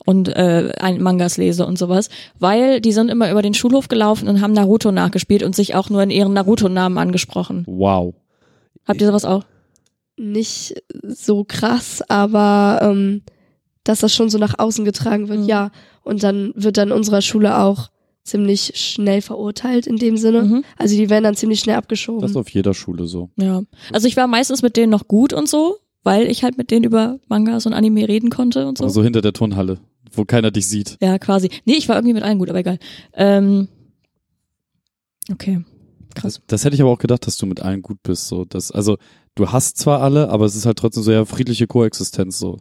und 0.07 0.29
äh, 0.29 0.73
ein 0.81 1.03
Mangas 1.03 1.37
lese 1.37 1.67
und 1.67 1.79
sowas, 1.79 2.09
weil 2.39 2.81
die 2.81 2.93
sind 2.93 3.11
immer 3.11 3.31
über 3.31 3.43
den 3.43 3.55
Schulhof 3.55 3.89
gelaufen 3.89 4.29
und 4.29 4.41
haben 4.41 4.53
Naruto 4.53 4.93
nachgespielt 4.93 5.43
und 5.43 5.57
sich 5.57 5.75
auch 5.75 5.91
nur 5.91 6.03
in 6.03 6.11
ihren 6.11 6.35
Naruto-Namen 6.35 6.99
angesprochen. 6.99 7.65
Wow. 7.67 8.15
Habt 8.87 9.01
ihr 9.01 9.07
sowas 9.07 9.25
auch? 9.25 9.45
Nicht 10.17 10.83
so 11.03 11.45
krass, 11.45 12.03
aber 12.09 12.81
ähm, 12.83 13.23
dass 13.83 14.01
das 14.01 14.15
schon 14.15 14.31
so 14.31 14.39
nach 14.39 14.59
außen 14.59 14.85
getragen 14.85 15.29
wird, 15.29 15.41
Mhm. 15.41 15.47
ja. 15.47 15.71
Und 16.03 16.23
dann 16.23 16.53
wird 16.55 16.77
dann 16.77 16.93
unserer 16.93 17.23
Schule 17.23 17.59
auch 17.59 17.89
ziemlich 18.25 18.73
schnell 18.75 19.21
verurteilt 19.21 19.87
in 19.87 19.97
dem 19.97 20.17
Sinne. 20.17 20.43
Mhm. 20.43 20.65
Also 20.77 20.97
die 20.97 21.11
werden 21.11 21.25
dann 21.25 21.37
ziemlich 21.37 21.61
schnell 21.61 21.77
abgeschoben. 21.77 22.23
Das 22.23 22.33
ist 22.33 22.37
auf 22.37 22.49
jeder 22.49 22.75
Schule 22.75 23.07
so. 23.07 23.31
Ja. 23.37 23.63
Also 23.93 24.09
ich 24.09 24.17
war 24.17 24.27
meistens 24.27 24.63
mit 24.63 24.77
denen 24.77 24.91
noch 24.91 25.07
gut 25.07 25.33
und 25.33 25.49
so, 25.49 25.77
weil 26.03 26.31
ich 26.31 26.43
halt 26.43 26.57
mit 26.57 26.71
denen 26.71 26.85
über 26.85 27.19
Mangas 27.29 27.67
und 27.67 27.75
Anime 27.75 28.09
reden 28.09 28.31
konnte 28.31 28.67
und 28.67 28.79
so. 28.79 28.85
Aber 28.85 28.93
so 28.93 29.03
hinter 29.03 29.21
der 29.21 29.35
Turnhalle, 29.35 29.79
wo 30.13 30.25
keiner 30.25 30.51
dich 30.51 30.67
sieht. 30.67 30.97
Ja, 31.03 31.19
quasi. 31.19 31.51
Nee, 31.67 31.75
ich 31.75 31.89
war 31.89 31.97
irgendwie 31.97 32.15
mit 32.15 32.23
allen 32.23 32.39
gut, 32.39 32.49
aber 32.49 32.61
egal. 32.61 32.79
Ähm, 33.13 33.69
okay. 35.31 35.63
Krass. 36.15 36.35
Das, 36.35 36.43
das 36.47 36.65
hätte 36.65 36.77
ich 36.77 36.81
aber 36.81 36.91
auch 36.91 36.99
gedacht, 36.99 37.27
dass 37.27 37.37
du 37.37 37.45
mit 37.45 37.61
allen 37.61 37.83
gut 37.83 38.03
bist. 38.03 38.29
So, 38.29 38.47
das, 38.47 38.71
also 38.71 38.97
du 39.35 39.53
hast 39.53 39.77
zwar 39.77 40.01
alle, 40.01 40.31
aber 40.31 40.47
es 40.47 40.57
ist 40.57 40.65
halt 40.65 40.79
trotzdem 40.79 41.03
so 41.03 41.13
ja 41.13 41.25
friedliche 41.27 41.67
Koexistenz 41.67 42.39
so. 42.39 42.59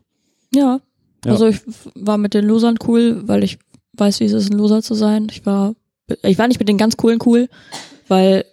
Ja. 0.53 0.81
Ja. 1.25 1.31
Also 1.31 1.47
ich 1.47 1.61
war 1.95 2.17
mit 2.17 2.33
den 2.33 2.45
Losern 2.45 2.75
cool, 2.85 3.21
weil 3.25 3.43
ich 3.43 3.59
weiß, 3.93 4.19
wie 4.19 4.25
es 4.25 4.33
ist, 4.33 4.51
ein 4.51 4.57
Loser 4.57 4.81
zu 4.81 4.93
sein. 4.93 5.27
Ich 5.31 5.45
war, 5.45 5.75
ich 6.23 6.37
war 6.37 6.47
nicht 6.47 6.59
mit 6.59 6.69
den 6.69 6.77
ganz 6.77 6.97
coolen 6.97 7.19
cool, 7.25 7.49
weil 8.07 8.45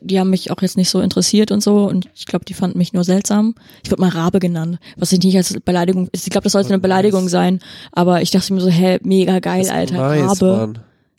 die 0.00 0.20
haben 0.20 0.30
mich 0.30 0.50
auch 0.50 0.60
jetzt 0.60 0.76
nicht 0.76 0.90
so 0.90 1.00
interessiert 1.00 1.50
und 1.50 1.62
so 1.62 1.88
und 1.88 2.08
ich 2.14 2.26
glaube, 2.26 2.44
die 2.44 2.54
fanden 2.54 2.78
mich 2.78 2.92
nur 2.92 3.04
seltsam. 3.04 3.54
Ich 3.82 3.90
wurde 3.90 4.02
mal 4.02 4.10
Rabe 4.10 4.38
genannt, 4.38 4.78
was 4.96 5.12
ich 5.12 5.22
nicht 5.22 5.36
als 5.36 5.58
Beleidigung, 5.60 6.08
ich 6.12 6.24
glaube, 6.24 6.44
das 6.44 6.52
sollte 6.52 6.68
eine 6.70 6.78
Beleidigung 6.78 7.28
sein, 7.28 7.60
aber 7.92 8.22
ich 8.22 8.30
dachte 8.30 8.52
mir 8.52 8.60
so, 8.60 8.68
hä, 8.68 8.98
mega 9.02 9.38
geil, 9.38 9.68
Alter, 9.70 9.96
nice, 9.96 10.42
Rabe. 10.42 10.56
Mann. 10.56 10.78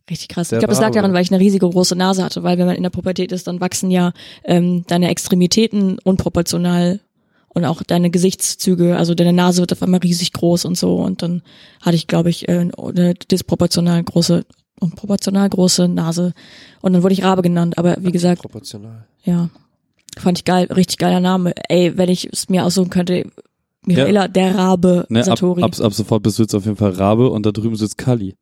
Richtig 0.10 0.30
krass. 0.30 0.50
Der 0.50 0.58
ich 0.58 0.62
glaube, 0.62 0.74
das 0.74 0.82
lag 0.82 0.92
daran, 0.92 1.14
weil 1.14 1.24
ich 1.24 1.32
eine 1.32 1.40
riesige 1.42 1.68
große 1.70 1.96
Nase 1.96 2.24
hatte, 2.24 2.42
weil 2.44 2.58
wenn 2.58 2.66
man 2.66 2.78
in 2.78 2.84
der 2.84 2.90
Pubertät 2.90 3.34
ist, 3.34 3.48
dann 3.48 3.60
wachsen 3.60 3.92
ja 3.92 4.14
ähm, 4.46 4.86
deine 4.88 5.10
Extremitäten 5.10 5.98
unproportional 6.04 7.02
und 7.58 7.66
auch 7.66 7.82
deine 7.82 8.10
Gesichtszüge, 8.12 8.96
also 8.98 9.16
deine 9.16 9.34
Nase 9.34 9.62
wird 9.62 9.74
auf 9.74 9.82
einmal 9.82 10.00
riesig 10.00 10.32
groß 10.32 10.66
und 10.66 10.78
so 10.78 10.96
und 10.98 11.22
dann 11.24 11.42
hatte 11.82 11.96
ich, 11.96 12.06
glaube 12.08 12.30
ich, 12.30 12.48
äh, 12.48 12.70
eine 12.78 13.14
disproportional 13.16 14.04
große, 14.04 14.46
unproportional 14.80 15.50
große 15.50 15.88
Nase 15.88 16.34
und 16.82 16.94
dann 16.94 17.02
wurde 17.02 17.14
ich 17.14 17.24
Rabe 17.24 17.42
genannt, 17.42 17.78
aber 17.80 17.98
wie 18.00 18.12
gesagt, 18.12 18.42
Proportional. 18.44 19.08
ja, 19.24 19.50
fand 20.20 20.38
ich 20.38 20.46
geil, 20.46 20.68
richtig 20.72 21.00
geiler 21.00 21.20
Name. 21.20 21.54
Ey, 21.68 21.98
wenn 21.98 22.10
ich 22.10 22.30
es 22.32 22.48
mir 22.48 22.64
aussuchen 22.64 22.92
könnte, 22.92 23.26
Michaela, 23.86 24.28
der 24.28 24.54
Rabe, 24.56 25.06
Ne, 25.10 25.20
ab, 25.22 25.26
Satori, 25.26 25.64
ab, 25.64 25.80
ab 25.80 25.94
sofort 25.94 26.22
bist 26.22 26.38
du 26.38 26.44
jetzt 26.44 26.54
auf 26.54 26.66
jeden 26.66 26.78
Fall 26.78 26.92
Rabe 26.92 27.30
und 27.30 27.46
da 27.46 27.52
drüben 27.52 27.76
sitzt 27.76 27.98
Kali. 27.98 28.36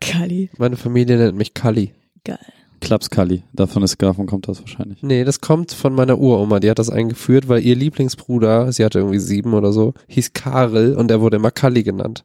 Kali, 0.00 0.50
Meine 0.58 0.76
Familie 0.76 1.16
nennt 1.16 1.36
mich 1.36 1.54
Kali. 1.54 1.92
geil. 2.24 2.38
Klaps 2.80 3.10
Kali. 3.10 3.42
Davon 3.52 3.82
ist 3.82 4.00
davon 4.00 4.26
kommt 4.26 4.48
das 4.48 4.60
wahrscheinlich. 4.60 5.02
Nee, 5.02 5.24
das 5.24 5.40
kommt 5.40 5.72
von 5.72 5.94
meiner 5.94 6.18
Uroma. 6.18 6.60
Die 6.60 6.70
hat 6.70 6.78
das 6.78 6.90
eingeführt, 6.90 7.48
weil 7.48 7.64
ihr 7.64 7.76
Lieblingsbruder, 7.76 8.72
sie 8.72 8.84
hatte 8.84 8.98
irgendwie 8.98 9.18
sieben 9.18 9.54
oder 9.54 9.72
so, 9.72 9.94
hieß 10.08 10.32
Karel 10.32 10.94
und 10.94 11.10
er 11.10 11.20
wurde 11.20 11.36
immer 11.36 11.50
Kali 11.50 11.82
genannt. 11.82 12.24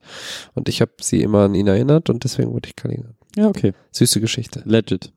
Und 0.54 0.70
ich 0.70 0.82
habe 0.82 0.92
sie 1.02 1.22
immer 1.22 1.46
an 1.46 1.56
ihn 1.56 1.68
erinnert 1.68 2.10
und 2.10 2.24
deswegen 2.24 2.52
wurde 2.54 2.70
ich 2.70 2.76
Kali 2.76 2.96
genannt. 2.96 3.16
Ja, 3.36 3.48
okay. 3.48 3.74
Süße 3.92 4.22
Geschichte. 4.22 4.62
Legit. 4.66 5.12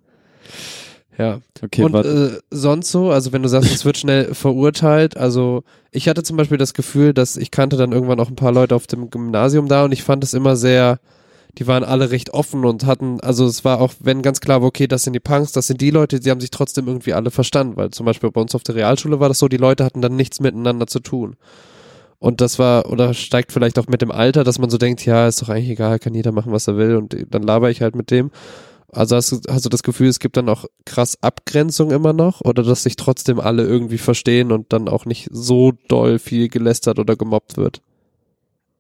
Ja. 1.19 1.41
Okay, 1.63 1.83
und 1.83 1.95
äh, 1.95 2.39
sonst 2.51 2.91
so, 2.91 3.11
also 3.11 3.33
wenn 3.33 3.43
du 3.43 3.49
sagst, 3.49 3.73
es 3.73 3.85
wird 3.85 3.97
schnell 3.97 4.35
verurteilt, 4.35 5.17
also 5.17 5.65
ich 5.91 6.09
hatte 6.09 6.23
zum 6.23 6.37
Beispiel 6.37 6.59
das 6.59 6.75
Gefühl, 6.75 7.15
dass 7.15 7.37
ich 7.37 7.51
kannte 7.51 7.77
dann 7.77 7.93
irgendwann 7.93 8.21
auch 8.21 8.29
ein 8.29 8.37
paar 8.37 8.53
Leute 8.53 8.75
auf 8.75 8.87
dem 8.87 9.09
Gymnasium 9.09 9.69
da 9.69 9.85
und 9.85 9.93
ich 9.93 10.03
fand 10.03 10.23
es 10.25 10.35
immer 10.35 10.57
sehr, 10.57 11.01
die 11.59 11.66
waren 11.66 11.85
alle 11.85 12.11
recht 12.11 12.35
offen 12.35 12.65
und 12.65 12.85
hatten, 12.85 13.20
also 13.20 13.47
es 13.47 13.65
war 13.65 13.81
auch, 13.81 13.95
wenn 14.01 14.23
ganz 14.23 14.41
klar 14.41 14.61
war, 14.61 14.69
okay, 14.69 14.87
das 14.87 15.05
sind 15.05 15.15
die 15.15 15.20
Punks, 15.20 15.53
das 15.53 15.66
sind 15.66 15.81
die 15.81 15.91
Leute, 15.91 16.20
die 16.20 16.31
haben 16.31 16.41
sich 16.41 16.51
trotzdem 16.51 16.87
irgendwie 16.87 17.15
alle 17.15 17.31
verstanden, 17.31 17.77
weil 17.77 17.91
zum 17.91 18.05
Beispiel 18.05 18.31
bei 18.31 18.41
uns 18.41 18.55
auf 18.55 18.62
der 18.62 18.74
Realschule 18.74 19.20
war 19.20 19.28
das 19.28 19.39
so, 19.39 19.49
die 19.49 19.57
Leute 19.57 19.85
hatten 19.85 20.03
dann 20.03 20.16
nichts 20.16 20.41
miteinander 20.41 20.87
zu 20.87 21.01
tun. 21.01 21.37
Und 22.19 22.41
das 22.41 22.59
war, 22.59 22.91
oder 22.91 23.15
steigt 23.15 23.53
vielleicht 23.53 23.78
auch 23.78 23.89
mit 23.89 24.03
dem 24.03 24.11
Alter, 24.11 24.45
dass 24.45 24.59
man 24.59 24.70
so 24.70 24.78
denkt, 24.78 25.05
ja, 25.05 25.27
ist 25.28 25.43
doch 25.43 25.49
eigentlich 25.49 25.70
egal, 25.70 25.99
kann 25.99 26.15
jeder 26.15 26.33
machen, 26.33 26.53
was 26.53 26.66
er 26.66 26.77
will 26.77 26.97
und 26.97 27.16
dann 27.31 27.43
laber 27.43 27.70
ich 27.70 27.83
halt 27.83 27.95
mit 27.95 28.11
dem. 28.11 28.31
Also 28.89 29.16
hast 29.16 29.33
du, 29.33 29.41
hast 29.49 29.65
du 29.65 29.69
das 29.69 29.83
Gefühl, 29.83 30.09
es 30.09 30.20
gibt 30.20 30.37
dann 30.37 30.49
auch 30.49 30.65
krass 30.85 31.23
Abgrenzung 31.23 31.91
immer 31.91 32.12
noch 32.12 32.41
oder 32.41 32.62
dass 32.62 32.85
sich 32.85 32.97
trotzdem 32.97 33.41
alle 33.41 33.65
irgendwie 33.65 33.99
verstehen 33.99 34.53
und 34.53 34.73
dann 34.73 34.89
auch 34.89 35.05
nicht 35.05 35.28
so 35.31 35.73
doll 35.89 36.19
viel 36.19 36.49
gelästert 36.49 36.99
oder 36.99 37.16
gemobbt 37.16 37.57
wird? 37.57 37.83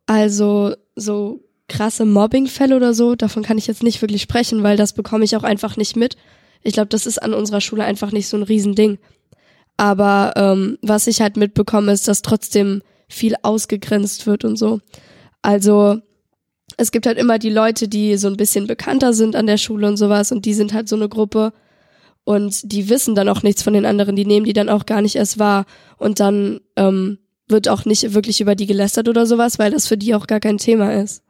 Also 0.06 0.74
so 0.94 1.40
krasse 1.68 2.04
Mobbingfälle 2.04 2.76
oder 2.76 2.94
so, 2.94 3.14
davon 3.14 3.42
kann 3.42 3.58
ich 3.58 3.66
jetzt 3.66 3.82
nicht 3.82 4.00
wirklich 4.02 4.22
sprechen, 4.22 4.62
weil 4.62 4.76
das 4.76 4.92
bekomme 4.92 5.24
ich 5.24 5.36
auch 5.36 5.42
einfach 5.42 5.76
nicht 5.76 5.96
mit. 5.96 6.16
Ich 6.62 6.72
glaube, 6.72 6.88
das 6.88 7.06
ist 7.06 7.22
an 7.22 7.34
unserer 7.34 7.60
Schule 7.60 7.84
einfach 7.84 8.12
nicht 8.12 8.28
so 8.28 8.36
ein 8.36 8.42
Riesending. 8.42 8.98
Aber 9.76 10.32
ähm, 10.36 10.78
was 10.82 11.06
ich 11.06 11.20
halt 11.20 11.36
mitbekomme, 11.36 11.92
ist, 11.92 12.08
dass 12.08 12.22
trotzdem 12.22 12.82
viel 13.08 13.34
ausgegrenzt 13.42 14.26
wird 14.26 14.44
und 14.44 14.56
so. 14.56 14.80
Also 15.42 16.00
es 16.76 16.90
gibt 16.90 17.06
halt 17.06 17.18
immer 17.18 17.38
die 17.38 17.50
Leute, 17.50 17.88
die 17.88 18.16
so 18.16 18.28
ein 18.28 18.36
bisschen 18.36 18.66
bekannter 18.66 19.12
sind 19.12 19.36
an 19.36 19.46
der 19.46 19.58
Schule 19.58 19.86
und 19.86 19.96
sowas 19.96 20.32
und 20.32 20.44
die 20.44 20.54
sind 20.54 20.72
halt 20.72 20.88
so 20.88 20.96
eine 20.96 21.08
Gruppe 21.08 21.52
und 22.24 22.72
die 22.72 22.88
wissen 22.88 23.14
dann 23.14 23.28
auch 23.28 23.42
nichts 23.42 23.62
von 23.62 23.72
den 23.72 23.86
anderen, 23.86 24.16
die 24.16 24.26
nehmen 24.26 24.46
die 24.46 24.52
dann 24.52 24.68
auch 24.68 24.86
gar 24.86 25.02
nicht 25.02 25.16
erst 25.16 25.38
wahr 25.38 25.66
und 25.98 26.18
dann 26.18 26.60
ähm, 26.74 27.18
wird 27.48 27.68
auch 27.68 27.84
nicht 27.84 28.14
wirklich 28.14 28.40
über 28.40 28.56
die 28.56 28.66
gelästert 28.66 29.08
oder 29.08 29.26
sowas, 29.26 29.58
weil 29.58 29.70
das 29.70 29.86
für 29.86 29.96
die 29.96 30.14
auch 30.14 30.26
gar 30.26 30.40
kein 30.40 30.58
Thema 30.58 30.92
ist. 30.94 31.22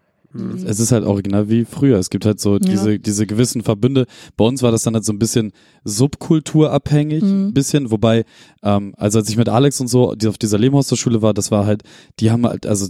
Es 0.66 0.80
ist 0.80 0.92
halt 0.92 1.04
original 1.04 1.48
wie 1.48 1.64
früher. 1.64 1.98
Es 1.98 2.10
gibt 2.10 2.26
halt 2.26 2.40
so 2.40 2.58
diese, 2.58 2.98
diese 2.98 3.26
gewissen 3.26 3.62
Verbünde. 3.62 4.06
Bei 4.36 4.44
uns 4.44 4.62
war 4.62 4.70
das 4.72 4.82
dann 4.82 4.94
halt 4.94 5.04
so 5.04 5.12
ein 5.12 5.18
bisschen 5.18 5.52
subkulturabhängig, 5.84 7.22
Mhm. 7.22 7.48
ein 7.48 7.54
bisschen, 7.54 7.90
wobei, 7.90 8.24
ähm, 8.62 8.94
also 8.96 9.18
als 9.18 9.28
ich 9.28 9.36
mit 9.36 9.48
Alex 9.48 9.80
und 9.80 9.88
so 9.88 10.14
die 10.14 10.28
auf 10.28 10.38
dieser 10.38 10.58
Lehmhauser-Schule 10.58 11.22
war, 11.22 11.34
das 11.34 11.50
war 11.50 11.66
halt, 11.66 11.82
die 12.20 12.30
haben 12.30 12.46
halt, 12.46 12.66
also 12.66 12.86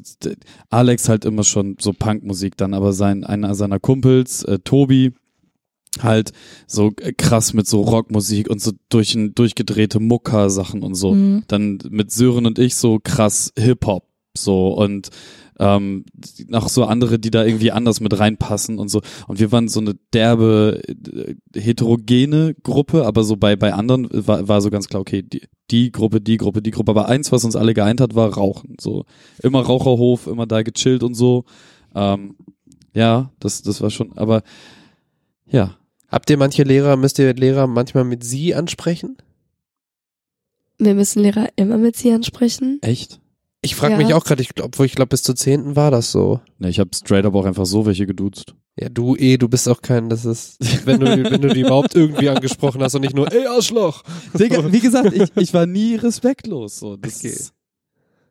Alex 0.70 1.08
halt 1.08 1.24
immer 1.24 1.44
schon 1.44 1.76
so 1.80 1.92
Punkmusik 1.92 2.56
dann, 2.56 2.74
aber 2.74 2.92
sein, 2.92 3.24
einer 3.24 3.54
seiner 3.54 3.78
Kumpels, 3.80 4.42
äh, 4.44 4.58
Tobi, 4.60 5.12
halt 6.00 6.32
so 6.66 6.92
äh, 7.00 7.12
krass 7.12 7.54
mit 7.54 7.66
so 7.66 7.80
Rockmusik 7.82 8.50
und 8.50 8.60
so 8.60 8.72
durch, 8.90 9.16
durchgedrehte 9.34 9.98
Mucker-Sachen 10.00 10.82
und 10.82 10.94
so. 10.94 11.14
Mhm. 11.14 11.44
Dann 11.48 11.78
mit 11.88 12.10
Sören 12.10 12.46
und 12.46 12.58
ich 12.58 12.76
so 12.76 12.98
krass 13.02 13.52
Hip-Hop, 13.58 14.04
so 14.36 14.68
und 14.74 15.08
ähm, 15.58 16.04
noch 16.48 16.68
so 16.68 16.84
andere, 16.84 17.18
die 17.18 17.30
da 17.30 17.44
irgendwie 17.44 17.72
anders 17.72 18.00
mit 18.00 18.18
reinpassen 18.18 18.78
und 18.78 18.88
so. 18.88 19.00
Und 19.26 19.40
wir 19.40 19.52
waren 19.52 19.68
so 19.68 19.80
eine 19.80 19.94
derbe, 20.12 20.82
äh, 20.86 21.34
heterogene 21.58 22.54
Gruppe, 22.62 23.06
aber 23.06 23.24
so 23.24 23.36
bei, 23.36 23.56
bei 23.56 23.72
anderen 23.72 24.08
war, 24.10 24.48
war 24.48 24.60
so 24.60 24.70
ganz 24.70 24.88
klar, 24.88 25.00
okay, 25.00 25.22
die, 25.22 25.42
die 25.70 25.92
Gruppe, 25.92 26.20
die 26.20 26.36
Gruppe, 26.36 26.62
die 26.62 26.70
Gruppe. 26.70 26.90
Aber 26.90 27.08
eins, 27.08 27.32
was 27.32 27.44
uns 27.44 27.56
alle 27.56 27.74
geeint 27.74 28.00
hat, 28.00 28.14
war 28.14 28.34
Rauchen. 28.34 28.76
So 28.80 29.04
immer 29.42 29.62
Raucherhof, 29.62 30.26
immer 30.26 30.46
da 30.46 30.62
gechillt 30.62 31.02
und 31.02 31.14
so. 31.14 31.44
Ähm, 31.94 32.36
ja, 32.94 33.30
das, 33.40 33.62
das 33.62 33.80
war 33.80 33.90
schon, 33.90 34.16
aber 34.16 34.42
ja. 35.46 35.76
Habt 36.08 36.30
ihr 36.30 36.38
manche 36.38 36.62
Lehrer, 36.62 36.96
müsst 36.96 37.18
ihr 37.18 37.34
Lehrer 37.34 37.66
manchmal 37.66 38.04
mit 38.04 38.22
Sie 38.22 38.54
ansprechen? 38.54 39.16
Wir 40.78 40.94
müssen 40.94 41.22
Lehrer 41.22 41.48
immer 41.56 41.78
mit 41.78 41.96
sie 41.96 42.12
ansprechen. 42.12 42.78
Echt? 42.82 43.20
Ich 43.66 43.74
frage 43.74 43.94
Ja. 43.94 43.98
mich 43.98 44.14
auch 44.14 44.24
gerade, 44.24 44.40
ich 44.42 44.50
glaube, 44.54 44.68
obwohl 44.68 44.86
ich 44.86 44.94
glaube, 44.94 45.08
bis 45.08 45.22
zur 45.24 45.34
zehnten 45.34 45.74
war 45.76 45.90
das 45.90 46.12
so. 46.12 46.40
Ne, 46.58 46.68
ich 46.68 46.78
habe 46.78 46.90
straight 46.94 47.24
up 47.26 47.34
auch 47.34 47.44
einfach 47.44 47.66
so 47.66 47.84
welche 47.84 48.06
geduzt. 48.06 48.54
Ja, 48.78 48.88
du 48.88 49.16
eh, 49.16 49.38
du 49.38 49.48
bist 49.48 49.68
auch 49.68 49.82
kein, 49.82 50.08
das 50.08 50.24
ist, 50.24 50.58
wenn 50.86 51.00
du, 51.00 51.06
wenn 51.30 51.40
du 51.42 51.48
die 51.48 51.60
überhaupt 51.62 51.94
irgendwie 51.96 52.28
angesprochen 52.28 52.80
hast 52.82 52.94
und 52.94 53.00
nicht 53.02 53.14
nur, 53.16 53.32
ey, 53.32 53.46
Arschloch. 53.46 54.02
Digga, 54.38 54.70
wie 54.72 54.80
gesagt, 54.80 55.12
ich, 55.14 55.30
ich 55.36 55.52
war 55.52 55.66
nie 55.66 55.96
respektlos. 55.96 56.78
So. 56.78 56.96
Das 56.96 57.16
Okay. 57.18 57.28
ist, 57.28 57.54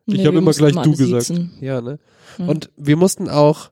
Ich 0.06 0.14
Nee, 0.18 0.26
hab 0.26 0.32
wir 0.32 0.38
immer 0.38 0.52
gleich 0.52 0.74
du 0.74 0.92
gesagt. 0.96 1.24
siezen. 1.26 1.52
Ja, 1.60 1.80
ne? 1.82 1.98
Ja. 2.38 2.46
Und 2.46 2.70
wir 2.78 2.96
mussten 2.96 3.28
auch, 3.28 3.70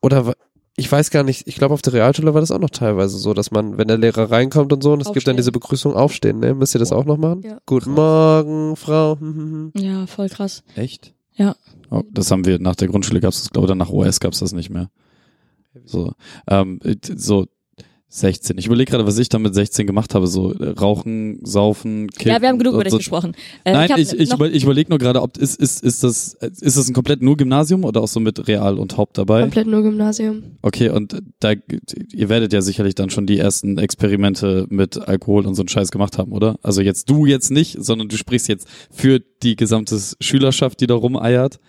oder 0.00 0.32
ich 0.80 0.90
weiß 0.90 1.10
gar 1.10 1.22
nicht, 1.22 1.46
ich 1.46 1.56
glaube 1.56 1.74
auf 1.74 1.82
der 1.82 1.92
Realschule 1.92 2.32
war 2.32 2.40
das 2.40 2.50
auch 2.50 2.58
noch 2.58 2.70
teilweise 2.70 3.18
so, 3.18 3.34
dass 3.34 3.50
man, 3.50 3.76
wenn 3.76 3.86
der 3.86 3.98
Lehrer 3.98 4.30
reinkommt 4.30 4.72
und 4.72 4.82
so, 4.82 4.94
und 4.94 5.02
es 5.02 5.12
gibt 5.12 5.28
dann 5.28 5.36
diese 5.36 5.52
Begrüßung 5.52 5.94
aufstehen, 5.94 6.40
ne? 6.40 6.54
Müsst 6.54 6.74
ihr 6.74 6.78
das 6.78 6.90
auch 6.90 7.04
noch 7.04 7.18
machen? 7.18 7.42
Ja. 7.42 7.58
Guten 7.66 7.92
Morgen, 7.92 8.76
Frau. 8.76 9.18
Hm, 9.20 9.34
hm, 9.34 9.72
hm. 9.74 9.82
Ja, 9.82 10.06
voll 10.06 10.30
krass. 10.30 10.62
echt? 10.76 11.12
Ja. 11.34 11.54
Oh, 11.90 12.02
das 12.10 12.30
haben 12.30 12.46
wir 12.46 12.58
nach 12.58 12.76
der 12.76 12.88
Grundschule 12.88 13.20
gab's 13.20 13.42
das, 13.42 13.50
glaube 13.50 13.66
ich, 13.66 13.68
dann 13.68 13.78
nach 13.78 13.90
OS 13.90 14.20
gab's 14.20 14.38
das 14.38 14.52
nicht 14.52 14.70
mehr. 14.70 14.90
So, 15.84 16.12
ähm, 16.48 16.80
so 17.02 17.46
16. 18.12 18.58
Ich 18.58 18.66
überlege 18.66 18.90
gerade, 18.90 19.06
was 19.06 19.16
ich 19.18 19.28
dann 19.28 19.42
mit 19.42 19.54
16 19.54 19.86
gemacht 19.86 20.16
habe. 20.16 20.26
So 20.26 20.52
äh, 20.52 20.70
Rauchen, 20.70 21.38
Saufen, 21.44 22.08
Kippen. 22.08 22.32
ja, 22.32 22.42
wir 22.42 22.48
haben 22.48 22.58
genug 22.58 22.74
über 22.74 22.82
dich 22.82 22.90
so. 22.90 22.98
gesprochen. 22.98 23.36
Äh, 23.62 23.72
Nein, 23.72 23.90
ich, 23.96 24.12
ich, 24.12 24.32
über, 24.32 24.50
ich 24.50 24.64
überlege 24.64 24.90
nur 24.90 24.98
gerade, 24.98 25.22
ob 25.22 25.36
ist, 25.36 25.60
ist, 25.60 25.84
ist 25.84 26.02
das 26.02 26.34
ist 26.34 26.76
das 26.76 26.88
ein 26.88 26.92
komplett 26.92 27.22
nur 27.22 27.36
Gymnasium 27.36 27.84
oder 27.84 28.00
auch 28.02 28.08
so 28.08 28.18
mit 28.18 28.48
Real 28.48 28.80
und 28.80 28.96
Haupt 28.96 29.16
dabei? 29.16 29.42
Komplett 29.42 29.68
nur 29.68 29.82
Gymnasium. 29.82 30.42
Okay, 30.60 30.88
und 30.88 31.22
da 31.38 31.52
ihr 32.12 32.28
werdet 32.28 32.52
ja 32.52 32.62
sicherlich 32.62 32.96
dann 32.96 33.10
schon 33.10 33.26
die 33.26 33.38
ersten 33.38 33.78
Experimente 33.78 34.66
mit 34.70 34.98
Alkohol 34.98 35.46
und 35.46 35.54
so 35.54 35.62
einen 35.62 35.68
Scheiß 35.68 35.92
gemacht 35.92 36.18
haben, 36.18 36.32
oder? 36.32 36.58
Also 36.62 36.82
jetzt 36.82 37.08
du 37.08 37.26
jetzt 37.26 37.52
nicht, 37.52 37.76
sondern 37.78 38.08
du 38.08 38.16
sprichst 38.16 38.48
jetzt 38.48 38.66
für 38.90 39.20
die 39.44 39.54
gesamte 39.54 39.96
Schülerschaft, 40.20 40.80
die 40.80 40.88
da 40.88 40.94
rumeiert. 40.94 41.60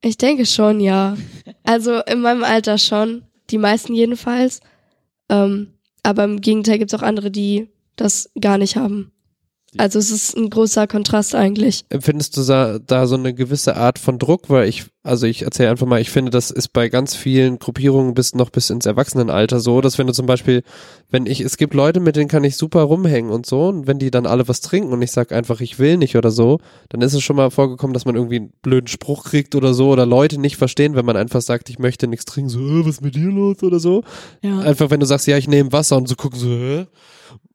Ich 0.00 0.16
denke 0.16 0.46
schon, 0.46 0.78
ja. 0.78 1.16
Also 1.64 1.98
in 2.06 2.20
meinem 2.20 2.44
Alter 2.44 2.78
schon. 2.78 3.22
Die 3.50 3.58
meisten 3.58 3.94
jedenfalls. 3.94 4.60
Ähm, 5.28 5.74
aber 6.02 6.24
im 6.24 6.40
Gegenteil 6.40 6.78
gibt's 6.78 6.94
auch 6.94 7.02
andere, 7.02 7.30
die 7.30 7.68
das 7.96 8.30
gar 8.40 8.58
nicht 8.58 8.76
haben. 8.76 9.12
Also 9.76 9.98
es 9.98 10.10
ist 10.10 10.34
ein 10.34 10.48
großer 10.48 10.86
Kontrast 10.86 11.34
eigentlich. 11.34 11.84
Empfindest 11.90 12.36
du 12.36 12.42
da, 12.42 12.78
da 12.78 13.06
so 13.06 13.16
eine 13.16 13.34
gewisse 13.34 13.76
Art 13.76 13.98
von 13.98 14.18
Druck? 14.18 14.48
Weil 14.48 14.66
ich, 14.66 14.86
also 15.02 15.26
ich 15.26 15.42
erzähle 15.42 15.68
einfach 15.68 15.86
mal, 15.86 16.00
ich 16.00 16.08
finde, 16.08 16.30
das 16.30 16.50
ist 16.50 16.72
bei 16.72 16.88
ganz 16.88 17.14
vielen 17.14 17.58
Gruppierungen 17.58 18.14
bis 18.14 18.34
noch 18.34 18.48
bis 18.48 18.70
ins 18.70 18.86
Erwachsenenalter 18.86 19.60
so, 19.60 19.82
dass 19.82 19.98
wenn 19.98 20.06
du 20.06 20.14
zum 20.14 20.24
Beispiel, 20.24 20.62
wenn 21.10 21.26
ich, 21.26 21.42
es 21.42 21.58
gibt 21.58 21.74
Leute, 21.74 22.00
mit 22.00 22.16
denen 22.16 22.28
kann 22.28 22.44
ich 22.44 22.56
super 22.56 22.80
rumhängen 22.80 23.30
und 23.30 23.44
so, 23.44 23.68
und 23.68 23.86
wenn 23.86 23.98
die 23.98 24.10
dann 24.10 24.24
alle 24.24 24.48
was 24.48 24.62
trinken 24.62 24.90
und 24.90 25.02
ich 25.02 25.12
sag 25.12 25.32
einfach, 25.32 25.60
ich 25.60 25.78
will 25.78 25.98
nicht 25.98 26.16
oder 26.16 26.30
so, 26.30 26.60
dann 26.88 27.02
ist 27.02 27.12
es 27.12 27.22
schon 27.22 27.36
mal 27.36 27.50
vorgekommen, 27.50 27.92
dass 27.92 28.06
man 28.06 28.14
irgendwie 28.14 28.36
einen 28.36 28.52
blöden 28.62 28.88
Spruch 28.88 29.24
kriegt 29.24 29.54
oder 29.54 29.74
so, 29.74 29.90
oder 29.90 30.06
Leute 30.06 30.40
nicht 30.40 30.56
verstehen, 30.56 30.94
wenn 30.94 31.04
man 31.04 31.16
einfach 31.18 31.42
sagt, 31.42 31.68
ich 31.68 31.78
möchte 31.78 32.08
nichts 32.08 32.24
trinken, 32.24 32.48
so, 32.48 32.60
äh, 32.60 32.80
was 32.86 32.96
ist 32.96 33.02
mit 33.02 33.14
dir 33.14 33.28
los 33.30 33.62
oder 33.62 33.80
so. 33.80 34.02
ja. 34.40 34.60
Einfach 34.60 34.88
wenn 34.88 35.00
du 35.00 35.06
sagst, 35.06 35.26
ja, 35.26 35.36
ich 35.36 35.46
nehme 35.46 35.72
Wasser 35.72 35.98
und 35.98 36.08
so 36.08 36.14
gucken 36.14 36.38
so, 36.38 36.48
hä? 36.48 36.86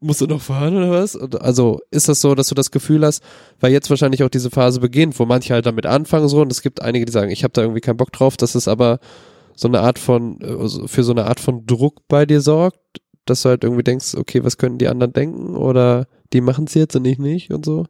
Musst 0.03 0.21
du 0.21 0.27
noch 0.27 0.41
fahren 0.41 0.75
oder 0.75 0.91
was? 0.91 1.15
Und 1.15 1.41
Also 1.41 1.80
ist 1.89 2.09
das 2.09 2.19
so, 2.21 2.35
dass 2.35 2.47
du 2.47 2.55
das 2.55 2.71
Gefühl 2.71 3.05
hast, 3.05 3.23
weil 3.59 3.71
jetzt 3.71 3.89
wahrscheinlich 3.89 4.21
auch 4.23 4.30
diese 4.30 4.51
Phase 4.51 4.80
beginnt, 4.80 5.17
wo 5.17 5.25
manche 5.25 5.53
halt 5.53 5.65
damit 5.65 5.85
anfangen 5.85 6.27
so 6.27 6.41
und 6.41 6.51
es 6.51 6.61
gibt 6.61 6.81
einige, 6.81 7.05
die 7.05 7.11
sagen, 7.11 7.31
ich 7.31 7.43
habe 7.43 7.53
da 7.53 7.61
irgendwie 7.61 7.81
keinen 7.81 7.97
Bock 7.97 8.11
drauf, 8.11 8.35
dass 8.35 8.53
es 8.55 8.67
aber 8.67 8.99
so 9.55 9.67
eine 9.67 9.80
Art 9.80 9.99
von, 9.99 10.41
äh, 10.41 10.88
für 10.88 11.03
so 11.03 11.11
eine 11.13 11.25
Art 11.25 11.39
von 11.39 11.65
Druck 11.65 12.01
bei 12.07 12.25
dir 12.25 12.41
sorgt, 12.41 12.80
dass 13.25 13.43
du 13.43 13.49
halt 13.49 13.63
irgendwie 13.63 13.84
denkst, 13.84 14.15
okay, 14.15 14.43
was 14.43 14.57
können 14.57 14.77
die 14.77 14.88
anderen 14.89 15.13
denken 15.13 15.55
oder 15.55 16.07
die 16.34 16.41
machen 16.41 16.65
es 16.65 16.73
jetzt 16.73 16.95
und 16.95 17.05
ich 17.05 17.17
nicht 17.19 17.51
und 17.51 17.63
so. 17.65 17.85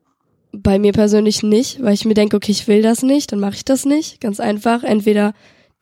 Bei 0.52 0.78
mir 0.78 0.92
persönlich 0.92 1.42
nicht, 1.42 1.82
weil 1.82 1.96
ich 1.96 2.06
mir 2.06 2.14
denke, 2.14 2.38
okay, 2.38 2.52
ich 2.52 2.68
will 2.68 2.84
das 2.84 3.02
nicht, 3.02 3.32
dann 3.32 3.40
mache 3.40 3.56
ich 3.56 3.66
das 3.66 3.86
nicht. 3.86 4.22
Ganz 4.22 4.40
einfach. 4.40 4.84
Entweder 4.84 5.34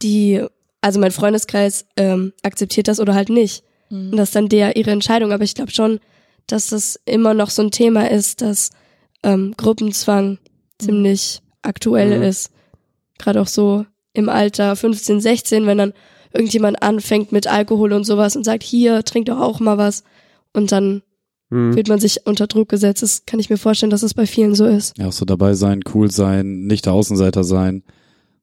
die, 0.02 0.46
also 0.80 0.98
mein 1.02 1.12
Freundeskreis 1.12 1.86
ähm, 1.98 2.32
akzeptiert 2.42 2.88
das 2.88 3.02
oder 3.02 3.14
halt 3.14 3.30
nicht. 3.30 3.64
Und 3.90 4.12
Mhm. 4.12 4.16
das 4.16 4.30
ist 4.30 4.36
dann 4.38 4.48
der 4.48 4.78
ihre 4.78 4.92
Entscheidung. 4.92 5.34
Aber 5.34 5.44
ich 5.44 5.56
glaube 5.56 5.72
schon, 5.72 6.00
dass 6.48 6.68
das 6.68 7.00
immer 7.06 7.34
noch 7.34 7.50
so 7.50 7.62
ein 7.62 7.72
Thema 7.72 8.10
ist, 8.10 8.42
dass 8.42 8.70
ähm, 9.24 9.54
Gruppenzwang 9.58 10.38
ziemlich 10.80 11.42
aktuell 11.62 12.18
Mhm. 12.18 12.24
ist. 12.24 12.52
Gerade 13.20 13.42
auch 13.42 13.48
so 13.48 13.86
im 14.14 14.30
Alter 14.30 14.76
15, 14.76 15.22
16, 15.22 15.66
wenn 15.68 15.78
dann 15.78 15.94
irgendjemand 16.34 16.82
anfängt 16.82 17.32
mit 17.32 17.48
Alkohol 17.48 17.94
und 17.94 18.04
sowas 18.04 18.36
und 18.36 18.44
sagt, 18.44 18.64
hier, 18.64 19.04
trink 19.04 19.28
doch 19.28 19.40
auch 19.40 19.60
mal 19.60 19.78
was. 19.78 20.04
Und 20.54 20.72
dann 20.72 21.02
Hm. 21.50 21.74
fühlt 21.74 21.88
man 21.90 22.00
sich 22.00 22.26
unter 22.26 22.48
Druck 22.48 22.70
gesetzt. 22.70 23.04
Das 23.04 23.26
kann 23.26 23.40
ich 23.40 23.50
mir 23.50 23.58
vorstellen, 23.58 23.90
dass 23.90 24.04
es 24.04 24.14
bei 24.14 24.26
vielen 24.26 24.56
so 24.56 24.66
ist. 24.66 24.98
Ja, 24.98 25.08
auch 25.10 25.12
so 25.14 25.26
dabei 25.26 25.54
sein, 25.54 25.82
cool 25.94 26.10
sein, 26.10 26.62
nicht 26.66 26.86
der 26.86 26.94
Außenseiter 26.94 27.44
sein 27.44 27.84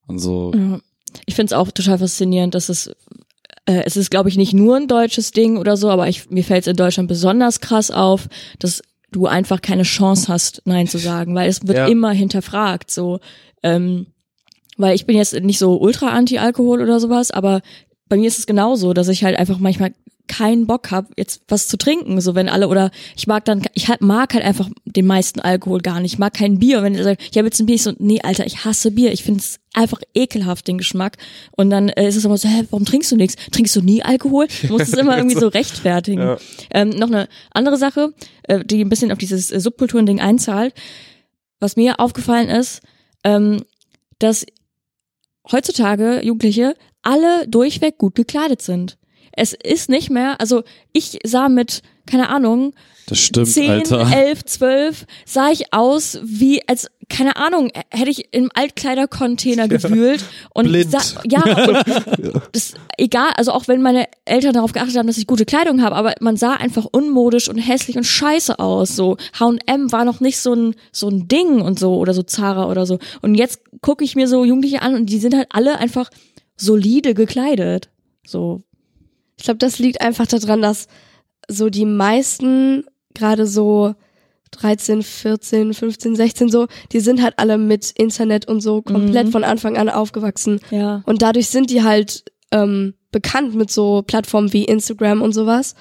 und 0.07 0.19
so. 0.19 0.53
Ja. 0.55 0.81
Ich 1.25 1.35
finde 1.35 1.55
es 1.55 1.59
auch 1.59 1.71
total 1.71 1.99
faszinierend, 1.99 2.55
dass 2.55 2.69
es 2.69 2.91
äh, 3.69 3.83
es 3.85 3.97
ist, 3.97 4.11
glaube 4.11 4.29
ich, 4.31 4.37
nicht 4.37 4.55
nur 4.55 4.77
ein 4.77 4.89
deutsches 4.89 5.31
Ding 5.31 5.59
oder 5.59 5.77
so, 5.77 5.91
aber 5.91 6.09
ich, 6.09 6.31
mir 6.31 6.43
fällt 6.43 6.63
es 6.63 6.67
in 6.69 6.77
Deutschland 6.77 7.09
besonders 7.09 7.61
krass 7.61 7.91
auf, 7.91 8.29
dass 8.59 8.83
du 9.13 9.27
einfach 9.27 9.61
keine 9.63 9.85
Chance 9.85 10.33
hast, 10.33 10.63
Nein 10.65 10.87
zu 10.89 10.99
sagen, 10.99 11.35
weil 11.35 11.49
es 11.49 11.67
wird 11.67 11.79
Ja. 11.79 11.87
immer 11.87 12.11
hinterfragt. 12.13 12.91
So, 12.91 13.21
ähm, 13.63 14.07
weil 14.77 14.95
ich 14.95 15.07
bin 15.07 15.17
jetzt 15.17 15.35
nicht 15.35 15.59
so 15.59 15.77
ultra 15.81 16.09
anti-Alkohol 16.09 16.83
oder 16.83 16.99
sowas, 17.01 17.31
aber 17.31 17.61
bei 18.09 18.17
mir 18.17 18.29
ist 18.29 18.39
es 18.39 18.47
genauso, 18.47 18.95
dass 18.95 19.09
ich 19.09 19.25
halt 19.25 19.37
einfach 19.39 19.59
manchmal 19.59 19.93
keinen 20.29 20.67
Bock 20.67 20.91
hab, 20.91 21.07
jetzt 21.17 21.43
was 21.49 21.69
zu 21.69 21.77
trinken. 21.77 22.21
So 22.21 22.35
wenn 22.35 22.49
alle 22.49 22.69
oder 22.69 22.91
ich 23.17 23.27
mag 23.27 23.45
dann, 23.45 23.63
ich 23.75 23.89
halt, 23.89 24.01
mag 24.01 24.35
halt 24.35 24.45
einfach 24.45 24.69
den 24.85 25.07
meisten 25.07 25.41
Alkohol 25.41 25.81
gar 25.81 26.01
nicht. 26.01 26.15
Ich 26.15 26.19
mag 26.19 26.35
kein 26.35 26.59
Bier. 26.59 26.83
Wenn 26.83 26.95
ich 26.95 27.03
sage, 27.03 27.19
ich 27.31 27.37
habe 27.37 27.47
jetzt 27.47 27.59
ein 27.61 27.67
Bier, 27.67 27.75
ich 27.75 27.83
so, 27.83 27.93
nee, 27.99 28.21
Alter, 28.23 28.47
ich 28.47 28.65
hasse 28.65 28.91
Bier. 28.91 29.13
Ich 29.13 29.25
finde 29.25 29.41
es 29.41 29.59
einfach 29.75 30.01
ekelhaft, 30.15 30.69
den 30.69 30.79
Geschmack. 30.79 31.17
Und 31.53 31.71
dann 31.71 31.89
äh, 31.89 32.07
ist 32.09 32.17
es 32.17 32.25
immer 32.25 32.37
so, 32.37 32.49
hä, 32.49 32.65
warum 32.71 32.85
trinkst 32.85 33.11
du 33.11 33.17
nichts? 33.17 33.37
Trinkst 33.51 33.75
du 33.75 33.83
nie 33.83 34.03
Alkohol? 34.03 34.47
Du 34.63 34.75
musst 34.75 34.93
es 34.93 34.99
immer 34.99 35.17
irgendwie 35.17 35.39
so 35.39 35.49
rechtfertigen. 35.49 36.23
Ja. 36.23 36.39
Ähm, 36.71 36.91
noch 36.91 37.09
eine 37.09 37.29
andere 37.51 37.77
Sache, 37.77 38.13
äh, 38.45 38.65
die 38.65 38.85
ein 38.85 38.89
bisschen 38.89 39.13
auf 39.13 39.19
dieses 39.19 39.51
äh, 39.51 39.61
Subkulturen-Ding 39.61 40.21
einzahlt. 40.21 40.75
Was 41.61 41.77
mir 41.77 41.99
aufgefallen 41.99 42.49
ist, 42.49 42.83
ähm, 43.25 43.63
dass 44.19 44.47
heutzutage 45.51 46.21
Jugendliche 46.25 46.75
alle 47.03 47.47
durchweg 47.49 47.99
gut 47.99 48.15
gekleidet 48.15 48.63
sind. 48.63 48.98
Es 49.39 49.53
ist 49.53 49.89
nicht 49.89 50.11
mehr, 50.11 50.41
also 50.41 50.65
ich 50.93 51.19
sah 51.25 51.49
mit, 51.49 51.83
keine 52.07 52.29
Ahnung, 52.29 52.75
Das 53.07 53.19
stimmt, 53.21 53.47
10, 53.47 53.71
Alter. 53.71 54.11
11, 54.13 54.45
12 54.45 55.07
sah 55.25 55.51
ich 55.51 55.73
aus 55.73 56.19
wie, 56.25 56.67
als, 56.69 56.91
keine 57.09 57.37
Ahnung, 57.37 57.71
hätte 57.91 58.11
ich 58.11 58.35
im 58.35 58.51
Altkleidercontainer 58.53 59.69
gewühlt 59.69 60.25
und 60.55 60.67
Blind. 60.67 60.91
Sah, 60.91 61.01
ja, 61.25 61.43
und 61.69 62.43
das, 62.51 62.75
egal, 62.97 63.31
also 63.37 63.53
auch 63.53 63.69
wenn 63.69 63.81
meine 63.81 64.07
Eltern 64.25 64.55
darauf 64.55 64.73
geachtet 64.73 64.97
haben, 64.97 65.07
dass 65.07 65.19
ich 65.19 65.29
gute 65.29 65.45
Kleidung 65.45 65.83
habe, 65.83 65.95
aber 65.95 66.15
man 66.21 66.37
sah 66.37 66.55
einfach 66.55 66.87
unmodisch 66.91 67.49
und 67.49 67.59
hässlich 67.59 67.97
und 67.97 68.05
scheiße 68.05 68.59
aus, 68.59 68.97
so. 68.97 69.17
H&M 69.39 69.93
war 69.93 70.05
noch 70.05 70.19
nicht 70.19 70.39
so 70.39 70.53
ein, 70.53 70.75
so 70.91 71.09
ein 71.09 71.29
Ding 71.29 71.61
und 71.61 71.79
so, 71.79 71.97
oder 71.97 72.13
so 72.13 72.25
Zara 72.25 72.69
oder 72.69 72.87
so. 72.87 72.99
Und 73.23 73.37
jetzt 73.37 73.61
gucke 73.83 74.03
ich 74.03 74.17
mir 74.17 74.27
so 74.27 74.45
Jugendliche 74.45 74.83
an 74.83 74.97
und 74.97 75.07
die 75.07 75.19
sind 75.19 75.37
halt 75.37 75.47
alle 75.51 75.79
einfach 75.79 76.11
solide 76.57 77.15
gekleidet, 77.15 77.89
so. 78.27 78.63
Ich 79.39 79.45
glaube, 79.45 79.59
das 79.59 79.79
liegt 79.79 80.01
einfach 80.01 80.27
daran, 80.27 80.61
dass 80.61 80.87
so 81.49 81.71
die 81.71 81.87
meisten, 81.87 82.85
gerade 83.15 83.47
so 83.47 83.95
13, 84.51 85.03
14, 85.03 85.75
15, 85.75 86.17
16 86.17 86.49
so, 86.49 86.67
die 86.93 87.01
sind 87.01 87.23
halt 87.23 87.35
alle 87.39 87.59
mit 87.59 87.93
Internet 87.97 88.49
und 88.49 88.61
so 88.61 88.83
komplett 88.83 89.27
Mhm. 89.29 89.33
von 89.33 89.45
Anfang 89.45 89.77
an 89.77 89.89
aufgewachsen. 89.89 90.61
Ja. 90.71 91.03
Und 91.07 91.23
dadurch 91.23 91.49
sind 91.49 91.71
die 91.71 91.83
halt 91.83 92.25
ähm, 92.51 92.95
bekannt 93.13 93.55
mit 93.55 93.71
so 93.71 94.03
Plattformen 94.03 94.53
wie 94.53 94.65
Instagram 94.65 95.23
und 95.23 95.33
sowas. 95.33 95.75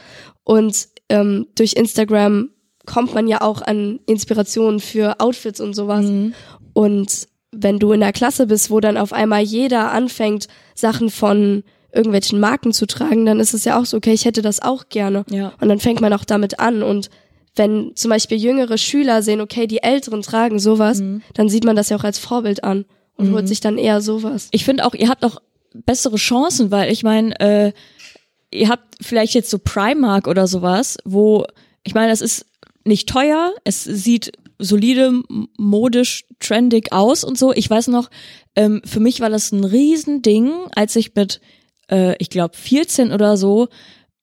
Und 0.44 0.88
ähm, 1.10 1.48
durch 1.56 1.74
Instagram 1.74 2.50
kommt 2.86 3.14
man 3.14 3.27
ja 3.27 3.42
auch 3.42 3.61
an 3.61 4.00
Inspirationen 4.06 4.80
für 4.80 5.19
Outfits 5.19 5.60
und 5.61 5.74
sowas. 5.74 6.06
Mhm. 6.06 6.34
Und 6.74 7.27
wenn 7.52 7.80
du 7.80 7.92
in 7.94 8.02
der 8.02 8.14
Klasse 8.14 8.48
bist, 8.48 8.69
wo 8.69 8.80
dann 8.82 8.98
auf 8.98 9.14
einmal 9.14 9.42
jeder 9.42 9.92
anfängt, 9.92 10.48
Sachen 10.76 11.10
von 11.10 11.64
irgendwelchen 11.93 12.40
Marken 12.40 12.74
zu 12.74 12.85
tragen, 12.85 13.25
dann 13.25 13.40
ist 13.40 13.53
es 13.53 13.64
ja 13.66 13.80
auch 13.80 13.85
so, 13.85 13.98
okay, 13.98 14.14
ich 14.14 14.25
hätte 14.25 14.41
das 14.41 14.61
auch 14.61 14.90
gerne. 14.90 15.25
Ja. 15.30 15.53
Und 15.59 15.69
dann 15.69 15.80
fängt 15.80 16.01
man 16.01 16.14
auch 16.14 16.25
damit 16.25 16.59
an. 16.59 16.83
Und 16.83 17.09
wenn 17.56 17.93
zum 17.95 18.09
Beispiel 18.09 18.38
jüngere 18.38 18.77
Schüler 18.77 19.22
sehen, 19.24 19.41
okay, 19.41 19.66
die 19.67 19.82
Älteren 19.83 20.22
tragen 20.22 20.59
sowas, 20.59 20.99
Mhm. 21.01 21.22
dann 21.33 21.49
sieht 21.49 21.64
man 21.64 21.75
das 21.75 21.90
ja 21.90 21.98
auch 21.98 22.03
als 22.03 22.19
Vorbild 22.19 22.64
an. 22.64 22.85
und 23.19 23.30
Mhm. 23.30 23.33
holt 23.33 23.48
sich 23.48 23.61
dann 23.61 23.80
eher 23.80 23.99
sowas. 23.99 24.48
Ich 24.51 24.64
finde 24.64 24.85
auch, 24.85 24.93
ihr 24.93 25.09
habt 25.09 25.25
auch 25.25 25.41
bessere 25.74 26.17
Chancen, 26.17 26.69
weil 26.69 26.91
ich 26.91 27.01
meine, 27.01 27.40
äh, 27.40 27.72
ihr 28.51 28.69
habt 28.69 28.93
vielleicht 29.01 29.33
jetzt 29.33 29.49
so 29.49 29.57
Primark 29.57 30.27
oder 30.27 30.45
sowas, 30.45 30.98
wo, 31.03 31.43
ich 31.83 31.95
meine, 31.95 32.09
das 32.11 32.22
ist 32.22 32.45
nicht 32.85 33.09
teuer, 33.09 33.53
es 33.64 33.83
sieht 33.83 34.33
solide, 34.59 35.14
modisch, 35.57 36.25
trendig 36.40 36.93
aus 36.93 37.24
und 37.24 37.40
so. 37.40 37.53
Ich 37.53 37.67
weiß 37.69 37.88
noch, 37.88 38.09
ähm, 38.56 38.82
für 38.85 38.99
mich 38.99 39.19
war 39.19 39.32
das 39.32 39.51
ein 39.51 39.64
Riesending, 39.64 40.51
als 40.75 40.95
ich 40.95 41.16
mit, 41.16 41.41
äh, 41.91 42.16
ich 42.19 42.30
glaube, 42.30 42.56
14 42.56 43.11
oder 43.11 43.38
so 43.38 43.67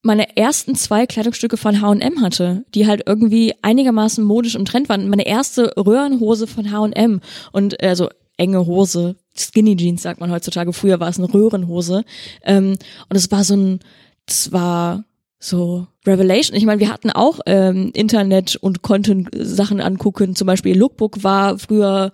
meine 0.05 0.37
ersten 0.37 0.75
zwei 0.75 1.07
Kleidungsstücke 1.07 1.57
von 1.57 1.81
H&M 1.81 2.21
hatte, 2.21 2.63
die 2.75 2.85
halt 2.85 3.03
irgendwie 3.07 3.53
einigermaßen 3.63 4.23
modisch 4.23 4.55
und 4.55 4.67
trend 4.67 4.87
waren. 4.87 5.09
Meine 5.09 5.25
erste 5.25 5.73
Röhrenhose 5.77 6.45
von 6.45 6.71
H&M 6.71 7.21
und 7.51 7.81
also 7.81 8.09
enge 8.37 8.67
Hose, 8.67 9.15
Skinny 9.35 9.75
Jeans 9.75 10.03
sagt 10.03 10.19
man 10.19 10.31
heutzutage. 10.31 10.73
Früher 10.73 10.99
war 10.99 11.09
es 11.09 11.17
eine 11.17 11.33
Röhrenhose 11.33 12.03
ähm, 12.43 12.77
und 13.09 13.15
es 13.15 13.31
war 13.31 13.43
so 13.43 13.55
ein, 13.55 13.79
das 14.27 14.51
war 14.51 15.05
so 15.39 15.87
Revelation. 16.05 16.55
Ich 16.55 16.65
meine, 16.65 16.79
wir 16.79 16.91
hatten 16.91 17.09
auch 17.09 17.39
ähm, 17.45 17.91
Internet 17.93 18.55
und 18.57 18.81
konnten 18.81 19.27
Sachen 19.33 19.81
angucken. 19.81 20.35
Zum 20.35 20.45
Beispiel 20.45 20.77
Lookbook 20.77 21.23
war 21.23 21.57
früher 21.57 22.11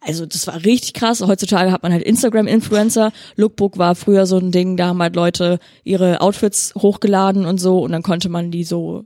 also 0.00 0.26
das 0.26 0.46
war 0.46 0.64
richtig 0.64 0.94
krass. 0.94 1.20
Heutzutage 1.20 1.72
hat 1.72 1.82
man 1.82 1.92
halt 1.92 2.02
Instagram-Influencer. 2.02 3.12
Lookbook 3.36 3.78
war 3.78 3.94
früher 3.94 4.26
so 4.26 4.38
ein 4.38 4.52
Ding, 4.52 4.76
da 4.76 4.88
haben 4.88 5.02
halt 5.02 5.16
Leute 5.16 5.58
ihre 5.84 6.20
Outfits 6.20 6.74
hochgeladen 6.76 7.46
und 7.46 7.58
so 7.58 7.80
und 7.80 7.92
dann 7.92 8.02
konnte 8.02 8.28
man 8.28 8.50
die 8.50 8.64
so 8.64 9.04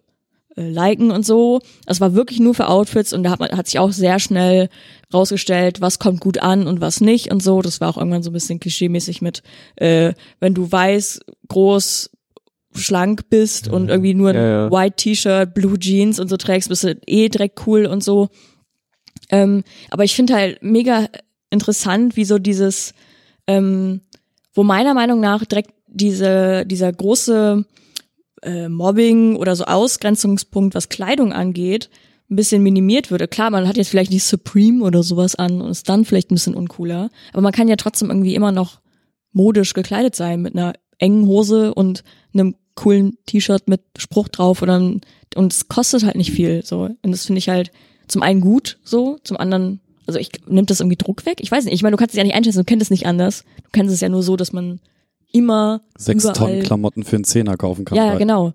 äh, 0.56 0.68
liken 0.68 1.10
und 1.10 1.24
so. 1.24 1.60
Das 1.86 2.00
war 2.00 2.14
wirklich 2.14 2.40
nur 2.40 2.54
für 2.54 2.68
Outfits 2.68 3.12
und 3.12 3.22
da 3.22 3.30
hat, 3.30 3.40
man, 3.40 3.50
hat 3.50 3.66
sich 3.66 3.78
auch 3.78 3.92
sehr 3.92 4.18
schnell 4.18 4.68
rausgestellt, 5.12 5.80
was 5.80 5.98
kommt 5.98 6.20
gut 6.20 6.38
an 6.38 6.66
und 6.66 6.80
was 6.80 7.00
nicht 7.00 7.32
und 7.32 7.42
so. 7.42 7.62
Das 7.62 7.80
war 7.80 7.88
auch 7.88 7.96
irgendwann 7.96 8.22
so 8.22 8.30
ein 8.30 8.34
bisschen 8.34 8.60
klischeemäßig 8.60 9.22
mit, 9.22 9.42
äh, 9.76 10.12
wenn 10.40 10.54
du 10.54 10.70
weiß, 10.70 11.20
groß, 11.48 12.10
schlank 12.74 13.28
bist 13.28 13.68
und 13.68 13.90
irgendwie 13.90 14.14
nur 14.14 14.30
ein 14.30 14.36
Ja, 14.36 14.48
ja. 14.64 14.70
White 14.70 14.96
T-Shirt, 14.96 15.54
Blue 15.54 15.78
Jeans 15.78 16.18
und 16.18 16.28
so 16.28 16.36
trägst, 16.36 16.68
bist 16.68 16.84
du 16.84 16.98
eh 17.06 17.28
direkt 17.28 17.66
cool 17.66 17.86
und 17.86 18.02
so. 18.02 18.28
Ähm, 19.32 19.64
aber 19.90 20.04
ich 20.04 20.14
finde 20.14 20.34
halt 20.34 20.62
mega 20.62 21.08
interessant, 21.50 22.16
wie 22.16 22.24
so 22.24 22.38
dieses, 22.38 22.94
ähm, 23.48 24.02
wo 24.54 24.62
meiner 24.62 24.94
Meinung 24.94 25.20
nach 25.20 25.44
direkt 25.44 25.72
diese, 25.88 26.64
dieser 26.66 26.92
große 26.92 27.64
äh, 28.42 28.68
Mobbing 28.68 29.36
oder 29.36 29.56
so 29.56 29.64
Ausgrenzungspunkt, 29.64 30.74
was 30.74 30.88
Kleidung 30.88 31.32
angeht, 31.32 31.90
ein 32.30 32.36
bisschen 32.36 32.62
minimiert 32.62 33.10
würde. 33.10 33.28
Klar, 33.28 33.50
man 33.50 33.66
hat 33.66 33.76
jetzt 33.76 33.88
vielleicht 33.88 34.10
nicht 34.10 34.24
Supreme 34.24 34.84
oder 34.84 35.02
sowas 35.02 35.34
an 35.34 35.60
und 35.60 35.70
ist 35.70 35.88
dann 35.88 36.04
vielleicht 36.04 36.30
ein 36.30 36.34
bisschen 36.34 36.54
uncooler, 36.54 37.10
aber 37.32 37.42
man 37.42 37.52
kann 37.52 37.68
ja 37.68 37.76
trotzdem 37.76 38.08
irgendwie 38.08 38.34
immer 38.34 38.52
noch 38.52 38.80
modisch 39.32 39.72
gekleidet 39.74 40.14
sein 40.14 40.42
mit 40.42 40.54
einer 40.54 40.74
engen 40.98 41.26
Hose 41.26 41.74
und 41.74 42.04
einem 42.32 42.54
coolen 42.74 43.18
T-Shirt 43.26 43.68
mit 43.68 43.82
Spruch 43.98 44.28
drauf 44.28 44.62
oder 44.62 44.76
und 45.34 45.52
es 45.52 45.68
kostet 45.68 46.04
halt 46.04 46.16
nicht 46.16 46.32
viel 46.32 46.64
so 46.64 46.88
und 47.02 47.12
das 47.12 47.26
finde 47.26 47.38
ich 47.38 47.48
halt 47.48 47.70
zum 48.08 48.22
einen 48.22 48.40
gut 48.40 48.78
so, 48.84 49.18
zum 49.24 49.36
anderen 49.36 49.80
also 50.06 50.18
ich 50.18 50.30
nimmt 50.46 50.70
das 50.70 50.80
irgendwie 50.80 50.96
Druck 50.96 51.26
weg. 51.26 51.38
Ich 51.40 51.50
weiß 51.50 51.64
nicht, 51.64 51.74
ich 51.74 51.82
meine, 51.82 51.96
du 51.96 51.98
kannst 51.98 52.14
es 52.14 52.18
ja 52.18 52.24
nicht 52.24 52.34
einschätzen, 52.34 52.58
du 52.58 52.64
kennst 52.64 52.82
es 52.82 52.90
nicht 52.90 53.06
anders. 53.06 53.44
Du 53.62 53.70
kennst 53.72 53.94
es 53.94 54.00
ja 54.00 54.08
nur 54.08 54.22
so, 54.22 54.36
dass 54.36 54.52
man 54.52 54.80
immer 55.32 55.82
Sechs 55.96 56.24
Tonnen 56.24 56.62
Klamotten 56.62 57.04
für 57.04 57.16
einen 57.16 57.24
Zehner 57.24 57.56
kaufen 57.56 57.84
kann. 57.84 57.96
ja, 57.96 58.06
ja, 58.06 58.18
genau. 58.18 58.52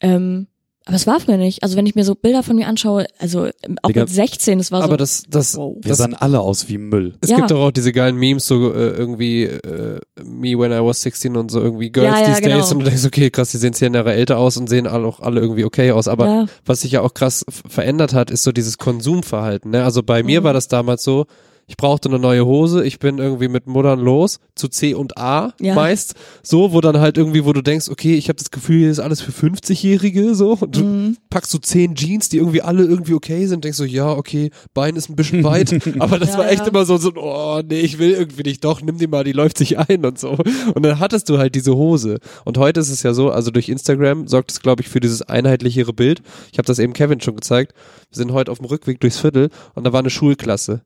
Ähm, 0.00 0.46
aber 0.90 0.96
es 0.96 1.06
war 1.06 1.20
früher 1.20 1.36
nicht. 1.36 1.62
Also 1.62 1.76
wenn 1.76 1.86
ich 1.86 1.94
mir 1.94 2.04
so 2.04 2.14
Bilder 2.16 2.42
von 2.42 2.56
mir 2.56 2.66
anschaue, 2.66 3.06
also 3.18 3.46
ähm, 3.62 3.78
auch 3.82 3.88
Digga, 3.88 4.00
mit 4.02 4.10
16, 4.10 4.58
das 4.58 4.72
war 4.72 4.80
so. 4.80 4.84
Aber 4.84 4.96
das, 4.96 5.22
das, 5.28 5.56
wow. 5.56 5.76
Wir 5.80 5.88
das 5.90 5.98
sahen 5.98 6.14
alle 6.14 6.40
aus 6.40 6.68
wie 6.68 6.78
Müll. 6.78 7.14
es 7.20 7.30
Ja. 7.30 7.36
gibt 7.36 7.50
doch 7.52 7.60
auch 7.60 7.70
diese 7.70 7.92
geilen 7.92 8.16
Memes, 8.16 8.46
so 8.46 8.72
äh, 8.74 8.88
irgendwie 8.90 9.44
äh, 9.44 10.00
Me 10.24 10.58
When 10.58 10.72
I 10.72 10.84
Was 10.84 11.00
16 11.02 11.36
und 11.36 11.50
so 11.50 11.60
irgendwie 11.60 11.90
Girls 11.90 12.12
Ja, 12.18 12.20
ja, 12.22 12.28
These 12.30 12.42
genau. 12.42 12.56
Days 12.56 12.72
und 12.72 12.78
du 12.80 12.84
denkst, 12.86 13.04
okay, 13.06 13.30
krass, 13.30 13.50
die 13.52 13.58
sehen 13.58 13.72
zehn 13.72 13.94
Jahre 13.94 14.12
älter 14.14 14.38
aus 14.38 14.56
und 14.56 14.68
sehen 14.68 14.86
alle 14.88 15.06
auch 15.06 15.20
alle 15.20 15.40
irgendwie 15.40 15.64
okay 15.64 15.92
aus. 15.92 16.08
Aber 16.08 16.26
Ja. 16.26 16.46
was 16.66 16.80
sich 16.80 16.90
ja 16.92 17.02
auch 17.02 17.14
krass 17.14 17.44
verändert 17.68 18.12
hat, 18.12 18.30
ist 18.32 18.42
so 18.42 18.50
dieses 18.52 18.76
Konsumverhalten. 18.78 19.70
Ne? 19.70 19.84
Also 19.84 20.02
bei 20.02 20.22
mir 20.22 20.40
Mhm. 20.40 20.44
war 20.44 20.52
das 20.54 20.68
damals 20.68 21.04
so, 21.04 21.26
ich 21.70 21.76
brauchte 21.76 22.08
eine 22.08 22.18
neue 22.18 22.44
Hose, 22.44 22.84
ich 22.84 22.98
bin 22.98 23.18
irgendwie 23.18 23.46
mit 23.46 23.68
Muttern 23.68 24.00
los, 24.00 24.40
zu 24.56 24.66
C 24.66 24.92
und 24.92 25.16
A 25.16 25.54
Ja. 25.60 25.76
meist, 25.76 26.14
so, 26.42 26.72
wo 26.72 26.80
dann 26.80 26.98
halt 26.98 27.16
irgendwie, 27.16 27.44
wo 27.44 27.52
du 27.52 27.62
denkst, 27.62 27.88
okay, 27.88 28.16
ich 28.16 28.28
habe 28.28 28.36
das 28.38 28.50
Gefühl, 28.50 28.80
hier 28.80 28.90
ist 28.90 28.98
alles 28.98 29.20
für 29.20 29.30
50-Jährige, 29.30 30.34
so, 30.34 30.54
und 30.60 30.74
du 30.76 30.80
Mhm. 30.80 31.16
packst 31.30 31.54
du 31.54 31.58
zehn 31.58 31.94
Jeans, 31.94 32.28
die 32.28 32.38
irgendwie 32.38 32.60
alle 32.60 32.82
irgendwie 32.82 33.14
okay 33.14 33.46
sind, 33.46 33.62
denkst 33.62 33.78
so, 33.78 33.84
ja, 33.84 34.10
okay, 34.10 34.50
Bein 34.74 34.96
ist 34.96 35.08
ein 35.10 35.14
bisschen 35.14 35.44
weit, 35.44 35.72
aber 36.00 36.18
das 36.18 36.30
Ja, 36.30 36.38
war 36.38 36.50
echt 36.50 36.62
ja. 36.62 36.66
immer 36.66 36.84
so, 36.84 36.96
so, 36.96 37.12
oh, 37.14 37.62
nee, 37.64 37.78
ich 37.80 38.00
will 38.00 38.10
irgendwie 38.10 38.42
nicht, 38.42 38.64
doch, 38.64 38.82
nimm 38.82 38.98
die 38.98 39.06
mal, 39.06 39.22
die 39.22 39.30
läuft 39.32 39.56
sich 39.56 39.78
ein 39.78 40.04
und 40.04 40.18
so. 40.18 40.36
Und 40.74 40.82
dann 40.82 40.98
hattest 40.98 41.28
du 41.28 41.38
halt 41.38 41.54
diese 41.54 41.76
Hose. 41.76 42.18
Und 42.44 42.58
heute 42.58 42.80
ist 42.80 42.90
es 42.90 43.04
ja 43.04 43.14
so, 43.14 43.30
also 43.30 43.52
durch 43.52 43.68
Instagram 43.68 44.26
sorgt 44.26 44.50
es, 44.50 44.60
glaube 44.60 44.82
ich, 44.82 44.88
für 44.88 44.98
dieses 44.98 45.22
einheitlichere 45.22 45.92
Bild. 45.92 46.20
Ich 46.50 46.58
habe 46.58 46.66
das 46.66 46.80
eben 46.80 46.94
Kevin 46.94 47.20
schon 47.20 47.36
gezeigt. 47.36 47.74
Wir 48.10 48.16
sind 48.16 48.32
heute 48.32 48.50
auf 48.50 48.58
dem 48.58 48.66
Rückweg 48.66 48.98
durchs 48.98 49.18
Viertel 49.20 49.50
und 49.74 49.84
da 49.84 49.92
war 49.92 50.00
eine 50.00 50.10
Schulklasse. 50.10 50.82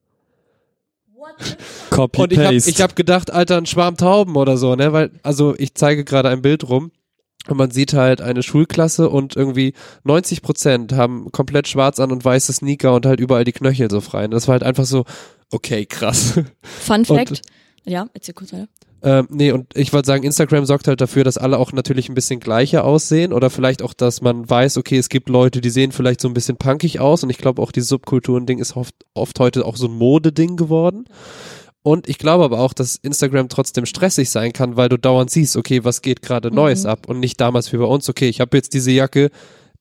Copy 1.91 2.21
Und 2.21 2.33
ich 2.33 2.39
habe 2.39 2.55
Paste. 2.55 2.71
ich 2.71 2.83
hab 2.83 2.97
gedacht, 2.97 3.31
Alter, 3.31 3.57
ein 3.57 3.67
Schwarm 3.67 3.97
Tauben 3.97 4.37
oder 4.37 4.57
so, 4.57 4.75
ne? 4.75 4.93
Weil, 4.93 5.11
also 5.23 5.55
ich 5.59 5.75
zeige 5.75 6.05
gerade 6.05 6.29
ein 6.29 6.43
Bild 6.43 6.69
rum 6.69 6.91
und 7.49 7.57
man 7.57 7.71
sieht 7.71 7.93
halt 7.93 8.21
eine 8.21 8.43
Schulklasse 8.43 9.09
und 9.11 9.37
irgendwie 9.37 9.75
90 10.05 10.43
Prozent 10.43 10.93
haben 10.93 11.31
komplett 11.31 11.69
schwarz 11.69 12.01
an 12.01 12.11
und 12.11 12.25
weiße 12.25 12.53
Sneaker 12.53 12.95
und 12.95 13.07
halt 13.07 13.21
überall 13.21 13.45
die 13.45 13.53
Knöchel 13.53 13.91
so 13.91 14.01
frei. 14.01 14.25
Und 14.25 14.31
das 14.33 14.49
war 14.49 14.53
halt 14.53 14.63
einfach 14.63 14.87
so, 14.87 15.05
okay, 15.51 15.87
krass. 15.87 16.41
Fun 16.63 17.05
Fact. 17.05 17.43
ja, 17.85 18.07
erzähl 18.15 18.35
kurz 18.35 18.53
weiter. 18.53 18.69
Ähm, 19.05 19.29
nee, 19.31 19.53
und 19.53 19.67
ich 19.77 19.93
wollte 19.93 20.07
sagen, 20.07 20.25
Instagram 20.25 20.65
sorgt 20.65 20.89
halt 20.89 21.03
dafür, 21.03 21.25
dass 21.25 21.37
alle 21.37 21.59
auch 21.59 21.73
natürlich 21.73 22.09
ein 22.09 22.15
bisschen 22.15 22.41
gleicher 22.41 22.85
aussehen 22.85 23.35
oder 23.35 23.51
vielleicht 23.51 23.83
auch, 23.83 23.93
dass 23.93 24.23
man 24.23 24.49
weiß, 24.49 24.79
okay, 24.79 24.97
es 24.97 25.11
gibt 25.11 25.29
Leute, 25.29 25.61
die 25.61 25.69
sehen 25.69 25.93
vielleicht 25.93 26.23
so 26.23 26.29
ein 26.29 26.33
bisschen 26.33 26.57
punkig 26.57 27.01
aus 27.01 27.23
und 27.23 27.29
ich 27.29 27.37
glaube 27.37 27.61
auch, 27.61 27.71
dieses 27.71 27.91
Subkulturen-Ding 27.91 28.59
ist 28.59 28.77
oft, 28.77 28.95
oft 29.13 29.39
heute 29.41 29.67
auch 29.67 29.77
so 29.77 29.89
ein 29.89 29.93
Modeding 29.93 30.57
geworden. 30.57 31.05
Und 31.83 32.09
ich 32.09 32.17
glaube 32.17 32.45
aber 32.45 32.61
auch, 32.61 32.73
dass 32.73 32.97
Instagram 32.97 33.51
trotzdem 33.51 33.85
stressig 33.85 34.31
sein 34.31 34.55
kann, 34.55 34.79
weil 34.79 34.89
du 34.89 34.97
dauernd 34.97 35.31
siehst, 35.31 35.55
okay, 35.59 35.85
was 35.85 36.01
geht 36.01 36.23
gerade 36.23 36.51
Neues 36.51 36.85
Mhm. 36.85 36.91
ab 36.91 37.07
und 37.07 37.21
nicht 37.21 37.39
damals 37.39 37.71
wie 37.75 37.77
bei 37.77 37.85
uns, 37.85 38.09
okay, 38.09 38.31
ich 38.31 38.41
habe 38.41 38.57
jetzt 38.57 38.73
diese 38.73 38.91
Jacke, 38.91 39.31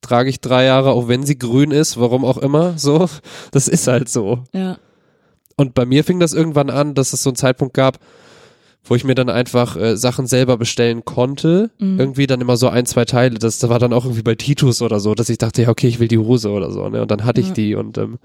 trage 0.02 0.30
ich 0.30 0.42
drei 0.42 0.66
Jahre, 0.66 0.92
auch 0.92 1.08
wenn 1.08 1.24
sie 1.24 1.40
grün 1.40 1.72
ist, 1.72 1.98
warum 1.98 2.26
auch 2.26 2.38
immer, 2.38 2.78
so. 2.78 3.08
Das 3.52 3.70
ist 3.70 3.88
halt 3.88 4.10
so. 4.10 4.40
Ja. 4.52 4.78
Und 5.56 5.76
bei 5.76 5.86
mir 5.86 6.04
fing 6.04 6.20
das 6.20 6.34
irgendwann 6.34 6.70
an, 6.70 6.94
dass 6.94 7.14
es 7.14 7.24
so 7.24 7.30
einen 7.30 7.38
Zeitpunkt 7.38 7.74
gab, 7.74 8.00
wo 8.86 8.96
ich 8.96 9.04
mir 9.04 9.16
dann 9.16 9.30
einfach 9.30 9.76
äh, 9.78 9.96
Sachen 9.96 10.28
selber 10.28 10.58
bestellen 10.58 11.06
konnte. 11.06 11.72
Mhm. 11.80 12.00
Irgendwie 12.00 12.28
dann 12.28 12.42
immer 12.42 12.58
so 12.58 12.68
ein, 12.70 12.86
zwei 12.86 13.06
Teile. 13.06 13.40
Das, 13.40 13.60
das 13.60 13.70
war 13.70 13.80
dann 13.80 13.94
auch 13.94 14.04
irgendwie 14.06 14.24
bei 14.24 14.36
Titus 14.36 14.82
oder 14.82 15.00
so, 15.00 15.16
dass 15.16 15.30
ich 15.30 15.38
dachte, 15.38 15.62
ja, 15.64 15.70
okay, 15.70 15.88
ich 15.88 16.00
will 16.00 16.08
die 16.10 16.18
Hose 16.18 16.50
oder 16.50 16.70
so. 16.72 16.88
Ne? 16.90 17.02
Und 17.02 17.10
dann 17.12 17.24
hatte 17.26 17.40
ich 17.42 17.48
Ja. 17.48 17.54
die 17.54 17.76
und 17.76 17.98
ähm, 17.98 18.20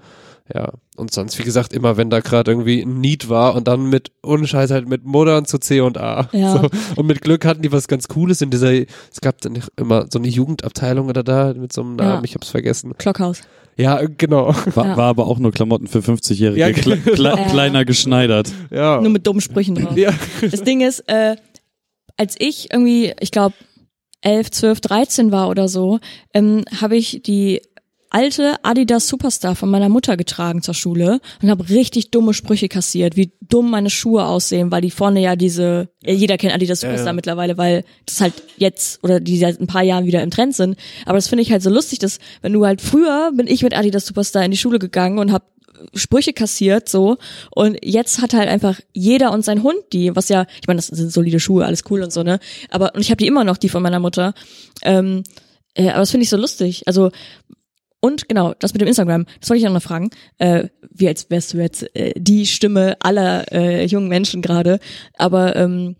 ja. 0.53 0.71
Und 0.97 1.13
sonst, 1.13 1.37
wie 1.39 1.43
gesagt, 1.43 1.73
immer 1.73 1.95
wenn 1.95 2.09
da 2.09 2.19
gerade 2.21 2.51
irgendwie 2.51 2.81
ein 2.81 2.99
Need 2.99 3.29
war 3.29 3.55
und 3.55 3.67
dann 3.67 3.87
mit 3.89 4.11
Unscheiß 4.21 4.71
halt 4.71 4.89
mit 4.89 5.05
Muttern 5.05 5.45
zu 5.45 5.59
C 5.59 5.79
und 5.81 5.97
A. 5.97 6.27
Ja. 6.33 6.53
So. 6.61 6.69
Und 6.97 7.05
mit 7.07 7.21
Glück 7.21 7.45
hatten 7.45 7.61
die 7.61 7.71
was 7.71 7.87
ganz 7.87 8.07
Cooles 8.07 8.41
in 8.41 8.49
dieser, 8.49 8.73
es 8.73 9.21
gab 9.21 9.39
dann 9.41 9.59
immer 9.77 10.07
so 10.11 10.19
eine 10.19 10.27
Jugendabteilung 10.27 11.07
oder 11.07 11.23
da 11.23 11.53
mit 11.53 11.71
so 11.71 11.81
einem 11.81 11.97
Ja. 11.99 12.05
Namen, 12.05 12.25
ich 12.25 12.33
hab's 12.35 12.49
vergessen. 12.49 12.93
Klockhaus. 12.97 13.41
Ja, 13.79 13.99
äh, 14.01 14.09
genau. 14.17 14.53
war, 14.75 14.85
Ja. 14.87 14.97
war 14.97 15.05
aber 15.07 15.27
auch 15.27 15.39
nur 15.39 15.51
Klamotten 15.51 15.87
für 15.87 15.99
50-Jährige, 15.99 16.59
Ja, 16.59 16.71
kle 16.71 16.97
genau. 16.97 17.15
kle 17.15 17.29
Ja. 17.29 17.49
kleiner 17.49 17.85
geschneidert. 17.85 18.51
Ja. 18.71 18.99
Nur 19.01 19.09
mit 19.11 19.25
dummen 19.25 19.41
Sprüchen 19.41 19.75
drauf. 19.75 19.95
ja. 19.97 20.11
Das 20.41 20.63
Ding 20.63 20.81
ist, 20.81 20.99
äh, 21.07 21.35
als 22.17 22.35
ich 22.39 22.71
irgendwie, 22.71 23.13
ich 23.21 23.31
glaube, 23.31 23.55
11, 24.21 24.51
12, 24.51 24.81
13 24.81 25.31
war 25.31 25.47
oder 25.49 25.69
so, 25.69 25.99
ähm, 26.33 26.65
habe 26.81 26.97
ich 26.97 27.21
die 27.25 27.61
alte 28.09 28.55
Adidas 28.63 29.07
Superstar 29.07 29.55
von 29.55 29.69
meiner 29.69 29.89
Mutter 29.89 30.17
getragen 30.17 30.61
zur 30.61 30.73
Schule 30.73 31.19
und 31.41 31.49
habe 31.49 31.69
richtig 31.69 32.11
dumme 32.11 32.33
Sprüche 32.33 32.67
kassiert, 32.67 33.15
wie 33.15 33.31
dumm 33.41 33.69
meine 33.69 33.89
Schuhe 33.89 34.25
aussehen, 34.25 34.71
weil 34.71 34.81
die 34.81 34.91
vorne 34.91 35.21
ja 35.21 35.35
diese, 35.35 35.89
jeder 36.03 36.37
kennt 36.37 36.53
Adidas 36.53 36.81
Ja, 36.81 36.89
Superstar 36.89 37.11
ja. 37.11 37.13
mittlerweile, 37.13 37.57
weil 37.57 37.83
das 38.05 38.21
halt 38.21 38.33
jetzt 38.57 39.03
oder 39.03 39.19
die 39.19 39.37
seit 39.37 39.59
ein 39.59 39.67
paar 39.67 39.83
Jahren 39.83 40.05
wieder 40.05 40.23
im 40.23 40.31
Trend 40.31 40.55
sind. 40.55 40.77
Aber 41.05 41.17
das 41.17 41.27
finde 41.27 41.43
ich 41.43 41.51
halt 41.51 41.61
so 41.61 41.69
lustig, 41.69 41.99
dass 41.99 42.19
wenn 42.41 42.53
du 42.53 42.65
halt 42.65 42.81
früher 42.81 43.31
bin 43.35 43.47
ich 43.47 43.63
mit 43.63 43.75
Adidas 43.75 44.05
Superstar 44.05 44.43
in 44.43 44.51
die 44.51 44.57
Schule 44.57 44.79
gegangen 44.79 45.19
und 45.19 45.31
habe 45.31 45.45
Sprüche 45.93 46.33
kassiert 46.33 46.89
so 46.89 47.17
und 47.51 47.77
jetzt 47.83 48.21
hat 48.21 48.33
halt 48.33 48.49
einfach 48.49 48.79
jeder 48.91 49.31
und 49.31 49.45
sein 49.45 49.63
Hund 49.63 49.77
die, 49.93 50.15
was 50.15 50.27
ja, 50.27 50.45
ich 50.59 50.67
meine, 50.67 50.77
das 50.77 50.87
sind 50.87 51.11
solide 51.11 51.39
Schuhe, 51.39 51.65
alles 51.65 51.83
cool 51.89 52.03
und 52.03 52.11
so, 52.11 52.23
ne? 52.23 52.39
Aber 52.69 52.95
und 52.95 53.01
ich 53.01 53.11
habe 53.11 53.17
die 53.17 53.27
immer 53.27 53.45
noch, 53.45 53.57
die 53.57 53.69
von 53.69 53.81
meiner 53.81 53.99
Mutter. 53.99 54.33
Ähm, 54.83 55.23
äh, 55.75 55.89
aber 55.89 55.99
das 55.99 56.11
finde 56.11 56.23
ich 56.23 56.29
so 56.29 56.37
lustig. 56.37 56.83
Also 56.85 57.11
und 58.01 58.29
genau, 58.29 58.53
das 58.59 58.73
mit 58.73 58.81
dem 58.81 58.87
Instagram, 58.87 59.25
das 59.39 59.49
wollte 59.49 59.61
ich 59.61 59.67
auch 59.67 59.73
noch 59.73 59.81
fragen. 59.81 60.09
Äh, 60.37 60.69
wie 60.91 61.07
als 61.07 61.29
wärst 61.29 61.53
du 61.53 61.57
jetzt 61.57 61.95
äh, 61.95 62.13
die 62.15 62.45
Stimme 62.45 62.97
aller 63.01 63.51
äh, 63.51 63.85
jungen 63.85 64.07
Menschen 64.07 64.41
gerade. 64.41 64.79
Aber 65.17 65.55
ähm, 65.55 65.95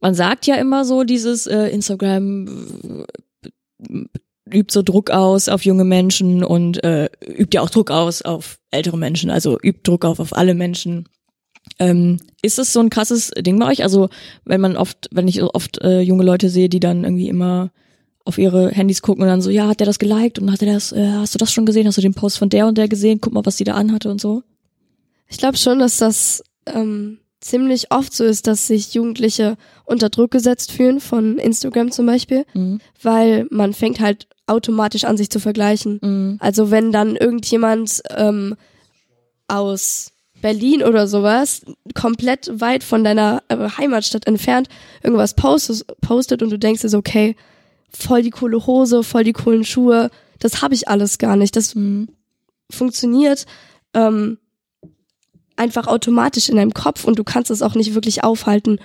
man 0.00 0.14
sagt 0.14 0.46
ja 0.46 0.56
immer 0.56 0.84
so, 0.84 1.04
dieses 1.04 1.46
äh, 1.46 1.68
Instagram 1.68 3.06
äh, 3.78 4.04
übt 4.50 4.72
so 4.72 4.82
Druck 4.82 5.10
aus 5.10 5.48
auf 5.48 5.64
junge 5.64 5.84
Menschen 5.84 6.44
und 6.44 6.82
äh, 6.84 7.08
übt 7.26 7.54
ja 7.56 7.62
auch 7.62 7.70
Druck 7.70 7.90
aus 7.90 8.22
auf 8.22 8.58
ältere 8.70 8.98
Menschen, 8.98 9.30
also 9.30 9.58
übt 9.60 9.80
Druck 9.84 10.04
auf 10.04 10.20
auf 10.20 10.36
alle 10.36 10.54
Menschen. 10.54 11.08
Ähm, 11.78 12.18
ist 12.42 12.58
es 12.58 12.72
so 12.72 12.80
ein 12.80 12.90
krasses 12.90 13.30
Ding 13.30 13.58
bei 13.58 13.68
euch? 13.68 13.82
Also 13.82 14.08
wenn 14.44 14.60
man 14.60 14.76
oft, 14.76 15.08
wenn 15.10 15.26
ich 15.28 15.42
oft 15.42 15.82
äh, 15.82 16.00
junge 16.00 16.24
Leute 16.24 16.48
sehe, 16.48 16.68
die 16.68 16.80
dann 16.80 17.04
irgendwie 17.04 17.28
immer 17.28 17.70
auf 18.26 18.38
ihre 18.38 18.70
Handys 18.70 19.02
gucken 19.02 19.22
und 19.22 19.28
dann 19.28 19.40
so, 19.40 19.50
ja, 19.50 19.68
hat 19.68 19.80
der 19.80 19.86
das 19.86 19.98
geliked 19.98 20.38
und 20.38 20.52
hat 20.52 20.60
er 20.62 20.72
das, 20.74 20.92
äh, 20.92 21.12
hast 21.12 21.34
du 21.34 21.38
das 21.38 21.52
schon 21.52 21.64
gesehen? 21.66 21.86
Hast 21.86 21.96
du 21.96 22.02
den 22.02 22.14
Post 22.14 22.38
von 22.38 22.48
der 22.48 22.66
und 22.66 22.76
der 22.76 22.88
gesehen? 22.88 23.20
Guck 23.20 23.32
mal, 23.32 23.46
was 23.46 23.56
die 23.56 23.64
da 23.64 23.74
anhatte 23.74 24.10
und 24.10 24.20
so. 24.20 24.42
Ich 25.28 25.38
glaube 25.38 25.56
schon, 25.56 25.78
dass 25.78 25.98
das 25.98 26.42
ähm, 26.66 27.18
ziemlich 27.40 27.92
oft 27.92 28.12
so 28.12 28.24
ist, 28.24 28.46
dass 28.46 28.66
sich 28.66 28.94
Jugendliche 28.94 29.56
unter 29.84 30.08
Druck 30.10 30.32
gesetzt 30.32 30.72
fühlen 30.72 31.00
von 31.00 31.38
Instagram 31.38 31.92
zum 31.92 32.06
Beispiel, 32.06 32.44
Mhm. 32.54 32.80
weil 33.02 33.46
man 33.50 33.72
fängt 33.72 34.00
halt 34.00 34.26
automatisch 34.46 35.04
an, 35.04 35.16
sich 35.16 35.30
zu 35.30 35.38
vergleichen. 35.40 35.98
Mhm. 36.02 36.36
Also 36.40 36.70
wenn 36.70 36.92
dann 36.92 37.16
irgendjemand 37.16 38.02
ähm, 38.16 38.56
aus 39.48 40.12
Berlin 40.42 40.82
oder 40.82 41.06
sowas 41.08 41.62
komplett 41.94 42.50
weit 42.60 42.84
von 42.84 43.04
deiner 43.04 43.42
äh, 43.48 43.56
Heimatstadt 43.78 44.26
entfernt 44.26 44.68
irgendwas 45.02 45.34
postet, 45.34 45.86
postet 46.00 46.42
und 46.42 46.50
du 46.50 46.58
denkst 46.58 46.82
dir 46.82 46.88
so, 46.88 46.98
okay, 46.98 47.36
voll 47.90 48.22
die 48.22 48.30
coole 48.30 48.66
Hose, 48.66 49.02
voll 49.02 49.24
die 49.24 49.32
coolen 49.32 49.64
Schuhe, 49.64 50.10
das 50.38 50.62
habe 50.62 50.74
ich 50.74 50.88
alles 50.88 51.18
gar 51.18 51.36
nicht. 51.36 51.56
Das 51.56 51.74
Mhm. 51.74 52.08
funktioniert 52.70 53.46
ähm, 53.94 54.38
einfach 55.56 55.86
automatisch 55.86 56.48
in 56.48 56.56
deinem 56.56 56.74
Kopf 56.74 57.04
und 57.04 57.18
du 57.18 57.24
kannst 57.24 57.50
es 57.50 57.62
auch 57.62 57.74
nicht 57.74 57.94
wirklich 57.94 58.24
aufhalten. 58.24 58.78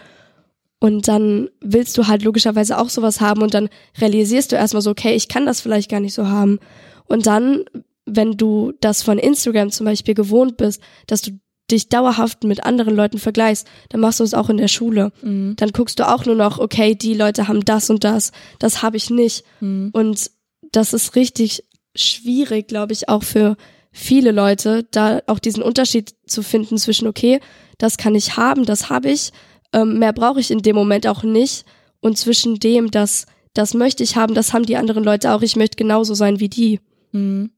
Und 0.80 1.08
dann 1.08 1.50
willst 1.60 1.98
du 1.98 2.08
halt 2.08 2.24
logischerweise 2.24 2.78
auch 2.78 2.90
sowas 2.90 3.22
haben 3.22 3.42
und 3.42 3.54
dann 3.54 3.70
realisierst 4.00 4.52
du 4.52 4.56
erstmal 4.56 4.82
so, 4.82 4.90
okay, 4.92 5.14
ich 5.14 5.28
kann 5.28 5.46
das 5.46 5.62
vielleicht 5.62 5.92
gar 5.92 6.00
nicht 6.00 6.14
so 6.14 6.28
haben. 6.28 6.60
Und 7.06 7.26
dann, 7.28 7.66
wenn 8.06 8.38
du 8.38 8.74
das 8.82 9.04
von 9.04 9.20
Instagram 9.20 9.70
zum 9.72 9.86
Beispiel 9.86 10.16
gewohnt 10.16 10.58
bist, 10.58 10.82
dass 11.08 11.22
du 11.22 11.32
dich 11.72 11.90
dauerhaft 11.90 12.44
mit 12.44 12.64
anderen 12.64 12.96
Leuten 12.96 13.18
vergleichst, 13.18 13.68
dann 13.90 14.02
machst 14.02 14.20
du 14.20 14.24
es 14.24 14.34
auch 14.34 14.50
in 14.50 14.58
der 14.58 14.68
Schule. 14.68 15.12
Mhm. 15.22 15.56
Dann 15.58 15.72
guckst 15.72 16.00
du 16.00 16.08
auch 16.08 16.26
nur 16.26 16.36
noch, 16.36 16.60
okay, 16.60 16.96
die 16.96 17.14
Leute 17.14 17.48
haben 17.48 17.64
das 17.66 17.90
und 17.90 18.04
das, 18.04 18.32
das 18.60 18.84
habe 18.84 18.98
ich 18.98 19.10
nicht. 19.10 19.44
Mhm. 19.60 19.90
Und 19.94 20.32
das 20.72 20.94
ist 20.94 21.16
richtig 21.16 21.64
schwierig, 21.96 22.68
glaube 22.68 22.94
ich, 22.94 23.10
auch 23.10 23.24
für 23.24 23.58
viele 23.92 24.32
Leute, 24.32 24.88
da 24.92 25.22
auch 25.28 25.40
diesen 25.40 25.64
Unterschied 25.64 26.16
zu 26.26 26.44
finden 26.44 26.78
zwischen, 26.78 27.08
okay, 27.08 27.40
das 27.78 27.98
kann 27.98 28.16
ich 28.16 28.38
haben, 28.38 28.66
das 28.66 28.90
habe 28.90 29.10
ich, 29.10 29.32
ähm, 29.74 30.00
mehr 30.00 30.14
brauche 30.14 30.40
ich 30.40 30.52
in 30.52 30.62
dem 30.62 30.76
Moment 30.76 31.08
auch 31.08 31.24
nicht. 31.24 31.66
Und 32.00 32.18
zwischen 32.18 32.56
dem, 32.56 32.90
das, 32.90 33.26
das 33.54 33.74
möchte 33.74 34.04
ich 34.04 34.16
haben, 34.16 34.34
das 34.34 34.54
haben 34.54 34.66
die 34.66 34.78
anderen 34.78 35.04
Leute 35.04 35.34
auch, 35.34 35.42
ich 35.42 35.56
möchte 35.56 35.76
genauso 35.76 36.14
sein 36.14 36.40
wie 36.40 36.50
die. 36.50 36.80
Mhm. 37.12 37.52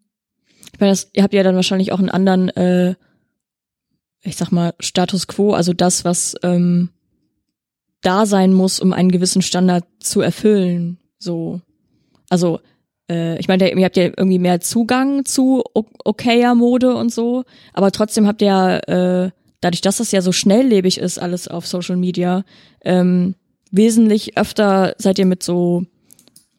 Ich 0.74 0.80
meine, 0.80 0.92
das, 0.92 1.10
ihr 1.14 1.24
habt 1.24 1.34
ja 1.34 1.44
dann 1.44 1.56
wahrscheinlich 1.56 1.92
auch 1.92 2.00
einen 2.00 2.10
anderen, 2.10 2.50
äh, 2.50 2.96
ich 4.24 4.38
sag 4.38 4.52
mal, 4.52 4.74
Status 4.80 5.28
quo, 5.28 5.54
also 5.54 5.74
das, 5.74 6.06
was 6.06 6.36
ähm, 6.44 6.90
da 8.02 8.26
sein 8.26 8.54
muss, 8.54 8.80
um 8.80 8.94
einen 8.94 9.12
gewissen 9.12 9.42
Standard 9.42 9.86
zu 10.00 10.22
erfüllen. 10.22 10.98
So. 11.20 11.62
Also, 12.30 12.60
äh, 13.10 13.38
ich 13.40 13.48
meine, 13.48 13.70
ihr 13.72 13.86
habt 13.86 13.98
ja 13.98 14.06
irgendwie 14.06 14.40
mehr 14.40 14.62
Zugang 14.62 15.26
zu 15.26 15.64
okayer 15.74 16.56
Mode 16.56 16.96
und 16.96 17.14
so, 17.14 17.44
aber 17.74 17.92
trotzdem 17.92 18.28
habt 18.28 18.42
ihr 18.42 18.48
ja, 18.48 18.78
äh, 18.78 19.32
dadurch, 19.62 19.82
dass 19.82 19.98
das 19.98 20.12
ja 20.12 20.22
so 20.22 20.32
schnelllebig 20.32 20.98
ist, 20.98 21.20
alles 21.20 21.48
auf 21.48 21.68
Social 21.68 21.98
Media, 21.98 22.44
ähm, 22.82 23.36
wesentlich 23.72 24.38
öfter 24.38 24.96
seid 24.98 25.20
ihr 25.20 25.26
mit 25.26 25.44
so 25.44 25.86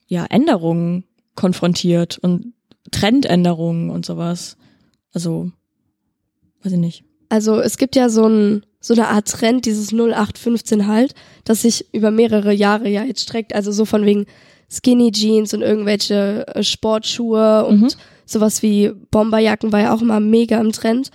ja, 0.06 0.26
Änderungen 0.26 1.04
konfrontiert 1.34 2.18
und 2.18 2.52
Trendänderungen 2.90 3.90
und 3.90 4.04
sowas. 4.04 4.56
Also, 5.12 5.50
weiß 6.62 6.72
ich 6.72 6.78
nicht. 6.78 7.04
Also 7.28 7.60
es 7.60 7.76
gibt 7.78 7.96
ja 7.96 8.08
so, 8.08 8.26
ein, 8.26 8.64
so 8.80 8.94
eine 8.94 9.08
Art 9.08 9.28
Trend, 9.28 9.66
dieses 9.66 9.92
0815 9.92 10.86
halt, 10.86 11.14
das 11.44 11.62
sich 11.62 11.86
über 11.92 12.10
mehrere 12.10 12.52
Jahre 12.52 12.88
ja 12.88 13.02
jetzt 13.04 13.22
streckt. 13.22 13.54
Also 13.54 13.72
so 13.72 13.84
von 13.84 14.04
wegen 14.06 14.26
Skinny 14.70 15.12
Jeans 15.12 15.54
und 15.54 15.62
irgendwelche 15.62 16.46
äh, 16.48 16.62
Sportschuhe 16.62 17.64
und 17.66 17.80
Mhm. 17.82 17.88
sowas 18.26 18.62
wie 18.62 18.90
Bomberjacken 19.10 19.72
war 19.72 19.80
ja 19.80 19.94
auch 19.94 20.02
immer 20.02 20.20
mega 20.20 20.58
im 20.60 20.72
Trend. 20.72 21.10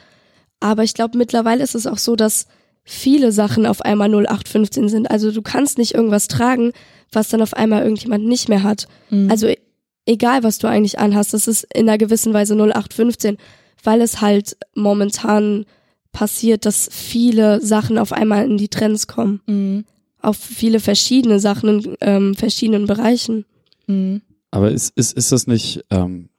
Aber 0.60 0.84
ich 0.84 0.94
glaube, 0.94 1.18
mittlerweile 1.18 1.64
ist 1.64 1.76
es 1.76 1.88
auch 1.88 1.98
so, 1.98 2.16
dass 2.16 2.48
viele 2.84 3.32
Sachen 3.32 3.66
auf 3.66 3.82
einmal 3.82 4.10
0815 4.10 4.90
sind. 4.90 5.10
Also 5.12 5.32
du 5.32 5.42
kannst 5.42 5.78
nicht 5.78 5.94
irgendwas 5.94 6.28
tragen, 6.28 6.72
was 7.12 7.30
dann 7.30 7.42
auf 7.42 7.54
einmal 7.54 7.84
irgendjemand 7.84 8.26
nicht 8.26 8.50
mehr 8.50 8.64
hat. 8.64 8.88
Mhm. 9.10 9.30
Also 9.32 9.48
e- 9.48 9.58
egal, 10.06 10.44
was 10.44 10.58
du 10.60 10.68
eigentlich 10.68 11.00
anhast, 11.00 11.34
das 11.34 11.48
ist 11.48 11.68
in 11.74 11.88
einer 11.88 11.98
gewissen 11.98 12.34
Weise 12.34 12.56
0815, 12.56 13.38
weil 13.84 14.02
es 14.02 14.22
halt 14.22 14.58
momentan 14.76 15.66
passiert, 16.12 16.66
dass 16.66 16.90
viele 16.92 17.62
Sachen 17.62 17.98
auf 17.98 18.12
einmal 18.14 18.46
in 18.46 18.58
die 18.58 18.68
Trends 18.70 19.08
kommen. 19.08 19.42
Mhm. 19.48 19.86
Auf 20.22 20.38
viele 20.38 20.80
verschiedene 20.80 21.40
Sachen 21.40 21.70
in 21.70 21.98
ähm, 22.02 22.36
verschiedenen 22.36 22.88
Bereichen. 22.88 23.46
Mhm. 23.88 24.22
Aber 24.52 24.72
ist, 24.72 24.92
ist, 24.98 25.14
ist 25.16 25.32
das 25.32 25.48
nicht, 25.48 25.86
ähm, 25.92 26.30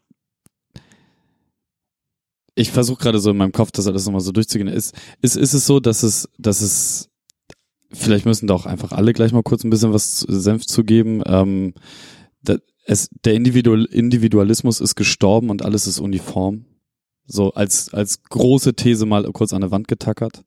ich 2.55 2.71
versuche 2.73 3.01
gerade 3.03 3.21
so 3.21 3.31
in 3.31 3.37
meinem 3.37 3.53
Kopf 3.53 3.71
das 3.71 3.87
alles 3.87 4.05
nochmal 4.05 4.21
so 4.21 4.33
durchzugehen. 4.33 4.69
Ist, 4.69 4.95
ist, 5.23 5.37
ist 5.37 5.55
es 5.55 5.67
so, 5.67 5.81
dass 5.81 6.03
es, 6.03 6.29
dass 6.37 6.61
es, 6.61 7.09
vielleicht 7.93 8.27
müssen 8.27 8.47
da 8.49 8.55
auch 8.55 8.67
einfach 8.67 8.93
alle 8.93 9.13
gleich 9.13 9.33
mal 9.33 9.43
kurz 9.43 9.65
ein 9.65 9.71
bisschen 9.71 9.93
was 9.93 10.17
zu- 10.17 10.41
Senf 10.41 10.67
zugeben. 10.67 11.23
Ähm, 11.25 11.75
da, 12.43 12.57
es, 12.85 13.09
der 13.25 13.35
Individual, 13.35 13.85
Individualismus 13.87 14.81
ist 14.81 14.97
gestorben 14.97 15.49
und 15.49 15.63
alles 15.63 15.87
ist 15.87 16.01
uniform. 16.01 16.67
So 17.27 17.53
als, 17.53 17.93
als 17.95 18.23
große 18.25 18.75
These 18.75 19.07
mal 19.07 19.25
kurz 19.33 19.53
an 19.53 19.61
der 19.61 19.71
Wand 19.71 19.89
getackert. 19.89 20.43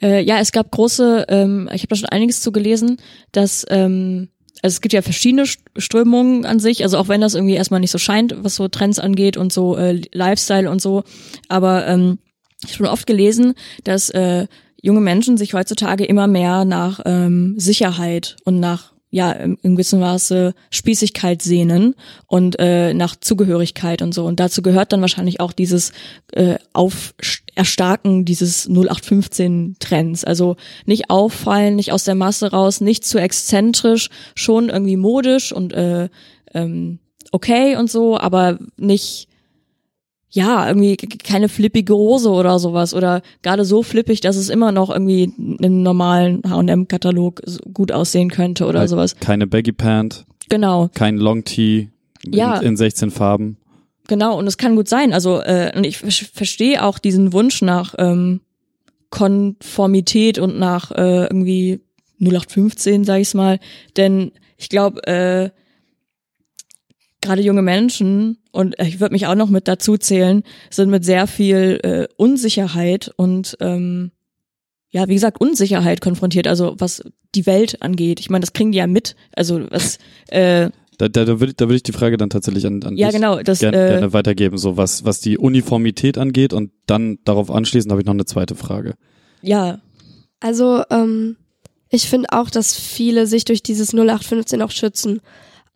Äh, 0.00 0.22
ja, 0.22 0.38
es 0.38 0.52
gab 0.52 0.70
große, 0.70 1.26
ähm, 1.28 1.68
ich 1.72 1.82
habe 1.82 1.88
da 1.88 1.96
schon 1.96 2.08
einiges 2.08 2.40
zu 2.40 2.52
gelesen, 2.52 2.98
dass 3.32 3.66
ähm, 3.68 4.28
also 4.62 4.74
es 4.74 4.80
gibt 4.80 4.92
ja 4.92 5.02
verschiedene 5.02 5.42
St- 5.44 5.58
Strömungen 5.76 6.44
an 6.44 6.60
sich, 6.60 6.82
also 6.82 6.98
auch 6.98 7.08
wenn 7.08 7.20
das 7.20 7.34
irgendwie 7.34 7.54
erstmal 7.54 7.80
nicht 7.80 7.90
so 7.90 7.98
scheint, 7.98 8.34
was 8.42 8.56
so 8.56 8.68
Trends 8.68 8.98
angeht 8.98 9.36
und 9.36 9.52
so 9.52 9.76
äh, 9.76 10.00
Lifestyle 10.12 10.70
und 10.70 10.80
so, 10.80 11.04
aber 11.48 11.86
ähm, 11.86 12.18
ich 12.62 12.70
habe 12.70 12.76
schon 12.78 12.86
oft 12.86 13.06
gelesen, 13.06 13.54
dass 13.84 14.10
äh, 14.10 14.46
junge 14.80 15.00
Menschen 15.00 15.36
sich 15.36 15.54
heutzutage 15.54 16.04
immer 16.04 16.26
mehr 16.26 16.64
nach 16.64 17.00
ähm, 17.04 17.54
Sicherheit 17.58 18.36
und 18.44 18.58
nach 18.60 18.94
ja 19.10 19.32
im, 19.32 19.58
im 19.62 19.74
gewissen 19.74 20.00
Maße 20.00 20.54
Spießigkeit 20.70 21.40
sehnen 21.42 21.94
und 22.26 22.58
äh, 22.58 22.92
nach 22.94 23.16
Zugehörigkeit 23.16 24.02
und 24.02 24.12
so. 24.12 24.24
Und 24.26 24.40
dazu 24.40 24.62
gehört 24.62 24.92
dann 24.92 25.00
wahrscheinlich 25.00 25.40
auch 25.40 25.52
dieses 25.52 25.92
äh, 26.32 26.56
auf 26.72 27.14
erstarken 27.54 28.24
dieses 28.24 28.68
0815 28.68 29.76
Trends. 29.80 30.24
Also 30.24 30.56
nicht 30.84 31.10
auffallen 31.10 31.76
nicht 31.76 31.92
aus 31.92 32.04
der 32.04 32.14
Masse 32.14 32.50
raus 32.50 32.80
nicht 32.80 33.04
zu 33.04 33.18
exzentrisch 33.18 34.10
schon 34.34 34.68
irgendwie 34.68 34.96
modisch 34.96 35.52
und 35.52 35.72
äh, 35.72 36.08
ähm, 36.54 36.98
okay 37.32 37.76
und 37.76 37.90
so 37.90 38.18
aber 38.18 38.58
nicht 38.76 39.27
ja, 40.30 40.66
irgendwie 40.68 40.96
keine 40.96 41.48
flippige 41.48 41.94
Hose 41.94 42.30
oder 42.30 42.58
sowas 42.58 42.92
oder 42.94 43.22
gerade 43.42 43.64
so 43.64 43.82
flippig, 43.82 44.20
dass 44.20 44.36
es 44.36 44.50
immer 44.50 44.72
noch 44.72 44.90
irgendwie 44.90 45.32
im 45.38 45.82
normalen 45.82 46.42
H&M-Katalog 46.48 47.40
gut 47.72 47.92
aussehen 47.92 48.30
könnte 48.30 48.66
oder 48.66 48.80
Halt 48.80 48.90
sowas. 48.90 49.16
Keine 49.16 49.46
Baggy 49.46 49.72
Pant, 49.72 50.26
Genau, 50.50 50.88
kein 50.94 51.16
Long 51.16 51.44
Tee 51.44 51.88
Ja. 52.26 52.58
in, 52.58 52.68
in 52.68 52.76
16 52.76 53.10
Farben. 53.10 53.56
genau 54.06 54.38
und 54.38 54.46
es 54.46 54.58
kann 54.58 54.76
gut 54.76 54.88
sein. 54.88 55.12
Also 55.14 55.40
äh, 55.40 55.72
und 55.76 55.84
ich 55.84 55.98
ver- 55.98 56.10
verstehe 56.10 56.84
auch 56.84 56.98
diesen 56.98 57.32
Wunsch 57.32 57.62
nach 57.62 57.94
ähm, 57.98 58.40
Konformität 59.10 60.38
und 60.38 60.58
nach 60.58 60.90
äh, 60.92 61.24
irgendwie 61.24 61.80
0815, 62.20 63.04
sag 63.04 63.20
ich's 63.20 63.34
mal, 63.34 63.58
denn 63.96 64.32
ich 64.56 64.68
glaube, 64.68 65.06
äh, 65.06 65.50
gerade 67.28 67.42
junge 67.42 67.62
Menschen 67.62 68.38
und 68.52 68.74
ich 68.78 69.00
würde 69.00 69.12
mich 69.12 69.26
auch 69.26 69.34
noch 69.34 69.50
mit 69.50 69.68
dazu 69.68 69.98
zählen, 69.98 70.42
sind 70.70 70.88
mit 70.88 71.04
sehr 71.04 71.26
viel 71.26 71.78
äh, 71.82 72.08
Unsicherheit 72.16 73.12
und 73.16 73.56
ähm, 73.60 74.12
ja, 74.90 75.06
wie 75.08 75.14
gesagt, 75.14 75.38
Unsicherheit 75.38 76.00
konfrontiert, 76.00 76.46
also 76.46 76.74
was 76.78 77.02
die 77.34 77.44
Welt 77.44 77.82
angeht. 77.82 78.20
Ich 78.20 78.30
meine, 78.30 78.40
das 78.40 78.54
kriegen 78.54 78.72
die 78.72 78.78
ja 78.78 78.86
mit. 78.86 79.14
Also 79.32 79.66
was 79.70 79.98
äh, 80.28 80.70
Da, 80.96 81.08
da, 81.08 81.26
da 81.26 81.38
würde 81.38 81.50
ich, 81.50 81.56
da 81.56 81.68
würd 81.68 81.76
ich 81.76 81.82
die 81.82 81.92
Frage 81.92 82.16
dann 82.16 82.30
tatsächlich 82.30 82.66
an, 82.66 82.82
an 82.82 82.96
ja 82.96 83.08
dich 83.08 83.16
genau, 83.16 83.42
das 83.42 83.58
gern, 83.58 83.74
äh, 83.74 83.88
gerne 83.88 84.12
weitergeben, 84.14 84.56
so 84.56 84.78
was, 84.78 85.04
was 85.04 85.20
die 85.20 85.36
Uniformität 85.36 86.16
angeht 86.16 86.54
und 86.54 86.70
dann 86.86 87.18
darauf 87.24 87.50
anschließend 87.50 87.92
habe 87.92 88.00
ich 88.00 88.06
noch 88.06 88.14
eine 88.14 88.24
zweite 88.24 88.54
Frage. 88.54 88.94
ja, 89.42 89.80
Also 90.40 90.82
ähm, 90.88 91.36
ich 91.90 92.08
finde 92.08 92.28
auch, 92.32 92.48
dass 92.48 92.74
viele 92.74 93.26
sich 93.26 93.44
durch 93.44 93.62
dieses 93.62 93.92
0815 93.92 94.62
auch 94.62 94.70
schützen. 94.70 95.20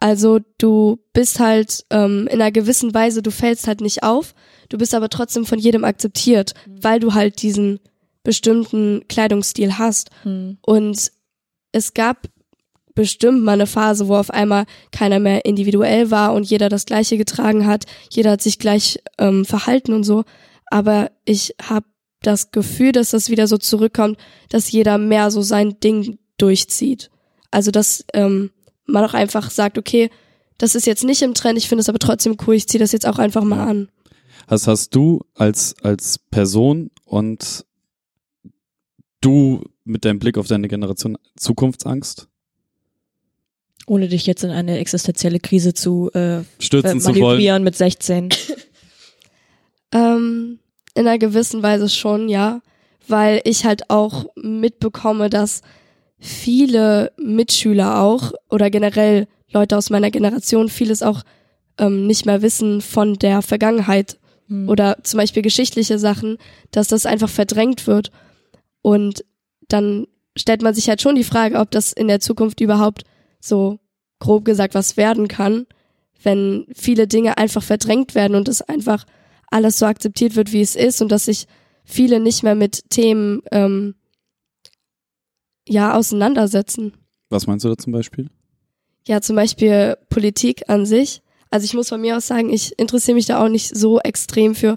Also 0.03 0.41
du 0.59 0.99
bist 1.13 1.39
halt 1.39 1.85
ähm, 1.91 2.27
in 2.27 2.41
einer 2.41 2.51
gewissen 2.51 2.93
Weise, 2.93 3.23
du 3.23 3.31
fällst 3.31 3.69
halt 3.69 3.81
nicht 3.81 4.03
auf, 4.03 4.35
du 4.69 4.77
bist 4.77 4.97
aber 4.97 5.09
trotzdem 5.09 5.47
von 5.47 5.61
jedem 5.61 5.85
akzeptiert, 5.85 6.55
weil 6.67 6.99
du 6.99 7.15
halt 7.15 7.41
diesen 7.41 7.79
bestimmten 8.25 9.05
Kleidungsstil 9.09 9.79
hast. 9.79 10.11
hm, 10.25 10.59
Und 10.61 11.13
es 11.71 11.95
gab 11.95 12.27
bestimmt 12.97 13.45
mal 13.45 13.53
eine 13.53 13.69
Phase, 13.69 14.09
wo 14.09 14.17
auf 14.17 14.31
einmal 14.31 14.65
keiner 14.91 15.21
mehr 15.21 15.45
individuell 15.45 16.11
war 16.11 16.35
und 16.35 16.51
jeder 16.51 16.69
das 16.69 16.85
Gleiche 16.85 17.17
getragen 17.17 17.69
hat, 17.69 17.85
jeder 18.11 18.33
hat 18.33 18.43
sich 18.43 18.59
gleich 18.59 18.99
ähm, 19.19 19.45
verhalten 19.45 19.93
und 19.93 20.03
so. 20.03 20.25
Aber 20.67 21.13
ich 21.25 21.55
habe 21.63 21.87
das 22.23 22.51
Gefühl, 22.51 22.91
dass 22.91 23.11
das 23.11 23.31
wieder 23.31 23.47
so 23.47 23.57
zurückkommt, 23.57 24.19
dass 24.49 24.73
jeder 24.73 24.99
mehr 24.99 25.31
so 25.31 25.43
sein 25.43 25.79
Ding 25.79 26.19
durchzieht. 26.39 27.09
Also 27.53 27.71
dass 27.71 28.05
ähm, 28.15 28.51
man 28.87 29.05
auch 29.05 29.15
einfach 29.15 29.51
sagt, 29.51 29.79
okay, 29.79 30.11
das 30.59 30.75
ist 30.75 30.87
jetzt 30.87 31.05
nicht 31.05 31.23
im 31.23 31.35
Trend, 31.35 31.59
ich 31.59 31.69
finde 31.69 31.81
es 31.81 31.89
aber 31.89 31.99
trotzdem 31.99 32.37
cool, 32.47 32.55
ich 32.55 32.69
ziehe 32.69 32.81
das 32.81 32.93
jetzt 32.93 33.07
auch 33.07 33.19
einfach 33.19 33.43
mal 33.43 33.67
an. 33.67 33.89
Hast, 34.49 34.67
hast 34.67 34.95
du 34.95 35.21
als, 35.35 35.75
als 35.83 36.19
Person 36.19 36.91
und 37.05 37.65
du 39.21 39.65
mit 39.85 40.05
deinem 40.05 40.19
Blick 40.19 40.39
auf 40.39 40.47
deine 40.47 40.69
Generation 40.69 41.17
Zukunftsangst? 41.37 42.29
Ohne 43.87 44.09
dich 44.09 44.27
jetzt 44.27 44.45
in 44.45 44.51
eine 44.51 44.79
existenzielle 44.79 45.41
Krise 45.41 45.75
zu 45.75 46.11
äh, 46.13 46.43
Stürzen 46.59 47.01
zu 47.01 47.09
wollen? 47.09 47.21
manövrieren 47.21 47.65
mit 47.65 47.77
16. 47.77 48.31
Ähm, 49.93 50.59
in 50.95 51.07
einer 51.07 51.19
gewissen 51.19 51.63
Weise 51.63 51.89
schon, 51.89 52.29
ja, 52.29 52.63
weil 53.09 53.41
ich 53.45 53.65
halt 53.65 53.91
auch 53.91 54.27
mitbekomme, 54.37 55.29
dass 55.31 55.63
viele 56.23 57.13
Mitschüler 57.19 58.01
auch 58.01 58.33
oder 58.49 58.71
generell 58.71 59.27
Leute 59.53 59.77
aus 59.77 59.91
meiner 59.91 60.11
Generation 60.11 60.69
vieles 60.69 61.03
auch 61.03 61.23
ähm, 61.79 62.07
nicht 62.07 62.27
mehr 62.27 62.43
wissen 62.43 62.81
von 62.81 63.15
der 63.15 63.43
Vergangenheit 63.43 64.19
Hm. 64.53 64.69
oder 64.69 64.99
zum 65.03 65.19
Beispiel 65.19 65.43
geschichtliche 65.43 65.99
Sachen, 65.99 66.37
dass 66.71 66.89
das 66.89 67.07
einfach 67.07 67.31
verdrängt 67.31 67.87
wird. 67.87 68.11
Und 68.83 69.25
dann 69.69 70.07
stellt 70.37 70.63
man 70.63 70.75
sich 70.75 70.89
halt 70.89 71.01
schon 71.01 71.15
die 71.15 71.25
Frage, 71.25 71.59
ob 71.59 71.71
das 71.71 71.93
in 71.93 72.09
der 72.09 72.21
Zukunft 72.21 72.61
überhaupt 72.61 73.05
so 73.41 73.79
grob 74.19 74.45
gesagt 74.45 74.75
was 74.75 74.97
werden 74.99 75.27
kann, 75.27 75.67
wenn 76.23 76.67
viele 76.75 77.07
Dinge 77.07 77.39
einfach 77.39 77.63
verdrängt 77.63 78.15
werden 78.15 78.37
und 78.37 78.49
es 78.49 78.63
einfach 78.63 79.07
alles 79.51 79.79
so 79.79 79.87
akzeptiert 79.87 80.37
wird, 80.37 80.53
wie 80.53 80.61
es 80.61 80.77
ist 80.77 81.01
und 81.01 81.11
dass 81.11 81.25
sich 81.25 81.47
viele 81.85 82.21
nicht 82.21 82.43
mehr 82.43 82.55
mit 82.55 82.91
Themen 82.91 83.43
ähm, 83.51 83.95
ja 85.69 85.95
auseinandersetzen. 85.95 86.95
Was 87.31 87.47
meinst 87.47 87.65
du 87.65 87.69
da 87.69 87.77
zum 87.77 87.93
Beispiel? 87.93 88.29
Ja, 89.07 89.21
zum 89.21 89.37
Beispiel 89.37 89.97
Politik 90.09 90.69
an 90.69 90.87
sich. 90.87 91.23
Also 91.51 91.65
ich 91.65 91.75
muss 91.75 91.89
von 91.89 92.01
mir 92.01 92.17
aus 92.17 92.27
sagen, 92.27 92.51
ich 92.51 92.79
interessiere 92.79 93.15
mich 93.15 93.27
da 93.27 93.45
auch 93.45 93.49
nicht 93.49 93.77
so 93.77 94.01
extrem 94.01 94.55
für, 94.55 94.77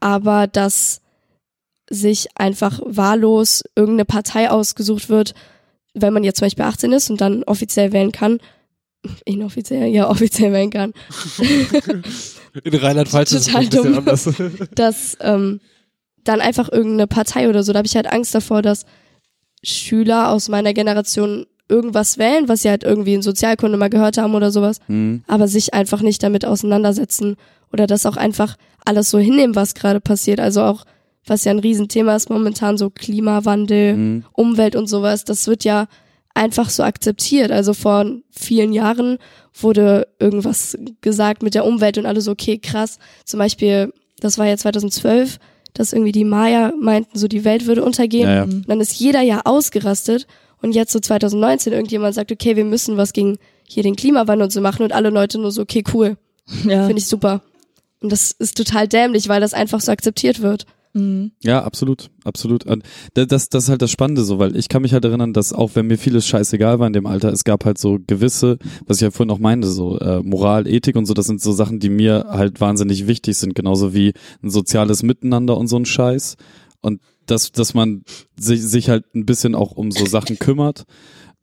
aber 0.00 0.46
dass 0.46 1.00
sich 1.90 2.28
einfach 2.36 2.80
wahllos 2.84 3.64
irgendeine 3.74 4.04
Partei 4.04 4.50
ausgesucht 4.50 5.08
wird, 5.08 5.34
wenn 5.94 6.12
man 6.12 6.24
jetzt 6.24 6.38
zum 6.38 6.46
Beispiel 6.46 6.64
18 6.64 6.92
ist 6.92 7.10
und 7.10 7.20
dann 7.20 7.42
offiziell 7.44 7.92
wählen 7.92 8.12
kann, 8.12 8.38
inoffiziell, 9.24 9.88
ja, 9.88 10.08
offiziell 10.08 10.52
wählen 10.52 10.70
kann, 10.70 10.92
In 12.64 12.74
Rheinland-Pfalz 12.74 13.32
ist 13.32 13.48
es 13.48 13.54
ein 13.54 13.68
bisschen 13.68 13.84
dumm. 13.84 13.98
anders. 13.98 14.28
dass 14.74 15.16
ähm, 15.20 15.60
dann 16.24 16.40
einfach 16.40 16.70
irgendeine 16.70 17.06
Partei 17.06 17.48
oder 17.48 17.62
so, 17.62 17.72
da 17.72 17.78
habe 17.78 17.86
ich 17.86 17.96
halt 17.96 18.12
Angst 18.12 18.34
davor, 18.34 18.62
dass 18.62 18.84
Schüler 19.62 20.30
aus 20.30 20.48
meiner 20.48 20.72
Generation 20.74 21.46
irgendwas 21.68 22.18
wählen, 22.18 22.48
was 22.48 22.62
sie 22.62 22.68
halt 22.70 22.84
irgendwie 22.84 23.14
in 23.14 23.22
Sozialkunde 23.22 23.78
mal 23.78 23.88
gehört 23.88 24.18
haben 24.18 24.34
oder 24.34 24.50
sowas, 24.50 24.78
Hm. 24.86 25.22
aber 25.26 25.48
sich 25.48 25.72
einfach 25.74 26.02
nicht 26.02 26.22
damit 26.22 26.44
auseinandersetzen 26.44 27.36
oder 27.72 27.86
das 27.86 28.04
auch 28.04 28.16
einfach 28.16 28.56
alles 28.84 29.10
so 29.10 29.18
hinnehmen, 29.18 29.54
was 29.54 29.74
gerade 29.74 30.00
passiert. 30.00 30.40
Also 30.40 30.62
auch, 30.62 30.84
was 31.24 31.44
ja 31.44 31.52
ein 31.52 31.60
Riesenthema 31.60 32.14
ist 32.16 32.28
momentan, 32.28 32.76
so 32.76 32.90
Klimawandel, 32.90 33.94
Hm. 33.94 34.24
Umwelt 34.32 34.76
und 34.76 34.86
sowas, 34.88 35.24
das 35.24 35.46
wird 35.46 35.64
ja 35.64 35.86
einfach 36.34 36.68
so 36.68 36.82
akzeptiert. 36.82 37.50
Also 37.50 37.74
vor 37.74 38.04
vielen 38.30 38.72
Jahren 38.72 39.18
wurde 39.58 40.08
irgendwas 40.18 40.76
gesagt 41.00 41.42
mit 41.42 41.54
der 41.54 41.64
Umwelt 41.64 41.96
und 41.98 42.06
alle 42.06 42.20
so, 42.20 42.32
okay, 42.32 42.58
krass. 42.58 42.98
Zum 43.24 43.38
Beispiel, 43.38 43.92
das 44.20 44.38
war 44.38 44.46
ja 44.46 44.56
2012, 44.56 45.38
dass 45.74 45.92
irgendwie 45.92 46.12
die 46.12 46.24
Maya 46.24 46.72
meinten, 46.80 47.18
so 47.18 47.28
die 47.28 47.44
Welt 47.44 47.66
würde 47.66 47.84
untergehen. 47.84 48.28
Ja, 48.28 48.34
ja. 48.34 48.42
Und 48.44 48.68
dann 48.68 48.80
ist 48.80 48.94
jeder 48.98 49.20
ja 49.22 49.42
ausgerastet 49.44 50.26
und 50.60 50.74
jetzt 50.74 50.92
so 50.92 51.00
2019 51.00 51.72
irgendjemand 51.72 52.14
sagt, 52.14 52.30
okay, 52.32 52.56
wir 52.56 52.64
müssen 52.64 52.96
was 52.96 53.12
gegen 53.12 53.38
hier 53.66 53.82
den 53.82 53.96
Klimawandel 53.96 54.44
und 54.44 54.50
so 54.52 54.60
machen 54.60 54.82
und 54.82 54.92
alle 54.92 55.10
Leute 55.10 55.38
nur 55.38 55.50
so, 55.50 55.62
okay, 55.62 55.82
cool, 55.94 56.16
Ja. 56.64 56.86
finde 56.86 56.98
ich 56.98 57.06
super. 57.06 57.42
Und 58.00 58.10
das 58.12 58.32
ist 58.32 58.56
total 58.56 58.88
dämlich, 58.88 59.28
weil 59.28 59.40
das 59.40 59.54
einfach 59.54 59.80
so 59.80 59.92
akzeptiert 59.92 60.42
wird. 60.42 60.66
Mhm. 60.94 61.32
Ja, 61.42 61.62
absolut, 61.64 62.10
absolut. 62.24 62.64
Das, 63.14 63.48
das 63.48 63.64
ist 63.64 63.68
halt 63.70 63.82
das 63.82 63.90
Spannende 63.90 64.24
so, 64.24 64.38
weil 64.38 64.56
ich 64.56 64.68
kann 64.68 64.82
mich 64.82 64.92
halt 64.92 65.04
erinnern, 65.04 65.32
dass 65.32 65.52
auch 65.52 65.70
wenn 65.74 65.86
mir 65.86 65.96
vieles 65.96 66.26
scheißegal 66.26 66.78
war 66.78 66.86
in 66.86 66.92
dem 66.92 67.06
Alter, 67.06 67.32
es 67.32 67.44
gab 67.44 67.64
halt 67.64 67.78
so 67.78 67.98
gewisse, 68.06 68.58
was 68.86 68.98
ich 68.98 69.02
ja 69.02 69.10
vorhin 69.10 69.30
auch 69.30 69.38
meinte, 69.38 69.68
so 69.68 69.98
äh, 69.98 70.22
Moral, 70.22 70.66
Ethik 70.66 70.96
und 70.96 71.06
so, 71.06 71.14
das 71.14 71.26
sind 71.26 71.40
so 71.40 71.52
Sachen, 71.52 71.80
die 71.80 71.88
mir 71.88 72.26
halt 72.28 72.60
wahnsinnig 72.60 73.06
wichtig 73.06 73.36
sind, 73.38 73.54
genauso 73.54 73.94
wie 73.94 74.12
ein 74.42 74.50
soziales 74.50 75.02
Miteinander 75.02 75.56
und 75.56 75.68
so 75.68 75.76
ein 75.76 75.86
Scheiß. 75.86 76.36
Und 76.82 77.00
dass, 77.26 77.52
dass 77.52 77.74
man 77.74 78.02
sich, 78.38 78.62
sich 78.62 78.88
halt 78.88 79.04
ein 79.14 79.24
bisschen 79.24 79.54
auch 79.54 79.72
um 79.72 79.90
so 79.90 80.04
Sachen 80.06 80.38
kümmert. 80.38 80.84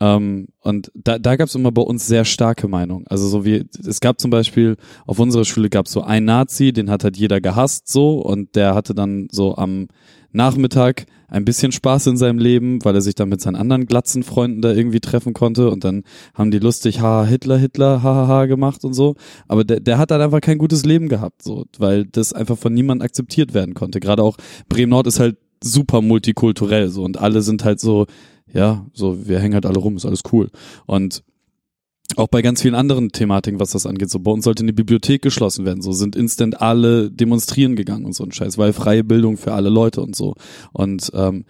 Ähm, 0.02 0.48
und 0.62 0.92
da, 0.96 1.20
da 1.20 1.36
gab 1.36 1.48
es 1.48 1.56
immer 1.56 1.72
bei 1.72 1.82
uns 1.82 2.08
sehr 2.08 2.24
starke 2.26 2.68
Meinungen. 2.68 3.06
Also 3.08 3.28
so 3.28 3.44
wie, 3.44 3.66
es 3.86 4.00
gab 4.00 4.20
zum 4.20 4.32
Beispiel, 4.32 4.78
auf 5.06 5.20
unserer 5.20 5.46
Schule 5.46 5.70
gab 5.70 5.88
es 5.88 5.92
so 5.92 6.02
einen 6.02 6.26
Nazi, 6.26 6.72
den 6.72 6.90
hat 6.90 7.04
halt 7.04 7.18
jeder 7.18 7.42
gehasst 7.42 7.90
so 7.90 8.20
und 8.20 8.56
der 8.56 8.76
hatte 8.76 8.94
dann 8.94 9.28
so 9.32 9.56
am 9.58 9.88
Nachmittag 10.32 11.06
ein 11.28 11.46
bisschen 11.46 11.72
Spaß 11.72 12.08
in 12.08 12.18
seinem 12.18 12.40
Leben, 12.40 12.84
weil 12.84 12.96
er 12.96 13.02
sich 13.02 13.16
dann 13.16 13.30
mit 13.30 13.42
seinen 13.42 13.56
anderen 13.56 13.86
Glatzenfreunden 13.88 14.62
da 14.62 14.72
irgendwie 14.72 15.00
treffen 15.00 15.34
konnte 15.34 15.70
und 15.70 15.84
dann 15.84 16.04
haben 16.34 16.52
die 16.52 16.60
lustig, 16.60 17.02
ha, 17.02 17.26
Hitler, 17.26 17.58
Hitler, 17.58 18.04
ha, 18.04 18.16
ha, 18.16 18.28
ha 18.28 18.46
gemacht 18.46 18.84
und 18.84 18.94
so. 18.94 19.16
Aber 19.48 19.64
der, 19.64 19.80
der 19.80 19.98
hat 19.98 20.12
dann 20.12 20.22
einfach 20.22 20.42
kein 20.42 20.58
gutes 20.58 20.86
Leben 20.86 21.10
gehabt, 21.10 21.44
so, 21.44 21.66
weil 21.78 22.06
das 22.06 22.34
einfach 22.34 22.58
von 22.58 22.74
niemandem 22.74 23.06
akzeptiert 23.06 23.54
werden 23.54 23.74
konnte. 23.74 24.00
Gerade 24.00 24.24
auch 24.24 24.38
Bremen 24.70 24.92
Nord 24.92 25.08
ist 25.08 25.20
halt 25.20 25.38
super 25.64 26.02
multikulturell 26.02 26.90
so 26.90 27.04
und 27.04 27.18
alle 27.18 27.42
sind 27.42 27.64
halt 27.64 27.80
so, 27.80 28.06
ja, 28.54 28.86
so, 28.94 29.28
wir 29.28 29.40
hängen 29.40 29.54
halt 29.54 29.66
alle 29.66 29.80
rum, 29.80 29.96
ist 29.96 30.06
alles 30.06 30.24
cool. 30.32 30.50
Und 30.86 31.24
auch 32.16 32.28
bei 32.28 32.42
ganz 32.42 32.62
vielen 32.62 32.76
anderen 32.76 33.12
Thematiken, 33.12 33.60
was 33.60 33.72
das 33.72 33.86
angeht, 33.86 34.10
so 34.10 34.20
bei 34.20 34.32
uns 34.32 34.44
sollte 34.44 34.64
eine 34.64 34.74
Bibliothek 34.74 35.22
geschlossen 35.22 35.66
werden, 35.66 35.82
so 35.82 35.92
sind 35.92 36.16
instant 36.16 36.60
alle 36.62 37.12
demonstrieren 37.12 37.76
gegangen 37.76 38.06
und 38.06 38.14
so 38.14 38.24
ein 38.24 38.32
Scheiß, 38.32 38.58
weil 38.58 38.74
freie 38.74 39.04
Bildung 39.04 39.38
für 39.38 39.54
alle 39.54 39.70
Leute 39.70 40.02
und 40.02 40.16
so. 40.16 40.36
Und 40.74 41.12
ähm, 41.14 41.46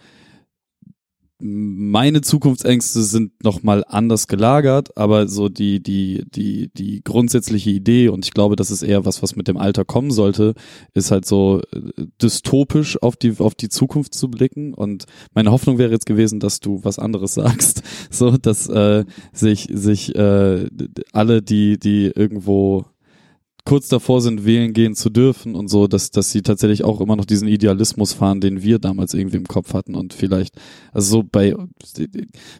meine 1.40 2.20
Zukunftsängste 2.20 3.02
sind 3.02 3.42
nochmal 3.42 3.84
anders 3.86 4.28
gelagert, 4.28 4.96
aber 4.96 5.26
so 5.28 5.48
die, 5.48 5.82
die, 5.82 6.24
die, 6.30 6.70
die 6.72 7.02
grundsätzliche 7.02 7.70
Idee, 7.70 8.08
und 8.08 8.24
ich 8.24 8.32
glaube, 8.32 8.56
das 8.56 8.70
ist 8.70 8.82
eher 8.82 9.04
was, 9.06 9.22
was 9.22 9.36
mit 9.36 9.48
dem 9.48 9.56
Alter 9.56 9.84
kommen 9.84 10.10
sollte, 10.10 10.54
ist 10.92 11.10
halt 11.10 11.26
so 11.26 11.62
äh, 11.72 12.06
dystopisch 12.20 13.02
auf 13.02 13.16
die, 13.16 13.34
auf 13.38 13.54
die 13.54 13.68
Zukunft 13.68 14.14
zu 14.14 14.28
blicken. 14.28 14.74
Und 14.74 15.04
meine 15.34 15.50
Hoffnung 15.50 15.78
wäre 15.78 15.92
jetzt 15.92 16.06
gewesen, 16.06 16.40
dass 16.40 16.60
du 16.60 16.80
was 16.84 16.98
anderes 16.98 17.34
sagst. 17.40 17.82
So, 18.10 18.36
dass 18.36 18.68
äh, 18.68 19.04
sich, 19.32 19.68
sich 19.72 20.14
äh, 20.14 20.66
alle, 21.12 21.42
die, 21.42 21.78
die 21.78 22.12
irgendwo 22.14 22.84
kurz 23.70 23.86
davor 23.86 24.20
sind, 24.20 24.44
wählen 24.44 24.72
gehen 24.72 24.96
zu 24.96 25.10
dürfen 25.10 25.54
und 25.54 25.68
so, 25.68 25.86
dass, 25.86 26.10
dass 26.10 26.32
sie 26.32 26.42
tatsächlich 26.42 26.82
auch 26.82 27.00
immer 27.00 27.14
noch 27.14 27.24
diesen 27.24 27.46
Idealismus 27.46 28.12
fahren, 28.12 28.40
den 28.40 28.64
wir 28.64 28.80
damals 28.80 29.14
irgendwie 29.14 29.36
im 29.36 29.46
Kopf 29.46 29.74
hatten 29.74 29.94
und 29.94 30.12
vielleicht, 30.12 30.56
also 30.92 31.18
so 31.18 31.22
bei, 31.22 31.54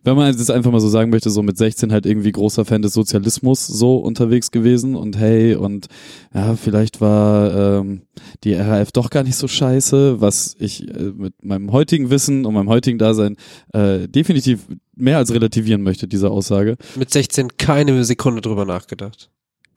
wenn 0.05 0.15
man 0.15 0.33
jetzt 0.33 0.53
einfach 0.53 0.71
mal 0.71 0.79
so 0.79 0.89
sagen 0.89 1.11
möchte, 1.11 1.29
so 1.31 1.43
mit 1.43 1.59
16 1.59 1.91
halt 1.91 2.07
irgendwie 2.07 2.31
großer 2.31 2.65
Fan 2.65 2.83
des 2.83 2.93
Sozialismus 2.93 3.67
so 3.67 3.97
unterwegs 3.97 4.53
gewesen 4.53 4.95
und 4.95 5.19
hey 5.19 5.57
und 5.57 5.89
ja, 6.33 6.55
vielleicht 6.55 7.01
war 7.01 7.81
ähm, 7.81 8.03
die 8.45 8.55
RAF 8.55 8.93
doch 8.93 9.11
gar 9.11 9.25
nicht 9.25 9.35
so 9.35 9.49
scheiße, 9.49 10.21
was 10.21 10.55
ich 10.61 10.87
äh, 10.87 11.11
mit 11.13 11.45
meinem 11.45 11.73
heutigen 11.73 12.11
Wissen 12.11 12.47
und 12.47 12.55
meinem 12.55 12.69
heutigen 12.69 12.99
Dasein 12.99 13.37
äh, 13.73 14.07
definitiv 14.07 14.69
mehr 14.95 15.19
als 15.19 15.35
relativieren 15.35 15.83
möchte, 15.83 16.07
diese 16.07 16.31
Aussage. 16.31 16.77
Mit 16.95 17.11
16 17.11 17.57
keine 17.57 18.05
Sekunde 18.05 18.43
drüber 18.43 18.65
nachgedacht. 18.65 19.29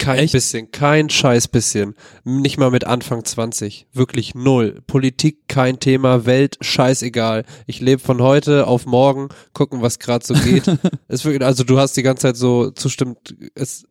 Kein 0.03 0.19
Echt? 0.19 0.33
bisschen, 0.33 0.69
kein 0.71 1.09
scheiß 1.09 1.47
bisschen. 1.47 1.95
Nicht 2.25 2.57
mal 2.57 2.71
mit 2.71 2.83
Anfang 2.83 3.23
20. 3.23 3.87
Wirklich 3.93 4.35
null. 4.35 4.81
Politik 4.85 5.47
kein 5.47 5.79
Thema, 5.79 6.25
Welt 6.25 6.57
scheißegal. 6.59 7.45
Ich 7.67 7.79
lebe 7.79 8.01
von 8.01 8.21
heute 8.21 8.67
auf 8.67 8.85
morgen, 8.85 9.29
gucken, 9.53 9.81
was 9.81 9.99
gerade 9.99 10.25
so 10.25 10.33
geht. 10.33 10.65
es 11.07 11.23
wirklich, 11.23 11.45
also 11.45 11.63
du 11.63 11.79
hast 11.79 11.95
die 11.95 12.03
ganze 12.03 12.23
Zeit 12.23 12.35
so 12.35 12.71
zustimmt, 12.71 13.33
es 13.55 13.85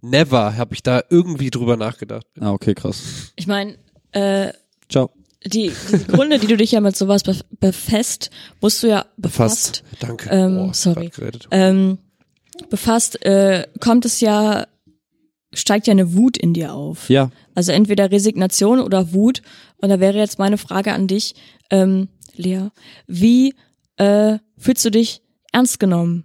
never 0.00 0.56
habe 0.56 0.72
ich 0.74 0.82
da 0.82 1.02
irgendwie 1.10 1.50
drüber 1.50 1.76
nachgedacht. 1.76 2.26
Ah, 2.40 2.52
okay, 2.52 2.74
krass. 2.74 3.02
Ich 3.36 3.46
meine, 3.46 3.76
äh, 4.12 4.50
Ciao. 4.88 5.10
die, 5.44 5.72
die 5.92 6.04
Gründe, 6.06 6.38
die 6.38 6.46
du 6.46 6.56
dich 6.56 6.72
ja 6.72 6.80
mit 6.80 6.96
sowas 6.96 7.22
bef 7.22 7.42
befasst, 7.60 8.30
musst 8.62 8.82
du 8.82 8.86
ja 8.88 9.04
befasst, 9.18 9.84
Danke. 10.00 10.30
Ähm, 10.30 10.56
Oh, 10.56 10.70
sorry. 10.72 11.10
ähm, 11.50 11.98
befasst, 12.70 13.22
äh, 13.26 13.66
kommt 13.80 14.04
es 14.06 14.20
ja, 14.20 14.66
steigt 15.56 15.86
ja 15.86 15.92
eine 15.92 16.14
Wut 16.14 16.36
in 16.36 16.54
dir 16.54 16.72
auf. 16.74 17.08
Ja, 17.08 17.30
Also 17.54 17.72
entweder 17.72 18.10
Resignation 18.10 18.80
oder 18.80 19.12
Wut. 19.12 19.42
Und 19.78 19.88
da 19.90 20.00
wäre 20.00 20.18
jetzt 20.18 20.38
meine 20.38 20.58
Frage 20.58 20.92
an 20.92 21.06
dich, 21.06 21.34
ähm, 21.70 22.08
Lea, 22.36 22.68
wie 23.06 23.54
äh, 23.96 24.38
fühlst 24.58 24.84
du 24.84 24.90
dich 24.90 25.22
ernst 25.52 25.78
genommen? 25.78 26.24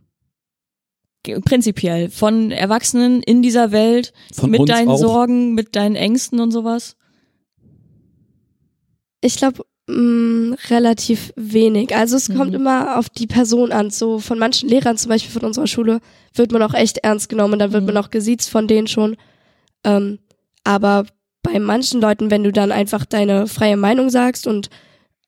Ge- 1.24 1.40
Prinzipiell 1.41 2.09
von 2.09 2.51
Erwachsenen 2.51 3.22
in 3.22 3.41
dieser 3.41 3.72
Welt, 3.72 4.14
Von 4.33 4.49
mit 4.51 4.67
deinen 4.69 4.90
auch. 4.90 4.98
Sorgen, 4.98 5.53
mit 5.53 5.75
deinen 5.75 5.95
Ängsten 5.95 6.40
und 6.40 6.51
sowas. 6.51 6.95
Ich 9.22 9.35
glaube, 9.35 9.64
Mm, 9.89 10.53
relativ 10.69 11.33
wenig. 11.35 11.95
Also 11.95 12.15
es 12.15 12.27
kommt 12.27 12.49
Mhm. 12.51 12.55
immer 12.55 12.97
auf 12.99 13.09
die 13.09 13.27
Person 13.27 13.71
an. 13.71 13.89
So 13.89 14.19
von 14.19 14.37
manchen 14.37 14.69
Lehrern, 14.69 14.97
zum 14.97 15.09
Beispiel 15.09 15.31
von 15.31 15.43
unserer 15.47 15.67
Schule, 15.67 15.99
wird 16.35 16.51
man 16.51 16.61
auch 16.61 16.73
echt 16.73 16.99
ernst 16.99 17.27
genommen 17.29 17.53
und 17.53 17.59
dann 17.59 17.71
wird 17.73 17.83
Mhm. 17.83 17.93
man 17.93 17.97
auch 18.03 18.09
gesiezt 18.11 18.49
von 18.49 18.67
denen 18.67 18.87
schon. 18.87 19.17
Ähm, 19.83 20.19
aber 20.63 21.05
bei 21.41 21.59
manchen 21.59 22.01
Leuten, 22.01 22.29
wenn 22.29 22.43
du 22.43 22.51
dann 22.51 22.71
einfach 22.71 23.05
deine 23.05 23.47
freie 23.47 23.77
Meinung 23.77 24.09
sagst 24.09 24.45
und 24.45 24.69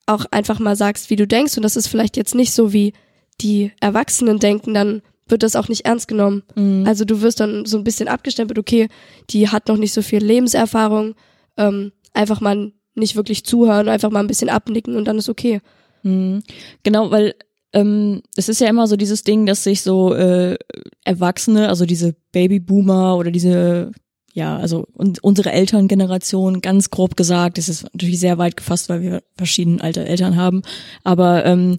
auch 0.06 0.26
einfach 0.32 0.60
mal 0.60 0.76
sagst, 0.76 1.10
wie 1.10 1.16
du 1.16 1.26
denkst, 1.26 1.56
und 1.58 1.64
das 1.64 1.76
ist 1.76 1.88
vielleicht 1.88 2.18
jetzt 2.18 2.36
nicht 2.36 2.52
so, 2.54 2.74
wie 2.74 2.94
die 3.40 3.72
Erwachsenen 3.80 4.38
denken, 4.40 4.74
dann 4.74 5.02
wird 5.28 5.42
das 5.44 5.56
auch 5.56 5.70
nicht 5.70 5.86
ernst 5.86 6.08
genommen. 6.08 6.44
Mhm. 6.56 6.84
Also 6.86 7.06
du 7.06 7.22
wirst 7.22 7.40
dann 7.40 7.66
so 7.66 7.78
ein 7.78 7.84
bisschen 7.84 8.10
abgestempelt, 8.10 8.60
okay, 8.60 8.90
die 9.30 9.48
hat 9.50 9.68
noch 9.70 9.78
nicht 9.78 9.94
so 9.94 10.02
viel 10.02 10.24
Lebenserfahrung, 10.24 11.16
ähm, 11.58 11.94
einfach 12.14 12.42
mal 12.42 12.74
nicht 12.96 13.16
wirklich 13.16 13.46
zuhören, 13.46 13.90
einfach 13.90 14.12
mal 14.12 14.20
ein 14.20 14.28
bisschen 14.28 14.50
abnicken 14.50 14.96
und 14.96 15.06
dann 15.06 15.18
ist 15.18 15.30
okay. 15.30 15.62
Mhm. 16.04 16.44
Genau, 16.84 17.12
weil 17.12 17.36
ähm, 17.74 18.22
es 18.36 18.50
ist 18.50 18.60
ja 18.60 18.68
immer 18.68 18.88
so 18.88 18.96
dieses 18.96 19.24
Ding, 19.24 19.46
dass 19.46 19.64
sich 19.64 19.82
so 19.82 20.14
äh, 20.14 20.58
Erwachsene, 21.06 21.70
also 21.70 21.86
diese 21.86 22.16
Babyboomer 22.32 23.18
oder 23.18 23.32
diese, 23.32 23.92
ja, 24.34 24.58
also 24.58 24.86
un 24.98 25.14
unsere 25.22 25.52
Elterngeneration, 25.52 26.62
ganz 26.62 26.90
grob 26.90 27.16
gesagt, 27.16 27.58
das 27.58 27.70
ist 27.70 27.84
natürlich 27.94 28.20
sehr 28.20 28.38
weit 28.38 28.58
gefasst, 28.58 28.90
weil 28.90 29.02
wir 29.02 29.24
verschiedene 29.38 29.82
alte 29.82 30.06
Eltern 30.06 30.36
haben, 30.36 30.64
aber 31.04 31.46
ähm, 31.46 31.78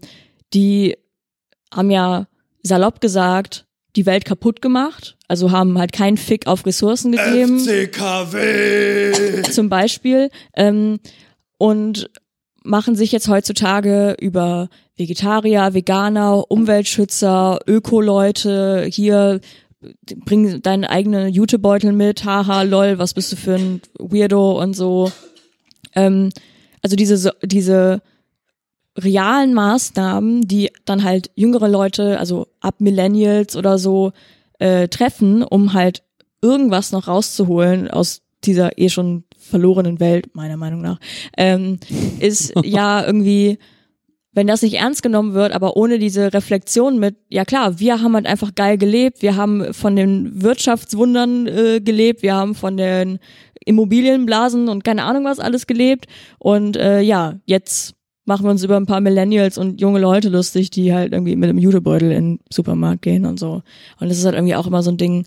die 0.54 0.96
haben 1.72 1.90
ja 1.90 2.26
salopp 2.62 3.00
gesagt, 3.00 3.66
die 3.96 4.06
Welt 4.06 4.24
kaputt 4.24 4.62
gemacht, 4.62 5.16
also 5.28 5.50
haben 5.50 5.78
halt 5.78 5.92
keinen 5.92 6.16
Fick 6.16 6.46
auf 6.46 6.64
Ressourcen 6.64 7.12
gegeben 7.12 7.60
FCKW! 7.60 9.42
zum 9.50 9.68
Beispiel 9.68 10.30
ähm, 10.54 10.98
und 11.58 12.10
machen 12.64 12.96
sich 12.96 13.12
jetzt 13.12 13.28
heutzutage 13.28 14.16
über 14.20 14.68
Vegetarier, 14.96 15.74
Veganer, 15.74 16.50
Umweltschützer, 16.50 17.60
Öko-Leute 17.66 18.86
hier 18.90 19.40
bring 20.24 20.62
deinen 20.62 20.84
eigenen 20.84 21.32
Jutebeutel 21.32 21.92
mit, 21.92 22.24
haha, 22.24 22.62
lol, 22.62 22.98
was 22.98 23.14
bist 23.14 23.32
du 23.32 23.36
für 23.36 23.54
ein 23.54 23.82
Weirdo 23.98 24.60
und 24.60 24.74
so. 24.74 25.10
Ähm, 25.94 26.30
also 26.82 26.96
diese 26.96 27.32
diese 27.42 28.02
realen 28.98 29.54
Maßnahmen, 29.54 30.42
die 30.42 30.70
dann 30.84 31.04
halt 31.04 31.30
jüngere 31.34 31.68
Leute, 31.68 32.18
also 32.18 32.48
ab 32.60 32.76
Millennials 32.78 33.56
oder 33.56 33.78
so, 33.78 34.12
äh, 34.58 34.88
treffen, 34.88 35.42
um 35.42 35.72
halt 35.72 36.02
irgendwas 36.42 36.92
noch 36.92 37.08
rauszuholen 37.08 37.90
aus 37.90 38.22
dieser 38.44 38.78
eh 38.78 38.88
schon 38.88 39.24
verlorenen 39.38 40.00
Welt, 40.00 40.34
meiner 40.34 40.56
Meinung 40.56 40.82
nach, 40.82 40.98
ähm, 41.36 41.78
ist 42.18 42.52
ja 42.64 43.04
irgendwie, 43.04 43.58
wenn 44.32 44.46
das 44.46 44.62
nicht 44.62 44.74
ernst 44.74 45.02
genommen 45.02 45.34
wird, 45.34 45.52
aber 45.52 45.76
ohne 45.76 45.98
diese 45.98 46.32
Reflexion 46.32 46.98
mit, 46.98 47.16
ja 47.28 47.44
klar, 47.44 47.78
wir 47.78 48.02
haben 48.02 48.14
halt 48.14 48.26
einfach 48.26 48.54
geil 48.54 48.78
gelebt, 48.78 49.22
wir 49.22 49.36
haben 49.36 49.72
von 49.72 49.96
den 49.96 50.42
Wirtschaftswundern 50.42 51.46
äh, 51.46 51.80
gelebt, 51.80 52.22
wir 52.22 52.34
haben 52.34 52.54
von 52.54 52.76
den 52.76 53.18
Immobilienblasen 53.64 54.68
und 54.68 54.84
keine 54.84 55.04
Ahnung 55.04 55.24
was 55.24 55.38
alles 55.38 55.66
gelebt 55.66 56.06
und 56.38 56.76
äh, 56.76 57.00
ja, 57.00 57.34
jetzt 57.46 57.94
machen 58.24 58.44
wir 58.46 58.50
uns 58.50 58.62
über 58.62 58.76
ein 58.76 58.86
paar 58.86 59.00
Millennials 59.00 59.58
und 59.58 59.80
junge 59.80 59.98
Leute 60.00 60.28
lustig, 60.28 60.70
die 60.70 60.92
halt 60.94 61.12
irgendwie 61.12 61.34
mit 61.36 61.48
einem 61.48 61.58
Jutebeutel 61.58 62.12
in 62.12 62.36
den 62.36 62.40
Supermarkt 62.50 63.02
gehen 63.02 63.26
und 63.26 63.38
so. 63.38 63.62
Und 63.98 64.08
das 64.08 64.18
ist 64.18 64.24
halt 64.24 64.34
irgendwie 64.36 64.54
auch 64.54 64.66
immer 64.66 64.82
so 64.82 64.90
ein 64.90 64.96
Ding, 64.96 65.26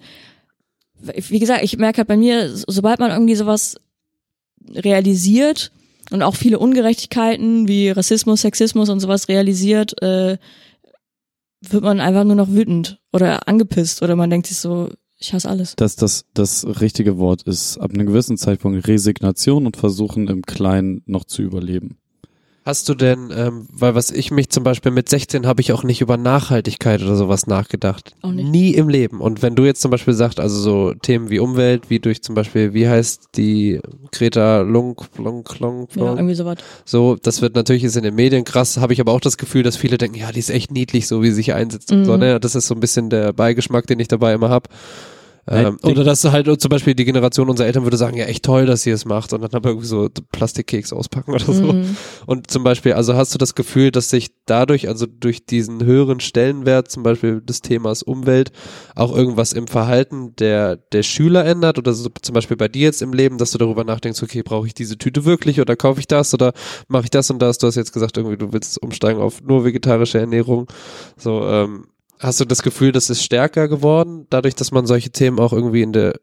wie 1.01 1.39
gesagt, 1.39 1.63
ich 1.63 1.77
merke 1.77 1.99
halt 1.99 2.07
bei 2.07 2.17
mir, 2.17 2.55
so- 2.55 2.65
sobald 2.67 2.99
man 2.99 3.11
irgendwie 3.11 3.35
sowas 3.35 3.75
realisiert 4.73 5.71
und 6.11 6.21
auch 6.23 6.35
viele 6.35 6.59
Ungerechtigkeiten 6.59 7.67
wie 7.67 7.89
Rassismus, 7.89 8.41
Sexismus 8.41 8.89
und 8.89 8.99
sowas 8.99 9.27
realisiert, 9.27 10.01
äh, 10.01 10.37
wird 11.61 11.83
man 11.83 11.99
einfach 11.99 12.23
nur 12.23 12.35
noch 12.35 12.49
wütend 12.49 12.99
oder 13.11 13.47
angepisst 13.47 14.01
oder 14.03 14.15
man 14.15 14.29
denkt 14.29 14.47
sich 14.47 14.57
so, 14.57 14.89
ich 15.17 15.33
hasse 15.33 15.49
alles. 15.49 15.75
dass 15.75 15.95
das 15.95 16.25
das 16.33 16.65
richtige 16.81 17.17
Wort 17.17 17.43
ist, 17.43 17.77
ab 17.77 17.91
einem 17.93 18.05
gewissen 18.05 18.37
Zeitpunkt 18.37 18.87
Resignation 18.87 19.65
und 19.65 19.77
versuchen 19.77 20.27
im 20.27 20.43
Kleinen 20.43 21.01
noch 21.05 21.23
zu 21.25 21.41
überleben. 21.41 21.97
Hast 22.67 22.89
du 22.89 22.95
denn, 22.95 23.31
ähm, 23.31 23.67
weil 23.71 23.93
was 23.93 24.09
ich 24.09 24.31
mich 24.31 24.49
zum 24.49 24.63
Beispiel 24.63 24.91
mit 24.91 25.07
16 25.07 25.45
habe 25.45 25.61
ich 25.61 25.71
auch 25.71 25.83
nicht 25.83 26.01
über 26.01 26.17
Nachhaltigkeit 26.17 26.99
oder 27.03 27.15
sowas 27.15 27.45
nachgedacht. 27.45 28.15
Auch 28.23 28.31
nicht. 28.31 28.49
Nie 28.49 28.73
im 28.73 28.89
Leben. 28.89 29.21
Und 29.21 29.43
wenn 29.43 29.53
du 29.55 29.65
jetzt 29.65 29.81
zum 29.81 29.91
Beispiel 29.91 30.15
sagst, 30.15 30.39
also 30.39 30.59
so 30.59 30.93
Themen 30.95 31.29
wie 31.29 31.37
Umwelt, 31.37 31.91
wie 31.91 31.99
durch 31.99 32.23
zum 32.23 32.33
Beispiel, 32.33 32.73
wie 32.73 32.87
heißt 32.89 33.29
die 33.35 33.79
Greta 34.11 34.61
Lunk, 34.61 35.03
Lunk, 35.19 35.59
Lunk, 35.59 35.89
Ja, 35.95 36.05
Lunk, 36.05 36.17
irgendwie 36.17 36.33
sowas. 36.33 36.57
so, 36.85 37.15
das 37.21 37.43
wird 37.43 37.53
natürlich 37.53 37.83
jetzt 37.83 37.97
in 37.97 38.03
den 38.03 38.15
Medien 38.15 38.43
krass, 38.45 38.77
habe 38.77 38.93
ich 38.93 38.99
aber 38.99 39.11
auch 39.11 39.21
das 39.21 39.37
Gefühl, 39.37 39.61
dass 39.61 39.77
viele 39.77 39.99
denken, 39.99 40.17
ja, 40.17 40.31
die 40.31 40.39
ist 40.39 40.49
echt 40.49 40.71
niedlich, 40.71 41.07
so 41.07 41.21
wie 41.21 41.27
sie 41.27 41.33
sich 41.35 41.53
einsetzt 41.53 41.91
und 41.91 42.05
so, 42.05 42.13
Mhm. 42.13 42.19
ne? 42.19 42.39
Das 42.39 42.55
ist 42.55 42.65
so 42.65 42.73
ein 42.73 42.79
bisschen 42.79 43.11
der 43.11 43.31
Beigeschmack, 43.31 43.85
den 43.85 43.99
ich 43.99 44.07
dabei 44.07 44.33
immer 44.33 44.49
hab. 44.49 44.69
Nein, 45.47 45.65
Ähm, 45.65 45.77
oder 45.83 46.03
dass 46.03 46.23
halt 46.23 46.47
zum 46.59 46.69
Beispiel 46.69 46.95
die 46.95 47.05
Generation 47.05 47.49
unserer 47.49 47.67
Eltern 47.67 47.83
würde 47.83 47.97
sagen, 47.97 48.17
ja, 48.17 48.25
echt 48.25 48.43
toll, 48.43 48.65
dass 48.65 48.81
sie 48.81 48.89
es 48.89 49.05
macht 49.05 49.31
und 49.31 49.41
dann 49.41 49.51
aber 49.51 49.69
irgendwie 49.69 49.87
so 49.87 50.09
Plastikkeks 50.31 50.91
auspacken 50.91 51.33
oder 51.33 51.45
so. 51.45 51.73
Mhm. 51.73 51.95
Und 52.25 52.49
zum 52.49 52.63
Beispiel, 52.63 52.93
also 52.93 53.13
hast 53.13 53.33
du 53.33 53.37
das 53.37 53.53
Gefühl, 53.53 53.91
dass 53.91 54.09
sich 54.09 54.29
dadurch, 54.45 54.87
also 54.87 55.05
durch 55.05 55.45
diesen 55.45 55.83
höheren 55.85 56.19
Stellenwert 56.19 56.89
zum 56.89 57.03
Beispiel 57.03 57.41
des 57.41 57.61
Themas 57.61 58.01
Umwelt, 58.01 58.51
auch 58.95 59.15
irgendwas 59.15 59.53
im 59.53 59.67
Verhalten 59.67 60.35
der, 60.37 60.77
der 60.77 61.03
Schüler 61.03 61.45
ändert? 61.45 61.77
Oder 61.77 61.93
so, 61.93 62.09
zum 62.21 62.33
Beispiel 62.33 62.57
bei 62.57 62.67
dir 62.67 62.83
jetzt 62.83 63.03
im 63.03 63.13
Leben, 63.13 63.37
dass 63.37 63.51
du 63.51 63.59
darüber 63.59 63.83
nachdenkst, 63.83 64.23
okay, 64.23 64.41
brauche 64.41 64.65
ich 64.65 64.73
diese 64.73 64.97
Tüte 64.97 65.25
wirklich 65.25 65.61
oder 65.61 65.75
kaufe 65.75 65.99
ich 65.99 66.07
das 66.07 66.33
oder 66.33 66.53
mache 66.87 67.03
ich 67.03 67.11
das 67.11 67.29
und 67.29 67.39
das? 67.39 67.59
Du 67.59 67.67
hast 67.67 67.75
jetzt 67.75 67.93
gesagt, 67.93 68.17
irgendwie, 68.17 68.37
du 68.37 68.51
willst 68.51 68.81
umsteigen 68.81 69.21
auf 69.21 69.43
nur 69.43 69.63
vegetarische 69.63 70.19
Ernährung. 70.19 70.67
So, 71.17 71.45
ähm, 71.47 71.85
hast 72.19 72.39
du 72.39 72.45
das 72.45 72.61
Gefühl, 72.63 72.91
das 72.91 73.09
ist 73.09 73.23
stärker 73.23 73.67
geworden, 73.67 74.27
dadurch, 74.29 74.55
dass 74.55 74.71
man 74.71 74.85
solche 74.85 75.09
Themen 75.11 75.39
auch 75.39 75.53
irgendwie 75.53 75.81
in 75.81 75.93
der 75.93 76.19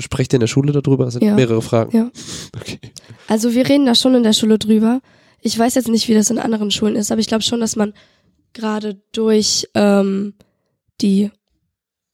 Sprecht 0.00 0.32
ihr 0.32 0.38
in 0.38 0.40
der 0.40 0.46
Schule 0.48 0.72
darüber? 0.72 1.04
Das 1.04 1.14
sind 1.14 1.22
Ja. 1.22 1.34
mehrere 1.36 1.62
Fragen. 1.62 1.96
Ja. 1.96 2.10
Okay. 2.60 2.80
Also 3.28 3.54
wir 3.54 3.68
reden 3.68 3.86
da 3.86 3.94
schon 3.94 4.14
in 4.16 4.24
der 4.24 4.32
Schule 4.32 4.58
drüber. 4.58 5.00
Ich 5.40 5.56
weiß 5.56 5.76
jetzt 5.76 5.88
nicht, 5.88 6.08
wie 6.08 6.14
das 6.14 6.30
in 6.30 6.38
anderen 6.38 6.72
Schulen 6.72 6.96
ist, 6.96 7.12
aber 7.12 7.20
ich 7.20 7.28
glaube 7.28 7.44
schon, 7.44 7.60
dass 7.60 7.76
man 7.76 7.92
gerade 8.52 9.00
durch 9.12 9.68
ähm, 9.74 10.34
die 11.00 11.30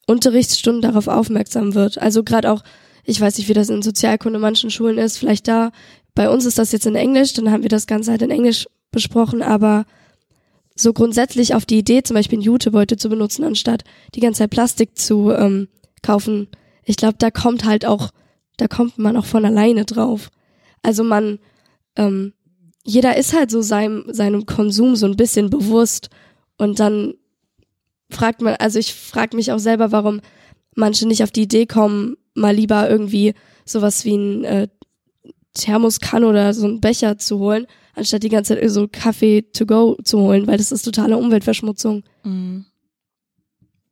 Unterrichtsstunden 0.07 0.83
darauf 0.83 1.09
aufmerksam 1.09 1.75
wird. 1.75 1.97
Also 1.99 2.25
gerade 2.25 2.51
auch, 2.53 2.63
ich 3.05 3.21
weiß 3.21 3.39
nicht, 3.39 3.49
wie 3.49 3.55
das 3.55 3.71
in 3.71 3.81
Sozialkunde 3.83 4.39
manchen 4.39 4.71
Schulen 4.71 4.99
ist, 4.99 5.17
vielleicht 5.17 5.49
da, 5.49 5.71
bei 6.15 6.29
uns 6.29 6.45
ist 6.45 6.59
das 6.59 6.73
jetzt 6.73 6.87
in 6.87 6.97
Englisch, 6.97 7.33
dann 7.33 7.51
haben 7.51 7.63
wir 7.63 7.71
das 7.71 7.87
Ganze 7.87 8.11
halt 8.11 8.23
in 8.23 8.31
Englisch 8.31 8.67
besprochen, 8.91 9.41
aber 9.43 9.87
so 10.75 10.93
grundsätzlich 10.93 11.55
auf 11.55 11.67
die 11.67 11.79
Idee, 11.79 12.03
zum 12.03 12.15
Beispiel 12.15 12.39
einen 12.39 12.45
Jutebeutel 12.45 12.99
zu 12.99 13.09
benutzen, 13.09 13.45
anstatt 13.45 13.85
die 14.15 14.21
ganze 14.21 14.39
Zeit 14.39 14.51
Plastik 14.51 14.99
zu 14.99 15.31
ähm, 15.31 15.69
kaufen, 16.03 16.49
ich 16.85 16.97
glaube, 16.97 17.17
da 17.19 17.31
kommt 17.31 17.65
halt 17.65 17.87
auch, 17.87 18.11
da 18.57 18.69
kommt 18.69 18.99
man 18.99 19.17
auch 19.17 19.27
von 19.27 19.45
alleine 19.45 19.85
drauf. 19.85 20.31
Also 20.83 21.05
man, 21.05 21.39
ähm, 21.97 22.33
jeder 22.85 23.17
ist 23.17 23.33
halt 23.33 23.51
so 23.51 23.63
seinem, 23.63 24.05
seinem 24.09 24.47
Konsum 24.47 24.97
so 24.97 25.07
ein 25.07 25.17
bisschen 25.17 25.51
bewusst 25.51 26.11
und 26.59 26.81
dann 26.81 27.15
fragt 28.11 28.43
man, 28.43 28.57
also 28.57 28.79
ich 28.79 28.95
frage 28.95 29.37
mich 29.37 29.53
auch 29.53 29.59
selber, 29.59 29.93
warum 29.93 30.21
manche 30.75 31.07
nicht 31.07 31.23
auf 31.23 31.31
die 31.31 31.43
Idee 31.43 31.67
kommen, 31.67 32.17
mal 32.35 32.55
lieber 32.55 32.89
irgendwie 32.89 33.35
sowas 33.65 34.05
wie 34.05 34.17
ein 34.17 34.45
äh, 34.45 34.69
Thermoskanne 35.55 36.27
oder 36.27 36.55
so 36.55 36.67
einen 36.67 36.81
Becher 36.81 37.19
zu 37.19 37.39
holen, 37.39 37.67
anstatt 37.95 38.23
die 38.23 38.29
ganze 38.29 38.55
Zeit 38.59 38.71
so 38.71 38.89
Kaffee 38.91 39.43
to 39.53 39.67
go 39.67 39.97
zu 40.05 40.19
holen, 40.21 40.47
weil 40.47 40.57
das 40.59 40.73
ist 40.73 40.83
totale 40.85 41.17
Umweltverschmutzung. 41.19 42.03
Mhm. 42.25 42.67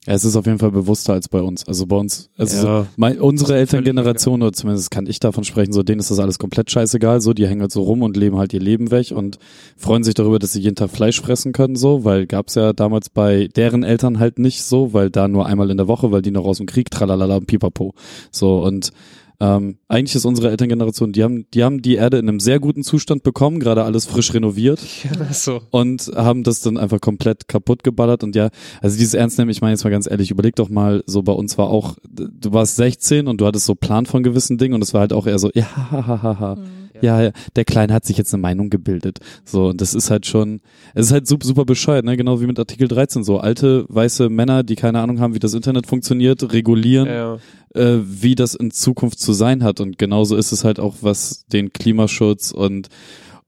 Ja, 0.06 0.14
es 0.14 0.24
ist 0.24 0.34
auf 0.34 0.46
jeden 0.46 0.58
Fall 0.58 0.70
bewusster 0.70 1.12
als 1.12 1.28
bei 1.28 1.42
uns. 1.42 1.68
Also 1.68 1.84
bei 1.86 1.96
uns, 1.96 2.30
also 2.38 2.56
Ja. 2.56 2.62
so, 2.62 2.86
mein, 2.96 3.20
unsere 3.20 3.56
Elterngeneration, 3.58 4.40
oder 4.40 4.54
zumindest 4.54 4.90
kann 4.90 5.06
ich 5.06 5.20
davon 5.20 5.44
sprechen, 5.44 5.74
so 5.74 5.82
denen 5.82 6.00
ist 6.00 6.10
das 6.10 6.18
alles 6.18 6.38
komplett 6.38 6.70
scheißegal, 6.70 7.20
so, 7.20 7.34
die 7.34 7.46
hängen 7.46 7.60
halt 7.60 7.70
so 7.70 7.82
rum 7.82 8.00
und 8.00 8.16
leben 8.16 8.38
halt 8.38 8.54
ihr 8.54 8.60
Leben 8.60 8.90
weg 8.90 9.10
und 9.14 9.38
freuen 9.76 10.02
sich 10.02 10.14
darüber, 10.14 10.38
dass 10.38 10.54
sie 10.54 10.60
jeden 10.60 10.74
Tag 10.74 10.88
Fleisch 10.88 11.20
fressen 11.20 11.52
können, 11.52 11.76
so, 11.76 12.02
weil 12.02 12.26
gab's 12.26 12.54
ja 12.54 12.72
damals 12.72 13.10
bei 13.10 13.48
deren 13.54 13.82
Eltern 13.82 14.18
halt 14.18 14.38
nicht 14.38 14.62
so, 14.62 14.94
weil 14.94 15.10
da 15.10 15.28
nur 15.28 15.44
einmal 15.44 15.70
in 15.70 15.76
der 15.76 15.86
Woche, 15.86 16.10
weil 16.10 16.22
die 16.22 16.30
noch 16.30 16.46
aus 16.46 16.56
dem 16.56 16.66
Krieg, 16.66 16.90
tralalala 16.90 17.36
und 17.36 17.46
pipapo. 17.46 17.92
So, 18.30 18.64
und 18.64 18.92
ähm, 19.40 19.78
eigentlich 19.88 20.14
ist 20.14 20.26
unsere 20.26 20.50
Elterngeneration, 20.50 21.12
die 21.12 21.24
haben, 21.24 21.46
die 21.54 21.64
haben 21.64 21.80
die 21.80 21.94
Erde 21.94 22.18
in 22.18 22.28
einem 22.28 22.40
sehr 22.40 22.60
guten 22.60 22.82
Zustand 22.82 23.22
bekommen, 23.22 23.58
gerade 23.58 23.84
alles 23.84 24.04
frisch 24.06 24.34
renoviert 24.34 24.80
Ja, 25.04 25.32
so. 25.32 25.62
und 25.70 26.10
haben 26.14 26.42
das 26.42 26.60
dann 26.60 26.76
einfach 26.76 27.00
komplett 27.00 27.48
kaputt 27.48 27.82
geballert 27.82 28.22
und 28.22 28.36
ja, 28.36 28.50
also 28.82 28.98
dieses 28.98 29.14
Ernst 29.14 29.38
nehmen, 29.38 29.50
ich 29.50 29.62
meine 29.62 29.72
jetzt 29.72 29.84
mal 29.84 29.90
ganz 29.90 30.10
ehrlich, 30.10 30.30
überleg 30.30 30.56
doch 30.56 30.68
mal, 30.68 31.02
so 31.06 31.22
bei 31.22 31.32
uns 31.32 31.56
war 31.56 31.70
auch, 31.70 31.96
du 32.04 32.52
warst 32.52 32.76
16 32.76 33.28
und 33.28 33.40
du 33.40 33.46
hattest 33.46 33.66
so 33.66 33.74
Plan 33.74 34.06
von 34.06 34.22
gewissen 34.22 34.58
Dingen 34.58 34.74
und 34.74 34.82
es 34.82 34.92
war 34.92 35.00
halt 35.00 35.12
auch 35.12 35.26
eher 35.26 35.38
so, 35.38 35.50
ja, 35.54 35.64
ha, 35.90 36.06
ha, 36.06 36.22
ha, 36.22 36.38
ha. 36.38 36.56
Ja, 36.58 36.62
ja, 37.02 37.30
der 37.56 37.64
Kleine 37.64 37.92
hat 37.94 38.04
sich 38.04 38.16
jetzt 38.16 38.32
eine 38.34 38.40
Meinung 38.40 38.70
gebildet. 38.70 39.18
So, 39.44 39.68
und 39.68 39.80
das 39.80 39.94
ist 39.94 40.10
halt 40.10 40.26
schon, 40.26 40.60
es 40.94 41.06
ist 41.06 41.12
halt 41.12 41.26
super, 41.26 41.46
super 41.46 41.64
bescheuert, 41.64 42.04
ne? 42.04 42.16
Genau 42.16 42.40
wie 42.40 42.46
mit 42.46 42.58
Artikel 42.58 42.88
13 42.88 43.24
so. 43.24 43.38
Alte, 43.38 43.84
weiße 43.88 44.28
Männer, 44.28 44.62
die 44.62 44.76
keine 44.76 45.00
Ahnung 45.00 45.20
haben, 45.20 45.34
wie 45.34 45.38
das 45.38 45.54
Internet 45.54 45.86
funktioniert, 45.86 46.52
regulieren, 46.52 47.06
Ja. 47.08 47.38
äh, 47.74 47.98
wie 48.04 48.34
das 48.34 48.54
in 48.54 48.70
Zukunft 48.70 49.18
zu 49.20 49.32
sein 49.32 49.62
hat. 49.64 49.80
Und 49.80 49.98
genauso 49.98 50.36
ist 50.36 50.52
es 50.52 50.64
halt 50.64 50.80
auch, 50.80 50.96
was 51.00 51.46
den 51.46 51.72
Klimaschutz 51.72 52.50
und 52.52 52.88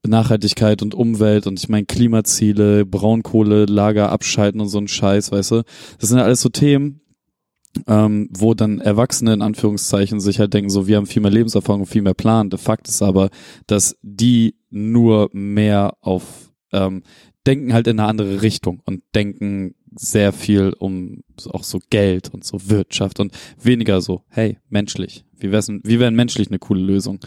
Nachhaltigkeit 0.05 0.81
und 0.81 0.95
Umwelt 0.95 1.47
und 1.47 1.59
ich 1.59 1.69
meine 1.69 1.85
Klimaziele, 1.85 2.85
Braunkohle, 2.85 3.65
Lager 3.65 4.11
abschalten 4.11 4.59
und 4.59 4.67
so 4.67 4.77
ein 4.77 4.87
Scheiß, 4.89 5.31
weißt 5.31 5.51
du. 5.51 5.61
Das 5.99 6.09
sind 6.09 6.17
ja 6.17 6.25
alles 6.25 6.41
so 6.41 6.49
Themen, 6.49 6.99
ähm, 7.87 8.29
wo 8.31 8.53
dann 8.53 8.79
Erwachsene 8.79 9.33
in 9.33 9.41
Anführungszeichen 9.41 10.19
sich 10.19 10.39
halt 10.39 10.53
denken, 10.53 10.69
so 10.69 10.87
wir 10.87 10.97
haben 10.97 11.05
viel 11.05 11.21
mehr 11.21 11.31
Lebenserfahrung 11.31 11.85
viel 11.85 12.01
mehr 12.01 12.13
Plan. 12.13 12.49
Der 12.49 12.59
Fakt 12.59 12.87
ist 12.87 13.01
aber, 13.01 13.29
dass 13.67 13.97
die 14.01 14.55
nur 14.69 15.29
mehr 15.33 15.95
auf 16.01 16.51
ähm, 16.71 17.03
denken 17.45 17.73
halt 17.73 17.87
in 17.87 17.99
eine 17.99 18.07
andere 18.07 18.41
Richtung 18.41 18.81
und 18.85 19.03
denken 19.15 19.75
sehr 19.95 20.33
viel 20.33 20.73
um 20.79 21.23
auch 21.49 21.63
so 21.63 21.79
Geld 21.89 22.33
und 22.33 22.43
so 22.43 22.69
Wirtschaft 22.69 23.19
und 23.19 23.33
weniger 23.61 24.01
so, 24.01 24.23
hey, 24.29 24.57
menschlich. 24.69 25.25
Wie 25.37 25.51
wär's, 25.51 25.69
wie 25.69 25.99
wäre 25.99 26.11
menschlich 26.11 26.47
eine 26.47 26.59
coole 26.59 26.81
Lösung? 26.81 27.19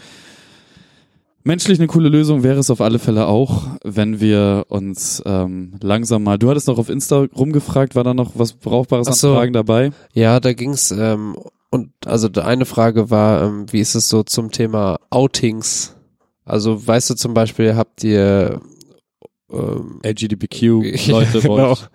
Menschlich 1.47 1.79
eine 1.79 1.87
coole 1.87 2.09
Lösung 2.09 2.43
wäre 2.43 2.59
es 2.59 2.69
auf 2.69 2.81
alle 2.81 2.99
Fälle 2.99 3.25
auch, 3.25 3.67
wenn 3.81 4.19
wir 4.19 4.65
uns 4.67 5.23
ähm, 5.25 5.75
langsam 5.81 6.23
mal. 6.23 6.37
Du 6.37 6.49
hattest 6.49 6.67
noch 6.67 6.77
auf 6.77 6.89
Insta 6.89 7.25
rumgefragt, 7.33 7.95
war 7.95 8.03
da 8.03 8.13
noch 8.13 8.33
was 8.35 8.51
Brauchbares 8.51 9.07
Ach 9.07 9.13
an 9.13 9.17
so. 9.17 9.33
Fragen 9.33 9.53
dabei? 9.53 9.91
Ja, 10.11 10.41
da 10.41 10.51
ging's 10.51 10.91
ähm, 10.91 11.37
und 11.69 11.91
also 12.05 12.27
eine 12.41 12.65
Frage 12.65 13.11
war, 13.11 13.43
ähm, 13.43 13.65
wie 13.71 13.79
ist 13.79 13.95
es 13.95 14.09
so 14.09 14.23
zum 14.23 14.51
Thema 14.51 14.99
Outings? 15.09 15.95
Also 16.43 16.85
weißt 16.85 17.11
du 17.11 17.13
zum 17.15 17.33
Beispiel, 17.33 17.77
habt 17.77 18.03
ihr 18.03 18.59
ähm, 19.49 20.01
LGBTQ 20.05 20.61
Leute 21.07 21.31
bei 21.33 21.47
genau. 21.47 21.71
euch? 21.71 21.87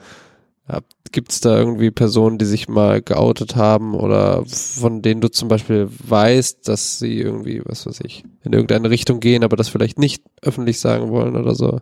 Gibt 1.13 1.33
es 1.33 1.41
da 1.41 1.57
irgendwie 1.57 1.91
Personen, 1.91 2.39
die 2.39 2.47
sich 2.47 2.69
mal 2.69 3.03
geoutet 3.03 3.55
haben 3.55 3.95
oder 3.95 4.45
von 4.47 5.03
denen 5.03 5.21
du 5.21 5.31
zum 5.31 5.49
Beispiel 5.49 5.89
weißt, 5.91 6.67
dass 6.67 6.99
sie 6.99 7.19
irgendwie, 7.19 7.63
was 7.65 7.87
weiß 7.87 8.01
ich, 8.05 8.25
in 8.43 8.53
irgendeine 8.53 8.91
Richtung 8.91 9.21
gehen, 9.21 9.45
aber 9.45 9.57
das 9.57 9.69
vielleicht 9.69 9.99
nicht 9.99 10.25
öffentlich 10.41 10.81
sagen 10.81 11.11
wollen 11.11 11.37
oder 11.37 11.55
so? 11.55 11.81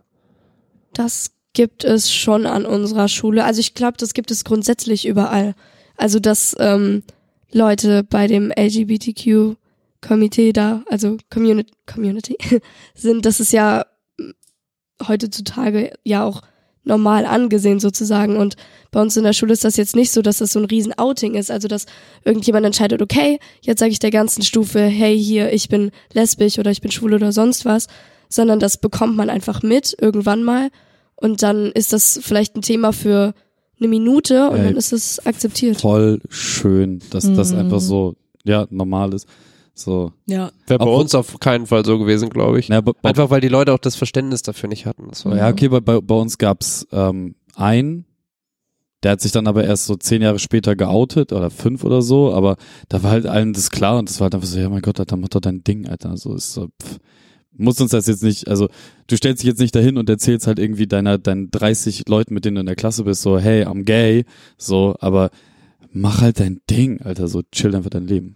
Das 0.93 1.31
gibt 1.53 1.83
es 1.83 2.13
schon 2.13 2.45
an 2.45 2.65
unserer 2.65 3.07
Schule. 3.07 3.45
Also 3.45 3.59
ich 3.59 3.73
glaube, 3.73 3.97
das 3.97 4.13
gibt 4.13 4.31
es 4.31 4.43
grundsätzlich 4.43 5.07
überall. 5.07 5.55
Also 5.97 6.19
dass 6.19 6.55
ähm, 6.59 7.03
Leute 7.51 8.03
bei 8.03 8.27
dem 8.27 8.51
LGBTQ-Komitee 8.51 10.53
da, 10.53 10.83
also 10.89 11.17
Community, 11.29 11.73
Community 11.85 12.37
sind, 12.95 13.25
das 13.25 13.39
ist 13.39 13.53
ja 13.53 13.85
mm, 14.17 14.31
heutzutage 15.07 15.93
ja 16.03 16.23
auch 16.23 16.41
normal 16.83 17.25
angesehen 17.25 17.79
sozusagen. 17.79 18.37
Und 18.37 18.55
bei 18.91 19.01
uns 19.01 19.15
in 19.17 19.23
der 19.23 19.33
Schule 19.33 19.53
ist 19.53 19.63
das 19.63 19.77
jetzt 19.77 19.95
nicht 19.95 20.11
so, 20.11 20.21
dass 20.21 20.39
das 20.39 20.53
so 20.53 20.59
ein 20.59 20.65
riesen 20.65 20.93
Outing 20.97 21.35
ist. 21.35 21.51
Also 21.51 21.67
dass 21.67 21.85
irgendjemand 22.25 22.65
entscheidet, 22.65 23.01
okay, 23.01 23.39
jetzt 23.61 23.79
sage 23.79 23.91
ich 23.91 23.99
der 23.99 24.11
ganzen 24.11 24.41
Stufe, 24.41 24.79
hey 24.81 25.17
hier, 25.17 25.53
ich 25.53 25.69
bin 25.69 25.91
lesbisch 26.13 26.57
oder 26.59 26.71
ich 26.71 26.81
bin 26.81 26.91
schwul 26.91 27.13
oder 27.13 27.31
sonst 27.31 27.65
was, 27.65 27.87
sondern 28.29 28.59
das 28.59 28.77
bekommt 28.77 29.15
man 29.15 29.29
einfach 29.29 29.61
mit 29.61 29.95
irgendwann 30.01 30.43
mal 30.43 30.69
und 31.15 31.43
dann 31.43 31.67
ist 31.71 31.93
das 31.93 32.19
vielleicht 32.23 32.55
ein 32.55 32.61
Thema 32.61 32.93
für 32.93 33.33
eine 33.79 33.87
Minute 33.87 34.49
und 34.49 34.57
Ey, 34.59 34.65
dann 34.65 34.75
ist 34.77 34.93
es 34.93 35.25
akzeptiert. 35.25 35.81
Voll 35.81 36.19
schön, 36.29 36.99
dass 37.11 37.31
das 37.33 37.51
Mhm. 37.51 37.59
einfach 37.59 37.79
so, 37.79 38.15
ja, 38.43 38.67
normal 38.69 39.13
ist. 39.13 39.27
So. 39.83 40.13
Ja. 40.25 40.51
Wäre 40.67 40.79
bei 40.79 40.85
uns 40.91 41.13
auf 41.15 41.39
keinen 41.39 41.67
Fall 41.67 41.83
so 41.85 41.97
gewesen, 41.99 42.29
glaube 42.29 42.59
ich. 42.59 42.67
Ja, 42.69 42.77
aber- 42.77 42.93
Einfach 43.03 43.29
weil 43.29 43.41
die 43.41 43.47
Leute 43.47 43.73
auch 43.73 43.79
das 43.79 43.95
Verständnis 43.95 44.41
dafür 44.41 44.69
nicht 44.69 44.85
hatten. 44.85 45.07
War 45.23 45.37
Ja, 45.37 45.49
okay, 45.49 45.67
bei, 45.69 45.79
bei, 45.79 45.99
bei 46.01 46.15
uns 46.15 46.37
gab's 46.37 46.87
ähm, 46.91 47.35
einen, 47.55 48.05
der 49.03 49.13
hat 49.13 49.21
sich 49.21 49.31
dann 49.31 49.47
aber 49.47 49.63
erst 49.63 49.87
so 49.87 49.95
zehn 49.95 50.21
Jahre 50.21 50.39
später 50.39 50.75
geoutet 50.75 51.33
oder 51.33 51.49
fünf 51.49 51.83
oder 51.83 52.01
so, 52.01 52.33
aber 52.33 52.57
da 52.87 53.01
war 53.01 53.11
halt 53.11 53.25
allen 53.25 53.53
das 53.53 53.71
klar 53.71 53.97
und 53.97 54.09
das 54.09 54.19
war 54.19 54.25
halt 54.25 54.35
einfach 54.35 54.47
so, 54.47 54.59
ja 54.59 54.69
mein 54.69 54.81
Gott, 54.81 54.99
Alter, 54.99 55.17
mach 55.17 55.29
doch 55.29 55.39
dein 55.41 55.63
Ding, 55.63 55.87
Alter. 55.87 56.15
So 56.17 56.35
ist 56.35 56.53
so, 56.53 56.67
pff, 56.81 56.99
muss 57.57 57.81
uns 57.81 57.91
das 57.91 58.07
jetzt 58.07 58.21
nicht, 58.23 58.47
also 58.47 58.67
du 59.07 59.17
stellst 59.17 59.41
dich 59.41 59.47
jetzt 59.47 59.59
nicht 59.59 59.73
dahin 59.75 59.97
und 59.97 60.07
erzählst 60.09 60.45
halt 60.47 60.59
irgendwie 60.59 60.85
deiner, 60.87 61.17
deinen 61.17 61.49
30 61.51 62.07
Leuten, 62.07 62.33
mit 62.33 62.45
denen 62.45 62.55
du 62.55 62.59
in 62.61 62.67
der 62.67 62.75
Klasse 62.75 63.03
bist, 63.03 63.23
so, 63.23 63.39
hey, 63.39 63.65
I'm 63.65 63.83
gay, 63.83 64.23
so, 64.57 64.95
aber 64.99 65.31
mach 65.91 66.21
halt 66.21 66.39
dein 66.39 66.61
Ding, 66.69 67.01
Alter, 67.01 67.27
so 67.27 67.41
chill 67.51 67.75
einfach 67.75 67.89
dein 67.89 68.05
Leben. 68.07 68.35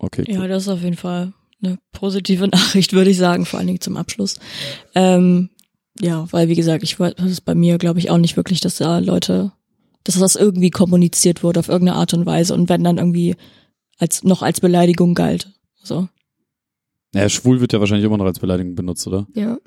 Ja, 0.00 0.06
okay. 0.06 0.24
Ja, 0.28 0.40
cool. 0.40 0.48
das 0.48 0.64
ist 0.64 0.68
auf 0.68 0.82
jeden 0.82 0.96
Fall 0.96 1.32
eine 1.62 1.78
positive 1.92 2.48
Nachricht, 2.52 2.92
würde 2.92 3.10
ich 3.10 3.16
sagen, 3.16 3.46
vor 3.46 3.58
allen 3.58 3.66
Dingen 3.66 3.80
zum 3.80 3.96
Abschluss. 3.96 4.36
Ähm, 4.94 5.50
ja, 6.00 6.30
weil 6.30 6.48
wie 6.48 6.54
gesagt, 6.54 6.82
ich 6.82 6.98
weiß 7.00 7.14
das 7.16 7.30
ist 7.30 7.40
bei 7.42 7.54
mir, 7.54 7.78
glaube 7.78 7.98
ich, 7.98 8.10
auch 8.10 8.18
nicht 8.18 8.36
wirklich, 8.36 8.60
dass 8.60 8.76
da 8.76 8.98
Leute, 8.98 9.52
dass 10.04 10.18
das 10.18 10.36
irgendwie 10.36 10.70
kommuniziert 10.70 11.42
wurde 11.42 11.60
auf 11.60 11.68
irgendeine 11.68 11.98
Art 11.98 12.12
und 12.14 12.26
Weise 12.26 12.54
und 12.54 12.68
wenn 12.68 12.84
dann 12.84 12.98
irgendwie 12.98 13.36
als 13.98 14.24
noch 14.24 14.42
als 14.42 14.60
Beleidigung 14.60 15.14
galt. 15.14 15.52
So. 15.82 16.08
Naja, 17.12 17.28
schwul 17.28 17.60
wird 17.60 17.72
ja 17.72 17.80
wahrscheinlich 17.80 18.04
immer 18.04 18.18
noch 18.18 18.26
als 18.26 18.40
Beleidigung 18.40 18.74
benutzt, 18.74 19.06
oder? 19.06 19.26
Ja. 19.34 19.58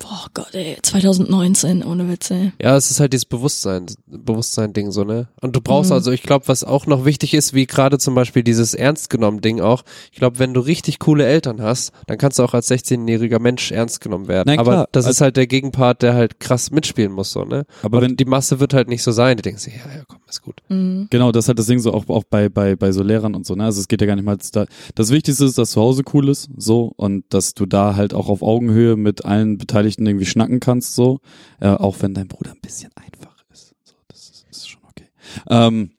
Boah 0.00 0.26
Gott, 0.32 0.54
ey, 0.54 0.78
2019, 0.82 1.84
ohne 1.84 2.08
Witz, 2.08 2.30
ey. 2.30 2.52
Ja, 2.60 2.74
es 2.76 2.90
ist 2.90 3.00
halt 3.00 3.12
dieses 3.12 3.26
Bewusstsein, 3.26 3.86
Bewusstsein-Ding 4.06 4.92
so, 4.92 5.04
ne? 5.04 5.28
Und 5.40 5.54
du 5.56 5.60
brauchst 5.60 5.90
Mhm. 5.90 5.94
also, 5.96 6.10
ich 6.10 6.22
glaube, 6.22 6.48
was 6.48 6.64
auch 6.64 6.86
noch 6.86 7.04
wichtig 7.04 7.34
ist, 7.34 7.52
wie 7.54 7.66
gerade 7.66 7.98
zum 7.98 8.14
Beispiel 8.14 8.42
dieses 8.42 8.72
ernst 8.74 9.10
genommen 9.10 9.40
Ding 9.40 9.60
auch. 9.60 9.82
Ich 10.12 10.18
glaube, 10.18 10.38
wenn 10.38 10.54
du 10.54 10.60
richtig 10.60 10.98
coole 11.00 11.26
Eltern 11.26 11.60
hast, 11.60 11.92
dann 12.06 12.16
kannst 12.18 12.38
du 12.38 12.44
auch 12.44 12.54
als 12.54 12.68
16-jähriger 12.70 13.38
Mensch 13.40 13.72
ernst 13.72 14.00
genommen 14.00 14.26
werden. 14.28 14.44
Nein, 14.46 14.58
Aber 14.58 14.72
klar. 14.72 14.88
das 14.92 15.04
Also- 15.04 15.16
ist 15.16 15.20
halt 15.20 15.36
der 15.36 15.46
Gegenpart, 15.46 16.02
der 16.02 16.14
halt 16.14 16.40
krass 16.40 16.70
mitspielen 16.70 17.12
muss, 17.12 17.32
so, 17.32 17.44
ne? 17.44 17.66
Aber 17.82 17.98
Und 17.98 18.04
wenn, 18.04 18.16
die 18.16 18.24
Masse 18.24 18.58
wird 18.60 18.72
halt 18.72 18.88
nicht 18.88 19.02
so 19.02 19.12
sein. 19.12 19.36
Die 19.36 19.42
denken 19.42 19.58
sich, 19.60 19.74
ja, 19.74 19.80
ja, 19.98 20.02
komm, 20.08 20.19
ist 20.30 20.42
gut. 20.42 20.62
Mhm. 20.68 21.08
Genau, 21.10 21.32
das 21.32 21.44
ist 21.44 21.48
halt 21.48 21.58
das 21.58 21.66
Ding 21.66 21.78
so 21.78 21.92
auch, 21.92 22.08
auch 22.08 22.24
bei, 22.24 22.48
bei, 22.48 22.76
bei 22.76 22.92
so 22.92 23.02
Lehrern 23.02 23.34
und 23.34 23.46
so, 23.46 23.54
ne? 23.54 23.64
Also 23.64 23.80
es 23.80 23.88
geht 23.88 24.00
ja 24.00 24.06
gar 24.06 24.16
nicht 24.16 24.24
mal 24.24 24.38
da. 24.52 24.66
Das 24.94 25.10
Wichtigste 25.10 25.44
ist, 25.44 25.58
dass 25.58 25.72
zu 25.72 25.80
Hause 25.80 26.02
cool 26.14 26.28
ist, 26.28 26.48
so, 26.56 26.92
und 26.96 27.24
dass 27.28 27.54
du 27.54 27.66
da 27.66 27.96
halt 27.96 28.14
auch 28.14 28.28
auf 28.28 28.42
Augenhöhe 28.42 28.96
mit 28.96 29.24
allen 29.24 29.58
Beteiligten 29.58 30.06
irgendwie 30.06 30.26
schnacken 30.26 30.60
kannst, 30.60 30.94
so. 30.94 31.20
Äh, 31.60 31.68
auch 31.68 31.96
wenn 32.00 32.14
dein 32.14 32.28
Bruder 32.28 32.52
ein 32.52 32.60
bisschen 32.62 32.90
einfach 32.94 33.36
ist. 33.52 33.74
So, 33.84 33.94
das 34.08 34.20
ist, 34.30 34.46
ist 34.50 34.68
schon 34.68 34.80
okay. 34.88 35.06
Ähm, 35.48 35.90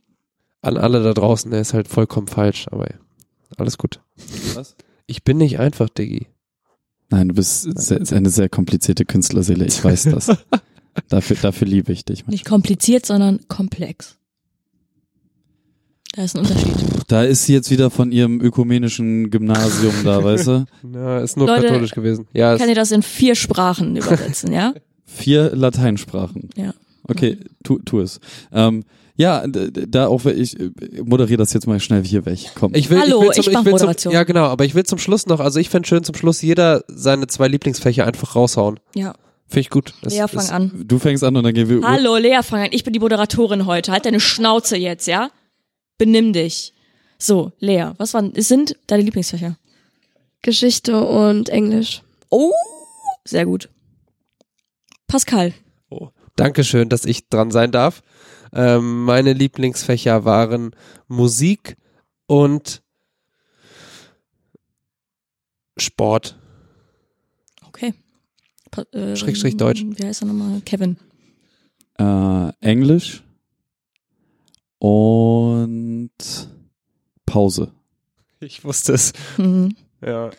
An 0.62 0.78
alle 0.78 1.04
da 1.04 1.14
draußen, 1.14 1.52
der 1.52 1.62
ist 1.62 1.74
halt 1.74 1.88
vollkommen 1.88 2.28
falsch, 2.28 2.68
aber 2.72 2.90
ja, 2.90 2.98
alles 3.58 3.78
gut. 3.78 4.00
Was? 4.56 4.76
Ich 5.08 5.24
bin 5.24 5.38
nicht 5.38 5.60
einfach, 5.60 5.90
Diggi. 5.90 6.28
nein, 7.10 7.30
du 7.30 7.36
bist 7.36 7.64
sehr, 7.78 8.00
eine 8.18 8.30
sehr 8.30 8.48
komplizierte 8.50 9.04
Künstlerseele, 9.06 9.66
ich 9.66 9.84
weiß 9.84 10.04
das. 10.06 10.28
dafür, 11.10 11.36
dafür 11.42 11.68
liebe 11.68 11.92
ich 11.92 12.06
dich. 12.06 12.26
Nicht 12.28 12.46
kompliziert, 12.46 13.06
sondern 13.06 13.40
komplex. 13.48 14.18
Da 16.14 16.24
ist 16.24 16.36
ein 16.36 16.40
Unterschied. 16.40 16.74
Da 17.08 17.24
ist 17.24 17.46
sie 17.46 17.54
jetzt 17.54 17.72
wieder 17.72 17.90
von 17.90 18.12
ihrem 18.12 18.42
ökumenischen 18.42 19.30
Gymnasium 19.30 19.94
da, 20.04 20.22
weißt 20.24 20.48
du? 20.48 20.66
Na, 20.84 21.20
ist 21.20 21.38
nur 21.38 21.48
Leute, 21.48 21.68
katholisch 21.68 21.92
gewesen. 21.92 22.28
Ja, 22.34 22.58
Kann 22.58 22.68
ihr 22.70 22.76
das 22.76 22.92
in 22.92 23.02
vier 23.02 23.36
Sprachen 23.36 23.96
übersetzen, 23.96 24.52
ja? 24.52 24.74
Vier 25.06 25.54
Lateinsprachen. 25.54 26.50
Ja. 26.56 26.74
Okay, 27.08 27.38
tu, 27.64 27.80
tu 27.80 28.00
es. 28.00 28.20
Ähm, 28.54 28.84
ja, 29.18 29.46
da 29.46 30.08
auch, 30.08 30.26
ich 30.26 30.58
äh, 30.58 30.70
moderiere 31.04 31.38
das 31.38 31.52
jetzt 31.52 31.68
mal 31.68 31.80
schnell 31.82 32.04
hier 32.06 32.26
weg. 32.26 32.40
Komm. 32.56 32.74
Ich 32.76 32.90
will, 32.90 33.00
Hallo, 33.00 33.22
ich, 33.24 33.28
will 33.38 33.44
zum, 33.44 33.52
ich 33.52 33.54
mach 33.54 33.66
will 33.66 33.72
zum, 33.72 33.80
Moderation. 33.80 34.14
Ja, 34.14 34.24
genau, 34.24 34.46
aber 34.46 34.64
ich 34.64 34.74
will 34.74 34.84
zum 34.84 35.00
Schluss 35.00 35.28
noch, 35.28 35.42
also 35.42 35.60
ich 35.60 35.70
fände 35.70 35.88
schön 35.88 36.04
zum 36.06 36.16
Schluss 36.16 36.42
jeder 36.42 36.84
seine 36.88 37.28
zwei 37.28 37.50
Lieblingsfächer 37.50 38.06
einfach 38.08 38.36
raushauen. 38.36 38.80
Ja. 38.96 39.14
Finde 39.48 39.60
ich 39.62 39.70
gut. 39.70 39.94
Das, 40.02 40.14
Lea, 40.14 40.28
fang 40.30 40.40
ist- 40.44 40.52
an. 40.54 40.72
du 40.86 40.98
fängst 40.98 41.26
an 41.26 41.36
und 41.36 41.44
dann 41.44 41.54
gehen 41.54 41.68
wir. 41.68 41.82
Hallo, 41.86 42.16
Lea, 42.16 42.40
fang 42.42 42.62
an. 42.62 42.70
Ich 42.72 42.86
bin 42.86 42.94
die 42.94 43.00
Moderatorin 43.00 43.66
heute. 43.66 43.92
Halt 43.92 44.06
deine 44.06 44.22
Schnauze 44.22 44.78
jetzt, 44.78 45.08
ja? 45.08 45.30
Benimm 46.02 46.34
dich. 46.34 46.74
So, 47.20 47.52
Lea, 47.60 47.92
was 47.98 48.16
waren, 48.16 48.34
es 48.34 48.48
sind 48.48 48.76
deine 48.88 49.04
Lieblingsfächer? 49.04 49.56
Geschichte 50.42 51.00
und 51.00 51.50
Englisch. 51.50 52.02
Oh, 52.32 52.52
sehr 53.24 53.46
gut. 53.46 53.70
Pascal. 55.06 55.54
Oh, 55.92 56.10
Dankeschön, 56.36 56.90
dass 56.90 57.06
ich 57.06 57.30
dran 57.30 57.52
sein 57.52 57.72
darf. 57.72 58.02
Ähm, 58.52 59.04
meine 59.04 59.34
Lieblingsfächer 59.34 60.26
waren 60.26 60.76
Musik 61.08 61.78
und 62.26 62.82
Sport. 65.78 66.36
Okay. 67.68 67.94
Pa 68.72 68.82
äh, 68.92 69.16
Schrägstrich 69.16 69.56
Deutsch. 69.56 69.86
Wie 69.86 70.04
heißt 70.04 70.24
er 70.24 70.26
nochmal? 70.26 70.62
Kevin. 70.62 70.98
Äh, 72.00 72.54
Englisch 72.60 73.22
und 74.82 76.10
Pause. 77.28 77.72
Ich 78.40 78.64
wusste 78.64 78.94
es. 78.94 79.14
Mhm. 79.38 79.76
Ja. 80.02 80.32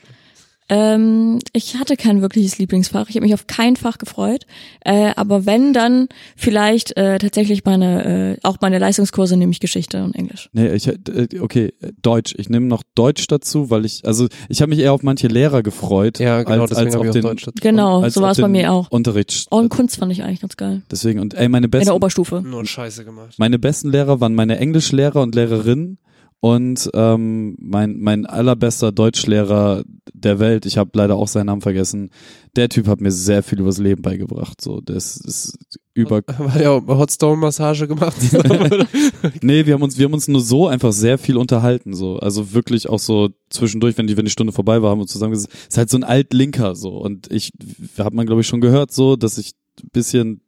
Ähm, 0.72 1.38
ich 1.52 1.76
hatte 1.76 1.96
kein 1.96 2.22
wirkliches 2.22 2.56
Lieblingsfach. 2.56 3.10
Ich 3.10 3.16
habe 3.16 3.26
mich 3.26 3.34
auf 3.34 3.46
kein 3.46 3.76
Fach 3.76 3.98
gefreut. 3.98 4.46
Äh, 4.80 5.10
aber 5.16 5.44
wenn, 5.44 5.74
dann 5.74 6.08
vielleicht 6.34 6.96
äh, 6.96 7.18
tatsächlich 7.18 7.66
meine, 7.66 8.36
äh, 8.36 8.38
auch 8.42 8.56
meine 8.62 8.78
Leistungskurse, 8.78 9.36
nämlich 9.36 9.60
Geschichte 9.60 10.02
und 10.02 10.14
Englisch. 10.14 10.48
Nee, 10.54 10.72
ich 10.72 10.88
äh, 10.88 11.28
okay, 11.40 11.74
Deutsch. 12.00 12.34
Ich 12.38 12.48
nehme 12.48 12.66
noch 12.66 12.82
Deutsch 12.94 13.26
dazu, 13.26 13.68
weil 13.68 13.84
ich 13.84 14.06
also 14.06 14.28
ich 14.48 14.62
habe 14.62 14.70
mich 14.70 14.78
eher 14.78 14.94
auf 14.94 15.02
manche 15.02 15.26
Lehrer 15.28 15.62
gefreut, 15.62 16.18
Ja, 16.18 16.42
genau, 16.42 16.62
als, 16.62 16.72
als 16.72 16.96
auf 16.96 17.10
den 17.10 17.22
Deutsch 17.22 17.44
dazu. 17.44 17.58
Genau, 17.60 18.00
als 18.00 18.14
so 18.14 18.22
war 18.22 18.30
es 18.30 18.40
bei 18.40 18.48
mir 18.48 18.72
auch. 18.72 18.90
Unterricht. 18.90 19.48
Auch 19.50 19.60
in 19.60 19.68
Kunst 19.68 19.96
fand 19.96 20.10
ich 20.10 20.22
eigentlich 20.22 20.40
ganz 20.40 20.56
geil. 20.56 20.80
Deswegen 20.90 21.20
und 21.20 21.34
ey, 21.34 21.50
meine 21.50 21.66
In 21.66 21.70
der 21.70 21.78
besten 21.80 21.92
Oberstufe. 21.92 22.40
Nur 22.40 22.64
Scheiße 22.64 23.04
gemacht. 23.04 23.34
meine 23.36 23.58
besten 23.58 23.90
Lehrer 23.90 24.22
waren 24.22 24.34
meine 24.34 24.56
Englischlehrer 24.56 25.20
und 25.20 25.34
Lehrerinnen 25.34 25.98
und 26.44 26.90
ähm, 26.94 27.56
mein 27.60 28.00
mein 28.00 28.26
allerbester 28.26 28.90
Deutschlehrer, 28.90 29.84
der 30.12 30.40
Welt. 30.40 30.66
Ich 30.66 30.76
habe 30.76 30.90
leider 30.94 31.14
auch 31.14 31.28
seinen 31.28 31.46
Namen 31.46 31.60
vergessen. 31.60 32.10
Der 32.56 32.68
Typ 32.68 32.88
hat 32.88 33.00
mir 33.00 33.12
sehr 33.12 33.44
viel 33.44 33.60
übers 33.60 33.78
Leben 33.78 34.02
beigebracht. 34.02 34.60
So, 34.60 34.80
das 34.80 35.18
ist 35.18 35.56
über. 35.94 36.16
Hat 36.26 36.60
er 36.60 36.72
auch 36.72 36.84
Hotstone-Massage 36.88 37.86
gemacht? 37.86 38.16
nee, 39.40 39.66
wir 39.66 39.74
haben 39.74 39.82
uns, 39.82 39.98
wir 39.98 40.06
haben 40.06 40.14
uns 40.14 40.26
nur 40.26 40.40
so 40.40 40.66
einfach 40.66 40.92
sehr 40.92 41.16
viel 41.16 41.36
unterhalten. 41.36 41.94
So, 41.94 42.16
also 42.16 42.52
wirklich 42.52 42.88
auch 42.88 42.98
so 42.98 43.28
zwischendurch, 43.48 43.96
wenn 43.96 44.08
die, 44.08 44.16
wenn 44.16 44.24
die 44.24 44.32
Stunde 44.32 44.52
vorbei 44.52 44.82
war, 44.82 44.90
haben 44.90 44.98
wir 44.98 45.06
zusammen 45.06 45.34
gesagt, 45.34 45.54
ist 45.68 45.78
halt 45.78 45.90
so 45.90 45.96
ein 45.96 46.02
Altlinker 46.02 46.74
so. 46.74 46.96
Und 46.96 47.30
ich, 47.30 47.52
hat 47.98 48.14
man 48.14 48.26
glaube 48.26 48.40
ich 48.40 48.48
schon 48.48 48.60
gehört 48.60 48.90
so, 48.90 49.14
dass 49.14 49.38
ich 49.38 49.52
ein 49.80 49.90
bisschen 49.92 50.40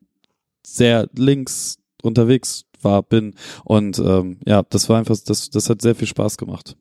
sehr 0.66 1.08
links 1.14 1.78
unterwegs 2.02 2.64
war, 2.84 3.02
bin. 3.02 3.34
Und 3.64 3.98
ähm, 3.98 4.38
ja, 4.46 4.62
das 4.68 4.88
war 4.88 4.98
einfach, 4.98 5.16
das, 5.24 5.50
das 5.50 5.70
hat 5.70 5.82
sehr 5.82 5.94
viel 5.94 6.08
Spaß 6.08 6.36
gemacht. 6.36 6.76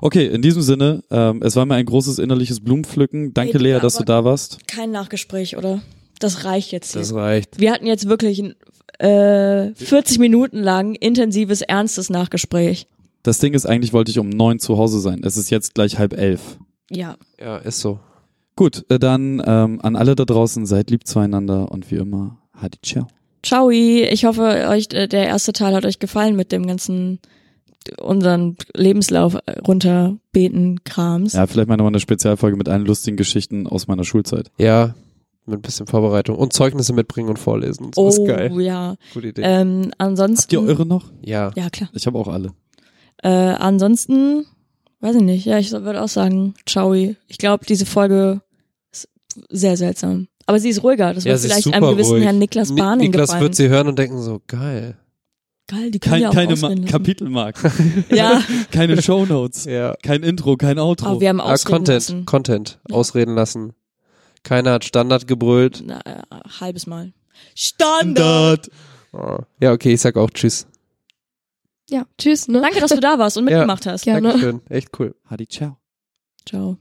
Okay, 0.00 0.26
in 0.26 0.42
diesem 0.42 0.62
Sinne, 0.62 1.02
ähm, 1.10 1.40
es 1.42 1.56
war 1.56 1.64
mir 1.64 1.74
ein 1.74 1.86
großes 1.86 2.18
innerliches 2.18 2.60
Blumenpflücken. 2.60 3.32
Danke, 3.32 3.54
Hey, 3.54 3.62
Lea, 3.62 3.78
dass 3.80 3.96
du 3.96 4.04
da 4.04 4.24
warst. 4.24 4.66
Kein 4.68 4.90
Nachgespräch, 4.90 5.56
oder? 5.56 5.80
Das 6.18 6.44
reicht 6.44 6.72
jetzt 6.72 6.92
hier. 6.92 7.00
Das 7.00 7.14
reicht. 7.14 7.58
Wir 7.58 7.72
hatten 7.72 7.86
jetzt 7.86 8.08
wirklich 8.08 8.40
ein 8.40 8.54
äh, 8.98 9.74
40 9.74 10.18
Minuten 10.18 10.58
lang 10.58 10.94
intensives, 10.94 11.62
ernstes 11.62 12.10
Nachgespräch. 12.10 12.86
Das 13.22 13.38
Ding 13.38 13.54
ist, 13.54 13.66
eigentlich 13.66 13.92
wollte 13.92 14.10
ich 14.10 14.18
um 14.18 14.28
neun 14.28 14.58
zu 14.58 14.76
Hause 14.76 15.00
sein. 15.00 15.22
Es 15.24 15.36
ist 15.36 15.50
jetzt 15.50 15.74
gleich 15.74 15.98
halb 15.98 16.12
elf. 16.12 16.58
Ja. 16.90 17.16
Ja, 17.40 17.56
ist 17.58 17.80
so. 17.80 17.98
Gut, 18.56 18.84
äh, 18.90 18.98
dann 18.98 19.42
ähm, 19.44 19.80
an 19.82 19.96
alle 19.96 20.14
da 20.14 20.24
draußen, 20.24 20.66
seid 20.66 20.90
lieb 20.90 21.06
zueinander 21.06 21.72
und 21.72 21.90
wie 21.90 21.96
immer, 21.96 22.38
hadi 22.54 22.78
ciao. 22.82 23.06
Ciao. 23.42 23.70
Ich 23.70 24.24
hoffe, 24.24 24.66
euch 24.68 24.88
äh, 24.92 25.08
der 25.08 25.26
erste 25.26 25.52
Teil 25.52 25.74
hat 25.74 25.84
euch 25.84 25.98
gefallen 25.98 26.36
mit 26.36 26.52
dem 26.52 26.66
ganzen 26.66 27.18
unseren 28.00 28.56
Lebenslauf 28.74 29.34
äh, 29.34 29.58
runterbeten 29.60 30.84
Krams. 30.84 31.32
Ja, 31.32 31.46
vielleicht 31.46 31.68
mal 31.68 31.76
nochmal 31.76 31.92
eine 31.92 32.00
Spezialfolge 32.00 32.56
mit 32.56 32.68
allen 32.68 32.86
lustigen 32.86 33.16
Geschichten 33.16 33.66
aus 33.66 33.88
meiner 33.88 34.04
Schulzeit. 34.04 34.50
Ja, 34.58 34.94
mit 35.46 35.58
ein 35.58 35.62
bisschen 35.62 35.86
Vorbereitung. 35.86 36.36
Und 36.36 36.52
Zeugnisse 36.52 36.92
mitbringen 36.92 37.28
und 37.28 37.38
vorlesen. 37.38 37.86
Und 37.86 37.94
so 37.94 38.02
oh 38.02 38.08
ist 38.08 38.24
geil. 38.24 38.52
ja. 38.60 38.96
Gute 39.12 39.28
Idee. 39.28 39.42
Ähm, 39.42 39.90
ansonsten. 39.98 40.42
Habt 40.42 40.52
ihr 40.52 40.62
eure 40.62 40.86
noch? 40.86 41.10
ja. 41.22 41.50
Ja, 41.56 41.70
klar. 41.70 41.90
Ich 41.92 42.06
habe 42.06 42.18
auch 42.18 42.28
alle. 42.28 42.52
Äh, 43.22 43.28
ansonsten, 43.28 44.46
weiß 45.00 45.16
ich 45.16 45.22
nicht. 45.22 45.44
Ja, 45.44 45.58
ich 45.58 45.72
würde 45.72 46.02
auch 46.02 46.08
sagen, 46.08 46.54
ciao. 46.66 46.94
Ich 46.94 47.38
glaube, 47.38 47.66
diese 47.66 47.86
Folge 47.86 48.42
ist 48.92 49.08
sehr 49.48 49.76
seltsam. 49.76 50.28
Aber 50.52 50.60
sie 50.60 50.68
ist 50.68 50.82
ruhiger. 50.82 51.14
Das 51.14 51.24
Ja, 51.24 51.32
wird 51.32 51.40
vielleicht 51.40 51.72
einem 51.72 51.90
gewissen 51.90 52.12
ruhig. 52.12 52.24
Herrn 52.24 52.38
Niklas 52.38 52.70
Ni- 52.70 52.80
Barning 52.80 53.06
Niklas 53.06 53.28
gefallen. 53.28 53.42
wird 53.42 53.54
sie 53.54 53.68
hören 53.70 53.88
und 53.88 53.98
denken 53.98 54.20
so, 54.20 54.42
geil. 54.46 54.98
Geil, 55.66 55.90
die 55.90 55.98
können 55.98 56.12
Kein, 56.14 56.22
ja 56.22 56.28
auch 56.28 56.34
keine 56.34 56.56
Ma. 56.56 56.74
Kapitelmarken, 56.90 58.04
Ja, 58.10 58.42
keine 58.70 59.00
Shownotes, 59.00 59.64
Ja. 59.64 59.94
kein 60.02 60.22
Intro, 60.22 60.56
kein 60.56 60.78
Outro. 60.78 61.06
aber 61.06 61.20
wir 61.20 61.30
haben 61.30 61.40
Ah, 61.40 61.52
ausreden 61.54 61.76
Content, 61.76 61.94
lassen. 61.94 62.26
Content. 62.26 62.80
Ja. 62.90 62.96
Ausreden 62.96 63.34
lassen. 63.34 63.72
Keiner 64.42 64.72
hat 64.72 64.84
Standard 64.84 65.26
gebrüllt. 65.26 65.82
Na, 65.86 66.00
äh, 66.04 66.20
halbes 66.60 66.86
Mal. 66.86 67.12
Standard! 67.54 68.68
Oh. 69.12 69.38
Ja, 69.60 69.72
okay, 69.72 69.94
ich 69.94 70.00
sag 70.02 70.16
auch 70.16 70.30
Tschüss. 70.30 70.66
Ja, 71.88 72.04
tschüss, 72.18 72.48
ne? 72.48 72.60
Danke, 72.60 72.80
dass 72.80 72.90
du 72.90 73.00
da 73.00 73.18
warst 73.18 73.38
und 73.38 73.44
Ja. 73.48 73.56
mitgemacht 73.58 73.86
hast. 73.86 74.04
Gerne. 74.04 74.28
Dankeschön. 74.28 74.60
Echt 74.68 74.88
cool. 74.98 75.14
Hadi 75.30 75.46
ciao. 75.48 75.78
Ciao. 76.46 76.76